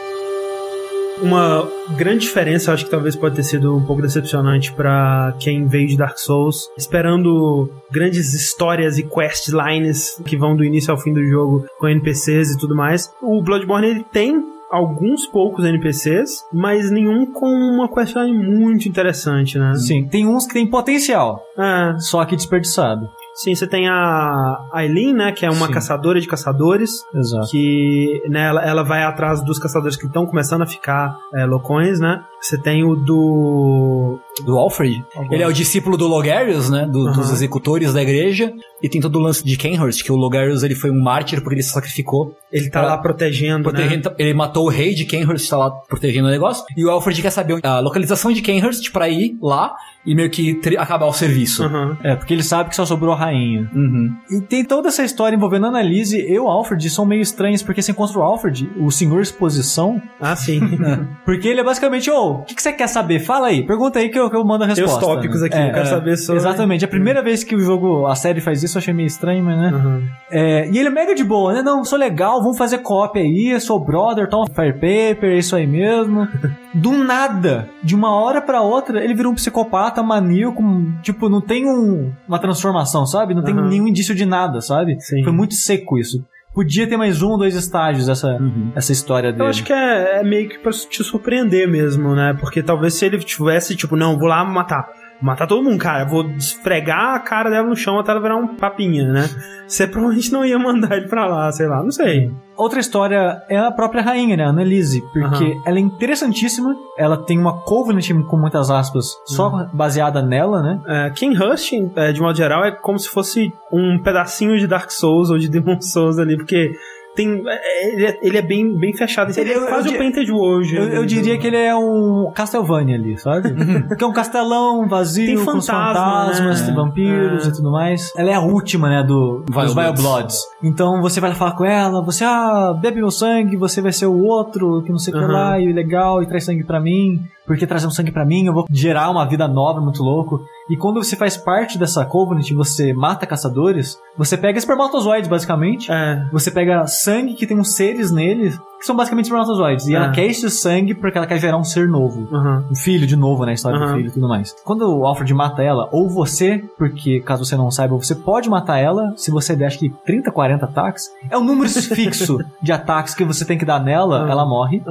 Uma 1.21 1.67
grande 1.95 2.21
diferença, 2.21 2.73
acho 2.73 2.85
que 2.85 2.91
talvez 2.91 3.15
pode 3.15 3.35
ter 3.35 3.43
sido 3.43 3.75
um 3.77 3.83
pouco 3.85 4.01
decepcionante 4.01 4.73
pra 4.73 5.35
quem 5.39 5.65
veio 5.65 5.87
de 5.87 5.97
Dark 5.97 6.17
Souls, 6.17 6.69
esperando 6.77 7.69
grandes 7.91 8.33
histórias 8.33 8.97
e 8.97 9.03
questlines 9.03 10.19
que 10.25 10.35
vão 10.35 10.55
do 10.55 10.63
início 10.63 10.91
ao 10.91 10.97
fim 10.99 11.13
do 11.13 11.23
jogo 11.23 11.65
com 11.77 11.87
NPCs 11.87 12.51
e 12.51 12.57
tudo 12.57 12.75
mais. 12.75 13.11
O 13.21 13.41
Bloodborne 13.43 13.87
ele 13.87 14.05
tem 14.11 14.43
alguns 14.71 15.27
poucos 15.27 15.65
NPCs, 15.65 16.45
mas 16.51 16.89
nenhum 16.89 17.25
com 17.25 17.45
uma 17.45 17.93
questline 17.93 18.31
muito 18.31 18.87
interessante, 18.87 19.59
né? 19.59 19.75
Sim. 19.75 20.07
Tem 20.07 20.25
uns 20.25 20.47
que 20.47 20.53
tem 20.53 20.65
potencial, 20.65 21.43
É, 21.57 21.99
só 21.99 22.23
que 22.25 22.35
desperdiçado. 22.35 23.07
Sim, 23.33 23.55
você 23.55 23.67
tem 23.67 23.87
a 23.87 24.57
Aileen, 24.71 25.13
né, 25.13 25.31
que 25.31 25.45
é 25.45 25.49
uma 25.49 25.67
Sim. 25.67 25.73
caçadora 25.73 26.19
de 26.19 26.27
caçadores, 26.27 27.05
Exato. 27.13 27.47
que 27.49 28.21
né, 28.29 28.47
ela, 28.47 28.63
ela 28.63 28.83
vai 28.83 29.03
atrás 29.03 29.43
dos 29.43 29.59
caçadores 29.59 29.95
que 29.95 30.05
estão 30.05 30.25
começando 30.25 30.61
a 30.61 30.67
ficar 30.67 31.17
é, 31.33 31.45
loucões, 31.45 31.99
né? 31.99 32.23
Você 32.41 32.57
tem 32.57 32.83
o 32.83 32.95
do. 32.95 34.19
Do 34.45 34.57
Alfred. 34.57 35.03
Ele 35.29 35.43
é 35.43 35.47
o 35.47 35.51
discípulo 35.53 35.97
do 35.97 36.07
Logarius, 36.07 36.69
né? 36.69 36.85
do- 36.85 37.05
Dos 37.11 37.25
Aham. 37.25 37.33
executores 37.33 37.93
da 37.93 38.01
igreja. 38.01 38.53
E 38.81 38.89
tem 38.89 38.99
todo 39.01 39.17
o 39.17 39.19
lance 39.19 39.43
de 39.45 39.55
Kenhurst, 39.57 40.03
que 40.03 40.11
o 40.11 40.15
Logarius 40.15 40.63
ele 40.63 40.73
foi 40.73 40.89
um 40.89 40.99
mártir 40.99 41.39
porque 41.41 41.55
ele 41.55 41.61
se 41.63 41.71
sacrificou. 41.71 42.35
Ele 42.51 42.69
tá 42.69 42.79
Pra- 42.79 42.89
lá 42.89 42.97
protegendo, 42.97 43.57
né? 43.57 43.63
protegendo- 43.77 44.15
Ele 44.17 44.33
matou 44.33 44.65
o 44.65 44.69
rei 44.69 44.93
de 44.95 45.05
Kenhurst, 45.05 45.47
tá 45.49 45.57
lá 45.57 45.69
protegendo 45.69 46.27
o 46.27 46.31
negócio. 46.31 46.63
E 46.75 46.83
o 46.83 46.89
Alfred 46.89 47.21
quer 47.21 47.29
saber 47.29 47.59
a 47.63 47.79
localização 47.79 48.31
de 48.31 48.41
Kenhurst 48.41 48.89
pra 48.91 49.07
ir 49.09 49.37
lá 49.41 49.75
e 50.05 50.15
meio 50.15 50.29
que 50.31 50.55
tri- 50.55 50.77
acabar 50.77 51.05
o 51.05 51.13
serviço. 51.13 51.63
Aham. 51.63 51.97
É, 52.03 52.15
porque 52.15 52.33
ele 52.33 52.41
sabe 52.41 52.69
que 52.69 52.75
só 52.75 52.85
sobrou 52.85 53.13
a 53.13 53.17
rainha. 53.17 53.69
Uhum. 53.75 54.15
E 54.31 54.41
tem 54.41 54.65
toda 54.65 54.87
essa 54.87 55.03
história 55.03 55.35
envolvendo 55.35 55.65
a 55.67 55.69
Annalise 55.69 56.17
e 56.17 56.39
o 56.39 56.47
Alfred 56.47 56.89
são 56.89 57.05
meio 57.05 57.21
estranhos, 57.21 57.61
porque 57.61 57.81
você 57.81 57.91
encontra 57.91 58.17
o 58.17 58.23
Alfred, 58.23 58.67
o 58.79 58.89
senhor 58.89 59.21
exposição, 59.21 60.01
Ah, 60.19 60.35
sim. 60.35 60.59
porque 61.25 61.47
ele 61.47 61.59
é 61.59 61.63
basicamente, 61.63 62.09
ô, 62.09 62.31
o 62.31 62.43
que, 62.45 62.55
que 62.55 62.61
você 62.61 62.73
quer 62.73 62.87
saber? 62.87 63.19
Fala 63.19 63.47
aí, 63.47 63.63
pergunta 63.65 63.99
aí 63.99 64.09
que 64.09 64.17
eu, 64.21 64.29
que 64.29 64.35
eu 64.35 64.43
mando 64.45 64.63
a 64.63 64.67
Tem 64.67 64.73
os 64.73 64.79
resposta. 64.91 65.05
tópicos 65.05 65.41
né? 65.41 65.47
aqui, 65.47 65.57
eu 65.57 65.73
quero 65.73 65.85
saber 65.87 66.17
sobre- 66.17 66.39
Exatamente, 66.41 66.85
a 66.85 66.87
primeira 66.87 67.21
vez 67.21 67.43
que 67.43 67.55
o 67.55 67.59
jogo, 67.59 68.05
a 68.07 68.15
série 68.15 68.39
faz 68.41 68.63
isso, 68.63 68.77
eu 68.77 68.79
achei 68.79 68.93
meio 68.93 69.07
estranho, 69.07 69.43
mas 69.43 69.57
né? 69.57 69.71
Aham. 69.73 70.01
É, 70.31 70.69
e 70.69 70.77
ele 70.77 70.87
é 70.87 70.91
mega 70.91 71.13
de 71.13 71.23
boa, 71.23 71.53
né? 71.53 71.61
Não, 71.61 71.83
sou 71.83 71.97
legal, 71.97 72.41
vamos 72.41 72.57
fazer 72.57 72.79
cópia 72.79 73.21
aí, 73.21 73.59
sou 73.59 73.83
brother, 73.83 74.29
tal, 74.29 74.45
fire 74.47 74.73
paper, 74.73 75.31
é 75.31 75.37
isso 75.37 75.55
aí 75.55 75.67
mesmo. 75.67 76.27
Do 76.73 76.91
nada, 76.93 77.67
de 77.83 77.93
uma 77.93 78.15
hora 78.15 78.39
pra 78.41 78.61
outra, 78.61 79.03
ele 79.03 79.13
virou 79.13 79.31
um 79.33 79.35
psicopata 79.35 80.01
maníaco, 80.01 80.63
tipo, 81.01 81.27
não 81.27 81.41
tem 81.41 81.65
um- 81.67 82.11
uma 82.27 82.39
transformação, 82.39 83.05
sabe? 83.05 83.33
Não 83.33 83.43
tem 83.43 83.53
Aham. 83.53 83.67
nenhum 83.67 83.87
indício 83.87 84.15
de 84.15 84.25
nada, 84.25 84.61
sabe? 84.61 84.95
Sim. 85.01 85.21
Foi 85.23 85.33
muito 85.33 85.53
seco 85.53 85.97
isso. 85.99 86.23
Podia 86.53 86.87
ter 86.87 86.97
mais 86.97 87.21
um 87.21 87.29
ou 87.29 87.37
dois 87.37 87.55
estágios 87.55 88.09
essa, 88.09 88.37
essa 88.75 88.91
história 88.91 89.31
dele. 89.31 89.43
Eu 89.43 89.47
acho 89.47 89.63
que 89.63 89.71
é, 89.71 90.19
é 90.19 90.23
meio 90.23 90.49
que 90.49 90.59
pra 90.59 90.71
te 90.71 91.03
surpreender 91.03 91.67
mesmo, 91.67 92.13
né? 92.13 92.35
Porque 92.39 92.61
talvez 92.61 92.93
se 92.95 93.05
ele 93.05 93.17
tivesse, 93.19 93.75
tipo, 93.75 93.95
não, 93.95 94.17
vou 94.19 94.27
lá 94.27 94.43
matar. 94.43 95.00
Matar 95.21 95.45
todo 95.47 95.63
mundo, 95.63 95.77
cara. 95.77 96.03
Vou 96.05 96.25
esfregar 96.31 97.15
a 97.15 97.19
cara 97.19 97.49
dela 97.49 97.67
no 97.67 97.75
chão 97.75 97.99
até 97.99 98.11
ela 98.11 98.21
virar 98.21 98.35
um 98.37 98.55
papinha, 98.55 99.07
né? 99.11 99.29
Você 99.67 99.85
provavelmente 99.87 100.31
não 100.31 100.43
ia 100.43 100.57
mandar 100.57 100.97
ele 100.97 101.07
pra 101.07 101.25
lá, 101.27 101.51
sei 101.51 101.67
lá, 101.67 101.83
não 101.83 101.91
sei. 101.91 102.31
Outra 102.57 102.79
história 102.79 103.41
é 103.49 103.57
a 103.57 103.71
própria 103.71 104.01
rainha, 104.01 104.35
né? 104.37 104.43
A 104.43 104.49
Annalise. 104.49 105.01
Porque 105.13 105.43
Aham. 105.45 105.61
ela 105.65 105.77
é 105.77 105.81
interessantíssima. 105.81 106.75
Ela 106.97 107.17
tem 107.17 107.37
uma 107.39 107.61
Covenant, 107.63 108.07
com 108.27 108.37
muitas 108.37 108.69
aspas, 108.69 109.05
só 109.25 109.49
Uhum. 109.49 109.67
baseada 109.73 110.21
nela, 110.21 110.61
né? 110.61 110.79
É, 110.87 111.09
King 111.11 111.35
Rush, 111.35 111.71
é, 111.95 112.11
de 112.11 112.21
modo 112.21 112.35
geral, 112.37 112.63
é 112.65 112.71
como 112.71 112.97
se 112.99 113.07
fosse 113.09 113.51
um 113.71 113.99
pedacinho 114.03 114.57
de 114.57 114.67
Dark 114.67 114.91
Souls 114.91 115.29
ou 115.29 115.37
de 115.37 115.47
Demon 115.49 115.81
Souls 115.81 116.19
ali, 116.19 116.35
porque 116.37 116.71
tem, 117.15 117.41
é, 117.47 117.93
ele, 117.93 118.05
é, 118.05 118.19
ele 118.21 118.37
é 118.37 118.41
bem, 118.41 118.77
bem 118.77 118.93
fechado. 118.95 119.31
Ele 119.37 119.51
é 119.51 119.55
Eu- 119.57 119.61
eu 119.61 119.67
quase 119.67 119.89
di- 119.89 119.95
o 119.95 119.97
Painted 119.97 120.31
World. 120.31 120.75
Eu, 120.75 120.83
eu 120.89 121.05
diria 121.05 121.37
que 121.37 121.47
ele 121.47 121.57
é 121.57 121.75
um 121.75 122.31
Castlevania 122.33 122.95
ali, 122.95 123.17
sabe? 123.17 123.49
que 123.97 124.03
é 124.03 124.07
um 124.07 124.13
castelão 124.13 124.87
vazio, 124.87 125.25
Tem 125.25 125.37
fantasma, 125.45 125.73
fantasmas, 125.93 126.59
né? 126.61 126.65
tem 126.67 126.75
vampiros 126.75 127.45
É. 127.45 127.49
e 127.49 127.53
tudo 127.53 127.71
mais. 127.71 128.11
Ela 128.15 128.29
é 128.31 128.33
a 128.33 128.41
última, 128.41 128.89
né, 128.89 129.03
do, 129.03 129.43
Vile 129.49 129.65
dos 129.65 129.75
Vile 129.75 129.93
Bloods. 129.93 130.37
Então 130.63 131.01
você 131.01 131.19
vai 131.19 131.33
falar 131.33 131.55
com 131.55 131.65
ela, 131.65 132.03
você, 132.03 132.23
ah, 132.23 132.73
bebe 132.79 132.97
meu 132.97 133.11
sangue, 133.11 133.57
você 133.57 133.81
vai 133.81 133.91
ser 133.91 134.05
o 134.05 134.17
outro, 134.23 134.81
que 134.83 134.91
não 134.91 134.97
sei 134.99 135.13
o 135.13 135.17
que 135.17 135.23
Aham. 135.23 135.33
lá, 135.33 135.59
e 135.59 135.71
legal, 135.73 136.21
e 136.21 136.25
traz 136.27 136.45
sangue 136.45 136.63
pra 136.63 136.79
mim. 136.79 137.19
Porque 137.45 137.67
trazendo 137.67 137.91
sangue 137.93 138.11
pra 138.11 138.23
mim, 138.23 138.45
eu 138.45 138.53
vou 138.53 138.65
gerar 138.71 139.09
uma 139.09 139.27
vida 139.27 139.45
nova, 139.47 139.81
muito 139.81 140.01
louco. 140.01 140.39
E 140.69 140.77
quando 140.77 141.03
você 141.03 141.17
faz 141.17 141.35
parte 141.35 141.77
dessa 141.77 142.05
Covenant, 142.05 142.49
você 142.51 142.93
mata 142.93 143.25
caçadores, 143.25 143.97
você 144.17 144.37
pega 144.37 144.57
espermatozoides, 144.57 145.27
basicamente. 145.27 145.91
É, 145.91 146.23
Você 146.31 146.49
pega 146.51 146.85
sangue 147.03 147.33
que 147.33 147.45
tem 147.47 147.57
uns 147.59 147.73
seres 147.75 148.11
nele, 148.11 148.51
que 148.79 148.85
são 148.85 148.95
basicamente 148.95 149.25
espermatozoides. 149.25 149.87
E 149.87 149.95
Ah. 149.95 149.99
ela 150.05 150.11
quer 150.11 150.25
esse 150.25 150.49
sangue 150.49 150.93
porque 150.95 151.17
ela 151.17 151.27
quer 151.27 151.37
gerar 151.39 151.57
um 151.57 151.63
ser 151.63 151.87
novo. 151.87 152.27
aham. 152.35 152.65
Um 152.71 152.75
filho 152.75 153.05
de 153.05 153.15
novo, 153.15 153.45
né? 153.45 153.51
A 153.51 153.53
história 153.53 153.77
do 153.77 153.85
Aham. 153.85 153.95
filho 153.95 154.07
e 154.07 154.11
tudo 154.11 154.27
mais. 154.27 154.53
Quando 154.65 154.81
o 154.89 155.05
Alfred 155.05 155.31
mata 155.33 155.61
ela, 155.61 155.87
ou 155.91 156.09
você, 156.09 156.63
porque 156.77 157.19
caso 157.21 157.45
você 157.45 157.55
não 157.55 157.69
saiba, 157.69 157.95
você 157.95 158.15
pode 158.15 158.49
matar 158.49 158.77
ela 158.79 159.13
se 159.15 159.29
você 159.29 159.55
der 159.55 159.67
acho 159.67 159.77
que 159.79 159.89
30, 160.05 160.31
40 160.31 160.65
ataques. 160.65 161.09
É 161.29 161.37
um 161.37 161.43
número 161.43 161.69
fixo 161.69 162.39
de 162.61 162.71
ataques 162.71 163.13
que 163.13 163.23
você 163.23 163.45
tem 163.45 163.57
que 163.57 163.65
dar 163.65 163.79
nela, 163.83 164.25
Ah. 164.25 164.29
ela 164.31 164.45
morre. 164.45 164.81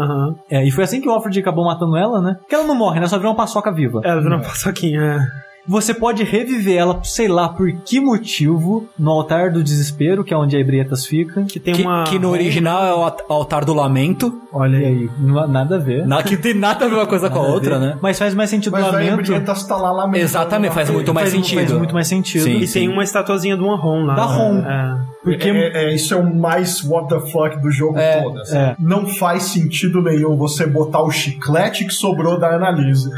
É, 0.49 0.65
e 0.67 0.71
foi 0.71 0.85
assim 0.85 1.01
que 1.01 1.09
o 1.09 1.13
Alfred 1.13 1.39
acabou 1.41 1.65
matando 1.65 1.97
ela, 1.97 2.21
né? 2.21 2.37
Porque 2.41 2.55
ela 2.55 2.65
não 2.65 2.75
morre, 2.77 3.01
né? 3.01 3.07
Só 3.09 3.17
virou 3.17 3.33
uma 3.33 3.37
paçoca 3.37 3.73
viva. 3.73 4.01
Ela 4.05 4.21
virou 4.21 4.39
uma 4.39 4.45
paçoquinha. 4.45 5.01
é. 5.01 5.50
Você 5.69 5.93
pode 5.95 6.25
reviver 6.25 6.77
ela, 6.77 7.01
sei 7.05 7.29
lá 7.29 7.49
por 7.49 7.71
que 7.73 8.01
motivo, 8.01 8.89
no 8.99 9.11
altar 9.11 9.51
do 9.51 9.63
desespero, 9.63 10.25
que 10.25 10.33
é 10.33 10.37
onde 10.37 10.57
a 10.57 10.61
Ebrietas 10.61 11.07
fica. 11.07 11.43
Que 11.45 11.61
tem 11.61 11.75
Que, 11.75 11.83
uma. 11.83 12.05
que 12.05 12.19
no 12.19 12.31
original 12.31 12.85
é 12.85 12.95
o 12.95 13.33
altar 13.33 13.65
do 13.65 13.75
lamento. 13.75 14.41
Olha 14.53 14.79
aí, 14.79 15.09
nada 15.49 15.77
a 15.77 15.79
ver. 15.79 16.07
Na, 16.07 16.23
que 16.23 16.37
tem 16.37 16.55
nada 16.55 16.87
a 16.87 16.89
ver 16.89 16.95
uma 16.95 17.07
coisa 17.07 17.29
com 17.29 17.39
a 17.39 17.41
a 17.41 17.47
outra, 17.47 17.79
né? 17.79 17.99
Mas 18.01 18.19
faz 18.19 18.35
mais 18.35 18.51
sentido 18.51 18.73
Mas 18.73 18.87
o 18.87 18.93
lamento. 18.93 19.17
Brietas 19.17 19.67
tá 19.67 19.77
lá 19.77 19.91
lamentando. 19.93 20.25
Exatamente, 20.25 20.75
faz 20.75 20.91
muito 20.91 21.15
mais 21.15 21.31
faz, 21.31 21.41
sentido. 21.43 21.59
Faz 21.59 21.73
muito 21.73 21.95
mais 21.95 22.09
sentido. 22.09 22.45
Sim. 22.45 22.59
E 22.59 22.69
tem 22.69 22.89
uma 22.89 23.03
estatuazinha 23.03 23.57
do 23.57 23.69
Anron 23.71 24.05
lá. 24.05 24.15
Da 24.15 24.25
Ron. 24.25 24.59
É. 24.59 24.99
Porque 25.23 25.49
É, 25.51 25.85
é, 25.91 25.95
isso 25.95 26.15
é 26.15 26.17
o 26.17 26.35
mais 26.35 26.83
what 26.83 27.09
the 27.09 27.21
fuck 27.31 27.61
do 27.61 27.71
jogo 27.71 27.99
É, 27.99 28.23
todo. 28.23 28.39
assim. 28.41 28.57
é. 28.57 28.75
Não 28.79 29.07
faz 29.07 29.43
sentido 29.45 30.01
nenhum 30.03 30.35
você 30.37 30.67
botar 30.67 31.03
o 31.03 31.11
chiclete 31.11 31.85
que 31.85 31.93
sobrou 31.93 32.39
da 32.39 32.55
Annalise 32.57 33.11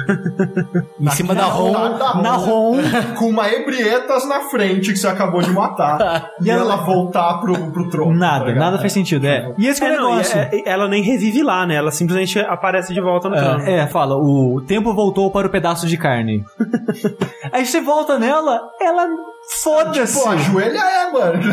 Em 1.01 1.11
cima 1.11 1.35
da 1.35 1.45
Ron, 1.45 1.73
Ron. 1.73 2.23
na 2.23 2.33
Ron. 2.33 2.77
com 3.16 3.27
uma 3.31 3.49
Ebrietas 3.49 4.27
na 4.29 4.41
frente 4.51 4.93
que 4.93 4.99
você 4.99 5.07
acabou 5.07 5.43
de 5.43 5.51
matar 5.51 6.31
e 6.43 6.51
ela 6.51 6.77
voltar 6.77 7.35
pro, 7.41 7.70
pro 7.73 7.89
trono. 7.89 8.12
tá 8.12 8.19
Nada, 8.19 8.45
ligado? 8.47 8.59
nada 8.65 8.79
faz 8.79 8.93
sentido. 8.93 9.27
É. 9.27 9.55
E 9.57 9.66
esse 9.69 9.81
que 9.81 9.87
é, 9.87 9.91
É, 9.95 9.97
o 9.99 10.01
não, 10.01 10.09
e 10.09 10.16
negócio. 10.16 10.39
é- 10.39 10.51
é- 10.53 10.69
ela 10.69 10.89
nem 10.89 11.03
revive 11.03 11.43
lá, 11.43 11.65
né? 11.66 11.77
Ela 11.77 11.91
simplesmente 11.93 12.39
aparece 12.41 12.93
de 12.93 13.01
volta 13.01 13.29
no 13.29 13.37
trono. 13.37 13.61
É, 13.65 13.87
fala, 13.87 14.16
o 14.16 14.61
tempo 14.66 14.93
voltou 14.95 15.31
para 15.31 15.47
o 15.47 15.51
pedaço 15.51 15.87
de 15.87 15.97
carne. 15.97 16.45
Aí 17.53 17.65
você 17.66 17.81
volta 17.81 18.19
nela, 18.19 18.61
ela 18.81 19.07
Foda-se! 19.48 20.19
Pô, 20.20 20.28
ajoelha 20.31 20.78
é, 20.78 21.10
mano. 21.10 21.52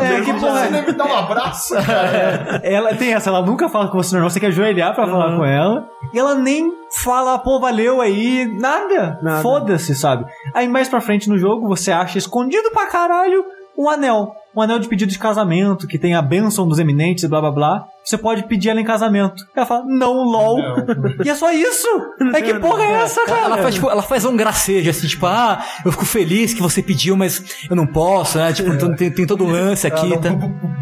É, 0.00 0.20
que 0.20 0.32
porra. 0.34 0.64
Você 0.64 0.70
nem 0.70 0.86
me 0.86 0.92
dá 0.92 1.04
um 1.04 1.16
abraço, 1.16 1.74
cara. 1.84 2.60
Ela 2.62 2.94
tem 2.94 3.14
essa, 3.14 3.30
ela 3.30 3.42
nunca 3.42 3.68
fala 3.68 3.88
com 3.88 3.96
você 3.96 4.14
normal, 4.14 4.30
você 4.30 4.40
quer 4.40 4.48
ajoelhar 4.48 4.94
pra 4.94 5.06
falar 5.06 5.36
com 5.36 5.44
ela. 5.44 5.88
E 6.12 6.18
ela 6.18 6.34
nem 6.34 6.70
fala, 7.02 7.38
pô, 7.38 7.60
valeu 7.60 8.00
aí, 8.00 8.46
nada. 8.58 9.18
Nada. 9.22 9.42
Foda-se, 9.42 9.94
sabe? 9.94 10.24
Aí 10.54 10.68
mais 10.68 10.88
pra 10.88 11.00
frente 11.00 11.28
no 11.28 11.38
jogo, 11.38 11.68
você 11.68 11.92
acha 11.92 12.18
escondido 12.18 12.70
pra 12.72 12.86
caralho 12.86 13.44
um 13.80 13.88
anel. 13.88 14.34
Um 14.54 14.60
anel 14.60 14.78
de 14.78 14.88
pedido 14.88 15.10
de 15.10 15.18
casamento, 15.18 15.86
que 15.86 15.98
tem 15.98 16.14
a 16.14 16.20
bênção 16.20 16.68
dos 16.68 16.78
eminentes 16.78 17.24
e 17.24 17.28
blá 17.28 17.40
blá 17.40 17.50
blá. 17.50 17.84
Você 18.04 18.18
pode 18.18 18.42
pedir 18.42 18.68
ela 18.68 18.80
em 18.80 18.84
casamento. 18.84 19.44
Ela 19.56 19.64
fala, 19.64 19.84
não, 19.86 20.24
lol. 20.24 20.58
E 21.24 21.28
é 21.30 21.34
só 21.34 21.52
isso? 21.52 21.86
É 22.34 22.42
que 22.42 22.54
porra 22.54 22.82
é 22.82 22.92
essa, 23.02 23.24
cara? 23.24 23.44
Ela 23.44 23.58
faz, 23.58 23.74
tipo, 23.74 23.88
ela 23.88 24.02
faz 24.02 24.24
um 24.24 24.36
gracejo, 24.36 24.90
assim, 24.90 25.06
tipo, 25.06 25.24
ah, 25.26 25.64
eu 25.84 25.92
fico 25.92 26.04
feliz 26.04 26.52
que 26.52 26.60
você 26.60 26.82
pediu, 26.82 27.16
mas 27.16 27.66
eu 27.68 27.76
não 27.76 27.86
posso, 27.86 28.38
né? 28.38 28.52
Tipo, 28.52 28.70
então 28.70 28.94
tem, 28.94 29.10
tem 29.10 29.26
todo 29.26 29.44
o 29.44 29.50
lance 29.50 29.86
aqui, 29.86 30.18
tá? 30.18 30.30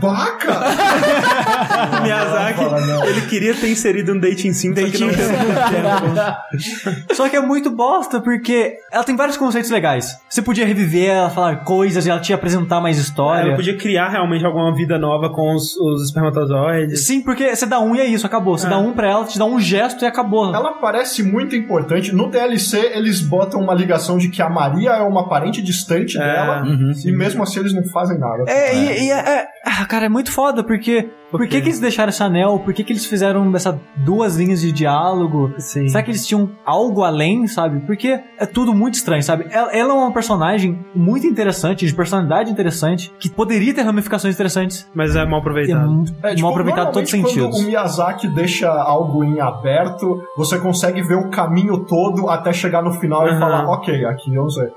Baca! 0.01 0.61
Miyazaki, 2.03 2.65
Não, 2.65 2.81
não. 2.87 3.05
ele 3.05 3.21
queria 3.23 3.55
ter 3.55 3.71
inserido 3.71 4.13
um 4.13 4.19
dating 4.21 4.53
sim, 4.53 4.75
só 4.75 4.87
que 4.91 4.99
não 4.99 5.09
Só 7.15 7.29
que 7.29 7.37
é 7.37 7.41
muito 7.41 7.71
bosta, 7.71 8.21
porque 8.21 8.75
ela 8.93 9.05
tem 9.05 9.17
vários 9.17 9.37
conceitos 9.37 9.71
legais. 9.71 10.17
Você 10.29 10.43
podia 10.43 10.67
reviver 10.67 11.11
ela, 11.11 11.31
falar 11.31 11.57
coisas, 11.65 12.07
e 12.07 12.11
ela 12.11 12.21
te 12.21 12.33
apresentar 12.33 12.81
mais 12.81 12.99
história. 12.99 13.49
Ela 13.49 13.57
podia 13.57 13.77
criar 13.77 14.09
realmente 14.09 14.45
alguma 14.45 14.75
vida 14.75 14.99
nova 14.99 15.31
com 15.31 15.55
os, 15.55 15.77
os 15.77 16.05
espermatozoides. 16.07 17.07
Sim, 17.07 17.23
porque 17.23 17.55
você 17.55 17.67
dá 17.67 17.81
um 17.81 17.95
e 17.95 18.01
é 18.01 18.07
isso, 18.07 18.27
acabou. 18.27 18.57
Você 18.57 18.67
É. 18.67 18.71
dá 18.71 18.79
um 18.79 18.93
pra 18.93 19.09
ela, 19.11 19.25
te 19.25 19.39
dá 19.39 19.45
um 19.45 19.59
gesto 19.61 20.05
e 20.05 20.07
acabou. 20.07 20.55
Ela 20.55 20.73
parece 20.75 21.23
muito 21.23 21.55
importante. 21.57 22.13
No 22.13 22.31
DLC, 22.31 22.93
eles 22.95 23.21
botam 23.21 23.61
uma 23.61 23.75
ligação 23.75 24.19
de 24.19 24.29
que 24.29 24.43
a 24.43 24.49
Maria 24.49 24.91
é 24.91 25.03
uma 25.03 25.29
parente 25.29 25.63
distante 25.63 26.17
É, 26.19 26.21
dela. 26.21 26.63
uhum. 26.63 26.93
E 27.05 27.13
mesmo 27.13 27.43
assim 27.43 27.61
eles 27.61 27.73
não 27.75 27.85
fazem 27.85 28.19
nada. 28.19 28.45
É, 28.47 28.75
e, 28.75 29.07
e 29.07 29.11
é, 29.11 29.15
é- 29.19 29.47
ah, 29.65 29.85
cara, 29.87 30.07
é 30.07 30.09
muito 30.09 30.33
foda, 30.33 30.63
porque. 30.65 31.09
Por, 31.31 31.41
que, 31.47 31.61
que 31.61 31.69
eles 31.69 31.79
deixaram 31.81 32.11
esse 32.11 32.23
anel? 32.23 32.59
Por 32.61 32.73
que, 32.73 32.83
que 32.83 32.93
eles 32.93 33.05
fizeram 33.05 33.55
essas 33.55 33.75
duas 33.97 34.37
linhas 34.37 34.61
de 34.61 34.73
diálogo? 34.73 35.53
Sim. 35.59 35.89
Será 35.89 36.03
que 36.03 36.11
eles 36.11 36.27
tinham 36.27 36.51
algo 36.65 37.03
além, 37.03 37.47
sabe? 37.47 37.81
Porque 37.81 38.19
é 38.39 38.47
tudo 38.47 38.73
muito 38.75 38.95
estranho, 38.95 39.23
sabe? 39.23 39.47
Ela, 39.51 39.73
ela 39.73 39.93
é 39.93 39.97
uma 39.97 40.13
personagem 40.13 40.85
muito 40.95 41.27
interessante, 41.27 41.87
de 41.87 41.95
personalidade 41.95 42.51
interessante, 42.51 43.13
que 43.21 43.29
poderia 43.29 43.75
ter 43.75 43.83
ramificações 43.83 44.35
interessantes. 44.35 44.89
Mas 44.95 45.15
é 45.17 45.25
mal 45.25 45.37
É, 45.37 45.41
aproveitado. 45.41 45.91
muito 45.91 46.15
É, 46.23 46.31
tipo, 46.31 46.43
mal 46.43 46.51
aproveitado 46.53 46.93
todos 46.93 47.13
os 47.13 47.13
normalmente 47.13 47.35
sentidos. 47.35 47.57
Quando 47.57 47.65
o 47.65 47.69
Miyazaki 47.69 48.29
deixa 48.29 48.71
algo 48.71 49.23
em 49.25 49.41
aberto, 49.41 50.23
você 50.37 50.59
consegue 50.59 51.03
ver 51.03 51.17
o 51.17 51.31
caminho 51.31 51.85
todo 51.85 52.29
até 52.31 52.53
chegar 52.53 52.83
no 52.83 52.93
final 52.95 53.27
e 53.27 53.31
Aham. 53.31 53.39
falar, 53.41 53.69
ok, 53.69 54.05
aqui 54.07 54.35
eu 54.35 54.49
sei. 54.51 54.69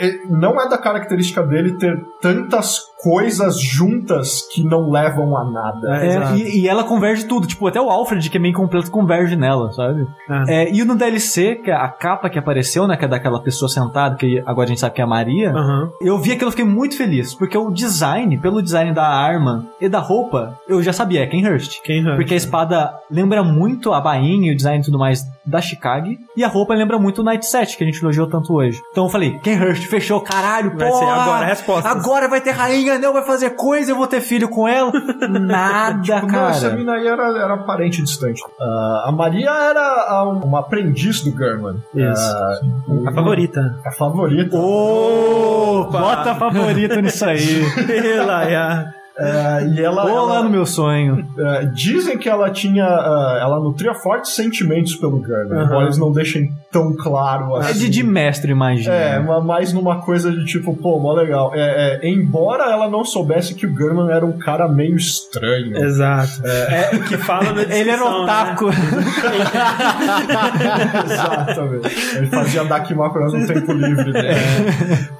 E 0.00 0.20
Não 0.28 0.60
é 0.60 0.68
da 0.68 0.76
característica 0.76 1.42
dele 1.42 1.78
ter 1.78 1.96
tantas 2.20 2.80
coisas 3.02 3.60
juntas 3.60 4.42
que 4.52 4.62
não 4.62 4.90
levam 4.90 5.36
a 5.36 5.44
nada. 5.44 5.96
É, 5.96 6.06
É, 6.12 6.36
e, 6.36 6.60
e 6.60 6.68
ela 6.68 6.84
converge 6.84 7.24
tudo, 7.24 7.46
tipo, 7.46 7.66
até 7.66 7.80
o 7.80 7.90
Alfred, 7.90 8.28
que 8.30 8.36
é 8.36 8.40
meio 8.40 8.54
completo, 8.54 8.90
converge 8.90 9.36
nela, 9.36 9.72
sabe? 9.72 10.06
É. 10.48 10.62
É, 10.62 10.72
e 10.72 10.84
no 10.84 10.94
DLC, 10.94 11.56
que 11.56 11.70
é 11.70 11.74
a 11.74 11.88
capa 11.88 12.30
que 12.30 12.38
apareceu, 12.38 12.86
né, 12.86 12.96
que 12.96 13.04
é 13.04 13.08
daquela 13.08 13.40
pessoa 13.40 13.68
sentada, 13.68 14.16
que 14.16 14.42
agora 14.46 14.66
a 14.66 14.68
gente 14.68 14.80
sabe 14.80 14.94
que 14.94 15.00
é 15.00 15.04
a 15.04 15.06
Maria, 15.06 15.50
Aham. 15.50 15.90
eu 16.00 16.18
vi 16.18 16.32
aquilo 16.32 16.50
e 16.50 16.52
fiquei 16.52 16.64
muito 16.64 16.96
feliz, 16.96 17.34
porque 17.34 17.56
o 17.56 17.70
design, 17.70 18.38
pelo 18.38 18.62
design 18.62 18.92
da 18.92 19.06
arma 19.06 19.66
e 19.80 19.88
da 19.88 19.98
roupa, 19.98 20.58
eu 20.68 20.82
já 20.82 20.92
sabia, 20.92 21.22
é 21.22 21.26
Ken 21.26 21.46
Hurst. 21.46 21.80
Quem 21.82 22.04
Porque 22.04 22.34
a 22.34 22.36
espada 22.36 22.94
lembra 23.10 23.42
muito 23.42 23.92
a 23.92 24.00
bainha 24.00 24.50
e 24.50 24.54
o 24.54 24.56
design 24.56 24.80
e 24.80 24.84
tudo 24.84 24.98
mais 24.98 25.24
da 25.44 25.60
Chicago. 25.60 26.08
E 26.36 26.44
a 26.44 26.48
roupa 26.48 26.74
lembra 26.74 26.98
muito 26.98 27.20
o 27.20 27.24
Night 27.24 27.46
Set, 27.46 27.76
que 27.76 27.84
a 27.84 27.86
gente 27.86 28.00
elogiou 28.02 28.26
tanto 28.26 28.54
hoje. 28.54 28.80
Então 28.90 29.04
eu 29.04 29.10
falei, 29.10 29.38
Ken 29.40 29.58
Hurst, 29.58 29.86
fechou, 29.86 30.20
caralho, 30.20 30.76
Vai 30.76 30.88
porra, 30.88 30.98
ser 30.98 31.12
agora 31.12 31.44
a 31.44 31.48
resposta. 31.48 31.88
Agora 31.88 32.28
vai 32.28 32.40
ter 32.40 32.52
rainha, 32.52 32.91
não 32.98 33.12
vai 33.12 33.22
fazer 33.24 33.50
coisa, 33.50 33.90
eu 33.92 33.96
vou 33.96 34.06
ter 34.06 34.20
filho 34.20 34.48
com 34.48 34.66
ela. 34.68 34.92
Nada, 35.28 36.00
Tipo, 36.02 36.26
não, 36.32 36.48
essa 36.48 36.60
cara. 36.68 36.76
mina 36.76 36.92
aí 36.94 37.06
era, 37.06 37.22
era 37.38 37.56
parente 37.58 38.02
distante. 38.02 38.42
Ah, 38.60 39.04
a 39.06 39.12
Maria 39.12 39.50
era 39.50 39.80
a- 40.08 40.24
uma 40.28 40.60
aprendiz 40.60 41.20
do 41.22 41.36
German. 41.36 41.76
Isso. 41.94 42.22
Ah, 42.36 42.60
A 43.08 43.12
favorita. 43.12 43.78
a 43.84 43.92
favorita. 43.92 44.56
Ô, 44.56 45.84
bota 45.90 46.34
favorito 46.34 47.00
nisso 47.00 47.24
aí. 47.24 47.62
Ela 48.16 48.92
é 49.18 49.66
e 49.74 49.80
ela, 49.82 50.02
Vou 50.06 50.26
lá 50.26 50.34
ela- 50.36 50.42
no 50.44 50.50
meu 50.50 50.64
sonho. 50.66 51.26
ah, 51.38 51.64
dizem 51.74 52.18
que 52.18 52.28
ela 52.28 52.50
tinha. 52.50 52.84
ah, 52.84 53.38
ela 53.40 53.58
nutria 53.60 53.94
fortes 53.94 54.34
sentimentos 54.34 54.94
pelo 54.96 55.22
German, 55.24 55.58
Aham. 55.58 55.64
embora 55.66 55.84
eles 55.84 55.98
não 55.98 56.10
deixem 56.12 56.50
tão 56.70 56.94
claro 56.96 57.54
assim. 57.56 57.70
É 57.70 57.72
de, 57.74 57.90
de 57.90 58.02
mestre, 58.02 58.50
imagina. 58.52 58.94
É, 58.94 59.18
ma- 59.20 59.40
mais 59.42 59.72
numa 59.74 60.00
coisa 60.00 60.30
de 60.32 60.44
tipo, 60.46 60.74
pô, 60.76 60.98
mó 60.98 61.12
legal. 61.12 61.52
É, 61.54 62.00
é, 62.02 62.08
embora 62.08 62.64
ela 62.70 62.88
não 62.88 63.04
soubesse 63.04 63.54
que 63.54 63.66
o 63.66 63.76
German 63.76 64.10
era 64.10 64.24
um 64.24 64.38
cara 64.38 64.66
meio 64.68 64.96
estranho. 64.96 65.76
Exato. 65.76 66.40
É, 66.46 66.90
o 66.96 67.02
que 67.04 67.18
fala 67.18 67.52
na 67.52 67.62
Ele 67.72 67.90
era 67.90 67.98
descrição, 67.98 68.22
otaku. 68.22 68.66
Né? 68.66 68.72
Exatamente. 71.04 72.16
Ele 72.16 72.26
fazia 72.26 72.64
Dakimakura 72.64 73.26
no 73.26 73.46
tempo 73.46 73.72
livre 73.72 74.12
dele. 74.12 74.34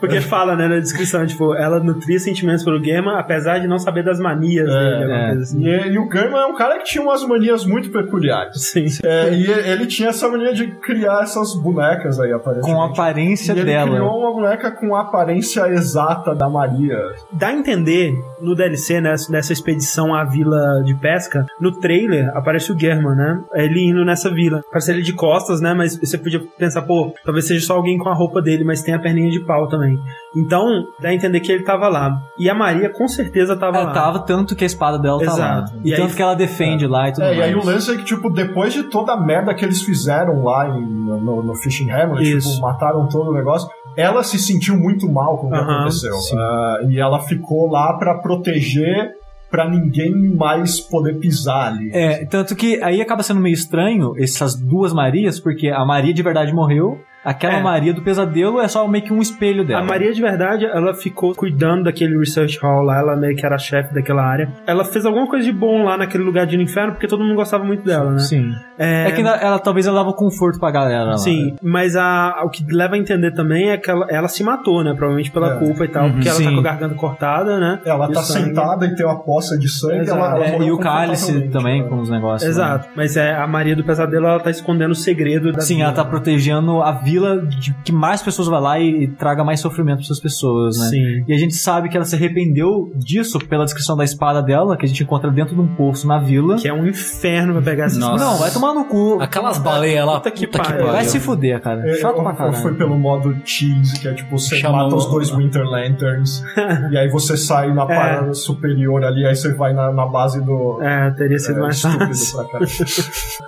Porque 0.01 0.21
fala, 0.21 0.57
né, 0.57 0.69
na 0.69 0.79
descrição, 0.79 1.27
tipo, 1.27 1.55
ela 1.55 1.81
nutria 1.81 2.19
sentimentos 2.19 2.65
pelo 2.65 2.83
German, 2.83 3.17
apesar 3.19 3.59
de 3.59 3.67
não 3.67 3.79
saber 3.83 4.05
das 4.05 4.19
manias 4.19 4.67
dele, 4.67 5.05
alguma 5.05 5.17
é. 5.17 5.33
assim. 5.33 5.65
E, 5.65 5.89
e 5.93 5.99
o 5.99 6.11
German 6.11 6.41
é 6.41 6.47
um 6.47 6.55
cara 6.55 6.79
que 6.79 6.85
tinha 6.85 7.03
umas 7.03 7.25
manias 7.27 7.65
muito 7.65 7.91
peculiares. 7.91 8.63
Sim. 8.63 8.87
É, 9.05 9.33
e 9.33 9.51
ele 9.51 9.87
tinha 9.87 10.11
essa 10.11 10.29
mania 10.29 10.53
de 10.53 10.69
criar 10.69 11.23
essas 11.23 11.55
bonecas 11.55 12.19
aí, 12.21 12.33
aparentemente. 12.33 12.75
Com 12.75 12.83
a 12.83 12.87
aparência 12.87 13.53
e 13.53 13.59
ele 13.59 13.65
dela. 13.65 13.91
criou 13.91 14.19
uma 14.19 14.33
boneca 14.33 14.71
com 14.71 14.95
a 14.95 15.03
aparência 15.03 15.69
exata 15.69 16.35
da 16.35 16.49
Maria. 16.49 16.99
Dá 17.33 17.49
a 17.49 17.53
entender 17.53 18.15
no 18.41 18.55
DLC, 18.55 19.01
nessa, 19.01 19.31
nessa 19.31 19.53
expedição 19.53 20.15
à 20.15 20.25
vila 20.25 20.83
de 20.85 20.95
pesca, 20.95 21.47
no 21.61 21.73
trailer 21.79 22.31
aparece 22.37 22.73
o 22.73 22.79
German, 22.79 23.17
né? 23.17 23.41
Ele 23.55 23.89
indo 23.89 24.05
nessa 24.05 24.31
vila. 24.33 24.63
Parece 24.71 24.93
ele 24.93 25.03
de 25.03 25.13
costas, 25.13 25.61
né? 25.61 25.75
Mas 25.75 25.97
você 25.97 26.19
podia 26.19 26.41
pensar, 26.59 26.83
pô, 26.83 27.13
talvez 27.25 27.47
seja 27.47 27.67
só 27.67 27.75
alguém 27.75 27.99
com 27.99 28.09
a 28.09 28.15
roupa 28.15 28.41
dele, 28.41 28.65
mas 28.65 28.83
tem 28.83 28.95
a 28.95 28.99
perninha 28.99 29.31
de 29.31 29.41
pau 29.41 29.69
também. 29.69 29.99
Então, 30.35 30.67
dá 31.01 31.11
a 31.11 31.15
entender 31.15 31.41
que 31.41 31.53
ele 31.53 31.63
tava 31.63 31.89
lá. 31.89 32.21
E 32.39 32.49
a 32.49 32.55
Maria 32.55 32.89
com 32.91 33.07
certeza 33.07 33.55
tava 33.57 33.77
Ela 33.77 33.87
lá. 33.89 33.93
tava 33.93 34.19
tanto 34.21 34.57
que 34.57 34.65
a 34.65 34.67
espada 34.67 34.99
dela 34.99 35.19
tá 35.19 35.33
lá. 35.33 35.35
Exato. 35.35 35.73
E, 35.85 35.93
E 35.93 35.97
tanto 35.97 36.09
aí- 36.11 36.15
que 36.17 36.23
ela 36.23 36.35
defende 36.35 36.87
lá 36.87 37.09
e 37.09 37.13
tudo 37.13 37.25
É, 37.25 37.27
mais. 37.27 37.39
e 37.39 37.43
aí 37.43 37.55
o 37.55 37.65
lance 37.65 37.91
é 37.93 37.97
que, 37.97 38.05
tipo, 38.05 38.31
depois 38.31 38.73
de 38.73 38.85
toda 38.85 39.13
a 39.13 39.21
merda 39.21 39.55
que 39.55 39.65
eles 39.65 39.83
fizeram 39.83 40.43
lá 40.43 40.69
em- 40.69 40.87
no, 40.87 41.43
no 41.43 41.55
Fishing 41.57 41.91
Hamlet, 41.91 42.37
Isso. 42.37 42.51
tipo, 42.55 42.63
mataram 42.63 43.07
todo 43.09 43.31
o 43.31 43.35
negócio, 43.35 43.69
ela 43.97 44.23
se 44.23 44.39
sentiu 44.39 44.77
muito 44.79 45.07
mal 45.11 45.37
com 45.39 45.49
o 45.49 45.51
que 45.51 45.57
aconteceu. 45.57 46.15
Ah, 46.39 46.79
e 46.89 46.99
ela 46.99 47.19
ficou 47.21 47.71
lá 47.71 47.93
pra 47.99 48.15
proteger, 48.19 49.11
pra 49.51 49.69
ninguém 49.69 50.35
mais 50.35 50.81
poder 50.81 51.19
pisar 51.19 51.69
ali. 51.75 51.91
É, 51.93 52.25
tanto 52.25 52.57
que 52.57 52.83
aí 52.83 53.03
acaba 53.03 53.23
sendo 53.23 53.39
meio 53.39 53.53
estranho 53.53 54.15
essas 54.17 54.55
duas 54.57 54.95
Marias, 54.95 55.39
porque 55.39 55.69
a 55.69 55.85
Maria 55.85 56.15
de 56.15 56.23
verdade 56.23 56.55
morreu, 56.55 56.99
aquela 57.25 57.55
É. 57.59 57.63
Maria 57.63 57.93
do 57.93 58.03
pesadelo 58.03 58.61
é 58.61 58.69
só 58.69 58.87
meio 58.89 59.05
que 59.05 59.13
um 59.13 59.21
espelho 59.21 59.65
dela. 59.67 59.81
A 59.81 59.85
Maria 59.85 60.13
de 60.13 60.21
verdade, 60.21 60.65
ela 60.65 60.95
ficou 60.95 61.35
cuidando 61.35 61.85
daquele 61.85 62.17
research 62.19 62.59
hall 62.61 62.83
lá, 62.83 62.99
ela 62.99 63.17
meio 63.17 63.37
que 63.37 63.45
era 63.45 63.59
chefe 63.59 63.95
daquela 63.95 64.23
área. 64.25 64.49
Ela 64.67 64.85
fez 64.85 65.05
alguma 65.07 65.27
coisa 65.27 65.45
de 65.45 65.53
bom 65.53 65.85
lá 65.85 65.97
naquele 65.97 66.25
lugar 66.25 66.47
de 66.47 66.61
inferno, 66.61 66.93
porque 66.93 67.07
todo 67.07 67.23
mundo 67.23 67.35
gostava 67.37 67.65
muito 67.65 67.85
dela, 67.85 68.13
né? 68.13 68.19
Sim. 68.19 68.53
É, 68.79 69.09
É, 69.09 69.13
que 69.13 69.21
ela, 69.21 69.37
ela- 69.37 69.59
talvez 69.59 69.87
ela 69.87 69.99
dava 70.01 70.13
conforto 70.13 70.59
pra 70.59 70.71
galera 70.71 71.05
lá. 71.05 71.19
Sim, 71.19 71.57
mas 71.63 71.97
a, 71.97 72.43
o 72.45 72.51
que 72.51 72.65
leva 72.73 72.95
a 72.95 72.99
entender 72.99 73.33
também 73.33 73.71
é 73.71 73.77
que 73.77 73.91
ela, 73.91 74.07
ela 74.11 74.29
se 74.29 74.43
matou, 74.43 74.83
né? 74.83 74.91
Provavelmente 74.93 75.31
pela 75.31 75.55
É. 75.55 75.59
culpa 75.59 75.85
e 75.85 75.89
tal, 75.89 76.11
porque 76.11 76.29
ela 76.29 76.39
tá 76.43 76.51
com 76.51 76.59
a 76.59 76.63
garganta 76.63 76.95
cortada, 76.95 77.59
né? 77.59 77.81
Ela 77.85 78.09
tá 78.13 78.23
sangue. 78.23 78.47
sentada 78.49 78.87
e 78.87 78.95
tem 78.97 79.07
uma 79.07 79.19
poça 79.23 79.59
de 79.59 79.69
sangue. 79.69 80.01
Exato. 80.01 80.19
Ela, 80.19 80.47
ela 80.47 80.65
É, 80.65 80.67
e 80.67 80.73
o 80.73 80.79
cálice 80.79 81.49
também 81.49 81.83
né? 81.83 81.89
com 81.89 81.97
os 82.01 82.11
negócios. 82.11 82.43
né? 82.43 82.49
Exato, 82.51 82.89
mas 82.97 83.17
é 83.17 83.35
a 83.35 83.47
Maria 83.47 83.77
do 83.77 83.85
Pesadelo, 83.85 84.27
ela 84.27 84.41
tá 84.41 84.51
escondendo 84.51 84.91
o 84.93 84.95
segredo 84.95 85.53
da 85.53 85.61
Sim, 85.61 85.75
vida. 85.77 85.87
ela 85.87 85.93
tá 85.95 86.05
protegendo 86.05 86.83
a 86.83 86.93
vila 87.13 87.43
de 87.47 87.75
que 87.85 87.93
mais 87.93 88.23
pessoas 88.23 88.49
vão 88.49 88.61
lá 88.61 88.79
e, 88.79 89.05
e 89.05 89.09
traga 89.09 89.45
mais 89.45 89.61
sofrimento 89.61 89.97
para 89.99 90.05
essas 90.07 90.21
pessoas, 90.21 90.79
né? 90.79 90.87
Sim. 90.89 91.25
E 91.29 91.33
a 91.35 91.39
gente 91.39 91.55
sabe 91.55 91.89
que 91.89 91.97
ela 91.97 92.05
se 92.05 92.15
arrependeu 92.17 92.91
disso 92.97 93.39
pela 93.39 93.65
descrição 93.65 93.97
da 93.97 94.05
espada 94.05 94.43
dela, 94.43 94.77
que 94.77 94.85
a 94.85 94.89
gente 94.89 95.03
encontra 95.03 95.31
dentro 95.31 95.55
de 95.55 95.61
um 95.61 95.67
poço 95.75 96.07
na 96.07 96.19
vila. 96.19 96.57
Que 96.57 96.69
é 96.69 96.73
um 96.73 96.87
inferno 96.87 97.53
pra 97.55 97.63
pegar 97.63 97.85
essa 97.87 97.99
Nossa. 97.99 98.25
Não, 98.25 98.39
vai 98.39 98.51
tomar 98.51 98.75
no 98.75 98.85
cu. 98.85 99.19
Aquelas 99.21 99.59
baleias 99.59 100.05
lá, 100.07 100.15
Puta 100.15 100.31
que 100.31 100.47
pariu. 100.47 100.71
pariu. 100.71 100.87
Vai 100.93 101.05
se 101.05 101.21
fuder, 101.21 101.61
cara. 101.61 101.87
Eu- 101.87 101.97
Chato 102.01 102.17
eu- 102.17 102.23
pra 102.23 102.33
caralho. 102.35 102.57
fui 102.57 102.75
pelo 102.75 102.99
modo 102.99 103.35
cheese, 103.45 103.99
que 104.01 104.09
é 104.09 104.15
tipo, 104.15 104.39
você 104.39 104.57
Chamou- 104.57 104.83
mata 104.85 104.95
os 104.97 105.07
dois 105.07 105.31
Winter 105.31 105.65
Lanterns, 105.65 106.43
e 106.93 106.97
aí 106.99 107.09
você 107.11 107.37
sai 107.37 107.73
na 107.73 107.87
parada 107.87 108.33
superior 108.35 109.05
ali, 109.05 109.27
aí 109.27 109.35
você 109.37 109.53
vai 109.55 109.73
na, 109.73 109.93
na 109.93 110.07
base 110.07 110.41
do. 110.45 110.81
É, 110.83 111.11
teria 111.11 111.39
sido 111.39 111.59
É, 111.59 111.63
mais 111.63 111.77
estúpido 111.77 112.07
fácil. 112.07 112.37
pra 112.37 112.45
caralho. 112.49 112.67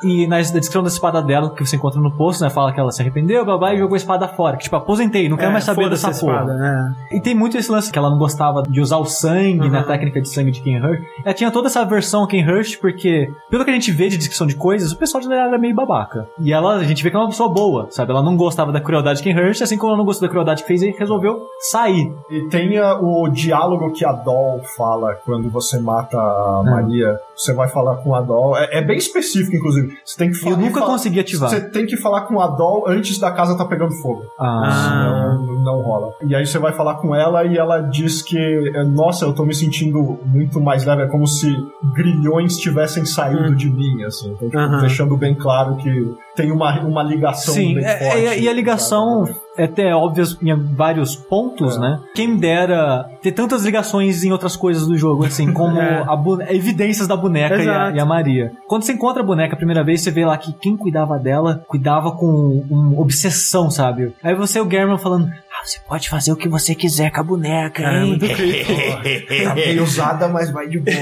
E 0.03 0.27
na 0.27 0.39
descrição 0.41 0.82
da 0.82 0.89
espada 0.89 1.23
dela, 1.23 1.55
que 1.55 1.65
você 1.65 1.77
encontra 1.77 2.01
no 2.01 2.11
poço, 2.16 2.43
né? 2.43 2.51
Fala 2.51 2.73
que 2.73 2.81
ela 2.81 2.91
se 2.91 3.01
arrependeu, 3.01 3.45
blá 3.45 3.53
babá 3.59 3.74
e 3.74 3.78
jogou 3.78 3.94
a 3.94 3.97
espada 3.97 4.28
fora. 4.28 4.56
Que, 4.56 4.64
tipo, 4.64 4.76
aposentei, 4.76 5.28
não 5.28 5.36
quero 5.36 5.51
É, 5.51 5.52
mais 5.52 5.64
saber 5.64 5.89
dessa 5.90 6.09
porra. 6.10 6.32
espada, 6.43 6.55
né? 6.55 6.94
E 7.12 7.20
tem 7.20 7.35
muito 7.35 7.56
esse 7.56 7.70
lance 7.70 7.90
que 7.90 7.98
ela 7.98 8.10
não 8.10 8.18
gostava 8.18 8.62
de 8.62 8.81
usar 8.81 8.98
o 8.98 9.05
sangue, 9.05 9.68
né, 9.68 9.81
Uhum. 9.81 9.86
técnica 9.86 10.20
de 10.20 10.28
sangue 10.28 10.51
de 10.51 10.60
Ken 10.62 10.78
Hurst. 10.81 11.02
Ela 11.24 11.35
tinha 11.35 11.51
toda 11.51 11.68
essa 11.68 11.85
versão 11.85 12.26
Ken 12.26 12.44
Hurst, 12.47 12.78
porque, 12.81 13.28
pelo 13.51 13.64
que 13.64 13.70
a 13.70 13.74
gente 13.74 13.90
vê 13.90 14.09
de 14.09 14.16
descrição 14.16 14.47
de 14.47 14.56
coisas, 14.56 14.93
o 14.93 14.97
pessoal 14.98 15.20
de 15.20 15.26
ela 15.32 15.48
era 15.48 15.59
meio 15.59 15.74
babaca. 15.74 16.26
E 16.40 16.52
ela, 16.52 16.74
a 16.76 16.85
gente 16.85 17.02
vê 17.02 17.10
que 17.10 17.16
é 17.16 17.18
uma 17.18 17.28
pessoa 17.28 17.48
boa, 17.52 17.86
sabe? 17.90 18.10
Ela 18.12 18.22
não 18.22 18.36
gostava 18.36 18.72
da 18.72 18.81
crueldade 18.81 19.22
de 19.22 19.24
Ken 19.24 19.39
Hurst, 19.39 19.62
assim 19.62 19.76
como 19.76 19.90
ela 19.90 19.98
não 19.98 20.05
gostou 20.05 20.28
da 20.28 20.31
crueldade 20.32 20.62
que 20.62 20.68
fez 20.68 20.82
e 20.82 20.90
resolveu 20.90 21.40
sair. 21.70 22.12
E 22.31 22.48
tem 22.48 22.76
ah, 22.78 22.98
o 23.01 23.28
diálogo 23.28 23.93
que 23.93 24.05
a 24.05 24.12
Doll 24.12 24.60
fala 24.76 25.14
quando 25.24 25.51
você 25.51 25.78
mata 25.81 26.16
a 26.18 26.62
Maria. 26.64 27.18
Você 27.36 27.52
vai 27.52 27.69
falar 27.69 27.97
com 27.97 28.15
a 28.15 28.20
Doll. 28.20 28.56
É, 28.56 28.78
é 28.78 28.82
bem 28.82 28.97
específico, 28.97 29.56
inclusive. 29.56 29.97
Você 30.05 30.16
tem 30.16 30.31
que 30.31 30.36
Eu 30.36 30.40
falar. 30.43 30.56
nunca 30.56 30.81
consegui 30.82 31.20
ativar. 31.20 31.51
Você 31.51 31.61
tem 31.61 31.86
que 31.86 31.97
falar 31.97 32.23
com 32.23 32.40
a 32.40 32.47
Doll 32.47 32.85
antes 32.89 33.19
da 33.19 33.31
casa 33.32 33.56
tá 33.56 33.65
pegando 33.65 33.93
fogo. 34.01 34.24
Ah. 34.39 35.36
Não, 35.39 35.53
não 35.65 35.81
rola. 35.82 36.12
E 36.27 36.35
aí 36.35 36.47
você 36.47 36.59
vai 36.59 36.73
falar 36.73 36.97
com 36.97 37.15
ela 37.15 37.45
e 37.45 37.57
ela 37.57 37.81
diz 37.81 38.23
que, 38.23 38.36
eh, 38.39 38.85
nossa, 38.85 39.24
eu 39.24 39.32
tô 39.35 39.45
me 39.45 39.55
sentindo 39.55 40.19
muito 40.24 40.61
mais 40.61 40.85
leve. 40.85 41.03
É 41.03 41.07
como 41.07 41.27
se 41.27 41.51
grilhões 41.95 42.57
tivessem 42.59 43.05
saído 43.05 43.55
de 43.55 43.70
mim, 43.70 44.03
assim. 44.05 44.31
Então, 44.32 44.49
tipo, 44.49 44.59
Aham. 44.59 44.81
deixando 44.81 45.16
bem 45.16 45.35
claro 45.35 45.77
que 45.77 46.15
tem 46.36 46.51
uma, 46.53 46.81
uma 46.81 47.03
ligação 47.03 47.55
Sim, 47.55 47.74
bem 47.77 47.85
é- 47.85 47.99
forte. 47.99 48.27
é- 48.27 48.41
e 48.41 48.49
a 48.49 48.53
ligação 48.53 49.24
é 49.57 49.65
até 49.65 49.95
óbvia 49.95 50.24
em 50.43 50.55
vários 50.74 51.15
pontos, 51.15 51.77
É. 51.77 51.81
né? 51.81 52.01
Quem 52.15 52.36
dera 52.36 53.09
ter 53.23 53.32
tantas 53.32 53.65
ligações 53.65 54.24
em 54.24 54.32
outras 54.32 54.57
coisas 54.57 54.86
do 54.86 54.97
jogo, 54.97 55.24
assim, 55.24 55.53
como 55.53 55.78
É. 55.81 56.55
evidências 56.55 57.07
da 57.07 57.16
boneca 57.16 57.57
e 57.62 57.69
a, 57.69 57.91
e 57.93 58.01
a 58.01 58.05
Maria. 58.05 58.53
Quando 58.66 58.82
você 58.82 58.93
encontra 58.93 59.23
a 59.23 59.27
boneca 59.27 59.55
a 59.55 59.57
primeira 59.57 59.85
vez, 59.85 60.01
você 60.03 60.11
vê 60.11 60.24
lá 60.27 60.36
que 60.36 60.53
quem 60.55 60.77
cuidava 60.77 61.19
dela 61.19 61.62
cuidava 61.69 62.11
com 62.12 62.65
uma 62.69 63.01
obsessão, 63.01 63.70
sabe? 63.70 64.12
Aí 64.23 64.35
você 64.35 64.59
e 64.59 64.62
o 64.62 64.70
German 64.70 64.99
falando. 64.99 65.31
Você 65.65 65.78
pode 65.89 66.09
fazer 66.11 66.31
o 66.32 66.36
que 66.36 66.49
você 66.49 66.74
quiser 66.74 67.11
com 67.11 67.20
a 67.20 67.23
boneca, 67.23 67.82
É, 67.82 68.03
hein? 68.03 68.09
muito 68.09 68.27
creepy. 68.28 69.45
Tá 69.45 69.55
bem 69.55 69.81
usada, 69.81 70.28
mas 70.28 70.51
vai 70.51 70.69
de 70.69 70.78
boa. 70.78 70.95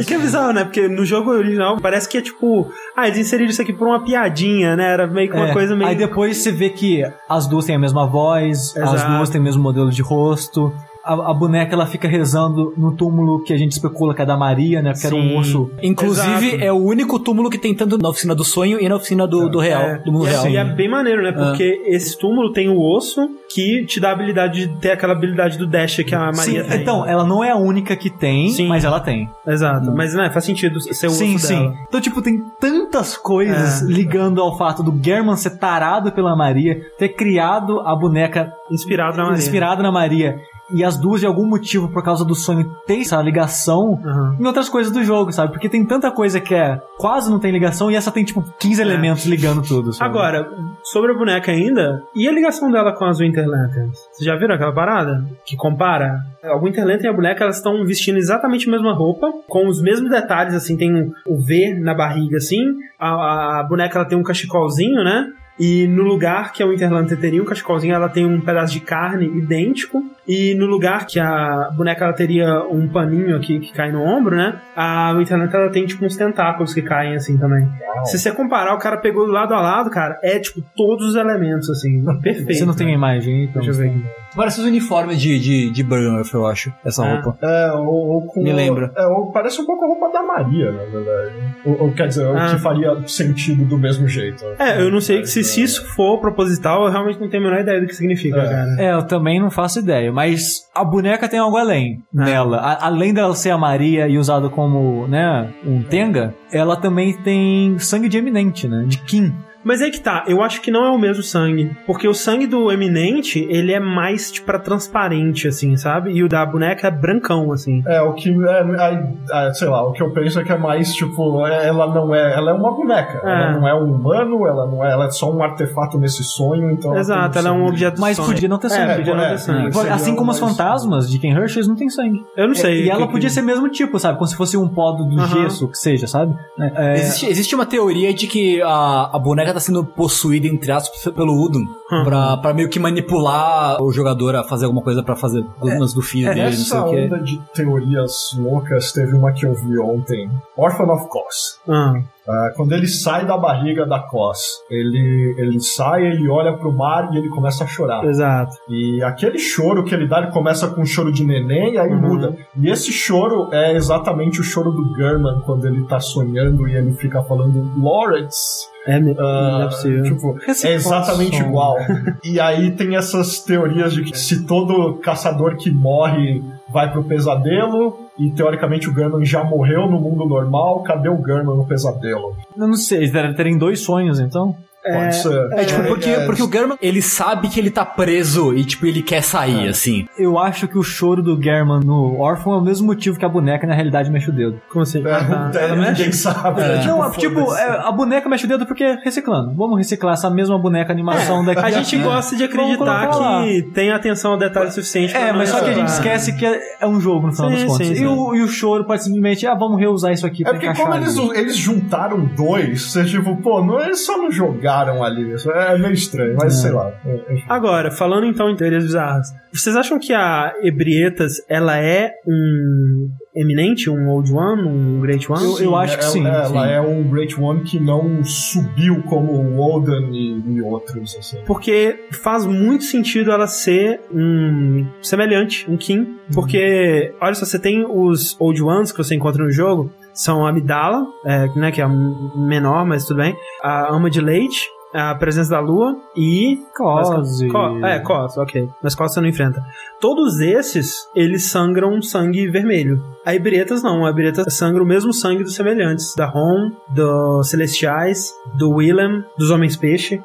E 0.00 0.04
que 0.04 0.14
é 0.14 0.18
bizarro, 0.18 0.52
né? 0.52 0.64
Porque 0.64 0.86
no 0.88 1.04
jogo 1.04 1.30
original 1.30 1.76
parece 1.80 2.08
que 2.08 2.18
é 2.18 2.22
tipo. 2.22 2.70
Ah, 2.96 3.06
eles 3.08 3.18
inseriram 3.18 3.50
isso 3.50 3.60
aqui 3.60 3.72
por 3.72 3.88
uma 3.88 4.04
piadinha, 4.04 4.76
né? 4.76 4.92
Era 4.92 5.06
meio 5.06 5.28
que 5.30 5.36
uma 5.36 5.48
É. 5.48 5.52
coisa 5.52 5.74
meio. 5.74 5.88
Aí 5.90 5.96
depois 5.96 6.36
você 6.38 6.52
vê 6.52 6.70
que 6.70 7.02
as 7.28 7.46
duas 7.46 7.64
têm 7.64 7.74
a 7.76 7.78
mesma 7.78 8.06
voz, 8.06 8.76
as 8.76 8.94
Exato. 8.94 9.16
duas 9.16 9.28
têm 9.30 9.40
o 9.40 9.44
mesmo 9.44 9.62
modelo 9.62 9.90
de 9.90 10.02
rosto. 10.02 10.72
A, 11.06 11.30
a 11.30 11.34
boneca 11.34 11.72
ela 11.74 11.86
fica 11.86 12.08
rezando 12.08 12.74
no 12.76 12.96
túmulo 12.96 13.42
que 13.44 13.52
a 13.52 13.56
gente 13.56 13.72
especula 13.72 14.14
que 14.14 14.22
é 14.22 14.26
da 14.26 14.36
Maria, 14.36 14.82
né? 14.82 14.92
Que 14.92 15.06
era 15.06 15.14
um 15.14 15.20
Sim. 15.28 15.36
osso. 15.38 15.70
Inclusive, 15.82 16.46
Exato. 16.48 16.64
é 16.64 16.72
o 16.72 16.76
único 16.82 17.18
túmulo 17.18 17.48
que 17.48 17.58
tem 17.58 17.74
tanto 17.74 17.96
na 17.98 18.08
oficina 18.08 18.34
do 18.34 18.42
sonho 18.44 18.80
e 18.80 18.88
na 18.88 18.96
oficina 18.96 19.26
do, 19.26 19.48
do 19.48 19.58
real, 19.58 19.82
É, 19.82 19.98
do 19.98 20.10
mundo 20.12 20.26
e, 20.26 20.28
é, 20.28 20.32
real. 20.32 20.48
e 20.48 20.56
é 20.56 20.64
bem 20.64 20.88
maneiro, 20.90 21.22
né? 21.22 21.32
Porque 21.32 21.82
esse 21.86 22.18
túmulo 22.18 22.52
tem 22.52 22.68
o 22.68 22.78
osso 22.80 23.20
que 23.48 23.84
te 23.86 24.00
dá 24.00 24.08
a 24.10 24.12
habilidade 24.12 24.66
de 24.66 24.80
ter 24.80 24.90
aquela 24.90 25.12
habilidade 25.12 25.56
do 25.56 25.66
dash 25.66 25.96
que 26.04 26.14
a 26.14 26.32
Maria 26.32 26.64
Sim, 26.64 26.68
tem. 26.70 26.80
então, 26.82 27.06
ela 27.06 27.24
não 27.24 27.42
é 27.44 27.50
a 27.50 27.56
única 27.56 27.94
que 27.96 28.10
tem, 28.10 28.48
Sim. 28.50 28.66
mas 28.66 28.84
ela 28.84 28.98
tem. 29.00 29.28
Exato. 29.46 29.92
Mas, 29.92 30.12
né, 30.14 30.28
faz 30.30 30.44
sentido 30.44 30.80
ser 30.80 31.06
o 31.06 31.10
sim, 31.10 31.36
osso 31.36 31.46
sim. 31.46 31.54
dela. 31.54 31.74
Então, 31.88 32.00
tipo, 32.00 32.20
tem 32.20 32.42
tantas 32.60 33.16
coisas 33.16 33.82
É. 33.82 33.84
ligando 33.86 34.40
ao 34.40 34.56
fato 34.58 34.82
do 34.82 34.92
German 35.02 35.36
ser 35.36 35.58
tarado 35.58 36.10
pela 36.12 36.34
Maria, 36.34 36.80
ter 36.98 37.10
criado 37.10 37.80
a 37.80 37.94
boneca 37.94 38.52
Inspirado 38.70 39.16
na 39.16 39.24
Maria. 39.24 39.38
inspirado 39.38 39.82
na 39.82 39.92
Maria. 39.92 40.36
E 40.72 40.82
as 40.82 40.96
duas, 40.96 41.20
de 41.20 41.26
algum 41.26 41.46
motivo, 41.46 41.88
por 41.88 42.02
causa 42.02 42.24
do 42.24 42.34
sonho, 42.34 42.68
ter 42.86 43.00
essa 43.00 43.20
ligação 43.22 44.00
Aham. 44.04 44.36
em 44.40 44.46
outras 44.46 44.68
coisas 44.68 44.92
do 44.92 45.04
jogo, 45.04 45.32
sabe? 45.32 45.52
Porque 45.52 45.68
tem 45.68 45.84
tanta 45.84 46.10
coisa 46.10 46.40
que 46.40 46.54
é 46.54 46.80
quase 46.98 47.30
não 47.30 47.38
tem 47.38 47.52
ligação 47.52 47.90
e 47.90 47.94
essa 47.94 48.10
tem, 48.10 48.24
tipo, 48.24 48.42
15 48.58 48.80
elementos 48.80 49.26
ligando 49.26 49.62
tudo, 49.62 49.92
sabe? 49.92 50.10
Agora, 50.10 50.48
sobre 50.82 51.12
a 51.12 51.14
boneca 51.14 51.52
ainda, 51.52 52.02
e 52.14 52.28
a 52.28 52.32
ligação 52.32 52.70
dela 52.70 52.92
com 52.92 53.04
as 53.04 53.18
Winter 53.18 53.46
Lanterns? 53.46 53.96
Vocês 54.12 54.24
já 54.24 54.36
viram 54.36 54.54
aquela 54.54 54.72
parada? 54.72 55.24
Que 55.44 55.56
compara? 55.56 56.20
A 56.42 56.56
Winter 56.58 56.84
Lantern 56.84 57.06
e 57.06 57.08
a 57.08 57.12
boneca, 57.12 57.44
elas 57.44 57.56
estão 57.56 57.84
vestindo 57.84 58.18
exatamente 58.18 58.68
a 58.68 58.72
mesma 58.72 58.92
roupa, 58.92 59.32
com 59.48 59.68
os 59.68 59.80
mesmos 59.80 60.10
detalhes, 60.10 60.54
assim, 60.54 60.76
tem 60.76 61.12
o 61.26 61.36
V 61.36 61.78
na 61.80 61.94
barriga, 61.94 62.38
assim, 62.38 62.60
a, 62.98 63.60
a 63.60 63.62
boneca 63.62 63.98
ela 63.98 64.08
tem 64.08 64.18
um 64.18 64.22
cachecolzinho, 64.22 65.04
né? 65.04 65.32
E 65.58 65.86
no 65.86 66.02
lugar 66.02 66.52
que 66.52 66.62
a 66.62 66.66
Winter 66.66 66.92
Lantern 66.92 67.20
teria 67.20 67.42
um 67.42 67.46
cachecolzinho, 67.46 67.94
ela 67.94 68.08
tem 68.08 68.26
um 68.26 68.40
pedaço 68.40 68.72
de 68.72 68.80
carne 68.80 69.26
idêntico. 69.26 70.04
E 70.28 70.54
no 70.54 70.66
lugar 70.66 71.06
que 71.06 71.18
a 71.20 71.70
boneca 71.76 72.04
ela 72.04 72.12
teria 72.14 72.62
um 72.70 72.88
paninho 72.88 73.36
aqui 73.36 73.60
que 73.60 73.72
cai 73.72 73.92
no 73.92 74.02
ombro, 74.02 74.36
né? 74.36 74.58
A 74.74 75.12
Winter 75.16 75.38
Lantern 75.38 75.64
ela 75.64 75.72
tem 75.72 75.86
tipo 75.86 76.04
uns 76.04 76.16
tentáculos 76.16 76.74
que 76.74 76.82
caem 76.82 77.14
assim 77.14 77.38
também. 77.38 77.68
Se 78.04 78.18
você 78.18 78.30
comparar, 78.32 78.74
o 78.74 78.78
cara 78.78 78.96
pegou 78.98 79.24
do 79.26 79.32
lado 79.32 79.54
a 79.54 79.60
lado, 79.60 79.88
cara, 79.90 80.18
é 80.22 80.38
tipo 80.38 80.60
todos 80.76 81.08
os 81.10 81.14
elementos, 81.16 81.68
assim, 81.70 82.04
perfeito. 82.20 82.52
Você 82.54 82.64
não 82.64 82.74
tem 82.74 82.88
a 82.88 82.92
imagem, 82.94 83.44
então. 83.44 83.62
Deixa 83.62 83.70
eu 83.70 83.74
ver 83.84 83.90
aqui. 83.90 84.04
Parece 84.34 84.60
os 84.60 84.66
uniformes 84.66 85.18
de, 85.18 85.38
de, 85.38 85.70
de 85.70 85.82
Burnworth, 85.82 86.34
eu 86.34 86.46
acho, 86.46 86.70
essa 86.84 87.02
Ah. 87.02 87.14
roupa. 87.22 87.38
É, 87.42 87.72
ou, 87.72 87.86
ou 87.86 88.26
com. 88.26 88.42
Me 88.42 88.52
lembra. 88.52 88.92
É, 88.94 89.06
ou 89.06 89.32
parece 89.32 89.60
um 89.62 89.64
pouco 89.64 89.82
a 89.84 89.88
roupa 89.88 90.10
da 90.12 90.22
Maria, 90.22 90.72
na 90.72 90.82
verdade. 90.84 91.34
Ou, 91.64 91.82
ou 91.84 91.92
quer 91.92 92.08
dizer, 92.08 92.26
Ah. 92.26 92.48
o 92.48 92.54
que 92.54 92.60
faria 92.60 92.94
sentido 93.06 93.64
do 93.64 93.78
mesmo 93.78 94.06
jeito. 94.06 94.44
É, 94.58 94.82
eu 94.82 94.90
não 94.90 95.00
sei 95.00 95.24
se, 95.24 95.42
se 95.42 95.62
isso 95.62 95.86
for 95.94 96.20
proposital, 96.20 96.84
eu 96.84 96.90
realmente 96.90 97.18
não 97.18 97.30
tenho 97.30 97.44
a 97.44 97.46
menor 97.46 97.62
ideia 97.62 97.80
do 97.80 97.86
que 97.86 97.94
significa, 97.94 98.36
É. 98.38 98.48
cara. 98.48 98.76
É, 98.78 98.92
eu 98.92 99.02
também 99.04 99.40
não 99.40 99.50
faço 99.50 99.78
ideia, 99.78 100.12
mas 100.16 100.62
a 100.74 100.82
boneca 100.82 101.28
tem 101.28 101.38
algo 101.38 101.58
além 101.58 102.02
nela. 102.10 102.56
A- 102.56 102.86
além 102.86 103.12
dela 103.12 103.34
ser 103.34 103.50
a 103.50 103.58
Maria 103.58 104.08
e 104.08 104.16
usada 104.16 104.48
como, 104.48 105.06
né, 105.06 105.50
um 105.62 105.82
Tenga, 105.82 106.34
ela 106.50 106.74
também 106.74 107.12
tem 107.22 107.78
sangue 107.78 108.08
de 108.08 108.16
eminente, 108.16 108.66
né? 108.66 108.84
De 108.88 108.96
Kim. 109.02 109.34
Mas 109.66 109.82
aí 109.82 109.90
que 109.90 110.00
tá, 110.00 110.24
eu 110.28 110.40
acho 110.42 110.60
que 110.62 110.70
não 110.70 110.84
é 110.86 110.90
o 110.90 110.98
mesmo 110.98 111.22
sangue. 111.24 111.76
Porque 111.86 112.06
o 112.06 112.14
sangue 112.14 112.46
do 112.46 112.70
Eminente, 112.70 113.44
ele 113.50 113.72
é 113.72 113.80
mais, 113.80 114.30
tipo, 114.30 114.46
pra 114.46 114.58
transparente, 114.60 115.48
assim, 115.48 115.76
sabe? 115.76 116.12
E 116.12 116.22
o 116.22 116.28
da 116.28 116.46
boneca 116.46 116.86
é 116.86 116.90
brancão, 116.90 117.50
assim. 117.52 117.82
É, 117.86 118.00
o 118.00 118.12
que. 118.14 118.30
É, 118.30 118.60
é, 118.62 119.48
é, 119.48 119.52
sei 119.54 119.66
lá, 119.68 119.82
o 119.84 119.92
que 119.92 120.00
eu 120.02 120.12
penso 120.12 120.38
é 120.38 120.44
que 120.44 120.52
é 120.52 120.56
mais, 120.56 120.94
tipo, 120.94 121.44
é- 121.46 121.66
ela 121.66 121.92
não 121.92 122.14
é. 122.14 122.32
Ela 122.32 122.52
é 122.52 122.54
uma 122.54 122.70
boneca. 122.74 123.20
É. 123.24 123.28
Ela 123.28 123.52
não 123.58 123.68
é 123.68 123.74
um 123.74 123.92
humano, 123.92 124.46
ela 124.46 124.66
não 124.66 124.84
é. 124.84 124.92
Ela 124.92 125.06
é 125.06 125.10
só 125.10 125.32
um 125.34 125.42
artefato 125.42 125.98
nesse 125.98 126.22
sonho, 126.22 126.70
então. 126.70 126.96
Exato, 126.96 127.32
tem 127.32 127.40
ela 127.40 127.48
é 127.48 127.52
um 127.52 127.66
objeto 127.66 128.00
Mas 128.00 128.16
sonho. 128.16 128.28
podia 128.28 128.48
não 128.48 128.58
ter 128.58 128.68
É, 128.68 128.70
sangue. 128.70 128.94
podia 128.96 129.14
não 129.16 129.24
é, 129.24 129.30
ter 129.30 129.38
sangue. 129.38 129.78
é. 129.88 129.90
Assim 129.90 130.14
como 130.14 130.30
os 130.30 130.38
mais- 130.40 130.52
fantasmas 130.52 131.10
de 131.10 131.18
Ken 131.18 131.32
Hershey, 131.32 131.58
eles 131.58 131.68
não 131.68 131.74
tem 131.74 131.88
sangue. 131.88 132.24
Eu 132.36 132.46
não 132.46 132.54
sei. 132.54 132.84
E 132.84 132.90
ela 132.90 133.06
que- 133.06 133.12
podia 133.12 133.28
ser 133.30 133.42
mesmo 133.42 133.68
tipo, 133.68 133.98
sabe? 133.98 134.16
Como 134.16 134.28
se 134.28 134.36
fosse 134.36 134.56
um 134.56 134.68
pó 134.68 134.92
do 134.92 135.04
Aham. 135.18 135.42
gesso, 135.42 135.68
que 135.68 135.76
seja, 135.78 136.06
sabe? 136.06 136.34
É, 136.76 136.94
Existe, 136.94 137.26
existe 137.26 137.54
uma 137.54 137.66
teoria 137.66 138.14
de 138.14 138.26
que 138.28 138.62
a, 138.62 139.10
a 139.12 139.18
boneca 139.18 139.55
tá 139.56 139.60
sendo 139.60 139.82
possuída, 139.82 140.46
entre 140.46 140.70
aspas, 140.70 141.02
pelo 141.14 141.32
Udon. 141.42 141.60
Hum. 141.60 142.04
Pra, 142.04 142.36
pra 142.36 142.52
meio 142.52 142.68
que 142.68 142.78
manipular 142.78 143.82
o 143.82 143.90
jogador 143.90 144.36
a 144.36 144.44
fazer 144.44 144.66
alguma 144.66 144.82
coisa 144.82 145.02
pra 145.02 145.16
fazer 145.16 145.44
algumas 145.58 145.94
do 145.94 146.02
filho 146.02 146.28
dele, 146.28 146.42
não 146.42 146.52
sei 146.52 146.60
Essa 146.62 146.84
o 146.84 146.90
quê. 146.90 147.04
onda 147.06 147.18
de 147.20 147.40
teorias 147.54 148.36
loucas 148.38 148.92
teve 148.92 149.14
uma 149.14 149.32
que 149.32 149.46
eu 149.46 149.54
vi 149.54 149.78
ontem. 149.78 150.30
Orphan 150.56 150.92
of 150.92 151.08
Cos. 151.08 151.58
Ah, 151.66 151.94
Ah, 152.28 152.50
quando 152.56 152.72
ele 152.72 152.86
sai 152.88 153.24
da 153.24 153.36
barriga 153.38 153.86
da 153.86 154.00
Cos, 154.00 154.38
ele, 154.70 155.34
ele 155.38 155.60
sai, 155.60 156.04
ele 156.06 156.28
olha 156.28 156.52
pro 156.56 156.72
mar 156.72 157.08
e 157.12 157.18
ele 157.18 157.28
começa 157.28 157.64
a 157.64 157.66
chorar. 157.66 158.04
exato. 158.04 158.56
E 158.68 159.02
aquele 159.04 159.38
choro 159.38 159.84
que 159.84 159.94
ele 159.94 160.08
dá, 160.08 160.18
ele 160.22 160.32
começa 160.32 160.66
com 160.68 160.80
um 160.82 160.86
choro 160.86 161.12
de 161.12 161.24
neném 161.24 161.74
e 161.74 161.78
aí 161.78 161.88
Uhum. 161.90 162.00
muda. 162.00 162.36
E 162.60 162.68
esse 162.68 162.92
choro 162.92 163.48
é 163.52 163.74
exatamente 163.76 164.40
o 164.40 164.44
choro 164.44 164.72
do 164.72 164.94
German 164.96 165.40
quando 165.46 165.66
ele 165.66 165.84
tá 165.86 166.00
sonhando 166.00 166.66
e 166.68 166.74
ele 166.74 166.92
fica 166.94 167.22
falando 167.22 167.70
Lawrence. 167.80 168.66
É, 168.86 169.00
me- 169.00 169.14
não 169.14 169.62
é 169.62 169.64
possível. 169.66 170.02
tipo, 170.04 170.36
é 170.64 170.72
exatamente 170.74 171.40
igual. 171.40 171.76
e 172.24 172.38
aí 172.40 172.70
tem 172.72 172.96
essas 172.96 173.40
teorias 173.40 173.92
de 173.92 174.04
que 174.04 174.16
se 174.16 174.46
todo 174.46 174.94
caçador 175.02 175.56
que 175.56 175.70
morre 175.70 176.42
vai 176.72 176.90
pro 176.92 177.02
pesadelo 177.04 178.05
e 178.18 178.30
teoricamente 178.30 178.88
o 178.88 178.94
German 178.94 179.24
já 179.24 179.44
morreu 179.44 179.88
no 179.90 180.00
mundo 180.00 180.26
normal, 180.26 180.82
cadê 180.82 181.08
o 181.08 181.16
German 181.16 181.56
no 181.56 181.66
pesadelo? 181.66 182.34
eu 182.56 182.66
não 182.66 182.74
sei, 182.74 182.98
eles 182.98 183.12
terem 183.36 183.58
dois 183.58 183.80
sonhos, 183.80 184.18
então. 184.18 184.56
Pode 184.92 185.16
ser. 185.16 185.52
É, 185.52 185.64
tipo, 185.64 185.82
porque, 185.84 186.10
é, 186.10 186.26
porque 186.26 186.42
o 186.42 186.50
German, 186.50 186.76
ele 186.80 187.02
sabe 187.02 187.48
que 187.48 187.58
ele 187.60 187.70
tá 187.70 187.84
preso 187.84 188.54
e, 188.54 188.64
tipo, 188.64 188.86
ele 188.86 189.02
quer 189.02 189.22
sair, 189.22 189.68
assim. 189.68 190.06
Eu 190.18 190.38
acho 190.38 190.68
que 190.68 190.78
o 190.78 190.82
choro 190.82 191.22
do 191.22 191.40
German 191.42 191.80
no 191.84 192.18
órfão 192.20 192.54
é 192.54 192.56
o 192.58 192.60
mesmo 192.62 192.86
motivo 192.86 193.18
que 193.18 193.24
a 193.24 193.28
boneca 193.28 193.66
na 193.66 193.74
realidade 193.74 194.10
mexe 194.10 194.30
o 194.30 194.32
dedo. 194.32 194.60
Como 194.70 194.82
assim? 194.82 195.06
é, 195.06 195.12
Ah, 195.12 195.50
tá. 195.52 195.60
é, 195.60 195.64
Ela 195.64 195.76
ninguém 195.76 196.06
mexe? 196.06 196.12
sabe. 196.18 196.60
né? 196.60 196.84
Não, 196.86 197.10
tipo, 197.12 197.40
foda-se. 197.40 197.60
é, 197.62 197.70
a 197.70 197.92
boneca 197.92 198.28
mexe 198.28 198.44
o 198.44 198.48
dedo 198.48 198.66
porque 198.66 198.84
é 198.84 198.94
reciclando. 199.04 199.54
Vamos 199.54 199.78
reciclar 199.78 200.14
essa 200.14 200.30
mesma 200.30 200.58
boneca 200.58 200.92
animação 200.92 201.44
daqui. 201.44 201.60
A 201.60 201.70
gente 201.70 201.96
gosta 201.98 202.36
de 202.36 202.44
acreditar 202.44 203.08
que 203.10 203.62
tem 203.74 203.90
atenção 203.90 204.32
ao 204.32 204.38
detalhe 204.38 204.70
suficiente 204.70 205.14
É, 205.16 205.30
não 205.32 205.38
mas 205.38 205.48
só 205.50 205.60
que 205.60 205.70
a 205.70 205.74
gente 205.74 205.88
esquece 205.88 206.36
que 206.36 206.44
é 206.46 206.60
é 206.80 206.86
um 206.86 207.00
jogo 207.00 207.26
no 207.28 207.32
final 207.32 207.50
Sim, 207.50 207.56
das 207.56 207.64
contas. 207.64 207.86
sim, 207.86 207.92
e, 207.92 207.96
sim. 207.96 208.06
O, 208.06 208.34
e 208.34 208.42
o 208.42 208.48
choro 208.48 208.84
pode 208.84 209.02
simplesmente, 209.04 209.46
ah, 209.46 209.54
vamos 209.54 209.78
reusar 209.78 210.12
isso 210.12 210.26
aqui 210.26 210.42
É 210.42 210.44
pra 210.44 210.52
porque 210.54 210.66
encaixar. 210.66 210.86
como 210.86 210.96
eles, 211.30 211.38
eles 211.38 211.56
juntaram 211.56 212.24
dois, 212.36 212.82
você 212.92 213.04
tipo, 213.04 213.36
pô, 213.36 213.62
não, 213.64 213.80
eles 213.80 214.04
só 214.04 214.16
não 214.18 214.30
jogaram 214.76 215.02
ali. 215.02 215.32
Isso 215.34 215.50
É 215.50 215.78
meio 215.78 215.92
estranho, 215.94 216.36
mas 216.40 216.54
sei 216.54 216.70
lá. 216.70 216.92
É, 217.04 217.14
é- 217.34 217.42
Agora, 217.48 217.90
falando 217.90 218.26
então 218.26 218.50
em 218.50 218.56
teorias 218.56 218.84
bizarras, 218.84 219.28
vocês 219.52 219.74
acham 219.76 219.98
que 219.98 220.12
a 220.12 220.52
Ebrietas, 220.62 221.36
ela 221.48 221.78
é 221.78 222.12
um 222.26 223.08
eminente, 223.34 223.88
um 223.90 224.08
Old 224.08 224.32
One, 224.32 224.62
um 224.62 225.00
Great 225.00 225.30
One? 225.30 225.42
Eu- 225.44 225.58
eu 225.60 225.76
acho 225.76 225.96
que 225.96 226.04
ela, 226.04 226.12
sim, 226.12 226.26
Ela 226.26 226.46
sim. 226.66 226.72
é 226.72 226.80
um 226.80 227.02
Great 227.08 227.38
One 227.40 227.62
que 227.62 227.78
não 227.80 228.22
subiu 228.24 229.02
como 229.02 229.32
o 229.32 229.56
Woden 229.56 230.10
e, 230.12 230.54
e 230.56 230.62
outros, 230.62 231.16
assim. 231.18 231.38
Porque 231.46 232.06
faz 232.12 232.44
muito 232.46 232.84
sentido 232.84 233.30
ela 233.30 233.46
ser 233.46 234.00
um 234.12 234.86
semelhante, 235.02 235.70
um 235.70 235.76
King. 235.76 236.16
Porque, 236.34 237.12
olha 237.20 237.34
só, 237.34 237.44
você 237.44 237.58
tem 237.58 237.84
os 237.88 238.36
Old 238.40 238.62
Ones 238.62 238.92
que 238.92 238.98
você 238.98 239.14
encontra 239.14 239.42
no 239.44 239.50
jogo, 239.50 239.92
são 240.16 240.44
a 240.44 240.48
Amidala, 240.50 241.06
é, 241.24 241.46
né, 241.54 241.70
que 241.70 241.80
é 241.80 241.84
a 241.84 241.88
menor, 241.88 242.84
mas 242.84 243.04
tudo 243.04 243.18
bem. 243.18 243.36
A 243.62 243.94
Ama 243.94 244.10
de 244.10 244.20
Leite, 244.20 244.68
a 244.94 245.14
Presença 245.14 245.50
da 245.50 245.60
Lua 245.60 245.96
e... 246.16 246.58
Cose. 246.76 247.48
Co- 247.48 247.86
é, 247.86 248.00
Cos, 248.00 248.36
ok. 248.38 248.68
Mas 248.82 248.94
Cos 248.94 249.12
você 249.12 249.20
não 249.20 249.28
enfrenta. 249.28 249.62
Todos 250.00 250.40
esses, 250.40 251.08
eles 251.14 251.46
sangram 251.50 252.00
sangue 252.02 252.48
vermelho. 252.48 253.02
A 253.24 253.34
Ibretas 253.34 253.82
não, 253.82 254.04
a 254.06 254.10
Ibretas 254.10 254.54
sangra 254.54 254.82
o 254.82 254.86
mesmo 254.86 255.12
sangue 255.12 255.42
dos 255.42 255.54
semelhantes. 255.54 256.14
Da 256.16 256.26
Ron, 256.26 256.70
dos 256.94 257.48
Celestiais, 257.50 258.30
do 258.56 258.70
Willem, 258.70 259.24
dos 259.36 259.50
Homens-Peixe. 259.50 260.20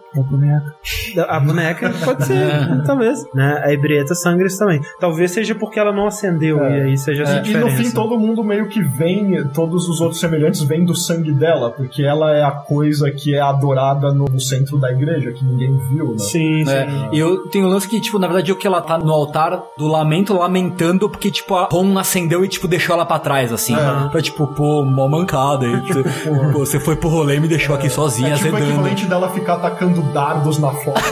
Da- 1.16 1.26
A 1.26 1.40
boneca, 1.40 1.90
pode 2.04 2.26
ser, 2.26 2.52
talvez. 2.86 3.26
Né? 3.34 3.62
A 3.64 3.74
Ibreta 3.74 4.14
sangra 4.14 4.46
isso 4.46 4.60
também. 4.60 4.82
Talvez 5.00 5.32
seja 5.32 5.56
porque 5.56 5.80
ela 5.80 5.92
não 5.92 6.06
acendeu 6.06 6.64
É. 6.64 6.80
e 6.80 6.82
aí 6.90 6.98
seja 6.98 7.24
essa 7.24 7.34
E, 7.34 7.36
e 7.38 7.40
no 7.40 7.44
diferença. 7.68 7.78
fim 7.84 7.92
todo 7.92 8.20
mundo 8.20 8.44
meio 8.44 8.68
que 8.68 8.82
vem, 8.84 9.48
todos 9.50 9.88
os 9.90 10.00
outros 10.02 10.20
semelhantes 10.20 10.62
vêm 10.64 10.86
do 10.86 10.94
sangue 10.96 11.32
dela, 11.32 11.72
porque 11.72 12.04
ela 12.04 12.32
é 12.36 12.44
a 12.44 12.52
coisa 12.52 13.10
que 13.10 13.34
é 13.34 13.42
adorada 13.42 14.14
no, 14.14 14.40
centro 14.40 14.78
da 14.78 14.92
igreja, 14.92 15.32
que 15.32 15.44
ninguém 15.46 15.76
viu, 15.90 16.12
né? 16.12 16.18
Sim, 16.20 16.66
sim. 16.66 16.72
É, 16.72 17.10
e 17.14 17.20
eu 17.20 17.48
tenho 17.48 17.66
um 17.68 17.70
lance 17.70 17.88
que, 17.88 18.00
tipo, 18.02 18.18
na 18.20 18.28
verdade, 18.28 18.52
o 18.52 18.56
que 18.56 18.66
ela 18.68 18.82
tá 18.82 18.98
no 18.98 19.12
altar 19.12 19.61
do 19.78 19.88
lamento, 19.88 20.34
lamentando, 20.38 21.10
porque, 21.10 21.30
tipo, 21.32 21.56
a 21.56 21.68
Ron 21.72 21.98
acendeu 21.98 22.44
e, 22.44 22.48
tipo, 22.48 22.68
deixou 22.68 22.96
ela 22.96 23.06
pra 23.06 23.20
trás, 23.20 23.52
assim. 23.52 23.76
Pra, 24.12 24.22
tipo, 24.22 24.48
pô, 24.48 24.84
mó 24.86 25.08
mancada. 25.08 25.66
E, 25.68 25.82
tu- 25.82 26.04
pô, 26.54 26.60
você 26.60 26.80
foi 26.80 26.96
pro 26.96 27.10
rolê 27.10 27.36
e 27.38 27.40
me 27.40 27.48
deixou 27.48 27.76
aqui 27.76 27.90
sozinha, 27.90 28.34
É 28.34 28.36
tipo 28.36 28.46
o 28.50 28.56
azedando. 28.56 28.72
equivalente 28.74 29.06
dela 29.06 29.30
ficar 29.30 29.54
atacando 29.56 30.02
dardos 30.14 30.58
na 30.60 30.72
foto. 30.72 31.02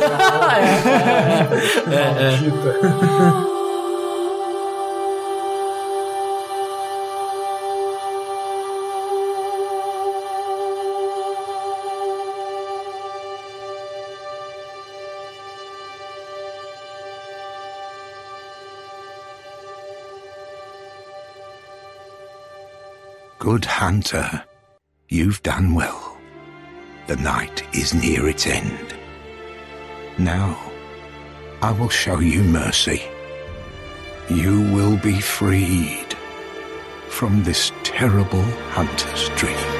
É, 1.89 2.35
é. 2.35 3.58
Good 23.51 23.65
hunter, 23.65 24.43
you've 25.07 25.41
done 25.41 25.73
well. 25.73 26.19
The 27.07 27.15
night 27.15 27.63
is 27.73 27.95
near 27.95 28.29
its 28.29 28.45
end. 28.45 28.93
Now, 30.19 30.55
I 31.59 31.71
will 31.71 31.89
show 31.89 32.19
you 32.19 32.43
mercy. 32.43 33.01
You 34.29 34.71
will 34.71 34.97
be 34.97 35.19
freed 35.19 36.15
from 37.07 37.43
this 37.43 37.71
terrible 37.81 38.45
hunter's 38.69 39.29
dream. 39.29 39.78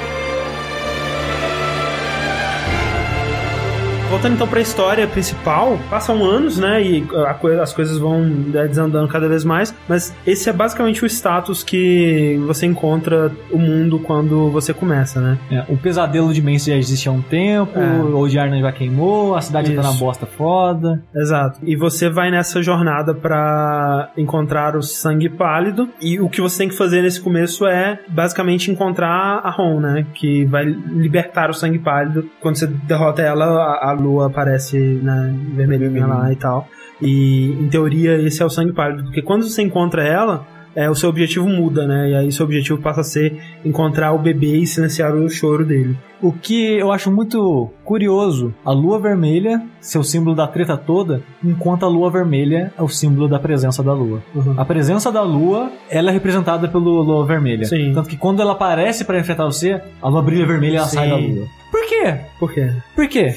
Voltando 4.09 4.33
então 4.33 4.47
pra 4.47 4.59
história 4.59 5.07
principal, 5.07 5.77
passam 5.89 6.23
anos, 6.25 6.57
né? 6.57 6.81
E 6.81 7.07
a 7.27 7.39
as 7.61 7.73
coisas 7.73 7.97
vão 7.97 8.21
né, 8.21 8.67
desandando 8.67 9.07
cada 9.07 9.27
vez 9.27 9.43
mais. 9.45 9.73
Mas 9.87 10.13
esse 10.25 10.49
é 10.49 10.53
basicamente 10.53 11.03
o 11.03 11.05
status 11.05 11.63
que 11.63 12.39
você 12.47 12.65
encontra 12.65 13.31
o 13.51 13.57
mundo 13.57 13.99
quando 13.99 14.49
você 14.49 14.73
começa, 14.73 15.21
né? 15.21 15.37
É, 15.51 15.63
o 15.69 15.77
pesadelo 15.77 16.33
de 16.33 16.41
Mance 16.41 16.69
já 16.71 16.75
existe 16.75 17.07
há 17.07 17.11
um 17.11 17.21
tempo, 17.21 17.77
É. 17.79 18.01
o 18.01 18.17
Old 18.17 18.37
Arnon 18.37 18.59
já 18.59 18.71
queimou, 18.71 19.35
a 19.35 19.41
cidade 19.41 19.73
tá 19.73 19.81
Isso. 19.81 19.93
na 19.93 19.97
bosta 19.97 20.25
foda. 20.25 21.01
Exato. 21.15 21.59
E 21.63 21.75
você 21.75 22.09
vai 22.09 22.31
nessa 22.31 22.61
jornada 22.61 23.13
pra 23.13 24.09
encontrar 24.17 24.75
o 24.75 24.81
sangue 24.81 25.29
pálido. 25.29 25.87
E 26.01 26.19
o 26.19 26.29
que 26.29 26.41
você 26.41 26.59
tem 26.59 26.69
que 26.69 26.75
fazer 26.75 27.01
nesse 27.03 27.21
começo 27.21 27.65
é 27.67 27.99
basicamente 28.07 28.71
encontrar 28.71 29.39
a 29.43 29.49
Ron, 29.49 29.79
né? 29.79 30.05
Que 30.15 30.45
vai 30.45 30.65
libertar 30.65 31.49
o 31.49 31.53
sangue 31.53 31.79
pálido. 31.79 32.27
Quando 32.41 32.57
você 32.57 32.67
derrota 32.67 33.21
ela, 33.21 33.45
a, 33.45 33.91
a 33.91 33.98
lua 33.99 34.27
aparece 34.27 34.77
né, 34.77 35.35
vermelhinha 35.53 36.07
lá 36.07 36.31
e 36.31 36.35
tal. 36.35 36.67
E 37.01 37.51
em 37.59 37.69
teoria 37.69 38.17
esse 38.21 38.41
é 38.41 38.45
o 38.45 38.49
sangue 38.49 38.73
pálido. 38.73 39.03
Porque 39.03 39.21
quando 39.21 39.47
você 39.47 39.61
encontra 39.61 40.03
ela. 40.03 40.45
É, 40.75 40.87
o 40.87 40.93
seu 40.93 41.09
objetivo 41.09 41.47
muda, 41.47 41.87
né? 41.87 42.11
E 42.11 42.15
aí 42.15 42.31
seu 42.31 42.45
objetivo 42.45 42.79
passa 42.79 43.01
a 43.01 43.03
ser 43.03 43.41
encontrar 43.65 44.13
o 44.13 44.19
bebê 44.19 44.55
e 44.57 44.67
silenciar 44.67 45.15
o 45.15 45.27
choro 45.27 45.65
dele. 45.65 45.97
O 46.21 46.31
que 46.31 46.77
eu 46.77 46.91
acho 46.91 47.11
muito 47.11 47.69
curioso, 47.83 48.53
a 48.63 48.71
lua 48.71 48.99
vermelha, 48.99 49.63
seu 49.81 50.03
símbolo 50.03 50.35
da 50.35 50.47
treta 50.47 50.77
toda, 50.77 51.23
enquanto 51.43 51.85
a 51.85 51.89
lua 51.89 52.11
vermelha 52.11 52.71
é 52.77 52.83
o 52.83 52.87
símbolo 52.87 53.27
da 53.27 53.39
presença 53.39 53.81
da 53.81 53.93
lua. 53.93 54.21
Uhum. 54.35 54.53
A 54.57 54.63
presença 54.63 55.11
da 55.11 55.23
lua, 55.23 55.71
ela 55.89 56.11
é 56.11 56.13
representada 56.13 56.67
pela 56.67 56.83
lua 56.83 57.25
vermelha. 57.25 57.65
Sim. 57.65 57.91
Tanto 57.93 58.07
que 58.07 58.15
quando 58.15 58.39
ela 58.41 58.51
aparece 58.51 59.03
pra 59.03 59.19
enfrentar 59.19 59.45
você, 59.45 59.81
a 59.99 60.07
lua 60.07 60.21
brilha 60.21 60.45
vermelha 60.45 60.73
e 60.73 60.77
ela 60.77 60.87
Sim. 60.87 60.97
sai 60.97 61.09
da 61.09 61.15
lua. 61.17 61.47
Por 61.71 61.87
quê? 61.87 62.15
Por 62.39 62.53
quê? 62.53 62.73
Por 62.95 63.07
quê? 63.07 63.35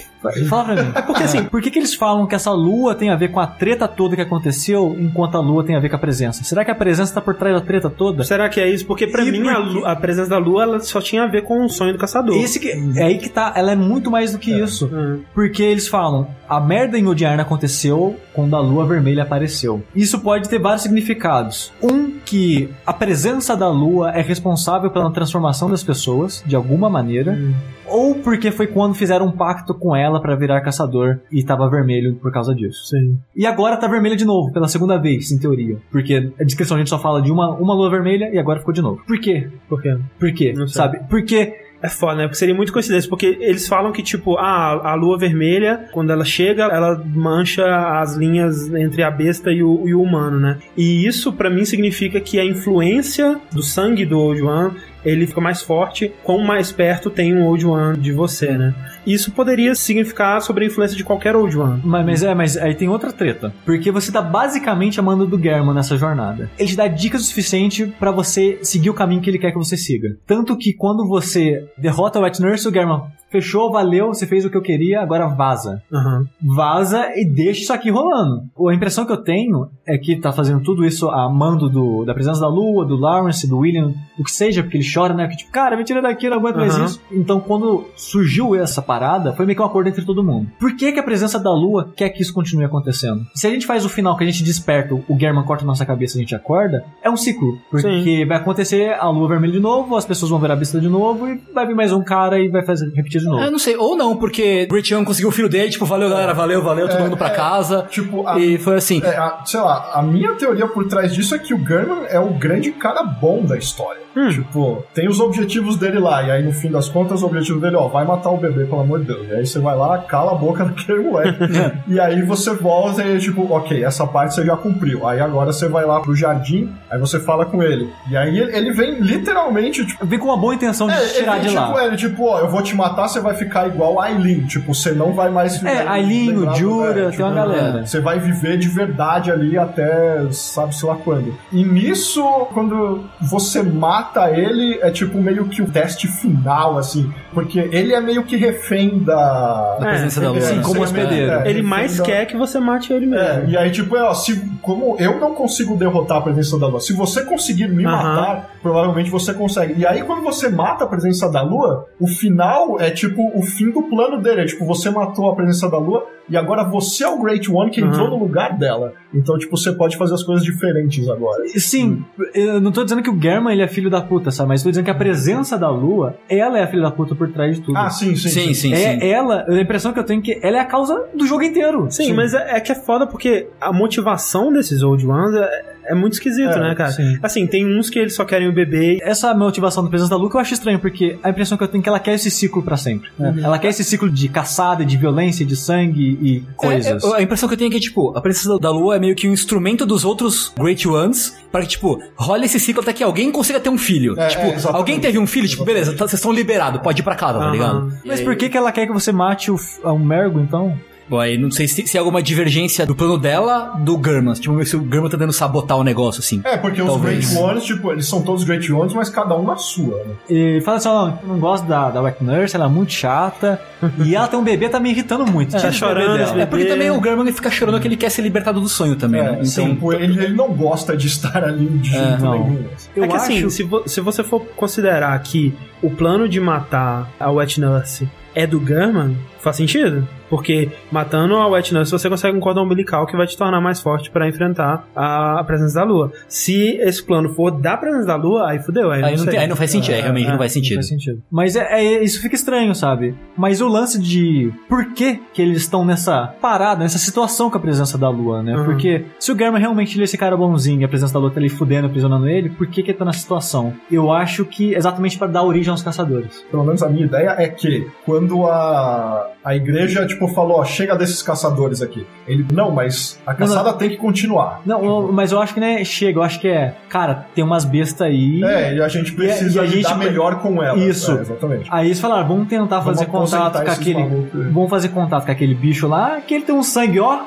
Fala 0.49 0.65
pra 0.65 0.83
mim. 0.83 0.93
É 0.95 1.03
porque 1.03 1.23
assim, 1.23 1.45
por 1.45 1.61
que, 1.61 1.71
que 1.71 1.79
eles 1.79 1.95
falam 1.95 2.27
que 2.27 2.35
essa 2.35 2.51
lua 2.53 2.95
tem 2.95 3.11
a 3.11 3.17
ver 3.17 3.29
com 3.29 3.41
a 3.41 3.47
treta 3.47 3.87
toda 3.89 4.15
que 4.17 4.23
aconteceu, 4.23 4.97
enquanto 4.99 5.37
a 5.37 5.41
lua 5.41 5.65
tem 5.65 5.77
a 5.77 5.81
ver 5.81 5.89
com 5.89 5.97
a 5.97 5.99
presença? 5.99 6.45
Será 6.45 6.65
que 6.65 6.71
a 6.71 6.75
presença 6.75 7.15
tá 7.15 7.21
por 7.21 7.35
trás 7.35 7.55
da 7.55 7.61
treta 7.61 7.91
toda? 7.91 8.25
Será 8.25 8.49
que 8.49 8.61
é 8.61 8.69
isso? 8.69 8.87
Porque 8.87 9.07
pra 9.07 9.25
E 9.25 9.31
mim 9.33 9.43
por 9.43 9.53
a, 9.53 9.59
lu- 9.59 9.87
a 9.87 9.97
presença 9.97 10.31
da 10.31 10.39
lua 10.39 10.63
ela 10.63 10.81
só 10.81 11.01
tinha 11.01 11.25
a 11.25 11.27
ver 11.27 11.43
com 11.43 11.65
o 11.65 11.69
sonho 11.69 11.93
do 11.93 11.99
caçador. 11.99 12.37
Esse 12.37 12.59
que, 12.61 12.69
é 12.99 13.03
aí 13.05 13.19
que 13.19 13.29
tá, 13.29 13.53
ela 13.57 13.73
é 13.73 13.77
muito 13.77 14.11
mais 14.11 14.33
do 14.33 14.39
que 14.39 14.51
isso. 14.53 14.91
Hum. 14.93 15.21
Porque 15.35 15.63
eles 15.63 15.89
falam, 15.89 16.29
a 16.49 16.61
merda 16.61 16.99
em 16.99 17.07
Odiarna 17.07 17.43
aconteceu 17.43 18.17
quando 18.33 18.55
a 18.57 18.61
lua 18.61 18.87
vermelha 18.87 19.23
apareceu. 19.23 19.83
Isso 19.95 20.19
pode 20.21 20.49
ter 20.49 20.59
vários 20.59 20.83
significados. 20.83 21.73
Um, 21.83 22.13
que 22.25 22.71
a 22.87 22.93
presença 22.93 23.57
da 23.57 23.69
lua 23.69 24.11
é 24.13 24.21
responsável 24.23 24.91
pela 24.91 25.11
transformação 25.11 25.69
das 25.71 25.83
pessoas, 25.83 26.43
de 26.47 26.55
alguma 26.57 26.89
maneira. 26.89 27.39
Ou 27.87 28.15
porque 28.15 28.51
foi 28.51 28.67
quando 28.67 28.95
fizeram 28.95 29.27
um 29.27 29.33
pacto 29.33 29.75
com 29.75 29.95
ela 29.95 30.12
pra 30.21 30.35
virar 30.37 30.61
caçador 30.61 31.21
e 31.31 31.43
tava 31.43 31.69
vermelho 31.71 32.17
por 32.17 32.33
causa 32.33 32.55
disso. 32.55 32.87
Sim. 32.87 33.19
E 33.35 33.47
agora 33.47 33.77
tá 33.77 33.87
vermelho 33.89 34.17
de 34.17 34.25
novo, 34.25 34.53
pela 34.53 34.69
segunda 34.69 34.99
vez, 34.99 35.31
em 35.31 35.39
teoria. 35.39 35.79
Porque 35.91 36.33
a 36.39 36.45
descrição 36.45 36.77
a 36.77 36.81
gente 36.81 36.91
só 36.91 36.99
fala 36.99 37.23
de 37.23 37.31
uma, 37.31 37.51
uma 37.55 37.75
lua 37.75 37.91
vermelha 37.91 38.31
e 38.33 38.39
agora 38.39 38.59
ficou 38.59 38.75
de 38.75 38.83
novo. 38.83 39.03
Por 39.07 39.19
quê? 39.21 39.49
Por 39.69 39.81
quê? 39.81 39.99
Por 40.19 40.33
quê? 40.33 40.53
Não 40.57 40.67
sei. 40.67 40.83
Sabe? 40.83 41.01
Porque 41.09 41.55
É 41.83 41.89
foda, 41.89 42.15
né? 42.15 42.23
Porque 42.25 42.37
seria 42.37 42.55
muito 42.55 42.73
coincidência, 42.73 43.11
porque 43.11 43.27
eles 43.41 43.67
falam 43.67 43.91
que, 43.91 44.05
tipo, 44.05 44.37
ah, 44.37 44.93
a 44.93 44.95
lua 44.95 45.19
vermelha, 45.19 45.89
quando 45.93 46.13
ela 46.13 46.25
chega, 46.25 46.63
ela 46.67 47.03
mancha 47.05 47.65
as 48.01 48.17
linhas 48.17 48.73
entre 48.73 49.03
a 49.03 49.11
besta 49.11 49.51
e 49.51 49.65
o, 49.65 49.89
e 49.89 49.93
o 49.93 50.01
humano, 50.01 50.39
né? 50.39 50.59
E 50.77 51.05
isso, 51.05 51.33
pra 51.33 51.51
mim, 51.51 51.65
significa 51.65 52.21
que 52.21 52.39
a 52.39 52.45
influência 52.45 53.37
do 53.53 53.65
sangue 53.65 54.07
do 54.07 54.17
Old 54.17 54.43
One, 54.43 54.77
ele 55.05 55.27
fica 55.27 55.41
mais 55.41 55.61
forte, 55.61 56.13
quanto 56.23 56.45
mais 56.45 56.71
perto 56.71 57.11
tem 57.11 57.35
um 57.35 57.45
Old 57.47 57.67
One 57.67 57.99
de 57.99 58.13
você, 58.13 58.53
né? 58.57 58.73
Isso 59.07 59.33
poderia 59.33 59.75
significar 59.75 60.41
sobre 60.41 60.65
a 60.65 60.69
influência 60.69 60.97
de 60.97 61.05
qualquer 61.05 61.37
Old 61.37 61.57
One. 61.57 61.81
Mas, 61.85 62.07
mas 62.07 62.23
é, 62.23 62.35
mas 62.35 62.57
aí 62.57 62.75
tem 62.75 62.89
outra 62.89 63.13
treta. 63.13 63.53
Porque 63.65 63.91
você 63.91 64.13
tá 64.13 64.23
basicamente 64.23 64.99
a 65.01 65.03
mando 65.03 65.27
do 65.27 65.41
German 65.41 65.75
nessa 65.75 65.97
jornada. 65.97 66.51
Ele 66.59 66.69
te 66.69 66.77
dá 66.77 66.89
dicas 66.89 67.23
o 67.23 67.25
suficiente 67.25 67.87
pra 67.99 68.11
você 68.11 68.59
seguir 68.63 68.91
o 68.91 68.95
caminho 68.95 69.21
que 69.21 69.31
ele 69.31 69.39
quer 69.39 69.53
que 69.53 69.59
você 69.59 69.77
siga. 69.77 70.09
Tanto 70.27 70.57
que 70.57 70.73
quando 70.73 71.07
você 71.07 71.67
derrota 71.77 72.19
o 72.19 72.23
Wet 72.23 72.41
Nurse, 72.41 72.69
o 72.69 72.73
German 72.73 73.03
fechou, 73.33 73.73
valeu, 73.73 74.09
você 74.09 74.27
fez 74.27 74.45
o 74.45 74.51
que 74.51 74.57
eu 74.57 74.63
queria, 74.63 75.01
agora 75.01 75.27
vaza. 75.27 75.83
Aham. 75.91 76.27
Vaza 76.41 77.11
e 77.17 77.25
deixa 77.25 77.63
isso 77.63 77.73
aqui 77.73 77.91
rolando. 77.91 78.43
A 78.69 78.75
impressão 78.75 79.07
que 79.07 79.13
eu 79.13 79.17
tenho 79.17 79.71
é 79.87 79.97
que 79.97 80.17
tá 80.17 80.31
fazendo 80.33 80.63
tudo 80.63 80.85
isso 80.85 81.09
a 81.09 81.29
mando 81.33 81.69
do, 81.69 82.05
da 82.05 82.13
presença 82.13 82.41
da 82.41 82.49
Lua, 82.49 82.85
do 82.85 82.95
Lawrence, 82.95 83.49
do 83.49 83.59
William, 83.59 83.95
o 84.19 84.23
que 84.23 84.31
seja, 84.31 84.63
porque 84.63 84.77
ele 84.77 84.87
chora, 84.93 85.15
né? 85.15 85.27
Que 85.27 85.37
tipo, 85.37 85.51
cara, 85.51 85.77
me 85.77 85.85
tira 85.85 86.03
daqui, 86.03 86.29
não 86.29 86.37
aguento 86.37 86.57
mais 86.57 86.77
isso. 86.77 87.01
Então, 87.11 87.41
quando 87.41 87.87
surgiu 87.97 88.55
essa 88.55 88.83
parada, 88.93 89.33
foi 89.33 89.47
meio 89.47 89.57
que 89.57 89.63
um 89.63 89.67
acordo 89.67 89.89
entre 89.89 90.05
todo 90.05 90.23
mundo. 90.23 90.49
Por 90.61 90.77
que, 90.77 90.93
que 90.93 90.99
a 91.01 91.03
presença 91.03 91.39
da 91.39 91.51
Lua 91.51 91.93
quer 91.97 92.11
que 92.11 92.21
isso 92.23 92.35
continue 92.35 92.65
acontecendo? 92.65 93.25
Se 93.35 93.47
a 93.47 93.51
gente 93.51 93.67
faz 93.67 93.85
o 93.85 93.89
final 93.89 94.17
que 94.17 94.25
a 94.25 94.27
gente 94.27 94.43
desperta, 94.45 94.95
o 94.95 95.19
German 95.19 95.45
corta 95.45 95.65
nossa 95.65 95.87
cabeça 95.87 96.17
e 96.17 96.19
a 96.19 96.23
gente 96.23 96.35
acorda, 96.35 96.85
é 97.03 97.09
um 97.09 97.17
ciclo. 97.17 97.59
Porque 97.71 98.25
vai 98.29 98.37
acontecer 98.37 98.93
a 98.99 99.09
Lua 99.09 99.29
vermelha 99.29 99.53
de 99.55 99.61
novo, 99.61 99.97
as 99.97 100.05
pessoas 100.05 100.31
vão 100.31 100.39
ver 100.39 100.51
a 100.51 100.57
besta 100.57 100.79
de 100.81 100.89
novo 100.89 101.27
e 101.29 101.41
vai 101.55 101.67
vir 101.67 101.75
mais 101.75 101.91
um 101.93 102.03
cara 102.03 102.39
e 102.39 102.49
vai 102.49 102.65
fazer, 102.65 102.93
repetir 102.95 103.21
de 103.21 103.27
novo. 103.27 103.43
Eu 103.43 103.51
não 103.51 103.59
sei, 103.59 103.77
ou 103.77 103.97
não, 103.97 104.17
porque 104.17 104.69
o 104.71 104.75
Rich 104.75 104.93
Young 104.93 105.05
conseguiu 105.05 105.29
o 105.31 105.33
filho 105.33 105.49
dele, 105.49 105.71
tipo, 105.71 105.87
valeu 105.87 106.11
galera, 106.11 106.35
valeu, 106.35 106.63
valeu, 106.63 106.87
todo 106.89 106.99
É, 106.99 107.03
mundo 107.05 107.17
pra 107.17 107.29
é, 107.29 107.35
casa. 107.35 107.87
Tipo, 107.91 108.27
a, 108.27 108.39
E 108.39 108.59
foi 108.59 108.77
assim. 108.77 109.01
é, 109.03 109.17
a- 109.17 109.41
sei 109.47 109.61
lá, 109.61 109.93
a 109.95 110.03
minha 110.03 110.35
teoria 110.35 110.67
por 110.67 110.87
trás 110.87 111.15
disso 111.15 111.35
é 111.35 111.39
que 111.39 111.55
o 111.55 111.59
Gurman 111.59 112.05
é 112.09 112.21
o 112.21 112.31
grande 112.35 112.71
cara 112.73 113.03
bom 113.03 113.43
da 113.45 113.57
história. 113.57 114.03
Hum. 114.15 114.29
Tipo, 114.29 114.85
tem 114.93 115.09
os 115.09 115.21
objetivos 115.21 115.77
dele 115.79 115.99
lá, 115.99 116.23
e 116.23 116.31
aí 116.31 116.43
no 116.45 116.53
fim 116.53 116.71
das 116.71 116.87
contas 116.89 117.23
o 117.23 117.27
objetivo 117.27 117.59
dele, 117.61 117.77
ó, 117.77 117.89
vai 117.89 118.05
matar 118.05 118.31
o 118.31 118.37
bebê, 118.37 118.67
pelo 118.83 118.85
amor 118.85 119.01
de 119.01 119.07
Deus. 119.07 119.29
E 119.29 119.35
aí 119.35 119.47
você 119.47 119.59
vai 119.59 119.77
lá, 119.77 119.99
cala 119.99 120.33
a 120.33 120.35
boca 120.35 120.65
daquele 120.67 121.01
moleque. 121.01 121.39
e 121.87 122.01
aí 122.01 122.23
você 122.23 122.55
volta 122.55 123.03
e 123.03 123.19
tipo, 123.19 123.53
ok, 123.53 123.85
essa 123.85 124.07
parte 124.07 124.35
você 124.35 124.45
já 124.45 124.57
cumpriu. 124.57 125.07
Aí 125.07 125.21
agora 125.21 125.53
você 125.53 125.69
vai 125.69 125.85
lá 125.85 126.01
pro 126.01 126.15
jardim, 126.15 126.71
aí 126.91 126.99
você 126.99 127.21
fala 127.21 127.47
com 127.47 127.63
ele. 127.63 127.89
E 128.11 128.17
aí 128.17 128.39
ele, 128.39 128.73
vem 128.73 129.01
literalmente, 129.01 129.87
tipo, 129.87 130.05
Vem 130.05 130.19
com 130.19 130.27
uma 130.27 130.37
boa 130.37 130.55
intenção 130.55 130.89
de 130.89 130.95
é, 130.95 131.07
tirar 131.07 131.37
ele, 131.37 131.49
de 131.49 131.55
tipo, 131.55 131.73
lá. 131.73 131.85
ele, 131.87 131.97
tipo, 131.97 132.25
ó, 132.25 132.41
eu 132.41 132.49
vou 132.49 132.63
te 132.63 132.75
matar, 132.75 133.09
você 133.09 133.21
vai 133.21 133.35
ficar 133.35 133.67
igual 133.69 134.01
a 134.01 134.07
Aileen. 134.07 134.47
Tipo, 134.47 134.75
você 134.75 134.93
não 134.93 135.13
vai 135.13 135.31
mais 135.31 135.63
É, 135.63 135.87
Aileen, 135.87 136.37
o 136.37 136.55
Jura, 136.55 137.11
tem 137.11 137.25
uma 137.25 137.35
galera. 137.35 137.87
Você 137.87 138.01
vai 138.01 138.19
viver 138.19 138.59
de 138.59 138.69
verdade 138.69 139.31
ali 139.31 139.57
até 139.57 140.27
sabe-se 140.31 140.85
lá 140.85 140.97
quando. 140.97 141.37
E 141.53 141.65
nisso, 141.65 142.23
quando 142.53 143.05
você 143.21 143.63
mata 143.63 144.31
ele, 144.31 144.79
é 144.83 144.91
tipo 144.91 145.19
meio 145.19 145.47
que 145.47 145.63
o 145.63 145.71
teste 145.71 146.09
final, 146.09 146.79
assim. 146.79 147.13
Porque 147.33 147.59
ele 147.73 147.95
é 147.95 148.01
meio 148.01 148.25
que 148.25 148.37
refém 148.37 148.72
da. 149.01 149.77
Da 149.81 149.87
presença 149.87 150.21
da 150.21 150.27
ele- 150.29 150.39
lua. 150.39 150.49
é, 150.49 150.55
Sim, 150.55 150.63
como 150.63 150.77
é, 150.79 150.83
hospedeiro. 150.83 151.31
é, 151.33 151.41
Ele 151.41 151.47
refém 151.49 151.63
mais 151.63 151.97
da- 151.97 152.05
quer 152.05 152.27
que 152.27 152.37
você 152.37 152.59
mate 152.59 152.93
ele 152.93 153.07
mesmo. 153.07 153.25
é, 153.25 153.45
e 153.49 153.57
aí, 153.57 153.71
tipo, 153.71 153.97
é, 153.97 154.03
ó, 154.03 154.15
se, 154.15 154.41
como 154.63 154.97
eu 154.99 155.19
não 155.21 155.35
consigo 155.35 155.77
derrotar 155.77 156.19
a 156.19 156.21
presença 156.21 156.59
da 156.59 156.67
lua, 156.67 156.81
se 156.81 156.93
você 156.93 157.25
conseguir 157.25 157.69
me 157.69 157.85
Aham. 157.87 157.97
matar, 158.17 158.51
provavelmente 158.63 159.11
você 159.11 159.33
consegue. 159.35 159.75
E 159.81 159.87
aí, 159.87 160.03
quando 160.03 160.23
você 160.23 160.49
mata 160.49 160.85
a 160.85 160.87
presença 160.87 161.29
da 161.31 161.43
lua, 161.43 161.87
o 162.01 162.07
final 162.07 162.81
é 162.81 162.91
tipo 162.91 163.31
o 163.37 163.43
fim 163.43 163.71
do 163.71 163.83
plano 163.83 164.21
dele. 164.23 164.43
É 164.43 164.47
tipo, 164.47 164.65
você 164.65 164.91
matou 164.91 165.31
a 165.31 165.35
presença 165.35 165.69
da 165.71 165.79
lua 165.79 166.07
e 166.29 166.37
agora 166.37 166.65
você 166.65 167.05
é 167.05 167.09
o 167.09 167.21
Great 167.21 167.51
One 167.51 167.71
que 167.71 167.81
entrou 167.81 168.07
Aham. 168.07 168.11
no 168.11 168.19
lugar 168.19 168.57
dela. 168.57 168.95
Então, 169.15 169.37
tipo, 169.39 169.57
você 169.57 169.73
pode 169.73 169.97
fazer 169.97 170.15
as 170.15 170.23
coisas 170.23 170.45
diferentes 170.45 171.09
agora. 171.09 171.47
Sim, 171.59 172.05
eu 172.35 172.61
não 172.61 172.73
tô 172.73 172.85
dizendo 172.85 173.03
que 173.03 173.11
o 173.11 173.21
German 173.21 173.53
ele 173.53 173.63
é 173.63 173.69
filho 173.69 173.91
da 173.91 174.01
puta, 174.01 174.31
sabe? 174.31 174.49
Mas 174.49 174.63
tô 174.63 174.71
dizendo 174.71 174.85
que 174.85 174.91
a 174.91 174.95
presença 174.95 175.59
da 175.59 175.69
Lua, 175.69 176.17
ela 176.29 176.59
é 176.59 176.63
a 176.63 176.67
filha 176.67 176.83
da 176.83 176.91
puta 176.91 177.15
por 177.15 177.31
trás 177.31 177.57
de 177.57 177.63
tudo. 177.63 177.77
Ah, 177.77 177.91
sim, 177.91 178.17
sim. 178.17 178.29
Sim, 178.29 178.55
sim, 178.55 178.73
é 178.73 178.99
sim. 178.99 179.07
ela, 179.07 179.45
a 179.49 179.61
impressão 179.61 179.93
que 179.93 179.99
eu 179.99 180.05
tenho 180.05 180.21
é 180.21 180.23
que 180.23 180.41
ela 180.43 180.57
é 180.57 180.61
a 180.61 180.65
causa 180.65 181.05
do 181.15 181.27
jogo 181.27 181.43
inteiro. 181.43 181.87
Sim, 181.91 182.13
mas 182.15 182.33
é, 182.35 182.57
é 182.57 182.61
que 182.61 182.73
é 182.73 182.75
foda 182.75 183.07
porque 183.07 183.49
a 183.61 183.73
motivação 183.73 184.53
desses 184.53 184.83
Old 184.83 185.07
Ones 185.07 185.35
é, 185.35 185.65
é 185.87 185.95
muito 185.95 186.15
esquisito, 186.15 186.51
É, 186.51 186.61
né, 186.61 186.75
cara? 186.75 186.91
sim. 186.93 187.19
Assim, 187.23 187.47
tem 187.47 187.67
uns 187.67 187.91
que 187.91 187.99
eles 187.99 188.15
só 188.15 188.25
querem 188.25 188.49
o 188.49 188.53
bebê. 188.53 188.99
Essa 189.03 189.35
motivação 189.35 189.83
da 189.85 189.91
presença 189.91 190.11
da 190.11 190.17
Lua 190.17 190.31
que 190.31 190.37
eu 190.37 190.41
acho 190.41 190.55
estranho, 190.55 190.79
porque 190.79 191.19
a 191.23 191.31
impressão 191.31 191.57
que 191.59 191.65
eu 191.65 191.69
tenho 191.69 191.81
é 191.81 191.83
que 191.83 191.89
ela 191.89 191.99
quer 192.01 192.15
esse 192.15 192.31
ciclo 192.31 192.63
pra 192.63 192.77
sempre. 192.77 193.09
né? 193.19 193.35
Ela 193.43 193.59
quer 193.59 193.69
esse 193.69 193.83
ciclo 193.85 194.11
de 194.11 194.29
caçada, 194.29 194.85
de 194.85 194.97
violência, 194.97 195.45
de 195.45 195.57
sangue 195.57 196.19
e 196.23 196.45
coisas. 196.57 197.03
É, 197.03 197.07
é, 197.09 197.17
a 197.17 197.23
impressão 197.23 197.49
que 197.49 197.55
eu 197.55 197.59
tenho 197.59 197.69
é 197.71 197.73
que, 197.73 197.81
tipo, 197.81 198.17
a 198.17 198.21
presença 198.21 198.59
da 198.59 198.71
lua 198.71 198.97
é 198.97 198.99
meio 198.99 199.15
que 199.15 199.29
um 199.29 199.33
instrumento 199.33 199.85
dos 199.87 200.05
outros 200.05 200.53
Great 200.59 200.87
Ones 200.89 201.37
para 201.51 201.63
que, 201.63 201.69
tipo, 201.69 202.01
role 202.17 202.45
esse 202.45 202.59
ciclo 202.61 202.83
até 202.83 202.93
que 202.93 203.03
alguém 203.03 203.31
consiga 203.31 203.61
ter 203.61 203.69
um 203.69 203.79
filho. 203.79 204.19
É, 204.19 204.29
tipo, 204.29 204.43
é, 204.47 204.57
alguém 204.73 204.99
teve 205.01 205.19
um 205.19 205.27
filho, 205.27 205.49
tipo, 205.49 205.65
beleza, 205.65 205.93
tá- 205.93 205.99
vocês 206.07 206.15
estão 206.15 206.33
liberados, 206.33 206.81
pode 206.81 207.01
ir 207.01 207.05
pra 207.05 207.15
casa, 207.15 207.39
tá 207.39 207.45
Aham. 207.45 207.53
ligado? 207.53 207.93
Mas 208.05 208.21
por 208.21 208.35
que, 208.37 208.49
que 208.49 208.57
ela 208.57 208.73
quer 208.73 208.87
que 208.87 208.93
você 208.93 209.13
mate 209.13 209.51
o, 209.51 209.57
o 209.85 209.99
Mergo, 209.99 210.41
então? 210.41 210.77
Aí 211.19 211.37
não 211.39 211.51
sei 211.51 211.67
se, 211.69 211.87
se 211.87 211.97
é 211.97 212.01
alguma 212.01 212.23
divergência 212.23 212.85
do 212.87 212.95
plano 212.95 213.19
dela 213.19 213.75
do 213.79 214.01
German. 214.05 214.35
Tipo, 214.35 214.65
se 214.65 214.77
o 214.77 214.81
German 214.81 215.05
tá 215.05 215.11
tentando 215.19 215.33
sabotar 215.33 215.77
o 215.77 215.85
negócio, 215.85 216.21
assim. 216.21 216.41
É, 216.45 216.57
porque 216.57 216.81
os 216.83 216.89
Talvez. 216.89 217.31
Great 217.31 217.43
Ones, 217.43 217.65
tipo, 217.65 217.93
eles 217.93 218.07
são 218.09 218.23
todos 218.23 218.45
Great 218.45 218.71
Ones, 218.73 218.93
mas 218.95 219.09
cada 219.09 219.37
um 219.37 219.43
na 219.45 219.57
sua, 219.57 219.99
né? 220.05 220.15
E 220.29 220.61
fala 220.65 220.77
assim, 220.79 220.89
ó, 220.89 221.13
eu 221.23 221.29
não 221.29 221.39
gosto 221.39 221.65
da, 221.67 221.91
da 221.91 222.01
Wet 222.03 222.23
Nurse, 222.23 222.57
ela 222.57 222.67
é 222.67 222.69
muito 222.69 222.93
chata. 222.93 223.61
e 224.05 224.15
ela 224.15 224.29
tem 224.29 224.39
um 224.39 224.45
bebê, 224.45 224.69
tá 224.69 224.79
me 224.81 224.91
irritando 224.91 225.27
muito. 225.27 225.51
Tira 225.51 225.63
Tá 225.63 225.69
esse 225.69 225.79
chorando, 225.79 226.25
bebê. 226.27 226.41
É 226.43 226.47
porque 226.47 226.65
também 226.67 226.91
o 226.91 227.03
German 227.03 227.23
ele 227.27 227.33
fica 227.33 227.51
chorando 227.51 227.81
que 227.81 227.89
ele 227.89 227.97
quer 227.97 228.11
ser 228.11 228.23
libertado 228.23 228.61
do 228.61 228.69
sonho 228.69 228.97
também, 228.97 229.21
É, 229.21 229.25
né? 229.25 229.31
Então, 229.35 229.47
sim, 229.47 229.75
tipo, 229.75 229.93
ele, 229.93 230.23
ele 230.25 230.35
não 230.35 230.49
gosta 230.53 230.97
de 230.97 231.07
estar 231.07 231.45
ali 231.45 231.67
de 231.67 231.91
jeito 231.91 232.21
não. 232.23 232.33
nenhum. 232.33 232.65
Eu 232.97 233.05
é 233.05 233.09
que 233.09 233.15
acho... 233.15 233.25
assim, 233.25 233.51
se, 233.51 233.63
vo- 233.63 233.83
se 233.87 234.01
você 234.01 234.23
for 234.23 234.41
considerar 234.57 235.19
que 235.23 235.55
o 235.83 235.91
plano 235.91 236.29
de 236.29 236.41
matar 236.41 237.11
a 237.19 237.31
Wet 237.31 237.61
Nurse 237.61 238.09
é 238.35 238.47
do 238.47 238.65
German, 238.65 239.17
faz 239.43 239.57
sentido. 239.57 240.07
Porque 240.31 240.71
matando 240.91 241.37
a 241.37 241.47
Wet 241.47 241.75
Nurse 241.75 241.93
você 241.93 242.09
consegue 242.09 242.37
um 242.37 242.41
cordão 242.41 242.65
umbilical 242.65 243.07
que 243.07 243.17
vai 243.17 243.27
te 243.27 243.37
tornar 243.37 243.61
mais 243.61 243.81
forte 243.81 244.11
pra 244.11 244.27
enfrentar 244.29 244.87
a, 244.97 245.43
presença 245.47 245.75
da 245.75 245.85
Lua. 245.85 246.11
Se 246.27 246.77
esse 246.79 247.03
plano 247.03 247.29
for 247.35 247.51
da 247.51 247.77
presença 247.77 248.07
da 248.07 248.17
Lua, 248.17 248.49
aí 248.51 248.59
fudeu. 248.59 248.91
Aí, 248.91 249.03
aí, 249.05 249.17
não 249.17 249.27
tem- 249.27 249.39
aí 249.39 249.47
não 249.47 249.57
faz 249.57 249.71
sentido, 249.71 249.95
aí 249.95 250.01
realmente 250.01 250.29
não 250.29 250.39
faz 250.39 250.53
sentido. 250.53 250.77
Faz 250.77 250.89
sentido. 250.89 251.23
Mas 251.31 251.57
é, 251.57 251.85
é- 251.85 252.03
isso 252.03 252.21
fica 252.23 252.35
estranho, 252.35 252.75
sabe? 252.75 253.15
Mas 253.37 253.61
o 253.61 253.69
lance 253.69 254.01
de 254.01 254.51
por 254.69 254.93
que 254.93 255.21
que 255.35 255.43
eles 255.43 255.59
estão 255.59 255.85
nessa 255.85 256.29
parada, 256.41 256.81
nessa 256.83 256.99
situação 256.99 257.51
com 257.51 257.57
a 257.59 257.61
presença 257.61 257.99
da 257.99 258.09
Lua, 258.09 258.43
né? 258.43 258.57
Uhum. 258.57 258.65
Porque 258.65 259.05
se 259.19 259.33
o 259.33 259.37
German 259.37 259.61
realmente 259.61 259.95
ele 259.97 260.03
é 260.03 260.05
esse 260.05 260.17
cara 260.17 260.37
bonzinho 260.37 260.81
e 260.81 260.85
a 260.85 260.89
presença 260.89 261.13
da 261.13 261.19
Lua 261.21 261.31
tá 261.31 261.41
ali 261.41 261.49
fudendo, 261.49 261.87
aprisionando 261.87 262.27
ele, 262.29 262.49
por 262.49 262.67
que 262.67 262.83
que 262.83 262.91
ele 262.91 262.99
tá 262.99 263.05
nessa 263.05 263.19
situação? 263.19 263.75
Eu 263.91 264.11
acho 264.13 264.45
que 264.45 264.75
exatamente 264.75 265.19
para 265.19 265.27
dar 265.27 265.43
origem 265.43 265.71
aos 265.71 265.83
caçadores. 265.83 266.45
Pelo 266.51 266.65
menos 266.65 266.83
a 266.83 266.89
minha 266.89 267.05
ideia 267.05 267.35
é 267.39 267.49
que 267.49 267.87
quando 268.05 268.47
a, 268.47 269.31
a 269.45 269.55
igreja, 269.57 270.07
tipo, 270.07 270.29
falou, 270.29 270.59
ó, 270.61 270.65
chega 270.65 270.97
desses 270.97 271.23
caçadores 271.23 271.83
aqui. 271.83 272.07
Ele, 272.27 272.47
não, 272.53 272.71
mas 272.71 273.21
a 273.27 273.35
caçada 273.35 273.73
tem 273.75 273.91
que 273.91 273.97
continuar. 273.97 274.61
Não, 274.65 274.85
eu- 274.85 275.13
mas 275.13 275.33
eu 275.33 275.41
acho 275.41 275.55
que 275.55 275.61
não 275.61 275.67
é 275.67 275.85
chega, 275.85 276.19
eu 276.19 276.23
acho 276.23 276.41
que 276.41 276.49
é, 276.49 276.75
cara, 276.89 277.27
tem 277.35 277.43
umas 277.45 277.65
bestas 277.65 278.03
aí. 278.07 278.43
É, 278.45 278.75
e 278.77 278.83
a 278.83 278.89
gente 278.89 279.13
precisa 279.13 279.59
E 279.59 279.61
a- 279.61 279.65
e 279.65 279.67
a 279.69 279.71
gente- 279.71 279.95
melhor 279.99 280.41
com 280.41 280.63
elas. 280.63 280.81
Isso. 280.83 281.13
É, 281.13 281.21
exatamente. 281.21 281.69
Aí 281.73 281.87
eles 281.89 282.01
falaram, 282.01 282.29
vamos 282.29 282.49
tentar 282.49 282.81
Vamos 282.81 282.99
fazer 283.01 283.11
contato 283.11 283.65
com 283.65 283.71
aquele. 283.71 283.99
malucos. 284.05 284.53
Vamos 284.53 284.71
fazer 284.71 284.89
contato 284.91 285.25
com 285.27 285.33
aquele 285.33 285.55
bicho 285.55 285.89
lá, 285.89 286.21
que 286.21 286.35
ele 286.35 286.45
tem 286.45 286.55
um 286.55 286.63
sangue, 286.63 287.01
ó. 287.01 287.21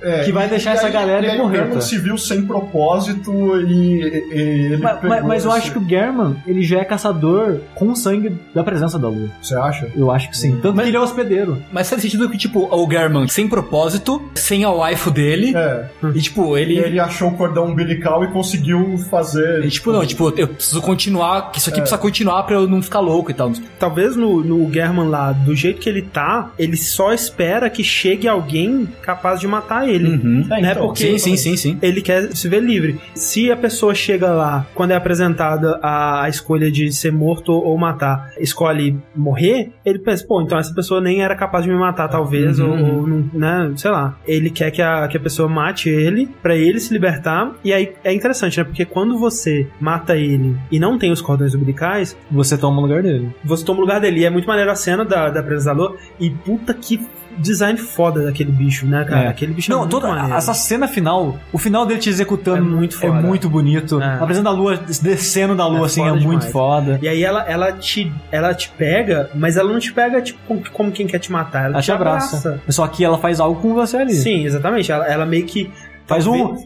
É, 0.00 0.24
que 0.24 0.32
vai 0.32 0.48
deixar 0.48 0.72
e 0.72 0.74
essa 0.74 0.86
aí- 0.86 0.92
galera 0.92 1.26
e 1.26 1.30
aí 1.30 1.36
porreta. 1.38 1.62
O 1.62 1.66
German 1.66 1.80
se 1.80 1.98
viu 1.98 2.18
sem 2.18 2.42
propósito 2.46 3.32
e, 3.60 4.00
e 4.32 4.38
ele 4.72 4.76
Mas, 4.78 4.98
pegou 5.00 5.28
mas- 5.28 5.44
eu 5.44 5.50
esse- 5.50 5.58
acho 5.60 5.72
que 5.72 5.78
o 5.78 5.88
German, 5.88 6.36
ele 6.46 6.62
já 6.62 6.78
é 6.80 6.84
caçador 6.84 7.58
com 7.74 7.94
sangue 7.94 8.36
da 8.54 8.62
presença 8.62 8.98
da 8.98 9.08
lua. 9.08 9.28
Você 9.42 9.54
acha? 9.54 9.88
Eu 9.96 10.10
acho 10.10 10.30
que 10.30 10.36
sim. 10.36 10.52
Tanto 10.60 10.76
Mas- 10.76 10.84
que 10.84 10.90
ele 10.90 10.96
é 10.96 11.00
hospedeiro. 11.00 11.62
Mas 11.72 11.88
faz 11.88 12.02
sentido 12.02 12.28
que, 12.28 12.38
tipo, 12.38 12.68
o 12.74 12.90
German, 12.90 13.26
sem 13.28 13.48
propósito, 13.48 14.22
sem 14.34 14.64
a 14.64 14.70
waifu 14.70 15.10
dele, 15.10 15.56
É. 15.56 15.86
e, 16.14 16.20
tipo, 16.20 16.56
E 16.56 16.62
ele... 16.62 16.78
ele 16.78 17.00
achou 17.00 17.28
o 17.28 17.36
cordão 17.36 17.66
umbilical 17.66 18.24
e 18.24 18.28
conseguiu 18.28 18.98
fazer. 19.10 19.64
e, 19.64 19.68
tipo, 19.70 19.92
não, 19.92 20.04
tipo, 20.06 20.32
eu 20.36 20.48
preciso 20.48 20.80
continuar, 20.82 21.50
que 21.50 21.58
isso 21.58 21.68
aqui 21.70 21.80
precisa 21.80 21.98
continuar 22.00 22.42
pra 22.44 22.56
eu 22.56 22.68
não 22.68 22.82
ficar 22.82 23.00
louco 23.00 23.30
e 23.30 23.34
tal. 23.34 23.52
Talvez 23.78 24.16
no, 24.16 24.42
no 24.42 24.72
German 24.72 25.08
lá, 25.08 25.32
do 25.32 25.54
jeito 25.54 25.80
que 25.80 25.88
ele 25.88 26.02
tá, 26.02 26.50
ele 26.58 26.76
só 26.76 27.12
espera 27.12 27.68
que 27.70 27.82
chegue 27.82 28.28
alguém 28.28 28.88
capaz 29.02 29.31
de 29.40 29.46
matar 29.48 29.88
ele. 29.88 30.08
Uhum. 30.16 30.46
É, 30.50 30.60
né? 30.60 30.70
então, 30.72 30.86
Porque 30.86 31.02
Sim, 31.04 31.18
sim, 31.18 31.36
sim, 31.36 31.56
sim. 31.56 31.78
ele 31.82 32.00
quer 32.00 32.34
se 32.34 32.48
ver 32.48 32.60
livre. 32.62 33.00
Se 33.14 33.50
a 33.50 33.56
pessoa 33.56 33.94
chega 33.94 34.30
lá, 34.30 34.66
quando 34.74 34.90
é 34.92 34.94
apresentada 34.96 35.78
a, 35.82 36.24
a 36.24 36.28
escolha 36.28 36.70
de 36.70 36.92
ser 36.92 37.12
morto 37.12 37.52
ou 37.52 37.76
matar, 37.78 38.30
escolhe 38.38 38.96
morrer, 39.14 39.70
ele 39.84 39.98
pensa, 39.98 40.24
pô, 40.26 40.40
então 40.42 40.58
essa 40.58 40.74
pessoa 40.74 41.00
nem 41.00 41.22
era 41.22 41.34
capaz 41.34 41.64
de 41.64 41.70
me 41.70 41.76
matar, 41.78 42.08
talvez, 42.08 42.58
Uhum, 42.58 42.70
ou, 42.70 43.00
ou 43.00 43.06
não- 43.06 43.30
né, 43.32 43.72
sei 43.76 43.90
lá. 43.90 44.16
Ele 44.26 44.50
quer 44.50 44.70
que 44.70 44.82
a, 44.82 45.06
que 45.08 45.16
a 45.16 45.20
pessoa 45.20 45.48
mate 45.48 45.88
ele, 45.88 46.28
pra 46.42 46.56
ele 46.56 46.78
se 46.80 46.92
libertar, 46.92 47.52
e 47.64 47.72
aí 47.72 47.92
é 48.04 48.12
interessante, 48.12 48.58
né, 48.58 48.64
porque 48.64 48.84
quando 48.84 49.18
você 49.18 49.66
mata 49.80 50.16
ele 50.16 50.56
e 50.70 50.78
não 50.78 50.98
tem 50.98 51.10
os 51.12 51.20
cordões 51.20 51.54
umbilicais, 51.54 52.16
Você 52.30 52.56
toma 52.58 52.78
o 52.78 52.82
lugar 52.82 53.02
dele. 53.02 53.30
você 53.44 53.64
toma 53.64 53.78
o 53.78 53.82
lugar 53.82 54.00
dele. 54.00 54.20
E 54.20 54.24
é 54.24 54.30
muito 54.30 54.46
maneiro 54.46 54.70
a 54.70 54.74
cena 54.74 55.04
da, 55.04 55.28
da 55.30 55.42
presença 55.42 55.66
da 55.66 55.72
lua, 55.72 55.96
e 56.20 56.30
puta 56.30 56.72
que 56.74 57.00
design 57.38 57.78
foda 57.78 58.24
daquele 58.24 58.50
bicho, 58.52 58.86
né, 58.86 59.04
cara? 59.04 59.22
É. 59.24 59.28
Aquele 59.28 59.52
bicho 59.54 59.70
é 59.70 59.74
Não, 59.74 59.80
muito 59.80 59.90
toda 59.90 60.08
maneiro. 60.08 60.34
essa 60.36 60.54
cena 60.54 60.86
final, 60.88 61.38
o 61.52 61.58
final 61.58 61.84
dele 61.86 62.00
te 62.00 62.08
executando 62.08 62.58
É 62.58 62.60
muito 62.60 62.96
é 62.96 63.00
foda. 63.00 63.20
muito 63.20 63.48
bonito. 63.48 64.00
É. 64.00 64.14
A 64.14 64.24
presença 64.24 64.44
da 64.44 64.50
lua 64.50 64.76
descendo 65.00 65.54
da 65.54 65.66
lua, 65.66 65.82
É 65.82 65.84
assim, 65.86 66.02
é 66.02 66.08
foda 66.08 66.20
muito 66.20 66.26
demais. 66.40 66.52
foda. 66.52 66.98
E 67.02 67.08
aí 67.08 67.22
ela, 67.22 67.42
ela, 67.48 67.72
te, 67.72 68.12
ela 68.30 68.54
te 68.54 68.68
pega, 68.70 69.30
mas 69.34 69.56
ela 69.56 69.72
não 69.72 69.78
te 69.80 69.92
pega 69.92 70.20
tipo 70.20 70.38
como, 70.46 70.62
como 70.70 70.92
quem 70.92 71.06
quer 71.06 71.18
te 71.18 71.30
matar. 71.30 71.64
Ela 71.64 71.74
Ela 71.74 71.82
te 71.82 71.92
abraça. 71.92 72.36
abraça. 72.48 72.62
Só 72.68 72.86
que 72.86 73.04
ela 73.04 73.18
faz 73.18 73.40
algo 73.40 73.60
com 73.60 73.74
você 73.74 73.96
ali. 73.96 74.14
Sim, 74.14 74.44
exatamente. 74.44 74.90
Ela, 74.90 75.06
ela 75.06 75.26
meio 75.26 75.44
que. 75.46 75.70
Faz 76.06 76.26
um. 76.26 76.56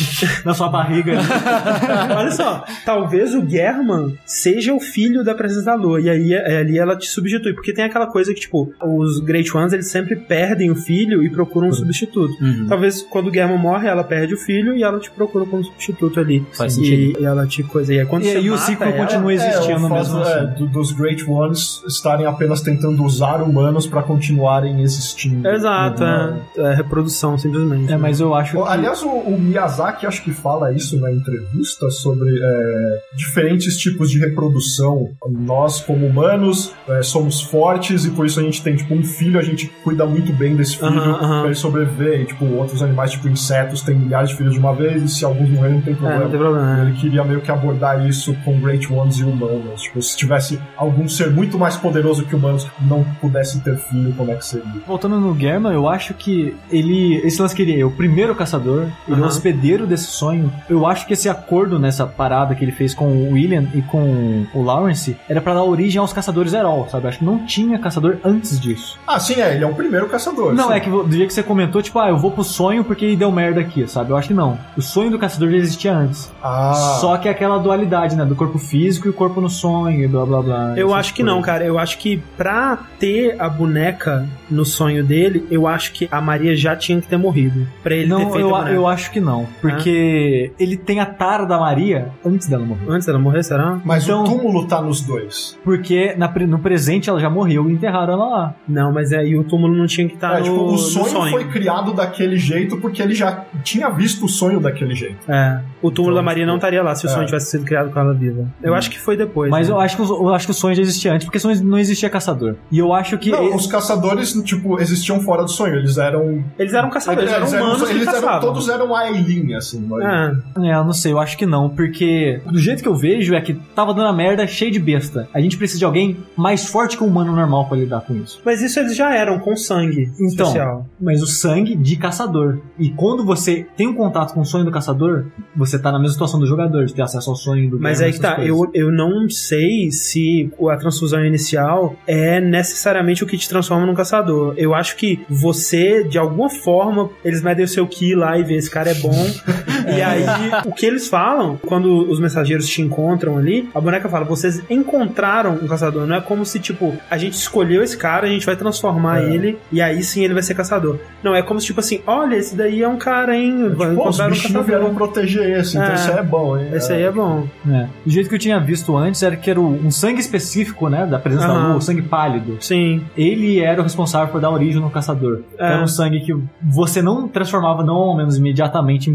na 0.44 0.54
sua 0.54 0.68
barriga. 0.68 1.12
Olha 2.16 2.30
só, 2.30 2.64
talvez 2.84 3.34
o 3.34 3.48
German 3.48 4.16
seja 4.24 4.72
o 4.74 4.80
filho 4.80 5.24
da 5.24 5.34
presença 5.34 5.64
da 5.66 5.74
lua. 5.74 6.00
E 6.00 6.08
aí 6.08 6.32
é, 6.32 6.58
ali 6.58 6.78
ela 6.78 6.96
te 6.96 7.06
substitui. 7.08 7.52
Porque 7.54 7.72
tem 7.72 7.84
aquela 7.84 8.06
coisa 8.06 8.32
que, 8.34 8.40
tipo, 8.40 8.72
os 8.82 9.20
Great 9.20 9.54
Ones 9.56 9.72
eles 9.72 9.90
sempre 9.90 10.16
perdem 10.16 10.70
o 10.70 10.76
filho 10.76 11.22
e 11.24 11.30
procuram 11.30 11.68
um 11.68 11.72
substituto. 11.72 12.32
Uhum. 12.42 12.66
Talvez 12.68 13.02
quando 13.02 13.28
o 13.28 13.34
German 13.34 13.58
morre, 13.58 13.88
ela 13.88 14.04
perde 14.04 14.34
o 14.34 14.38
filho 14.38 14.74
e 14.76 14.82
ela 14.82 14.98
te 14.98 15.10
procura 15.10 15.44
como 15.46 15.64
substituto 15.64 16.20
ali. 16.20 16.44
Faz 16.52 16.72
e, 16.72 16.76
sentido. 16.76 17.20
e 17.20 17.24
ela 17.24 17.46
te 17.46 17.62
coisa. 17.62 17.92
E 17.94 18.00
aí 18.00 18.06
quando 18.06 18.24
E 18.24 18.30
aí 18.30 18.50
o 18.50 18.58
ciclo 18.58 18.84
ela, 18.86 18.96
continua 18.96 19.32
existindo 19.34 19.86
o 19.86 19.88
fato, 19.88 19.94
mesmo 19.94 20.18
é, 20.20 20.22
assim. 20.40 20.54
do- 20.54 20.66
dos 20.66 20.92
Great 20.92 21.24
Ones 21.28 21.82
estarem 21.86 22.26
apenas 22.26 22.60
tentando 22.60 23.02
usar 23.04 23.42
humanos 23.42 23.86
pra 23.86 24.02
continuarem 24.02 24.80
existindo. 24.82 25.46
Exato, 25.48 26.02
Uhum. 26.02 26.40
é, 26.58 26.72
é 26.72 26.74
reprodução, 26.74 27.38
simplesmente. 27.38 27.92
É, 27.92 27.96
mas 27.96 28.20
eu 28.20 28.34
acho 28.34 28.52
que. 28.56 28.62
Aliás, 28.68 29.02
o, 29.02 29.08
o 29.08 29.38
Miyazaki 29.38 29.85
Miyazaki 29.86 30.06
acho 30.06 30.22
que 30.22 30.32
fala 30.32 30.72
isso 30.72 30.98
na 31.00 31.10
entrevista 31.12 31.90
sobre 31.90 32.28
é, 32.42 32.98
diferentes 33.16 33.76
tipos 33.76 34.10
de 34.10 34.18
reprodução. 34.18 35.08
Nós, 35.28 35.80
como 35.80 36.06
humanos, 36.06 36.72
é, 36.88 37.02
somos 37.02 37.40
fortes 37.40 38.04
e 38.04 38.10
por 38.10 38.26
isso 38.26 38.40
a 38.40 38.42
gente 38.42 38.62
tem, 38.62 38.76
tipo, 38.76 38.94
um 38.94 39.02
filho, 39.02 39.38
a 39.38 39.42
gente 39.42 39.66
cuida 39.84 40.04
muito 40.06 40.32
bem 40.32 40.56
desse 40.56 40.76
filho 40.76 40.88
aham. 40.90 41.38
pra 41.40 41.46
ele 41.46 41.54
sobreviver. 41.54 42.20
E, 42.22 42.24
tipo, 42.26 42.44
outros 42.46 42.82
animais, 42.82 43.12
tipo 43.12 43.28
insetos, 43.28 43.82
têm 43.82 43.96
milhares 43.96 44.30
de 44.30 44.36
filhos 44.36 44.54
de 44.54 44.58
uma 44.58 44.74
vez 44.74 45.02
e 45.02 45.08
se 45.08 45.24
alguns 45.24 45.48
morrerem 45.50 45.76
não 45.76 45.82
tem 45.82 45.92
É, 45.92 45.96
problema. 45.96 46.22
não 46.24 46.30
tem 46.30 46.40
problema. 46.40 46.82
Ele 46.82 46.92
queria 46.96 47.24
meio 47.24 47.40
que 47.40 47.50
abordar 47.50 48.06
isso 48.08 48.34
com 48.44 48.58
Great 48.60 48.92
Ones 48.92 49.18
e 49.18 49.24
humanos. 49.24 49.82
Tipo, 49.82 50.02
se 50.02 50.16
tivesse 50.16 50.58
algum 50.76 51.08
ser 51.08 51.30
muito 51.30 51.58
mais 51.58 51.76
poderoso 51.76 52.24
que 52.24 52.34
humanos 52.34 52.64
que 52.64 52.84
não 52.84 53.04
pudesse 53.20 53.60
ter 53.60 53.76
filho, 53.76 54.12
como 54.16 54.30
é 54.30 54.34
que 54.36 54.44
seria? 54.46 54.66
Voltando 54.86 55.18
no 55.20 55.38
Germa, 55.38 55.72
eu 55.72 55.88
acho 55.88 56.14
que 56.14 56.54
ele. 56.70 57.16
Esse 57.24 57.40
lance 57.40 57.54
que 57.54 57.62
ele 57.62 57.80
é 57.80 57.84
o 57.84 57.90
primeiro 57.90 58.34
caçador, 58.34 58.82
ele 59.06 59.16
é 59.16 59.20
o 59.20 59.24
Aham. 59.24 59.28
Hospedeiro 59.76 59.86
desse 59.86 60.06
sonho. 60.06 60.52
Eu 60.68 60.86
acho 60.86 61.06
que 61.06 61.12
esse 61.12 61.28
acordo 61.28 61.78
nessa 61.78 62.06
parada 62.06 62.54
que 62.54 62.64
ele 62.64 62.72
fez 62.72 62.94
com 62.94 63.06
o 63.06 63.32
William 63.32 63.64
e 63.74 63.82
com 63.82 64.46
o 64.54 64.62
Lawrence 64.62 65.16
era 65.28 65.40
pra 65.40 65.54
dar 65.54 65.62
origem 65.62 66.00
aos 66.00 66.12
caçadores 66.12 66.52
Herol, 66.52 66.88
sabe? 66.88 67.08
Acho 67.08 67.18
que 67.18 67.24
não 67.24 67.44
tinha 67.46 67.78
caçador 67.78 68.16
antes 68.24 68.58
disso. 68.58 68.98
Ah, 69.06 69.20
sim, 69.20 69.40
é, 69.40 69.54
ele 69.54 69.64
é 69.64 69.66
o 69.66 69.74
primeiro 69.74 70.08
caçador. 70.08 70.54
Não, 70.54 70.68
sim. 70.68 70.74
é 70.74 70.80
que 70.80 70.90
do 70.90 71.10
jeito 71.10 71.28
que 71.28 71.34
você 71.34 71.42
comentou, 71.42 71.82
tipo, 71.82 71.98
ah, 71.98 72.08
eu 72.08 72.16
vou 72.16 72.30
pro 72.30 72.42
sonho 72.44 72.84
porque 72.84 73.14
deu 73.16 73.30
merda 73.30 73.60
aqui, 73.60 73.86
sabe? 73.86 74.10
Eu 74.10 74.16
acho 74.16 74.28
que 74.28 74.34
não. 74.34 74.58
O 74.76 74.82
sonho 74.82 75.10
do 75.10 75.18
caçador 75.18 75.50
já 75.50 75.56
existia 75.56 75.94
antes. 75.94 76.32
Ah, 76.42 76.72
Só 77.00 77.16
que 77.18 77.28
é 77.28 77.30
aquela 77.30 77.58
dualidade, 77.58 78.16
né? 78.16 78.24
Do 78.24 78.34
corpo 78.34 78.58
físico 78.58 79.06
e 79.06 79.10
o 79.10 79.14
corpo 79.14 79.40
no 79.40 79.50
sonho 79.50 80.04
e 80.04 80.08
blá 80.08 80.24
blá 80.24 80.42
blá. 80.42 80.74
Eu 80.76 80.94
acho 80.94 81.12
que 81.14 81.22
coisas. 81.22 81.36
não, 81.36 81.42
cara. 81.42 81.64
Eu 81.64 81.78
acho 81.78 81.98
que 81.98 82.22
pra 82.36 82.78
ter 82.98 83.36
a 83.38 83.48
boneca 83.48 84.26
no 84.50 84.64
sonho 84.64 85.04
dele, 85.04 85.46
eu 85.50 85.66
acho 85.66 85.92
que 85.92 86.08
a 86.10 86.20
Maria 86.20 86.56
já 86.56 86.74
tinha 86.76 87.00
que 87.00 87.06
ter 87.08 87.16
morrido. 87.16 87.66
Pra 87.82 87.94
ele 87.94 88.04
ter 88.04 88.08
Não, 88.10 88.20
feito 88.32 88.38
eu, 88.38 88.54
a 88.54 88.58
boneca. 88.58 88.74
eu 88.76 88.86
acho 88.86 89.10
que 89.10 89.20
não. 89.20 89.46
Porque 89.70 90.52
ele 90.58 90.76
tem 90.76 91.00
a 91.00 91.06
tara 91.06 91.44
da 91.44 91.58
Maria 91.58 92.10
antes 92.24 92.48
dela 92.48 92.64
morrer. 92.64 92.86
Antes 92.88 93.06
dela 93.06 93.18
morrer, 93.18 93.42
será? 93.42 93.80
mas 93.84 94.04
então- 94.04 94.24
o 94.24 94.24
túmulo 94.24 94.66
tá 94.66 94.80
nos 94.80 95.00
dois. 95.00 95.58
Porque 95.64 96.14
na 96.16 96.32
no 96.46 96.58
presente 96.58 97.08
ela 97.08 97.18
já 97.18 97.30
morreu 97.30 97.68
e 97.68 97.72
enterraram 97.72 98.12
ela 98.14 98.26
lá. 98.26 98.54
Não, 98.68 98.92
mas 98.92 99.12
aí 99.12 99.36
o 99.36 99.44
túmulo 99.44 99.74
não 99.74 99.86
tinha 99.86 100.06
que 100.06 100.14
estar 100.14 100.36
é, 100.36 100.38
no, 100.40 100.44
tipo, 100.44 100.56
o 100.56 100.72
no 100.72 100.78
sonho, 100.78 101.30
foi 101.30 101.44
criado 101.44 101.94
daquele 101.94 102.36
jeito 102.36 102.76
porque 102.78 103.00
ele 103.00 103.14
já 103.14 103.44
tinha 103.62 103.88
visto 103.88 104.26
o 104.26 104.28
sonho 104.28 104.60
daquele 104.60 104.94
jeito. 104.94 105.16
É, 105.28 105.60
o 105.82 105.90
túmulo 105.90 106.14
Então, 106.14 106.22
da 106.22 106.22
Maria 106.22 106.42
tipo, 106.42 106.48
não 106.50 106.56
estaria 106.56 106.82
lá 106.82 106.94
se 106.94 107.06
o 107.06 107.08
é. 107.08 107.12
sonho 107.12 107.26
tivesse 107.26 107.50
sido 107.50 107.64
criado 107.64 107.90
com 107.90 107.98
ela 107.98 108.12
viva. 108.12 108.46
Eu 108.62 108.74
acho 108.74 108.90
que 108.90 108.98
foi 108.98 109.16
depois. 109.16 109.50
Mas 109.50 109.68
né? 109.68 109.74
eu 109.74 109.80
acho, 109.80 109.96
que 109.96 110.02
eu 110.02 110.34
acho 110.34 110.46
que 110.46 110.50
o 110.50 110.54
sonho 110.54 110.74
já 110.74 110.82
existia 110.82 111.12
antes, 111.12 111.24
porque 111.24 111.38
sonho 111.38 111.62
não 111.64 111.78
existia 111.78 112.10
caçador. 112.10 112.56
E 112.70 112.78
eu 112.78 112.92
acho 112.92 113.16
que. 113.18 113.30
Não, 113.30 113.54
os 113.54 113.66
caçadores, 113.66 114.32
tipo, 114.44 114.80
existiam 114.80 115.20
fora 115.20 115.42
do 115.42 115.50
sonho. 115.50 115.76
Eles 115.76 115.96
eram. 115.98 116.44
Eles 116.58 116.74
eram 116.74 116.90
caçadores, 116.90 117.32
eles 117.32 117.52
eram 117.52 117.64
humanos 117.64 117.88
que 117.88 117.94
eles 117.94 118.06
eram, 118.06 118.20
caçavam. 118.20 118.40
todos 118.40 118.68
eram 118.68 118.94
Aileen, 118.94 119.55
assim. 119.56 119.84
mas- 119.88 120.04
É, 120.04 120.66
É, 120.68 120.74
eu 120.74 120.84
não 120.84 120.92
sei, 120.92 121.12
eu 121.12 121.18
acho 121.18 121.36
que 121.36 121.46
não, 121.46 121.68
porque 121.68 122.40
do 122.50 122.58
jeito 122.58 122.82
que 122.82 122.88
eu 122.88 122.94
vejo 122.94 123.34
é 123.34 123.40
que 123.40 123.54
tava 123.74 123.92
dando 123.94 124.08
a 124.08 124.12
merda 124.12 124.46
cheio 124.46 124.70
de 124.70 124.78
besta. 124.78 125.28
A 125.32 125.40
gente 125.40 125.56
precisa 125.56 125.78
de 125.78 125.84
alguém 125.84 126.16
mais 126.36 126.66
forte 126.66 126.96
que 126.96 127.02
o 127.02 127.06
humano 127.06 127.34
normal 127.34 127.66
pra 127.68 127.76
lidar 127.76 128.00
com 128.02 128.14
isso. 128.14 128.40
mas 128.44 128.62
isso 128.62 128.78
eles 128.80 128.96
já 128.96 129.14
eram, 129.14 129.38
com 129.38 129.56
sangue 129.56 130.10
Então, 130.14 130.26
especial. 130.46 130.86
mas 131.00 131.22
o 131.22 131.26
sangue 131.26 131.74
de 131.76 131.96
caçador. 131.96 132.58
E 132.78 132.90
quando 132.90 133.24
você 133.24 133.66
tem 133.76 133.86
um 133.88 133.94
contato 133.94 134.32
com 134.34 134.40
o 134.40 134.44
sonho 134.44 134.64
do 134.64 134.70
caçador, 134.70 135.26
você 135.54 135.78
tá 135.78 135.90
na 135.92 135.98
mesma 135.98 136.12
situação 136.12 136.38
do 136.40 136.46
jogador, 136.46 136.84
de 136.86 136.94
ter 136.94 137.02
acesso 137.02 137.30
ao 137.30 137.36
sonho 137.36 137.70
do 137.70 137.80
Mas 137.80 138.00
aí 138.00 138.12
que 138.12 138.20
tá, 138.20 138.36
coisas. 138.36 138.48
eu, 138.56 138.70
eu 138.74 138.92
não 138.92 139.28
sei 139.28 139.90
se 139.90 140.50
a 140.70 140.76
transfusão 140.76 141.24
inicial 141.24 141.96
é 142.06 142.40
necessariamente 142.40 143.22
o 143.24 143.26
que 143.26 143.36
te 143.36 143.48
transforma 143.48 143.86
num 143.86 143.94
caçador. 143.94 144.54
Eu 144.56 144.74
acho 144.74 144.96
que 144.96 145.20
você, 145.28 146.04
de 146.04 146.18
alguma 146.18 146.48
forma, 146.50 147.10
eles 147.24 147.42
medem 147.42 147.64
o 147.64 147.68
seu 147.68 147.86
ki 147.86 148.14
lá 148.14 148.38
e 148.38 148.42
vê 148.42 148.56
esse 148.56 148.70
cara 148.70 148.90
é 148.90 148.94
bom. 148.94 149.12
e 149.86 150.02
aí, 150.02 150.24
o 150.64 150.72
que 150.72 150.84
eles 150.86 151.08
falam, 151.08 151.58
quando 151.66 152.08
os 152.10 152.18
mensageiros 152.20 152.66
te 152.68 152.82
encontram 152.82 153.36
ali, 153.38 153.68
a 153.74 153.80
boneca 153.80 154.08
fala: 154.08 154.24
vocês 154.24 154.62
encontraram 154.68 155.52
um 155.62 155.66
caçador. 155.66 156.06
Não 156.06 156.16
é 156.16 156.20
como 156.20 156.44
se, 156.44 156.58
tipo, 156.58 156.94
a 157.10 157.16
gente 157.16 157.34
escolheu 157.34 157.82
esse 157.82 157.96
cara, 157.96 158.26
a 158.26 158.30
gente 158.30 158.46
vai 158.46 158.56
transformar 158.56 159.22
É. 159.22 159.34
ele 159.34 159.58
e 159.72 159.80
aí 159.80 160.02
sim 160.02 160.22
ele 160.24 160.34
vai 160.34 160.42
ser 160.42 160.54
caçador. 160.54 160.98
Não, 161.22 161.34
é 161.34 161.42
como 161.42 161.60
se, 161.60 161.66
tipo 161.66 161.80
assim, 161.80 162.00
olha, 162.06 162.36
esse 162.36 162.54
daí 162.56 162.82
é 162.82 162.88
um 162.88 162.96
cara, 162.96 163.36
hein? 163.36 163.68
Vai 163.74 163.88
Pô, 163.94 164.08
os 164.08 164.16
encontrar 164.16 164.26
um 164.26 164.30
bichinhos 164.30 164.66
vieram 164.66 164.84
caçador. 164.86 164.96
proteger 165.08 165.58
esse, 165.60 165.76
então 165.76 165.90
É. 165.90 165.94
isso 165.94 166.10
aí 166.10 166.18
é 166.18 166.22
bom, 166.22 166.58
hein? 166.58 166.68
Esse 166.72 166.92
aí 166.92 167.02
é 167.02 167.10
bom. 167.12 167.46
É. 167.68 167.86
Do 168.04 168.10
jeito 168.10 168.28
que 168.28 168.34
eu 168.34 168.38
tinha 168.38 168.58
visto 168.60 168.96
antes, 168.96 169.22
era 169.22 169.36
que 169.36 169.50
era 169.50 169.60
o- 169.60 169.86
um 169.86 169.90
sangue 169.90 170.20
específico, 170.20 170.88
né? 170.88 171.06
Da 171.06 171.18
presença 171.18 171.46
da 171.48 171.52
Aham. 171.54 171.68
lua, 171.68 171.76
o 171.76 171.80
sangue 171.80 172.02
pálido. 172.02 172.56
Sim. 172.60 173.02
Ele 173.16 173.60
era 173.60 173.80
o 173.80 173.82
responsável 173.82 174.28
por 174.28 174.40
dar 174.40 174.50
origem 174.50 174.80
no 174.80 174.90
caçador. 174.90 175.40
É. 175.58 175.72
Era 175.74 175.82
um 175.82 175.86
sangue 175.86 176.20
que 176.20 176.34
você 176.62 177.00
não 177.02 177.28
transformava, 177.28 177.82
não 177.82 177.94
ao 177.96 178.16
menos 178.16 178.36
imediatamente, 178.36 179.10
em 179.10 179.14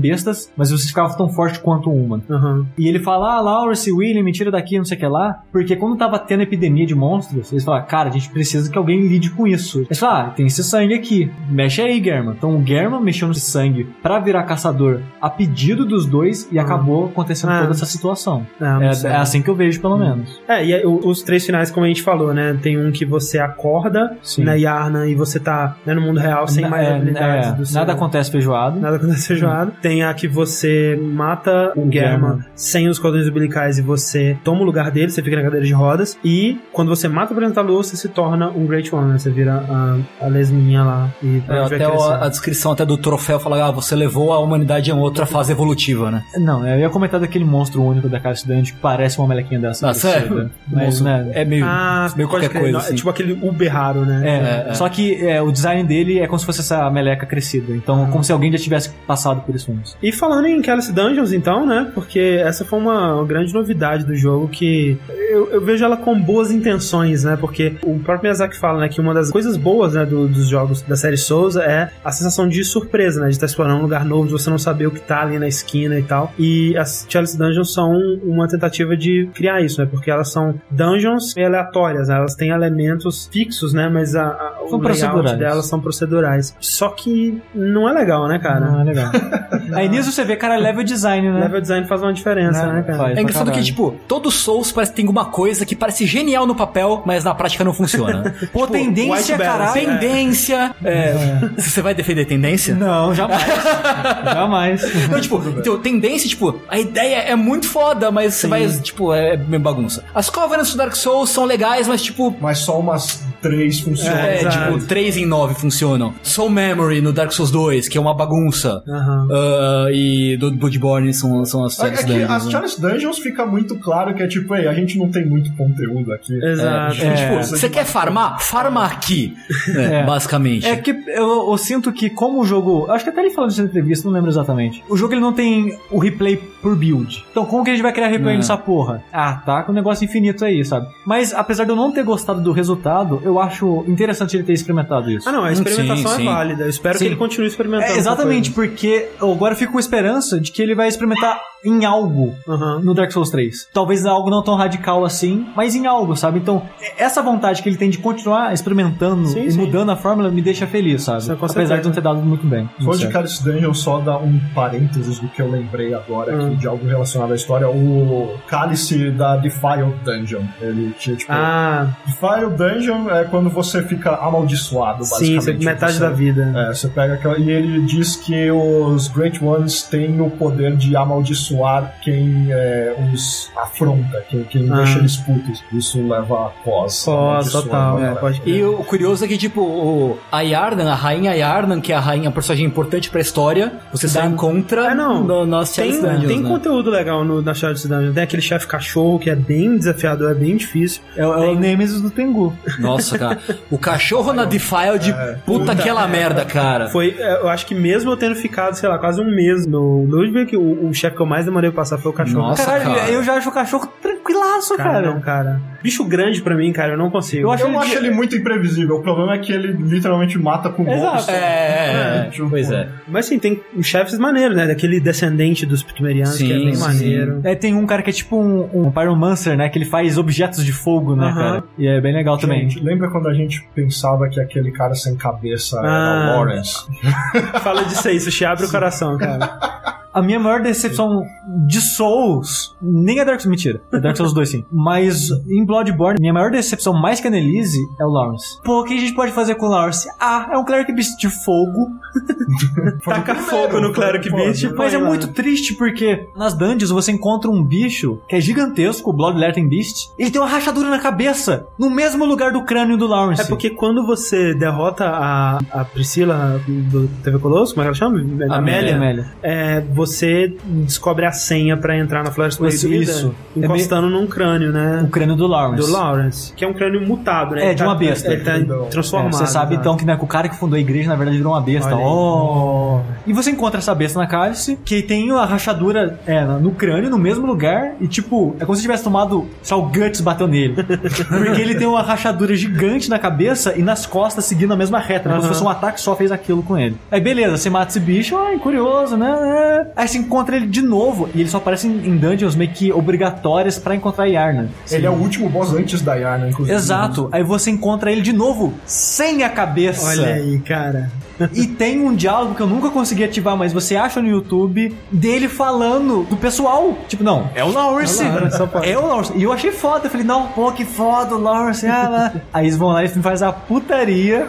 mas 0.57 0.71
você 0.71 0.87
ficava 0.87 1.15
tão 1.15 1.29
forte 1.29 1.59
quanto 1.59 1.89
uma. 1.91 2.21
Aham. 2.29 2.65
E 2.77 2.87
ele 2.87 2.99
fala, 2.99 3.35
ah, 3.35 3.41
Lawrence, 3.41 3.91
William, 3.91 4.23
me 4.23 4.31
tira 4.31 4.51
daqui, 4.51 4.77
não 4.77 4.85
sei 4.85 4.97
o 4.97 4.99
que 4.99 5.07
lá. 5.07 5.41
Porque 5.51 5.75
quando 5.75 5.97
tava 5.97 6.17
tendo 6.19 6.41
epidemia 6.43 6.85
de 6.85 6.95
monstros, 6.95 7.51
eles 7.51 7.63
falaram, 7.63 7.85
cara, 7.85 8.09
a 8.09 8.11
gente 8.11 8.29
precisa 8.29 8.69
que 8.71 8.77
alguém 8.77 9.07
lide 9.07 9.29
com 9.31 9.45
isso. 9.47 9.81
Eles 9.81 9.99
falaram, 9.99 10.27
ah, 10.27 10.31
tem 10.31 10.45
esse 10.45 10.63
sangue 10.63 10.93
aqui. 10.93 11.31
Mexe 11.49 11.81
aí, 11.81 12.03
Germa. 12.03 12.33
Então 12.37 12.57
o 12.57 12.65
Germa 12.65 12.99
mexeu 12.99 13.27
nesse 13.27 13.41
sangue 13.41 13.87
pra 14.01 14.19
virar 14.19 14.43
caçador 14.43 14.99
a 15.21 15.29
pedido 15.29 15.85
dos 15.85 16.05
dois 16.05 16.47
e 16.51 16.59
acabou 16.59 17.05
acontecendo 17.05 17.51
Ah. 17.51 17.59
toda 17.61 17.71
essa 17.71 17.85
situação. 17.85 18.45
Ah, 18.59 18.79
não 18.79 18.83
É, 18.83 18.91
é 19.05 19.15
assim 19.15 19.41
que 19.41 19.49
eu 19.49 19.55
vejo, 19.55 19.79
pelo 19.81 19.97
menos. 19.97 20.39
É, 20.47 20.65
e 20.65 20.85
os 20.85 21.21
três 21.21 21.45
finais, 21.45 21.71
como 21.71 21.85
a 21.85 21.89
gente 21.89 22.01
falou, 22.01 22.33
né? 22.33 22.57
Tem 22.61 22.77
um 22.77 22.91
que 22.91 23.05
você 23.05 23.39
acorda 23.39 24.17
Sim. 24.23 24.43
na 24.43 24.53
Yarna 24.53 25.07
e 25.07 25.15
você 25.15 25.39
tá 25.39 25.75
né, 25.85 25.93
no 25.93 26.01
mundo 26.01 26.19
real 26.19 26.47
sem 26.47 26.67
mais 26.67 26.87
É, 26.87 26.95
habilidades 26.95 27.49
é, 27.49 27.51
do 27.53 27.65
seu... 27.65 27.79
nada 27.79 27.93
acontece 27.93 28.31
feijoado. 28.31 28.79
Nada 28.79 28.95
acontece 28.97 29.27
feijoado. 29.27 29.71
Tem 29.81 30.00
a 30.03 30.13
que 30.13 30.27
você 30.27 30.99
mata 31.01 31.73
o 31.75 31.91
Germa 31.91 32.45
sem 32.55 32.87
os 32.87 32.97
cordões 32.99 33.27
umbilicais 33.27 33.77
e 33.77 33.81
você 33.81 34.37
toma 34.43 34.61
o 34.61 34.63
lugar 34.63 34.91
dele, 34.91 35.09
você 35.11 35.21
fica 35.21 35.35
na 35.35 35.43
cadeira 35.43 35.65
de 35.65 35.73
rodas. 35.73 36.17
E 36.23 36.59
quando 36.71 36.89
você 36.89 37.07
mata 37.07 37.33
o 37.33 37.35
Planeta 37.35 37.61
Lua, 37.61 37.83
você 37.83 37.95
se 37.95 38.07
torna 38.09 38.49
um 38.49 38.65
Great 38.65 38.93
One, 38.93 39.11
né? 39.13 39.17
Você 39.19 39.29
vira 39.29 39.63
a, 39.69 39.97
a 40.25 40.27
lesminha 40.27 40.83
lá. 40.83 41.09
E 41.23 41.41
É, 41.47 41.59
até 41.59 41.87
o- 41.87 41.91
crescer. 41.91 42.13
a 42.23 42.29
descrição 42.29 42.71
até 42.71 42.85
do 42.85 42.97
troféu 42.97 43.39
fala, 43.39 43.65
ah, 43.67 43.71
você 43.71 43.95
levou 43.95 44.33
a 44.33 44.39
humanidade 44.39 44.91
a 44.91 44.95
outra 44.95 45.25
fase 45.25 45.51
evolutiva, 45.51 46.11
né? 46.11 46.23
Não, 46.37 46.67
eu 46.67 46.79
ia 46.79 46.89
comentar 46.89 47.19
daquele 47.19 47.45
monstro 47.45 47.83
único 47.83 48.07
da 48.09 48.19
Casa 48.19 48.35
Estudante 48.35 48.73
que 48.73 48.79
parece 48.79 49.19
uma 49.19 49.27
melequinha 49.27 49.59
dessa. 49.59 49.89
Ah, 49.89 49.93
sério? 49.93 50.49
Mas, 50.67 51.01
né, 51.01 51.29
É 51.33 51.45
meio, 51.45 51.65
Ah, 51.65 52.07
meio 52.15 52.27
qualquer 52.29 52.49
crer. 52.49 52.61
coisa, 52.61 52.77
Não, 52.77 52.79
assim. 52.85 52.93
É 52.93 52.95
tipo 52.95 53.09
aquele 53.09 53.33
Uber 53.33 53.71
raro, 53.71 54.01
né? 54.05 54.21
É, 54.23 54.31
É, 54.31 54.71
é. 54.71 54.73
só 54.73 54.87
que 54.89 55.15
é, 55.25 55.41
o 55.41 55.51
design 55.51 55.83
dele 55.83 56.19
é 56.19 56.27
como 56.27 56.39
se 56.39 56.45
fosse 56.45 56.61
essa 56.61 56.89
meleca 56.89 57.25
crescida. 57.25 57.73
Então, 57.75 58.07
como 58.11 58.23
se 58.23 58.31
alguém 58.31 58.51
já 58.51 58.57
tivesse 58.57 58.89
passado 59.07 59.41
por 59.41 59.55
isso 59.55 59.71
antes. 59.71 59.90
E 60.01 60.11
falando 60.11 60.47
em 60.47 60.61
Kellis 60.61 60.89
Dungeons, 60.91 61.31
então, 61.33 61.65
né? 61.65 61.91
Porque 61.93 62.39
essa 62.43 62.63
foi 62.65 62.79
uma 62.79 63.23
grande 63.25 63.53
novidade 63.53 64.05
do 64.05 64.15
jogo 64.15 64.47
que 64.47 64.97
eu, 65.29 65.49
eu 65.51 65.61
vejo 65.61 65.83
ela 65.85 65.97
com 65.97 66.19
boas 66.19 66.51
intenções, 66.51 67.23
né? 67.23 67.37
Porque 67.39 67.73
o 67.83 67.99
próprio 67.99 68.23
Miyazaki 68.23 68.57
fala, 68.57 68.79
né? 68.81 68.89
Que 68.89 68.99
uma 69.01 69.13
das 69.13 69.31
coisas 69.31 69.57
boas, 69.57 69.93
né? 69.93 70.05
do- 70.05 70.27
dos 70.27 70.47
jogos 70.47 70.81
da 70.81 70.95
série 70.95 71.17
Souza 71.17 71.63
é 71.63 71.89
a 72.03 72.11
sensação 72.11 72.47
de 72.47 72.63
surpresa, 72.63 73.19
né? 73.21 73.27
De 73.27 73.33
estar 73.33 73.45
explorando 73.45 73.79
um 73.79 73.83
lugar 73.83 74.03
novo, 74.05 74.25
de 74.27 74.31
você 74.33 74.49
não 74.49 74.57
saber 74.57 74.87
o 74.87 74.91
que 74.91 74.99
tá 74.99 75.21
ali 75.21 75.37
na 75.39 75.47
esquina 75.47 75.97
e 75.99 76.03
tal. 76.03 76.33
E 76.37 76.75
as 76.77 77.05
Chalice 77.09 77.37
Dungeons 77.37 77.73
são 77.73 77.91
uma 78.23 78.47
tentativa 78.47 78.95
de 78.97 79.29
criar 79.33 79.61
isso, 79.61 79.79
né? 79.81 79.87
Porque 79.89 80.09
elas 80.11 80.31
são 80.31 80.55
dungeons 80.69 81.35
aleatórias, 81.37 82.07
né? 82.07 82.15
Elas 82.15 82.35
têm 82.35 82.49
elementos 82.49 83.29
fixos, 83.31 83.73
né? 83.73 83.89
Mas 83.89 84.15
a, 84.15 84.23
a, 84.27 84.55
São 84.69 84.79
o 84.79 84.81
layout 84.81 84.81
procedurais. 84.83 85.37
delas 85.39 85.65
são 85.67 85.79
procedurais. 85.79 86.55
Só 86.59 86.89
que 86.89 87.41
não 87.53 87.87
é 87.89 87.93
legal, 87.93 88.27
né, 88.27 88.39
cara? 88.39 88.65
Ah, 88.79 88.83
legal. 88.83 89.11
Aí 89.81 89.89
nisso 89.89 90.11
você 90.11 90.23
vê, 90.23 90.35
cara, 90.35 90.57
level 90.57 90.83
design, 90.83 91.29
né? 91.31 91.39
Level 91.41 91.61
design 91.61 91.87
faz 91.87 92.01
uma 92.01 92.13
diferença, 92.13 92.65
Né? 92.67 92.73
né, 92.73 92.81
cara? 92.83 92.97
Faz. 92.97 93.17
É 93.17 93.21
engraçado 93.21 93.51
que, 93.51 93.63
tipo, 93.63 93.95
todo 94.07 94.29
Souls 94.31 94.71
parece 94.71 94.91
que 94.91 94.95
tem 94.97 95.05
alguma 95.05 95.25
coisa 95.25 95.65
que 95.65 95.75
parece 95.75 96.05
genial 96.05 96.45
no 96.45 96.55
papel, 96.55 97.01
mas 97.05 97.23
na 97.23 97.33
prática 97.33 97.63
não 97.63 97.73
funciona. 97.73 98.33
Pô, 98.53 98.67
tendência, 98.67 99.35
White 99.35 99.43
Balance, 99.43 99.79
caralho. 99.79 99.99
Tendência. 99.99 100.75
é, 100.83 101.13
Você 101.57 101.81
vai 101.81 101.93
defender 101.93 102.25
tendência? 102.25 102.75
Não, 102.75 103.13
jamais. 103.13 103.43
jamais. 104.25 105.07
Não, 105.09 105.19
tipo, 105.21 105.41
então, 105.57 105.79
tendência, 105.79 106.29
tipo, 106.29 106.61
a 106.69 106.79
ideia 106.79 107.17
é 107.17 107.35
muito 107.35 107.67
foda, 107.67 108.11
mas 108.11 108.35
você 108.35 108.47
vai, 108.47 108.67
tipo, 108.67 109.13
é 109.13 109.37
meio 109.37 109.61
bagunça. 109.61 110.03
As 110.13 110.29
Covenants 110.29 110.71
do 110.71 110.77
Dark 110.77 110.95
Souls 110.95 111.29
são 111.29 111.45
legais, 111.45 111.87
mas, 111.87 112.01
tipo, 112.01 112.35
Mas 112.39 112.59
só 112.59 112.79
umas 112.79 113.23
três 113.41 113.79
funcionam. 113.79 114.17
é, 114.19 114.41
exato. 114.41 114.73
tipo, 114.77 114.87
3 114.87 115.17
em 115.17 115.25
9 115.25 115.55
funcionam. 115.55 116.13
Soul 116.23 116.49
Memory 116.49 117.01
no 117.01 117.11
Dark 117.11 117.31
Souls 117.31 117.51
2, 117.51 117.87
que 117.87 117.97
é 117.97 118.01
uma 118.01 118.13
bagunça. 118.13 118.83
Aham. 118.87 119.27
Ah, 119.31 119.87
e 119.91 120.37
do 120.37 120.51
Bloodborne 120.51 121.13
são, 121.13 121.43
são 121.45 121.63
as 121.65 121.77
É 121.79 121.83
séries 121.83 121.99
que 122.03 122.05
dungeons, 122.13 122.55
as 122.55 122.77
né? 122.79 122.89
Dungeons 122.91 123.19
fica 123.19 123.45
muito 123.45 123.75
claro 123.77 124.13
que 124.13 124.23
é 124.23 124.27
tipo, 124.27 124.55
ei, 124.55 124.67
a 124.67 124.73
gente 124.73 124.97
não 124.97 125.09
tem 125.09 125.25
muito 125.25 125.51
conteúdo 125.55 126.11
aqui. 126.13 126.33
Exato. 126.43 126.95
É, 127.01 127.13
tipo, 127.13 127.33
É. 127.33 127.43
Você 127.43 127.69
quer 127.69 127.85
farmar? 127.85 128.39
Farma 128.41 128.85
aqui. 128.85 129.33
É, 129.75 130.01
É. 130.01 130.03
Basicamente. 130.05 130.65
É 130.65 130.75
que 130.75 130.91
eu, 130.91 131.51
eu 131.51 131.57
sinto 131.57 131.91
que 131.91 132.09
como 132.09 132.41
o 132.41 132.45
jogo... 132.45 132.89
Acho 132.89 133.03
que 133.03 133.09
até 133.09 133.21
ele 133.21 133.31
falou 133.31 133.47
disso 133.49 133.61
na 133.61 133.67
entrevista, 133.67 134.07
não 134.07 134.13
lembro 134.13 134.29
exatamente. 134.29 134.83
O 134.89 134.95
jogo 134.95 135.13
ele 135.13 135.21
não 135.21 135.33
tem 135.33 135.77
o 135.89 135.97
replay 135.99 136.37
por 136.37 136.75
build. 136.75 137.23
Então 137.31 137.45
como 137.45 137.63
que 137.63 137.69
a 137.71 137.73
gente 137.73 137.83
vai 137.83 137.91
criar 137.93 138.07
replay 138.07 138.33
É. 138.35 138.37
nessa 138.37 138.57
porra? 138.57 139.03
Ah, 139.11 139.33
tá 139.45 139.63
com 139.63 139.71
um 139.71 139.75
negócio 139.75 140.05
infinito 140.05 140.45
aí, 140.45 140.63
sabe? 140.63 140.87
Mas 141.05 141.33
apesar 141.33 141.63
de 141.65 141.71
eu 141.71 141.75
não 141.75 141.91
ter 141.91 142.03
gostado 142.03 142.41
do 142.41 142.51
resultado, 142.51 143.21
eu 143.23 143.30
eu 143.31 143.39
acho 143.39 143.83
interessante 143.87 144.35
ele 144.37 144.43
ter 144.43 144.53
experimentado 144.53 145.09
isso. 145.09 145.27
Ah, 145.27 145.31
não, 145.31 145.43
a 145.43 145.51
experimentação 145.51 146.11
Sim, 146.11 146.17
sim. 146.17 146.27
é 146.27 146.31
válida. 146.33 146.63
Eu 146.63 146.69
espero 146.69 146.97
Sim. 146.97 147.05
que 147.05 147.09
ele 147.11 147.15
continue 147.17 147.47
experimentando. 147.47 147.91
É, 147.91 147.97
exatamente, 147.97 148.51
porque 148.51 149.07
eu 149.19 149.31
agora 149.31 149.55
fico 149.55 149.73
com 149.73 149.79
esperança 149.79 150.39
de 150.39 150.51
que 150.51 150.61
ele 150.61 150.75
vai 150.75 150.87
experimentar 150.87 151.39
em 151.63 151.85
algo 151.85 152.33
Aham. 152.47 152.79
no 152.83 152.93
Dark 152.93 153.11
Souls 153.11 153.29
3. 153.29 153.67
Talvez 153.71 154.03
algo 154.05 154.29
não 154.31 154.43
tão 154.43 154.55
radical 154.55 155.05
assim, 155.05 155.45
mas 155.55 155.75
em 155.75 155.85
algo, 155.85 156.15
sabe? 156.15 156.39
Então, 156.39 156.63
essa 156.97 157.21
vontade 157.21 157.61
que 157.61 157.69
ele 157.69 157.77
tem 157.77 157.89
de 157.89 157.99
continuar 157.99 158.51
experimentando 158.51 159.27
Sim, 159.27 159.43
e 159.43 159.51
sim. 159.51 159.59
mudando 159.59 159.91
a 159.91 159.95
fórmula 159.95 160.31
me 160.31 160.41
deixa 160.41 160.65
feliz, 160.65 161.03
sabe? 161.03 161.21
Sim, 161.23 161.35
com 161.35 161.45
Apesar 161.45 161.53
certeza. 161.67 161.81
de 161.81 161.87
não 161.87 161.93
ter 161.93 162.01
dado 162.01 162.19
muito 162.21 162.47
bem. 162.47 162.67
Foi 162.83 162.97
de. 162.97 163.07
Caris 163.09 163.39
Dungeon, 163.39 163.73
só 163.75 163.99
dar 163.99 164.17
um 164.17 164.39
parênteses 164.55 165.19
do 165.19 165.27
que 165.27 165.39
eu 165.41 165.49
lembrei 165.51 165.93
agora 165.93 166.33
aqui 166.35 166.45
Hum. 166.45 166.55
de 166.55 166.67
algo 166.67 166.85
relacionado 166.87 167.31
à 167.31 167.35
história. 167.35 167.69
O 167.69 168.35
cálice 168.47 169.11
da 169.11 169.37
Defiled 169.37 169.93
Dungeon. 170.03 170.41
Ele 170.61 170.93
tinha, 170.97 171.15
tipo. 171.15 171.31
Ah, 171.31 171.87
Defiled 172.05 172.55
Dungeon 172.57 173.07
é 173.09 173.20
quando 173.25 173.49
você 173.49 173.83
fica 173.83 174.11
amaldiçoado, 174.15 175.03
sim, 175.05 175.35
basicamente. 175.35 175.65
metade 175.65 175.93
Você- 175.93 175.99
da 175.99 176.09
vida. 176.09 176.53
É, 176.55 176.73
você 176.73 176.87
pega 176.87 177.13
aquela. 177.13 177.37
E 177.37 177.49
ele 177.49 177.81
diz 177.85 178.15
que 178.15 178.49
os 178.51 179.07
Great 179.07 179.43
Ones 179.43 179.83
têm 179.83 180.19
o 180.21 180.29
poder 180.29 180.75
de 180.75 180.95
amaldiçoar 180.95 181.95
quem 182.01 182.47
é, 182.49 182.95
os 183.13 183.51
afronta, 183.55 184.23
quem, 184.29 184.43
quem 184.43 184.69
Ah. 184.71 184.77
deixa 184.77 184.99
eles 184.99 185.17
putos. 185.17 185.63
Isso 185.71 186.01
leva 186.07 186.47
a 186.47 186.49
pós. 186.49 187.03
Pós, 187.05 187.51
total, 187.51 187.97
a 187.97 188.01
é, 188.01 188.15
pode. 188.15 188.41
E 188.45 188.63
o 188.63 188.77
curioso 188.83 189.23
é 189.25 189.27
que, 189.27 189.37
tipo, 189.37 189.61
o, 189.61 190.17
a 190.31 190.41
Yarnan, 190.41 190.91
a 190.91 190.95
rainha 190.95 191.33
Yarnan, 191.35 191.79
que 191.81 191.91
é 191.91 191.95
a 191.95 191.99
rainha, 191.99 192.29
a 192.29 192.31
personagem 192.31 192.65
importante 192.65 193.09
pra 193.09 193.21
história, 193.21 193.73
você 193.91 194.07
só 194.07 194.21
Dá- 194.21 194.25
encontra 194.27 194.91
É, 194.91 194.95
não. 194.95 195.23
no, 195.23 195.45
nas 195.45 195.71
Tem, 195.73 195.91
Dungeons, 196.01 196.27
tem 196.27 196.41
né? 196.41 196.49
conteúdo 196.49 196.89
legal 196.89 197.23
no, 197.23 197.41
na 197.41 197.53
Shadow 197.53 197.71
Dungeon. 197.87 198.13
Tem 198.13 198.23
aquele 198.23 198.41
chefe 198.41 198.67
cachorro 198.67 199.19
que 199.19 199.29
é 199.29 199.35
bem 199.35 199.77
desafiador, 199.77 200.31
é 200.31 200.33
bem 200.33 200.55
difícil. 200.57 201.01
É, 201.15 201.25
o- 201.25 201.33
é 201.43 201.49
o 201.49 201.55
Nemesis 201.55 202.01
do 202.01 202.09
Tengu. 202.09 202.53
Nossa, 202.79 203.10
cara. 203.17 203.39
O 203.69 203.77
cachorro 203.77 204.33
na 204.33 204.45
Defiled, 204.45 205.13
puta 205.45 205.71
aquela 205.71 206.07
merda, 206.07 206.45
cara. 206.45 206.87
Foi, 206.89 207.15
é, 207.17 207.41
eu 207.41 207.49
acho 207.49 207.65
que 207.65 207.75
mesmo 207.75 208.11
eu 208.11 208.17
tendo 208.17 208.35
ficado, 208.35 208.73
sei 208.75 208.87
lá, 208.89 208.97
quase 208.97 209.21
um 209.21 209.25
mês 209.35 209.65
no 209.65 210.03
Ludwig, 210.05 210.55
o, 210.57 210.87
o 210.89 210.93
chefe 210.93 211.15
que 211.15 211.21
eu 211.21 211.25
mais 211.25 211.45
demorei 211.45 211.69
pra 211.71 211.81
passar 211.81 211.97
foi 211.97 212.11
o 212.11 212.13
cachorro. 212.13 212.47
Nossa, 212.49 212.65
Caralho, 212.65 212.95
cara. 212.95 213.09
eu 213.11 213.23
já 213.23 213.33
acho 213.35 213.49
o 213.49 213.51
cachorro 213.51 213.87
tranquilaço, 214.01 214.75
cara, 214.77 214.91
cara. 214.93 215.13
não, 215.13 215.19
cara. 215.21 215.61
Bicho 215.81 216.03
grande 216.05 216.41
pra 216.41 216.55
mim, 216.55 216.71
cara, 216.71 216.93
eu 216.93 216.97
não 216.97 217.09
consigo. 217.09 217.47
Eu 217.47 217.51
acho 217.51 217.63
Eu 217.63 217.69
ele- 217.69 217.77
acho 217.77 217.97
ele 217.97 218.11
muito 218.11 218.35
imprevisível. 218.35 218.97
O 218.97 219.01
problema 219.01 219.33
é 219.33 219.39
que 219.39 219.51
ele 219.51 219.71
literalmente 219.73 220.37
mata 220.37 220.69
com 220.69 220.83
Exato. 220.83 221.01
golpes. 221.01 221.29
É, 221.29 221.33
é, 221.33 222.25
é. 222.27 222.29
tipo, 222.29 222.49
Pois 222.49 222.69
é. 222.71 222.87
Mas 223.07 223.25
sim, 223.25 223.39
tem 223.39 223.59
chefes 223.81 224.17
maneiros, 224.19 224.55
né? 224.55 224.67
Daquele 224.67 224.99
descendente 224.99 225.65
dos 225.65 225.81
Pygmerianos, 225.81 226.37
que 226.37 226.51
é 226.51 226.55
bem 226.55 226.75
sim. 226.75 226.81
maneiro. 226.81 227.41
É, 227.43 227.55
tem 227.55 227.73
um 227.75 227.85
cara 227.87 228.01
que 228.03 228.09
é 228.11 228.13
tipo 228.13 228.39
um, 228.39 228.69
um 228.87 228.91
Pyromancer, 228.91 229.57
né? 229.57 229.69
Que 229.69 229.79
ele 229.79 229.85
faz 229.85 230.17
objetos 230.19 230.63
de 230.63 230.71
fogo, 230.71 231.15
né, 231.15 231.25
Aham. 231.27 231.33
cara? 231.35 231.63
E 231.77 231.87
é 231.87 231.99
bem 231.99 232.13
legal 232.13 232.37
também. 232.37 232.67
Lembra 233.01 233.09
quando 233.19 233.29
a 233.29 233.33
gente 233.33 233.67
pensava 233.73 234.29
que 234.29 234.39
aquele 234.39 234.71
cara 234.71 234.93
sem 234.93 235.15
cabeça 235.15 235.79
Ah. 235.81 235.85
era 235.87 236.33
o 236.33 236.37
Lawrence? 236.37 236.85
Fala 237.63 237.83
disso 237.83 238.07
aí, 238.07 238.15
isso 238.17 238.29
te 238.29 238.45
abre 238.45 238.63
o 238.65 238.69
coração, 238.69 239.17
cara. 239.17 239.57
A 240.13 240.21
minha 240.21 240.39
maior 240.39 240.61
decepção 240.61 241.23
de 241.67 241.79
Souls, 241.81 242.75
nem 242.81 243.19
é 243.19 243.25
Dark 243.25 243.39
Souls, 243.39 243.49
mentira, 243.49 243.81
é 243.91 243.99
Dark 243.99 244.17
Souls 244.17 244.33
2 244.33 244.49
sim. 244.49 244.65
Mas 244.71 245.29
em 245.49 245.65
Bloodborne, 245.65 246.17
minha 246.19 246.33
maior 246.33 246.51
decepção 246.51 246.93
mais 246.93 247.19
que 247.19 247.27
a 247.27 247.29
Annelise 247.29 247.79
é 247.99 248.05
o 248.05 248.09
Lawrence. 248.09 248.59
Pô, 248.63 248.81
o 248.81 248.83
que 248.83 248.93
a 248.93 248.99
gente 248.99 249.13
pode 249.13 249.31
fazer 249.31 249.55
com 249.55 249.65
o 249.65 249.69
Lawrence? 249.69 250.07
Ah, 250.19 250.49
é 250.51 250.57
um 250.57 250.65
Cleric 250.65 250.91
Beast 250.93 251.17
de 251.19 251.29
fogo, 251.29 251.91
Taca 253.03 253.35
fogo 253.35 253.79
no 253.79 253.93
Cleric 253.93 254.29
Beast. 254.29 254.67
Pô, 254.69 254.75
mas 254.77 254.93
é 254.93 254.97
muito 254.97 255.27
triste 255.29 255.75
porque 255.75 256.27
nas 256.35 256.53
dungeons 256.53 256.89
você 256.91 257.11
encontra 257.11 257.49
um 257.49 257.63
bicho 257.63 258.19
que 258.27 258.35
é 258.35 258.41
gigantesco, 258.41 259.09
o 259.09 259.13
Blood 259.13 259.39
Lettering 259.39 259.67
Beast. 259.67 260.09
Ele 260.17 260.31
tem 260.31 260.41
uma 260.41 260.49
rachadura 260.49 260.89
na 260.89 260.99
cabeça, 260.99 261.67
no 261.77 261.89
mesmo 261.89 262.25
lugar 262.25 262.51
do 262.51 262.63
crânio 262.63 262.97
do 262.97 263.07
Lawrence. 263.07 263.41
É 263.41 263.45
porque 263.45 263.69
quando 263.69 264.05
você 264.05 264.53
derrota 264.53 265.05
a, 265.05 265.59
a 265.71 265.85
Priscila 265.85 266.61
do 266.67 267.07
TV 267.23 267.39
Colosso, 267.39 267.73
como 267.73 267.81
é 267.81 267.85
que 267.85 267.87
ela 267.87 267.95
chama? 267.95 268.19
Amélia. 268.53 268.95
Amélia. 268.95 269.31
É, 269.41 269.81
você 270.01 270.53
descobre 270.65 271.25
a 271.25 271.31
senha 271.31 271.77
pra 271.77 271.95
entrar 271.97 272.23
na 272.23 272.31
Floresta 272.31 272.65
Isso, 272.67 272.87
Proibida 272.87 273.11
isso. 273.11 273.35
encostando 273.55 274.09
num 274.09 274.25
crânio, 274.25 274.69
O 274.69 274.73
né? 274.73 275.07
crânio 275.11 275.35
do 275.35 275.45
Lawrence. 275.47 275.85
Do 275.87 275.91
Lawrence. 275.93 276.53
Que 276.53 276.65
é 276.65 276.67
um 276.67 276.73
crânio 276.73 277.05
mutado, 277.07 277.55
né? 277.55 277.61
É, 277.61 277.65
Ele 277.67 277.75
de 277.75 277.83
uma 277.83 277.95
besta. 277.95 278.31
Ele 278.31 278.43
tá 278.43 278.57
É, 278.57 278.63
transformado. 278.89 279.33
você 279.33 279.45
sabe 279.45 279.75
né? 279.75 279.79
então 279.79 279.95
que, 279.95 280.05
né, 280.05 280.17
o 280.19 280.27
cara 280.27 280.49
que 280.49 280.55
fundou 280.57 280.75
a 280.77 280.79
igreja 280.79 281.09
na 281.09 281.15
verdade 281.15 281.37
virou 281.37 281.53
uma 281.53 281.61
besta. 281.61 281.95
Oh. 281.95 282.99
E 283.25 283.33
você 283.33 283.51
encontra 283.51 283.79
essa 283.79 283.93
besta 283.93 284.19
na 284.19 284.27
cálice, 284.27 284.77
que 284.83 285.01
tem 285.01 285.31
a 285.31 285.45
rachadura 285.45 286.19
é, 286.25 286.43
no 286.43 286.71
crânio, 286.71 287.09
no 287.09 287.17
mesmo 287.17 287.45
lugar, 287.45 287.93
e 288.01 288.07
tipo, 288.07 288.55
é 288.59 288.65
como 288.65 288.75
se 288.75 288.81
tivesse 288.81 289.03
tomado, 289.03 289.47
lá, 289.69 289.77
o 289.77 289.83
Guts 289.83 290.21
bateu 290.21 290.47
nele. 290.47 290.75
Porque 290.83 291.61
ele 291.61 291.75
tem 291.75 291.87
uma 291.87 292.01
rachadura 292.01 292.55
gigante 292.55 293.09
na 293.09 293.19
cabeça 293.19 293.77
e 293.77 293.81
nas 293.81 294.05
costas 294.05 294.45
seguindo 294.45 294.73
a 294.73 294.75
mesma 294.75 294.99
reta, 294.99 295.29
né? 295.29 295.35
como 295.35 295.43
se 295.43 295.47
fosse 295.49 295.63
um 295.63 295.69
ataque 295.69 296.01
só 296.01 296.15
fez 296.15 296.31
aquilo 296.31 296.63
com 296.63 296.77
ele. 296.77 296.95
Aí 297.11 297.21
beleza, 297.21 297.57
você 297.57 297.69
mata 297.69 297.89
esse 297.91 297.99
bicho, 297.99 298.37
ai, 298.37 298.57
curioso, 298.57 299.17
né? 299.17 299.87
Aí 299.95 300.07
você 300.07 300.17
encontra 300.17 300.55
ele 300.55 300.67
de 300.67 300.81
novo, 300.81 301.29
e 301.33 301.39
ele 301.39 301.49
só 301.49 301.57
aparece 301.57 301.87
em 301.87 302.11
em 302.11 302.17
dungeons 302.17 302.55
meio 302.55 302.71
que 302.71 302.91
obrigatórias 302.91 303.77
pra 303.77 303.95
encontrar 303.95 304.25
Yarna. 304.25 304.69
Ele 304.89 305.05
é 305.05 305.09
o 305.09 305.13
último 305.13 305.49
boss 305.49 305.73
antes 305.73 306.01
da 306.01 306.15
Yarna, 306.15 306.49
inclusive. 306.49 306.75
Exato. 306.75 307.29
Aí 307.31 307.43
você 307.43 307.71
encontra 307.71 308.11
ele 308.11 308.21
de 308.21 308.33
novo 308.33 308.73
sem 308.85 309.43
a 309.43 309.49
cabeça. 309.49 310.07
Olha 310.07 310.35
aí, 310.35 310.59
cara. 310.59 311.09
E 311.53 311.65
tem 311.65 311.99
um 311.99 312.13
diálogo 312.13 312.55
que 312.55 312.61
eu 312.61 312.67
nunca 312.67 312.89
consegui 312.89 313.23
ativar, 313.23 313.57
mas 313.57 313.73
você 313.73 313.95
acha 313.95 314.21
no 314.21 314.27
YouTube 314.27 314.95
dele 315.11 315.47
falando 315.47 316.23
do 316.29 316.37
pessoal. 316.37 316.95
Tipo, 317.07 317.23
não, 317.23 317.49
é 317.55 317.63
o 317.63 317.71
Lawrence. 317.71 318.23
É 318.23 318.27
o 318.27 318.33
Lawrence. 318.33 318.61
É 318.83 318.97
o 318.97 319.07
Lawrence. 319.07 319.33
E 319.35 319.43
eu 319.43 319.51
achei 319.51 319.71
foda. 319.71 320.05
Eu 320.05 320.11
falei, 320.11 320.25
não, 320.25 320.47
pô, 320.47 320.71
que 320.71 320.85
foda 320.85 321.35
o 321.35 321.41
Lawrence. 321.41 321.87
Ah, 321.87 322.09
lá. 322.09 322.33
Aí 322.53 322.65
eles 322.65 322.77
vão 322.77 322.89
lá 322.89 323.03
e 323.03 323.07
faz 323.07 323.41
a 323.41 323.51
putaria 323.51 324.47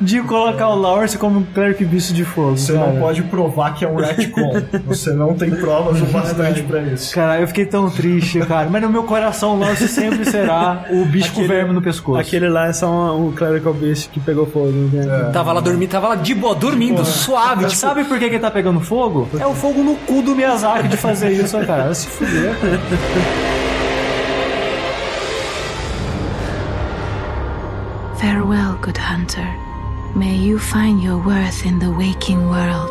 de 0.00 0.20
colocar 0.22 0.68
o 0.68 0.74
Lawrence 0.74 1.16
como 1.16 1.40
um 1.40 1.44
cleric 1.44 1.84
bicho 1.84 2.12
de 2.12 2.24
fogo. 2.24 2.56
Você 2.56 2.72
cara. 2.72 2.92
não 2.92 3.00
pode 3.00 3.22
provar 3.22 3.74
que 3.74 3.84
é 3.84 3.88
um 3.88 3.96
retcon. 3.96 4.62
Você 4.86 5.10
não 5.12 5.34
tem 5.34 5.50
provas 5.50 6.00
o 6.00 6.06
bastante 6.06 6.62
pra 6.62 6.80
isso. 6.82 7.14
Cara, 7.14 7.40
eu 7.40 7.46
fiquei 7.48 7.66
tão 7.66 7.88
triste, 7.90 8.38
cara. 8.40 8.68
Mas 8.70 8.82
no 8.82 8.88
meu 8.90 9.04
coração, 9.04 9.54
o 9.56 9.58
Lawrence 9.58 9.88
sempre 9.88 10.24
será 10.24 10.84
o 10.90 11.04
bicho 11.04 11.32
com 11.32 11.40
Aquele- 11.40 11.48
verme 11.54 11.72
no 11.72 11.82
pescoço. 11.82 12.18
Aquele 12.20 12.48
lá 12.48 12.66
é 12.68 12.72
só 12.72 12.88
um, 12.90 13.28
um 13.28 13.32
Clerical 13.32 13.74
Beast 13.74 14.10
que 14.10 14.20
pegou 14.20 14.46
fogo. 14.46 14.70
Né? 14.92 15.30
Tava 15.32 15.52
lá 15.52 15.60
dormindo, 15.60 15.90
tava 15.90 16.08
lá 16.08 16.14
de 16.16 16.34
boa, 16.34 16.54
dormindo, 16.54 17.04
suave. 17.04 17.64
Tipo, 17.66 17.76
Sabe 17.76 18.04
por 18.04 18.18
que, 18.18 18.28
que 18.28 18.34
ele 18.34 18.40
tá 18.42 18.50
pegando 18.50 18.80
fogo? 18.80 19.28
É 19.38 19.46
o 19.46 19.54
fogo 19.54 19.82
no 19.82 19.94
cu 19.96 20.22
do 20.22 20.34
Miyazaki 20.34 20.88
de 20.88 20.96
fazer 20.96 21.30
isso, 21.32 21.58
cara. 21.66 21.94
Se 21.94 22.06
fuder. 22.08 22.54
Farewell, 28.18 28.76
good 28.80 28.96
hunter. 28.98 29.46
May 30.14 30.34
you 30.34 30.58
find 30.58 31.02
your 31.02 31.18
worth 31.18 31.66
in 31.66 31.78
the 31.78 31.90
waking 31.90 32.48
world. 32.48 32.90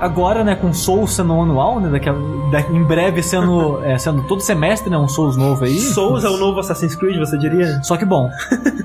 Agora, 0.00 0.42
né, 0.42 0.54
com 0.56 0.72
Souls 0.72 1.12
sendo 1.12 1.34
um 1.34 1.42
anual, 1.42 1.78
né, 1.78 1.90
daqui 1.90 2.08
a, 2.08 2.14
daqui- 2.50 2.72
em 2.72 2.82
breve 2.82 3.22
sendo, 3.22 3.80
é, 3.84 3.98
sendo 3.98 4.22
todo 4.22 4.40
semestre, 4.40 4.88
né, 4.90 4.96
um 4.96 5.06
Souls 5.08 5.36
novo 5.36 5.64
aí. 5.64 5.78
Souls 5.78 6.24
é 6.24 6.28
o 6.28 6.36
novo 6.38 6.58
Assassin's 6.60 6.94
Creed, 6.96 7.18
você 7.18 7.36
diria? 7.36 7.82
Só 7.82 7.96
que 7.96 8.04
bom. 8.04 8.30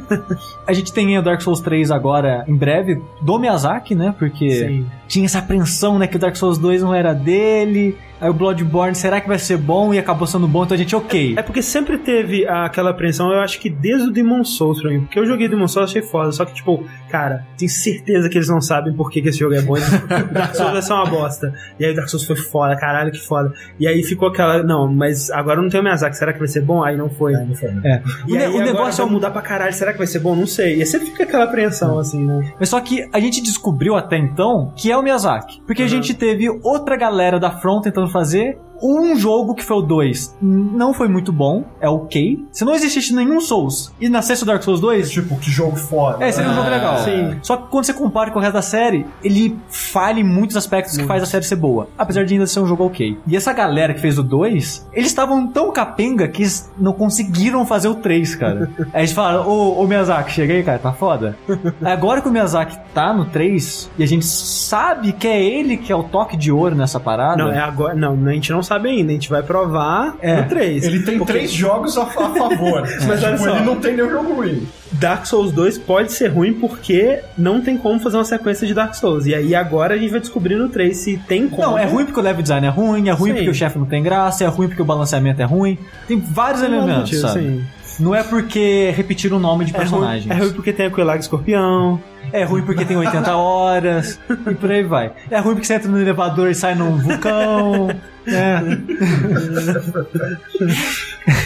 a 0.68 0.74
gente 0.74 0.92
tem 0.92 1.18
o 1.18 1.22
Dark 1.22 1.42
Souls 1.42 1.60
3 1.61 1.90
agora 1.92 2.44
em 2.48 2.56
breve, 2.56 3.02
do 3.22 3.40
Miyazaki, 3.40 3.95
né, 3.95 4.14
porque 4.19 4.52
Sim. 4.52 4.85
Tinha 5.08 5.25
essa 5.25 5.40
apreensão, 5.40 6.00
né, 6.00 6.08
que 6.08 6.16
o 6.16 6.19
Dark 6.19 6.35
Souls 6.35 6.58
2 6.58 6.82
não 6.82 6.93
era 6.93 7.14
dele. 7.14 7.98
Aí 8.19 8.30
o 8.30 8.34
Bloodborne, 8.34 8.95
será 8.95 9.19
que 9.19 9.27
vai 9.27 9.38
ser 9.38 9.58
bom? 9.58 9.93
E 9.93 10.00
acabou 10.00 10.25
sendo 10.25 10.48
bom, 10.48 10.64
então 10.64 10.74
a 10.74 10.77
gente, 10.77 10.95
ok. 10.95 11.35
É 11.38 11.42
porque 11.42 11.61
sempre 11.61 11.98
teve 11.98 12.48
aquela 12.48 12.92
apreensão, 12.92 13.30
eu 13.30 13.42
acho 13.42 13.59
que 13.59 13.69
desde 13.69 14.08
o 14.08 14.11
Demon 14.11 14.43
Souls 14.45 14.82
pra 14.82 14.90
mim. 14.90 15.01
Porque 15.01 15.19
eu 15.19 15.25
joguei 15.25 15.50
Demon 15.50 15.67
Souls 15.67 15.90
achei 15.90 16.01
foda. 16.01 16.32
Só 16.32 16.45
que, 16.45 16.53
tipo, 16.53 16.85
cara, 17.09 17.45
tenho 17.58 17.69
certeza 17.69 18.30
que 18.30 18.38
eles 18.38 18.48
não 18.48 18.61
sabem 18.61 18.93
por 18.93 19.11
que, 19.11 19.22
que 19.22 19.30
esse 19.30 19.40
jogo 19.40 19.53
é 19.53 19.61
bom. 19.61 19.75
Dark 20.32 20.56
Souls 20.56 20.72
vai 20.72 20.82
ser 20.82 20.93
uma 20.93 21.06
bosta. 21.06 21.53
E 21.77 21.85
aí 21.85 21.93
Dark 21.93 22.08
Souls 22.08 22.25
foi 22.25 22.38
foda, 22.38 22.75
caralho, 22.77 23.11
que 23.11 23.19
foda. 23.19 23.51
E 23.77 23.85
aí 23.85 24.01
ficou 24.01 24.30
aquela, 24.30 24.64
não, 24.64 24.88
mas 24.92 25.30
agora 25.30 25.61
não 25.61 25.67
tem 25.67 25.82
o 25.82 25.84
Miyazaki, 25.84 26.17
será 26.17 26.32
que 26.32 26.40
vai 26.40 26.48
ser 26.48 26.61
bom? 26.61 26.84
Aí 26.84 26.95
não 26.95 27.09
foi. 27.09 27.34
É. 27.34 28.01
E 28.27 28.34
O 28.34 28.35
aí 28.38 28.43
o 28.45 28.50
agora 28.50 28.66
negócio 28.66 29.03
é 29.03 29.06
mudar 29.06 29.32
pra 29.32 29.42
caralho, 29.42 29.74
será 29.74 29.92
que 29.92 29.98
vai 29.98 30.08
ser 30.08 30.19
bom? 30.19 30.34
Não 30.35 30.48
sei. 30.48 30.82
E 30.82 30.85
sempre 30.85 31.08
fica 31.08 31.24
aquela 31.24 31.43
apreensão, 31.43 32.00
assim, 32.00 32.25
né? 32.25 32.53
Mas 32.58 32.69
só 32.69 32.80
que 32.80 33.08
a 33.11 33.19
gente 33.19 33.42
descobriu 33.42 33.95
até 33.95 34.17
então 34.17 34.74
que 34.75 34.90
é 34.90 34.94
o 34.98 35.03
Miyazaki. 35.03 35.61
Porque 35.65 35.83
a 35.83 35.88
gente 35.88 36.14
teve 36.14 36.49
outra 36.64 36.95
galera 36.95 37.40
da 37.40 37.51
From 37.51 37.82
tentando 37.82 38.09
fazer 38.09 38.57
Um 38.81 39.15
jogo 39.15 39.55
que 39.55 39.63
foi 39.63 39.77
o 39.77 39.81
2 39.81 40.37
não 40.41 40.93
foi 40.93 41.07
muito 41.07 41.31
bom, 41.31 41.63
é 41.79 41.89
ok. 41.89 42.45
Se 42.51 42.63
não 42.65 42.73
existisse 42.73 43.13
nenhum 43.13 43.39
Souls 43.39 43.91
e 43.99 44.09
nascesse 44.09 44.43
o 44.43 44.45
Dark 44.45 44.61
Souls 44.63 44.79
2, 44.79 45.09
Tipo, 45.11 45.37
que 45.37 45.49
jogo 45.49 45.75
foda. 45.75 46.23
é, 46.23 46.31
seria 46.31 46.51
um 46.51 46.55
jogo 46.55 46.69
legal. 46.69 46.97
sim. 46.99 47.37
Só 47.41 47.57
que 47.57 47.67
quando 47.69 47.85
você 47.85 47.93
compara 47.93 48.31
com 48.31 48.39
o 48.39 48.41
resto 48.41 48.53
da 48.53 48.61
série, 48.61 49.05
ele 49.23 49.57
falha 49.69 50.19
em 50.19 50.23
muitos 50.23 50.55
aspectos 50.57 50.97
que 50.97 51.03
faz 51.05 51.23
a 51.23 51.25
série 51.25 51.43
ser 51.45 51.55
boa. 51.55 51.87
Apesar 51.97 52.25
de 52.25 52.33
ainda 52.33 52.45
ser 52.47 52.59
um 52.59 52.67
jogo 52.67 52.85
ok. 52.85 53.17
E 53.27 53.35
essa 53.35 53.53
galera 53.53 53.93
que 53.93 53.99
fez 54.01 54.17
o 54.17 54.23
2, 54.23 54.87
eles 54.93 55.07
estavam 55.09 55.47
tão 55.47 55.71
capenga 55.71 56.27
que 56.27 56.41
eles 56.43 56.71
não 56.77 56.93
conseguiram 56.93 57.65
fazer 57.65 57.87
o 57.87 57.95
3, 57.95 58.35
cara. 58.35 58.69
aí 58.93 59.01
eles 59.01 59.11
falaram, 59.11 59.47
ô, 59.47 59.81
ô 59.81 59.87
Miyazaki, 59.87 60.31
chega 60.31 60.53
aí, 60.53 60.63
cara, 60.63 60.79
tá 60.79 60.91
foda. 60.93 61.37
Agora 61.83 62.21
que 62.21 62.27
o 62.27 62.31
Miyazaki 62.31 62.77
tá 62.93 63.13
no 63.13 63.25
3, 63.25 63.89
e 63.97 64.03
a 64.03 64.07
gente 64.07 64.25
sabe 64.25 65.11
que 65.13 65.27
é 65.27 65.41
ele 65.43 65.77
que 65.77 65.91
é 65.91 65.95
o 65.95 66.03
toque 66.03 66.35
de 66.37 66.51
ouro 66.51 66.75
nessa 66.75 66.99
parada. 66.99 67.37
Não, 67.43 67.51
é 67.51 67.59
agora. 67.59 67.93
Não, 67.95 68.13
a 68.27 68.31
gente 68.33 68.51
não 68.51 68.61
sabe 68.66 68.90
ainda. 68.90 69.11
A 69.11 69.14
gente 69.14 69.30
vai 69.30 69.42
provar 69.44 70.16
É. 70.22 70.42
no 70.42 70.50
3. 70.50 70.84
Ele 70.84 71.00
tem 71.03 71.19
três 71.24 71.52
jogos 71.52 71.98
a, 71.98 72.03
a 72.03 72.06
favor. 72.08 72.82
Mas 73.08 73.24
olha 73.24 73.34
tipo, 73.38 73.44
só. 73.50 73.56
ele 73.56 73.66
não 73.66 73.76
tem 73.77 73.95
nenhum 73.95 74.10
jogo 74.10 74.34
ruim. 74.34 74.68
Dark 74.94 75.26
Souls 75.26 75.52
2 75.52 75.77
pode 75.80 76.11
ser 76.14 76.27
ruim 76.27 76.53
porque 76.53 77.19
não 77.38 77.60
tem 77.61 77.77
como 77.77 78.00
fazer 78.00 78.18
uma 78.18 78.24
sequência 78.26 78.66
de 78.66 78.74
Dark 78.74 78.94
Souls. 78.95 79.26
E 79.26 79.35
aí 79.35 79.53
agora 79.56 79.95
a 79.95 79.98
gente 79.98 80.10
vai 80.11 80.19
descobrir 80.19 80.56
no 80.56 80.69
3 80.69 80.95
se 80.95 81.18
tem 81.27 81.48
como. 81.50 81.61
Não, 81.61 81.77
é 81.77 81.85
ruim 81.85 82.06
porque 82.06 82.19
o 82.19 82.24
level 82.24 82.42
design 82.42 82.66
é 82.66 82.69
ruim, 82.69 83.10
é 83.10 83.11
ruim 83.11 83.32
Sim. 83.32 83.35
porque 83.38 83.50
o 83.50 83.53
chefe 83.53 83.77
não 83.77 83.85
tem 83.85 84.02
graça, 84.02 84.44
é 84.44 84.48
ruim 84.48 84.68
porque 84.68 84.82
o 84.82 84.85
balanceamento 84.85 85.42
é 85.42 85.45
ruim. 85.45 85.77
Tem 86.08 86.18
vários 86.19 86.61
Tem 86.61 86.72
elementos, 86.72 87.00
motivo, 87.11 87.22
sabe? 87.22 87.40
sim. 87.42 87.64
Não 87.99 88.14
é 88.15 88.24
porque 88.24 88.91
repetiram 88.95 89.38
o 89.38 89.40
nome 89.40 89.65
de 89.65 89.72
É 89.72 89.77
ruim, 89.77 89.82
personagens. 89.90 90.30
é 90.30 90.33
ruim 90.40 90.53
porque 90.53 90.74
tem 90.74 90.85
a 90.88 90.91
Quelag 90.91 91.19
Escorpião. 91.22 91.99
É 92.33 92.43
ruim 92.43 92.64
porque 92.64 92.83
tem 92.83 92.98
80 92.98 93.35
horas 93.35 94.19
e 94.30 94.56
por 94.56 94.72
aí 94.72 94.83
vai. 94.83 95.11
É 95.30 95.40
ruim 95.40 95.53
porque 95.53 95.67
você 95.67 95.75
entra 95.75 95.90
no 95.90 95.99
elevador 95.99 96.49
e 96.49 96.56
sai 96.56 96.74
num 96.75 96.98
vulcão. 96.98 97.90
É. 98.27 98.59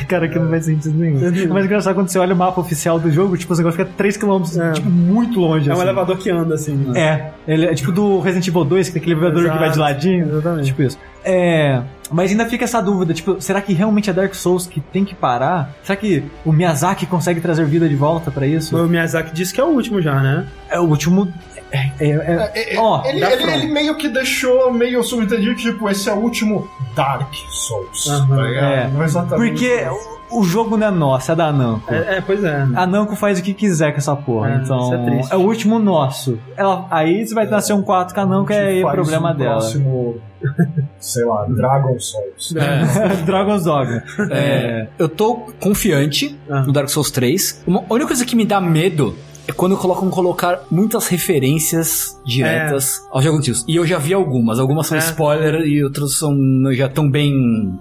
Cara, 0.07 0.27
que 0.27 0.37
não 0.39 0.49
faz 0.49 0.65
sentido 0.65 0.97
nenhum. 0.97 1.19
Mas 1.53 1.65
engraçado 1.65 1.93
quando 1.95 2.09
você 2.09 2.19
olha 2.19 2.33
o 2.33 2.37
mapa 2.37 2.59
oficial 2.59 2.99
do 2.99 3.11
jogo, 3.11 3.37
tipo, 3.37 3.53
o 3.53 3.57
negócio 3.57 3.79
fica 3.85 3.89
3km, 3.97 4.59
É. 4.59 4.71
tipo, 4.73 4.89
muito 4.89 5.39
longe. 5.39 5.69
É 5.69 5.73
um 5.73 5.75
assim. 5.75 5.83
elevador 5.83 6.17
que 6.17 6.29
anda 6.29 6.55
assim. 6.55 6.91
É, 6.95 7.27
ele 7.47 7.65
é 7.65 7.73
tipo 7.73 7.91
do 7.91 8.19
Resident 8.19 8.47
Evil 8.47 8.63
2, 8.65 8.87
que 8.87 8.93
tem 8.93 9.01
aquele 9.01 9.15
elevador 9.19 9.43
que 9.43 9.49
vai 9.49 9.57
de 9.57 9.63
Exato. 9.65 9.79
ladinho. 9.79 10.27
Exatamente. 10.29 10.65
Tipo 10.67 10.81
isso. 10.83 10.97
É. 11.23 11.81
Mas 12.11 12.31
ainda 12.31 12.45
fica 12.45 12.63
essa 12.63 12.81
dúvida, 12.81 13.13
tipo, 13.13 13.39
será 13.41 13.61
que 13.61 13.73
realmente 13.73 14.09
é 14.09 14.13
Dark 14.13 14.33
Souls 14.33 14.65
que 14.65 14.79
tem 14.79 15.05
que 15.05 15.13
parar? 15.13 15.71
Será 15.83 15.95
que 15.95 16.23
o 16.45 16.51
Miyazaki 16.51 17.05
consegue 17.05 17.39
trazer 17.41 17.65
vida 17.65 17.87
de 17.87 17.95
volta 17.95 18.31
pra 18.31 18.47
isso? 18.47 18.75
O 18.77 18.87
Miyazaki 18.87 19.31
disse 19.33 19.53
que 19.53 19.61
é 19.61 19.63
o 19.63 19.67
úlimo 19.67 20.01
já, 20.01 20.19
né? 20.21 20.47
É 20.69 20.79
o 20.79 20.83
último. 20.83 21.31
É, 21.71 21.77
é, 21.77 22.09
é- 22.09 22.51
É, 22.55 22.75
é, 22.75 22.79
Ó, 22.79 23.03
ele, 23.05 23.23
ele- 23.23 23.51
ele 23.51 23.67
meio 23.67 23.95
que 23.95 24.07
deixou 24.09 24.73
meio 24.73 25.03
subentendido 25.03 25.53
que, 25.55 25.61
tipo, 25.71 25.87
esse 25.89 26.09
é 26.09 26.13
o 26.13 26.17
último 26.17 26.67
Dark 26.95 27.31
Souls. 27.51 28.07
Aham. 28.07 28.37
tá? 28.37 28.47
É. 28.49 28.87
Não 28.87 29.03
exatamente 29.03 29.51
Porque 29.51 29.65
isso. 29.75 30.18
O, 30.31 30.43
jogo 30.43 30.77
não 30.77 30.87
é 30.87 30.91
nosso, 30.91 31.31
é 31.31 31.35
da 31.35 31.51
Namco. 31.51 31.93
É, 31.93 32.17
é, 32.17 32.21
pois 32.21 32.43
é. 32.43 32.67
A 32.75 32.85
Namco 32.85 33.15
faz 33.15 33.39
o 33.39 33.43
que 33.43 33.53
quiser 33.53 33.91
com 33.91 33.97
essa 33.97 34.15
porra. 34.15 34.51
É, 34.51 34.55
então, 34.57 34.79
isso 34.79 34.93
é 34.93 35.05
triste. 35.05 35.35
o 35.35 35.39
último 35.39 35.79
nosso. 35.79 36.39
Ela, 36.55 36.85
aí 36.89 37.25
você 37.25 37.33
vai 37.33 37.45
nascer 37.47 37.73
um 37.73 37.81
4 37.81 38.13
com 38.13 38.21
a 38.21 38.25
Namco, 38.25 38.53
é 38.53 38.81
faz 38.81 38.93
problema 38.95 39.31
um 39.31 39.35
dela. 39.35 39.57
Próximo, 39.57 40.17
sei 40.99 41.25
lá, 41.25 41.45
Dragon 41.49 41.99
Souls. 41.99 42.53
Dragon's 43.25 43.63
Dogma. 43.63 44.03
É, 44.31 44.87
eu 44.97 45.09
tô 45.09 45.35
confiante 45.59 46.37
Ah. 46.49 46.61
no 46.61 46.71
Dark 46.71 46.89
Souls 46.89 47.11
3. 47.11 47.63
Uma, 47.67 47.83
a 47.89 47.93
única 47.93 48.07
coisa 48.07 48.25
que 48.25 48.35
me 48.35 48.45
dá 48.45 48.59
medo 48.61 49.15
é 49.49 49.51
quando 49.51 49.75
colocam 49.75 50.09
colocar 50.11 50.61
muitas 50.69 51.07
referências 51.07 52.19
diretas 52.23 53.01
aos 53.11 53.23
jogos 53.23 53.39
antigos. 53.39 53.65
E 53.67 53.75
eu 53.75 53.85
já 53.85 53.97
vi 53.97 54.13
algumas. 54.13 54.59
Algumas 54.59 54.85
são 54.85 54.95
É. 54.97 55.01
spoiler 55.01 55.61
e 55.65 55.83
outras 55.83 56.13
são 56.13 56.37
já 56.71 56.87
tão 56.87 57.09
bem 57.09 57.33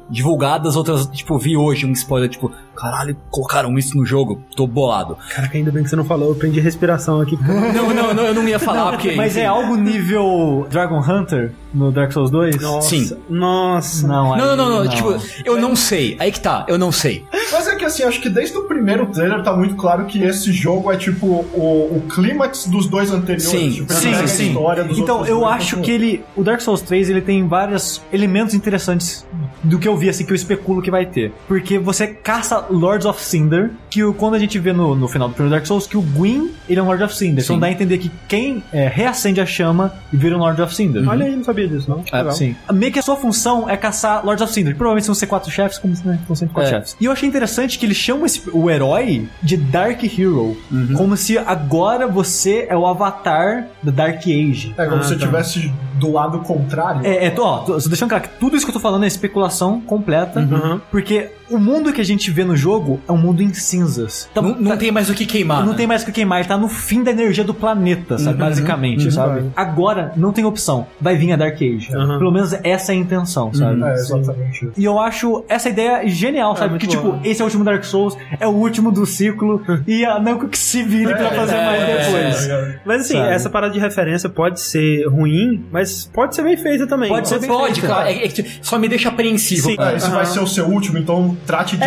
divulgadas. 0.09 0.77
Outras, 0.77 1.07
tipo, 1.09 1.39
vi 1.39 1.57
hoje 1.57 1.85
um 1.85 1.93
spoiler, 1.93 2.31
tipo, 2.31 2.51
caralho, 2.79 3.17
colocaram 3.31 3.77
isso 3.79 3.97
no 3.97 4.05
jogo. 4.07 4.41
Tô 4.57 4.67
bolado. 4.67 5.17
Caraca, 5.35 5.57
ainda 5.57 5.71
bem 5.71 5.83
que 5.83 5.91
você 5.91 5.97
não 5.97 6.05
falou. 6.05 6.29
Eu 6.29 6.35
prendi 6.35 6.61
respiração 6.61 7.21
aqui. 7.21 7.37
não, 7.75 7.93
não, 7.95 8.15
não, 8.15 8.25
eu 8.25 8.35
não 8.35 8.49
ia 8.49 8.59
falar 8.59 8.91
porque. 8.93 9.13
Mas 9.13 9.37
é 9.37 9.47
algo 9.47 9.77
nível 9.77 10.67
Dragon 10.71 11.01
Hunter 11.01 11.53
no 11.75 11.91
Dark 11.91 12.13
Souls 12.13 12.31
2? 12.31 12.61
Nossa, 12.61 12.89
Sim. 12.89 13.17
Nossa. 13.29 14.07
Não, 14.07 14.33
aí 14.35 14.41
Não, 14.41 14.57
não, 14.57 14.69
não, 14.71 14.85
não, 14.85 14.89
tipo, 14.91 15.17
eu 15.45 15.61
não 15.61 15.75
sei. 15.77 16.17
Aí 16.19 16.31
que 16.33 16.41
tá, 16.41 16.65
eu 16.69 16.79
não 16.79 16.91
sei. 16.93 17.25
Mas 17.53 17.67
é 17.67 17.77
que 17.77 17.85
assim, 17.85 18.03
acho 18.03 18.21
que 18.21 18.29
desde 18.29 18.57
o 18.57 18.65
primeiro 18.65 19.07
trailer 19.07 19.43
tá 19.43 19.55
muito 19.57 19.75
claro 19.77 20.05
que 20.07 20.23
esse 20.23 20.53
jogo 20.53 20.91
é 20.93 20.97
tipo 20.97 21.27
o, 21.27 21.97
o 21.97 22.03
clímax 22.09 22.67
dos 22.67 22.87
dois 22.87 23.11
anteriores. 23.11 23.49
Sim, 23.49 23.71
tipo, 23.71 23.93
Sim, 23.93 24.27
sim. 24.27 24.49
história 24.49 24.85
dos 24.85 24.99
Então, 24.99 25.27
eu 25.27 25.41
dois, 25.41 25.53
acho 25.53 25.77
continua. 25.77 25.85
que 25.85 25.91
ele. 25.91 26.25
O 26.37 26.43
Dark 26.45 26.61
Souls 26.61 26.81
3 26.83 27.11
ele 27.11 27.21
tem 27.21 27.47
vários 27.47 28.03
elementos 28.13 28.55
interessantes 28.55 29.27
do 29.63 29.79
que 29.79 29.89
eu 29.89 29.97
vi, 29.97 30.09
assim, 30.09 30.25
que 30.25 30.31
eu 30.33 30.37
especulo 30.37 30.81
que 30.81 30.91
vai 30.91 31.05
ter. 31.07 31.33
Porque 31.47 31.79
você 31.79 32.07
caça 32.07 32.67
Lords 32.71 33.07
of 33.07 33.23
Cinder, 33.23 33.71
que 33.91 34.03
o- 34.05 34.13
quando 34.15 34.35
a 34.35 34.39
gente 34.39 34.59
vê 34.59 34.73
no, 34.73 34.95
no 34.95 35.09
final 35.09 35.29
do 35.29 35.35
primeiro 35.35 35.55
Dark 35.55 35.67
Souls, 35.67 35.87
que 35.87 35.97
o 35.97 36.03
Gwyn, 36.03 36.51
ele 36.69 36.79
é 36.79 36.83
um 36.83 36.87
Lord 36.87 37.03
of 37.03 37.15
Cinder. 37.17 37.43
Então 37.45 37.57
Sim. 37.57 37.61
dá 37.61 37.67
a 37.67 37.71
entender 37.71 37.99
que 37.99 38.11
quem 38.29 38.63
é, 38.73 38.89
reacende 38.89 39.41
a 39.41 39.47
chama 39.47 39.93
e 40.13 40.17
vira 40.17 40.37
um 40.37 40.39
Lord 40.41 40.61
of 40.63 40.75
Cinder. 40.75 41.09
Olha 41.09 41.27
aí, 41.27 41.35
não 41.37 41.45
sabia 41.45 41.67
disso, 41.69 41.89
não. 41.91 42.03
É. 42.13 42.31
Sim. 42.33 42.55
Meio 42.73 42.93
que 42.93 42.99
a 42.99 43.03
sua 43.03 43.17
função 43.17 43.69
é 43.69 43.77
caçar 43.77 44.25
Lords 44.25 44.43
of 44.43 44.53
Cinder. 44.53 44.75
Provavelmente 44.77 45.07
vão 45.07 45.15
ser 45.15 45.27
quatro 45.27 45.51
chefes, 45.51 45.79
como 45.79 45.95
né, 46.05 46.19
vão 46.27 46.37
ser 46.37 46.49
quatro 46.49 46.71
É. 46.75 46.75
chefes. 46.79 46.97
E 47.01 47.05
eu 47.05 47.13
achei 47.13 47.29
interessante 47.29 47.79
que 47.79 47.87
eles 47.87 47.97
chamam 47.97 48.27
esse- 48.27 48.43
o 48.53 48.71
herói 48.71 49.29
de 49.43 49.57
Dark 49.57 50.03
Hero. 50.05 50.57
Uhum. 50.71 50.95
Como 50.97 51.17
se 51.17 51.39
agora 51.39 52.07
você 52.07 52.67
é 52.69 52.77
o 52.77 52.87
avatar 52.87 53.67
da 53.83 53.91
Dark 53.93 54.21
Age. 54.27 54.75
É 54.77 54.85
como 54.87 54.99
Ah, 54.99 55.03
se 55.03 55.11
tá. 55.11 55.17
estivesse 55.17 55.73
do 55.95 56.13
lado 56.13 56.39
contrário. 56.41 57.01
É, 57.05 57.27
é 57.27 57.31
tô, 57.31 57.43
ó, 57.45 57.59
tô, 57.59 57.81
só 57.81 57.89
deixando 57.89 58.09
claro 58.11 58.25
que 58.25 58.31
tudo 58.39 58.57
isso 58.57 58.65
que 58.65 58.71
eu 58.71 58.75
tô 58.75 58.79
falando 58.81 59.03
é 59.05 59.07
especulação 59.09 59.81
completa, 59.81 60.39
Uhum. 60.41 60.81
porque 60.93 61.31
o 61.51 61.59
mundo 61.59 61.93
que 61.93 62.01
a 62.01 62.05
gente 62.05 62.31
vê 62.31 62.45
no 62.45 62.57
jogo 62.59 63.01
é 63.09 63.13
um 63.13 63.17
mundo 63.17 63.43
em 63.43 63.53
cinzas. 63.55 64.29
Então, 64.31 64.43
Não, 64.43 64.55
não 64.61 64.71
tá- 64.73 64.77
tem 64.77 64.93
mais 64.93 65.09
o 65.09 65.15
que 65.15 65.25
queimar. 65.27 65.61
não 65.63 65.73
né? 65.73 65.77
tem 65.77 65.87
mais 65.87 66.03
o 66.03 66.07
que 66.07 66.13
queimar, 66.13 66.41
ele 66.41 66.49
tá 66.49 66.57
no 66.59 66.69
fim 66.69 67.03
da 67.03 67.11
energia 67.11 67.45
do 67.45 67.55
planeta, 67.55 68.19
sabe? 68.19 68.39
Basicamente, 68.39 69.11
sabe? 69.13 69.41
Uhum. 69.41 69.51
Agora 69.57 70.13
não 70.17 70.33
tem 70.33 70.45
opção. 70.45 70.87
Vai 71.01 71.17
vir 71.17 71.33
a 71.33 71.37
Dark 71.37 71.55
Age. 71.55 71.89
Uhum. 71.95 72.19
Pelo 72.19 72.33
menos 72.33 72.53
essa 72.63 72.93
é 72.93 72.97
a 72.97 72.99
intenção, 72.99 73.53
sabe? 73.55 73.83
É, 73.83 73.95
exatamente. 73.95 74.69
E 74.77 74.85
eu 74.85 74.99
acho 74.99 75.45
essa 75.49 75.69
ideia 75.69 76.07
genial, 76.09 76.57
sabe? 76.57 76.71
muito 76.71 76.83
que, 76.83 76.89
tipo, 76.89 77.03
boa. 77.03 77.21
esse 77.25 77.41
é 77.41 77.45
o 77.45 77.47
último 77.47 77.65
Dark 77.65 77.85
Souls, 77.85 78.17
é 78.39 78.47
o 78.47 78.51
último 78.51 78.91
do 78.93 79.07
ciclo, 79.07 79.63
e 79.87 80.05
a 80.05 80.19
Namco 80.19 80.49
que 80.49 80.59
se 80.59 80.83
vire 80.83 81.15
pra 81.15 81.31
fazer 81.31 81.57
mais 81.57 81.87
depois. 81.87 82.49
Mas 82.85 83.01
assim, 83.03 83.15
Sabe? 83.15 83.29
essa 83.33 83.49
parada 83.51 83.73
de 83.73 83.79
referência 83.79 84.29
pode 84.29 84.61
ser 84.61 85.07
ruim, 85.09 85.65
mas 85.71 86.05
pode 86.13 86.35
ser 86.35 86.43
bem 86.43 86.57
feita 86.57 86.87
também. 86.87 87.09
Pode 87.09 87.29
ser 87.29 87.39
bem 87.39 87.49
Pode, 87.49 87.81
feito. 87.81 87.87
claro. 87.87 88.09
É, 88.09 88.27
é 88.27 88.31
só 88.63 88.79
me 88.79 88.89
deixa 88.89 89.09
apreensivo. 89.09 89.69
Sim. 89.69 89.77
É, 89.79 89.97
esse 89.97 90.11
vai 90.11 90.27
ser 90.27 90.41
o 90.41 90.47
seu 90.47 90.67
último, 90.67 90.99
então 90.99 91.37
trate 91.47 91.77
de 91.77 91.85
É, 91.85 91.87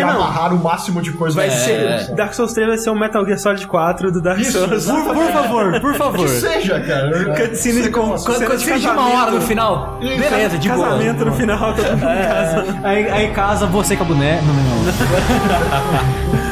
o 0.52 0.62
máximo 0.62 1.02
de 1.02 1.12
coisa 1.12 1.36
Vai 1.36 1.50
ser. 1.50 2.14
Dark 2.14 2.34
Souls 2.34 2.52
3 2.52 2.68
vai 2.68 2.78
ser 2.78 2.90
o 2.90 2.94
Metal 2.94 3.24
Gear 3.24 3.38
Solid 3.38 3.66
4 3.66 4.12
do 4.12 4.20
Dark 4.20 4.38
Isso, 4.40 4.52
Souls. 4.52 4.84
Por, 4.86 5.14
por 5.14 5.32
favor, 5.32 5.80
por 5.80 5.94
favor. 5.94 6.26
Que 6.26 6.28
seja, 6.28 6.80
cara. 6.80 7.34
Cutscene 7.34 7.82
de 7.82 7.90
Quando, 7.90 8.22
quando 8.24 8.56
de 8.58 8.70
uma 8.70 8.78
casamento. 8.80 9.16
hora 9.16 9.30
no 9.30 9.40
final, 9.40 9.98
beleza, 10.00 10.58
de 10.58 10.68
boa. 10.68 10.88
Casamento 10.88 11.24
no 11.24 11.32
final, 11.34 11.74
todo 11.74 11.86
mundo 11.90 12.04
em 12.04 12.22
casa. 12.28 12.64
Aí, 12.82 13.08
aí 13.10 13.30
casa 13.32 13.66
você 13.66 13.96
com 13.96 14.04
a 14.04 14.06
boneca. 14.06 14.42
Não, 14.42 14.54
não, 14.54 14.62
não. 14.84 16.51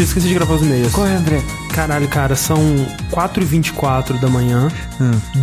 X, 0.00 0.08
esqueci 0.08 0.28
de 0.28 0.34
gravar 0.34 0.54
os 0.54 0.62
e-mails. 0.62 0.92
Qual 0.92 1.06
é, 1.06 1.14
André? 1.14 1.42
Caralho, 1.74 2.08
cara, 2.08 2.34
são 2.34 2.58
4h24 3.10 4.18
da 4.18 4.28
manhã 4.28 4.68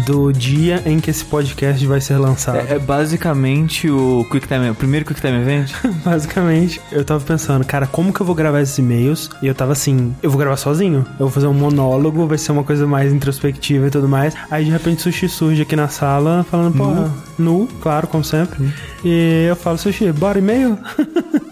do 0.06 0.32
dia 0.32 0.82
em 0.86 1.00
que 1.00 1.12
esse 1.12 1.24
podcast 1.24 1.86
vai 1.86 2.02
ser 2.02 2.18
lançado. 2.18 2.58
É, 2.58 2.74
é 2.74 2.80
basicamente 2.80 3.90
o 3.90 4.26
Quick 4.32 4.48
Time, 4.48 4.70
o 4.70 4.76
primeiro 4.76 5.06
Quick 5.06 5.22
Time 5.22 5.38
Event. 5.38 5.72
Basicamente, 6.04 6.82
eu 6.92 7.06
tava 7.06 7.24
pensando, 7.24 7.64
cara, 7.66 7.86
como 7.86 8.12
que 8.12 8.20
eu 8.20 8.26
vou 8.26 8.36
gravar 8.36 8.62
esses 8.62 8.78
e-mails? 8.78 9.30
E 9.42 9.48
eu 9.48 9.54
tava 9.54 9.74
assim, 9.74 10.16
eu 10.24 10.30
vou 10.30 10.40
gravar 10.40 10.58
sozinho. 10.58 11.06
Eu 11.12 11.28
vou 11.28 11.30
fazer 11.30 11.48
um 11.48 11.54
monólogo, 11.54 12.26
vai 12.26 12.38
ser 12.38 12.52
uma 12.52 12.64
coisa 12.64 12.88
mais 12.88 13.14
introspectiva 13.14 13.88
e 13.88 13.90
tudo 13.92 14.08
mais. 14.08 14.34
Aí 14.50 14.66
de 14.66 14.72
repente 14.72 15.04
Sushi 15.04 15.30
surge 15.30 15.62
aqui 15.62 15.76
na 15.76 15.88
sala 15.88 16.46
falando, 16.50 16.76
pô, 16.76 17.42
nu, 17.42 17.68
claro, 17.80 18.08
como 18.08 18.24
sempre. 18.24 18.74
E 19.06 19.46
eu 19.48 19.56
falo, 19.56 19.78
Sushi, 19.78 20.12
bora 20.12 20.40
e-mail? 20.40 20.78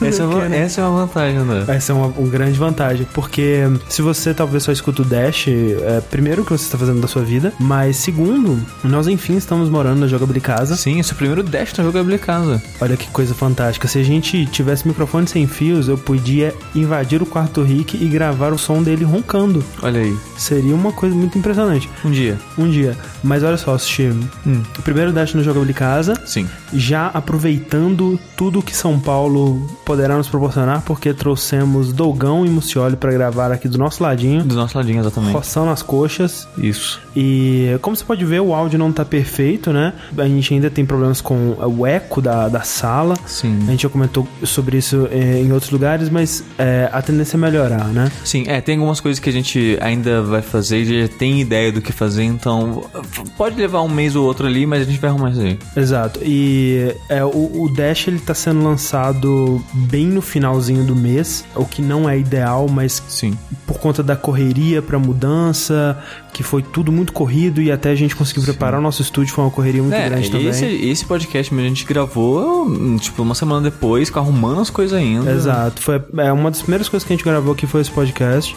Essa 0.00 0.22
é, 0.22 0.26
uma, 0.26 0.56
essa 0.56 0.80
é 0.80 0.84
uma 0.84 1.06
vantagem, 1.06 1.38
André. 1.38 1.64
Essa 1.76 1.92
é 1.92 1.94
uma, 1.94 2.06
uma 2.06 2.28
grande 2.28 2.58
vantagem, 2.58 3.06
porque 3.12 3.62
se 3.88 4.02
você 4.02 4.32
talvez 4.32 4.62
só 4.62 4.72
escuta 4.72 5.02
o 5.02 5.04
Dash, 5.04 5.48
é, 5.48 6.00
primeiro, 6.10 6.42
o 6.42 6.44
que 6.44 6.52
você 6.52 6.64
está 6.64 6.78
fazendo 6.78 7.00
da 7.00 7.08
sua 7.08 7.22
vida, 7.22 7.52
mas 7.58 7.96
segundo, 7.96 8.58
nós 8.84 9.06
enfim 9.08 9.36
estamos 9.36 9.68
morando 9.68 10.00
na 10.00 10.06
Jogabilidade 10.06 10.28
Casa. 10.38 10.76
Sim, 10.76 11.00
esse 11.00 11.10
é 11.10 11.14
o 11.14 11.16
primeiro 11.16 11.42
Dash 11.42 11.72
na 11.76 11.84
jogabilidade 11.84 12.22
casa. 12.22 12.62
Olha 12.80 12.96
que 12.96 13.08
coisa 13.10 13.34
fantástica. 13.34 13.88
Se 13.88 13.98
a 13.98 14.02
gente 14.02 14.46
tivesse 14.46 14.86
microfone 14.86 15.26
sem 15.26 15.46
fios, 15.46 15.88
eu 15.88 15.98
podia 15.98 16.54
invadir 16.74 17.22
o 17.22 17.26
quarto 17.26 17.60
do 17.60 17.66
Rick 17.66 17.96
e 18.02 18.06
gravar 18.08 18.52
o 18.52 18.58
som 18.58 18.82
dele 18.82 19.04
roncando. 19.04 19.64
Olha 19.82 20.00
aí, 20.00 20.16
Seria 20.36 20.74
uma 20.74 20.92
coisa 20.92 21.14
muito 21.14 21.36
impressionante. 21.38 21.88
um 22.04 22.10
dia. 22.10 22.38
Um 22.56 22.68
dia. 22.68 22.96
Mas 23.22 23.42
olha 23.42 23.56
só, 23.56 23.76
Sushi. 23.76 24.12
Hum. 24.46 24.62
O 24.78 24.82
primeiro 24.82 25.12
Dash 25.12 25.34
no 25.34 25.42
Jogabilidade 25.42 25.78
Casa, 25.78 26.14
Sim. 26.24 26.48
já 26.72 27.08
aproveitando 27.08 28.18
tudo 28.36 28.62
que 28.62 28.74
São 28.74 28.98
Paulo 28.98 29.47
poderá 29.84 30.16
nos 30.16 30.28
proporcionar, 30.28 30.82
porque 30.82 31.12
trouxemos 31.12 31.92
Dogão 31.92 32.44
e 32.44 32.48
Mucioli 32.48 32.96
para 32.96 33.12
gravar 33.12 33.52
aqui 33.52 33.68
do 33.68 33.78
nosso 33.78 34.02
ladinho, 34.02 34.42
Do 34.42 34.54
nosso 34.54 34.76
ladinho, 34.76 35.00
exatamente. 35.00 35.32
roçando 35.32 35.70
as 35.70 35.82
coxas. 35.82 36.48
Isso. 36.56 37.00
E 37.16 37.76
como 37.82 37.96
você 37.96 38.04
pode 38.04 38.24
ver, 38.24 38.40
o 38.40 38.54
áudio 38.54 38.78
não 38.78 38.92
tá 38.92 39.04
perfeito, 39.04 39.72
né? 39.72 39.92
A 40.16 40.26
gente 40.28 40.54
ainda 40.54 40.70
tem 40.70 40.84
problemas 40.84 41.20
com 41.20 41.56
o 41.60 41.86
eco 41.86 42.20
da, 42.20 42.48
da 42.48 42.62
sala. 42.62 43.14
Sim. 43.26 43.58
A 43.66 43.70
gente 43.70 43.82
já 43.82 43.88
comentou 43.88 44.26
sobre 44.44 44.78
isso 44.78 45.08
eh, 45.10 45.40
em 45.42 45.52
outros 45.52 45.70
lugares, 45.70 46.08
mas 46.08 46.44
eh, 46.58 46.88
a 46.92 47.02
tendência 47.02 47.36
é 47.36 47.40
melhorar, 47.40 47.86
né? 47.88 48.10
Sim, 48.24 48.44
é, 48.46 48.60
tem 48.60 48.76
algumas 48.76 49.00
coisas 49.00 49.18
que 49.18 49.28
a 49.28 49.32
gente 49.32 49.78
ainda 49.80 50.22
vai 50.22 50.42
fazer, 50.42 50.84
já 50.84 51.08
tem 51.08 51.40
ideia 51.40 51.72
do 51.72 51.80
que 51.80 51.92
fazer, 51.92 52.24
então 52.24 52.84
pode 53.36 53.56
levar 53.56 53.82
um 53.82 53.88
mês 53.88 54.14
ou 54.16 54.24
outro 54.24 54.46
ali, 54.46 54.66
mas 54.66 54.82
a 54.82 54.84
gente 54.84 55.00
vai 55.00 55.10
arrumar 55.10 55.30
isso 55.30 55.40
aí. 55.40 55.58
Exato. 55.76 56.20
E 56.22 56.94
é, 57.08 57.24
o, 57.24 57.62
o 57.62 57.72
Dash 57.74 58.08
ele 58.08 58.18
tá 58.18 58.34
sendo 58.34 58.62
lançado 58.62 59.27
bem 59.72 60.06
no 60.06 60.20
finalzinho 60.22 60.84
do 60.84 60.94
mês, 60.94 61.44
o 61.54 61.64
que 61.64 61.80
não 61.82 62.08
é 62.08 62.18
ideal, 62.18 62.66
mas 62.68 63.02
Sim. 63.08 63.36
por 63.66 63.78
conta 63.78 64.02
da 64.02 64.16
correria 64.16 64.80
pra 64.82 64.98
mudança, 64.98 65.98
que 66.32 66.42
foi 66.42 66.62
tudo 66.62 66.92
muito 66.92 67.12
corrido 67.12 67.60
e 67.60 67.70
até 67.72 67.90
a 67.90 67.94
gente 67.94 68.14
conseguir 68.14 68.42
preparar 68.42 68.78
o 68.78 68.82
nosso 68.82 69.02
estúdio 69.02 69.34
foi 69.34 69.44
uma 69.44 69.50
correria 69.50 69.82
muito 69.82 69.94
É, 69.94 70.08
grande 70.08 70.30
também. 70.30 70.48
esse, 70.48 70.64
esse 70.64 71.04
podcast 71.04 71.52
mesmo 71.52 71.66
a 71.66 71.68
gente 71.70 71.84
gravou, 71.84 72.66
hum, 72.68 72.96
tipo, 72.96 73.22
uma 73.22 73.34
semana 73.34 73.62
depois, 73.70 74.08
com 74.10 74.18
arrumando 74.20 74.60
as 74.60 74.70
coisas 74.70 74.96
ainda. 74.98 75.30
Exato, 75.32 75.82
foi 75.82 76.00
é, 76.18 76.32
uma 76.32 76.50
das 76.50 76.60
primeiras 76.62 76.88
coisas 76.88 77.06
que 77.06 77.12
a 77.12 77.16
gente 77.16 77.24
gravou 77.24 77.52
aqui 77.52 77.66
foi 77.66 77.80
esse 77.80 77.90
podcast. 77.90 78.54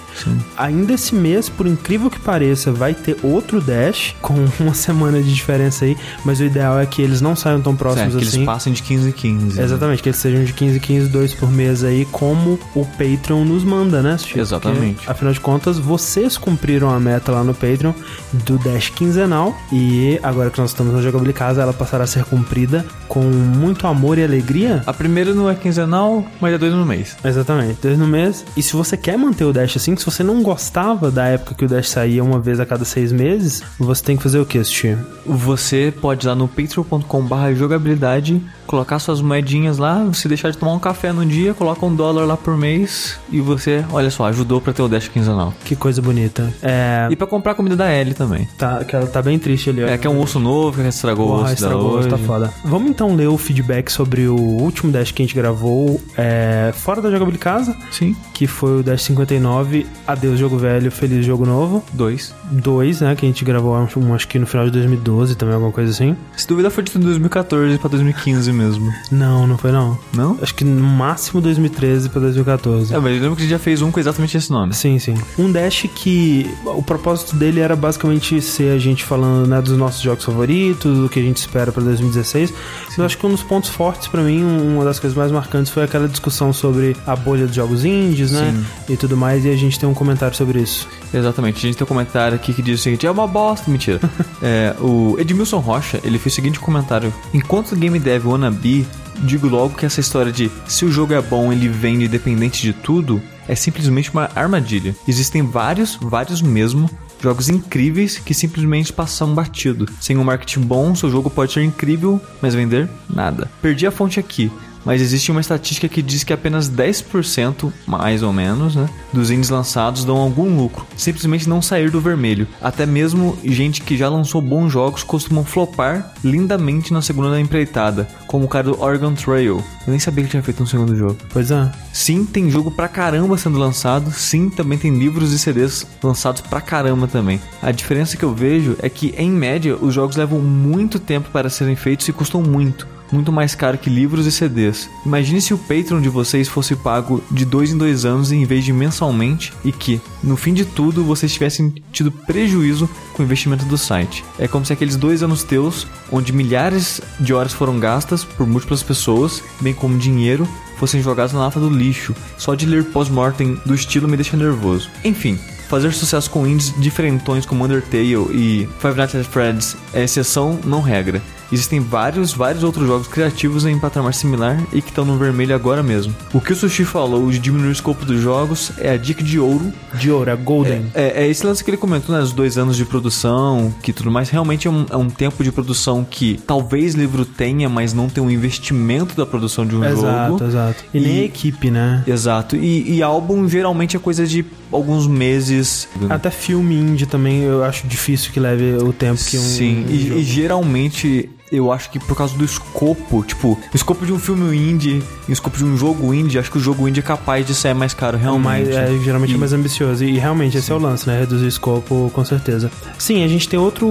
Ainda 0.58 0.94
esse 0.94 1.16
mês, 1.16 1.50
por 1.50 1.66
incrível 1.66 2.10
que 2.10 2.20
pareça, 2.20 2.72
vai 2.72 2.94
ter 2.94 3.18
outro 3.24 3.60
Dash 3.62 4.16
com 4.22 4.34
uma 4.60 4.74
semana 4.74 5.22
de 5.22 5.34
diferença 5.34 5.86
aí, 5.86 5.98
mas 6.24 6.40
o 6.40 6.44
ideal 6.44 6.80
é 6.80 6.86
que 6.86 7.02
eles 7.02 7.22
não 7.22 7.36
saiam 7.36 7.62
tão 7.62 7.76
próximos 7.76 8.16
que 8.16 8.24
assim. 8.24 8.38
eles 8.38 8.46
passem 8.46 8.74
de 8.74 8.84
15 8.84 9.10
em 9.10 9.12
15. 9.12 9.58
né? 9.58 9.64
Exatamente, 9.64 10.04
que 10.04 10.10
eles 10.10 10.20
sejam 10.20 10.44
de 10.44 10.54
15 10.62 10.80
15, 10.80 11.10
dois 11.10 11.34
por 11.34 11.52
mês 11.52 11.84
aí, 11.84 12.06
como 12.12 12.60
o 12.76 12.86
Patreon 12.86 13.44
nos 13.44 13.64
manda, 13.64 14.00
né, 14.04 14.16
Sushi? 14.16 14.40
Exatamente. 14.40 14.98
Porque, 14.98 15.12
afinal 15.12 15.34
de 15.34 15.40
contas, 15.40 15.80
vocês 15.80 16.38
cumpriram 16.38 16.92
a 16.92 17.00
meta 17.00 17.32
lá 17.32 17.44
no 17.44 17.52
Patreon 17.52 17.94
do 18.32 18.60
Dash 18.60 18.90
quinzenal 18.90 19.58
e 19.72 20.20
agora 20.22 20.52
que 20.52 20.62
nós 20.62 20.70
estamos 20.70 20.94
na 20.94 21.02
Jogabilidade 21.02 21.32
Casa, 21.32 21.62
ela 21.64 21.74
passará 21.74 22.04
a 22.04 22.08
ser 22.08 22.26
cumprida 22.26 22.86
com 23.08 23.22
muito 23.22 23.88
amor 23.88 24.20
e 24.20 24.24
alegria. 24.24 24.84
A 24.86 24.94
primeira 24.94 25.34
não 25.34 25.50
é 25.50 25.56
quinzenal, 25.56 26.24
mas 26.40 26.54
é 26.54 26.60
dois 26.60 26.74
no 26.74 26.86
mês. 26.86 27.18
Exatamente, 27.24 27.80
dois 27.82 27.98
no 27.98 28.06
mês. 28.06 28.46
E 28.56 28.62
se 28.62 28.74
você 28.74 28.96
quer 28.96 29.18
manter 29.18 29.46
o 29.46 29.54
Dash 29.54 29.78
assim, 29.78 29.96
se 29.96 30.06
você 30.06 30.22
não 30.22 30.44
gostava 30.44 31.10
da 31.10 31.26
época 31.26 31.56
que 31.56 31.66
o 31.66 31.68
Dash 31.68 31.90
saía 31.90 32.24
uma 32.24 32.40
vez 32.40 32.60
a 32.60 32.68
cada 32.68 32.86
seis 32.86 33.12
meses, 33.12 33.64
você 33.80 34.04
tem 34.04 34.16
que 34.16 34.22
fazer 34.22 34.40
o 34.40 34.46
que, 34.46 34.64
Sushi? 34.64 34.96
Você 35.26 35.92
pode 36.00 36.28
ir 36.28 36.30
lá 36.30 36.36
no 36.36 36.48
patreon.com.br 36.48 37.56
jogabilidade, 37.56 38.42
colocar 38.68 39.00
suas 39.00 39.22
moedinhas 39.22 39.80
lá, 39.80 40.04
você 40.04 40.28
deixar 40.28 40.51
de 40.52 40.58
tomar 40.58 40.74
um 40.74 40.80
café 40.80 41.12
no 41.12 41.26
dia, 41.26 41.54
coloca 41.54 41.86
um 41.86 41.94
dólar 41.96 42.26
lá 42.26 42.38
por 42.38 42.56
mês 42.58 43.20
e 43.32 43.40
você, 43.42 43.84
olha 43.92 44.10
só, 44.10 44.26
ajudou 44.26 44.62
pra 44.62 44.74
ter 44.74 44.82
o 44.82 44.88
Dash 44.88 45.08
quinzenal. 45.08 45.54
Que 45.66 45.76
coisa 45.76 46.02
bonita. 46.02 46.54
É. 46.62 47.08
E 47.10 47.16
pra 47.16 47.28
comprar 47.28 47.56
comida 47.56 47.76
da 47.76 47.92
Ellie 47.94 48.14
também. 48.14 48.48
Tá, 48.58 48.84
que 48.84 48.96
ela 48.96 49.08
tá 49.08 49.22
bem 49.22 49.38
triste 49.40 49.70
ali. 49.70 49.82
É 49.84 49.98
que 49.98 50.06
é 50.08 50.10
um 50.10 50.20
osso 50.22 50.40
novo 50.40 50.82
que 50.82 50.88
estragou 50.88 51.26
o 51.28 51.30
Porra, 51.32 51.44
osso 51.46 51.54
estragou, 51.54 51.92
da 51.92 51.98
hoje. 52.00 52.10
tá 52.10 52.18
foda. 52.18 52.54
Vamos 52.64 52.90
então 52.90 53.16
ler 53.16 53.28
o 53.28 53.38
feedback 53.38 53.92
sobre 53.92 54.28
o 54.28 54.36
último 54.36 54.92
Dash 54.92 55.12
que 55.12 55.22
a 55.22 55.26
gente 55.26 55.36
gravou 55.36 56.00
é, 56.18 56.72
fora 56.76 57.02
da 57.02 57.10
Jogabilidade 57.10 57.32
Casa, 57.42 57.76
Sim, 57.92 58.16
que 58.34 58.46
foi 58.46 58.80
o 58.80 58.84
Dash 58.84 59.02
59, 59.04 59.88
Adeus 60.06 60.38
Jogo 60.38 60.58
Velho, 60.58 60.92
Feliz 60.92 61.26
Jogo 61.26 61.46
Novo. 61.46 61.84
dois. 61.94 62.34
2, 62.52 63.02
né, 63.02 63.16
que 63.16 63.26
a 63.26 63.30
gente 63.30 63.46
gravou 63.46 63.74
um, 63.96 64.14
acho 64.14 64.28
que 64.28 64.38
no 64.38 64.46
final 64.46 64.66
de 64.66 64.72
2012 64.72 65.36
também, 65.36 65.56
alguma 65.56 65.72
coisa 65.72 65.90
assim. 65.92 66.16
Se 66.36 66.46
dúvida 66.46 66.70
foi 66.70 66.84
de 66.84 66.92
2014 67.00 67.78
pra 67.78 67.90
2015 67.90 68.52
mesmo. 68.52 68.92
Não, 69.10 69.48
não 69.48 69.58
foi 69.58 69.72
não. 69.72 69.98
Não? 70.14 70.38
Acho 70.42 70.56
que 70.56 70.64
no 70.64 70.82
máximo 70.84 71.40
2013 71.42 72.10
pra 72.10 72.20
2014. 72.22 72.94
É, 72.94 73.00
mas 73.00 73.16
eu 73.16 73.22
lembro 73.22 73.36
que 73.36 73.42
a 73.44 73.46
gente 73.46 73.52
já 73.52 73.60
fez 73.60 73.82
um 73.82 73.92
com 73.92 74.00
exatamente 74.00 74.36
esse 74.36 74.50
nome. 74.52 74.74
Sim, 74.74 74.98
sim. 75.00 75.14
Um 75.38 75.52
Dash 75.52 75.86
que 75.96 76.50
o 76.66 76.82
propósito 76.82 77.36
dele 77.36 77.60
era 77.60 77.76
basicamente 77.76 78.42
ser 78.42 78.74
a 78.76 78.80
gente 78.80 79.04
falando 79.04 79.48
né, 79.48 79.62
dos 79.62 79.78
nossos 79.78 80.02
jogos 80.02 80.24
favoritos, 80.26 80.98
do 80.98 81.08
que 81.10 81.20
a 81.20 81.24
gente 81.24 81.38
espera 81.38 81.72
pra 81.72 81.84
2016. 81.84 82.54
Eu 82.98 83.06
acho 83.06 83.18
que 83.18 83.26
um 83.26 83.30
dos 83.30 83.44
pontos 83.44 83.70
fortes 83.70 84.08
pra 84.08 84.22
mim, 84.24 84.44
um- 84.44 84.76
uma 84.76 84.86
das 84.86 85.00
coisas 85.00 85.16
mais 85.18 85.32
marcantes 85.32 85.72
foi 85.72 85.84
aquela 85.84 86.08
discussão 86.08 86.52
sobre 86.52 86.96
a 87.06 87.16
bolha 87.16 87.46
dos 87.46 87.56
jogos 87.56 87.86
indies, 87.86 88.32
né? 88.32 88.54
E 88.90 88.98
tudo 88.98 89.16
mais, 89.16 89.46
e 89.46 89.50
a 89.50 89.56
gente 89.56 89.80
tem 89.80 89.88
um 89.88 89.94
comentário 89.94 90.36
sobre 90.36 90.60
isso. 90.62 90.88
Exatamente. 91.14 91.58
A 91.58 91.62
gente 91.62 91.76
tem 91.78 91.84
um 91.86 91.88
comentário 91.88 92.36
aqui 92.36 92.54
que 92.54 92.62
diz 92.62 92.80
o 92.80 92.84
seguinte: 92.84 93.06
é 93.06 93.12
uma 93.12 93.28
bosta. 93.28 93.70
Mentira. 93.70 94.00
é, 94.42 94.74
o 94.80 95.16
Edmilson 95.20 95.60
Rocha, 95.60 96.00
ele 96.04 96.18
fez 96.18 96.34
o 96.34 96.36
seguinte 96.36 96.60
comentário: 96.60 97.14
Enquanto 97.34 97.76
game 97.76 98.00
dev 98.00 98.26
wannabe, 98.28 98.88
digo 99.22 99.48
logo 99.48 99.76
que 99.76 99.86
essa 99.86 100.00
história 100.00 100.32
de 100.32 100.52
se 100.66 100.86
o 100.86 100.92
jogo 100.92 101.14
é 101.14 101.22
bom, 101.22 101.52
ele 101.52 101.68
vende 101.68 102.06
independente 102.06 102.62
de 102.62 102.74
tudo, 102.74 103.22
é 103.48 103.56
simplesmente 103.56 104.12
uma 104.12 104.30
armadilha. 104.36 104.96
Existem 105.08 105.42
vários, 105.42 105.98
vários 106.02 106.42
mesmo. 106.42 106.90
Jogos 107.22 107.50
incríveis 107.50 108.18
que 108.18 108.34
simplesmente 108.34 108.92
passam 108.92 109.36
batido. 109.36 109.88
Sem 110.00 110.18
um 110.18 110.24
marketing 110.24 110.62
bom, 110.62 110.96
seu 110.96 111.10
jogo 111.12 111.30
pode 111.30 111.54
ser 111.54 111.64
incrível, 111.64 112.20
mas 112.42 112.56
vender 112.56 112.90
nada. 113.08 113.50
Perdi 113.62 113.86
a 113.86 113.92
fonte 113.92 114.20
aqui, 114.20 114.52
mas 114.86 115.02
existe 115.02 115.32
uma 115.32 115.42
estatística 115.42 115.88
que 115.88 116.02
diz 116.02 116.24
que 116.24 116.34
apenas 116.34 116.70
10%, 116.70 117.72
mais 117.86 118.24
ou 118.24 118.34
menos, 118.34 118.76
né, 118.76 118.90
dos 119.14 119.32
indies 119.32 119.50
lançados 119.50 120.06
dão 120.06 120.18
algum 120.18 120.56
lucro, 120.58 120.86
simplesmente 120.96 121.48
não 121.48 121.62
sair 121.62 121.90
do 121.90 122.02
vermelho. 122.02 122.48
Até 122.62 122.86
mesmo 122.86 123.38
gente 123.44 123.82
que 123.82 123.98
já 123.98 124.10
lançou 124.10 124.42
bons 124.42 124.72
jogos 124.72 125.04
costumam 125.04 125.44
flopar 125.44 126.14
lindamente 126.24 126.94
na 126.94 127.02
segunda 127.02 127.40
empreitada, 127.40 128.08
como 128.28 128.46
o 128.46 128.48
cara 128.48 128.66
do 128.66 128.82
Oregon 128.82 129.14
Trail. 129.14 129.64
Eu 129.86 129.92
nem 129.92 130.00
sabia 130.00 130.24
que 130.24 130.30
tinha 130.30 130.44
feito 130.44 130.62
um 130.62 130.66
segundo 130.66 130.96
jogo. 130.96 131.18
Pois 131.32 131.50
é. 131.52 131.72
Sim, 131.92 132.24
tem 132.24 132.50
jogo 132.50 132.72
pra 132.72 132.88
caramba 132.88 133.38
sendo 133.38 133.58
lançado. 133.58 134.12
Sim, 134.12 134.50
também 134.50 134.78
tem 134.78 134.98
livros 134.98 135.34
e 135.34 135.40
CDs 135.40 135.86
lançados 136.04 136.42
pra 136.42 136.62
caramba 136.62 137.08
também. 137.08 137.42
A 137.62 137.72
diferença 137.72 138.16
que 138.16 138.24
eu 138.24 138.34
vejo 138.34 138.76
é 138.80 138.90
que, 138.90 139.14
em 139.18 139.32
média, 139.32 139.76
os 139.76 139.94
jogos 139.94 140.16
levam 140.16 140.40
muito 140.40 141.00
tempo 141.00 141.30
para 141.32 141.50
serem 141.50 141.76
feitos 141.76 142.08
e 142.08 142.14
custam 142.14 142.42
muito. 142.42 142.88
Muito 143.12 143.32
mais 143.32 143.54
caro 143.54 143.78
que 143.78 143.90
livros 143.90 144.26
e 144.26 144.32
CDs. 144.32 144.90
Imagine 145.06 145.42
se 145.42 145.54
o 145.54 145.58
Patreon 145.58 146.00
de 146.00 146.08
vocês 146.08 146.48
fosse 146.48 146.76
pago 146.76 147.22
de 147.30 147.44
dois 147.44 147.72
em 147.72 147.78
dois 147.78 148.06
anos 148.06 148.32
em 148.32 148.46
vez 148.46 148.64
de 148.64 148.72
mensalmente 148.72 149.52
e 149.66 149.72
que, 149.72 150.00
no 150.24 150.38
fim 150.38 150.54
de 150.54 150.64
tudo, 150.64 151.04
vocês 151.04 151.34
tivessem 151.34 151.74
tido 151.92 152.12
prejuízo 152.12 152.90
com 153.14 153.22
o 153.22 153.26
investimento 153.26 153.66
do 153.66 153.78
site. 153.78 154.24
É 154.40 154.48
como 154.48 154.66
se 154.66 154.72
aqueles 154.72 154.96
dois 154.96 155.22
anos 155.22 155.44
teus, 155.44 155.86
onde 156.12 156.32
milhares 156.32 157.02
de 157.20 157.34
horas 157.34 157.52
foram 157.52 157.80
gastas 157.80 158.24
por 158.24 158.48
múltiplas 158.48 158.82
pessoas, 158.82 159.44
bem 159.60 159.74
como 159.74 159.98
dinheiro, 159.98 160.48
fossem 160.78 161.02
jogados 161.02 161.34
na 161.34 161.40
lata 161.40 161.60
do 161.60 161.70
lixo. 161.70 162.16
Só 162.38 162.56
de 162.56 162.66
ler 162.66 162.86
pós-mortem 162.86 163.60
do 163.66 163.76
estilo 163.76 164.08
me 164.08 164.16
deixa 164.16 164.38
nervoso. 164.38 164.90
Enfim, 165.04 165.38
fazer 165.70 165.94
sucesso 165.94 166.30
com 166.30 166.48
indies 166.48 166.74
diferentões 166.80 167.46
como 167.46 167.64
Undertale 167.66 168.16
e 168.32 168.70
Five 168.80 168.98
Nights 168.98 169.16
at 169.16 169.26
Freddy's 169.26 169.78
é 169.94 170.04
exceção, 170.04 170.60
não 170.66 170.82
regra. 170.82 171.22
Existem 171.52 171.80
vários, 171.80 172.34
vários 172.34 172.64
outros 172.64 172.88
jogos 172.88 173.08
criativos 173.08 173.66
em 173.66 173.78
patamar 173.78 174.14
similar 174.14 174.62
e 174.74 174.82
que 174.82 174.90
estão 174.90 175.06
no 175.06 175.18
vermelho 175.18 175.54
agora 175.54 175.84
mesmo. 175.84 176.16
O 176.34 176.40
que 176.40 176.54
o 176.54 176.56
Sushi 176.56 176.86
falou 176.86 177.30
de 177.30 177.40
diminuir 177.40 177.70
o 177.70 177.72
escopo 177.72 178.06
dos 178.06 178.22
jogos 178.22 178.72
é 178.78 178.92
a 178.92 178.98
dica 178.98 179.24
de 179.24 179.40
ouro. 179.40 179.72
De 179.96 180.12
ouro, 180.12 180.30
é 180.30 180.36
Golden. 180.36 180.86
É, 180.94 181.24
é 181.24 181.28
esse 181.28 181.46
lance 181.46 181.64
que 181.64 181.70
ele 181.70 181.78
comentou, 181.78 182.16
né? 182.16 182.22
Os 182.22 182.32
dois 182.32 182.58
anos 182.58 182.78
de 182.78 182.86
produção, 182.86 183.74
que 183.82 183.94
tudo 183.94 184.12
mais. 184.12 184.30
Realmente 184.30 184.68
é 184.68 184.72
um, 184.72 184.86
é 184.90 184.98
um 184.98 185.10
tempo 185.10 185.44
de 185.44 185.52
produção 185.52 186.06
que 186.10 186.40
talvez 186.46 186.96
livro 186.96 187.26
tenha, 187.26 187.70
mas 187.70 187.94
não 187.94 188.10
tem 188.10 188.24
um 188.24 188.30
investimento 188.30 189.16
da 189.16 189.26
produção 189.26 189.66
de 189.66 189.76
um 189.76 189.84
exato, 189.84 190.32
jogo. 190.32 190.46
exato. 190.46 190.84
E 190.94 191.00
nem 191.00 191.20
a 191.22 191.24
equipe, 191.24 191.70
né? 191.70 192.04
Exato. 192.08 192.56
E, 192.56 192.98
e 192.98 193.04
álbum 193.04 193.48
geralmente 193.48 193.96
é 193.96 194.00
coisa 194.00 194.26
de 194.26 194.46
alguns 194.72 195.08
meses. 195.08 195.88
Até 196.10 196.30
filme 196.30 196.76
indie 196.76 197.06
também 197.06 197.44
eu 197.44 197.64
acho 197.64 197.88
difícil 197.88 198.32
que 198.32 198.40
leve 198.40 198.76
o 198.78 198.94
tempo 198.94 199.24
que 199.24 199.38
um. 199.38 199.42
Sim, 199.42 199.86
um 199.86 199.92
e, 199.92 200.20
e 200.20 200.24
geralmente 200.24 201.30
eu 201.52 201.72
acho 201.72 201.90
que 201.90 202.00
por 202.00 202.16
causa 202.16 202.36
do 202.38 202.46
escopo, 202.46 203.24
tipo, 203.24 203.50
o 203.74 203.76
escopo 203.76 204.06
de 204.06 204.14
um 204.14 204.20
filme 204.20 204.56
indie 204.58 205.04
e 205.28 205.32
o 205.32 205.34
escopo 205.34 205.58
de 205.58 205.66
um 205.66 205.76
jogo 205.76 206.14
indie, 206.14 206.40
acho 206.40 206.50
que 206.52 206.58
o 206.58 206.62
jogo 206.62 206.88
indie 206.88 207.00
é 207.02 207.04
capaz 207.04 207.46
de 207.46 207.54
ser 207.54 207.74
mais 207.76 207.94
caro, 207.94 208.18
É 208.18 208.22
realmente. 208.22 208.44
mais, 208.46 208.70
é, 208.70 208.98
geralmente 209.04 209.32
E- 209.32 209.36
é 209.36 209.38
mais 209.38 209.52
ambicioso. 209.54 210.04
E 210.04 210.18
realmente 210.18 210.58
esse 210.58 210.72
é 210.72 210.76
o 210.76 210.78
lance, 210.80 211.06
né? 211.08 211.20
Reduzir 211.20 211.46
o 211.46 211.48
escopo, 211.50 212.10
com 212.14 212.24
certeza. 212.24 212.72
Sim, 212.98 213.24
a 213.24 213.28
gente 213.28 213.50
tem 213.50 213.60
outro 213.60 213.88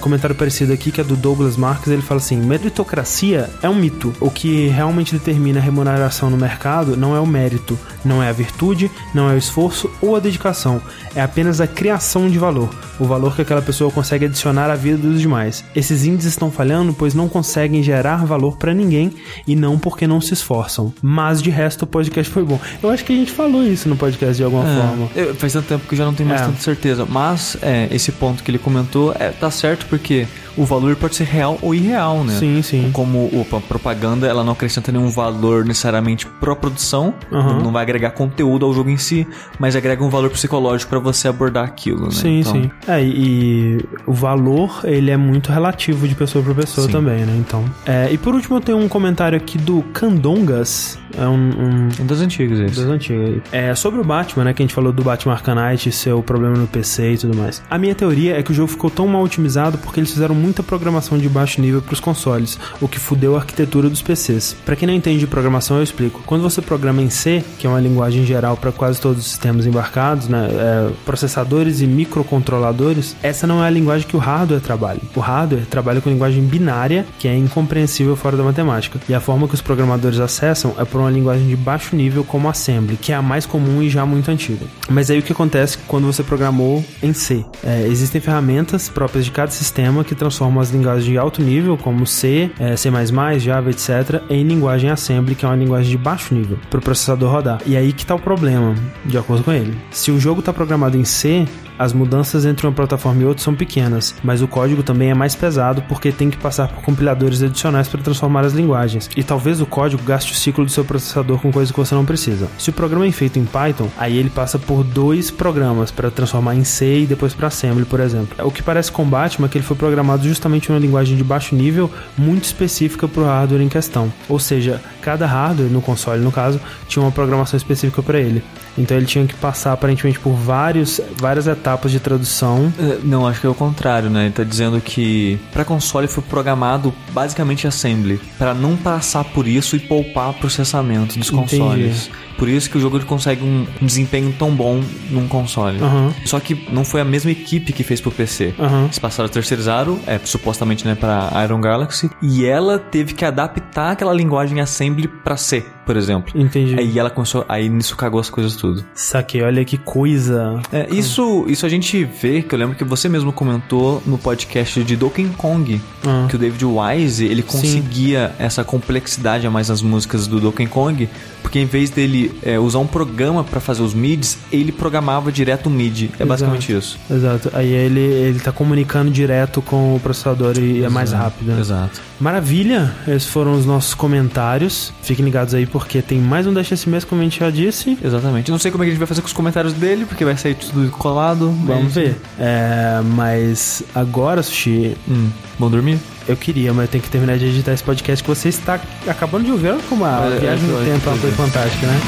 comentário 0.00 0.34
parecido 0.34 0.72
aqui, 0.72 0.90
que 0.90 1.00
é 1.00 1.04
do 1.04 1.16
Douglas 1.16 1.56
Marques. 1.56 1.88
Ele 1.92 2.02
fala 2.02 2.20
assim: 2.20 2.36
meritocracia 2.38 3.50
é 3.62 3.68
um 3.68 3.74
mito. 3.74 4.12
O 4.20 4.30
que 4.30 4.68
realmente 4.68 5.12
determina 5.12 5.58
a 5.60 5.62
remuneração 5.62 6.30
no 6.30 6.36
mercado 6.36 6.96
não 6.96 7.14
é 7.14 7.20
o 7.20 7.26
mérito, 7.26 7.78
não 8.04 8.22
é 8.22 8.28
a 8.28 8.32
virtude, 8.32 8.90
não 9.14 9.30
é 9.30 9.34
o 9.34 9.38
esforço 9.38 9.90
ou 10.00 10.16
a 10.16 10.20
dedicação. 10.20 10.80
É 11.14 11.20
apenas 11.22 11.60
a 11.60 11.66
criação 11.66 12.28
de 12.28 12.38
valor. 12.38 12.68
O 12.98 13.04
valor 13.04 13.34
que 13.34 13.42
aquela 13.42 13.62
pessoa 13.62 13.90
consegue 13.90 14.24
adicionar 14.26 14.70
à 14.70 14.74
vida 14.74 14.98
dos 14.98 15.20
demais. 15.20 15.64
Esses 15.74 16.04
índices 16.04 16.32
estão 16.32 16.50
falhando 16.50 16.93
pois 16.94 17.14
não 17.14 17.28
conseguem 17.28 17.82
gerar 17.82 18.24
valor 18.24 18.56
pra 18.56 18.72
ninguém 18.72 19.12
e 19.46 19.54
não 19.56 19.78
porque 19.78 20.06
não 20.06 20.20
se 20.20 20.32
esforçam. 20.34 20.92
Mas 21.02 21.42
de 21.42 21.50
resto 21.50 21.82
o 21.82 21.86
podcast 21.86 22.32
foi 22.32 22.44
bom. 22.44 22.58
Eu 22.82 22.90
acho 22.90 23.04
que 23.04 23.12
a 23.12 23.16
gente 23.16 23.32
falou 23.32 23.62
isso 23.64 23.88
no 23.88 23.96
podcast 23.96 24.36
de 24.36 24.44
alguma 24.44 24.68
É, 24.68 24.76
forma. 24.76 25.08
eu- 25.16 25.34
faz 25.34 25.52
tanto 25.52 25.66
tempo 25.68 25.86
que 25.86 25.94
eu 25.94 25.98
já 25.98 26.04
não 26.04 26.14
tenho 26.14 26.28
mais 26.28 26.40
É. 26.40 26.44
tanta 26.46 26.60
certeza. 26.60 27.06
Mas 27.08 27.56
é, 27.60 27.88
esse 27.90 28.12
ponto 28.12 28.42
que 28.42 28.50
ele 28.50 28.58
comentou 28.58 29.12
é, 29.18 29.30
tá 29.30 29.50
certo 29.50 29.86
porque 29.86 30.26
o 30.56 30.64
valor 30.64 30.96
pode 30.96 31.16
ser 31.16 31.24
real 31.24 31.58
ou 31.62 31.74
irreal, 31.74 32.22
né? 32.24 32.34
Sim, 32.38 32.62
sim. 32.62 32.90
Como 32.92 33.18
o- 33.18 33.46
a 33.52 33.60
propaganda 33.60 34.26
ela 34.26 34.42
não 34.44 34.52
acrescenta 34.52 34.90
nenhum 34.92 35.08
valor 35.10 35.64
necessariamente 35.64 36.26
pro 36.26 36.54
produção, 36.56 37.14
Aham. 37.32 37.60
não 37.62 37.72
vai 37.72 37.82
agregar 37.82 38.10
conteúdo 38.12 38.64
ao 38.66 38.72
jogo 38.74 38.90
em 38.90 38.96
si, 38.96 39.26
mas 39.58 39.74
agrega 39.76 40.02
um 40.04 40.08
valor 40.10 40.30
psicológico 40.30 40.90
pra 40.90 40.98
você 40.98 41.28
abordar 41.28 41.64
aquilo, 41.64 42.04
né? 42.04 42.10
Sim, 42.12 42.40
Então, 42.40 42.52
sim. 42.52 42.70
É, 42.88 43.02
e, 43.02 43.84
o 44.06 44.12
valor, 44.12 44.80
ele 44.84 45.10
é 45.10 45.16
muito 45.16 45.50
relativo 45.50 46.06
de 46.06 46.14
pessoa 46.14 46.44
pra 46.44 46.54
pessoa 46.54 46.86
Sim. 46.86 46.92
também, 46.92 47.24
né? 47.24 47.34
Então. 47.38 47.64
É, 47.86 48.08
e 48.12 48.16
por 48.18 48.34
último, 48.34 48.56
eu 48.56 48.60
tenho 48.60 48.78
um 48.78 48.88
comentário 48.88 49.36
aqui 49.36 49.58
do 49.58 49.82
Candongas. 49.92 50.98
É 51.16 51.26
um. 51.28 51.34
um 51.34 51.88
Um 52.02 52.06
das 52.06 52.20
antigas 52.20 52.58
esse. 52.58 52.80
das 52.80 52.90
antigas. 52.90 53.40
É 53.52 53.74
sobre 53.74 54.00
o 54.00 54.04
Batman, 54.04 54.44
né? 54.44 54.52
Que 54.52 54.62
a 54.62 54.64
gente 54.66 54.74
falou 54.74 54.92
do 54.92 55.02
Batman 55.04 55.34
Arcanite 55.34 55.92
ser 55.92 56.12
o 56.12 56.22
problema 56.22 56.56
no 56.56 56.66
PC 56.66 57.12
e 57.12 57.18
tudo 57.18 57.36
mais. 57.36 57.62
A 57.70 57.78
minha 57.78 57.94
teoria 57.94 58.36
é 58.38 58.42
que 58.42 58.50
o 58.50 58.54
jogo 58.54 58.68
ficou 58.68 58.90
tão 58.90 59.06
mal 59.06 59.22
otimizado 59.22 59.78
porque 59.78 60.00
eles 60.00 60.10
fizeram 60.10 60.34
muita 60.44 60.62
programação 60.62 61.16
de 61.16 61.28
baixo 61.28 61.60
nível 61.60 61.80
pros 61.80 62.00
consoles, 62.00 62.58
o 62.80 62.86
que 62.86 62.98
fudeu 62.98 63.34
a 63.34 63.38
arquitetura 63.38 63.88
dos 63.88 64.02
PCs. 64.02 64.56
Pra 64.64 64.76
quem 64.76 64.86
não 64.86 64.94
entende 64.94 65.20
de 65.20 65.26
programação, 65.26 65.78
eu 65.78 65.82
explico. 65.82 66.22
Quando 66.26 66.42
você 66.42 66.60
programa 66.60 67.00
em 67.00 67.08
C, 67.08 67.42
que 67.58 67.66
é 67.66 67.70
uma 67.70 67.80
linguagem 67.80 68.26
geral 68.26 68.56
para 68.56 68.70
quase 68.70 69.00
todos 69.00 69.24
os 69.24 69.30
sistemas 69.30 69.66
embarcados, 69.66 70.28
né? 70.28 70.48
é, 70.50 70.90
processadores 71.04 71.80
e 71.80 71.86
microcontroladores, 71.86 73.16
essa 73.22 73.46
não 73.46 73.62
é 73.62 73.66
a 73.66 73.70
linguagem 73.70 74.06
que 74.06 74.16
o 74.16 74.20
hardware 74.20 74.60
trabalha. 74.60 75.00
O 75.14 75.20
hardware 75.20 75.66
trabalha 75.66 76.00
com 76.00 76.10
linguagem 76.10 76.42
binária, 76.42 77.06
que 77.18 77.26
é 77.26 77.36
incompreensível 77.36 78.16
fora 78.16 78.36
da 78.36 78.42
matemática. 78.42 79.00
E 79.08 79.14
a 79.14 79.20
forma 79.20 79.48
que 79.48 79.54
os 79.54 79.62
programadores 79.62 80.20
acessam 80.20 80.74
é 80.78 80.84
por 80.84 81.00
uma 81.00 81.10
linguagem 81.10 81.46
de 81.48 81.56
baixo 81.56 81.96
nível 81.96 82.24
como 82.24 82.48
Assembly, 82.48 82.96
que 82.96 83.12
é 83.12 83.14
a 83.14 83.22
mais 83.22 83.46
comum 83.46 83.82
e 83.82 83.88
já 83.88 84.04
muito 84.04 84.30
antiga. 84.30 84.66
Mas 84.88 85.10
aí 85.10 85.18
o 85.18 85.22
que 85.22 85.32
acontece 85.32 85.78
quando 85.86 86.06
você 86.06 86.22
programou 86.22 86.84
em 87.02 87.12
C? 87.12 87.44
É, 87.62 87.86
existem 87.86 88.20
ferramentas 88.20 88.88
próprias 88.88 89.24
de 89.24 89.30
cada 89.30 89.50
sistema 89.50 90.04
que 90.04 90.14
transformam 90.14 90.33
as 90.60 90.70
linguagens 90.70 91.04
de 91.04 91.18
alto 91.18 91.42
nível, 91.42 91.76
como 91.76 92.06
C, 92.06 92.50
é, 92.58 92.76
C++, 92.76 92.90
Java, 93.38 93.70
etc., 93.70 94.22
em 94.28 94.44
linguagem 94.44 94.90
Assembly, 94.90 95.34
que 95.34 95.44
é 95.44 95.48
uma 95.48 95.56
linguagem 95.56 95.90
de 95.90 95.98
baixo 95.98 96.34
nível, 96.34 96.58
para 96.70 96.78
o 96.78 96.82
processador 96.82 97.30
rodar. 97.30 97.60
E 97.66 97.76
aí 97.76 97.92
que 97.92 98.04
tá 98.04 98.14
o 98.14 98.18
problema, 98.18 98.74
de 99.04 99.16
acordo 99.18 99.44
com 99.44 99.52
ele. 99.52 99.76
Se 99.90 100.10
o 100.10 100.18
jogo 100.18 100.40
está 100.40 100.52
programado 100.52 100.96
em 100.96 101.04
C, 101.04 101.46
as 101.78 101.92
mudanças 101.92 102.44
entre 102.44 102.66
uma 102.66 102.72
plataforma 102.72 103.22
e 103.22 103.24
outra 103.24 103.42
são 103.42 103.54
pequenas, 103.54 104.14
mas 104.22 104.42
o 104.42 104.48
código 104.48 104.82
também 104.82 105.10
é 105.10 105.14
mais 105.14 105.34
pesado 105.34 105.82
porque 105.88 106.12
tem 106.12 106.30
que 106.30 106.36
passar 106.36 106.68
por 106.68 106.82
compiladores 106.82 107.42
adicionais 107.42 107.88
para 107.88 108.02
transformar 108.02 108.44
as 108.44 108.52
linguagens. 108.52 109.10
E 109.16 109.22
talvez 109.22 109.60
o 109.60 109.66
código 109.66 110.02
gaste 110.02 110.32
o 110.32 110.36
ciclo 110.36 110.64
do 110.64 110.70
seu 110.70 110.84
processador 110.84 111.38
com 111.38 111.52
coisas 111.52 111.72
que 111.72 111.78
você 111.78 111.94
não 111.94 112.04
precisa. 112.04 112.48
Se 112.58 112.70
o 112.70 112.72
programa 112.72 113.06
é 113.06 113.12
feito 113.12 113.38
em 113.38 113.44
Python, 113.44 113.88
aí 113.96 114.16
ele 114.16 114.30
passa 114.30 114.58
por 114.58 114.84
dois 114.84 115.30
programas 115.30 115.90
para 115.90 116.10
transformar 116.10 116.54
em 116.54 116.64
C 116.64 117.00
e 117.00 117.06
depois 117.06 117.34
para 117.34 117.48
Assembly, 117.48 117.84
por 117.84 118.00
exemplo. 118.00 118.36
O 118.46 118.50
que 118.50 118.62
parece 118.62 118.90
com 118.90 119.04
Batman 119.04 119.46
é 119.46 119.48
que 119.48 119.58
ele 119.58 119.64
foi 119.64 119.76
programado 119.76 120.26
justamente 120.26 120.68
em 120.68 120.72
uma 120.74 120.80
linguagem 120.80 121.16
de 121.16 121.24
baixo 121.24 121.54
nível 121.54 121.90
muito 122.16 122.44
específica 122.44 123.08
para 123.08 123.22
o 123.22 123.26
hardware 123.26 123.62
em 123.62 123.68
questão. 123.68 124.12
Ou 124.28 124.38
seja, 124.38 124.80
cada 125.00 125.26
hardware, 125.26 125.70
no 125.70 125.82
console 125.82 126.22
no 126.22 126.32
caso, 126.32 126.60
tinha 126.88 127.02
uma 127.02 127.12
programação 127.12 127.56
específica 127.56 128.02
para 128.02 128.18
ele. 128.18 128.42
Então 128.76 128.96
ele 128.96 129.06
tinha 129.06 129.24
que 129.26 129.34
passar 129.34 129.72
aparentemente 129.72 130.18
por 130.18 130.32
vários, 130.32 131.00
várias 131.16 131.46
etapas 131.46 131.90
de 131.92 132.00
tradução. 132.00 132.72
É, 132.78 132.98
Não, 133.04 133.26
acho 133.26 133.40
que 133.40 133.46
é 133.46 133.50
o 133.50 133.54
contrário, 133.54 134.10
né? 134.10 134.24
Ele 134.24 134.32
tá 134.32 134.44
dizendo 134.44 134.80
que 134.80 135.38
para 135.52 135.64
console 135.64 136.06
foi 136.08 136.22
programado 136.22 136.92
basicamente 137.12 137.66
assembly, 137.66 138.20
para 138.38 138.54
não 138.54 138.76
passar 138.76 139.24
por 139.24 139.46
isso 139.46 139.76
e 139.76 139.78
poupar 139.80 140.32
processamento 140.34 141.18
dos 141.18 141.30
Entendi. 141.30 141.58
consoles. 141.58 142.10
Por 142.36 142.48
isso 142.48 142.68
que 142.70 142.76
o 142.76 142.80
jogo 142.80 142.96
ele 142.96 143.04
consegue 143.04 143.42
um, 143.44 143.66
um 143.80 143.86
desempenho 143.86 144.34
tão 144.38 144.50
bom 144.54 144.80
num 145.10 145.26
console. 145.28 145.78
Aham. 145.80 146.12
Só 146.24 146.40
que 146.40 146.66
não 146.72 146.84
foi 146.84 147.00
a 147.00 147.04
mesma 147.04 147.30
equipe 147.30 147.72
que 147.72 147.82
fez 147.82 148.00
pro 148.00 148.10
PC. 148.10 148.54
Aham. 148.58 148.84
Eles 148.84 148.98
passaram 148.98 149.26
a 149.26 149.30
terceirizaram, 149.32 149.98
é, 150.06 150.18
supostamente, 150.24 150.84
né, 150.86 150.94
pra 150.94 151.30
Iron 151.44 151.60
Galaxy, 151.60 152.10
e 152.22 152.44
ela 152.44 152.78
teve 152.78 153.14
que 153.14 153.24
adaptar 153.24 153.92
aquela 153.92 154.12
linguagem 154.12 154.60
assembly 154.60 155.06
pra 155.08 155.36
C, 155.36 155.64
por 155.86 155.96
exemplo. 155.96 156.32
Entendi. 156.38 156.74
Aí 156.78 156.98
ela 156.98 157.10
começou, 157.10 157.44
aí 157.48 157.68
nisso 157.68 157.96
cagou 157.96 158.20
as 158.20 158.28
coisas 158.30 158.56
tudo. 158.56 158.84
Saquei, 158.94 159.42
olha 159.42 159.64
que 159.64 159.78
coisa. 159.78 160.60
É, 160.72 160.88
isso, 160.90 161.44
isso 161.48 161.64
a 161.64 161.68
gente 161.68 162.04
vê, 162.04 162.42
que 162.42 162.54
eu 162.54 162.58
lembro 162.58 162.74
que 162.76 162.84
você 162.84 163.08
mesmo 163.08 163.32
comentou 163.32 164.02
no 164.06 164.18
podcast 164.18 164.82
de 164.82 164.96
Donkey 164.96 165.28
Kong, 165.36 165.80
Ah. 166.06 166.26
que 166.28 166.36
o 166.36 166.38
David 166.38 166.64
Wise, 166.64 167.24
ele 167.24 167.42
conseguia 167.42 168.34
essa 168.38 168.64
complexidade 168.64 169.46
a 169.46 169.50
mais 169.50 169.68
nas 169.68 169.80
músicas 169.82 170.26
do 170.26 170.40
Donkey 170.40 170.66
Kong, 170.66 171.08
porque 171.42 171.58
em 171.58 171.66
vez 171.66 171.90
dele 171.90 172.23
é, 172.42 172.58
usar 172.58 172.78
um 172.78 172.86
programa 172.86 173.42
pra 173.44 173.60
fazer 173.60 173.82
os 173.82 173.94
mids, 173.94 174.38
ele 174.52 174.72
programava 174.72 175.30
direto 175.32 175.66
o 175.66 175.70
mid. 175.70 176.10
É 176.18 176.24
basicamente 176.24 176.72
isso. 176.72 176.98
Exato. 177.10 177.50
Aí 177.52 177.72
ele, 177.72 178.00
ele 178.00 178.40
tá 178.40 178.52
comunicando 178.52 179.10
direto 179.10 179.60
com 179.62 179.94
o 179.96 180.00
processador 180.00 180.56
e 180.58 180.82
é 180.84 180.88
mais 180.88 181.12
rápido. 181.12 181.52
né? 181.52 181.60
Exato. 181.60 182.00
Maravilha, 182.20 182.92
esses 183.08 183.26
foram 183.28 183.52
os 183.52 183.66
nossos 183.66 183.92
comentários. 183.94 184.92
Fiquem 185.02 185.24
ligados 185.24 185.52
aí 185.54 185.66
porque 185.66 186.00
tem 186.00 186.18
mais 186.18 186.46
um 186.46 186.54
Deixa 186.54 186.74
esse 186.74 186.88
mês, 186.88 187.04
como 187.04 187.20
a 187.20 187.24
gente 187.24 187.40
já 187.40 187.50
disse. 187.50 187.98
Exatamente. 188.02 188.50
Não 188.50 188.58
sei 188.58 188.70
como 188.70 188.84
é 188.84 188.86
que 188.86 188.90
a 188.90 188.92
gente 188.92 188.98
vai 189.00 189.08
fazer 189.08 189.20
com 189.20 189.26
os 189.26 189.32
comentários 189.32 189.72
dele, 189.74 190.04
porque 190.06 190.24
vai 190.24 190.36
sair 190.36 190.54
tudo 190.54 190.88
colado. 190.92 191.50
Vamos 191.64 191.94
ver. 191.94 192.16
É, 192.38 193.00
mas 193.04 193.82
agora, 193.94 194.42
Sushi, 194.42 194.96
Hum, 195.08 195.28
vão 195.58 195.70
dormir? 195.70 195.98
Eu 196.28 196.36
queria, 196.36 196.72
mas 196.72 196.86
eu 196.86 196.90
tenho 196.92 197.04
que 197.04 197.10
terminar 197.10 197.38
de 197.38 197.46
editar 197.46 197.72
esse 197.72 197.82
podcast 197.84 198.22
que 198.22 198.28
você 198.28 198.48
está 198.48 198.80
acabando 199.06 199.44
de 199.44 199.52
ouvir. 199.52 199.68
Olha 199.70 199.82
como 199.88 200.04
a 200.04 200.26
É, 200.34 200.38
viagem 200.38 200.64
é, 200.68 200.72
no 200.72 200.82
é, 200.82 200.84
tempo 200.84 201.08
é 201.08 201.12
uma 201.12 201.18
coisa 201.20 201.36
fantástica, 201.36 201.86
né? 201.86 202.00